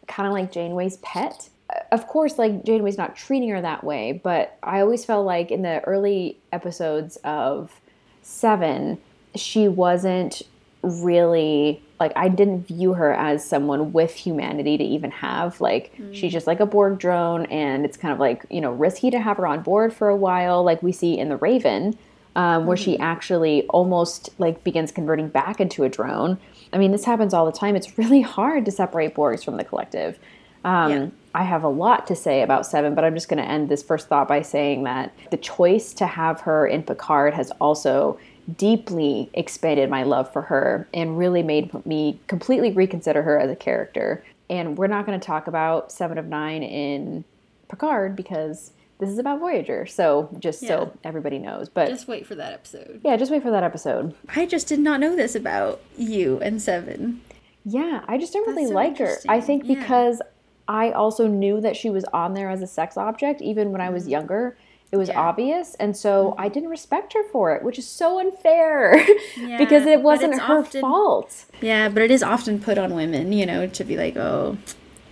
kind 0.07 0.27
of 0.27 0.33
like 0.33 0.51
Janeway's 0.51 0.97
pet. 0.97 1.49
Of 1.91 2.07
course, 2.07 2.37
like 2.37 2.63
Janeway's 2.63 2.97
not 2.97 3.15
treating 3.15 3.49
her 3.49 3.61
that 3.61 3.83
way, 3.83 4.19
but 4.23 4.57
I 4.63 4.79
always 4.79 5.05
felt 5.05 5.25
like 5.25 5.51
in 5.51 5.61
the 5.61 5.81
early 5.81 6.37
episodes 6.51 7.17
of 7.23 7.79
Seven, 8.21 8.97
she 9.35 9.67
wasn't 9.67 10.41
really 10.83 11.81
like 11.99 12.13
I 12.15 12.29
didn't 12.29 12.67
view 12.67 12.93
her 12.93 13.13
as 13.13 13.43
someone 13.43 13.91
with 13.91 14.13
humanity 14.13 14.77
to 14.77 14.83
even 14.83 15.11
have. 15.11 15.59
Like 15.59 15.91
she's 16.13 16.31
just 16.31 16.47
like 16.47 16.59
a 16.59 16.65
Borg 16.65 16.99
drone, 16.99 17.45
and 17.47 17.85
it's 17.85 17.97
kind 17.97 18.13
of 18.13 18.19
like 18.19 18.45
you 18.49 18.61
know 18.61 18.71
risky 18.71 19.09
to 19.11 19.19
have 19.19 19.37
her 19.37 19.47
on 19.47 19.63
board 19.63 19.93
for 19.93 20.07
a 20.09 20.15
while, 20.15 20.63
like 20.63 20.83
we 20.83 20.91
see 20.91 21.17
in 21.17 21.29
the 21.29 21.37
Raven, 21.37 21.97
um, 22.35 22.65
where 22.67 22.77
she 22.77 22.97
actually 22.99 23.63
almost 23.67 24.29
like 24.37 24.63
begins 24.63 24.91
converting 24.91 25.27
back 25.27 25.59
into 25.59 25.83
a 25.83 25.89
drone. 25.89 26.37
I 26.71 26.77
mean, 26.77 26.91
this 26.91 27.05
happens 27.05 27.33
all 27.33 27.45
the 27.45 27.57
time. 27.57 27.75
It's 27.75 27.97
really 27.97 28.21
hard 28.21 28.65
to 28.65 28.71
separate 28.71 29.15
Borgs 29.15 29.43
from 29.43 29.57
the 29.57 29.63
collective. 29.63 30.19
Um, 30.63 30.91
Yeah. 30.91 31.07
I 31.33 31.43
have 31.43 31.63
a 31.63 31.69
lot 31.69 32.07
to 32.07 32.15
say 32.15 32.41
about 32.41 32.65
Seven, 32.65 32.95
but 32.95 33.03
I'm 33.03 33.13
just 33.13 33.29
going 33.29 33.37
to 33.37 33.47
end 33.47 33.69
this 33.69 33.83
first 33.83 34.07
thought 34.07 34.27
by 34.27 34.41
saying 34.41 34.85
that 34.85 35.13
the 35.29 35.37
choice 35.37 35.93
to 35.93 36.07
have 36.07 36.41
her 36.41 36.65
in 36.65 36.81
Picard 36.81 37.35
has 37.35 37.51
also 37.61 38.17
deeply 38.55 39.29
expanded 39.33 39.89
my 39.89 40.03
love 40.03 40.31
for 40.31 40.43
her 40.43 40.87
and 40.93 41.17
really 41.17 41.43
made 41.43 41.85
me 41.85 42.19
completely 42.27 42.71
reconsider 42.71 43.21
her 43.23 43.37
as 43.37 43.49
a 43.49 43.55
character. 43.55 44.23
And 44.49 44.77
we're 44.77 44.87
not 44.87 45.05
going 45.05 45.19
to 45.19 45.25
talk 45.25 45.47
about 45.47 45.91
Seven 45.91 46.17
of 46.17 46.25
Nine 46.25 46.63
in 46.63 47.25
Picard 47.67 48.15
because 48.15 48.71
this 48.99 49.09
is 49.09 49.19
about 49.19 49.39
Voyager. 49.39 49.85
So 49.85 50.29
just 50.39 50.63
Yeah. 50.63 50.69
so 50.69 50.93
everybody 51.03 51.37
knows. 51.39 51.69
But 51.69 51.89
Just 51.89 52.07
wait 52.07 52.25
for 52.25 52.35
that 52.35 52.53
episode. 52.53 53.01
yeah, 53.03 53.17
just 53.17 53.31
wait 53.31 53.43
for 53.43 53.51
that 53.51 53.63
episode. 53.63 54.15
I 54.35 54.45
just 54.45 54.67
did 54.67 54.79
not 54.79 54.99
know 54.99 55.15
this 55.15 55.35
about 55.35 55.81
you 55.97 56.39
and 56.41 56.61
Seven. 56.61 57.21
Yeah, 57.65 58.01
I 58.07 58.17
just 58.17 58.31
don't 58.31 58.47
really 58.47 58.67
so 58.67 58.73
like 58.73 58.97
her. 58.99 59.17
I 59.27 59.41
think 59.41 59.63
Yeah. 59.65 59.79
because 59.79 60.21
I 60.69 60.91
also 60.91 61.27
knew 61.27 61.59
that 61.61 61.75
she 61.75 61.89
was 61.89 62.05
on 62.05 62.33
there 62.33 62.49
as 62.49 62.61
a 62.61 62.67
sex 62.67 62.97
object 62.97 63.41
even 63.41 63.71
when 63.71 63.81
I 63.81 63.89
was 63.89 64.03
mm-hmm. 64.03 64.11
younger. 64.11 64.57
It 64.91 64.97
was 64.97 65.09
Mm-hmm. 65.09 65.17
Yeah. 65.17 65.21
Mm-hmm. 65.21 65.29
obvious, 65.29 65.75
and 65.75 65.97
so 65.97 66.33
I 66.37 66.47
didn't 66.49 66.69
respect 66.69 67.13
her 67.13 67.23
for 67.31 67.53
it, 67.55 67.61
which 67.63 67.77
is 67.77 67.87
so 67.87 68.19
unfair 68.19 68.95
yeah, 69.37 69.57
because 69.57 69.85
it 69.85 70.01
wasn't 70.01 70.39
her 70.39 70.59
often- 70.59 70.81
fault. 70.81 71.45
Yeah, 71.61 71.89
but 71.89 72.03
it 72.03 72.11
is 72.11 72.23
often 72.23 72.59
put 72.61 72.77
on 72.77 72.93
women, 72.93 73.33
you 73.33 73.45
know, 73.45 73.67
to 73.67 73.83
be 73.83 73.97
like, 73.97 74.15
oh, 74.15 74.57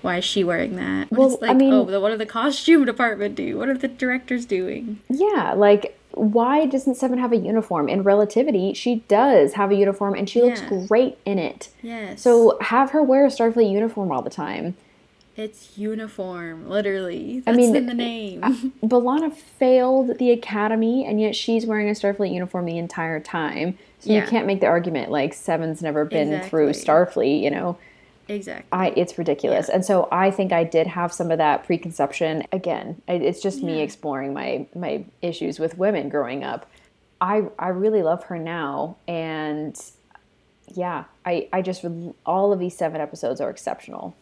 why 0.01 0.17
is 0.17 0.23
she 0.25 0.43
wearing 0.43 0.75
that? 0.77 1.11
Well, 1.11 1.33
it's 1.33 1.43
I 1.43 1.53
mean- 1.53 1.73
oh, 1.73 1.99
what 1.99 2.11
are 2.11 2.17
the 2.17 2.25
costume 2.25 2.85
department 2.93 3.35
do? 3.35 3.57
What 3.57 3.67
are 3.69 3.77
the 3.77 3.87
directors 3.89 4.45
doing? 4.45 4.99
Yeah, 5.09 5.53
like 5.55 5.97
why 6.11 6.65
doesn't 6.65 6.95
Seven 6.95 7.17
have 7.19 7.33
a 7.33 7.37
uniform? 7.37 7.89
In 7.89 8.03
Relativity, 8.03 8.73
she 8.73 9.03
does 9.09 9.53
have 9.55 9.71
a 9.71 9.75
uniform, 9.75 10.13
and 10.13 10.29
she 10.29 10.41
looks 10.41 10.61
great 10.87 11.17
in 11.25 11.37
it. 11.37 11.67
Yes. 11.81 12.21
So 12.21 12.57
have 12.61 12.91
her 12.91 13.03
wear 13.03 13.25
a 13.25 13.29
Starfleet 13.29 13.69
uniform 13.69 14.13
all 14.13 14.21
the 14.21 14.29
time. 14.29 14.77
It's 15.37 15.77
uniform, 15.77 16.69
literally. 16.69 17.43
I 17.45 17.51
That's 17.51 17.57
mean, 17.57 17.75
in 17.75 17.87
the 17.87 17.93
name. 17.93 18.41
Uh, 18.41 18.51
B'Elanna 18.87 19.33
failed 19.33 20.17
the 20.17 20.31
academy, 20.31 21.05
and 21.05 21.19
yet 21.19 21.35
she's 21.35 21.65
wearing 21.65 21.89
a 21.89 21.91
Starfleet 21.91 22.33
uniform 22.33 22.65
the 22.65 22.77
entire 22.77 23.19
time. 23.19 23.77
So 23.99 24.13
you 24.13 24.21
can't 24.21 24.47
make 24.47 24.61
the 24.61 24.67
argument 24.67 25.11
like 25.11 25.33
Seven's 25.33 25.81
never 25.81 26.05
been 26.05 26.41
through 26.43 26.69
Starfleet. 26.69 27.41
You 27.41 27.51
know, 27.51 27.77
exactly. 28.29 28.67
I 28.71 28.93
it's 28.95 29.17
ridiculous. 29.17 29.67
And 29.67 29.83
so 29.83 30.07
I 30.11 30.31
think 30.31 30.53
I 30.53 30.63
did 30.63 30.87
have 30.87 31.11
some 31.11 31.31
of 31.31 31.37
that 31.39 31.65
preconception. 31.65 32.43
Again, 32.51 33.01
it's 33.07 33.41
just 33.41 33.61
me 33.61 33.81
exploring 33.81 34.33
my 34.33 34.67
my 34.73 35.03
issues 35.21 35.59
with 35.59 35.77
women 35.77 36.07
growing 36.07 36.45
up. 36.45 36.69
I 37.19 37.43
I 37.59 37.69
really 37.69 38.03
love 38.03 38.23
her 38.25 38.37
now, 38.37 38.97
and 39.07 39.77
yeah, 40.67 41.05
I 41.25 41.49
I 41.51 41.61
just 41.61 41.83
all 42.25 42.53
of 42.53 42.59
these 42.59 42.77
seven 42.77 43.01
episodes 43.01 43.41
are 43.41 43.49
exceptional. 43.49 44.15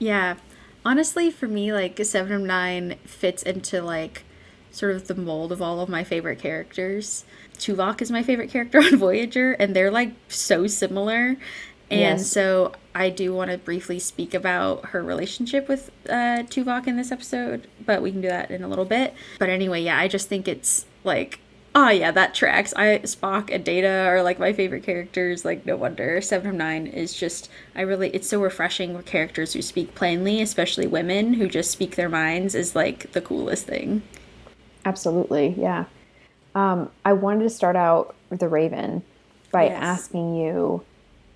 Yeah. 0.00 0.36
Honestly, 0.84 1.30
for 1.30 1.46
me, 1.46 1.72
like 1.72 2.02
Seven 2.04 2.32
of 2.32 2.40
Nine 2.42 2.96
fits 3.04 3.42
into 3.44 3.82
like 3.82 4.24
sort 4.72 4.94
of 4.96 5.06
the 5.08 5.14
mold 5.14 5.52
of 5.52 5.60
all 5.60 5.80
of 5.80 5.88
my 5.88 6.02
favorite 6.04 6.38
characters. 6.38 7.24
Tuvok 7.58 8.00
is 8.00 8.10
my 8.10 8.22
favorite 8.22 8.50
character 8.50 8.78
on 8.82 8.96
Voyager, 8.96 9.52
and 9.52 9.76
they're 9.76 9.90
like 9.90 10.12
so 10.28 10.66
similar. 10.66 11.36
And 11.90 12.00
Yes. 12.20 12.28
so 12.28 12.72
I 12.94 13.10
do 13.10 13.34
want 13.34 13.50
to 13.50 13.58
briefly 13.58 13.98
speak 13.98 14.32
about 14.32 14.86
her 14.86 15.02
relationship 15.02 15.68
with 15.68 15.90
uh, 16.08 16.44
Tuvok 16.48 16.86
in 16.86 16.96
this 16.96 17.10
episode, 17.12 17.66
but 17.84 18.00
we 18.00 18.12
can 18.12 18.20
do 18.20 18.28
that 18.28 18.50
in 18.50 18.62
a 18.62 18.68
little 18.68 18.84
bit. 18.84 19.12
But 19.40 19.48
anyway, 19.50 19.82
yeah, 19.82 19.98
I 19.98 20.06
just 20.08 20.28
think 20.28 20.46
it's 20.48 20.86
like, 21.04 21.40
oh 21.74 21.88
yeah, 21.90 22.10
that 22.10 22.34
tracks. 22.34 22.72
I 22.76 22.98
Spock 23.00 23.52
and 23.54 23.64
Data 23.64 23.88
are 23.88 24.22
like 24.22 24.38
my 24.38 24.52
favorite 24.52 24.82
characters. 24.82 25.44
Like 25.44 25.64
no 25.66 25.76
wonder 25.76 26.20
Seven 26.20 26.50
of 26.50 26.54
Nine 26.56 26.86
is 26.86 27.14
just. 27.14 27.50
I 27.74 27.82
really, 27.82 28.10
it's 28.10 28.28
so 28.28 28.40
refreshing 28.42 28.94
with 28.94 29.06
characters 29.06 29.52
who 29.52 29.62
speak 29.62 29.94
plainly, 29.94 30.40
especially 30.40 30.86
women 30.86 31.34
who 31.34 31.48
just 31.48 31.70
speak 31.70 31.96
their 31.96 32.08
minds. 32.08 32.54
Is 32.54 32.74
like 32.74 33.12
the 33.12 33.20
coolest 33.20 33.66
thing. 33.66 34.02
Absolutely, 34.84 35.54
yeah. 35.58 35.84
Um, 36.54 36.90
I 37.04 37.12
wanted 37.12 37.44
to 37.44 37.50
start 37.50 37.76
out 37.76 38.14
with 38.30 38.40
the 38.40 38.48
Raven 38.48 39.02
by 39.52 39.64
Yes. 39.64 39.82
asking 39.82 40.36
you 40.36 40.82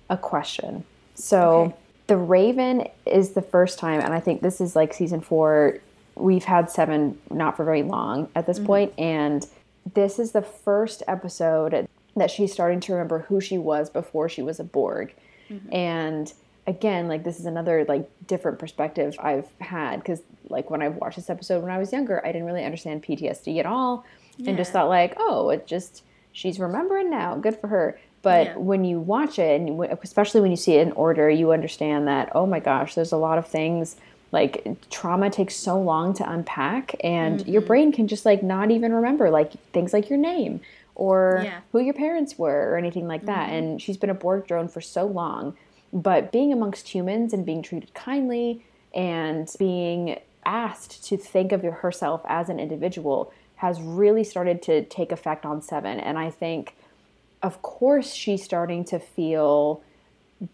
a 0.09 0.17
question. 0.17 0.83
So, 1.15 1.49
Okay. 1.61 1.75
the 2.07 2.17
Raven 2.17 2.87
is 3.05 3.31
the 3.31 3.41
first 3.41 3.79
time, 3.79 4.01
and 4.01 4.13
I 4.13 4.19
think 4.19 4.41
this 4.41 4.59
is 4.59 4.75
like 4.75 4.93
season 4.93 5.21
four. 5.21 5.77
We've 6.15 6.43
had 6.43 6.69
seven 6.69 7.17
not 7.29 7.55
for 7.55 7.63
very 7.65 7.83
long 7.83 8.29
at 8.35 8.45
this 8.45 8.59
point, 8.59 8.93
and 8.97 9.45
this 9.93 10.19
is 10.19 10.31
the 10.31 10.41
first 10.41 11.03
episode 11.07 11.87
that 12.15 12.31
she's 12.31 12.51
starting 12.51 12.79
to 12.81 12.93
remember 12.93 13.19
who 13.19 13.39
she 13.41 13.57
was 13.57 13.89
before 13.89 14.29
she 14.29 14.41
was 14.41 14.59
a 14.59 14.63
Borg. 14.63 15.13
Mm-hmm. 15.49 15.73
And 15.73 16.33
again, 16.65 17.07
like 17.07 17.23
this 17.23 17.39
is 17.39 17.45
another 17.45 17.85
like 17.87 18.09
different 18.27 18.57
perspective 18.57 19.15
I've 19.19 19.47
had 19.59 19.97
because 19.99 20.21
like 20.49 20.69
when 20.69 20.81
I've 20.81 20.95
watched 20.95 21.17
this 21.17 21.29
episode 21.29 21.61
when 21.61 21.71
I 21.71 21.77
was 21.77 21.91
younger, 21.91 22.25
I 22.25 22.31
didn't 22.31 22.47
really 22.47 22.63
understand 22.63 23.03
PTSD 23.03 23.59
at 23.59 23.65
all, 23.65 24.05
and 24.45 24.57
just 24.57 24.71
thought 24.71 24.89
like, 24.89 25.13
oh, 25.17 25.49
it 25.49 25.67
just 25.67 26.03
she's 26.31 26.59
remembering 26.59 27.09
now, 27.09 27.35
good 27.35 27.57
for 27.57 27.67
her. 27.67 27.99
But 28.21 28.47
Yeah. 28.47 28.57
when 28.57 28.83
you 28.83 28.99
watch 28.99 29.37
it, 29.37 29.61
and 29.61 29.79
especially 30.01 30.41
when 30.41 30.49
you 30.51 30.57
see 30.57 30.73
it 30.75 30.87
in 30.87 30.93
order, 30.93 31.29
you 31.29 31.51
understand 31.51 32.07
that 32.07 32.31
oh 32.33 32.45
my 32.47 32.59
gosh, 32.59 32.95
there's 32.95 33.11
a 33.11 33.17
lot 33.17 33.37
of 33.37 33.47
things 33.47 33.97
like 34.31 34.67
trauma 34.89 35.29
takes 35.29 35.55
so 35.55 35.79
long 35.79 36.13
to 36.15 36.29
unpack, 36.29 36.95
and 37.03 37.45
your 37.47 37.61
Mm-hmm. 37.61 37.67
brain 37.67 37.91
can 37.91 38.07
just 38.07 38.25
like 38.25 38.43
not 38.43 38.71
even 38.71 38.93
remember 38.93 39.29
like 39.29 39.51
things 39.71 39.93
like 39.93 40.09
your 40.09 40.19
name 40.19 40.61
or 40.95 41.41
Yeah. 41.43 41.59
who 41.71 41.79
your 41.79 41.93
parents 41.93 42.37
were 42.37 42.69
or 42.71 42.77
anything 42.77 43.07
like 43.07 43.25
that. 43.25 43.49
And 43.49 43.81
she's 43.81 43.97
been 43.97 44.09
a 44.09 44.13
Borg 44.13 44.47
drone 44.47 44.67
for 44.67 44.81
so 44.81 45.05
long. 45.05 45.55
But 45.91 46.31
being 46.31 46.51
amongst 46.51 46.89
humans 46.89 47.33
and 47.33 47.45
being 47.45 47.61
treated 47.61 47.93
kindly 47.93 48.65
and 48.93 49.49
being 49.59 50.19
asked 50.45 51.03
to 51.05 51.17
think 51.17 51.51
of 51.51 51.63
herself 51.63 52.21
as 52.27 52.49
an 52.49 52.59
individual 52.59 53.31
has 53.57 53.81
really 53.81 54.23
started 54.23 54.61
to 54.63 54.83
take 54.85 55.11
effect 55.11 55.45
on 55.45 55.61
Seven. 55.61 55.99
And 55.99 56.17
I 56.17 56.29
think, 56.29 56.75
of 57.41 57.61
course, 57.61 58.13
she's 58.13 58.43
starting 58.43 58.83
to 58.85 58.99
feel 58.99 59.81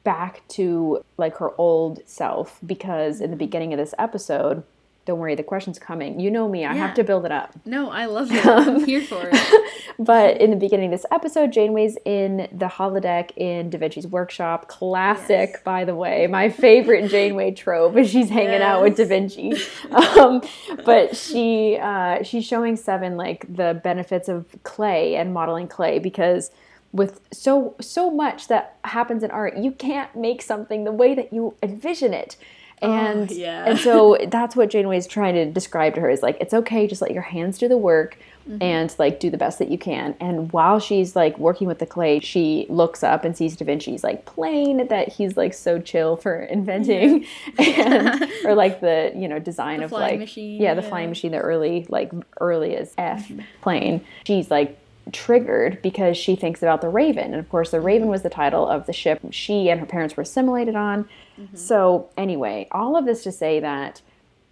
back 0.04 0.48
to 0.50 1.04
like 1.18 1.38
her 1.38 1.52
old 1.58 2.00
self 2.06 2.60
because 2.66 3.20
in 3.22 3.32
the 3.32 3.38
beginning 3.38 3.74
of 3.74 3.78
this 3.80 3.94
episode, 3.98 4.64
don't 5.06 5.18
worry, 5.18 5.34
the 5.34 5.42
question's 5.44 5.80
coming. 5.80 6.20
You 6.20 6.30
know 6.30 6.48
me, 6.48 6.64
I 6.64 6.76
Yeah. 6.76 6.86
have 6.86 6.94
to 6.96 7.04
build 7.04 7.26
it 7.26 7.32
up. 7.32 7.54
No, 7.66 7.90
I 7.90 8.06
love 8.06 8.28
it. 8.32 8.46
I'm 8.46 8.86
here 8.86 9.02
for 9.02 9.30
it. 9.32 9.68
But 10.00 10.42
in 10.42 10.50
the 10.50 10.56
beginning 10.56 10.92
of 10.92 11.00
this 11.00 11.06
episode, 11.12 11.52
Janeway's 11.52 11.96
in 12.06 12.48
the 12.52 12.66
holodeck 12.66 13.38
in 13.38 13.70
Da 13.70 13.78
Vinci's 13.78 14.08
workshop. 14.08 14.68
Classic, 14.68 15.64
by 15.64 15.86
the 15.86 15.94
way. 15.94 16.26
My 16.26 16.50
favorite 16.50 17.12
Janeway 17.12 17.52
trope 17.52 17.96
is 17.98 18.10
she's 18.10 18.30
hanging 18.30 18.62
out 18.64 18.82
with 18.82 18.98
Da 18.98 19.06
Vinci. 19.06 19.54
Um, 19.92 20.42
but 20.86 21.16
she 21.16 21.78
uh, 21.80 22.24
she's 22.24 22.46
showing 22.46 22.78
Seven 22.78 23.16
like 23.16 23.46
the 23.54 23.80
benefits 23.84 24.28
of 24.28 24.46
clay 24.64 25.16
and 25.18 25.34
modeling 25.34 25.68
clay 25.68 26.00
because 26.00 26.50
with 26.94 27.22
so 27.32 27.76
so 27.80 28.12
much 28.12 28.48
that 28.48 28.78
happens 28.84 29.24
in 29.24 29.32
art, 29.32 29.58
you 29.58 29.72
can't 29.72 30.16
make 30.16 30.42
something 30.42 30.84
the 30.84 30.92
way 30.92 31.16
that 31.16 31.32
you 31.32 31.56
envision 31.64 32.14
it. 32.14 32.36
Oh, 32.82 32.92
and 32.92 33.30
yeah. 33.32 33.66
and 33.66 33.80
so 33.80 34.18
that's 34.28 34.56
what 34.56 34.70
Janeway 34.70 34.98
is 34.98 35.08
trying 35.08 35.36
to 35.36 35.46
describe 35.46 35.96
to 35.96 36.02
her 36.02 36.10
is 36.10 36.24
like 36.24 36.38
it's 36.42 36.54
okay, 36.54 36.88
just 36.88 37.02
let 37.02 37.12
your 37.12 37.22
hands 37.22 37.58
do 37.58 37.68
the 37.68 37.78
work 37.78 38.18
mm-hmm. 38.48 38.62
and 38.62 38.94
like 38.98 39.20
do 39.20 39.30
the 39.30 39.38
best 39.38 39.60
that 39.60 39.70
you 39.70 39.78
can. 39.78 40.16
And 40.20 40.52
while 40.52 40.80
she's 40.80 41.16
like 41.16 41.38
working 41.38 41.68
with 41.68 41.80
the 41.80 41.86
clay, 41.86 42.20
she 42.20 42.66
looks 42.70 43.04
up 43.04 43.24
and 43.24 43.38
sees 43.38 43.56
Da 43.56 43.66
Vinci's 43.66 44.04
like 44.04 44.26
plane 44.26 44.88
that 44.88 45.10
he's 45.10 45.38
like 45.38 45.54
so 45.54 45.80
chill 45.80 46.16
for 46.16 46.42
inventing, 46.42 47.26
and 47.58 48.32
or 48.46 48.56
like 48.56 48.82
the 48.82 49.12
you 49.16 49.28
know 49.28 49.40
design 49.40 49.84
of 49.84 49.92
flying 49.92 50.14
like 50.14 50.20
machine, 50.20 50.62
yeah 50.62 50.74
the 50.74 50.82
yeah. 50.82 50.90
flying 50.90 51.10
machine, 51.10 51.32
the 51.32 51.40
early 51.40 51.86
like 51.90 52.12
early 52.40 52.76
as 52.76 52.94
F 52.98 53.28
mm-hmm. 53.28 53.42
plane. 53.62 54.02
She's 54.26 54.52
like 54.52 54.78
triggered 55.14 55.82
because 55.82 56.18
she 56.18 56.36
thinks 56.36 56.62
about 56.62 56.82
the 56.82 56.90
Raven, 56.90 57.34
and 57.34 57.36
of 57.36 57.50
course 57.50 57.72
the 57.72 57.82
Raven 57.82 58.08
was 58.08 58.22
the 58.22 58.30
title 58.30 58.68
of 58.68 58.86
the 58.86 58.94
ship 58.94 59.20
she 59.32 59.70
and 59.70 59.80
her 59.80 59.86
parents 59.86 60.16
were 60.16 60.24
assimilated 60.24 60.76
on. 60.76 61.08
So 61.56 62.10
anyway, 62.18 62.68
all 62.72 62.96
of 62.96 63.06
this 63.06 63.24
to 63.24 63.32
say 63.32 63.60
that 63.60 64.02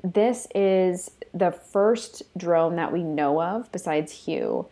this 0.03 0.47
is 0.55 1.11
the 1.33 1.51
first 1.51 2.23
drone 2.37 2.75
that 2.77 2.91
we 2.91 3.03
know 3.03 3.41
of 3.41 3.71
besides 3.71 4.11
Hugh 4.11 4.67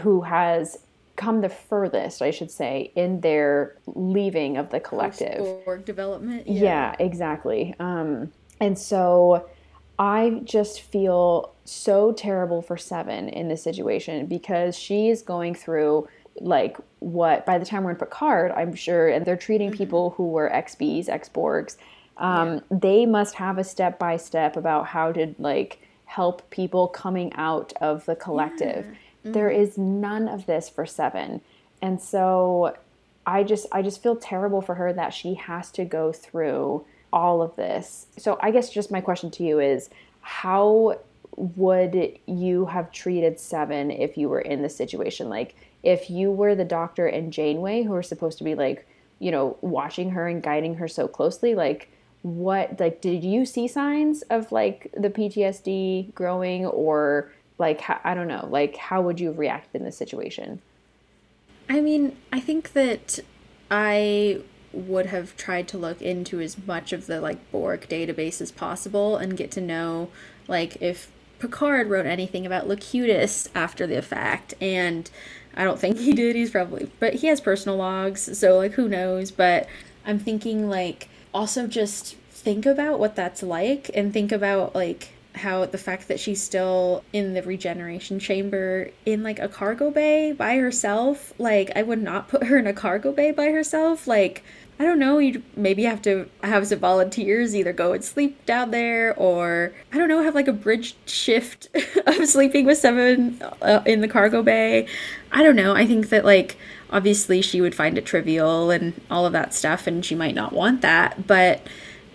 who 0.00 0.22
has 0.22 0.78
come 1.16 1.40
the 1.40 1.48
furthest, 1.48 2.22
I 2.22 2.30
should 2.30 2.50
say, 2.50 2.90
in 2.96 3.20
their 3.20 3.76
leaving 3.86 4.56
of 4.56 4.70
the 4.70 4.80
collective. 4.80 5.40
Org 5.66 5.84
development. 5.84 6.46
Yeah, 6.46 6.94
exactly. 6.98 7.74
Um, 7.78 8.32
and 8.60 8.78
so 8.78 9.48
I 9.98 10.40
just 10.44 10.80
feel 10.80 11.52
so 11.64 12.12
terrible 12.12 12.62
for 12.62 12.76
Seven 12.76 13.28
in 13.28 13.48
this 13.48 13.62
situation 13.62 14.26
because 14.26 14.76
she 14.78 15.08
is 15.08 15.22
going 15.22 15.54
through 15.54 16.08
like 16.40 16.76
what 16.98 17.46
by 17.46 17.58
the 17.58 17.64
time 17.64 17.84
we're 17.84 17.90
in 17.90 17.96
Picard, 17.96 18.50
I'm 18.52 18.74
sure, 18.74 19.08
and 19.08 19.24
they're 19.24 19.36
treating 19.36 19.70
people 19.70 20.10
who 20.10 20.28
were 20.28 20.50
XBs, 20.50 21.08
ex 21.08 21.28
Borgs. 21.28 21.76
Um, 22.16 22.62
They 22.70 23.06
must 23.06 23.36
have 23.36 23.58
a 23.58 23.64
step 23.64 23.98
by 23.98 24.16
step 24.16 24.56
about 24.56 24.86
how 24.86 25.12
to 25.12 25.34
like 25.38 25.80
help 26.06 26.48
people 26.50 26.88
coming 26.88 27.32
out 27.34 27.72
of 27.80 28.04
the 28.06 28.16
collective. 28.16 28.86
There 29.22 29.50
is 29.50 29.78
none 29.78 30.28
of 30.28 30.46
this 30.46 30.68
for 30.68 30.84
Seven, 30.84 31.40
and 31.80 32.00
so 32.00 32.76
I 33.26 33.42
just 33.42 33.66
I 33.72 33.82
just 33.82 34.02
feel 34.02 34.16
terrible 34.16 34.60
for 34.60 34.74
her 34.74 34.92
that 34.92 35.14
she 35.14 35.34
has 35.34 35.70
to 35.72 35.84
go 35.84 36.12
through 36.12 36.84
all 37.14 37.40
of 37.40 37.54
this. 37.54 38.06
So 38.18 38.36
I 38.42 38.50
guess 38.50 38.68
just 38.68 38.90
my 38.90 39.00
question 39.00 39.30
to 39.30 39.44
you 39.44 39.60
is 39.60 39.88
how 40.20 40.98
would 41.36 42.18
you 42.26 42.66
have 42.66 42.90
treated 42.90 43.38
Seven 43.38 43.90
if 43.92 44.18
you 44.18 44.28
were 44.28 44.40
in 44.40 44.62
this 44.62 44.76
situation? 44.76 45.28
Like 45.28 45.54
if 45.84 46.10
you 46.10 46.32
were 46.32 46.56
the 46.56 46.64
doctor 46.64 47.06
and 47.06 47.32
Janeway 47.32 47.84
who 47.84 47.94
are 47.94 48.02
supposed 48.02 48.36
to 48.38 48.44
be 48.44 48.56
like, 48.56 48.86
you 49.20 49.30
know, 49.30 49.56
watching 49.60 50.10
her 50.10 50.26
and 50.26 50.42
guiding 50.42 50.74
her 50.74 50.88
so 50.88 51.06
closely, 51.06 51.54
like 51.54 51.88
what 52.22 52.80
like 52.80 53.00
did 53.00 53.22
you 53.22 53.46
see 53.46 53.68
signs 53.68 54.22
of 54.22 54.50
like 54.50 54.90
the 54.96 55.10
PTSD 55.10 56.12
growing 56.14 56.66
or 56.66 57.30
like 57.58 57.80
I 58.04 58.14
don't 58.14 58.28
know, 58.28 58.48
like 58.50 58.76
how 58.76 59.02
would 59.02 59.20
you 59.20 59.28
have 59.28 59.38
reacted 59.38 59.80
in 59.80 59.84
this 59.84 59.96
situation? 59.96 60.60
I 61.68 61.80
mean, 61.80 62.16
I 62.32 62.40
think 62.40 62.72
that 62.72 63.20
I 63.70 64.42
would 64.74 65.06
have 65.06 65.36
tried 65.36 65.68
to 65.68 65.78
look 65.78 66.02
into 66.02 66.40
as 66.40 66.56
much 66.66 66.92
of 66.92 67.06
the 67.06 67.20
like 67.20 67.50
Borg 67.50 67.88
database 67.88 68.40
as 68.40 68.50
possible 68.50 69.16
and 69.16 69.36
get 69.36 69.50
to 69.52 69.60
know 69.60 70.10
like 70.48 70.80
if 70.80 71.10
Picard 71.38 71.88
wrote 71.88 72.06
anything 72.06 72.46
about 72.46 72.68
Locutus 72.68 73.48
after 73.54 73.86
the 73.86 74.02
fact 74.02 74.54
and 74.60 75.10
I 75.56 75.64
don't 75.64 75.78
think 75.78 75.98
he 75.98 76.12
did. 76.12 76.36
He's 76.36 76.50
probably 76.50 76.90
but 77.00 77.14
he 77.14 77.28
has 77.28 77.40
personal 77.40 77.76
logs, 77.76 78.38
so 78.38 78.56
like 78.56 78.72
who 78.72 78.88
knows, 78.88 79.30
but 79.30 79.68
I'm 80.04 80.18
thinking 80.18 80.68
like 80.68 81.08
also 81.32 81.66
just 81.66 82.16
think 82.30 82.66
about 82.66 82.98
what 82.98 83.16
that's 83.16 83.42
like 83.42 83.90
and 83.94 84.12
think 84.12 84.30
about 84.30 84.74
like 84.74 85.13
how 85.34 85.64
the 85.66 85.78
fact 85.78 86.08
that 86.08 86.20
she's 86.20 86.42
still 86.42 87.02
in 87.12 87.34
the 87.34 87.42
regeneration 87.42 88.18
chamber 88.18 88.90
in 89.04 89.22
like 89.22 89.38
a 89.38 89.48
cargo 89.48 89.90
bay 89.90 90.32
by 90.32 90.56
herself 90.56 91.32
like 91.38 91.70
i 91.74 91.82
would 91.82 92.00
not 92.00 92.28
put 92.28 92.44
her 92.44 92.56
in 92.56 92.66
a 92.66 92.72
cargo 92.72 93.12
bay 93.12 93.30
by 93.30 93.46
herself. 93.50 94.06
Like 94.06 94.44
i 94.78 94.84
don't 94.84 94.98
know 94.98 95.18
you 95.18 95.42
maybe 95.56 95.84
have 95.84 96.02
to 96.02 96.28
have 96.42 96.66
some 96.66 96.78
volunteers 96.78 97.54
either 97.54 97.72
go 97.72 97.92
and 97.92 98.04
sleep 98.04 98.44
down 98.44 98.70
there 98.72 99.14
or 99.16 99.72
i 99.92 99.98
don't 99.98 100.08
know 100.08 100.22
have 100.22 100.34
like 100.34 100.48
a 100.48 100.52
bridge 100.52 100.96
shift 101.06 101.68
of 102.06 102.26
sleeping 102.28 102.66
with 102.66 102.78
seven 102.78 103.40
uh, 103.62 103.82
in 103.86 104.00
the 104.00 104.08
cargo 104.08 104.42
bay. 104.42 104.86
I 105.32 105.42
don't 105.42 105.56
know. 105.56 105.74
I 105.74 105.86
think 105.86 106.10
that 106.10 106.24
like 106.24 106.56
obviously 106.90 107.42
she 107.42 107.60
would 107.60 107.74
find 107.74 107.98
it 107.98 108.06
trivial 108.06 108.70
and 108.70 109.00
all 109.10 109.26
of 109.26 109.32
that 109.32 109.52
stuff 109.52 109.86
and 109.86 110.04
she 110.04 110.14
might 110.14 110.34
not 110.34 110.52
want 110.52 110.80
that 110.82 111.26
but 111.26 111.60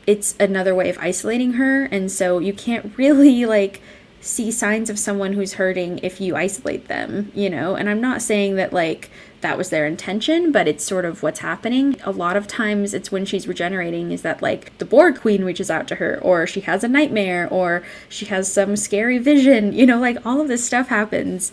it's 0.10 0.34
another 0.40 0.73
way 0.73 0.90
of 0.90 0.98
isolating 0.98 1.53
her 1.53 1.86
and 1.86 2.11
so 2.11 2.40
you 2.40 2.52
can't 2.52 2.98
really 2.98 3.45
like 3.45 3.80
see 4.22 4.52
signs 4.52 4.90
of 4.90 4.98
someone 4.98 5.34
who's 5.34 5.53
hurting 5.53 5.99
if 5.99 6.19
you 6.19 6.36
isolate 6.36 6.88
them 6.88 7.31
you 7.36 7.48
know? 7.48 7.76
And 7.76 7.88
i'm 7.88 8.02
not 8.02 8.19
saying 8.23 8.56
that 8.56 8.73
like 8.73 9.11
that 9.41 9.56
was 9.56 9.69
their 9.69 9.86
intention 9.86 10.52
but 10.52 10.68
it's 10.68 10.84
sort 10.84 11.06
of 11.06 11.22
what's 11.22 11.41
happening. 11.41 11.95
A 12.03 12.11
lot 12.11 12.36
of 12.36 12.48
times 12.48 12.95
it's 12.95 13.11
when 13.11 13.23
she's 13.23 13.48
regenerating 13.48 14.11
is 14.11 14.23
that 14.23 14.41
like 14.41 14.76
the 14.80 14.86
borg 14.86 15.22
queen 15.22 15.44
reaches 15.44 15.69
out 15.69 15.88
to 15.90 15.95
her 15.95 16.19
or 16.23 16.48
she 16.48 16.61
has 16.61 16.84
a 16.84 16.88
nightmare 16.88 17.48
or 17.52 17.84
she 18.10 18.26
has 18.26 18.52
some 18.52 18.76
scary 18.76 19.19
vision 19.19 19.73
you 19.73 19.86
know? 19.86 19.99
Like 19.99 20.26
all 20.26 20.41
of 20.41 20.48
this 20.48 20.65
stuff 20.65 20.88
happens. 20.88 21.52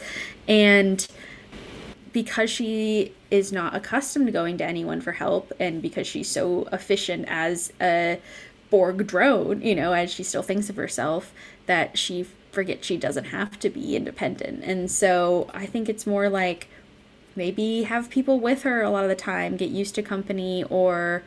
And 0.48 1.06
because 2.16 2.48
she 2.48 3.12
is 3.30 3.52
not 3.52 3.74
accustomed 3.74 4.24
to 4.24 4.32
going 4.32 4.56
to 4.56 4.64
anyone 4.64 5.00
for 5.02 5.12
help 5.12 5.52
and 5.60 5.82
because 5.82 6.06
she's 6.06 6.28
so 6.28 6.66
efficient 6.72 7.26
as 7.28 7.70
a 7.80 8.18
Borg 8.70 9.06
drone, 9.06 9.62
you 9.62 9.74
know, 9.74 9.92
as 9.92 10.10
she 10.10 10.22
still 10.22 10.42
thinks 10.42 10.68
of 10.68 10.76
herself, 10.76 11.32
that 11.66 11.98
she 11.98 12.26
forgets 12.50 12.86
she 12.86 12.96
doesn't 12.96 13.26
have 13.26 13.58
to 13.60 13.70
be 13.70 13.96
independent. 13.96 14.64
And 14.64 14.90
so 14.90 15.50
I 15.52 15.66
think 15.66 15.88
it's 15.88 16.06
more 16.06 16.28
like 16.28 16.68
maybe 17.36 17.82
have 17.82 18.08
people 18.10 18.40
with 18.40 18.62
her 18.62 18.82
a 18.82 18.90
lot 18.90 19.04
of 19.04 19.10
the 19.10 19.16
time, 19.16 19.56
get 19.56 19.70
used 19.70 19.94
to 19.96 20.02
company, 20.02 20.64
or 20.64 21.22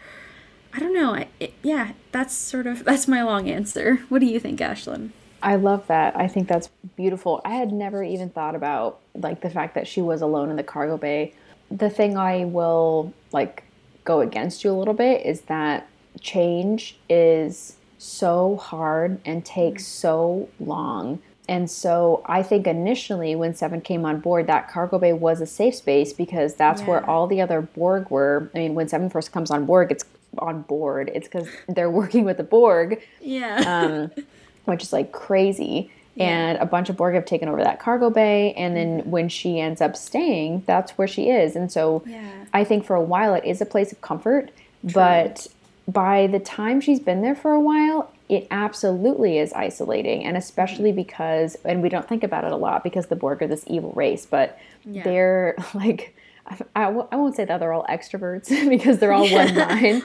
I 0.74 0.80
don't 0.80 0.94
know. 0.94 1.26
It, 1.40 1.54
yeah, 1.62 1.94
that's 2.12 2.34
sort 2.34 2.68
of 2.68 2.84
that's 2.90 3.08
my 3.08 3.22
long 3.24 3.50
answer. 3.50 3.98
What 4.10 4.20
do 4.20 4.26
you 4.26 4.40
think, 4.40 4.60
Ashlyn? 4.60 5.12
I 5.42 5.56
love 5.56 5.88
that. 5.88 6.18
I 6.18 6.28
think 6.28 6.48
that's 6.48 6.70
beautiful. 6.98 7.42
I 7.46 7.56
had 7.56 7.72
never 7.72 8.04
even 8.04 8.30
thought 8.30 8.56
about 8.56 9.00
like 9.16 9.42
the 9.42 9.50
fact 9.50 9.76
that 9.76 9.88
she 9.88 10.02
was 10.02 10.22
alone 10.22 10.50
in 10.50 10.58
the 10.58 10.64
cargo 10.64 10.98
bay. 10.98 11.34
The 11.72 11.90
thing 11.90 12.18
I 12.18 12.46
will 12.46 13.14
like 13.32 13.64
go 14.04 14.22
against 14.22 14.64
you 14.64 14.72
a 14.72 14.74
little 14.74 14.94
bit 14.94 15.26
is 15.26 15.42
that 15.42 15.88
change 16.20 16.98
is 17.10 17.76
so 17.98 18.56
hard 18.58 19.20
and 19.26 19.44
takes 19.46 19.86
so 19.86 20.48
long. 20.60 21.20
And 21.48 21.70
so 21.70 22.22
I 22.28 22.44
think 22.44 22.68
initially 22.68 23.36
when 23.36 23.56
Seven 23.56 23.82
came 23.82 24.06
on 24.06 24.20
board, 24.20 24.46
that 24.48 24.70
cargo 24.70 25.00
bay 25.00 25.14
was 25.14 25.42
a 25.42 25.48
safe 25.48 25.74
space 25.76 26.14
because 26.14 26.54
that's 26.54 26.84
where 26.84 27.04
all 27.10 27.26
the 27.26 27.42
other 27.42 27.62
Borg 27.62 28.10
were. 28.12 28.52
I 28.54 28.60
mean, 28.60 28.76
when 28.76 28.88
Seven 28.88 29.10
first 29.10 29.32
comes 29.32 29.50
on 29.50 29.66
board, 29.66 29.92
it's 29.92 30.06
on 30.38 30.62
board. 30.62 31.10
It's 31.14 31.28
because 31.28 31.48
they're 31.68 31.90
working 32.02 32.24
with 32.24 32.38
the 32.38 32.44
Borg 32.44 33.02
Yeah. 33.20 33.64
um, 33.66 34.24
which 34.66 34.84
is 34.84 34.94
like 34.94 35.12
crazy. 35.12 35.92
And 36.18 36.58
a 36.58 36.66
bunch 36.66 36.90
of 36.90 36.98
Borg 36.98 37.16
have 37.16 37.26
taken 37.26 37.48
over 37.48 37.64
that 37.64 37.80
cargo 37.80 38.10
bay. 38.10 38.54
And 38.54 38.76
then 38.76 39.10
when 39.10 39.30
she 39.30 39.60
ends 39.60 39.80
up 39.82 39.96
staying, 39.96 40.64
that's 40.68 40.92
where 40.98 41.08
she 41.08 41.30
is. 41.30 41.56
And 41.56 41.72
so 41.72 42.04
Yeah. 42.06 42.30
I 42.54 42.64
think 42.66 42.86
for 42.86 42.96
a 42.96 43.02
while 43.02 43.34
it 43.34 43.44
is 43.46 43.60
a 43.62 43.66
place 43.66 43.92
of 43.92 44.02
comfort. 44.02 44.52
But 44.84 45.48
by 45.94 46.28
the 46.28 46.40
time 46.40 46.82
she's 46.82 47.00
been 47.00 47.22
there 47.22 47.36
for 47.36 47.52
a 47.54 47.60
while, 47.60 48.12
it 48.28 48.48
absolutely 48.52 49.38
is 49.40 49.54
isolating. 49.54 50.24
And 50.26 50.38
especially 50.38 50.92
because, 50.92 51.56
and 51.66 51.82
we 51.82 51.90
don't 51.90 52.08
think 52.08 52.24
about 52.24 52.44
it 52.44 52.52
a 52.52 52.56
lot 52.58 52.84
because 52.84 53.08
the 53.08 53.16
Borg 53.16 53.42
are 53.42 53.48
this 53.48 53.64
evil 53.68 53.92
race, 53.96 54.26
but 54.26 54.58
Yeah. 54.86 55.04
they're 55.04 55.56
like, 55.74 56.16
I, 56.48 56.58
I 56.76 56.84
w- 56.86 57.08
I 57.12 57.16
won't 57.16 57.36
say 57.36 57.46
that 57.46 57.60
they're 57.60 57.74
all 57.74 57.86
extroverts 57.90 58.50
because 58.70 59.00
they're 59.00 59.14
all 59.14 59.30
one 59.32 59.56
mind 59.56 60.04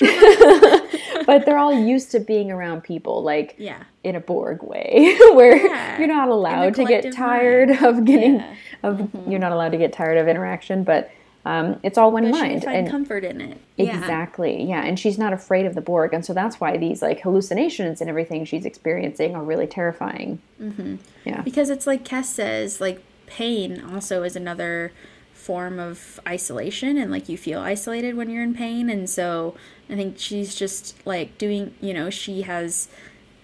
but 1.26 1.44
they're 1.46 1.58
all 1.58 1.72
used 1.72 2.10
to 2.12 2.20
being 2.20 2.50
around 2.50 2.82
people 2.82 3.22
like 3.22 3.54
Yeah. 3.58 3.82
in 4.04 4.14
a 4.16 4.20
borg 4.20 4.62
way 4.62 5.16
where 5.32 5.56
Yeah. 5.56 5.98
you're 5.98 6.06
not 6.08 6.28
allowed 6.28 6.74
to 6.76 6.84
get 6.84 7.12
tired 7.12 7.70
of 7.82 8.04
getting 8.04 8.36
Yeah. 8.36 8.54
of 8.82 9.08
you're 9.28 9.38
not 9.40 9.52
allowed 9.52 9.70
to 9.72 9.78
get 9.78 9.92
tired 9.92 10.16
of 10.18 10.28
interaction 10.28 10.84
but 10.84 11.10
Um, 11.44 11.80
it's 11.82 11.96
all 11.96 12.12
one 12.12 12.24
But 12.30 12.38
mind. 12.38 12.64
and 12.64 12.90
comfort 12.90 13.24
in 13.24 13.40
it. 13.40 13.58
Yeah. 13.76 13.98
Exactly. 13.98 14.62
Yeah. 14.64 14.84
And 14.84 14.98
she's 14.98 15.18
not 15.18 15.32
afraid 15.32 15.64
of 15.64 15.74
the 15.74 15.80
Borg. 15.80 16.12
And 16.12 16.24
so 16.24 16.34
that's 16.34 16.60
why 16.60 16.76
these 16.76 17.00
like 17.00 17.20
hallucinations 17.20 18.00
and 18.00 18.10
everything 18.10 18.44
she's 18.44 18.66
experiencing 18.66 19.34
are 19.34 19.42
really 19.42 19.66
terrifying. 19.66 20.40
Mm-hmm. 20.60 20.96
Yeah. 21.24 21.40
Because 21.40 21.70
it's 21.70 21.86
like 21.86 22.04
Kes 22.04 22.26
says, 22.26 22.80
like 22.80 23.02
pain 23.26 23.82
also 23.92 24.22
is 24.22 24.36
another 24.36 24.92
form 25.32 25.78
of 25.78 26.20
isolation 26.28 26.98
and 26.98 27.10
like 27.10 27.28
you 27.28 27.38
feel 27.38 27.60
isolated 27.60 28.14
when 28.14 28.28
you're 28.28 28.42
in 28.42 28.54
pain 28.54 28.90
and 28.90 29.08
so 29.08 29.54
I 29.88 29.94
think 29.94 30.18
she's 30.18 30.54
just 30.54 30.94
like 31.06 31.38
doing, 31.38 31.74
you 31.80 31.94
know, 31.94 32.10
she 32.10 32.42
has 32.42 32.88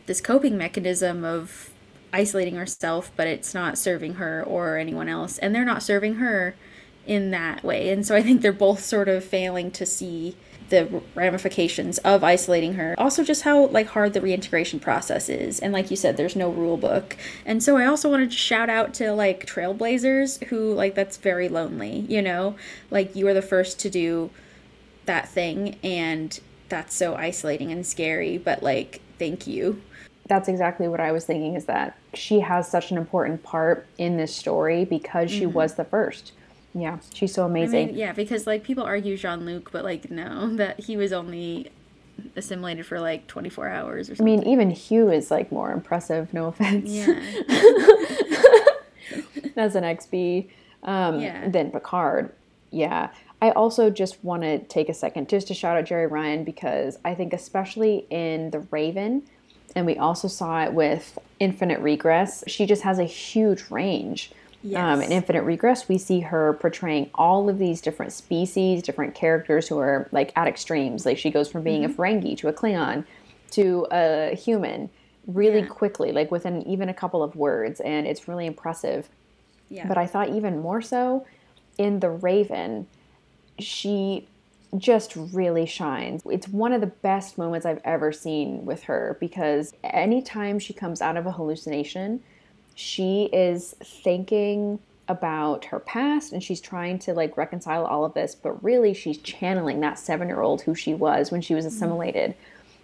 this 0.05 0.21
coping 0.21 0.59
mechanism 0.59 1.25
of 1.25 1.71
isolating 2.13 2.55
herself, 2.57 3.11
but 3.17 3.27
it's 3.27 3.55
not 3.55 3.79
serving 3.79 4.15
her 4.15 4.45
or 4.45 4.77
anyone 4.77 5.09
else 5.09 5.39
and 5.39 5.55
they're 5.55 5.65
not 5.65 5.83
serving 5.83 6.17
her 6.17 6.55
in 7.07 7.31
that 7.31 7.63
way. 7.63 7.91
And 7.91 8.07
so 8.07 8.15
I 8.15 8.23
think 8.23 8.43
they're 8.43 8.53
both 8.53 8.81
sort 8.81 9.09
of 9.09 9.25
failing 9.25 9.71
to 9.73 9.87
see 9.87 10.37
the 10.69 11.03
ramifications 11.15 11.99
of 11.99 12.25
isolating 12.25 12.75
her. 12.75 12.95
Also 12.99 13.23
just 13.23 13.43
how 13.43 13.67
like 13.67 13.89
hard 13.89 14.13
the 14.13 14.21
reintegration 14.21 14.81
process 14.81 15.29
is. 15.29 15.61
And 15.61 15.73
like 15.73 15.91
you 15.91 15.97
said 15.97 16.17
there's 16.17 16.37
no 16.37 16.51
rule 16.51 16.77
book. 16.77 17.17
And 17.45 17.63
so 17.63 17.77
I 17.77 17.87
also 17.87 18.11
wanted 18.11 18.31
to 18.31 18.37
shout 18.37 18.69
out 18.69 18.95
to 18.95 19.13
like 19.13 19.47
trailblazers 19.47 20.45
who 20.47 20.73
like 20.73 20.95
that's 20.95 21.17
very 21.17 21.49
lonely, 21.49 22.01
you 22.09 22.23
know? 22.23 22.57
Like 22.91 23.15
you 23.15 23.29
are 23.29 23.35
the 23.35 23.43
first 23.43 23.79
to 23.81 23.91
do 23.91 24.31
that 25.07 25.29
thing 25.29 25.77
and 25.83 26.39
that's 26.69 26.95
so 26.95 27.15
isolating 27.15 27.71
and 27.71 27.87
scary, 27.87 28.39
but 28.39 28.63
like 28.63 29.01
thank 29.19 29.47
you. 29.47 29.81
That's 30.29 30.49
exactly 30.49 30.89
what 30.89 30.99
I 30.99 31.13
was 31.13 31.25
thinking 31.25 31.55
is 31.55 31.67
that 31.67 31.97
she 32.13 32.41
has 32.41 32.69
such 32.69 32.91
an 32.91 32.99
important 32.99 33.45
part 33.45 33.87
in 33.99 34.17
this 34.17 34.35
story 34.35 34.85
because 34.85 35.31
she 35.31 35.43
mm-hmm. 35.43 35.53
was 35.53 35.75
the 35.75 35.85
first. 35.85 36.33
Yeah. 36.79 36.99
She's 37.15 37.33
so 37.33 37.45
I 37.45 37.47
amazing. 37.47 37.87
mean, 37.89 37.97
yeah, 37.97 38.13
because 38.13 38.47
like 38.47 38.63
people 38.63 38.85
argue 38.85 39.17
Jean 39.17 39.47
Luc, 39.47 39.71
but 39.73 39.85
like 39.85 40.11
no, 40.11 40.55
that 40.57 40.81
he 40.81 40.97
was 40.97 41.13
only 41.13 41.71
assimilated 42.35 42.87
for 42.87 42.99
like 43.01 43.27
24 43.27 43.69
hours 43.69 44.11
or 44.11 44.17
something. 44.17 44.41
I 44.41 44.45
mean, 44.45 44.49
even 44.49 44.71
Hugh 44.71 45.11
is 45.11 45.31
like 45.31 45.53
more 45.53 45.73
impressive, 45.73 46.33
no 46.35 46.47
offense. 46.47 46.91
yeah. 46.91 47.07
as 49.57 49.75
an 49.75 49.85
XB 49.85 50.49
um, 50.83 51.21
Yeah. 51.21 51.49
than 51.49 51.71
Picard. 51.71 52.33
Yeah. 52.71 53.11
I 53.41 53.51
also 53.51 53.91
just 53.91 54.23
want 54.25 54.43
to 54.43 54.59
take 54.61 54.89
a 54.89 54.95
second 54.95 55.29
just 55.29 55.49
to 55.49 55.55
shout 55.55 55.77
out 55.77 55.85
Jeri 55.85 56.11
Ryan 56.11 56.45
because 56.45 56.99
I 57.05 57.15
think, 57.15 57.33
especially 57.33 58.07
in 58.11 58.51
The 58.51 58.61
Raven, 58.71 59.23
and 59.75 59.87
we 59.87 59.97
also 59.99 60.29
saw 60.29 60.65
it 60.65 60.73
with 60.73 61.19
Infinite 61.39 61.81
Regress, 61.81 62.45
she 62.47 62.67
just 62.67 62.83
has 62.83 62.99
a 62.99 63.05
huge 63.05 63.71
range. 63.71 64.33
Um, 64.75 65.01
in 65.03 65.13
Infinite 65.13 65.43
Regress, 65.43 65.89
we 65.89 65.99
see 65.99 66.21
her 66.21 66.55
portraying 66.55 67.11
all 67.15 67.49
of 67.49 67.59
these 67.59 67.81
different 67.81 68.13
species, 68.13 68.83
different 68.83 69.15
characters 69.15 69.69
who 69.69 69.79
are 69.79 70.09
like 70.13 70.33
at 70.37 70.49
extremes. 70.49 71.07
Like 71.07 71.19
she 71.19 71.31
goes 71.31 71.49
from 71.51 71.63
being 71.63 71.85
a 71.85 71.89
Ferengi 71.89 72.37
to 72.39 72.49
a 72.49 72.53
Klingon 72.53 73.05
to 73.53 73.87
a 73.91 74.35
human 74.35 74.91
really 75.27 75.61
Yeah. 75.61 75.67
quickly, 75.67 76.13
like 76.13 76.31
within 76.31 76.63
even 76.67 76.89
a 76.89 76.95
couple 76.95 77.23
of 77.23 77.37
words, 77.37 77.81
and 77.81 78.07
it's 78.07 78.27
really 78.29 78.47
impressive. 78.47 79.09
Yeah. 79.69 79.87
But 79.87 79.99
I 79.99 80.07
thought 80.07 80.31
even 80.31 80.61
more 80.61 80.81
so 80.81 81.27
in 81.79 82.01
The 82.01 82.11
Raven, 82.11 82.87
she 83.59 84.27
just 84.77 85.15
really 85.17 85.65
shines. 85.67 86.23
It's 86.27 86.49
one 86.49 86.73
of 86.73 86.81
the 86.81 86.87
best 86.89 87.39
moments 87.39 87.65
I've 87.67 87.81
ever 87.85 88.13
seen 88.13 88.65
with 88.67 88.85
her 88.85 89.17
because 89.21 89.75
anytime 89.85 90.59
she 90.59 90.73
comes 90.73 91.01
out 91.01 91.17
of 91.17 91.25
a 91.27 91.33
hallucination, 91.33 92.23
she 92.77 93.25
is 93.33 93.75
thinking 93.83 94.79
about 95.09 95.65
her 95.67 95.81
past 95.81 96.33
and 96.33 96.43
she's 96.43 96.61
trying 96.61 96.99
to 97.01 97.15
like 97.15 97.37
reconcile 97.37 97.85
all 97.85 98.05
of 98.05 98.15
this, 98.15 98.35
but 98.35 98.63
really 98.63 98.95
she's 98.95 99.19
channeling 99.19 99.81
that 99.81 99.99
seven 99.99 100.29
year 100.29 100.43
old 100.43 100.63
who 100.63 100.75
she 100.75 100.95
was 100.95 101.33
when 101.33 101.41
she 101.41 101.55
was 101.55 101.65
mm-hmm. 101.65 101.75
assimilated. 101.75 102.35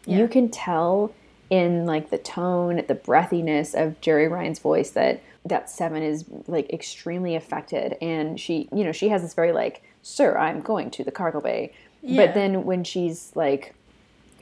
You 0.04 0.26
can 0.26 0.48
tell 0.48 1.14
in 1.48 1.86
like 1.86 2.10
the 2.10 2.18
tone, 2.18 2.82
the 2.88 2.94
breathiness 2.94 3.74
of 3.80 4.00
Jeri 4.00 4.28
Ryan's 4.28 4.58
voice 4.58 4.90
that 4.90 5.22
that 5.44 5.68
seven 5.68 6.02
is 6.02 6.24
like 6.46 6.72
extremely 6.72 7.34
affected 7.34 7.96
and 8.00 8.38
she 8.38 8.68
you 8.72 8.84
know 8.84 8.92
she 8.92 9.08
has 9.08 9.22
this 9.22 9.34
very 9.34 9.52
like 9.52 9.82
sir 10.02 10.38
i'm 10.38 10.60
going 10.60 10.90
to 10.90 11.02
the 11.02 11.10
cargo 11.10 11.40
bay 11.40 11.72
Yeah. 12.00 12.26
but 12.26 12.34
then 12.34 12.64
when 12.64 12.84
she's 12.84 13.32
like 13.34 13.74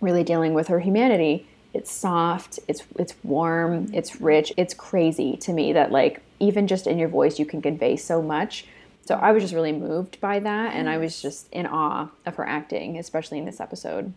really 0.00 0.24
dealing 0.24 0.52
with 0.52 0.68
her 0.68 0.80
humanity 0.80 1.46
it's 1.72 1.92
soft 1.92 2.58
it's 2.68 2.82
it's 2.98 3.14
warm 3.22 3.88
it's 3.92 4.20
rich 4.20 4.52
it's 4.56 4.74
crazy 4.74 5.36
to 5.36 5.52
me 5.52 5.72
that 5.72 5.92
like 5.92 6.20
even 6.38 6.66
just 6.66 6.86
in 6.86 6.98
your 6.98 7.08
voice 7.08 7.38
you 7.38 7.44
can 7.44 7.62
convey 7.62 7.96
so 7.96 8.20
much 8.20 8.66
so 9.04 9.14
i 9.16 9.30
was 9.30 9.42
just 9.42 9.54
really 9.54 9.72
moved 9.72 10.20
by 10.20 10.38
that 10.38 10.74
and 10.74 10.88
i 10.88 10.98
was 10.98 11.22
just 11.22 11.50
in 11.52 11.66
awe 11.66 12.08
of 12.26 12.36
her 12.36 12.46
acting 12.46 12.98
especially 12.98 13.38
in 13.38 13.44
this 13.44 13.60
episode 13.60 14.12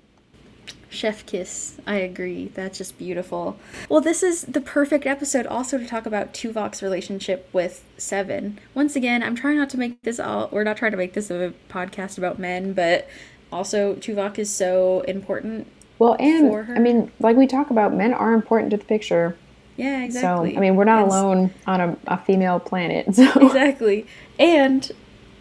Chef 0.94 1.26
kiss. 1.26 1.78
I 1.88 1.96
agree. 1.96 2.52
That's 2.54 2.78
just 2.78 2.98
beautiful. 3.00 3.58
Well, 3.90 4.00
this 4.00 4.22
is 4.22 4.44
the 4.44 4.62
perfect 4.62 5.08
episode 5.08 5.48
also 5.48 5.78
to 5.80 5.88
talk 5.88 6.06
about 6.06 6.34
Tuvok's 6.34 6.84
relationship 6.84 7.50
with 7.52 7.84
Seven. 7.98 8.60
Once 8.76 8.96
again, 8.96 9.24
I'm 9.24 9.36
trying 9.36 9.58
not 9.58 9.72
to 9.72 9.80
make 9.80 10.00
this 10.04 10.20
all 10.20 10.50
we're 10.52 10.64
not 10.64 10.78
trying 10.78 10.92
to 10.92 10.98
make 10.98 11.14
this 11.14 11.32
a 11.32 11.54
podcast 11.68 12.18
about 12.18 12.38
men, 12.38 12.74
but 12.74 13.08
also 13.52 13.96
Tuvok 13.96 14.38
is 14.38 14.54
so 14.54 15.02
important. 15.02 15.68
Well 16.00 16.16
and 16.20 16.72
i 16.72 16.80
mean 16.80 17.12
like 17.20 17.36
we 17.38 17.48
talk 17.48 17.70
about 17.70 17.94
men 17.94 18.14
are 18.14 18.34
important 18.34 18.72
to 18.72 18.78
the 18.78 18.86
picture 18.86 19.36
Yeah, 19.78 20.04
exactly. 20.04 20.52
so 20.54 20.58
i 20.58 20.60
mean 20.62 20.76
we're 20.76 20.84
not 20.84 21.04
alone 21.08 21.54
on 21.68 21.82
a, 21.82 21.98
a 22.08 22.18
female 22.18 22.60
planet 22.60 23.14
so 23.16 23.32
exactly. 23.40 24.06
And 24.40 24.92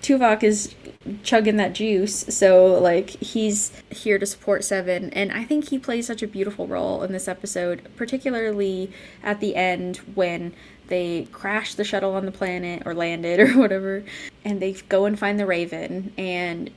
Tuvok 0.02 0.42
is 0.42 0.74
chugging 1.22 1.56
that 1.56 1.72
juice, 1.74 2.24
so 2.28 2.74
like 2.74 3.10
he's 3.10 3.70
here 3.90 4.18
to 4.18 4.26
support 4.26 4.64
Seven, 4.64 5.10
and 5.10 5.30
I 5.32 5.44
think 5.44 5.68
he 5.68 5.78
plays 5.78 6.06
such 6.08 6.22
a 6.22 6.26
beautiful 6.26 6.66
role 6.66 7.02
in 7.04 7.12
this 7.12 7.28
episode, 7.28 7.88
particularly 7.96 8.90
at 9.22 9.38
the 9.38 9.54
end 9.54 9.98
when 10.14 10.52
they 10.88 11.28
crash 11.30 11.74
the 11.76 11.84
shuttle 11.84 12.14
on 12.14 12.26
the 12.26 12.32
planet 12.32 12.82
or 12.84 12.94
landed 12.94 13.38
or 13.46 13.52
whatever, 13.52 14.02
and 14.44 14.60
they 14.60 14.72
go 14.88 15.04
and 15.04 15.16
find 15.18 15.38
the 15.38 15.46
Raven, 15.46 16.12
and 16.18 16.70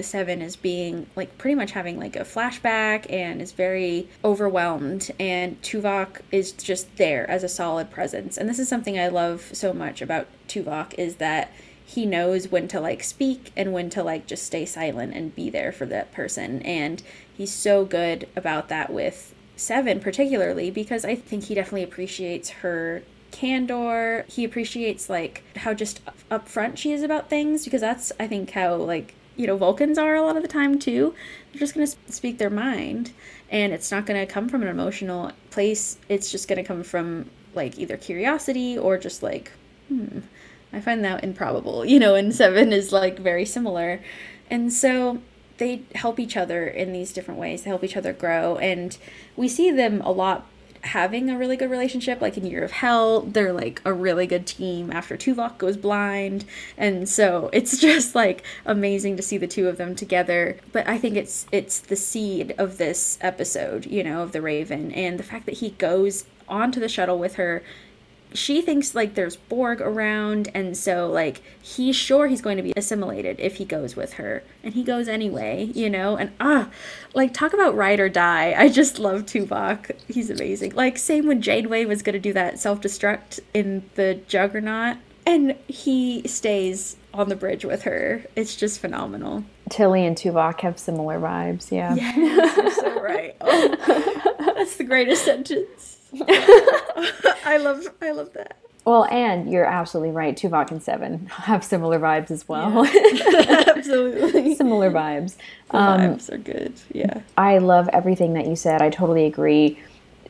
Seven 0.00 0.42
is 0.42 0.56
being 0.56 1.06
like 1.16 1.38
pretty 1.38 1.54
much 1.54 1.72
having 1.72 1.98
like 1.98 2.16
a 2.16 2.20
flashback 2.20 3.10
and 3.10 3.40
is 3.40 3.52
very 3.52 4.08
overwhelmed, 4.24 5.10
and 5.18 5.60
Tuvok 5.62 6.20
is 6.30 6.52
just 6.52 6.96
there 6.96 7.28
as 7.30 7.42
a 7.42 7.48
solid 7.48 7.90
presence. 7.90 8.36
And 8.36 8.48
this 8.48 8.58
is 8.58 8.68
something 8.68 8.98
I 8.98 9.08
love 9.08 9.50
so 9.52 9.72
much 9.72 10.00
about 10.02 10.26
Tuvok 10.48 10.94
is 10.94 11.16
that 11.16 11.50
he 11.84 12.04
knows 12.04 12.48
when 12.48 12.68
to 12.68 12.80
like 12.80 13.02
speak 13.02 13.50
and 13.56 13.72
when 13.72 13.88
to 13.90 14.02
like 14.02 14.26
just 14.26 14.44
stay 14.44 14.66
silent 14.66 15.14
and 15.14 15.34
be 15.34 15.48
there 15.48 15.72
for 15.72 15.86
that 15.86 16.12
person. 16.12 16.60
And 16.62 17.02
he's 17.36 17.52
so 17.52 17.84
good 17.84 18.28
about 18.36 18.68
that 18.68 18.92
with 18.92 19.34
Seven, 19.56 19.98
particularly 19.98 20.70
because 20.70 21.04
I 21.04 21.16
think 21.16 21.44
he 21.44 21.54
definitely 21.54 21.82
appreciates 21.82 22.50
her 22.50 23.02
candor. 23.32 24.24
He 24.28 24.44
appreciates 24.44 25.10
like 25.10 25.42
how 25.56 25.74
just 25.74 26.00
upfront 26.30 26.76
she 26.76 26.92
is 26.92 27.02
about 27.02 27.28
things 27.28 27.64
because 27.64 27.80
that's 27.80 28.12
I 28.20 28.28
think 28.28 28.50
how 28.50 28.76
like 28.76 29.14
you 29.38 29.46
know 29.46 29.56
Vulcans 29.56 29.96
are 29.96 30.14
a 30.14 30.22
lot 30.22 30.36
of 30.36 30.42
the 30.42 30.48
time 30.48 30.78
too. 30.78 31.14
They're 31.52 31.60
just 31.60 31.72
gonna 31.72 31.86
speak 31.86 32.36
their 32.36 32.50
mind, 32.50 33.12
and 33.48 33.72
it's 33.72 33.90
not 33.90 34.04
gonna 34.04 34.26
come 34.26 34.50
from 34.50 34.62
an 34.62 34.68
emotional 34.68 35.32
place. 35.50 35.96
It's 36.10 36.30
just 36.30 36.48
gonna 36.48 36.64
come 36.64 36.82
from 36.82 37.30
like 37.54 37.78
either 37.78 37.96
curiosity 37.96 38.76
or 38.76 38.98
just 38.98 39.22
like 39.22 39.52
hmm. 39.88 40.18
I 40.72 40.80
find 40.80 41.02
that 41.04 41.24
improbable, 41.24 41.84
you 41.86 41.98
know, 41.98 42.14
and 42.14 42.34
Seven 42.34 42.72
is 42.72 42.92
like 42.92 43.18
very 43.18 43.46
similar. 43.46 44.00
And 44.50 44.72
so 44.72 45.22
they 45.56 45.82
help 45.94 46.20
each 46.20 46.36
other 46.36 46.66
in 46.66 46.92
these 46.92 47.12
different 47.12 47.40
ways. 47.40 47.62
They 47.62 47.70
help 47.70 47.84
each 47.84 47.96
other 47.96 48.12
grow. 48.12 48.56
And 48.56 48.96
we 49.36 49.48
see 49.48 49.70
them 49.70 50.00
a 50.02 50.10
lot 50.10 50.46
having 50.82 51.30
a 51.30 51.38
really 51.38 51.56
good 51.56 51.70
relationship. 51.70 52.20
Like 52.20 52.36
in 52.36 52.46
Year 52.46 52.64
of 52.64 52.72
Hell, 52.72 53.22
they're 53.22 53.52
like 53.52 53.80
a 53.84 53.92
really 53.92 54.26
good 54.26 54.46
team 54.46 54.90
after 54.90 55.16
Tuvok 55.16 55.58
goes 55.58 55.76
blind. 55.76 56.44
And 56.76 57.08
so 57.08 57.50
it's 57.52 57.78
just 57.80 58.14
like 58.14 58.42
amazing 58.64 59.16
to 59.16 59.22
see 59.22 59.38
the 59.38 59.46
two 59.46 59.68
of 59.68 59.76
them 59.76 59.94
together. 59.94 60.56
But 60.72 60.88
I 60.88 60.98
think 60.98 61.16
it's 61.16 61.46
it's 61.52 61.80
the 61.80 61.96
seed 61.96 62.54
of 62.58 62.78
this 62.78 63.18
episode, 63.20 63.86
you 63.86 64.02
know, 64.04 64.22
of 64.22 64.32
the 64.32 64.42
Raven. 64.42 64.92
And 64.92 65.18
the 65.18 65.24
fact 65.24 65.46
that 65.46 65.56
he 65.56 65.70
goes 65.70 66.24
onto 66.48 66.80
the 66.80 66.88
shuttle 66.88 67.18
with 67.18 67.34
her 67.34 67.62
she 68.34 68.60
thinks 68.60 68.94
like 68.94 69.14
there's 69.14 69.36
Borg 69.36 69.80
around, 69.80 70.48
and 70.54 70.76
so 70.76 71.08
like 71.08 71.40
he's 71.60 71.96
sure 71.96 72.26
he's 72.28 72.40
going 72.42 72.56
to 72.56 72.62
be 72.62 72.72
assimilated 72.76 73.38
if 73.40 73.56
he 73.56 73.64
goes 73.64 73.96
with 73.96 74.14
her, 74.14 74.42
and 74.62 74.74
he 74.74 74.82
goes 74.84 75.08
anyway, 75.08 75.64
you 75.74 75.88
know. 75.90 76.16
And 76.16 76.32
ah, 76.40 76.68
like 77.14 77.32
talk 77.34 77.52
about 77.52 77.74
ride 77.74 78.00
or 78.00 78.08
die. 78.08 78.54
I 78.56 78.68
just 78.68 78.98
love 78.98 79.22
Tuvok. 79.22 79.92
He's 80.08 80.30
amazing. 80.30 80.74
Like 80.74 80.98
same 80.98 81.26
when 81.26 81.40
Janeway 81.42 81.84
was 81.84 82.02
going 82.02 82.14
to 82.14 82.18
do 82.20 82.32
that 82.34 82.58
self 82.58 82.80
destruct 82.80 83.40
in 83.54 83.88
the 83.94 84.20
Juggernaut, 84.28 84.98
and 85.26 85.56
he 85.66 86.26
stays 86.26 86.96
on 87.14 87.28
the 87.28 87.36
bridge 87.36 87.64
with 87.64 87.82
her. 87.82 88.24
It's 88.36 88.54
just 88.54 88.80
phenomenal. 88.80 89.44
tilly 89.70 90.06
and 90.06 90.16
tuvok 90.16 90.60
have 90.60 90.78
similar 90.78 91.18
vibes 91.20 91.70
yeah 91.70 91.94
Yes, 91.94 92.56
you're 92.56 92.70
so 92.70 93.02
right. 93.02 93.36
Oh, 93.40 94.44
that's 94.54 94.76
the 94.76 94.84
greatest 94.84 95.24
sentence. 95.24 95.97
I 97.44 97.58
love 97.60 97.86
I 98.00 98.10
love 98.12 98.32
that. 98.34 98.56
Well, 98.84 99.04
and 99.10 99.50
you're 99.50 99.66
absolutely 99.66 100.12
right. 100.12 100.34
Tuvok 100.34 100.70
and 100.70 100.82
Seven 100.82 101.26
have 101.26 101.62
similar 101.62 101.98
vibes 102.00 102.30
as 102.30 102.48
well. 102.48 102.86
Absolutely. 103.76 104.54
similar 104.56 104.90
vibes. 104.90 105.36
The 105.70 105.76
Um, 105.76 106.00
vibes 106.00 106.32
are 106.32 106.38
good. 106.38 106.72
Yeah. 106.92 107.20
I 107.36 107.58
love 107.58 107.88
everything 107.92 108.32
that 108.34 108.46
you 108.46 108.56
said. 108.56 108.80
I 108.80 108.88
totally 108.88 109.26
agree. 109.26 109.78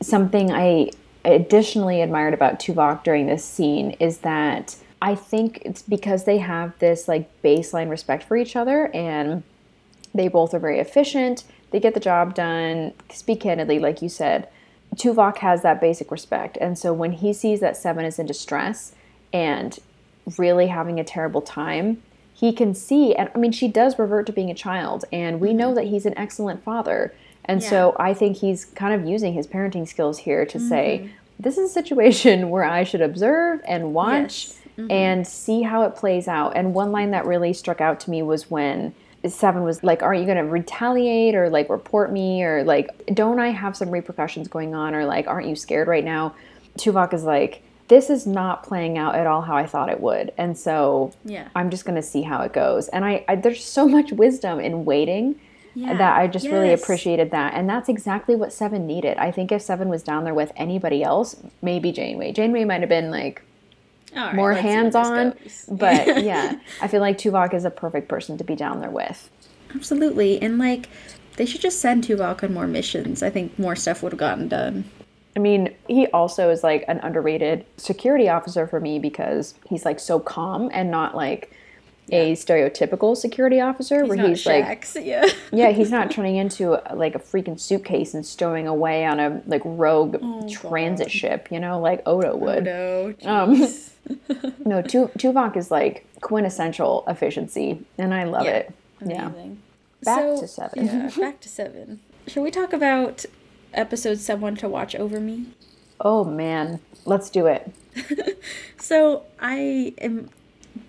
Something 0.01 0.51
I 0.51 0.89
additionally 1.23 2.01
admired 2.01 2.33
about 2.33 2.59
Tuvok 2.59 3.03
during 3.03 3.27
this 3.27 3.45
scene 3.45 3.91
is 3.99 4.19
that 4.19 4.75
I 5.01 5.15
think 5.15 5.61
it's 5.63 5.81
because 5.81 6.25
they 6.25 6.39
have 6.39 6.77
this 6.79 7.07
like 7.07 7.29
baseline 7.41 7.89
respect 7.89 8.23
for 8.23 8.35
each 8.35 8.55
other 8.57 8.87
and 8.93 9.43
they 10.13 10.27
both 10.27 10.53
are 10.53 10.59
very 10.59 10.79
efficient. 10.79 11.45
They 11.71 11.79
get 11.79 11.93
the 11.93 11.99
job 12.01 12.33
done. 12.35 12.93
Speak 13.09 13.39
candidly, 13.41 13.79
like 13.79 14.01
you 14.01 14.09
said, 14.09 14.49
Tuvok 14.95 15.37
has 15.37 15.61
that 15.61 15.79
basic 15.79 16.11
respect. 16.11 16.57
And 16.59 16.77
so 16.77 16.93
when 16.93 17.13
he 17.13 17.33
sees 17.33 17.59
that 17.59 17.77
Seven 17.77 18.05
is 18.05 18.19
in 18.19 18.25
distress 18.25 18.93
and 19.31 19.77
really 20.37 20.67
having 20.67 20.99
a 20.99 21.03
terrible 21.03 21.41
time, 21.41 22.01
he 22.33 22.53
can 22.53 22.73
see, 22.73 23.13
and 23.15 23.29
I 23.35 23.37
mean, 23.37 23.51
she 23.51 23.67
does 23.67 23.99
revert 23.99 24.25
to 24.27 24.31
being 24.31 24.49
a 24.49 24.55
child, 24.55 25.03
and 25.11 25.41
we 25.41 25.53
know 25.53 25.67
mm-hmm. 25.67 25.75
that 25.75 25.87
he's 25.87 26.05
an 26.05 26.17
excellent 26.17 26.63
father. 26.63 27.13
And 27.45 27.63
so 27.63 27.95
I 27.99 28.13
think 28.13 28.37
he's 28.37 28.63
kind 28.63 28.93
of 28.93 29.09
using 29.09 29.33
his 29.33 29.47
parenting 29.47 29.87
skills 29.87 30.19
here 30.19 30.45
to 30.45 30.59
say, 30.59 31.01
mm-hmm. 31.03 31.13
this 31.39 31.57
is 31.57 31.71
a 31.71 31.73
situation 31.73 32.49
where 32.51 32.63
I 32.63 32.83
should 32.83 33.01
observe 33.01 33.61
and 33.67 33.93
watch 33.93 34.49
mm-hmm. 34.77 34.89
and 34.91 35.27
see 35.27 35.63
how 35.63 35.83
it 35.83 35.95
plays 35.95 36.27
out. 36.27 36.55
And 36.55 36.73
one 36.73 36.91
line 36.91 37.11
that 37.11 37.25
really 37.25 37.53
struck 37.53 37.81
out 37.81 37.99
to 38.01 38.11
me 38.11 38.21
was 38.21 38.49
when 38.49 38.93
Seven 39.27 39.63
was 39.63 39.83
like, 39.83 40.01
Aren't 40.01 40.19
you 40.19 40.25
going 40.25 40.37
to 40.37 40.43
retaliate 40.43 41.35
or 41.35 41.49
like 41.49 41.69
report 41.69 42.11
me? 42.11 42.43
Or 42.43 42.63
like, 42.63 42.89
don't 43.13 43.39
I 43.39 43.49
have 43.49 43.75
some 43.75 43.89
repercussions 43.89 44.47
going 44.47 44.73
on? 44.73 44.95
Or 44.95 45.05
like, 45.05 45.27
aren't 45.27 45.47
you 45.47 45.55
scared 45.55 45.87
right 45.87 46.05
now? 46.05 46.33
Tuvok 46.77 47.13
is 47.13 47.23
like, 47.23 47.61
This 47.89 48.09
is 48.09 48.25
not 48.25 48.63
playing 48.63 48.97
out 48.97 49.15
at 49.15 49.27
all 49.27 49.41
how 49.41 49.55
I 49.55 49.65
thought 49.65 49.89
it 49.89 49.99
would. 49.99 50.31
And 50.37 50.57
so 50.57 51.11
Yeah. 51.25 51.49
I'm 51.55 51.69
just 51.69 51.85
going 51.85 51.95
to 51.95 52.01
see 52.01 52.21
how 52.21 52.41
it 52.43 52.53
goes. 52.53 52.87
And 52.89 53.03
I, 53.03 53.25
I 53.27 53.35
there's 53.35 53.63
so 53.63 53.87
much 53.87 54.11
wisdom 54.11 54.59
in 54.59 54.85
waiting 54.85 55.39
that 55.97 56.17
I 56.17 56.27
just 56.27 56.45
really 56.47 56.73
appreciated 56.73 57.31
that. 57.31 57.53
And 57.53 57.69
that's 57.69 57.87
exactly 57.89 58.35
what 58.35 58.51
Seven 58.51 58.85
needed. 58.85 59.17
I 59.17 59.31
think 59.31 59.51
if 59.51 59.61
Seven 59.61 59.87
was 59.87 60.03
down 60.03 60.23
there 60.23 60.33
with 60.33 60.51
anybody 60.57 61.03
else, 61.03 61.37
maybe 61.61 61.91
Janeway. 61.91 62.31
Janeway 62.33 62.65
might 62.65 62.81
have 62.81 62.89
been 62.89 63.11
like 63.11 63.43
right, 64.15 64.35
more 64.35 64.53
where 64.53 64.61
hands 64.61 64.95
on, 64.95 65.33
but 65.69 66.23
yeah, 66.23 66.59
I 66.81 66.87
feel 66.87 67.01
like 67.01 67.17
Tuvok 67.17 67.53
is 67.53 67.65
a 67.65 67.71
perfect 67.71 68.07
person 68.07 68.37
to 68.37 68.43
be 68.43 68.55
down 68.55 68.81
there 68.81 68.89
with. 68.89 69.29
Absolutely. 69.75 70.41
And 70.41 70.57
like 70.57 70.89
they 71.37 71.45
should 71.45 71.61
just 71.61 71.79
send 71.79 72.03
Tuvok 72.03 72.43
on 72.43 72.53
more 72.53 72.67
missions. 72.67 73.23
I 73.23 73.29
think 73.29 73.57
more 73.57 73.75
stuff 73.75 74.03
would 74.03 74.11
have 74.11 74.19
gotten 74.19 74.47
done. 74.47 74.85
I 75.35 75.39
mean, 75.39 75.73
he 75.87 76.07
also 76.07 76.49
is 76.49 76.63
like 76.63 76.83
an 76.87 76.99
underrated 76.99 77.65
security 77.77 78.27
officer 78.27 78.67
for 78.67 78.79
me 78.79 78.99
because 78.99 79.53
he's 79.69 79.85
like 79.85 79.99
so 79.99 80.19
calm 80.19 80.69
and 80.73 80.91
not 80.91 81.15
like 81.15 81.53
a 82.11 82.33
stereotypical 82.33 83.15
security 83.15 83.61
officer 83.61 84.03
where 84.05 84.17
Not 84.17 84.29
he's 84.29 84.45
like 84.45 84.87
yeah. 84.95 85.27
yeah 85.53 85.69
he's 85.69 85.91
not 85.91 86.09
turning 86.09 86.37
into 86.37 86.73
a, 86.73 86.95
like 86.95 87.13
a 87.13 87.19
freaking 87.19 87.59
suitcase 87.59 88.15
and 88.15 88.25
stowing 88.25 88.67
away 88.67 89.05
on 89.05 89.19
a 89.19 89.41
like 89.45 89.61
rogue 89.63 90.17
transit 90.49 91.11
ship 91.11 91.49
you 91.51 91.59
know 91.59 91.79
like 91.79 92.01
odo 92.07 92.35
would 92.35 92.65
No. 92.65 93.13
Um. 93.25 93.67
No 94.65 94.81
tu- 94.81 95.11
tuvok 95.17 95.55
is 95.57 95.69
like 95.71 96.05
quintessential 96.21 97.03
efficiency 97.07 97.85
and 97.97 98.13
i 98.13 98.23
love 98.23 98.45
Yeah. 98.45 98.51
it 98.51 98.73
yeah 99.05 99.25
Amazing. 99.27 99.61
Back 100.03 100.19
So, 100.19 100.41
to 100.41 100.47
seven. 100.47 100.85
Yeah, 100.85 101.09
back 101.17 101.41
to 101.41 101.49
seven. 101.49 101.99
Shall 102.27 102.41
we 102.43 102.51
talk 102.51 102.71
about 102.71 103.25
episode 103.73 104.17
someone 104.19 104.55
to 104.57 104.69
watch 104.69 104.95
over 104.95 105.19
me? 105.19 105.47
oh 106.01 106.23
man 106.23 106.79
let's 107.05 107.29
do 107.29 107.45
it 107.47 107.71
So 108.79 109.23
I 109.41 109.93
am 109.99 110.29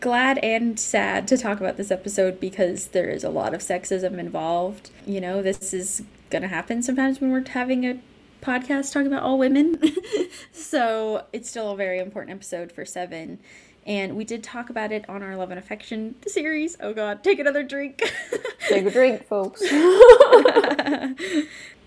glad 0.00 0.38
and 0.38 0.78
sad 0.78 1.26
to 1.28 1.36
talk 1.36 1.58
about 1.60 1.76
this 1.76 1.90
episode 1.90 2.38
because 2.38 2.88
there 2.88 3.08
is 3.10 3.24
a 3.24 3.30
lot 3.30 3.52
of 3.54 3.60
sexism 3.60 4.18
involved. 4.18 4.90
You 5.06 5.20
know, 5.20 5.42
this 5.42 5.72
is 5.74 6.02
gonna 6.30 6.46
happen 6.48 6.82
sometimes 6.82 7.20
when 7.20 7.32
we're 7.32 7.48
having 7.48 7.84
a 7.84 7.98
podcast 8.40 8.92
talking 8.92 9.06
about 9.06 9.22
all 9.22 9.38
women. 9.38 9.80
so 10.52 11.24
it's 11.32 11.48
still 11.48 11.70
a 11.70 11.76
very 11.76 11.98
important 11.98 12.34
episode 12.34 12.72
for 12.72 12.84
seven. 12.84 13.38
And 13.86 14.16
we 14.16 14.24
did 14.24 14.44
talk 14.44 14.70
about 14.70 14.92
it 14.92 15.08
on 15.08 15.22
our 15.22 15.36
Love 15.36 15.50
and 15.50 15.58
Affection 15.58 16.14
series. 16.26 16.76
Oh 16.80 16.92
god, 16.92 17.24
take 17.24 17.38
another 17.38 17.62
drink. 17.62 18.02
take 18.68 18.86
a 18.86 18.90
drink 18.90 19.26
folks 19.26 19.62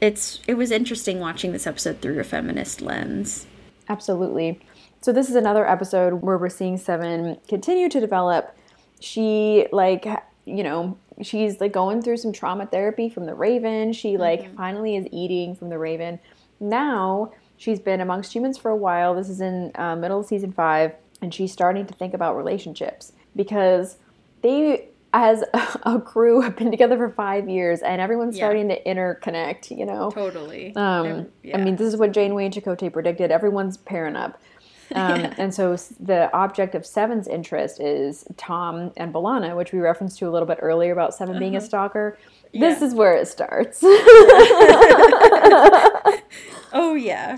it's 0.04 0.42
it 0.48 0.56
was 0.56 0.70
interesting 0.72 1.20
watching 1.20 1.54
this 1.54 1.66
episode 1.66 2.02
through 2.02 2.20
a 2.20 2.24
feminist 2.24 2.82
lens. 2.82 3.46
Absolutely. 3.88 4.60
So 5.02 5.14
this 5.14 5.30
is 5.30 5.36
another 5.36 5.68
episode 5.68 6.16
where 6.16 6.38
we're 6.38 6.50
seeing 6.50 6.78
Seven 6.78 7.38
continue 7.48 7.90
to 7.90 8.00
develop. 8.00 8.56
She 9.00 9.68
like 9.72 10.06
you 10.46 10.64
know 10.64 10.98
she's 11.22 11.62
like 11.62 11.72
going 11.72 12.02
through 12.02 12.18
some 12.18 12.34
trauma 12.34 12.66
therapy 12.66 13.10
from 13.10 13.26
the 13.26 13.36
Raven. 13.36 13.94
She 13.94 14.18
like 14.18 14.42
mm-hmm. 14.42 14.58
finally 14.58 14.96
is 14.96 15.08
eating 15.12 15.56
from 15.56 15.70
the 15.70 15.78
Raven. 15.78 16.20
Now 16.60 17.32
she's 17.58 17.80
been 17.80 18.02
amongst 18.02 18.34
humans 18.34 18.58
for 18.58 18.70
a 18.72 18.76
while. 18.76 19.16
This 19.16 19.30
is 19.30 19.42
in 19.42 19.72
uh, 19.76 19.96
middle 19.96 20.20
of 20.20 20.26
season 20.26 20.52
five, 20.52 20.94
and 21.22 21.34
she's 21.34 21.52
starting 21.52 21.86
to 21.86 21.94
think 21.94 22.14
about 22.14 22.36
relationships 22.38 23.14
because 23.36 23.98
they 24.42 24.88
as 25.16 25.44
a 25.84 26.00
crew 26.02 26.42
have 26.42 26.56
been 26.56 26.72
together 26.72 26.98
for 26.98 27.10
five 27.10 27.48
years 27.48 27.82
and 27.82 28.02
everyone's 28.02 28.36
Yeah. 28.36 28.46
starting 28.46 28.70
to 28.70 28.82
interconnect 28.84 29.70
you 29.78 29.86
know 29.86 30.10
Totally. 30.12 30.76
um, 30.76 31.28
I 31.54 31.58
mean, 31.58 31.76
this 31.76 31.88
is 31.94 31.98
what 31.98 32.12
Janeway 32.14 32.46
and 32.46 32.54
Chakotay 32.54 32.92
predicted. 32.92 33.30
Everyone's 33.32 33.78
pairing 33.78 34.16
up. 34.16 34.40
Um, 34.96 35.22
And 35.40 35.52
so 35.54 35.76
the 36.00 36.32
object 36.36 36.76
of 36.76 36.86
Seven's 36.86 37.28
interest 37.28 37.80
is 37.80 38.26
Tom 38.38 38.92
and 38.98 39.12
B'Elanna, 39.12 39.56
which 39.58 39.72
we 39.72 39.80
referenced 39.80 40.20
to 40.20 40.28
a 40.28 40.32
little 40.32 40.48
bit 40.48 40.60
earlier 40.62 40.92
about 40.94 41.16
7 41.16 41.40
being 41.40 41.56
a 41.56 41.62
stalker. 41.62 42.16
This 42.54 42.80
Yeah. 42.80 42.88
is 42.88 42.94
where 42.94 43.16
it 43.16 43.28
starts. 43.28 43.82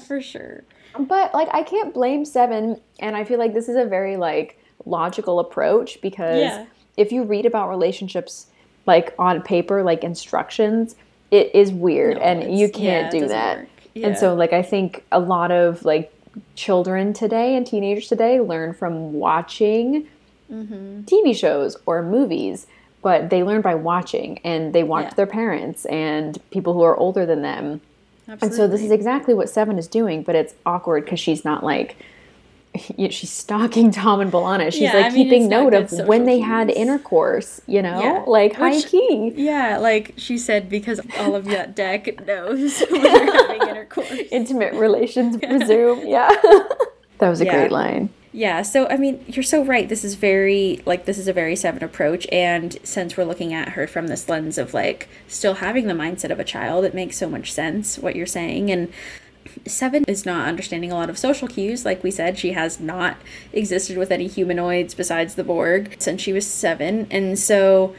yeah, 0.06 0.08
for 0.08 0.22
sure. 0.22 0.64
but 1.00 1.34
like, 1.34 1.50
I 1.52 1.64
can't 1.64 1.94
blame 1.94 2.26
Seven, 2.26 2.80
and 3.00 3.16
I 3.16 3.24
feel 3.24 3.40
like 3.40 3.54
this 3.54 3.68
is 3.70 3.76
a 3.76 3.86
very 3.86 4.18
like 4.18 4.60
logical 4.86 5.40
approach 5.40 6.00
because 6.02 6.40
Yeah. 6.40 6.66
if 6.98 7.12
you 7.12 7.24
read 7.24 7.46
about 7.46 7.70
relationships 7.70 8.48
like 8.86 9.14
on 9.18 9.42
paper, 9.42 9.84
like 9.84 10.04
instructions, 10.04 10.96
it 11.32 11.54
is 11.56 11.72
weird, 11.72 12.18
No, 12.18 12.24
and 12.24 12.58
you 12.58 12.70
can't 12.70 13.14
it 13.14 13.20
do 13.20 13.28
that. 13.28 13.68
Yeah. 13.94 14.08
And 14.08 14.18
so, 14.18 14.36
like, 14.36 14.54
I 14.54 14.62
think 14.62 15.04
a 15.12 15.20
lot 15.20 15.52
of 15.52 15.84
like 15.86 16.12
children 16.56 17.14
today 17.14 17.56
and 17.56 17.66
teenagers 17.66 18.08
today 18.08 18.40
learn 18.42 18.74
from 18.74 19.14
watching 19.14 20.08
Mm-hmm. 20.52 21.02
TV 21.06 21.36
shows 21.36 21.76
or 21.88 22.04
movies, 22.04 22.68
but 23.02 23.32
they 23.32 23.42
learn 23.42 23.62
by 23.62 23.74
watching 23.74 24.38
and 24.44 24.74
they 24.74 24.84
watch 24.84 25.06
Yeah. 25.06 25.14
their 25.16 25.26
parents 25.26 25.86
and 25.86 26.38
people 26.52 26.74
who 26.74 26.84
are 26.84 26.96
older 26.96 27.26
than 27.26 27.42
them. 27.42 27.82
And 28.28 28.54
so, 28.54 28.68
this 28.68 28.82
is 28.82 28.92
exactly 28.92 29.34
what 29.34 29.50
Seven 29.50 29.78
is 29.78 29.88
doing, 29.88 30.24
but 30.24 30.36
it's 30.36 30.54
awkward 30.66 31.06
because 31.06 31.20
she's 31.20 31.46
not 31.46 31.64
like. 31.64 31.96
you 32.98 33.06
know, 33.06 33.10
She's 33.10 33.32
stalking 33.32 33.92
Tom 33.92 34.20
and 34.20 34.30
B'Elanna. 34.32 34.66
She's 34.66 34.82
Yeah, 34.82 34.94
like 34.96 35.06
I 35.06 35.10
mean, 35.12 35.24
keeping 35.30 35.48
note 35.48 35.74
of 35.74 35.92
when 36.08 36.26
they 36.26 36.40
had 36.42 36.70
intercourse, 36.70 37.62
you 37.68 37.82
know, 37.82 38.02
Yeah. 38.02 38.24
like 38.28 38.54
high 38.56 38.72
Which- 38.72 38.88
key. 38.88 39.32
Yeah, 39.36 39.78
like 39.78 40.14
she 40.18 40.38
said, 40.38 40.68
because 40.70 41.00
all 41.20 41.36
of 41.36 41.46
that 41.46 41.74
deck 41.84 42.26
knows 42.26 42.82
when 42.90 43.02
you're 43.02 43.34
having 43.34 43.62
intercourse. 43.70 44.12
Intimate 44.30 44.74
relations 44.74 45.38
resume. 45.42 46.06
Yeah. 46.10 46.28
that 47.20 47.30
was 47.30 47.40
a 47.40 47.46
great 47.46 47.72
line. 47.72 48.10
Yeah, 48.36 48.64
so 48.64 48.86
I 48.90 48.98
mean, 48.98 49.24
you're 49.28 49.44
so 49.44 49.64
right. 49.64 49.88
This 49.88 50.04
is 50.04 50.16
very 50.16 50.82
like 50.86 51.06
this 51.06 51.18
is 51.18 51.30
a 51.30 51.34
very 51.34 51.56
seven 51.56 51.82
approach, 51.82 52.28
and 52.34 52.78
since 52.84 53.16
we're 53.16 53.24
looking 53.24 53.54
at 53.54 53.70
her 53.70 53.88
from 53.88 54.08
this 54.08 54.28
lens 54.28 54.58
of 54.58 54.74
like 54.74 55.08
still 55.26 55.54
having 55.56 55.88
the 55.88 55.94
mindset 55.94 56.32
of 56.32 56.40
a 56.40 56.44
child, 56.44 56.84
it 56.84 56.94
makes 56.94 57.16
so 57.16 57.30
much 57.30 57.54
sense 57.54 57.98
what 57.98 58.14
you're 58.14 58.26
saying. 58.26 58.70
And 58.70 58.92
Seven 59.66 60.04
is 60.06 60.26
not 60.26 60.50
understanding 60.50 60.92
a 60.92 60.96
lot 60.96 61.10
of 61.10 61.18
social 61.18 61.48
cues. 61.48 61.86
Like 61.86 62.04
we 62.04 62.12
said, 62.12 62.38
she 62.38 62.52
has 62.52 62.80
not 62.80 63.18
existed 63.54 63.98
with 63.98 64.12
any 64.12 64.28
humanoids 64.28 64.94
besides 64.94 65.36
the 65.36 65.44
Borg 65.44 65.96
since 66.00 66.22
she 66.22 66.34
was 66.34 66.46
seven, 66.46 67.08
and 67.10 67.40
so 67.40 67.96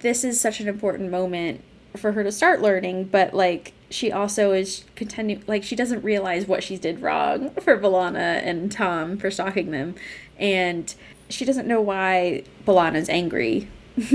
this 0.00 0.24
is 0.24 0.38
such 0.38 0.60
an 0.60 0.68
important 0.68 1.10
moment 1.10 1.62
for 1.96 2.12
her 2.12 2.22
to 2.22 2.30
start 2.30 2.60
learning 2.60 3.04
but 3.04 3.32
like 3.32 3.72
she 3.90 4.12
also 4.12 4.52
is 4.52 4.84
continue 4.96 5.40
like 5.46 5.62
she 5.62 5.74
doesn't 5.74 6.02
realize 6.02 6.46
what 6.46 6.62
she 6.62 6.76
did 6.76 7.00
wrong 7.00 7.50
for 7.60 7.78
B'Elanna 7.78 8.42
and 8.44 8.70
Tom 8.70 9.16
for 9.16 9.30
stalking 9.30 9.70
them 9.70 9.94
and 10.38 10.94
she 11.28 11.44
doesn't 11.44 11.66
know 11.66 11.80
why 11.80 12.42
B'Elanna's 12.66 13.08
angry 13.08 13.68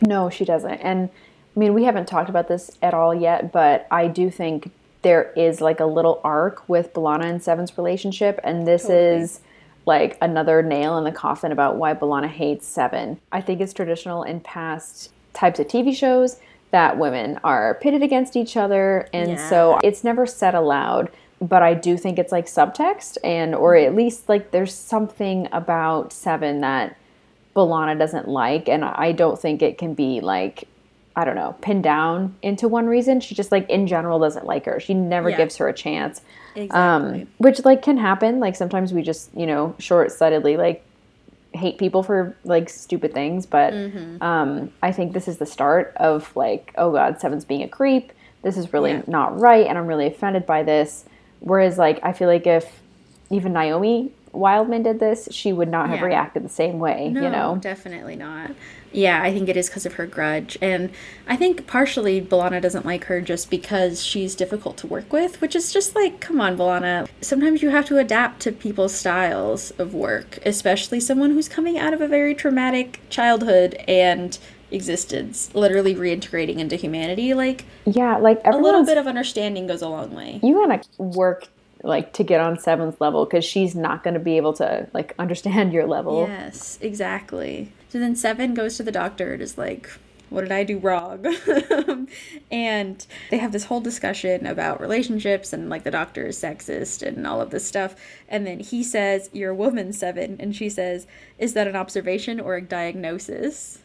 No, 0.00 0.30
she 0.30 0.44
doesn't. 0.44 0.78
And 0.78 1.10
I 1.56 1.58
mean, 1.58 1.74
we 1.74 1.84
haven't 1.84 2.08
talked 2.08 2.30
about 2.30 2.48
this 2.48 2.70
at 2.82 2.94
all 2.94 3.14
yet, 3.14 3.52
but 3.52 3.86
I 3.90 4.08
do 4.08 4.30
think 4.30 4.70
there 5.02 5.32
is 5.36 5.60
like 5.60 5.80
a 5.80 5.86
little 5.86 6.20
arc 6.24 6.66
with 6.68 6.92
B'Elanna 6.94 7.24
and 7.24 7.42
Seven's 7.42 7.76
relationship, 7.76 8.40
and 8.44 8.66
this 8.66 8.88
is 8.88 9.40
like 9.86 10.16
another 10.20 10.62
nail 10.62 10.96
in 10.98 11.04
the 11.04 11.12
coffin 11.12 11.52
about 11.52 11.76
why 11.76 11.94
B'Elanna 11.94 12.28
hates 12.28 12.66
Seven. 12.66 13.20
I 13.32 13.40
think 13.40 13.60
it's 13.60 13.72
traditional 13.72 14.22
in 14.22 14.40
past 14.40 15.10
types 15.32 15.58
of 15.60 15.68
TV 15.68 15.94
shows 15.94 16.38
that 16.70 16.98
women 16.98 17.38
are 17.42 17.74
pitted 17.80 18.02
against 18.02 18.36
each 18.36 18.56
other, 18.56 19.08
and 19.12 19.38
so 19.38 19.78
it's 19.82 20.04
never 20.04 20.26
said 20.26 20.54
aloud, 20.54 21.10
but 21.40 21.62
I 21.62 21.74
do 21.74 21.96
think 21.96 22.18
it's 22.18 22.32
like 22.32 22.46
subtext 22.46 23.16
and 23.24 23.54
or 23.54 23.74
at 23.74 23.94
least 23.94 24.28
like 24.28 24.50
there's 24.50 24.74
something 24.74 25.48
about 25.52 26.12
Seven 26.12 26.60
that 26.60 26.96
B'Elanna 27.56 27.98
doesn't 27.98 28.28
like 28.28 28.68
and 28.68 28.84
I 28.84 29.12
don't 29.12 29.40
think 29.40 29.62
it 29.62 29.78
can 29.78 29.94
be 29.94 30.20
like 30.20 30.64
I 31.16 31.24
don't 31.24 31.34
know, 31.34 31.56
pinned 31.60 31.82
down 31.82 32.36
into 32.40 32.68
one 32.68 32.86
reason. 32.86 33.20
She 33.20 33.34
just 33.34 33.50
like 33.50 33.68
in 33.68 33.86
general 33.88 34.20
doesn't 34.20 34.46
like 34.46 34.64
her. 34.66 34.78
She 34.78 34.94
never 34.94 35.28
Yeah. 35.28 35.38
gives 35.38 35.56
her 35.56 35.66
a 35.68 35.72
chance. 35.72 36.20
Exactly. 36.54 36.70
Um, 37.22 37.26
which 37.38 37.64
like 37.64 37.82
can 37.82 37.96
happen. 37.96 38.38
Like 38.38 38.54
sometimes 38.54 38.92
we 38.92 39.02
just, 39.02 39.28
you 39.34 39.44
know, 39.46 39.74
short 39.78 40.12
sightedly 40.12 40.56
like 40.56 40.84
hate 41.52 41.78
people 41.78 42.02
for 42.02 42.36
like 42.44 42.68
stupid 42.68 43.12
things. 43.12 43.46
But 43.46 43.72
Mm-hmm. 43.72 44.22
um, 44.22 44.72
I 44.82 44.92
think 44.92 45.12
this 45.12 45.26
is 45.28 45.38
the 45.38 45.46
start 45.46 45.92
of 45.96 46.34
like, 46.36 46.72
oh 46.78 46.92
God, 46.92 47.20
Seven's 47.20 47.44
being 47.44 47.62
a 47.62 47.68
creep. 47.68 48.12
This 48.42 48.56
is 48.56 48.72
really 48.72 48.92
Yeah. 48.92 49.02
not 49.06 49.38
right, 49.38 49.66
and 49.66 49.76
I'm 49.76 49.86
really 49.86 50.06
offended 50.06 50.46
by 50.46 50.62
this. 50.62 51.04
Whereas 51.40 51.76
like 51.78 51.98
I 52.02 52.12
feel 52.12 52.28
like 52.28 52.46
if 52.46 52.80
even 53.30 53.52
Naomi 53.52 54.12
Wildman 54.32 54.82
did 54.84 55.00
this, 55.00 55.28
she 55.32 55.52
would 55.52 55.68
not 55.68 55.88
have 55.88 55.98
Yeah. 56.00 56.04
reacted 56.06 56.44
the 56.44 56.48
same 56.48 56.78
way. 56.78 57.08
No, 57.10 57.20
you 57.22 57.30
know. 57.30 57.58
definitely 57.60 58.16
not. 58.16 58.50
Yeah, 58.92 59.22
I 59.22 59.32
think 59.32 59.48
it 59.48 59.56
is 59.56 59.68
because 59.68 59.86
of 59.86 59.94
her 59.94 60.06
grudge. 60.06 60.58
And 60.60 60.90
I 61.26 61.36
think 61.36 61.66
partially 61.66 62.20
B'Elanna 62.20 62.60
doesn't 62.60 62.84
like 62.86 63.04
her 63.04 63.20
just 63.20 63.50
because 63.50 64.04
she's 64.04 64.34
difficult 64.34 64.76
to 64.78 64.86
work 64.86 65.12
with, 65.12 65.40
which 65.40 65.54
is 65.54 65.72
just 65.72 65.94
like, 65.94 66.20
come 66.20 66.40
on, 66.40 66.56
B'Elanna. 66.56 67.08
Sometimes 67.20 67.62
you 67.62 67.70
have 67.70 67.86
to 67.86 67.98
adapt 67.98 68.40
to 68.42 68.52
people's 68.52 68.94
styles 68.94 69.70
of 69.72 69.94
work, 69.94 70.38
especially 70.44 71.00
someone 71.00 71.30
who's 71.30 71.48
coming 71.48 71.78
out 71.78 71.94
of 71.94 72.00
a 72.00 72.08
very 72.08 72.34
traumatic 72.34 73.00
childhood 73.10 73.74
and 73.86 74.38
existence, 74.72 75.54
literally 75.54 75.94
reintegrating 75.94 76.58
into 76.58 76.76
humanity. 76.76 77.34
Like, 77.34 77.64
Yeah, 77.84 78.16
like 78.16 78.40
a 78.44 78.56
little 78.56 78.84
bit 78.84 78.98
of 78.98 79.06
understanding 79.06 79.66
goes 79.66 79.82
a 79.82 79.88
long 79.88 80.14
way. 80.14 80.40
you 80.42 80.54
want 80.54 80.82
to 80.82 81.02
work 81.02 81.48
like 81.82 82.12
to 82.12 82.22
get 82.22 82.40
on 82.40 82.58
Seven's 82.58 83.00
level 83.00 83.24
because 83.24 83.44
she's 83.44 83.74
not 83.74 84.02
going 84.04 84.12
to 84.14 84.20
be 84.20 84.36
able 84.36 84.52
to 84.54 84.86
like 84.92 85.14
understand 85.18 85.72
your 85.72 85.86
level. 85.86 86.26
Yes, 86.28 86.78
exactly. 86.82 87.72
So 87.90 87.98
then 87.98 88.14
Seven 88.14 88.54
goes 88.54 88.76
to 88.76 88.84
the 88.84 88.92
doctor 88.92 89.32
and 89.32 89.42
is 89.42 89.58
like, 89.58 89.90
What 90.28 90.42
did 90.42 90.52
I 90.52 90.62
do 90.62 90.78
wrong? 90.78 91.26
and 92.50 93.04
they 93.30 93.38
have 93.38 93.50
this 93.50 93.64
whole 93.64 93.80
discussion 93.80 94.46
about 94.46 94.80
relationships 94.80 95.52
and 95.52 95.68
like 95.68 95.82
the 95.82 95.90
doctor 95.90 96.26
is 96.26 96.38
sexist 96.38 97.04
and 97.06 97.26
all 97.26 97.40
of 97.40 97.50
this 97.50 97.66
stuff. 97.66 97.96
And 98.28 98.46
then 98.46 98.60
he 98.60 98.84
says, 98.84 99.28
You're 99.32 99.50
a 99.50 99.56
woman, 99.56 99.92
Seven. 99.92 100.36
And 100.38 100.54
she 100.54 100.68
says, 100.68 101.08
Is 101.36 101.54
that 101.54 101.66
an 101.66 101.74
observation 101.74 102.38
or 102.38 102.54
a 102.54 102.62
diagnosis? 102.62 103.80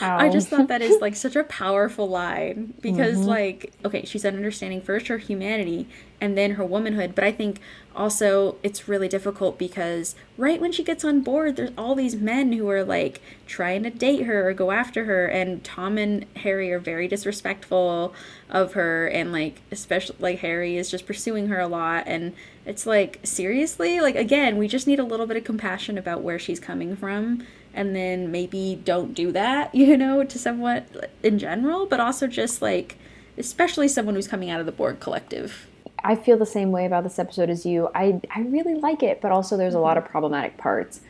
I 0.00 0.28
just 0.28 0.48
thought 0.48 0.68
that 0.68 0.82
is 0.82 1.00
like 1.00 1.14
such 1.14 1.36
a 1.36 1.44
powerful 1.44 2.08
line 2.08 2.74
because 2.80 3.18
mm-hmm. 3.18 3.28
like 3.28 3.72
okay, 3.84 4.04
she's 4.04 4.24
understanding 4.24 4.80
first 4.80 5.08
her 5.08 5.18
humanity 5.18 5.88
and 6.20 6.36
then 6.36 6.52
her 6.52 6.64
womanhood, 6.64 7.14
but 7.14 7.24
I 7.24 7.32
think 7.32 7.60
also 7.94 8.56
it's 8.62 8.88
really 8.88 9.08
difficult 9.08 9.58
because 9.58 10.14
right 10.36 10.60
when 10.60 10.70
she 10.70 10.84
gets 10.84 11.04
on 11.04 11.20
board 11.20 11.56
there's 11.56 11.72
all 11.76 11.96
these 11.96 12.14
men 12.14 12.52
who 12.52 12.68
are 12.68 12.84
like 12.84 13.20
trying 13.46 13.82
to 13.82 13.90
date 13.90 14.22
her 14.22 14.48
or 14.48 14.52
go 14.52 14.70
after 14.70 15.06
her 15.06 15.26
and 15.26 15.64
Tom 15.64 15.98
and 15.98 16.24
Harry 16.36 16.70
are 16.70 16.78
very 16.78 17.08
disrespectful 17.08 18.14
of 18.48 18.74
her 18.74 19.08
and 19.08 19.32
like 19.32 19.60
especially 19.72 20.16
like 20.20 20.38
Harry 20.38 20.76
is 20.76 20.88
just 20.88 21.04
pursuing 21.04 21.48
her 21.48 21.58
a 21.58 21.66
lot 21.66 22.04
and 22.06 22.32
it's 22.64 22.86
like 22.86 23.18
seriously 23.24 24.00
like 24.00 24.14
again 24.14 24.56
we 24.56 24.68
just 24.68 24.86
need 24.86 25.00
a 25.00 25.04
little 25.04 25.26
bit 25.26 25.36
of 25.36 25.42
compassion 25.42 25.98
about 25.98 26.22
where 26.22 26.38
she's 26.38 26.60
coming 26.60 26.94
from 26.94 27.44
and 27.74 27.94
then 27.94 28.30
maybe 28.30 28.80
don't 28.84 29.14
do 29.14 29.32
that, 29.32 29.74
you 29.74 29.96
know, 29.96 30.24
to 30.24 30.38
someone 30.38 30.84
in 31.22 31.38
general, 31.38 31.86
but 31.86 32.00
also 32.00 32.26
just 32.26 32.60
like, 32.62 32.96
especially 33.38 33.88
someone 33.88 34.14
who's 34.14 34.28
coming 34.28 34.50
out 34.50 34.60
of 34.60 34.66
the 34.66 34.72
Borg 34.72 35.00
collective. 35.00 35.66
I 36.02 36.14
feel 36.16 36.38
the 36.38 36.46
same 36.46 36.70
way 36.72 36.86
about 36.86 37.04
this 37.04 37.18
episode 37.18 37.50
as 37.50 37.66
you. 37.66 37.90
I 37.94 38.20
I 38.34 38.40
really 38.40 38.74
like 38.74 39.02
it, 39.02 39.20
but 39.20 39.32
also 39.32 39.56
there's 39.58 39.74
a 39.74 39.80
lot 39.80 39.98
of 39.98 40.04
problematic 40.04 40.56
parts. 40.56 41.00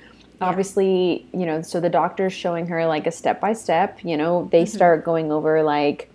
Obviously, 0.41 1.27
you 1.33 1.45
know, 1.45 1.61
so 1.63 1.81
the 1.81 1.91
doctor's 1.91 2.33
showing 2.33 2.67
her 2.69 2.87
like 2.87 3.07
a 3.07 3.11
step 3.13 3.41
by 3.41 3.53
step. 3.53 4.03
You 4.03 4.17
know, 4.17 4.49
they 4.51 4.65
start 4.65 5.05
going 5.05 5.31
over 5.31 5.63
like 5.63 6.11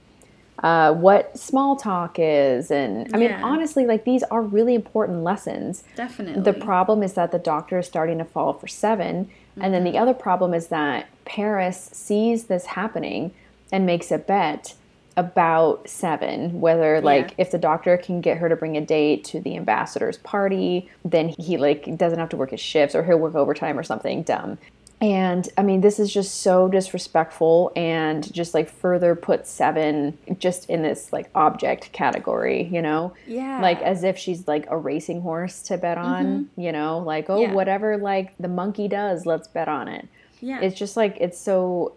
uh, 0.63 0.93
what 0.93 1.37
small 1.37 1.75
talk 1.75 2.15
is, 2.17 2.71
and 2.71 3.13
I 3.13 3.17
mean, 3.19 3.29
Yeah. 3.29 3.43
honestly, 3.43 3.85
like 3.85 4.03
these 4.03 4.23
are 4.23 4.41
really 4.41 4.73
important 4.73 5.23
lessons. 5.23 5.83
Definitely. 5.95 6.41
The 6.41 6.53
problem 6.53 7.03
is 7.03 7.13
that 7.13 7.31
the 7.31 7.39
doctor 7.39 7.79
is 7.79 7.85
starting 7.87 8.17
to 8.17 8.25
fall 8.25 8.53
for 8.53 8.67
seven. 8.67 9.29
And 9.59 9.73
then 9.73 9.83
the 9.83 9.91
mm-hmm. 9.91 10.01
other 10.01 10.13
problem 10.13 10.53
is 10.53 10.67
that 10.67 11.07
Paris 11.25 11.89
sees 11.93 12.45
this 12.45 12.65
happening 12.65 13.33
and 13.71 13.85
makes 13.85 14.11
a 14.11 14.17
bet 14.17 14.75
about 15.17 15.87
seven 15.87 16.59
whether 16.59 16.99
like 16.99 17.33
if 17.37 17.49
the 17.49 17.57
doctor 17.57 17.95
can 17.95 18.19
get 18.19 18.37
her 18.37 18.49
to 18.49 18.55
bring 18.55 18.75
a 18.75 18.81
date 18.81 19.23
to 19.23 19.39
the 19.39 19.55
ambassador's 19.55 20.17
party 20.17 20.89
then 21.05 21.29
he 21.29 21.55
like 21.55 21.95
doesn't 21.95 22.19
have 22.19 22.27
to 22.27 22.35
work 22.35 22.51
his 22.51 22.59
shifts 22.59 22.93
or 22.93 23.01
he'll 23.01 23.17
work 23.17 23.33
overtime 23.33 23.79
or 23.79 23.83
something 23.83 24.23
dumb 24.23 24.57
and 25.05 25.49
i 25.57 25.61
mean 25.61 25.81
this 25.81 25.99
is 25.99 26.11
just 26.11 26.41
so 26.41 26.67
disrespectful 26.67 27.71
and 27.75 28.33
just 28.33 28.53
like 28.55 28.67
further 28.67 29.13
put 29.15 29.45
seven 29.45 30.17
just 30.39 30.67
in 30.69 30.81
this 30.81 31.13
like 31.13 31.29
object 31.35 31.91
category 31.91 32.63
you 32.63 32.81
know 32.81 33.13
Yeah. 33.27 33.61
like 33.61 33.79
as 33.83 34.03
if 34.03 34.17
she's 34.17 34.47
like 34.47 34.65
a 34.69 34.77
racing 34.77 35.21
horse 35.21 35.61
to 35.63 35.77
bet 35.77 35.97
on 35.99 36.49
you 36.57 36.71
know 36.71 36.97
like 36.99 37.29
oh 37.29 37.39
Yeah. 37.41 37.53
whatever 37.53 37.97
like 37.97 38.33
the 38.39 38.47
monkey 38.47 38.87
does 38.87 39.25
let's 39.27 39.47
bet 39.47 39.67
on 39.67 39.87
it 39.87 40.07
yeah. 40.41 40.59
it's 40.61 40.75
just 40.77 40.97
like 40.97 41.17
it's 41.19 41.39
so 41.39 41.93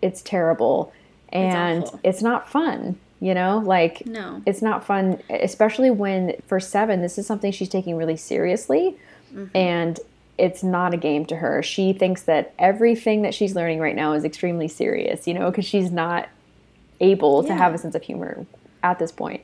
it's 0.00 0.22
terrible 0.22 0.92
and 1.30 1.84
awful. 1.84 2.00
it's, 2.02 2.22
not 2.22 2.48
fun 2.48 2.98
you 3.20 3.34
know 3.34 3.58
like 3.58 4.06
No. 4.06 4.40
it's 4.46 4.62
not 4.62 4.84
fun 4.84 5.20
especially 5.28 5.90
when 5.90 6.34
for 6.46 6.58
seven 6.60 7.02
this 7.02 7.18
is 7.18 7.26
something 7.26 7.52
she's 7.52 7.68
taking 7.68 7.96
really 7.96 8.16
seriously 8.16 8.96
Mm-hmm. 9.34 9.54
and 9.54 10.00
it's 10.38 10.62
not 10.62 10.94
a 10.94 10.96
game 10.96 11.24
to 11.26 11.36
her 11.36 11.62
she 11.62 11.92
thinks 11.92 12.22
that 12.22 12.54
everything 12.58 13.22
that 13.22 13.34
she's 13.34 13.54
learning 13.54 13.80
right 13.80 13.96
now 13.96 14.12
is 14.12 14.24
extremely 14.24 14.68
serious 14.68 15.26
you 15.26 15.34
know 15.34 15.50
because 15.50 15.64
she's 15.64 15.90
not 15.90 16.28
able 17.00 17.42
to 17.44 17.54
have 17.54 17.74
a 17.74 17.78
sense 17.78 17.94
of 17.94 18.02
humor 18.02 18.46
at 18.82 18.98
this 18.98 19.12
point 19.12 19.42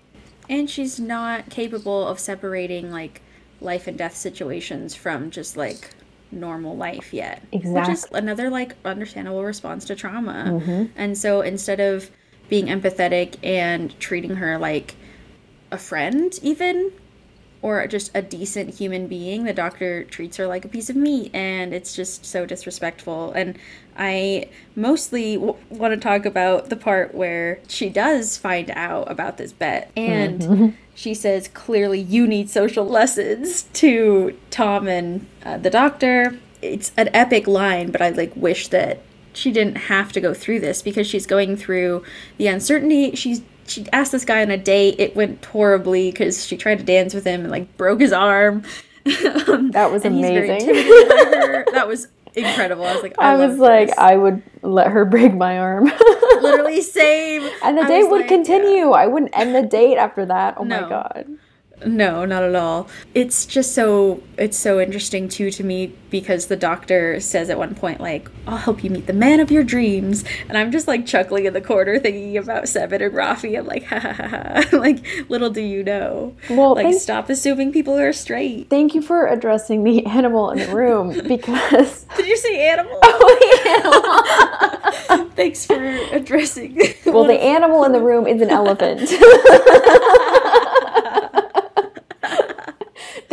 and 0.49 0.69
she's 0.69 1.01
not 1.01 1.51
capable 1.51 2.07
of 2.07 2.19
separating 2.19 2.91
like 2.91 3.21
life 3.61 3.87
and 3.87 3.97
death 3.97 4.17
situations 4.17 4.95
from 4.95 5.31
just 5.31 5.57
like 5.57 5.91
normal 6.31 6.77
life 6.77 7.13
yet. 7.13 7.43
Exactly. 7.53 7.81
Which 7.81 7.89
is 7.89 8.07
another 8.13 8.51
like 8.51 8.75
understandable 8.85 9.45
response 9.45 9.85
to 9.87 9.95
trauma. 9.95 10.47
Mm-hmm. 10.49 10.85
And 10.97 11.17
so 11.17 11.41
instead 11.41 11.81
of 11.81 12.11
being 12.49 12.67
empathetic 12.67 13.37
and 13.43 13.99
treating 14.01 14.37
her 14.37 14.59
like 14.59 14.95
a 15.71 15.79
friend 15.79 16.39
even 16.43 16.93
or 17.65 17.87
just 17.87 18.11
a 18.15 18.21
decent 18.21 18.75
human 18.75 19.07
being, 19.07 19.45
the 19.45 19.53
doctor 19.55 20.05
treats 20.05 20.37
her 20.37 20.47
like 20.47 20.67
a 20.67 20.69
piece 20.69 20.91
of 20.91 20.97
meat 20.97 21.31
and 21.35 21.73
it's 21.73 21.97
just 21.97 22.23
so 22.23 22.45
disrespectful. 22.45 23.33
And 23.33 23.59
I 23.97 24.51
mostly 24.77 25.37
w- 25.37 25.57
want 25.71 25.95
to 25.95 25.99
talk 25.99 26.27
about 26.27 26.69
the 26.69 26.77
part 26.77 27.15
where 27.15 27.61
she 27.67 27.89
does 27.89 28.37
find 28.37 28.71
out 28.73 29.11
about 29.11 29.39
this 29.39 29.55
bet 29.55 29.91
and 29.97 30.77
she 30.95 31.15
says 31.15 31.49
clearly 31.49 32.01
you 32.01 32.27
need 32.27 32.51
social 32.51 32.85
lessons 32.85 33.63
to 33.73 34.39
Tom 34.51 34.87
and 34.87 35.27
uh, 35.43 35.57
the 35.57 35.71
doctor. 35.71 36.39
It's 36.61 36.93
an 36.99 37.09
epic 37.15 37.47
line, 37.47 37.91
but 37.91 38.03
I 38.03 38.11
like 38.11 38.37
wish 38.37 38.69
that 38.69 39.01
she 39.33 39.51
didn't 39.51 39.77
have 39.77 40.13
to 40.13 40.21
go 40.21 40.35
through 40.35 40.61
this 40.61 40.83
because 40.83 41.07
she's 41.07 41.27
going 41.27 41.57
through 41.57 42.05
the 42.37 42.47
uncertainty. 42.47 43.17
She's 43.17 43.41
she 43.67 43.87
asked 43.93 44.13
this 44.13 44.25
guy 44.25 44.43
on 44.43 44.51
a 44.51 44.57
date. 44.59 44.97
It 44.99 45.15
went 45.17 45.45
horribly 45.45 46.11
because 46.11 46.47
she 46.47 46.57
tried 46.57 46.79
to 46.79 46.85
dance 46.85 47.15
with 47.15 47.25
him 47.25 47.43
and 47.43 47.51
like 47.51 47.77
broke 47.77 48.01
his 48.01 48.13
arm. 48.13 48.63
Um, 49.49 49.71
that 49.73 49.93
was 49.93 50.03
and 50.07 50.15
he's 50.15 50.25
very 50.25 50.49
amazing. 50.49 50.71
intimidated 50.71 51.09
by 51.11 51.47
her. 51.47 51.65
That 51.73 51.87
was 51.87 52.09
incredible. 52.35 52.85
I 52.87 52.95
was 52.95 53.03
like, 53.03 53.15
I, 53.19 53.33
I, 53.35 53.47
was 53.47 53.59
like, 53.59 53.89
this. 53.89 53.99
I 53.99 54.17
would 54.17 54.43
let 54.63 54.87
her 54.89 55.05
break 55.05 55.35
my 55.35 55.59
arm. 55.59 55.93
literally 56.41 56.81
same. 57.01 57.43
and 57.63 57.77
the 57.77 57.83
I 57.83 57.87
date 57.89 58.05
would 58.11 58.23
like, 58.23 58.29
continue. 58.29 58.93
I 58.93 59.07
wouldn't 59.07 59.37
end 59.37 59.55
the 59.55 59.63
date 59.63 59.99
after 59.99 60.25
that. 60.25 60.55
Oh 60.57 60.65
No. 60.65 60.81
my 60.81 60.89
god. 60.89 61.27
No, 61.85 62.25
not 62.25 62.43
at 62.43 62.55
all. 62.55 62.89
It's 63.15 63.47
just 63.47 63.75
so 63.75 64.23
it's 64.39 64.57
so 64.57 64.81
interesting 64.81 65.29
too 65.29 65.51
to 65.51 65.65
me 65.65 65.93
because 66.11 66.47
the 66.47 66.57
doctor 66.57 67.21
says 67.21 67.51
at 67.51 67.59
one 67.59 67.75
point 67.75 68.01
like, 68.01 68.29
"I'll 68.47 68.57
help 68.57 68.85
you 68.85 68.91
meet 68.91 69.07
the 69.07 69.13
man 69.13 69.41
of 69.41 69.51
your 69.51 69.65
dreams," 69.65 70.25
and 70.49 70.57
I'm 70.57 70.71
just 70.71 70.89
like 70.89 71.05
chuckling 71.05 71.47
in 71.47 71.53
the 71.53 71.61
corner 71.61 71.99
thinking 71.99 72.37
about 72.37 72.69
Seven 72.69 73.03
and 73.03 73.13
Raffi. 73.13 73.59
I'm 73.59 73.67
like, 73.67 73.85
ha 73.85 73.99
ha 73.99 74.13
ha 74.13 74.29
ha. 74.29 74.65
like, 74.77 75.05
little 75.29 75.51
do 75.51 75.61
you 75.61 75.83
know. 75.83 76.35
Well, 76.49 76.75
like, 76.75 76.95
stop 76.95 77.29
assuming 77.29 77.73
people 77.73 77.99
are 77.99 78.13
straight. 78.13 78.71
Thank 78.71 78.95
you 78.95 79.03
for 79.03 79.27
addressing 79.27 79.85
the 79.85 80.07
animal 80.21 80.51
in 80.51 80.59
the 80.59 80.75
room 80.75 81.09
because 81.29 82.05
Did 82.17 82.27
you 82.27 82.37
say 82.37 82.69
animal? 82.69 82.99
Oh, 83.03 85.05
animal? 85.11 85.31
Thanks 85.35 85.67
for 85.67 85.83
addressing. 86.13 86.77
well, 87.05 87.25
the 87.25 87.41
animal 87.41 87.85
in 87.85 87.93
the 87.93 88.01
room 88.01 88.27
is 88.27 88.41
an 88.41 88.51
elephant. 88.51 89.01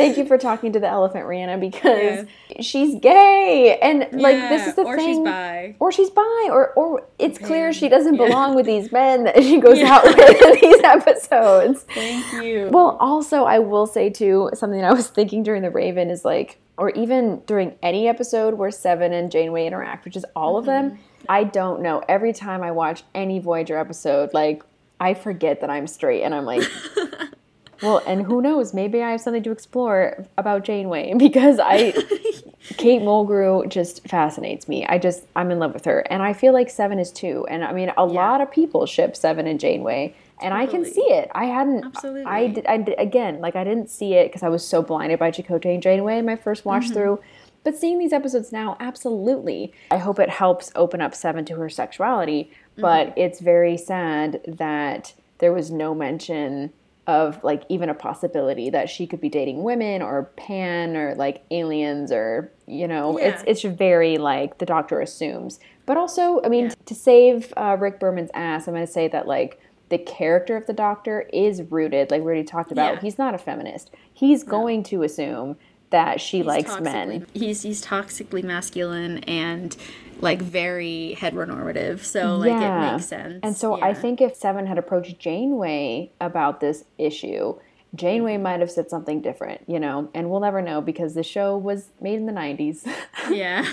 Thank 0.02 0.18
you 0.18 0.26
for 0.26 0.38
talking 0.38 0.74
to 0.74 0.80
the 0.80 0.88
elephant, 0.88 1.26
Rhianna, 1.26 1.60
because 1.60 2.26
she's 2.60 3.00
gay, 3.00 3.78
and 3.82 4.08
like 4.12 4.38
this 4.50 4.68
is 4.68 4.76
the 4.76 4.84
or 4.84 4.98
thing. 4.98 5.16
she's 5.16 5.20
bi. 5.20 5.76
Or 5.80 5.92
she's 5.92 6.10
bi, 6.10 6.48
or 6.50 6.74
or 6.74 7.04
it's 7.20 7.38
clear 7.38 7.72
she 7.74 7.90
doesn't 7.90 8.18
belong 8.18 8.56
with 8.56 8.66
these 8.66 8.92
men 8.92 9.24
that 9.26 9.42
she 9.44 9.60
goes 9.60 9.80
out 9.80 10.04
with 10.04 10.18
in 10.18 10.60
these 10.62 10.82
episodes. 10.84 11.84
Thank 11.94 12.44
you. 12.44 12.70
Well, 12.72 12.98
also, 13.00 13.44
I 13.44 13.60
will 13.60 13.88
say 13.88 14.10
too 14.10 14.50
something 14.54 14.84
I 14.84 14.94
was 14.94 15.08
thinking 15.08 15.44
during 15.44 15.62
the 15.62 15.72
Raven 15.72 16.10
is 16.10 16.26
like, 16.26 16.60
or 16.78 16.90
even 16.92 17.42
during 17.46 17.76
any 17.82 18.08
episode 18.08 18.56
where 18.56 18.72
Seven 18.72 19.14
and 19.14 19.32
Janeway 19.32 19.66
interact, 19.68 20.06
which 20.06 20.16
is 20.16 20.26
all 20.36 20.58
of 20.58 20.66
them. 20.66 20.92
Mm-hmm. 20.92 21.02
I 21.30 21.44
don't 21.44 21.82
know. 21.82 22.04
Every 22.10 22.34
time 22.34 22.64
I 22.64 22.72
watch 22.72 23.04
any 23.14 23.40
Voyager 23.40 23.78
episode, 23.78 24.34
like 24.34 24.64
I 25.00 25.14
forget 25.14 25.62
that 25.62 25.70
I'm 25.70 25.88
straight, 25.88 26.24
and 26.24 26.34
I'm 26.34 26.46
like. 26.46 26.64
Well, 27.82 28.02
and 28.06 28.22
who 28.24 28.42
knows? 28.42 28.74
Maybe 28.74 29.02
I 29.02 29.12
have 29.12 29.22
something 29.22 29.44
to 29.44 29.52
explore 29.52 30.26
about 30.38 30.64
Janeway 30.64 31.14
because 31.18 31.60
I, 31.60 31.92
Kate 32.78 33.02
Mulgrew 33.02 33.68
just 33.70 34.08
fascinates 34.08 34.68
me. 34.68 34.86
I 34.86 34.98
just, 34.98 35.26
I'm 35.36 35.52
in 35.52 35.60
love 35.60 35.74
with 35.74 35.86
her. 35.86 36.00
And 36.12 36.22
I 36.22 36.34
feel 36.34 36.54
like 36.54 36.70
Seven 36.70 37.00
is 37.00 37.12
too. 37.12 37.46
And 37.50 37.64
I 37.64 37.74
mean, 37.74 37.92
a 37.98 38.06
lot 38.06 38.42
of 38.42 38.52
people 38.52 38.86
ship 38.86 39.16
Seven 39.16 39.48
and 39.48 39.60
Janeway. 39.60 40.16
And 40.44 40.56
I 40.56 40.66
can 40.66 40.84
see 40.86 41.02
it. 41.02 41.30
I 41.36 41.46
hadn't, 41.46 41.86
Absolutely. 41.86 42.24
I 42.24 42.48
did, 42.48 42.66
I 42.66 42.78
did, 42.78 42.96
again, 43.00 43.42
like 43.42 43.56
I 43.56 43.64
didn't 43.64 43.92
see 43.92 44.16
it 44.16 44.28
because 44.30 44.42
I 44.42 44.50
was 44.50 44.66
so 44.68 44.82
blinded 44.82 45.20
by 45.20 45.30
Chakotay 45.30 45.76
and 45.76 45.84
Janeway 45.84 46.18
in 46.18 46.26
my 46.26 46.36
first 46.36 46.66
watch 46.66 46.86
Mm-hmm. 46.86 46.94
through. 46.94 47.20
But 47.64 47.78
seeing 47.78 48.00
these 48.00 48.12
episodes 48.12 48.52
now, 48.52 48.76
absolutely. 48.80 49.72
I 49.92 49.98
hope 49.98 50.18
it 50.18 50.30
helps 50.32 50.72
open 50.76 51.00
up 51.00 51.14
Seven 51.14 51.46
to 51.46 51.56
her 51.58 51.70
sexuality. 51.70 52.52
But 52.76 53.10
Mm-hmm. 53.10 53.20
it's 53.20 53.40
very 53.40 53.78
sad 53.78 54.42
that 54.48 55.14
there 55.38 55.54
was 55.54 55.70
no 55.70 55.94
mention 55.94 56.72
of 57.08 57.44
like 57.44 57.64
even 57.70 57.90
a 57.90 57.94
possibility 57.94 58.70
that 58.70 58.90
she 58.90 59.08
could 59.08 59.20
be 59.20 59.30
dating 59.30 59.64
women 59.64 60.02
or 60.02 60.24
pan 60.38 60.96
or 60.96 61.16
like 61.16 61.44
aliens 61.50 62.12
or 62.12 62.52
you 62.68 62.88
know 62.88 63.18
it's 63.18 63.42
Yeah. 63.44 63.50
it's 63.50 63.64
very 63.64 64.18
like 64.18 64.60
the 64.60 64.66
doctor 64.66 65.02
assumes. 65.02 65.60
But 65.88 65.98
also 65.98 66.42
i 66.44 66.48
mean 66.48 66.72
to 66.86 66.96
save 66.96 67.52
uh, 67.58 67.76
rick 67.80 68.00
berman's 68.00 68.30
ass 68.34 68.68
i'm 68.68 68.76
going 68.76 68.86
to 68.86 68.92
say 68.92 69.08
that 69.10 69.28
like 69.28 69.60
the 69.90 69.98
character 69.98 70.56
of 70.56 70.68
the 70.68 70.74
doctor 70.74 71.22
is 71.34 71.64
rooted 71.64 72.12
like 72.12 72.22
we 72.22 72.26
already 72.28 72.44
talked 72.44 72.72
about 72.72 72.94
Yeah. 72.96 73.02
he's 73.02 73.18
not 73.18 73.34
a 73.34 73.38
feminist. 73.38 73.90
He's 74.14 74.44
going 74.44 74.84
to 74.84 75.04
assume 75.04 75.58
that 75.90 76.22
she 76.22 76.44
likes 76.44 76.80
men. 76.80 77.26
He's 77.34 77.64
he's 77.64 77.84
toxically 77.84 78.44
masculine 78.44 79.18
and 79.26 79.76
like 80.22 80.42
very 80.42 81.18
heteronormative. 81.20 82.00
So 82.00 82.38
like 82.38 82.52
it 82.52 82.92
makes 82.94 83.06
sense. 83.08 83.40
And 83.44 83.56
so 83.56 83.82
I 83.82 83.94
think 83.94 84.22
if 84.22 84.36
Seven 84.36 84.68
had 84.68 84.78
approached 84.78 85.20
Janeway 85.20 86.12
about 86.22 86.60
this 86.60 86.86
issue, 86.98 87.56
Janeway 87.94 88.36
Mm-hmm. 88.36 88.44
might 88.44 88.60
have 88.62 88.72
said 88.72 88.90
something 88.90 89.22
different, 89.22 89.62
you 89.68 89.80
know, 89.80 90.10
and 90.14 90.30
we'll 90.30 90.40
never 90.40 90.62
know 90.62 90.80
because 90.82 91.14
the 91.14 91.24
show 91.24 91.58
was 91.58 91.90
made 92.00 92.16
in 92.16 92.26
the 92.26 92.32
90s. 92.32 92.88
yeah 93.30 93.66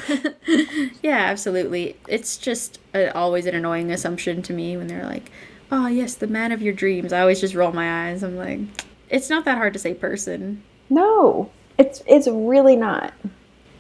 yeah 1.03 1.17
absolutely 1.31 1.97
it's 2.07 2.37
just 2.37 2.79
uh 2.95 3.11
always 3.15 3.47
an 3.47 3.55
annoying 3.55 3.91
assumption 3.91 4.43
to 4.43 4.53
me 4.53 4.77
when 4.77 4.87
they're 4.89 5.07
like 5.07 5.31
oh 5.73 5.87
yes 5.87 6.15
the 6.15 6.27
man 6.27 6.53
of 6.53 6.61
your 6.61 6.73
dreams 6.75 7.13
i 7.13 7.21
always 7.21 7.41
just 7.41 7.55
roll 7.55 7.73
my 7.73 8.09
eyes 8.09 8.23
i'm 8.23 8.37
like 8.37 8.61
it's 9.09 9.31
not 9.31 9.45
that 9.47 9.57
hard 9.57 9.73
to 9.73 9.79
say 9.79 9.95
person 9.95 10.63
no, 10.91 11.51
it's 11.79 12.03
it's 12.07 12.27
really 12.29 12.77
not. 12.77 13.13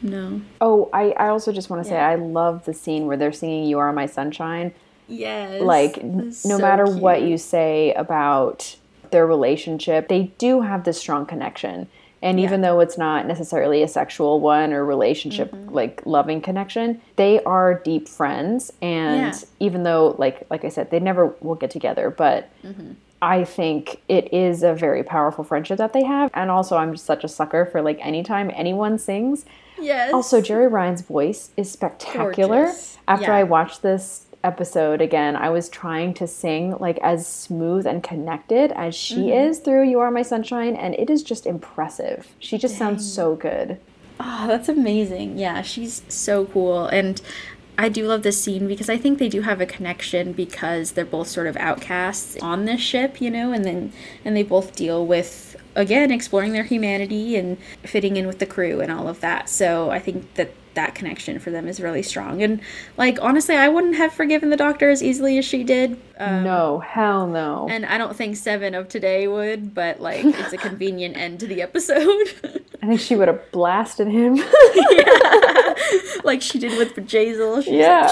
No 0.02 0.40
Oh, 0.60 0.88
I, 0.92 1.10
I 1.12 1.28
also 1.28 1.52
just 1.52 1.70
want 1.70 1.82
to 1.82 1.88
say 1.88 1.94
Yeah. 1.96 2.08
I 2.08 2.14
love 2.16 2.64
the 2.64 2.74
scene 2.74 3.06
where 3.06 3.16
they're 3.16 3.32
singing 3.32 3.64
"You 3.66 3.78
Are 3.78 3.92
My 3.92 4.06
Sunshine." 4.06 4.72
yes 5.08 5.62
Like, 5.62 6.02
no 6.02 6.30
so 6.30 6.58
matter 6.58 6.84
what 6.86 7.22
you 7.22 7.38
say 7.38 7.92
about 7.94 8.76
their 9.10 9.26
relationship, 9.26 10.08
they 10.08 10.24
do 10.38 10.60
have 10.60 10.84
this 10.84 10.98
strong 10.98 11.24
connection. 11.26 11.88
And 12.20 12.40
even 12.40 12.62
though 12.62 12.80
it's 12.80 12.98
not 12.98 13.26
necessarily 13.26 13.80
a 13.82 13.88
sexual 13.88 14.40
one 14.40 14.72
or 14.72 14.84
relationship, 14.84 15.52
Mm-hmm. 15.52 15.72
like 15.72 16.02
loving 16.04 16.40
connection, 16.40 17.00
they 17.16 17.40
are 17.44 17.74
deep 17.74 18.08
friends. 18.08 18.72
And 18.82 19.32
Yeah. 19.34 19.38
even 19.60 19.84
though, 19.84 20.16
like 20.18 20.44
like 20.50 20.64
I 20.64 20.68
said, 20.68 20.90
they 20.90 20.98
never 21.00 21.34
will 21.40 21.54
get 21.54 21.70
together, 21.70 22.10
but 22.10 22.48
Mm-hmm. 22.64 22.92
I 23.22 23.42
think 23.44 24.00
it 24.08 24.32
is 24.32 24.62
a 24.62 24.74
very 24.74 25.02
powerful 25.02 25.42
friendship 25.42 25.78
that 25.78 25.92
they 25.92 26.04
have. 26.04 26.30
And 26.34 26.50
also, 26.50 26.76
I'm 26.76 26.92
just 26.92 27.04
such 27.06 27.24
a 27.24 27.28
sucker 27.28 27.64
for 27.66 27.82
like 27.82 27.98
anytime 28.04 28.50
anyone 28.54 28.96
sings. 28.98 29.44
Yes 29.80 30.12
Also, 30.12 30.40
Jeri 30.40 30.70
Ryan's 30.70 31.02
voice 31.02 31.50
is 31.56 31.70
spectacular. 31.70 32.64
Gorgeous. 32.66 32.98
After 33.06 33.26
Yeah. 33.26 33.36
I 33.36 33.42
watched 33.44 33.82
this 33.82 34.26
episode 34.44 35.00
again, 35.00 35.34
I 35.34 35.50
was 35.50 35.68
trying 35.68 36.14
to 36.14 36.26
sing 36.26 36.76
like 36.78 36.98
as 36.98 37.26
smooth 37.26 37.86
and 37.86 38.02
connected 38.02 38.70
as 38.72 38.94
she 38.94 39.16
Mm-hmm. 39.16 39.48
is 39.50 39.58
through 39.58 39.88
You 39.88 39.98
Are 40.00 40.10
My 40.10 40.22
Sunshine, 40.22 40.76
and 40.76 40.94
it 40.94 41.10
is 41.10 41.22
just 41.22 41.44
impressive. 41.46 42.28
She 42.38 42.56
just 42.58 42.76
sounds 42.78 43.10
so 43.10 43.34
good. 43.34 43.78
Oh, 44.20 44.46
that's 44.46 44.68
amazing. 44.68 45.38
Yeah, 45.38 45.62
she's 45.62 46.02
so 46.08 46.46
cool. 46.46 46.86
And 46.86 47.20
I 47.76 47.88
do 47.88 48.06
love 48.06 48.24
this 48.24 48.42
scene 48.42 48.66
because 48.66 48.90
I 48.90 48.96
think 48.96 49.18
they 49.20 49.28
do 49.28 49.42
have 49.42 49.60
a 49.60 49.66
connection 49.66 50.32
because 50.32 50.92
they're 50.92 51.04
both 51.04 51.28
sort 51.28 51.46
of 51.46 51.56
outcasts 51.56 52.36
on 52.42 52.64
this 52.64 52.80
ship, 52.80 53.20
you 53.20 53.30
know, 53.30 53.52
and 53.52 53.64
then 53.64 53.92
and 54.24 54.36
they 54.36 54.42
both 54.42 54.74
deal 54.74 55.06
with 55.06 55.47
again 55.78 56.10
exploring 56.10 56.52
their 56.52 56.64
humanity 56.64 57.36
and 57.36 57.56
fitting 57.84 58.16
in 58.16 58.26
with 58.26 58.40
the 58.40 58.46
crew 58.46 58.80
and 58.80 58.90
all 58.92 59.08
of 59.08 59.20
that. 59.20 59.48
So 59.48 59.90
I 59.90 60.00
think 60.00 60.34
that 60.34 60.52
that 60.74 60.94
connection 60.94 61.38
for 61.38 61.50
them 61.50 61.66
is 61.66 61.80
really 61.80 62.02
strong. 62.02 62.42
And 62.42 62.60
like 62.96 63.18
honestly, 63.22 63.56
I 63.56 63.68
wouldn't 63.68 63.96
have 63.96 64.12
forgiven 64.12 64.50
the 64.50 64.56
doctor 64.56 64.90
as 64.90 65.02
easily 65.02 65.38
as 65.38 65.44
she 65.44 65.64
did. 65.64 66.00
Um, 66.18 66.44
no, 66.44 66.80
hell 66.80 67.26
no. 67.26 67.68
and 67.70 67.86
I 67.86 67.96
don't 67.96 68.14
think 68.14 68.36
Seven 68.36 68.74
of 68.74 68.88
today 68.88 69.28
would, 69.28 69.72
but 69.72 70.00
like 70.00 70.24
it's 70.24 70.52
a 70.52 70.58
convenient 70.58 71.16
end 71.24 71.40
to 71.40 71.46
the 71.46 71.62
episode. 71.62 72.28
I 72.82 72.86
think 72.86 73.00
she 73.00 73.16
would 73.16 73.28
have 73.28 73.40
blasted 73.52 74.08
him. 74.08 74.36
like 76.24 76.42
she 76.42 76.58
did 76.58 76.76
with 76.76 76.94
Jazel. 76.96 77.62
She 77.62 77.70
was 77.70 77.80
yeah. 77.80 78.10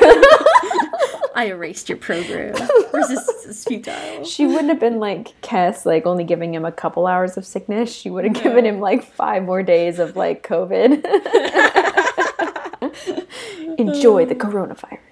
like, 0.00 1.25
I 1.36 1.48
erased 1.48 1.90
your 1.90 1.98
program. 1.98 2.54
Resistance 2.94 3.44
is 3.44 3.62
futile. 3.62 4.24
She 4.24 4.46
wouldn't 4.46 4.70
have 4.70 4.80
been 4.80 4.98
like 4.98 5.38
Kes, 5.42 5.84
like 5.84 6.06
only 6.06 6.24
giving 6.24 6.54
him 6.54 6.64
a 6.64 6.72
couple 6.72 7.06
hours 7.06 7.36
of 7.36 7.44
sickness. 7.44 7.94
She 7.94 8.08
would 8.08 8.24
have 8.24 8.32
mm-hmm. 8.32 8.42
given 8.42 8.64
him 8.64 8.80
like 8.80 9.04
five 9.04 9.42
more 9.42 9.62
days 9.62 9.98
of 9.98 10.16
like 10.16 10.48
COVID. 10.48 11.04
Enjoy 13.78 14.24
the 14.24 14.34
coronavirus. 14.34 15.02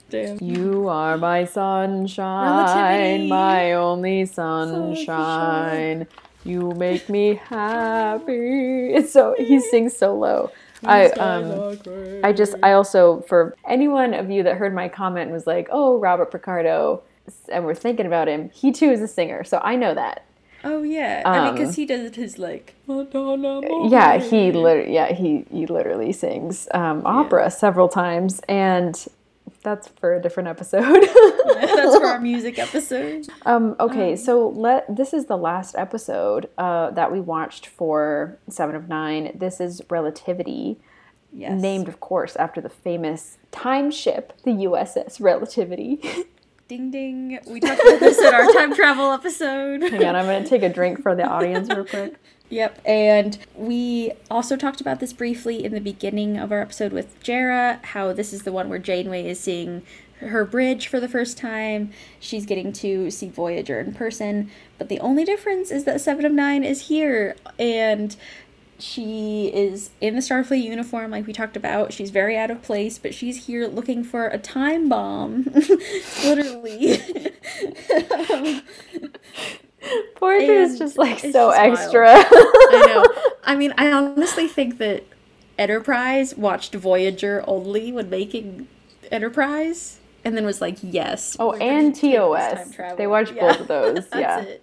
Damn. 0.10 0.38
You 0.42 0.88
are 0.88 1.16
my 1.16 1.44
sunshine, 1.44 2.56
Relativity. 2.56 3.28
my 3.28 3.74
only 3.74 4.26
sunshine. 4.26 6.08
You 6.44 6.72
make 6.72 7.08
me 7.08 7.34
happy. 7.34 8.92
It's 8.92 9.12
so 9.12 9.36
he 9.38 9.60
sings 9.60 9.96
so 9.96 10.16
low. 10.16 10.50
I 10.84 11.06
um 11.10 11.78
I 12.22 12.32
just 12.32 12.54
I 12.62 12.72
also 12.72 13.20
for 13.22 13.54
anyone 13.66 14.14
of 14.14 14.30
you 14.30 14.42
that 14.44 14.56
heard 14.56 14.74
my 14.74 14.88
comment 14.88 15.24
and 15.26 15.32
was 15.32 15.46
like, 15.46 15.68
"Oh, 15.70 15.98
Robert 15.98 16.30
Picardo," 16.30 17.02
and 17.50 17.64
we're 17.64 17.74
thinking 17.74 18.06
about 18.06 18.28
him. 18.28 18.50
He 18.50 18.72
too 18.72 18.90
is 18.90 19.00
a 19.00 19.08
singer, 19.08 19.44
so 19.44 19.60
I 19.62 19.76
know 19.76 19.94
that. 19.94 20.24
Oh 20.64 20.82
yeah, 20.82 21.22
I 21.24 21.38
mean, 21.38 21.48
Um, 21.48 21.54
because 21.54 21.76
he 21.76 21.86
does 21.86 22.14
his 22.16 22.38
like. 22.38 22.74
Yeah, 23.90 24.18
he 24.18 24.50
literally 24.52 24.92
yeah 24.92 25.12
he 25.12 25.44
he 25.50 25.66
literally 25.66 26.12
sings 26.12 26.68
um, 26.72 27.02
opera 27.04 27.50
several 27.50 27.88
times, 27.88 28.40
and 28.48 29.06
that's 29.62 29.88
for 29.88 30.14
a 30.14 30.22
different 30.22 30.48
episode. 30.48 30.82
That's 31.46 31.96
for 31.96 32.06
our 32.06 32.20
music 32.20 32.58
episode. 32.68 33.26
Um, 33.44 33.74
okay, 33.80 34.14
so 34.16 34.48
let 34.50 34.94
this 34.94 35.12
is 35.12 35.26
the 35.26 35.36
last 35.36 35.74
episode 35.76 36.48
uh, 36.58 36.90
that 36.92 37.10
we 37.10 37.20
watched 37.20 37.66
for 37.66 38.38
Seven 38.48 38.74
of 38.76 38.88
Nine. 38.88 39.32
This 39.34 39.60
is 39.60 39.82
Relativity, 39.90 40.78
Yes. 41.32 41.60
named, 41.60 41.88
of 41.88 42.00
course, 42.00 42.36
after 42.36 42.60
the 42.60 42.68
famous 42.70 43.38
time 43.50 43.90
ship, 43.90 44.32
the 44.44 44.52
USS 44.52 45.20
Relativity. 45.20 46.00
Ding 46.68 46.90
ding. 46.90 47.38
We 47.46 47.60
talked 47.60 47.80
about 47.80 47.98
this 47.98 48.18
in 48.18 48.26
our 48.34 48.52
time 48.52 48.74
travel 48.74 49.10
episode. 49.10 49.82
Hang 49.82 50.04
on, 50.04 50.14
I'm 50.14 50.26
gonna 50.26 50.46
take 50.46 50.62
a 50.62 50.68
drink 50.68 51.00
for 51.02 51.14
the 51.14 51.22
audience 51.24 51.70
real 51.70 51.86
quick. 51.86 52.16
Yep, 52.50 52.80
and 52.86 53.38
we 53.54 54.12
also 54.30 54.56
talked 54.56 54.80
about 54.80 55.00
this 55.00 55.12
briefly 55.12 55.64
in 55.64 55.72
the 55.72 55.80
beginning 55.80 56.38
of 56.38 56.50
our 56.50 56.62
episode 56.62 56.92
with 56.92 57.22
Jarrah, 57.22 57.80
how 57.82 58.14
this 58.14 58.32
is 58.32 58.44
the 58.44 58.52
one 58.52 58.70
where 58.70 58.78
Janeway 58.78 59.28
is 59.28 59.38
seeing 59.38 59.82
her 60.20 60.44
bridge 60.46 60.88
for 60.88 60.98
the 60.98 61.08
first 61.08 61.36
time. 61.36 61.92
She's 62.18 62.46
getting 62.46 62.72
to 62.74 63.10
see 63.10 63.28
Voyager 63.28 63.78
in 63.80 63.92
person, 63.92 64.50
but 64.78 64.88
the 64.88 64.98
only 65.00 65.24
difference 65.24 65.70
is 65.70 65.84
that 65.84 66.00
Seven 66.00 66.24
of 66.24 66.32
Nine 66.32 66.64
is 66.64 66.88
here, 66.88 67.36
and 67.58 68.16
she 68.78 69.48
is 69.52 69.90
in 70.00 70.14
the 70.14 70.20
Starfleet 70.20 70.62
uniform, 70.62 71.10
like 71.10 71.26
we 71.26 71.34
talked 71.34 71.56
about. 71.56 71.92
She's 71.92 72.10
very 72.10 72.38
out 72.38 72.50
of 72.50 72.62
place, 72.62 72.96
but 72.96 73.12
she's 73.12 73.46
here 73.46 73.66
looking 73.66 74.02
for 74.02 74.28
a 74.28 74.38
time 74.38 74.88
bomb, 74.88 75.44
literally. 76.24 76.96
Voyager 76.96 77.32
um, 78.32 78.62
is 79.82 80.70
And 80.70 80.78
just 80.78 80.98
like 80.98 81.18
so 81.20 81.50
just 81.50 81.58
extra. 81.58 82.10
I 82.10 82.84
know. 82.86 83.32
I 83.44 83.56
mean, 83.56 83.72
I 83.78 83.90
honestly 83.92 84.48
think 84.48 84.78
that 84.78 85.04
Enterprise 85.58 86.36
watched 86.36 86.74
Voyager 86.74 87.44
only 87.46 87.92
when 87.92 88.10
making 88.10 88.68
Enterprise, 89.10 89.98
and 90.24 90.36
then 90.36 90.44
was 90.44 90.60
like, 90.60 90.78
"Yes." 90.82 91.36
oh, 91.40 91.52
and 91.54 91.94
TOS. 91.94 92.76
They 92.96 93.06
watched 93.06 93.34
Yeah, 93.34 93.40
both 93.52 93.60
of 93.60 93.66
those. 93.68 94.06
Yeah. 94.14 94.40
it. 94.40 94.62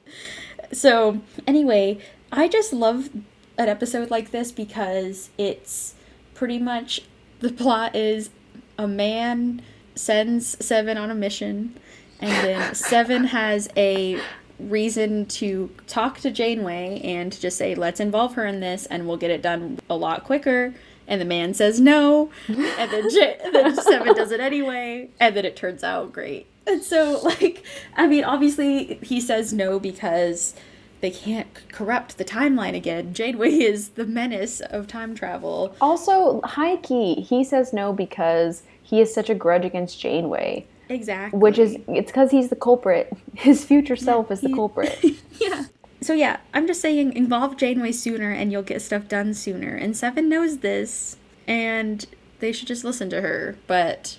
So 0.72 1.22
anyway, 1.48 2.00
I 2.32 2.48
just 2.48 2.74
love 2.74 3.10
an 3.58 3.70
episode 3.70 4.12
like 4.12 4.32
this 4.32 4.52
because 4.52 5.30
it's 5.38 5.96
pretty 6.34 6.60
much 6.60 7.02
the 7.40 7.52
plot 7.52 7.96
is 7.96 8.30
a 8.78 8.88
man 8.88 9.62
sends 9.96 10.64
Seven 10.66 10.98
on 10.98 11.10
a 11.10 11.16
mission, 11.16 11.78
and 12.20 12.32
then 12.32 12.76
Seven 12.92 13.26
has 13.26 13.70
a 13.78 14.20
reason 14.60 15.26
to 15.26 15.70
talk 15.88 16.20
to 16.20 16.32
Janeway 16.32 17.02
and 17.04 17.38
just 17.40 17.58
say, 17.58 17.76
let's 17.76 18.00
involve 18.00 18.36
her 18.36 18.46
in 18.46 18.60
this 18.60 18.86
and 18.86 19.08
we'll 19.08 19.18
get 19.18 19.32
it 19.32 19.42
done 19.42 19.80
a 19.90 19.96
lot 19.96 20.24
quicker. 20.24 20.74
And 21.08 21.22
the 21.22 21.26
man 21.26 21.54
says 21.54 21.80
no, 21.80 22.32
and 22.48 22.92
then, 22.92 23.10
J- 23.12 23.38
then 23.54 23.76
Seven 23.76 24.16
does 24.16 24.32
it 24.32 24.40
anyway, 24.40 25.10
and 25.20 25.36
then 25.38 25.46
it 25.46 25.56
turns 25.56 25.84
out 25.84 26.12
great. 26.12 26.48
And 26.66 26.84
so, 26.84 27.20
like, 27.24 27.64
I 27.96 28.08
mean, 28.08 28.24
obviously 28.24 28.96
he 29.04 29.22
says 29.22 29.54
no 29.54 29.80
because 29.80 30.56
they 31.02 31.12
can't 31.12 31.48
corrupt 31.72 32.18
the 32.18 32.26
timeline 32.26 32.76
again. 32.76 33.14
Janeway 33.14 33.52
is 33.60 33.90
the 33.90 34.06
menace 34.06 34.62
of 34.62 34.88
time 34.88 35.14
travel. 35.14 35.76
Also, 35.80 36.42
high 36.42 36.78
key, 36.78 37.22
he 37.22 37.44
says 37.44 37.72
no 37.72 37.94
because 37.94 38.64
he 38.82 38.98
has 38.98 39.14
such 39.14 39.30
a 39.30 39.36
grudge 39.36 39.66
against 39.66 40.00
Janeway. 40.00 40.66
Exactly. 40.90 41.40
Which 41.40 41.58
is, 41.58 41.78
it's 41.88 42.12
because 42.12 42.32
he's 42.32 42.50
the 42.50 42.56
culprit. 42.56 43.12
His 43.36 43.66
future 43.66 43.96
self 43.96 44.32
is 44.32 44.42
the 44.42 44.50
he- 44.50 44.56
culprit. 44.56 45.00
yeah. 45.40 45.66
So 46.02 46.14
yeah, 46.14 46.38
I'm 46.54 46.68
just 46.68 46.82
saying 46.82 47.14
involve 47.14 47.58
Janeway 47.58 47.92
sooner 47.92 48.32
and 48.32 48.52
you'll 48.52 48.62
get 48.62 48.82
stuff 48.82 49.08
done 49.08 49.34
sooner. 49.34 49.76
And 49.76 49.98
Seven 49.98 50.30
knows 50.30 50.60
this 50.60 51.18
and 51.48 52.06
they 52.40 52.52
should 52.52 52.68
just 52.68 52.84
listen 52.84 53.10
to 53.10 53.22
her, 53.22 53.58
but 53.66 54.18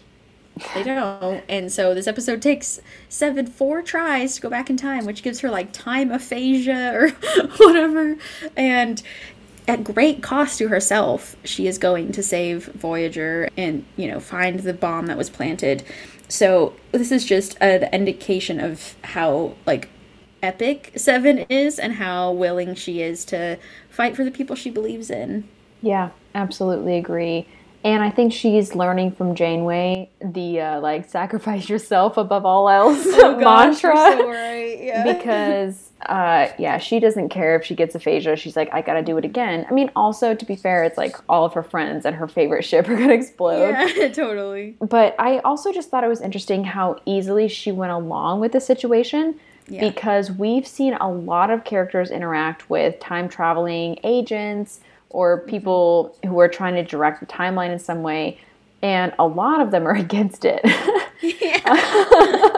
they 0.75 0.83
don't. 0.85 1.45
And 1.49 1.71
so 1.71 1.95
this 1.95 2.07
episode 2.07 2.43
takes 2.43 2.81
Seven 3.09 3.47
four 3.47 3.83
tries 3.83 4.35
to 4.35 4.41
go 4.41 4.51
back 4.51 4.69
in 4.69 4.77
time, 4.77 5.07
which 5.07 5.23
gives 5.23 5.41
her 5.41 5.51
like 5.51 5.73
time 5.73 6.11
aphasia 6.11 6.93
or 6.95 7.11
whatever. 7.59 8.17
And 8.57 9.03
at 9.69 9.85
great 9.85 10.23
cost 10.23 10.59
to 10.59 10.69
herself, 10.69 11.37
she 11.45 11.67
is 11.67 11.79
going 11.79 12.13
to 12.13 12.23
save 12.23 12.67
Voyager 12.67 13.49
and, 13.57 13.85
you 13.97 14.09
know, 14.09 14.21
find 14.21 14.61
the 14.61 14.73
bomb 14.73 15.07
that 15.07 15.19
was 15.19 15.29
planted. 15.31 15.85
So 16.29 16.75
this 16.93 17.13
is 17.13 17.25
just 17.25 17.57
an 17.61 17.85
indication 17.93 18.61
of 18.61 18.97
how 19.05 19.55
like 19.67 19.89
epic 20.43 20.93
Seven 20.97 21.39
is 21.49 21.79
and 21.79 21.95
how 21.95 22.33
willing 22.33 22.75
she 22.75 23.01
is 23.03 23.25
to 23.27 23.59
fight 23.91 24.17
for 24.17 24.25
the 24.25 24.31
people 24.31 24.57
she 24.57 24.71
believes 24.71 25.11
in. 25.11 25.49
Yeah, 25.83 26.11
absolutely 26.35 26.97
agree. 26.97 27.47
And 27.85 28.03
I 28.03 28.11
think 28.11 28.33
she's 28.33 28.75
learning 28.75 29.13
from 29.13 29.35
Janeway 29.35 30.11
the 30.21 30.61
uh, 30.61 30.81
like 30.81 31.09
sacrifice 31.09 31.69
yourself 31.69 32.17
above 32.17 32.45
all 32.45 32.69
else 32.69 33.05
mantra. 33.07 33.95
right. 33.95 34.79
Yeah. 34.81 35.05
because 35.17 35.86
uh, 36.03 36.49
yeah, 36.59 36.79
she 36.79 37.01
doesn't 37.01 37.31
care 37.31 37.57
if 37.57 37.65
she 37.65 37.75
gets 37.75 37.95
aphasia. 37.95 38.37
She's 38.37 38.55
like, 38.57 38.69
I 38.73 38.83
gotta 38.83 39.03
do 39.03 39.17
it 39.17 39.25
again. 39.25 39.67
I 39.69 39.73
mean, 39.73 39.91
also 39.97 40.35
to 40.35 40.45
be 40.45 40.55
fair, 40.55 40.85
it's 40.85 40.99
like 40.99 41.17
all 41.29 41.45
of 41.45 41.55
her 41.55 41.63
friends 41.63 42.05
and 42.05 42.15
her 42.17 42.29
favorite 42.29 42.65
ship 42.65 42.89
are 42.89 42.97
gonna 42.97 43.15
explode. 43.15 43.71
yeah, 43.71 44.09
totally. 44.13 44.77
But 44.81 45.15
I 45.19 45.39
also 45.39 45.73
just 45.73 45.89
thought 45.91 46.05
it 46.05 46.09
was 46.09 46.21
interesting 46.21 46.65
how 46.65 47.01
easily 47.07 47.49
she 47.49 47.73
went 47.73 47.93
along 47.93 48.41
with 48.41 48.53
the 48.53 48.61
situation 48.61 49.41
Yeah. 49.69 49.81
because 49.89 50.31
we've 50.31 50.67
seen 50.67 50.95
a 51.01 51.11
lot 51.11 51.51
of 51.51 51.65
characters 51.65 52.11
interact 52.11 52.69
with 52.69 53.01
time 53.01 53.29
traveling 53.29 53.99
agents 54.05 54.81
or 55.11 55.41
people 55.43 56.15
who 56.27 56.39
are 56.41 56.49
trying 56.49 56.75
to 56.75 56.83
direct 56.85 57.21
the 57.21 57.27
timeline 57.27 57.71
in 57.71 57.79
some 57.79 58.03
way, 58.03 58.39
and 58.83 59.15
a 59.19 59.27
lot 59.27 59.61
of 59.63 59.71
them 59.71 59.87
are 59.89 59.95
against 60.07 60.45
it. 60.45 60.61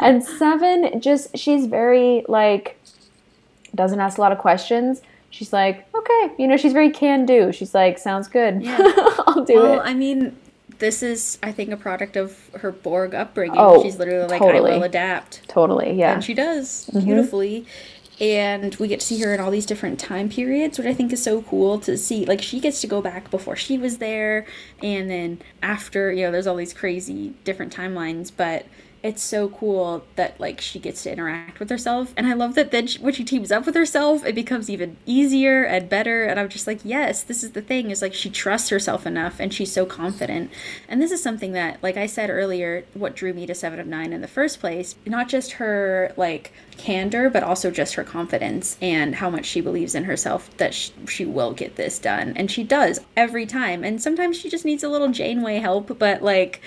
and 0.00 0.22
Seven 0.22 1.00
just, 1.00 1.36
she's 1.36 1.66
very 1.66 2.24
like, 2.28 2.78
doesn't 3.74 4.00
ask 4.00 4.18
a 4.18 4.20
lot 4.20 4.32
of 4.32 4.38
questions. 4.38 5.02
She's 5.30 5.52
like, 5.52 5.88
okay, 5.94 6.32
you 6.38 6.46
know, 6.46 6.56
she's 6.56 6.74
very 6.74 6.90
can 6.90 7.24
do. 7.24 7.52
She's 7.52 7.74
like, 7.74 7.98
sounds 7.98 8.28
good. 8.28 8.62
Yeah. 8.62 8.78
I'll 9.26 9.44
do 9.44 9.54
Well, 9.54 9.64
it. 9.64 9.68
Well, 9.70 9.82
I 9.82 9.94
mean, 9.94 10.36
this 10.78 11.02
is, 11.02 11.38
I 11.42 11.52
think, 11.52 11.70
a 11.70 11.76
product 11.76 12.16
of 12.16 12.50
her 12.60 12.70
Borg 12.72 13.14
upbringing. 13.14 13.56
Oh, 13.58 13.82
She's 13.82 13.98
literally 13.98 14.28
like, 14.28 14.40
totally. 14.40 14.72
I 14.72 14.76
will 14.76 14.82
adapt. 14.82 15.48
totally, 15.48 15.92
yeah. 15.92 16.12
And 16.12 16.24
she 16.24 16.34
does 16.34 16.90
mm-hmm. 16.92 17.06
beautifully. 17.06 17.66
And 18.20 18.74
we 18.76 18.88
get 18.88 19.00
to 19.00 19.06
see 19.06 19.20
her 19.22 19.32
in 19.32 19.40
all 19.40 19.50
these 19.50 19.64
different 19.64 19.98
time 19.98 20.28
periods, 20.28 20.78
which 20.78 20.86
I 20.86 20.92
think 20.92 21.12
is 21.12 21.22
so 21.22 21.42
cool 21.42 21.78
to 21.80 21.96
see. 21.96 22.26
Like, 22.26 22.42
she 22.42 22.60
gets 22.60 22.80
to 22.82 22.86
go 22.86 23.00
back 23.00 23.30
before 23.30 23.56
she 23.56 23.78
was 23.78 23.98
there, 23.98 24.46
and 24.82 25.10
then 25.10 25.40
after, 25.62 26.12
you 26.12 26.26
know, 26.26 26.30
there's 26.30 26.46
all 26.46 26.56
these 26.56 26.74
crazy 26.74 27.32
different 27.44 27.74
timelines, 27.74 28.30
but 28.36 28.66
it's 29.02 29.22
so 29.22 29.48
cool 29.48 30.04
that, 30.16 30.38
like, 30.38 30.60
she 30.60 30.78
gets 30.78 31.02
to 31.02 31.12
interact 31.12 31.58
with 31.58 31.70
herself. 31.70 32.14
And 32.16 32.26
I 32.26 32.34
love 32.34 32.54
that 32.54 32.70
then 32.70 32.86
she, 32.86 32.98
when 33.00 33.12
she 33.12 33.24
teams 33.24 33.50
up 33.50 33.66
with 33.66 33.74
herself, 33.74 34.24
it 34.24 34.34
becomes 34.34 34.70
even 34.70 34.96
easier 35.06 35.64
and 35.64 35.88
better. 35.88 36.24
And 36.24 36.38
I'm 36.38 36.48
just 36.48 36.66
like, 36.66 36.80
yes, 36.84 37.22
this 37.22 37.42
is 37.42 37.52
the 37.52 37.62
thing, 37.62 37.90
is 37.90 38.00
like, 38.00 38.14
she 38.14 38.30
trusts 38.30 38.68
herself 38.68 39.04
enough, 39.04 39.40
and 39.40 39.52
she's 39.52 39.72
so 39.72 39.84
confident. 39.84 40.50
And 40.88 41.02
this 41.02 41.10
is 41.10 41.22
something 41.22 41.52
that, 41.52 41.82
like 41.82 41.96
I 41.96 42.06
said 42.06 42.30
earlier, 42.30 42.84
what 42.94 43.16
drew 43.16 43.32
me 43.32 43.44
to 43.46 43.54
Seven 43.54 43.80
of 43.80 43.86
Nine 43.86 44.12
in 44.12 44.20
the 44.20 44.28
first 44.28 44.60
place, 44.60 44.94
not 45.04 45.28
just 45.28 45.52
her, 45.52 46.12
like, 46.16 46.52
candor, 46.76 47.28
but 47.28 47.42
also 47.42 47.70
just 47.70 47.94
her 47.94 48.04
confidence 48.04 48.76
and 48.80 49.16
how 49.16 49.28
much 49.28 49.46
she 49.46 49.60
believes 49.60 49.94
in 49.94 50.04
herself 50.04 50.56
that 50.56 50.74
sh- 50.74 50.90
she 51.06 51.24
will 51.24 51.52
get 51.52 51.76
this 51.76 51.98
done. 51.98 52.34
And 52.36 52.50
she 52.50 52.64
does 52.64 53.00
every 53.16 53.46
time. 53.46 53.84
And 53.84 54.00
sometimes 54.00 54.36
she 54.38 54.48
just 54.48 54.64
needs 54.64 54.82
a 54.82 54.88
little 54.88 55.08
Janeway 55.08 55.58
help, 55.58 55.98
but 55.98 56.22
like 56.22 56.60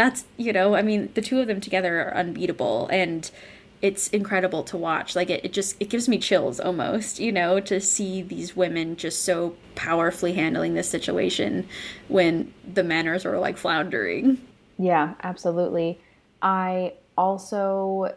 that's, 0.00 0.24
you 0.38 0.52
know, 0.52 0.74
I 0.74 0.80
mean, 0.80 1.10
the 1.12 1.20
two 1.20 1.40
of 1.40 1.46
them 1.46 1.60
together 1.60 2.00
are 2.00 2.14
unbeatable 2.16 2.88
and 2.90 3.30
it's 3.82 4.08
incredible 4.08 4.62
to 4.64 4.76
watch. 4.78 5.14
Like 5.14 5.28
it, 5.28 5.44
it 5.44 5.52
just 5.52 5.76
it 5.78 5.90
gives 5.90 6.08
me 6.08 6.18
chills 6.18 6.58
almost, 6.58 7.20
you 7.20 7.30
know, 7.30 7.60
to 7.60 7.80
see 7.80 8.22
these 8.22 8.56
women 8.56 8.96
just 8.96 9.24
so 9.24 9.56
powerfully 9.74 10.32
handling 10.32 10.74
this 10.74 10.88
situation 10.88 11.68
when 12.08 12.52
the 12.74 12.82
manners 12.82 13.26
are 13.26 13.38
like 13.38 13.58
floundering. 13.58 14.40
Yeah, 14.78 15.14
absolutely. 15.22 16.00
I 16.40 16.94
also 17.18 18.16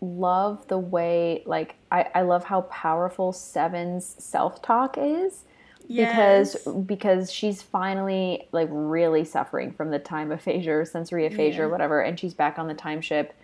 love 0.00 0.68
the 0.68 0.78
way, 0.78 1.42
like, 1.46 1.74
I, 1.90 2.08
I 2.14 2.22
love 2.22 2.44
how 2.44 2.62
powerful 2.62 3.32
Seven's 3.32 4.04
self 4.22 4.62
talk 4.62 4.96
is. 4.96 5.44
Because 5.88 6.56
Yes. 6.66 6.74
because 6.86 7.30
she's 7.32 7.62
finally 7.62 8.48
like 8.52 8.68
really 8.70 9.24
suffering 9.24 9.72
from 9.72 9.90
the 9.90 9.98
time 9.98 10.32
aphasia, 10.32 10.72
or 10.72 10.84
sensory 10.84 11.26
aphasia, 11.26 11.62
or 11.62 11.66
Yeah. 11.66 11.70
whatever, 11.70 12.00
and 12.00 12.18
she's 12.18 12.34
back 12.34 12.58
on 12.58 12.68
the 12.68 12.74
time 12.74 13.00
ship. 13.00 13.34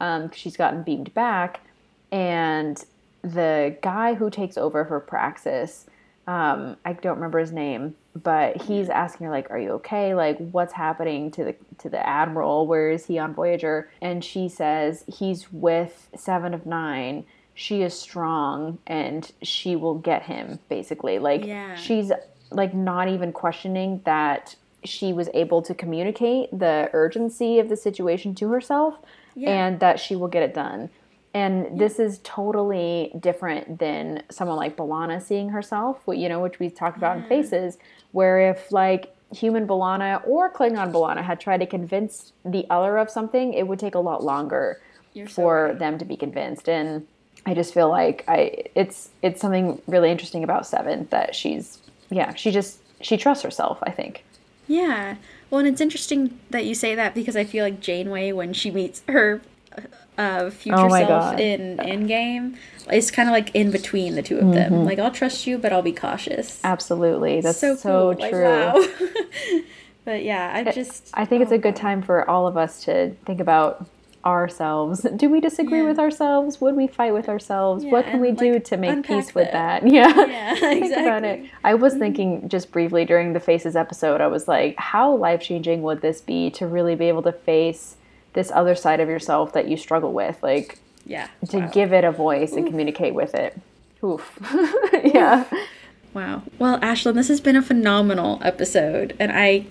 Um, 0.00 0.30
she's 0.30 0.56
gotten 0.56 0.82
beamed 0.82 1.12
back, 1.12 1.60
and 2.12 2.82
the 3.22 3.76
guy 3.82 4.14
who 4.14 4.30
takes 4.30 4.56
over 4.56 4.84
for 4.84 5.00
Braxton, 5.00 5.68
um, 6.28 6.76
I 6.84 6.92
don't 6.92 7.16
remember 7.16 7.40
his 7.40 7.50
name, 7.52 7.96
but 8.14 8.62
he's 8.62 8.88
asking 8.88 9.26
her 9.26 9.32
like, 9.32 9.50
"Are 9.50 9.58
you 9.58 9.72
okay? 9.72 10.14
Like, 10.14 10.38
what's 10.52 10.74
happening 10.74 11.30
to 11.32 11.44
the 11.44 11.54
to 11.78 11.88
the 11.88 12.06
admiral? 12.06 12.66
Where 12.66 12.90
is 12.90 13.06
he 13.06 13.18
on 13.18 13.34
Voyager?" 13.34 13.90
And 14.00 14.24
she 14.24 14.48
says 14.48 15.04
he's 15.08 15.52
with 15.52 16.08
Seven 16.14 16.54
of 16.54 16.64
Nine. 16.64 17.24
She 17.60 17.82
is 17.82 17.92
strong, 17.92 18.78
and 18.86 19.28
she 19.42 19.74
will 19.74 19.96
get 19.96 20.22
him. 20.22 20.60
Basically, 20.68 21.18
like 21.18 21.44
Yeah. 21.44 21.74
she's 21.74 22.12
like 22.52 22.72
not 22.72 23.08
even 23.08 23.32
questioning 23.32 24.00
that 24.04 24.54
she 24.84 25.12
was 25.12 25.28
able 25.34 25.60
to 25.62 25.74
communicate 25.74 26.56
the 26.56 26.88
urgency 26.92 27.58
of 27.58 27.68
the 27.68 27.74
situation 27.74 28.32
to 28.36 28.48
herself, 28.52 29.00
Yeah. 29.34 29.50
and 29.50 29.80
that 29.80 29.98
she 29.98 30.14
will 30.14 30.28
get 30.28 30.44
it 30.44 30.54
done. 30.54 30.90
And 31.34 31.80
this 31.80 31.98
is 31.98 32.20
totally 32.22 33.10
different 33.18 33.80
than 33.80 34.22
someone 34.30 34.56
like 34.56 34.76
B'Elanna 34.76 35.20
seeing 35.20 35.48
herself, 35.48 35.98
you 36.06 36.28
know, 36.28 36.38
which 36.40 36.60
we 36.60 36.70
talked 36.70 36.96
about 36.96 37.16
in 37.16 37.24
Faces, 37.24 37.76
where 38.12 38.38
if 38.50 38.70
like 38.70 39.12
human 39.34 39.66
B'Elanna 39.66 40.22
or 40.24 40.48
Klingon 40.48 40.92
B'Elanna 40.92 41.24
had 41.24 41.40
tried 41.40 41.58
to 41.58 41.66
convince 41.66 42.32
the 42.44 42.64
other 42.70 42.98
of 42.98 43.10
something, 43.10 43.52
it 43.52 43.66
would 43.66 43.80
take 43.80 43.96
a 43.96 43.98
lot 43.98 44.22
longer 44.22 44.80
so 45.12 45.26
for 45.26 45.64
right. 45.64 45.78
them 45.78 45.98
to 45.98 46.04
be 46.04 46.16
convinced. 46.16 46.68
And 46.68 47.04
I 47.48 47.54
just 47.54 47.72
feel 47.72 47.88
like 47.88 48.24
I 48.28 48.64
it's 48.74 49.08
it's 49.22 49.40
something 49.40 49.80
really 49.86 50.10
interesting 50.10 50.44
about 50.44 50.66
Seven 50.66 51.08
that 51.10 51.34
she's 51.34 51.78
yeah, 52.10 52.34
she 52.34 52.50
just 52.50 52.78
she 53.00 53.16
trusts 53.16 53.42
herself, 53.42 53.78
I 53.82 53.90
think. 53.90 54.24
Yeah. 54.66 55.16
Well, 55.50 55.60
and 55.60 55.68
it's 55.68 55.80
interesting 55.80 56.38
that 56.50 56.66
you 56.66 56.74
say 56.74 56.94
that 56.94 57.14
because 57.14 57.36
I 57.36 57.44
feel 57.44 57.64
like 57.64 57.80
Janeway, 57.80 58.32
when 58.32 58.52
she 58.52 58.70
meets 58.70 59.02
her 59.08 59.40
uh, 60.18 60.50
future 60.50 60.76
Oh 60.76 60.88
self 60.90 61.08
God. 61.08 61.40
in 61.40 61.78
Endgame, 61.78 62.56
is 62.92 63.10
kind 63.10 63.28
of 63.28 63.32
like 63.32 63.54
in 63.54 63.70
between 63.70 64.14
the 64.14 64.22
two 64.22 64.38
of 64.38 64.52
them. 64.52 64.84
Like, 64.84 64.98
I'll 64.98 65.10
trust 65.10 65.46
you, 65.46 65.56
but 65.56 65.72
I'll 65.72 65.80
be 65.80 65.92
cautious. 65.92 66.60
Absolutely. 66.64 67.40
That's 67.40 67.58
so, 67.58 67.76
so, 67.76 68.14
cool. 68.14 68.20
Like, 68.20 68.30
true. 68.30 68.44
wow. 68.44 68.86
but 70.04 70.22
yeah, 70.22 70.52
I 70.54 70.70
just. 70.70 71.08
I 71.14 71.24
think 71.24 71.42
it's 71.42 71.52
oh, 71.52 71.56
a 71.56 71.58
good 71.58 71.76
time 71.76 72.02
for 72.02 72.28
all 72.28 72.46
of 72.46 72.58
us 72.58 72.84
to 72.84 73.14
think 73.24 73.40
about 73.40 73.86
ourselves. 74.24 75.06
Do 75.16 75.28
we 75.28 75.40
disagree 75.40 75.80
Yeah. 75.80 75.88
with 75.88 75.98
ourselves? 75.98 76.60
Would 76.60 76.76
we 76.76 76.86
fight 76.86 77.12
with 77.14 77.28
ourselves? 77.28 77.84
Yeah, 77.84 77.92
what 77.92 78.04
can 78.06 78.20
we 78.20 78.32
do 78.32 78.58
to 78.58 78.76
make 78.76 79.06
peace 79.06 79.34
with 79.34 79.52
that. 79.52 79.82
that? 79.82 79.92
Yeah. 79.92 80.26
Yeah, 80.26 80.54
think 80.54 80.92
about 80.92 81.24
it. 81.24 81.48
I 81.64 81.74
was 81.74 81.92
mm-hmm. 81.92 82.00
thinking 82.00 82.48
just 82.48 82.70
briefly 82.72 83.04
during 83.04 83.32
the 83.32 83.40
Faces 83.40 83.76
episode, 83.76 84.20
I 84.20 84.26
was 84.26 84.48
like, 84.48 84.76
how 84.76 85.14
life 85.14 85.40
changing 85.40 85.82
would 85.82 86.00
this 86.00 86.20
be 86.20 86.50
to 86.52 86.66
really 86.66 86.94
be 86.94 87.06
able 87.06 87.22
to 87.22 87.32
face 87.32 87.96
this 88.34 88.50
other 88.52 88.74
side 88.74 89.00
of 89.00 89.08
yourself 89.08 89.52
that 89.52 89.68
you 89.68 89.76
struggle 89.76 90.12
with? 90.12 90.42
Like, 90.42 90.80
Yeah. 91.06 91.28
to 91.50 91.58
wow. 91.60 91.68
give 91.68 91.92
it 91.92 92.04
a 92.04 92.12
voice 92.12 92.52
and 92.52 92.66
communicate 92.66 93.14
with 93.14 93.34
it. 93.34 93.58
Oof. 94.04 94.38
yeah. 95.04 95.44
Wow. 96.14 96.42
Well, 96.58 96.78
Ashlyn, 96.80 97.14
this 97.14 97.28
has 97.28 97.40
been 97.40 97.56
a 97.56 97.62
phenomenal 97.62 98.40
episode, 98.42 99.14
and 99.18 99.30
I 99.32 99.66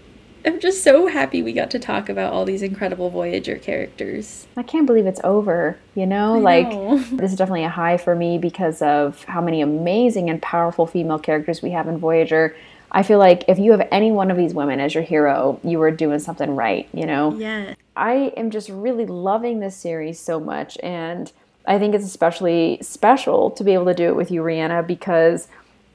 am 0.48 0.60
just 0.60 0.84
so 0.84 1.08
happy 1.08 1.42
we 1.42 1.54
got 1.54 1.70
to 1.72 1.80
talk 1.80 2.10
about 2.10 2.34
all 2.34 2.46
these 2.46 2.62
incredible 2.62 3.10
Voyager 3.10 3.58
characters. 3.58 4.48
I 4.56 4.64
can't 4.64 4.86
believe 4.86 5.06
it's 5.06 5.22
over, 5.24 5.78
you 5.96 6.06
know? 6.06 6.36
I 6.36 6.40
like, 6.40 6.70
know. 6.70 6.98
this 7.12 7.32
is 7.32 7.38
definitely 7.38 7.64
a 7.64 7.70
high 7.70 7.98
for 7.98 8.16
me 8.16 8.38
because 8.38 8.82
of 8.82 9.24
how 9.26 9.42
many 9.42 9.62
amazing 9.62 10.30
and 10.30 10.42
powerful 10.42 10.88
female 10.88 11.20
characters 11.20 11.62
we 11.62 11.72
have 11.72 11.88
in 11.88 11.98
Voyager. 11.98 12.56
I 12.92 13.04
feel 13.04 13.20
like 13.20 13.44
if 13.48 13.60
you 13.60 13.72
have 13.72 13.88
any 13.92 14.12
one 14.12 14.32
of 14.32 14.38
these 14.38 14.54
women 14.54 14.80
as 14.80 14.94
your 14.94 15.04
hero, 15.04 15.60
you 15.64 15.82
are 15.82 15.92
doing 15.92 16.20
something 16.20 16.56
right, 16.56 16.88
you 16.94 17.06
know? 17.06 17.36
Yeah. 17.38 17.76
I 17.96 18.32
am 18.38 18.50
just 18.50 18.70
really 18.70 19.06
loving 19.06 19.60
this 19.60 19.76
series 19.76 20.20
so 20.20 20.40
much, 20.40 20.78
and 20.82 21.32
I 21.66 21.80
think 21.80 21.94
it's 21.96 22.06
especially 22.06 22.80
special 22.82 23.52
to 23.52 23.64
be 23.64 23.74
able 23.74 23.86
to 23.86 23.94
do 23.94 24.08
it 24.08 24.16
with 24.16 24.32
you, 24.32 24.42
Rhianna, 24.42 24.88
because 24.88 25.50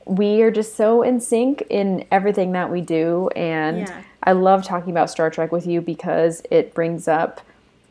we 0.04 0.42
are 0.42 0.50
just 0.50 0.76
so 0.76 1.02
in 1.02 1.20
sync 1.20 1.62
in 1.70 2.04
everything 2.10 2.52
that 2.52 2.70
we 2.70 2.80
do. 2.80 3.28
And 3.36 3.78
Yeah. 3.80 4.02
I 4.24 4.32
love 4.32 4.64
talking 4.64 4.90
about 4.90 5.10
Star 5.10 5.30
Trek 5.30 5.50
with 5.52 5.66
you 5.66 5.80
because 5.80 6.42
it 6.50 6.74
brings 6.74 7.08
up 7.08 7.40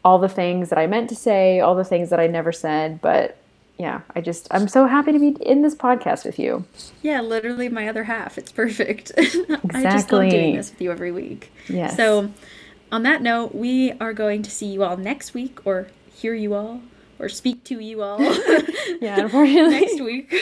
all 0.04 0.18
the 0.18 0.30
things 0.30 0.70
that 0.70 0.80
I 0.80 0.88
meant 0.88 1.10
to 1.10 1.16
say, 1.16 1.60
all 1.60 1.76
the 1.76 1.84
things 1.84 2.10
that 2.10 2.20
I 2.20 2.28
never 2.28 2.52
said. 2.52 3.02
But 3.02 3.38
yeah, 3.78 4.02
I 4.16 4.22
just, 4.22 4.48
I'm 4.52 4.68
so 4.68 4.86
happy 4.88 5.12
to 5.12 5.20
be 5.20 5.30
in 5.44 5.62
this 5.62 5.76
podcast 5.76 6.24
with 6.26 6.38
you. 6.40 6.66
Yeah, 7.02 7.22
literally 7.22 7.68
my 7.70 7.88
other 7.88 8.04
half. 8.06 8.38
It's 8.38 8.52
perfect. 8.52 9.12
Exactly. 9.18 9.58
I 9.74 9.84
just 9.84 10.12
love 10.12 10.30
doing 10.30 10.56
this 10.56 10.70
with 10.72 10.82
you 10.82 10.92
every 10.92 11.12
week. 11.12 11.52
Yes. 11.68 11.98
So, 11.98 12.32
on 12.92 13.04
that 13.04 13.22
note, 13.22 13.56
we 13.56 13.94
are 13.94 14.14
going 14.14 14.44
to 14.44 14.52
see 14.52 14.66
you 14.68 14.84
all 14.84 14.98
next 14.98 15.34
week, 15.34 15.60
or 15.66 15.88
hear 16.14 16.34
you 16.34 16.54
all, 16.54 16.82
or 17.22 17.30
speak 17.30 17.64
to 17.66 17.80
you 17.80 18.02
all 18.02 18.20
Yeah, 19.02 19.20
unfortunately. 19.22 19.70
next 19.80 20.02
week 20.02 20.34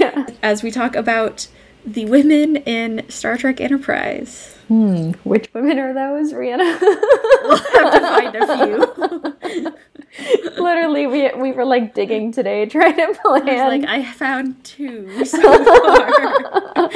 yeah. 0.00 0.26
as 0.42 0.62
we 0.62 0.70
talk 0.70 0.94
about 0.94 1.48
the 1.86 2.04
women 2.04 2.56
in 2.56 3.08
Star 3.08 3.38
Trek 3.38 3.60
Enterprise. 3.60 4.54
Hmm. 4.68 5.12
Which 5.24 5.48
women 5.54 5.78
are 5.78 5.94
those, 5.94 6.32
Rhianna? 6.34 6.78
We'll 6.80 7.56
have 7.56 7.92
to 7.92 8.00
find 8.00 8.36
a 8.36 8.46
few. 8.56 8.76
Literally, 10.62 11.06
we, 11.06 11.30
we 11.34 11.52
were 11.52 11.64
like 11.64 11.94
digging 11.94 12.32
today 12.32 12.66
trying 12.66 12.96
to 12.96 13.02
I 13.02 13.12
plan. 13.14 13.46
was 13.46 13.80
like, 13.80 13.84
I 13.88 14.04
found 14.12 14.62
two 14.64 15.24
so 15.24 15.40
far. 15.64 16.90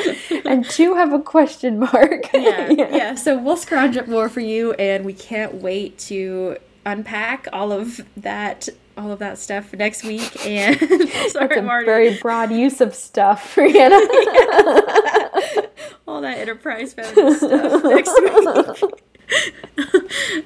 and 0.44 0.68
two 0.68 0.94
have 0.94 1.12
a 1.14 1.20
question 1.20 1.78
mark. 1.78 2.30
yeah, 2.34 2.68
yeah. 2.70 3.14
So 3.14 3.38
we'll 3.38 3.56
scrounge 3.56 3.96
up 3.96 4.08
more 4.08 4.28
for 4.28 4.40
you, 4.40 4.72
and 4.74 5.06
we 5.06 5.14
can't 5.14 5.54
wait 5.54 5.98
to 6.00 6.58
unpack 6.84 7.48
all 7.52 7.72
of 7.72 8.00
that, 8.16 8.68
all 8.96 9.12
of 9.12 9.18
that 9.20 9.38
stuff 9.38 9.72
next 9.72 10.04
week. 10.04 10.44
And 10.46 10.78
sorry, 10.78 11.46
It's 11.46 11.56
a 11.56 11.62
Marty, 11.62 11.86
very 11.86 12.18
broad 12.18 12.52
use 12.52 12.80
of 12.80 12.94
stuff, 12.94 13.54
Rhianna. 13.56 14.00
all 16.08 16.20
that 16.20 16.38
enterprise 16.38 16.90
stuff 16.92 17.16
next 17.16 18.12
week. 18.20 18.92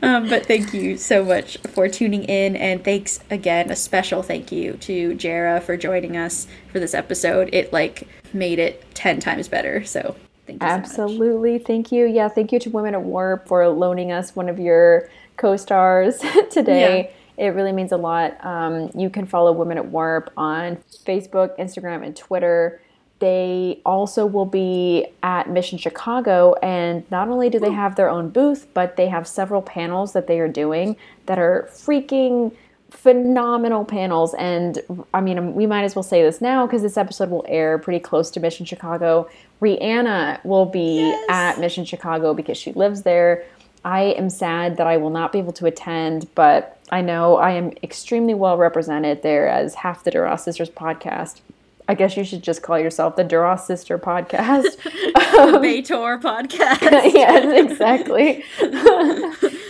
um, 0.02 0.28
but 0.28 0.46
thank 0.46 0.72
you 0.72 0.96
so 0.96 1.24
much 1.24 1.56
for 1.74 1.88
tuning 1.88 2.24
in, 2.24 2.56
and 2.56 2.84
thanks 2.84 3.18
again. 3.30 3.70
A 3.70 3.76
special 3.76 4.22
thank 4.22 4.52
you 4.52 4.74
to 4.74 5.14
Jarrah 5.14 5.60
for 5.60 5.76
joining 5.76 6.16
us 6.16 6.46
for 6.70 6.78
this 6.78 6.94
episode. 6.94 7.50
It 7.52 7.72
like 7.72 8.06
made 8.32 8.58
it 8.58 8.84
ten 8.94 9.18
times 9.18 9.48
better. 9.48 9.84
So 9.84 10.14
thank 10.46 10.62
you. 10.62 10.68
So 10.68 10.76
much. 10.76 10.84
Absolutely. 10.84 11.58
Thank 11.58 11.90
you. 11.90 12.06
Yeah, 12.06 12.28
thank 12.28 12.52
you 12.52 12.60
to 12.60 12.70
Women 12.70 12.94
at 12.94 13.02
Warp 13.02 13.48
for 13.48 13.66
loaning 13.68 14.12
us 14.12 14.36
one 14.36 14.48
of 14.48 14.60
your 14.60 15.08
co 15.36 15.56
stars 15.56 16.18
today. 16.50 17.12
It 17.36 17.48
really 17.48 17.72
means 17.72 17.92
a 17.92 17.96
lot. 17.96 18.42
Um, 18.44 18.90
you 18.94 19.10
can 19.10 19.26
follow 19.26 19.52
Women 19.52 19.76
at 19.76 19.86
Warp 19.86 20.32
on 20.36 20.76
Facebook, 21.04 21.58
Instagram, 21.58 22.04
and 22.04 22.16
Twitter. 22.16 22.80
They 23.18 23.80
also 23.84 24.26
will 24.26 24.46
be 24.46 25.06
at 25.22 25.48
Mission 25.48 25.78
Chicago, 25.78 26.54
and 26.62 27.10
not 27.10 27.28
only 27.28 27.48
do 27.48 27.58
they 27.58 27.72
have 27.72 27.96
their 27.96 28.10
own 28.10 28.28
booth, 28.28 28.66
but 28.74 28.96
they 28.96 29.08
have 29.08 29.26
several 29.26 29.62
panels 29.62 30.12
that 30.12 30.26
they 30.26 30.38
are 30.38 30.48
doing 30.48 30.96
that 31.24 31.38
are 31.38 31.68
freaking 31.72 32.52
phenomenal 32.90 33.84
panels. 33.84 34.34
And 34.34 34.80
I 35.14 35.20
mean, 35.20 35.54
we 35.54 35.66
might 35.66 35.84
as 35.84 35.94
well 35.94 36.02
say 36.02 36.22
this 36.22 36.40
now 36.40 36.66
because 36.66 36.82
this 36.82 36.96
episode 36.96 37.30
will 37.30 37.44
air 37.48 37.78
pretty 37.78 38.00
close 38.00 38.30
to 38.32 38.40
Mission 38.40 38.66
Chicago. 38.66 39.28
Rhianna 39.60 40.44
will 40.44 40.66
be 40.66 41.14
at 41.28 41.58
Mission 41.58 41.84
Chicago 41.84 42.34
because 42.34 42.58
she 42.58 42.72
lives 42.72 43.02
there. 43.02 43.44
I 43.86 44.06
am 44.18 44.30
sad 44.30 44.78
that 44.78 44.88
I 44.88 44.96
will 44.96 45.10
not 45.10 45.30
be 45.30 45.38
able 45.38 45.52
to 45.52 45.66
attend, 45.66 46.26
but 46.34 46.76
I 46.90 47.02
know 47.02 47.36
I 47.36 47.52
am 47.52 47.70
extremely 47.84 48.34
well 48.34 48.56
represented 48.56 49.22
there 49.22 49.48
as 49.48 49.76
half 49.76 50.02
the 50.02 50.10
Duras 50.10 50.42
Sisters 50.42 50.68
podcast. 50.68 51.40
I 51.88 51.94
guess 51.94 52.16
you 52.16 52.24
should 52.24 52.42
just 52.42 52.62
call 52.62 52.78
yourself 52.78 53.14
the 53.14 53.22
Duras 53.22 53.64
Sister 53.64 53.96
podcast. 53.96 54.76
the 54.82 55.60
B'Etor 55.62 56.20
podcast. 56.20 56.80
yes, 57.12 57.70
exactly. 57.70 58.44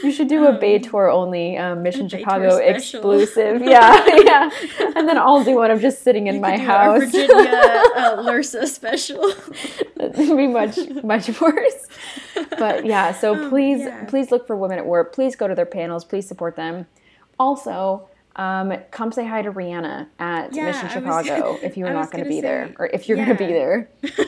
you 0.02 0.10
should 0.10 0.28
do 0.28 0.46
a 0.46 0.52
B'Etor 0.52 1.12
only 1.12 1.58
um, 1.58 1.82
Mission 1.82 2.08
Chicago 2.08 2.56
exclusive. 2.56 3.60
Yeah, 3.62 4.02
yeah. 4.24 4.50
And 4.96 5.06
then 5.06 5.18
I'll 5.18 5.44
do 5.44 5.56
one 5.56 5.70
of 5.70 5.82
just 5.82 6.02
sitting 6.02 6.26
in 6.26 6.40
my 6.40 6.56
Duras 6.56 6.66
house. 6.66 7.00
Virginia 7.04 7.82
uh, 7.96 8.16
Lursa 8.24 8.66
special. 8.66 9.34
It'd 10.00 10.36
be 10.36 10.46
much 10.46 10.78
much 11.04 11.38
worse. 11.38 11.86
But 12.58 12.86
yeah, 12.86 13.12
so 13.12 13.50
please 13.50 13.80
yeah. 13.80 14.04
please 14.06 14.30
look 14.30 14.46
for 14.46 14.56
Women 14.56 14.78
at 14.78 14.86
Warp. 14.86 15.12
Please 15.12 15.36
go 15.36 15.46
to 15.48 15.54
their 15.54 15.66
panels. 15.66 16.04
Please 16.04 16.26
support 16.26 16.56
them. 16.56 16.86
Also, 17.38 18.08
um, 18.36 18.72
come 18.90 19.10
say 19.12 19.26
hi 19.26 19.42
to 19.42 19.50
Rhianna 19.52 20.06
at 20.18 20.54
Yeah, 20.54 20.66
Mission 20.66 20.88
I 21.04 21.16
was- 21.16 21.26
Chicago 21.26 21.58
if 21.62 21.76
you're 21.76 21.92
not 21.92 22.10
going 22.12 22.22
to 22.24 22.28
be 22.30 22.40
there, 22.40 22.74
or 22.78 22.86
if 22.86 23.08
you're 23.08 23.16
going 23.16 23.28
to 23.28 23.34
be 23.34 23.46
there. 23.52 23.88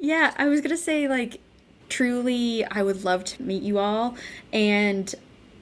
Yeah, 0.00 0.32
I 0.38 0.46
was 0.46 0.60
gonna 0.60 0.76
say 0.76 1.08
like 1.08 1.40
truly 1.88 2.64
I 2.64 2.84
would 2.84 3.02
love 3.02 3.24
to 3.24 3.42
meet 3.42 3.64
you 3.64 3.78
all 3.80 4.16
and 4.52 5.12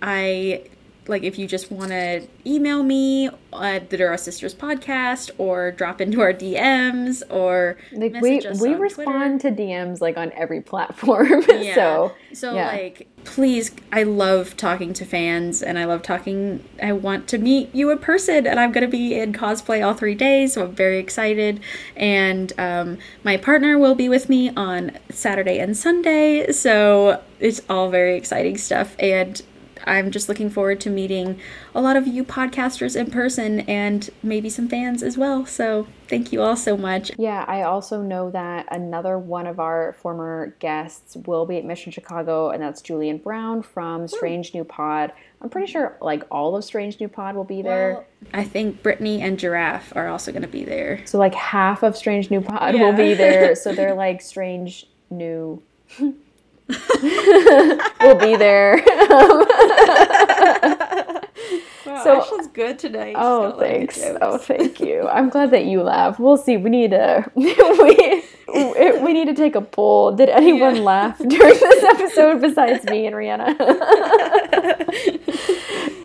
I 0.02 0.64
like 1.08 1.22
if 1.22 1.38
you 1.38 1.46
just 1.46 1.70
want 1.70 1.90
to 1.90 2.26
email 2.44 2.82
me 2.82 3.28
at 3.52 3.90
the 3.90 3.96
Duras 3.96 4.22
Sisters 4.22 4.54
podcast 4.54 5.30
or 5.38 5.72
drop 5.72 6.00
into 6.00 6.20
our 6.20 6.32
DMs 6.32 7.22
or 7.30 7.76
Like 7.92 8.14
we 8.14 8.40
we 8.60 8.74
on 8.74 8.80
respond 8.80 9.40
to 9.42 9.50
DMs 9.50 10.00
like 10.00 10.16
on 10.16 10.32
every 10.32 10.60
platform. 10.60 11.44
Yeah. 11.56 11.74
so 11.74 12.12
so 12.34 12.54
yeah. 12.54 12.66
like 12.68 13.08
please 13.24 13.70
I 13.90 14.02
love 14.02 14.56
talking 14.56 14.92
to 14.94 15.04
fans 15.04 15.62
and 15.62 15.78
I 15.78 15.84
love 15.84 16.02
talking 16.02 16.62
I 16.82 16.92
want 16.92 17.28
to 17.28 17.38
meet 17.38 17.74
you 17.74 17.90
in 17.90 17.98
person 17.98 18.46
and 18.46 18.60
I'm 18.60 18.72
gonna 18.72 18.88
be 18.88 19.18
in 19.18 19.32
cosplay 19.32 19.84
all 19.84 19.94
three 19.94 20.14
days 20.14 20.52
so 20.52 20.64
I'm 20.64 20.74
very 20.74 20.98
excited 20.98 21.60
and 21.96 22.52
um, 22.58 22.98
my 23.24 23.36
partner 23.36 23.78
will 23.78 23.94
be 23.94 24.08
with 24.08 24.28
me 24.28 24.50
on 24.50 24.92
Saturday 25.10 25.58
and 25.58 25.76
Sunday 25.76 26.52
so 26.52 27.22
it's 27.40 27.62
all 27.68 27.90
very 27.90 28.16
exciting 28.16 28.58
stuff 28.58 28.94
and 28.98 29.42
I'm 29.86 30.10
just 30.10 30.28
looking 30.28 30.50
forward 30.50 30.80
to 30.80 30.90
meeting 30.90 31.38
a 31.74 31.80
lot 31.80 31.96
of 31.96 32.06
you 32.06 32.24
podcasters 32.24 32.96
in 32.96 33.10
person 33.10 33.60
and 33.60 34.10
maybe 34.22 34.48
some 34.50 34.68
fans 34.68 35.02
as 35.02 35.16
well 35.16 35.46
so 35.46 35.86
thank 36.08 36.32
you 36.32 36.42
all 36.42 36.56
so 36.56 36.76
much 36.76 37.10
Yeah, 37.18 37.44
I 37.46 37.62
also 37.62 38.02
know 38.02 38.30
that 38.30 38.66
another 38.70 39.18
one 39.18 39.46
of 39.46 39.60
our 39.60 39.94
former 40.00 40.54
guests 40.58 41.16
will 41.26 41.46
be 41.46 41.56
at 41.58 41.64
Mission 41.64 41.92
Chicago, 41.92 42.50
and 42.50 42.62
that's 42.62 42.80
Julian 42.82 43.18
Brown 43.18 43.62
from 43.62 44.06
Strange 44.08 44.54
New 44.54 44.64
Pod. 44.64 45.12
I'm 45.42 45.50
pretty 45.50 45.70
sure 45.70 45.96
like 46.00 46.22
all 46.30 46.56
of 46.56 46.64
Strange 46.64 46.98
New 47.00 47.08
Pod 47.08 47.34
will 47.36 47.44
be 47.44 47.62
there. 47.62 48.04
I 48.32 48.44
think 48.44 48.82
Brittany 48.82 49.20
and 49.22 49.38
Giraffe 49.38 49.92
are 49.96 50.08
also 50.08 50.32
going 50.32 50.42
to 50.42 50.48
be 50.48 50.64
there. 50.64 51.00
so 51.06 51.18
like 51.18 51.34
half 51.34 51.82
of 51.82 51.96
Strange 51.96 52.30
New 52.30 52.40
Pod 52.40 52.74
Yeah. 52.74 52.82
will 52.84 52.92
be 52.96 53.14
there. 53.14 53.54
So 53.56 53.72
they're 53.74 53.94
like 53.94 54.20
Strange 54.22 54.86
New. 55.10 55.62
will 58.00 58.16
be 58.16 58.36
there. 58.36 58.82
So- 62.04 62.20
Ashlyn's 62.20 62.48
good 62.48 62.78
tonight. 62.78 63.12
She's 63.12 63.16
Oh, 63.18 63.20
got 63.20 63.26
a 63.26 63.42
lot 63.42 63.52
of 63.52 63.58
good 63.58 63.92
thanks. 63.92 64.18
Oh, 64.20 64.38
thank 64.38 64.80
you. 64.80 65.08
I'm 65.08 65.28
glad 65.30 65.50
that 65.52 65.64
you 65.66 65.82
laugh. 65.82 66.18
We'll 66.20 66.36
see. 66.36 66.56
We 66.56 66.68
need 66.70 66.90
to 66.90 67.24
we 67.34 68.22
we 69.02 69.12
need 69.12 69.26
to 69.26 69.34
take 69.34 69.54
a 69.54 69.60
poll. 69.60 70.12
Did 70.12 70.28
anyone 70.28 70.76
Yeah. 70.76 70.82
laugh 70.82 71.18
during 71.18 71.58
this 71.58 71.84
episode 71.84 72.40
besides 72.42 72.84
me 72.86 73.06
and 73.06 73.14
Rhianna? 73.16 73.56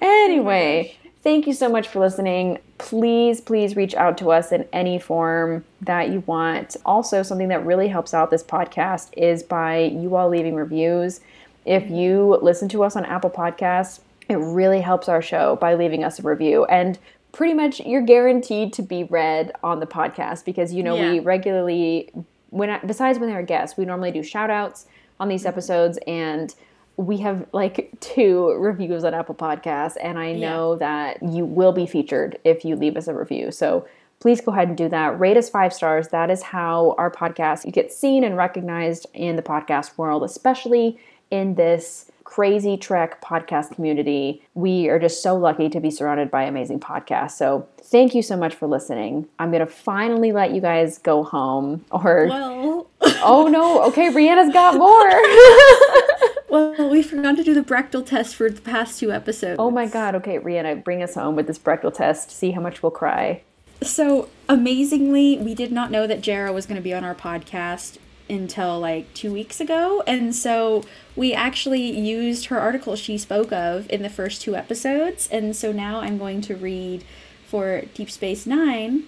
anyway, 0.01 0.95
oh 0.97 1.00
thank 1.21 1.47
you 1.47 1.53
so 1.53 1.69
much 1.69 1.87
for 1.87 1.99
listening. 1.99 2.59
Please, 2.77 3.41
please 3.41 3.75
reach 3.75 3.93
out 3.95 4.17
to 4.19 4.31
us 4.31 4.51
in 4.51 4.67
any 4.73 4.99
form 4.99 5.63
that 5.81 6.09
you 6.09 6.23
want. 6.25 6.75
Also, 6.85 7.23
something 7.23 7.47
that 7.49 7.65
really 7.65 7.87
helps 7.87 8.13
out 8.13 8.31
this 8.31 8.43
podcast 8.43 9.09
is 9.15 9.43
by 9.43 9.79
you 9.79 10.15
all 10.15 10.29
leaving 10.29 10.55
reviews. 10.55 11.21
If 11.65 11.89
you 11.89 12.39
listen 12.41 12.69
to 12.69 12.83
us 12.83 12.95
on 12.95 13.05
Apple 13.05 13.29
Podcasts, 13.29 13.99
it 14.29 14.35
really 14.35 14.81
helps 14.81 15.09
our 15.09 15.21
show 15.21 15.57
by 15.57 15.75
leaving 15.75 16.03
us 16.03 16.19
a 16.19 16.23
review. 16.23 16.65
And 16.65 16.97
pretty 17.31 17.53
much 17.53 17.79
you're 17.81 18.01
guaranteed 18.01 18.73
to 18.73 18.81
be 18.81 19.03
read 19.05 19.51
on 19.63 19.79
the 19.79 19.87
podcast 19.87 20.43
because 20.43 20.73
you 20.73 20.83
know 20.83 20.95
we 20.95 21.19
regularly 21.19 22.11
when 22.49 22.77
besides 22.85 23.17
when 23.17 23.29
they're 23.29 23.41
guests, 23.41 23.77
we 23.77 23.85
normally 23.85 24.11
do 24.11 24.21
shout 24.21 24.49
outs 24.49 24.85
on 25.19 25.29
these 25.29 25.45
episodes 25.45 25.97
and 26.07 26.53
we 26.97 27.17
have 27.17 27.47
like 27.51 27.91
two 27.99 28.51
reviews 28.53 29.03
on 29.03 29.13
Apple 29.13 29.35
Podcasts 29.35 29.97
and 30.01 30.19
I 30.19 30.33
know 30.33 30.75
that 30.75 31.21
you 31.23 31.45
will 31.45 31.71
be 31.71 31.85
featured 31.85 32.37
if 32.43 32.63
you 32.63 32.75
leave 32.75 32.97
us 32.97 33.07
a 33.07 33.13
review. 33.13 33.51
So 33.51 33.87
please 34.19 34.39
go 34.39 34.51
ahead 34.51 34.67
and 34.67 34.77
do 34.77 34.87
that. 34.89 35.19
Rate 35.19 35.37
us 35.37 35.49
five 35.49 35.73
stars. 35.73 36.09
That 36.09 36.29
is 36.29 36.43
how 36.43 36.95
our 36.97 37.09
podcast 37.11 37.65
you 37.65 37.71
get 37.71 37.91
seen 37.91 38.23
and 38.23 38.37
recognized 38.37 39.07
in 39.13 39.35
the 39.35 39.41
podcast 39.41 39.97
world, 39.97 40.23
especially 40.23 40.99
in 41.31 41.55
this 41.55 42.11
crazy 42.23 42.77
Trek 42.77 43.21
podcast 43.21 43.75
community. 43.75 44.41
We 44.53 44.87
are 44.87 44.99
just 44.99 45.21
so 45.21 45.35
lucky 45.35 45.69
to 45.69 45.79
be 45.81 45.91
surrounded 45.91 46.31
by 46.31 46.43
amazing 46.43 46.79
podcasts. 46.79 47.31
So 47.31 47.67
thank 47.81 48.15
you 48.15 48.21
so 48.21 48.37
much 48.37 48.55
for 48.55 48.67
listening. 48.67 49.27
I'm 49.39 49.51
gonna 49.51 49.65
finally 49.65 50.31
let 50.31 50.51
you 50.53 50.61
guys 50.61 50.97
go 50.97 51.23
home. 51.23 51.83
Or 51.91 52.27
Well, 52.29 52.87
oh 53.01 53.49
no, 53.51 53.83
okay, 53.87 54.09
Brianna's 54.09 54.53
got 54.53 54.75
more. 54.75 55.09
well, 56.51 56.89
we 56.89 57.01
forgot 57.01 57.37
to 57.37 57.43
do 57.43 57.53
the 57.53 57.63
Bechdel 57.63 58.05
test 58.05 58.35
for 58.35 58.49
the 58.49 58.61
past 58.61 58.99
two 58.99 59.11
episodes. 59.11 59.57
oh 59.59 59.71
my 59.71 59.87
god, 59.87 60.15
okay, 60.15 60.37
Brianna, 60.37 60.83
bring 60.83 61.01
us 61.01 61.15
home 61.15 61.35
with 61.35 61.47
this 61.47 61.57
Bechdel 61.57 61.93
test. 61.93 62.29
See 62.29 62.51
how 62.51 62.61
much 62.61 62.83
we'll 62.83 62.91
cry. 62.91 63.41
So 63.81 64.29
amazingly, 64.47 65.37
we 65.37 65.55
did 65.55 65.71
not 65.71 65.89
know 65.89 66.05
that 66.05 66.21
Jarrah 66.21 66.53
was 66.53 66.65
going 66.65 66.75
to 66.75 66.83
be 66.83 66.93
on 66.93 67.03
our 67.03 67.15
podcast 67.15 67.97
until 68.29 68.79
like 68.79 69.13
two 69.13 69.33
weeks 69.33 69.59
ago. 69.59 70.03
And 70.05 70.35
so 70.35 70.83
we 71.15 71.33
actually 71.33 71.97
used 71.99 72.45
her 72.45 72.59
article 72.59 72.95
she 72.95 73.17
spoke 73.17 73.51
of 73.51 73.89
in 73.89 74.03
the 74.03 74.09
first 74.09 74.41
two 74.41 74.55
episodes. 74.55 75.27
And 75.31 75.55
so 75.55 75.71
now 75.71 75.99
I'm 75.99 76.17
going 76.17 76.41
to 76.41 76.55
read 76.55 77.03
for 77.45 77.83
Deep 77.93 78.11
Space 78.11 78.45
Nine. 78.45 79.03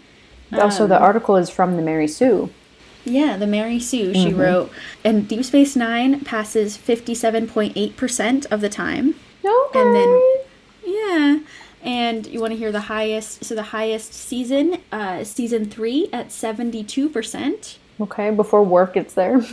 Also, 0.51 0.85
the 0.85 0.97
um, 0.97 1.03
article 1.03 1.35
is 1.35 1.49
from 1.49 1.77
the 1.77 1.81
Mary 1.81 2.07
Sue. 2.07 2.49
Yeah, 3.05 3.37
the 3.37 3.47
Mary 3.47 3.79
Sue 3.79 4.13
she 4.13 4.33
wrote. 4.33 4.71
And 5.03 5.27
Deep 5.27 5.43
Space 5.43 5.75
Nine 5.75 6.21
passes 6.21 6.77
57.8% 6.77 8.45
of 8.51 8.61
the 8.61 8.69
time. 8.69 9.15
Okay. 9.43 9.79
And 9.79 9.95
then, 9.95 10.21
yeah. 10.85 11.39
And 11.81 12.27
you 12.27 12.39
want 12.39 12.53
to 12.53 12.57
hear 12.57 12.71
the 12.71 12.81
highest? 12.81 13.43
So 13.43 13.55
the 13.55 13.63
highest 13.63 14.13
season, 14.13 14.77
uh, 14.91 15.23
season 15.25 15.69
three 15.69 16.07
at 16.13 16.31
seventy-two 16.31 17.09
percent. 17.09 17.77
okay, 17.99 18.31
before 18.31 18.63
Worf 18.63 18.93
gets 18.93 19.13
there. 19.13 19.41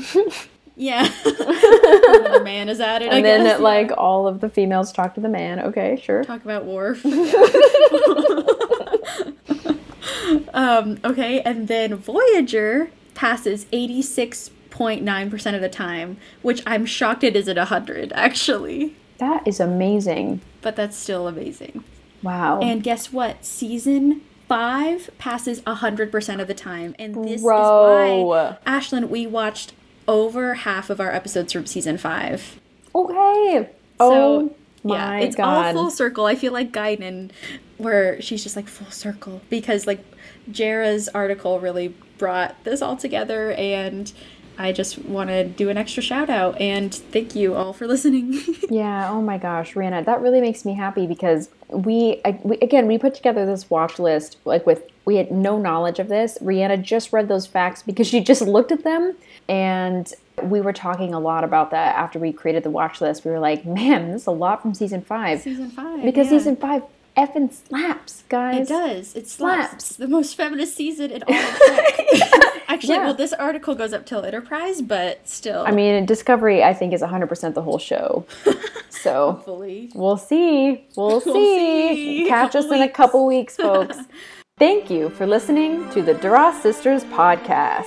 Yeah, 0.77 1.12
another 1.27 2.43
man 2.43 2.70
is 2.70 2.81
at 2.81 3.03
it. 3.03 3.12
I 3.12 3.17
and 3.17 3.25
then 3.25 3.45
guess. 3.45 3.61
like 3.61 3.91
all 3.99 4.27
of 4.27 4.41
the 4.41 4.49
females 4.49 4.93
talk 4.93 5.15
to 5.17 5.20
the 5.20 5.29
man. 5.29 5.61
Okay, 5.61 6.01
sure. 6.03 6.25
talk 6.25 6.43
about 6.43 6.65
Worf. 6.65 7.05
um, 10.55 10.99
okay, 11.05 11.43
and 11.43 11.69
then 11.69 11.97
Voyager 11.97 12.91
passes 13.20 13.66
eighty-six 13.70 14.50
point 14.70 15.02
nine 15.02 15.31
percent 15.31 15.55
of 15.55 15.60
the 15.60 15.68
time, 15.68 16.16
which 16.40 16.62
I'm 16.65 16.86
shocked 16.86 17.23
it 17.23 17.36
isn't 17.36 17.58
hundred 17.58 18.15
actually, 18.15 18.97
That 19.18 19.47
is 19.47 19.60
amazing. 19.60 20.40
but 20.62 20.74
that's 20.74 20.97
still 20.97 21.28
amazing. 21.28 21.84
Wow. 22.23 22.60
And 22.60 22.82
guess 22.82 23.12
what? 23.12 23.44
Season 23.44 24.23
five 24.49 25.10
passes 25.18 25.60
hundred 25.66 26.10
percent 26.10 26.40
of 26.40 26.49
the 26.49 26.55
time, 26.55 26.94
and 26.99 27.15
this 27.23 27.42
Bro. 27.42 27.58
is 27.58 28.24
why 28.24 28.57
Ashlyn, 28.66 29.10
we 29.10 29.26
watched 29.26 29.74
over 30.08 30.55
half 30.55 30.89
of 30.89 30.99
our 30.99 31.12
episodes 31.12 31.52
from 31.52 31.66
season 31.66 31.99
five. 31.99 32.58
okay. 32.94 33.68
So 33.99 34.08
oh 34.10 34.57
yeah, 34.82 35.18
it's 35.18 35.36
god. 35.36 35.66
all 35.66 35.73
full 35.74 35.90
circle. 35.90 36.24
I 36.24 36.36
feel 36.36 36.55
like 36.55 36.73
Guinan, 36.73 37.32
where 37.76 38.18
she's 38.23 38.42
just 38.42 38.57
like 38.57 38.66
full 38.66 38.90
circle 38.90 39.42
because 39.50 39.86
like 39.86 40.02
Jarrah's 40.50 41.10
article 41.10 41.60
really 41.60 41.94
brought 42.20 42.62
this 42.62 42.82
all 42.82 42.97
together, 42.97 43.52
and 43.52 44.12
I 44.58 44.73
just 44.73 44.99
want 44.99 45.31
to 45.31 45.42
do 45.44 45.70
an 45.70 45.78
extra 45.78 46.02
shout 46.02 46.28
out 46.28 46.60
and 46.60 46.94
thank 46.94 47.34
you 47.34 47.55
all 47.55 47.73
for 47.73 47.86
listening. 47.86 48.39
Yeah, 48.70 49.10
oh 49.10 49.20
my 49.20 49.36
gosh, 49.36 49.74
Rhianna, 49.74 50.05
that 50.05 50.20
really 50.20 50.40
makes 50.40 50.65
me 50.65 50.74
happy 50.74 51.07
because 51.07 51.49
we, 51.68 52.20
I, 52.24 52.39
we 52.44 52.57
again 52.58 52.86
we 52.86 52.99
put 52.99 53.15
together 53.15 53.44
this 53.44 53.68
watch 53.68 53.99
list 53.99 54.36
like 54.44 54.65
with 54.65 54.84
we 55.05 55.16
had 55.16 55.32
no 55.32 55.58
knowledge 55.58 55.99
of 55.99 56.08
this. 56.08 56.39
Rhianna 56.40 56.81
just 56.81 57.12
read 57.12 57.26
those 57.26 57.47
facts 57.49 57.82
because 57.82 58.07
she 58.07 58.20
just 58.20 58.42
looked 58.42 58.70
at 58.70 58.84
them 58.84 59.16
and 59.49 60.12
we 60.42 60.60
were 60.60 60.73
talking 60.73 61.15
a 61.15 61.18
lot 61.18 61.42
about 61.42 61.73
that 61.73 61.97
after 61.97 62.20
we 62.20 62.32
created 62.32 62.62
the 62.62 62.70
watch 62.70 63.00
list. 63.00 63.24
We 63.24 63.32
were 63.32 63.40
like, 63.40 63.65
"Man, 63.66 64.12
this 64.12 64.23
is 64.23 64.26
a 64.28 64.31
lot 64.31 64.62
from 64.62 64.73
season 64.74 65.02
5." 65.02 65.40
season 65.40 65.70
five 65.70 66.05
because 66.05 66.26
yeah. 66.26 66.39
season 66.39 66.57
5 66.57 66.82
effing 67.26 67.52
slaps, 67.52 68.24
guys. 68.28 68.68
It 68.70 68.73
does. 68.73 69.15
It 69.16 69.28
slaps. 69.28 69.68
Slaps. 69.70 69.97
The 69.97 70.08
most 70.08 70.34
feminist 70.36 70.74
season 70.76 71.10
in 71.10 71.23
all 71.28 71.34
of 71.34 71.57
Trek. 71.57 72.62
Actually, 72.68 72.94
Yeah. 72.94 73.05
well, 73.05 73.15
this 73.15 73.32
article 73.32 73.74
goes 73.74 73.92
up 73.92 74.07
till 74.07 74.24
Enterprise, 74.24 74.81
but 74.82 75.28
still. 75.28 75.65
I 75.66 75.70
mean, 75.73 76.07
Discovery 76.07 76.62
I 76.62 76.73
think 76.74 76.92
is 76.92 77.02
100% 77.02 77.55
the 77.55 77.62
whole 77.62 77.78
show. 77.78 78.26
So, 78.90 79.32
hopefully. 79.32 79.90
We'll 79.94 80.18
see. 80.18 80.86
We'll 80.94 81.23
see. 81.23 81.32
see. 81.32 82.26
Catch 82.28 82.55
us 82.55 82.66
in 82.66 82.82
a 82.82 82.89
couple 82.89 83.26
weeks, 83.26 83.57
folks. 83.57 83.97
Thank 84.58 84.90
you 84.90 85.08
for 85.08 85.26
listening 85.26 85.89
to 85.92 86.02
the 86.02 86.12
Duras 86.12 86.60
Sisters 86.60 87.05
podcast. 87.05 87.86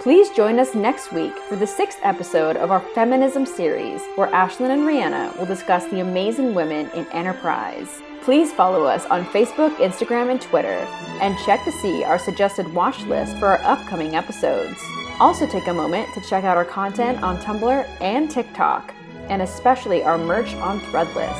Please 0.00 0.30
join 0.30 0.58
us 0.58 0.74
next 0.74 1.12
week 1.12 1.36
for 1.36 1.56
the 1.56 1.66
sixth 1.66 1.98
episode 2.02 2.56
of 2.56 2.70
our 2.70 2.80
feminism 2.94 3.44
series, 3.44 4.00
where 4.14 4.28
Ashlyn 4.28 4.70
and 4.70 4.82
Rhianna 4.84 5.36
will 5.36 5.44
discuss 5.44 5.84
the 5.88 6.00
amazing 6.00 6.54
women 6.54 6.88
in 6.94 7.06
Enterprise. 7.08 8.00
Please 8.28 8.52
follow 8.52 8.84
us 8.84 9.06
on 9.06 9.24
Facebook, 9.24 9.74
Instagram, 9.76 10.30
and 10.30 10.38
Twitter, 10.38 10.86
and 11.22 11.34
check 11.46 11.64
to 11.64 11.72
see 11.72 12.04
our 12.04 12.18
suggested 12.18 12.68
watch 12.74 13.00
list 13.04 13.34
for 13.38 13.46
our 13.46 13.62
upcoming 13.64 14.14
episodes. 14.16 14.78
Also, 15.18 15.46
take 15.46 15.66
a 15.66 15.72
moment 15.72 16.12
to 16.12 16.20
check 16.20 16.44
out 16.44 16.54
our 16.54 16.64
content 16.66 17.22
on 17.22 17.38
Tumblr 17.38 17.88
and 18.02 18.30
TikTok, 18.30 18.92
and 19.30 19.40
especially 19.40 20.02
our 20.02 20.18
merch 20.18 20.52
on 20.56 20.78
Threadless. 20.78 21.38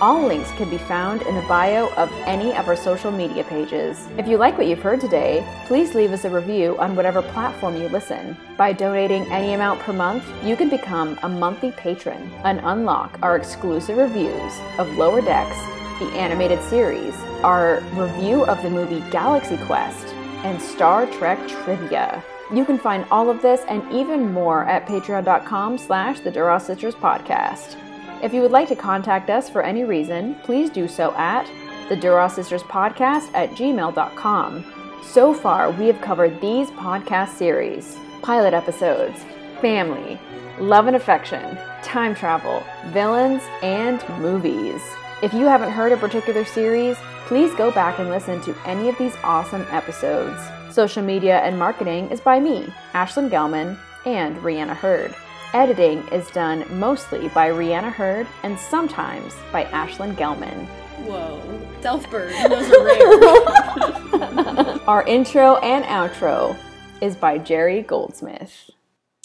All 0.00 0.22
links 0.24 0.52
can 0.52 0.70
be 0.70 0.78
found 0.78 1.22
in 1.22 1.34
the 1.34 1.42
bio 1.48 1.92
of 1.94 2.12
any 2.26 2.54
of 2.54 2.68
our 2.68 2.76
social 2.76 3.10
media 3.10 3.42
pages. 3.42 4.06
If 4.16 4.28
you 4.28 4.36
like 4.36 4.56
what 4.56 4.68
you've 4.68 4.80
heard 4.80 5.00
today, 5.00 5.44
please 5.66 5.96
leave 5.96 6.12
us 6.12 6.24
a 6.24 6.30
review 6.30 6.78
on 6.78 6.94
whatever 6.94 7.22
platform 7.22 7.74
you 7.74 7.88
listen. 7.88 8.36
By 8.56 8.72
donating 8.72 9.26
any 9.32 9.54
amount 9.54 9.80
per 9.80 9.92
month, 9.92 10.24
you 10.44 10.54
can 10.54 10.68
become 10.68 11.18
a 11.24 11.28
monthly 11.28 11.72
patron 11.72 12.30
and 12.44 12.60
unlock 12.62 13.18
our 13.20 13.34
exclusive 13.34 13.96
reviews 13.96 14.52
of 14.78 14.96
Lower 14.96 15.20
Decks, 15.20 15.58
the 16.00 16.06
animated 16.16 16.60
series, 16.64 17.14
our 17.44 17.80
review 17.92 18.44
of 18.46 18.60
the 18.62 18.70
movie 18.70 19.04
Galaxy 19.10 19.56
Quest, 19.58 20.06
and 20.42 20.60
Star 20.60 21.06
Trek 21.06 21.38
trivia. 21.46 22.24
You 22.52 22.64
can 22.64 22.78
find 22.78 23.04
all 23.10 23.30
of 23.30 23.42
this 23.42 23.60
and 23.68 23.82
even 23.92 24.32
more 24.32 24.64
at 24.64 24.86
patreon.com 24.86 25.78
slash 25.78 26.18
the 26.20 26.30
Duras 26.32 26.64
Sisters 26.64 26.96
podcast. 26.96 27.76
If 28.22 28.34
you 28.34 28.40
would 28.42 28.50
like 28.50 28.68
to 28.68 28.76
contact 28.76 29.30
us 29.30 29.48
for 29.48 29.62
any 29.62 29.84
reason, 29.84 30.34
please 30.42 30.68
do 30.70 30.88
so 30.88 31.14
at 31.14 31.48
the 31.88 31.96
Duras 31.96 32.34
Sisters 32.34 32.62
podcast 32.64 33.30
at 33.34 33.50
gmail.com. 33.50 34.64
So 35.04 35.32
far, 35.32 35.70
we 35.70 35.86
have 35.86 36.00
covered 36.00 36.40
these 36.40 36.70
podcast 36.70 37.34
series 37.36 37.96
pilot 38.22 38.52
episodes, 38.52 39.18
family, 39.60 40.18
love 40.58 40.86
and 40.86 40.96
affection, 40.96 41.58
time 41.82 42.14
travel, 42.14 42.62
villains, 42.88 43.42
and 43.62 44.02
movies. 44.18 44.82
If 45.22 45.34
you 45.34 45.44
haven't 45.44 45.72
heard 45.72 45.92
a 45.92 45.98
particular 45.98 46.46
series, 46.46 46.96
please 47.26 47.54
go 47.54 47.70
back 47.70 47.98
and 47.98 48.08
listen 48.08 48.40
to 48.40 48.56
any 48.64 48.88
of 48.88 48.96
these 48.96 49.14
awesome 49.22 49.66
episodes. 49.70 50.40
Social 50.70 51.02
media 51.02 51.40
and 51.40 51.58
marketing 51.58 52.08
is 52.08 52.22
by 52.22 52.40
me, 52.40 52.72
Ashlyn 52.94 53.28
Gelman, 53.28 53.76
and 54.06 54.38
Rhianna 54.38 54.74
Hurd. 54.74 55.14
Editing 55.52 56.08
is 56.08 56.30
done 56.30 56.64
mostly 56.80 57.28
by 57.28 57.50
Rhianna 57.50 57.92
Hurd 57.92 58.26
and 58.44 58.58
sometimes 58.58 59.34
by 59.52 59.64
Ashlyn 59.64 60.14
Gelman. 60.14 60.66
Whoa. 61.04 61.38
Self 61.82 62.10
burn. 62.10 62.32
Those 62.48 62.70
are 62.70 62.84
rare. 62.84 64.80
Our 64.86 65.02
intro 65.06 65.56
and 65.56 65.84
outro 65.84 66.56
is 67.02 67.14
by 67.14 67.36
Jerry 67.36 67.82
Goldsmith. 67.82 68.70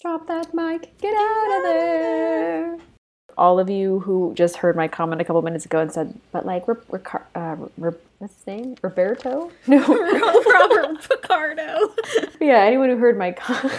Drop 0.01 0.27
that 0.27 0.53
mic, 0.53 0.97
get 0.97 1.15
out 1.15 1.57
of 1.57 1.63
there. 1.63 2.94
All 3.37 3.59
of 3.59 3.69
you 3.69 3.99
who 3.99 4.33
just 4.35 4.57
heard 4.57 4.75
my 4.75 4.87
comment 4.87 5.19
a 5.21 5.25
couple 5.25 5.41
minutes 5.41 5.65
ago 5.65 5.79
and 5.79 5.91
said, 5.91 6.17
but 6.31 6.45
like, 6.45 6.65
Ricar- 6.65 7.23
uh, 7.35 7.55
Ri- 7.77 7.91
what's 8.19 8.33
his 8.35 8.47
name? 8.47 8.75
Roberto? 8.81 9.51
No. 9.67 9.77
Robert 9.85 11.01
Picardo. 11.09 11.93
yeah, 12.39 12.59
anyone 12.63 12.89
who 12.89 12.97
heard 12.97 13.17
my 13.17 13.31
comment. 13.33 13.73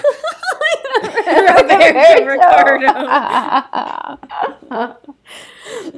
Roberto 1.27 2.25
Ricardo. 2.27 2.89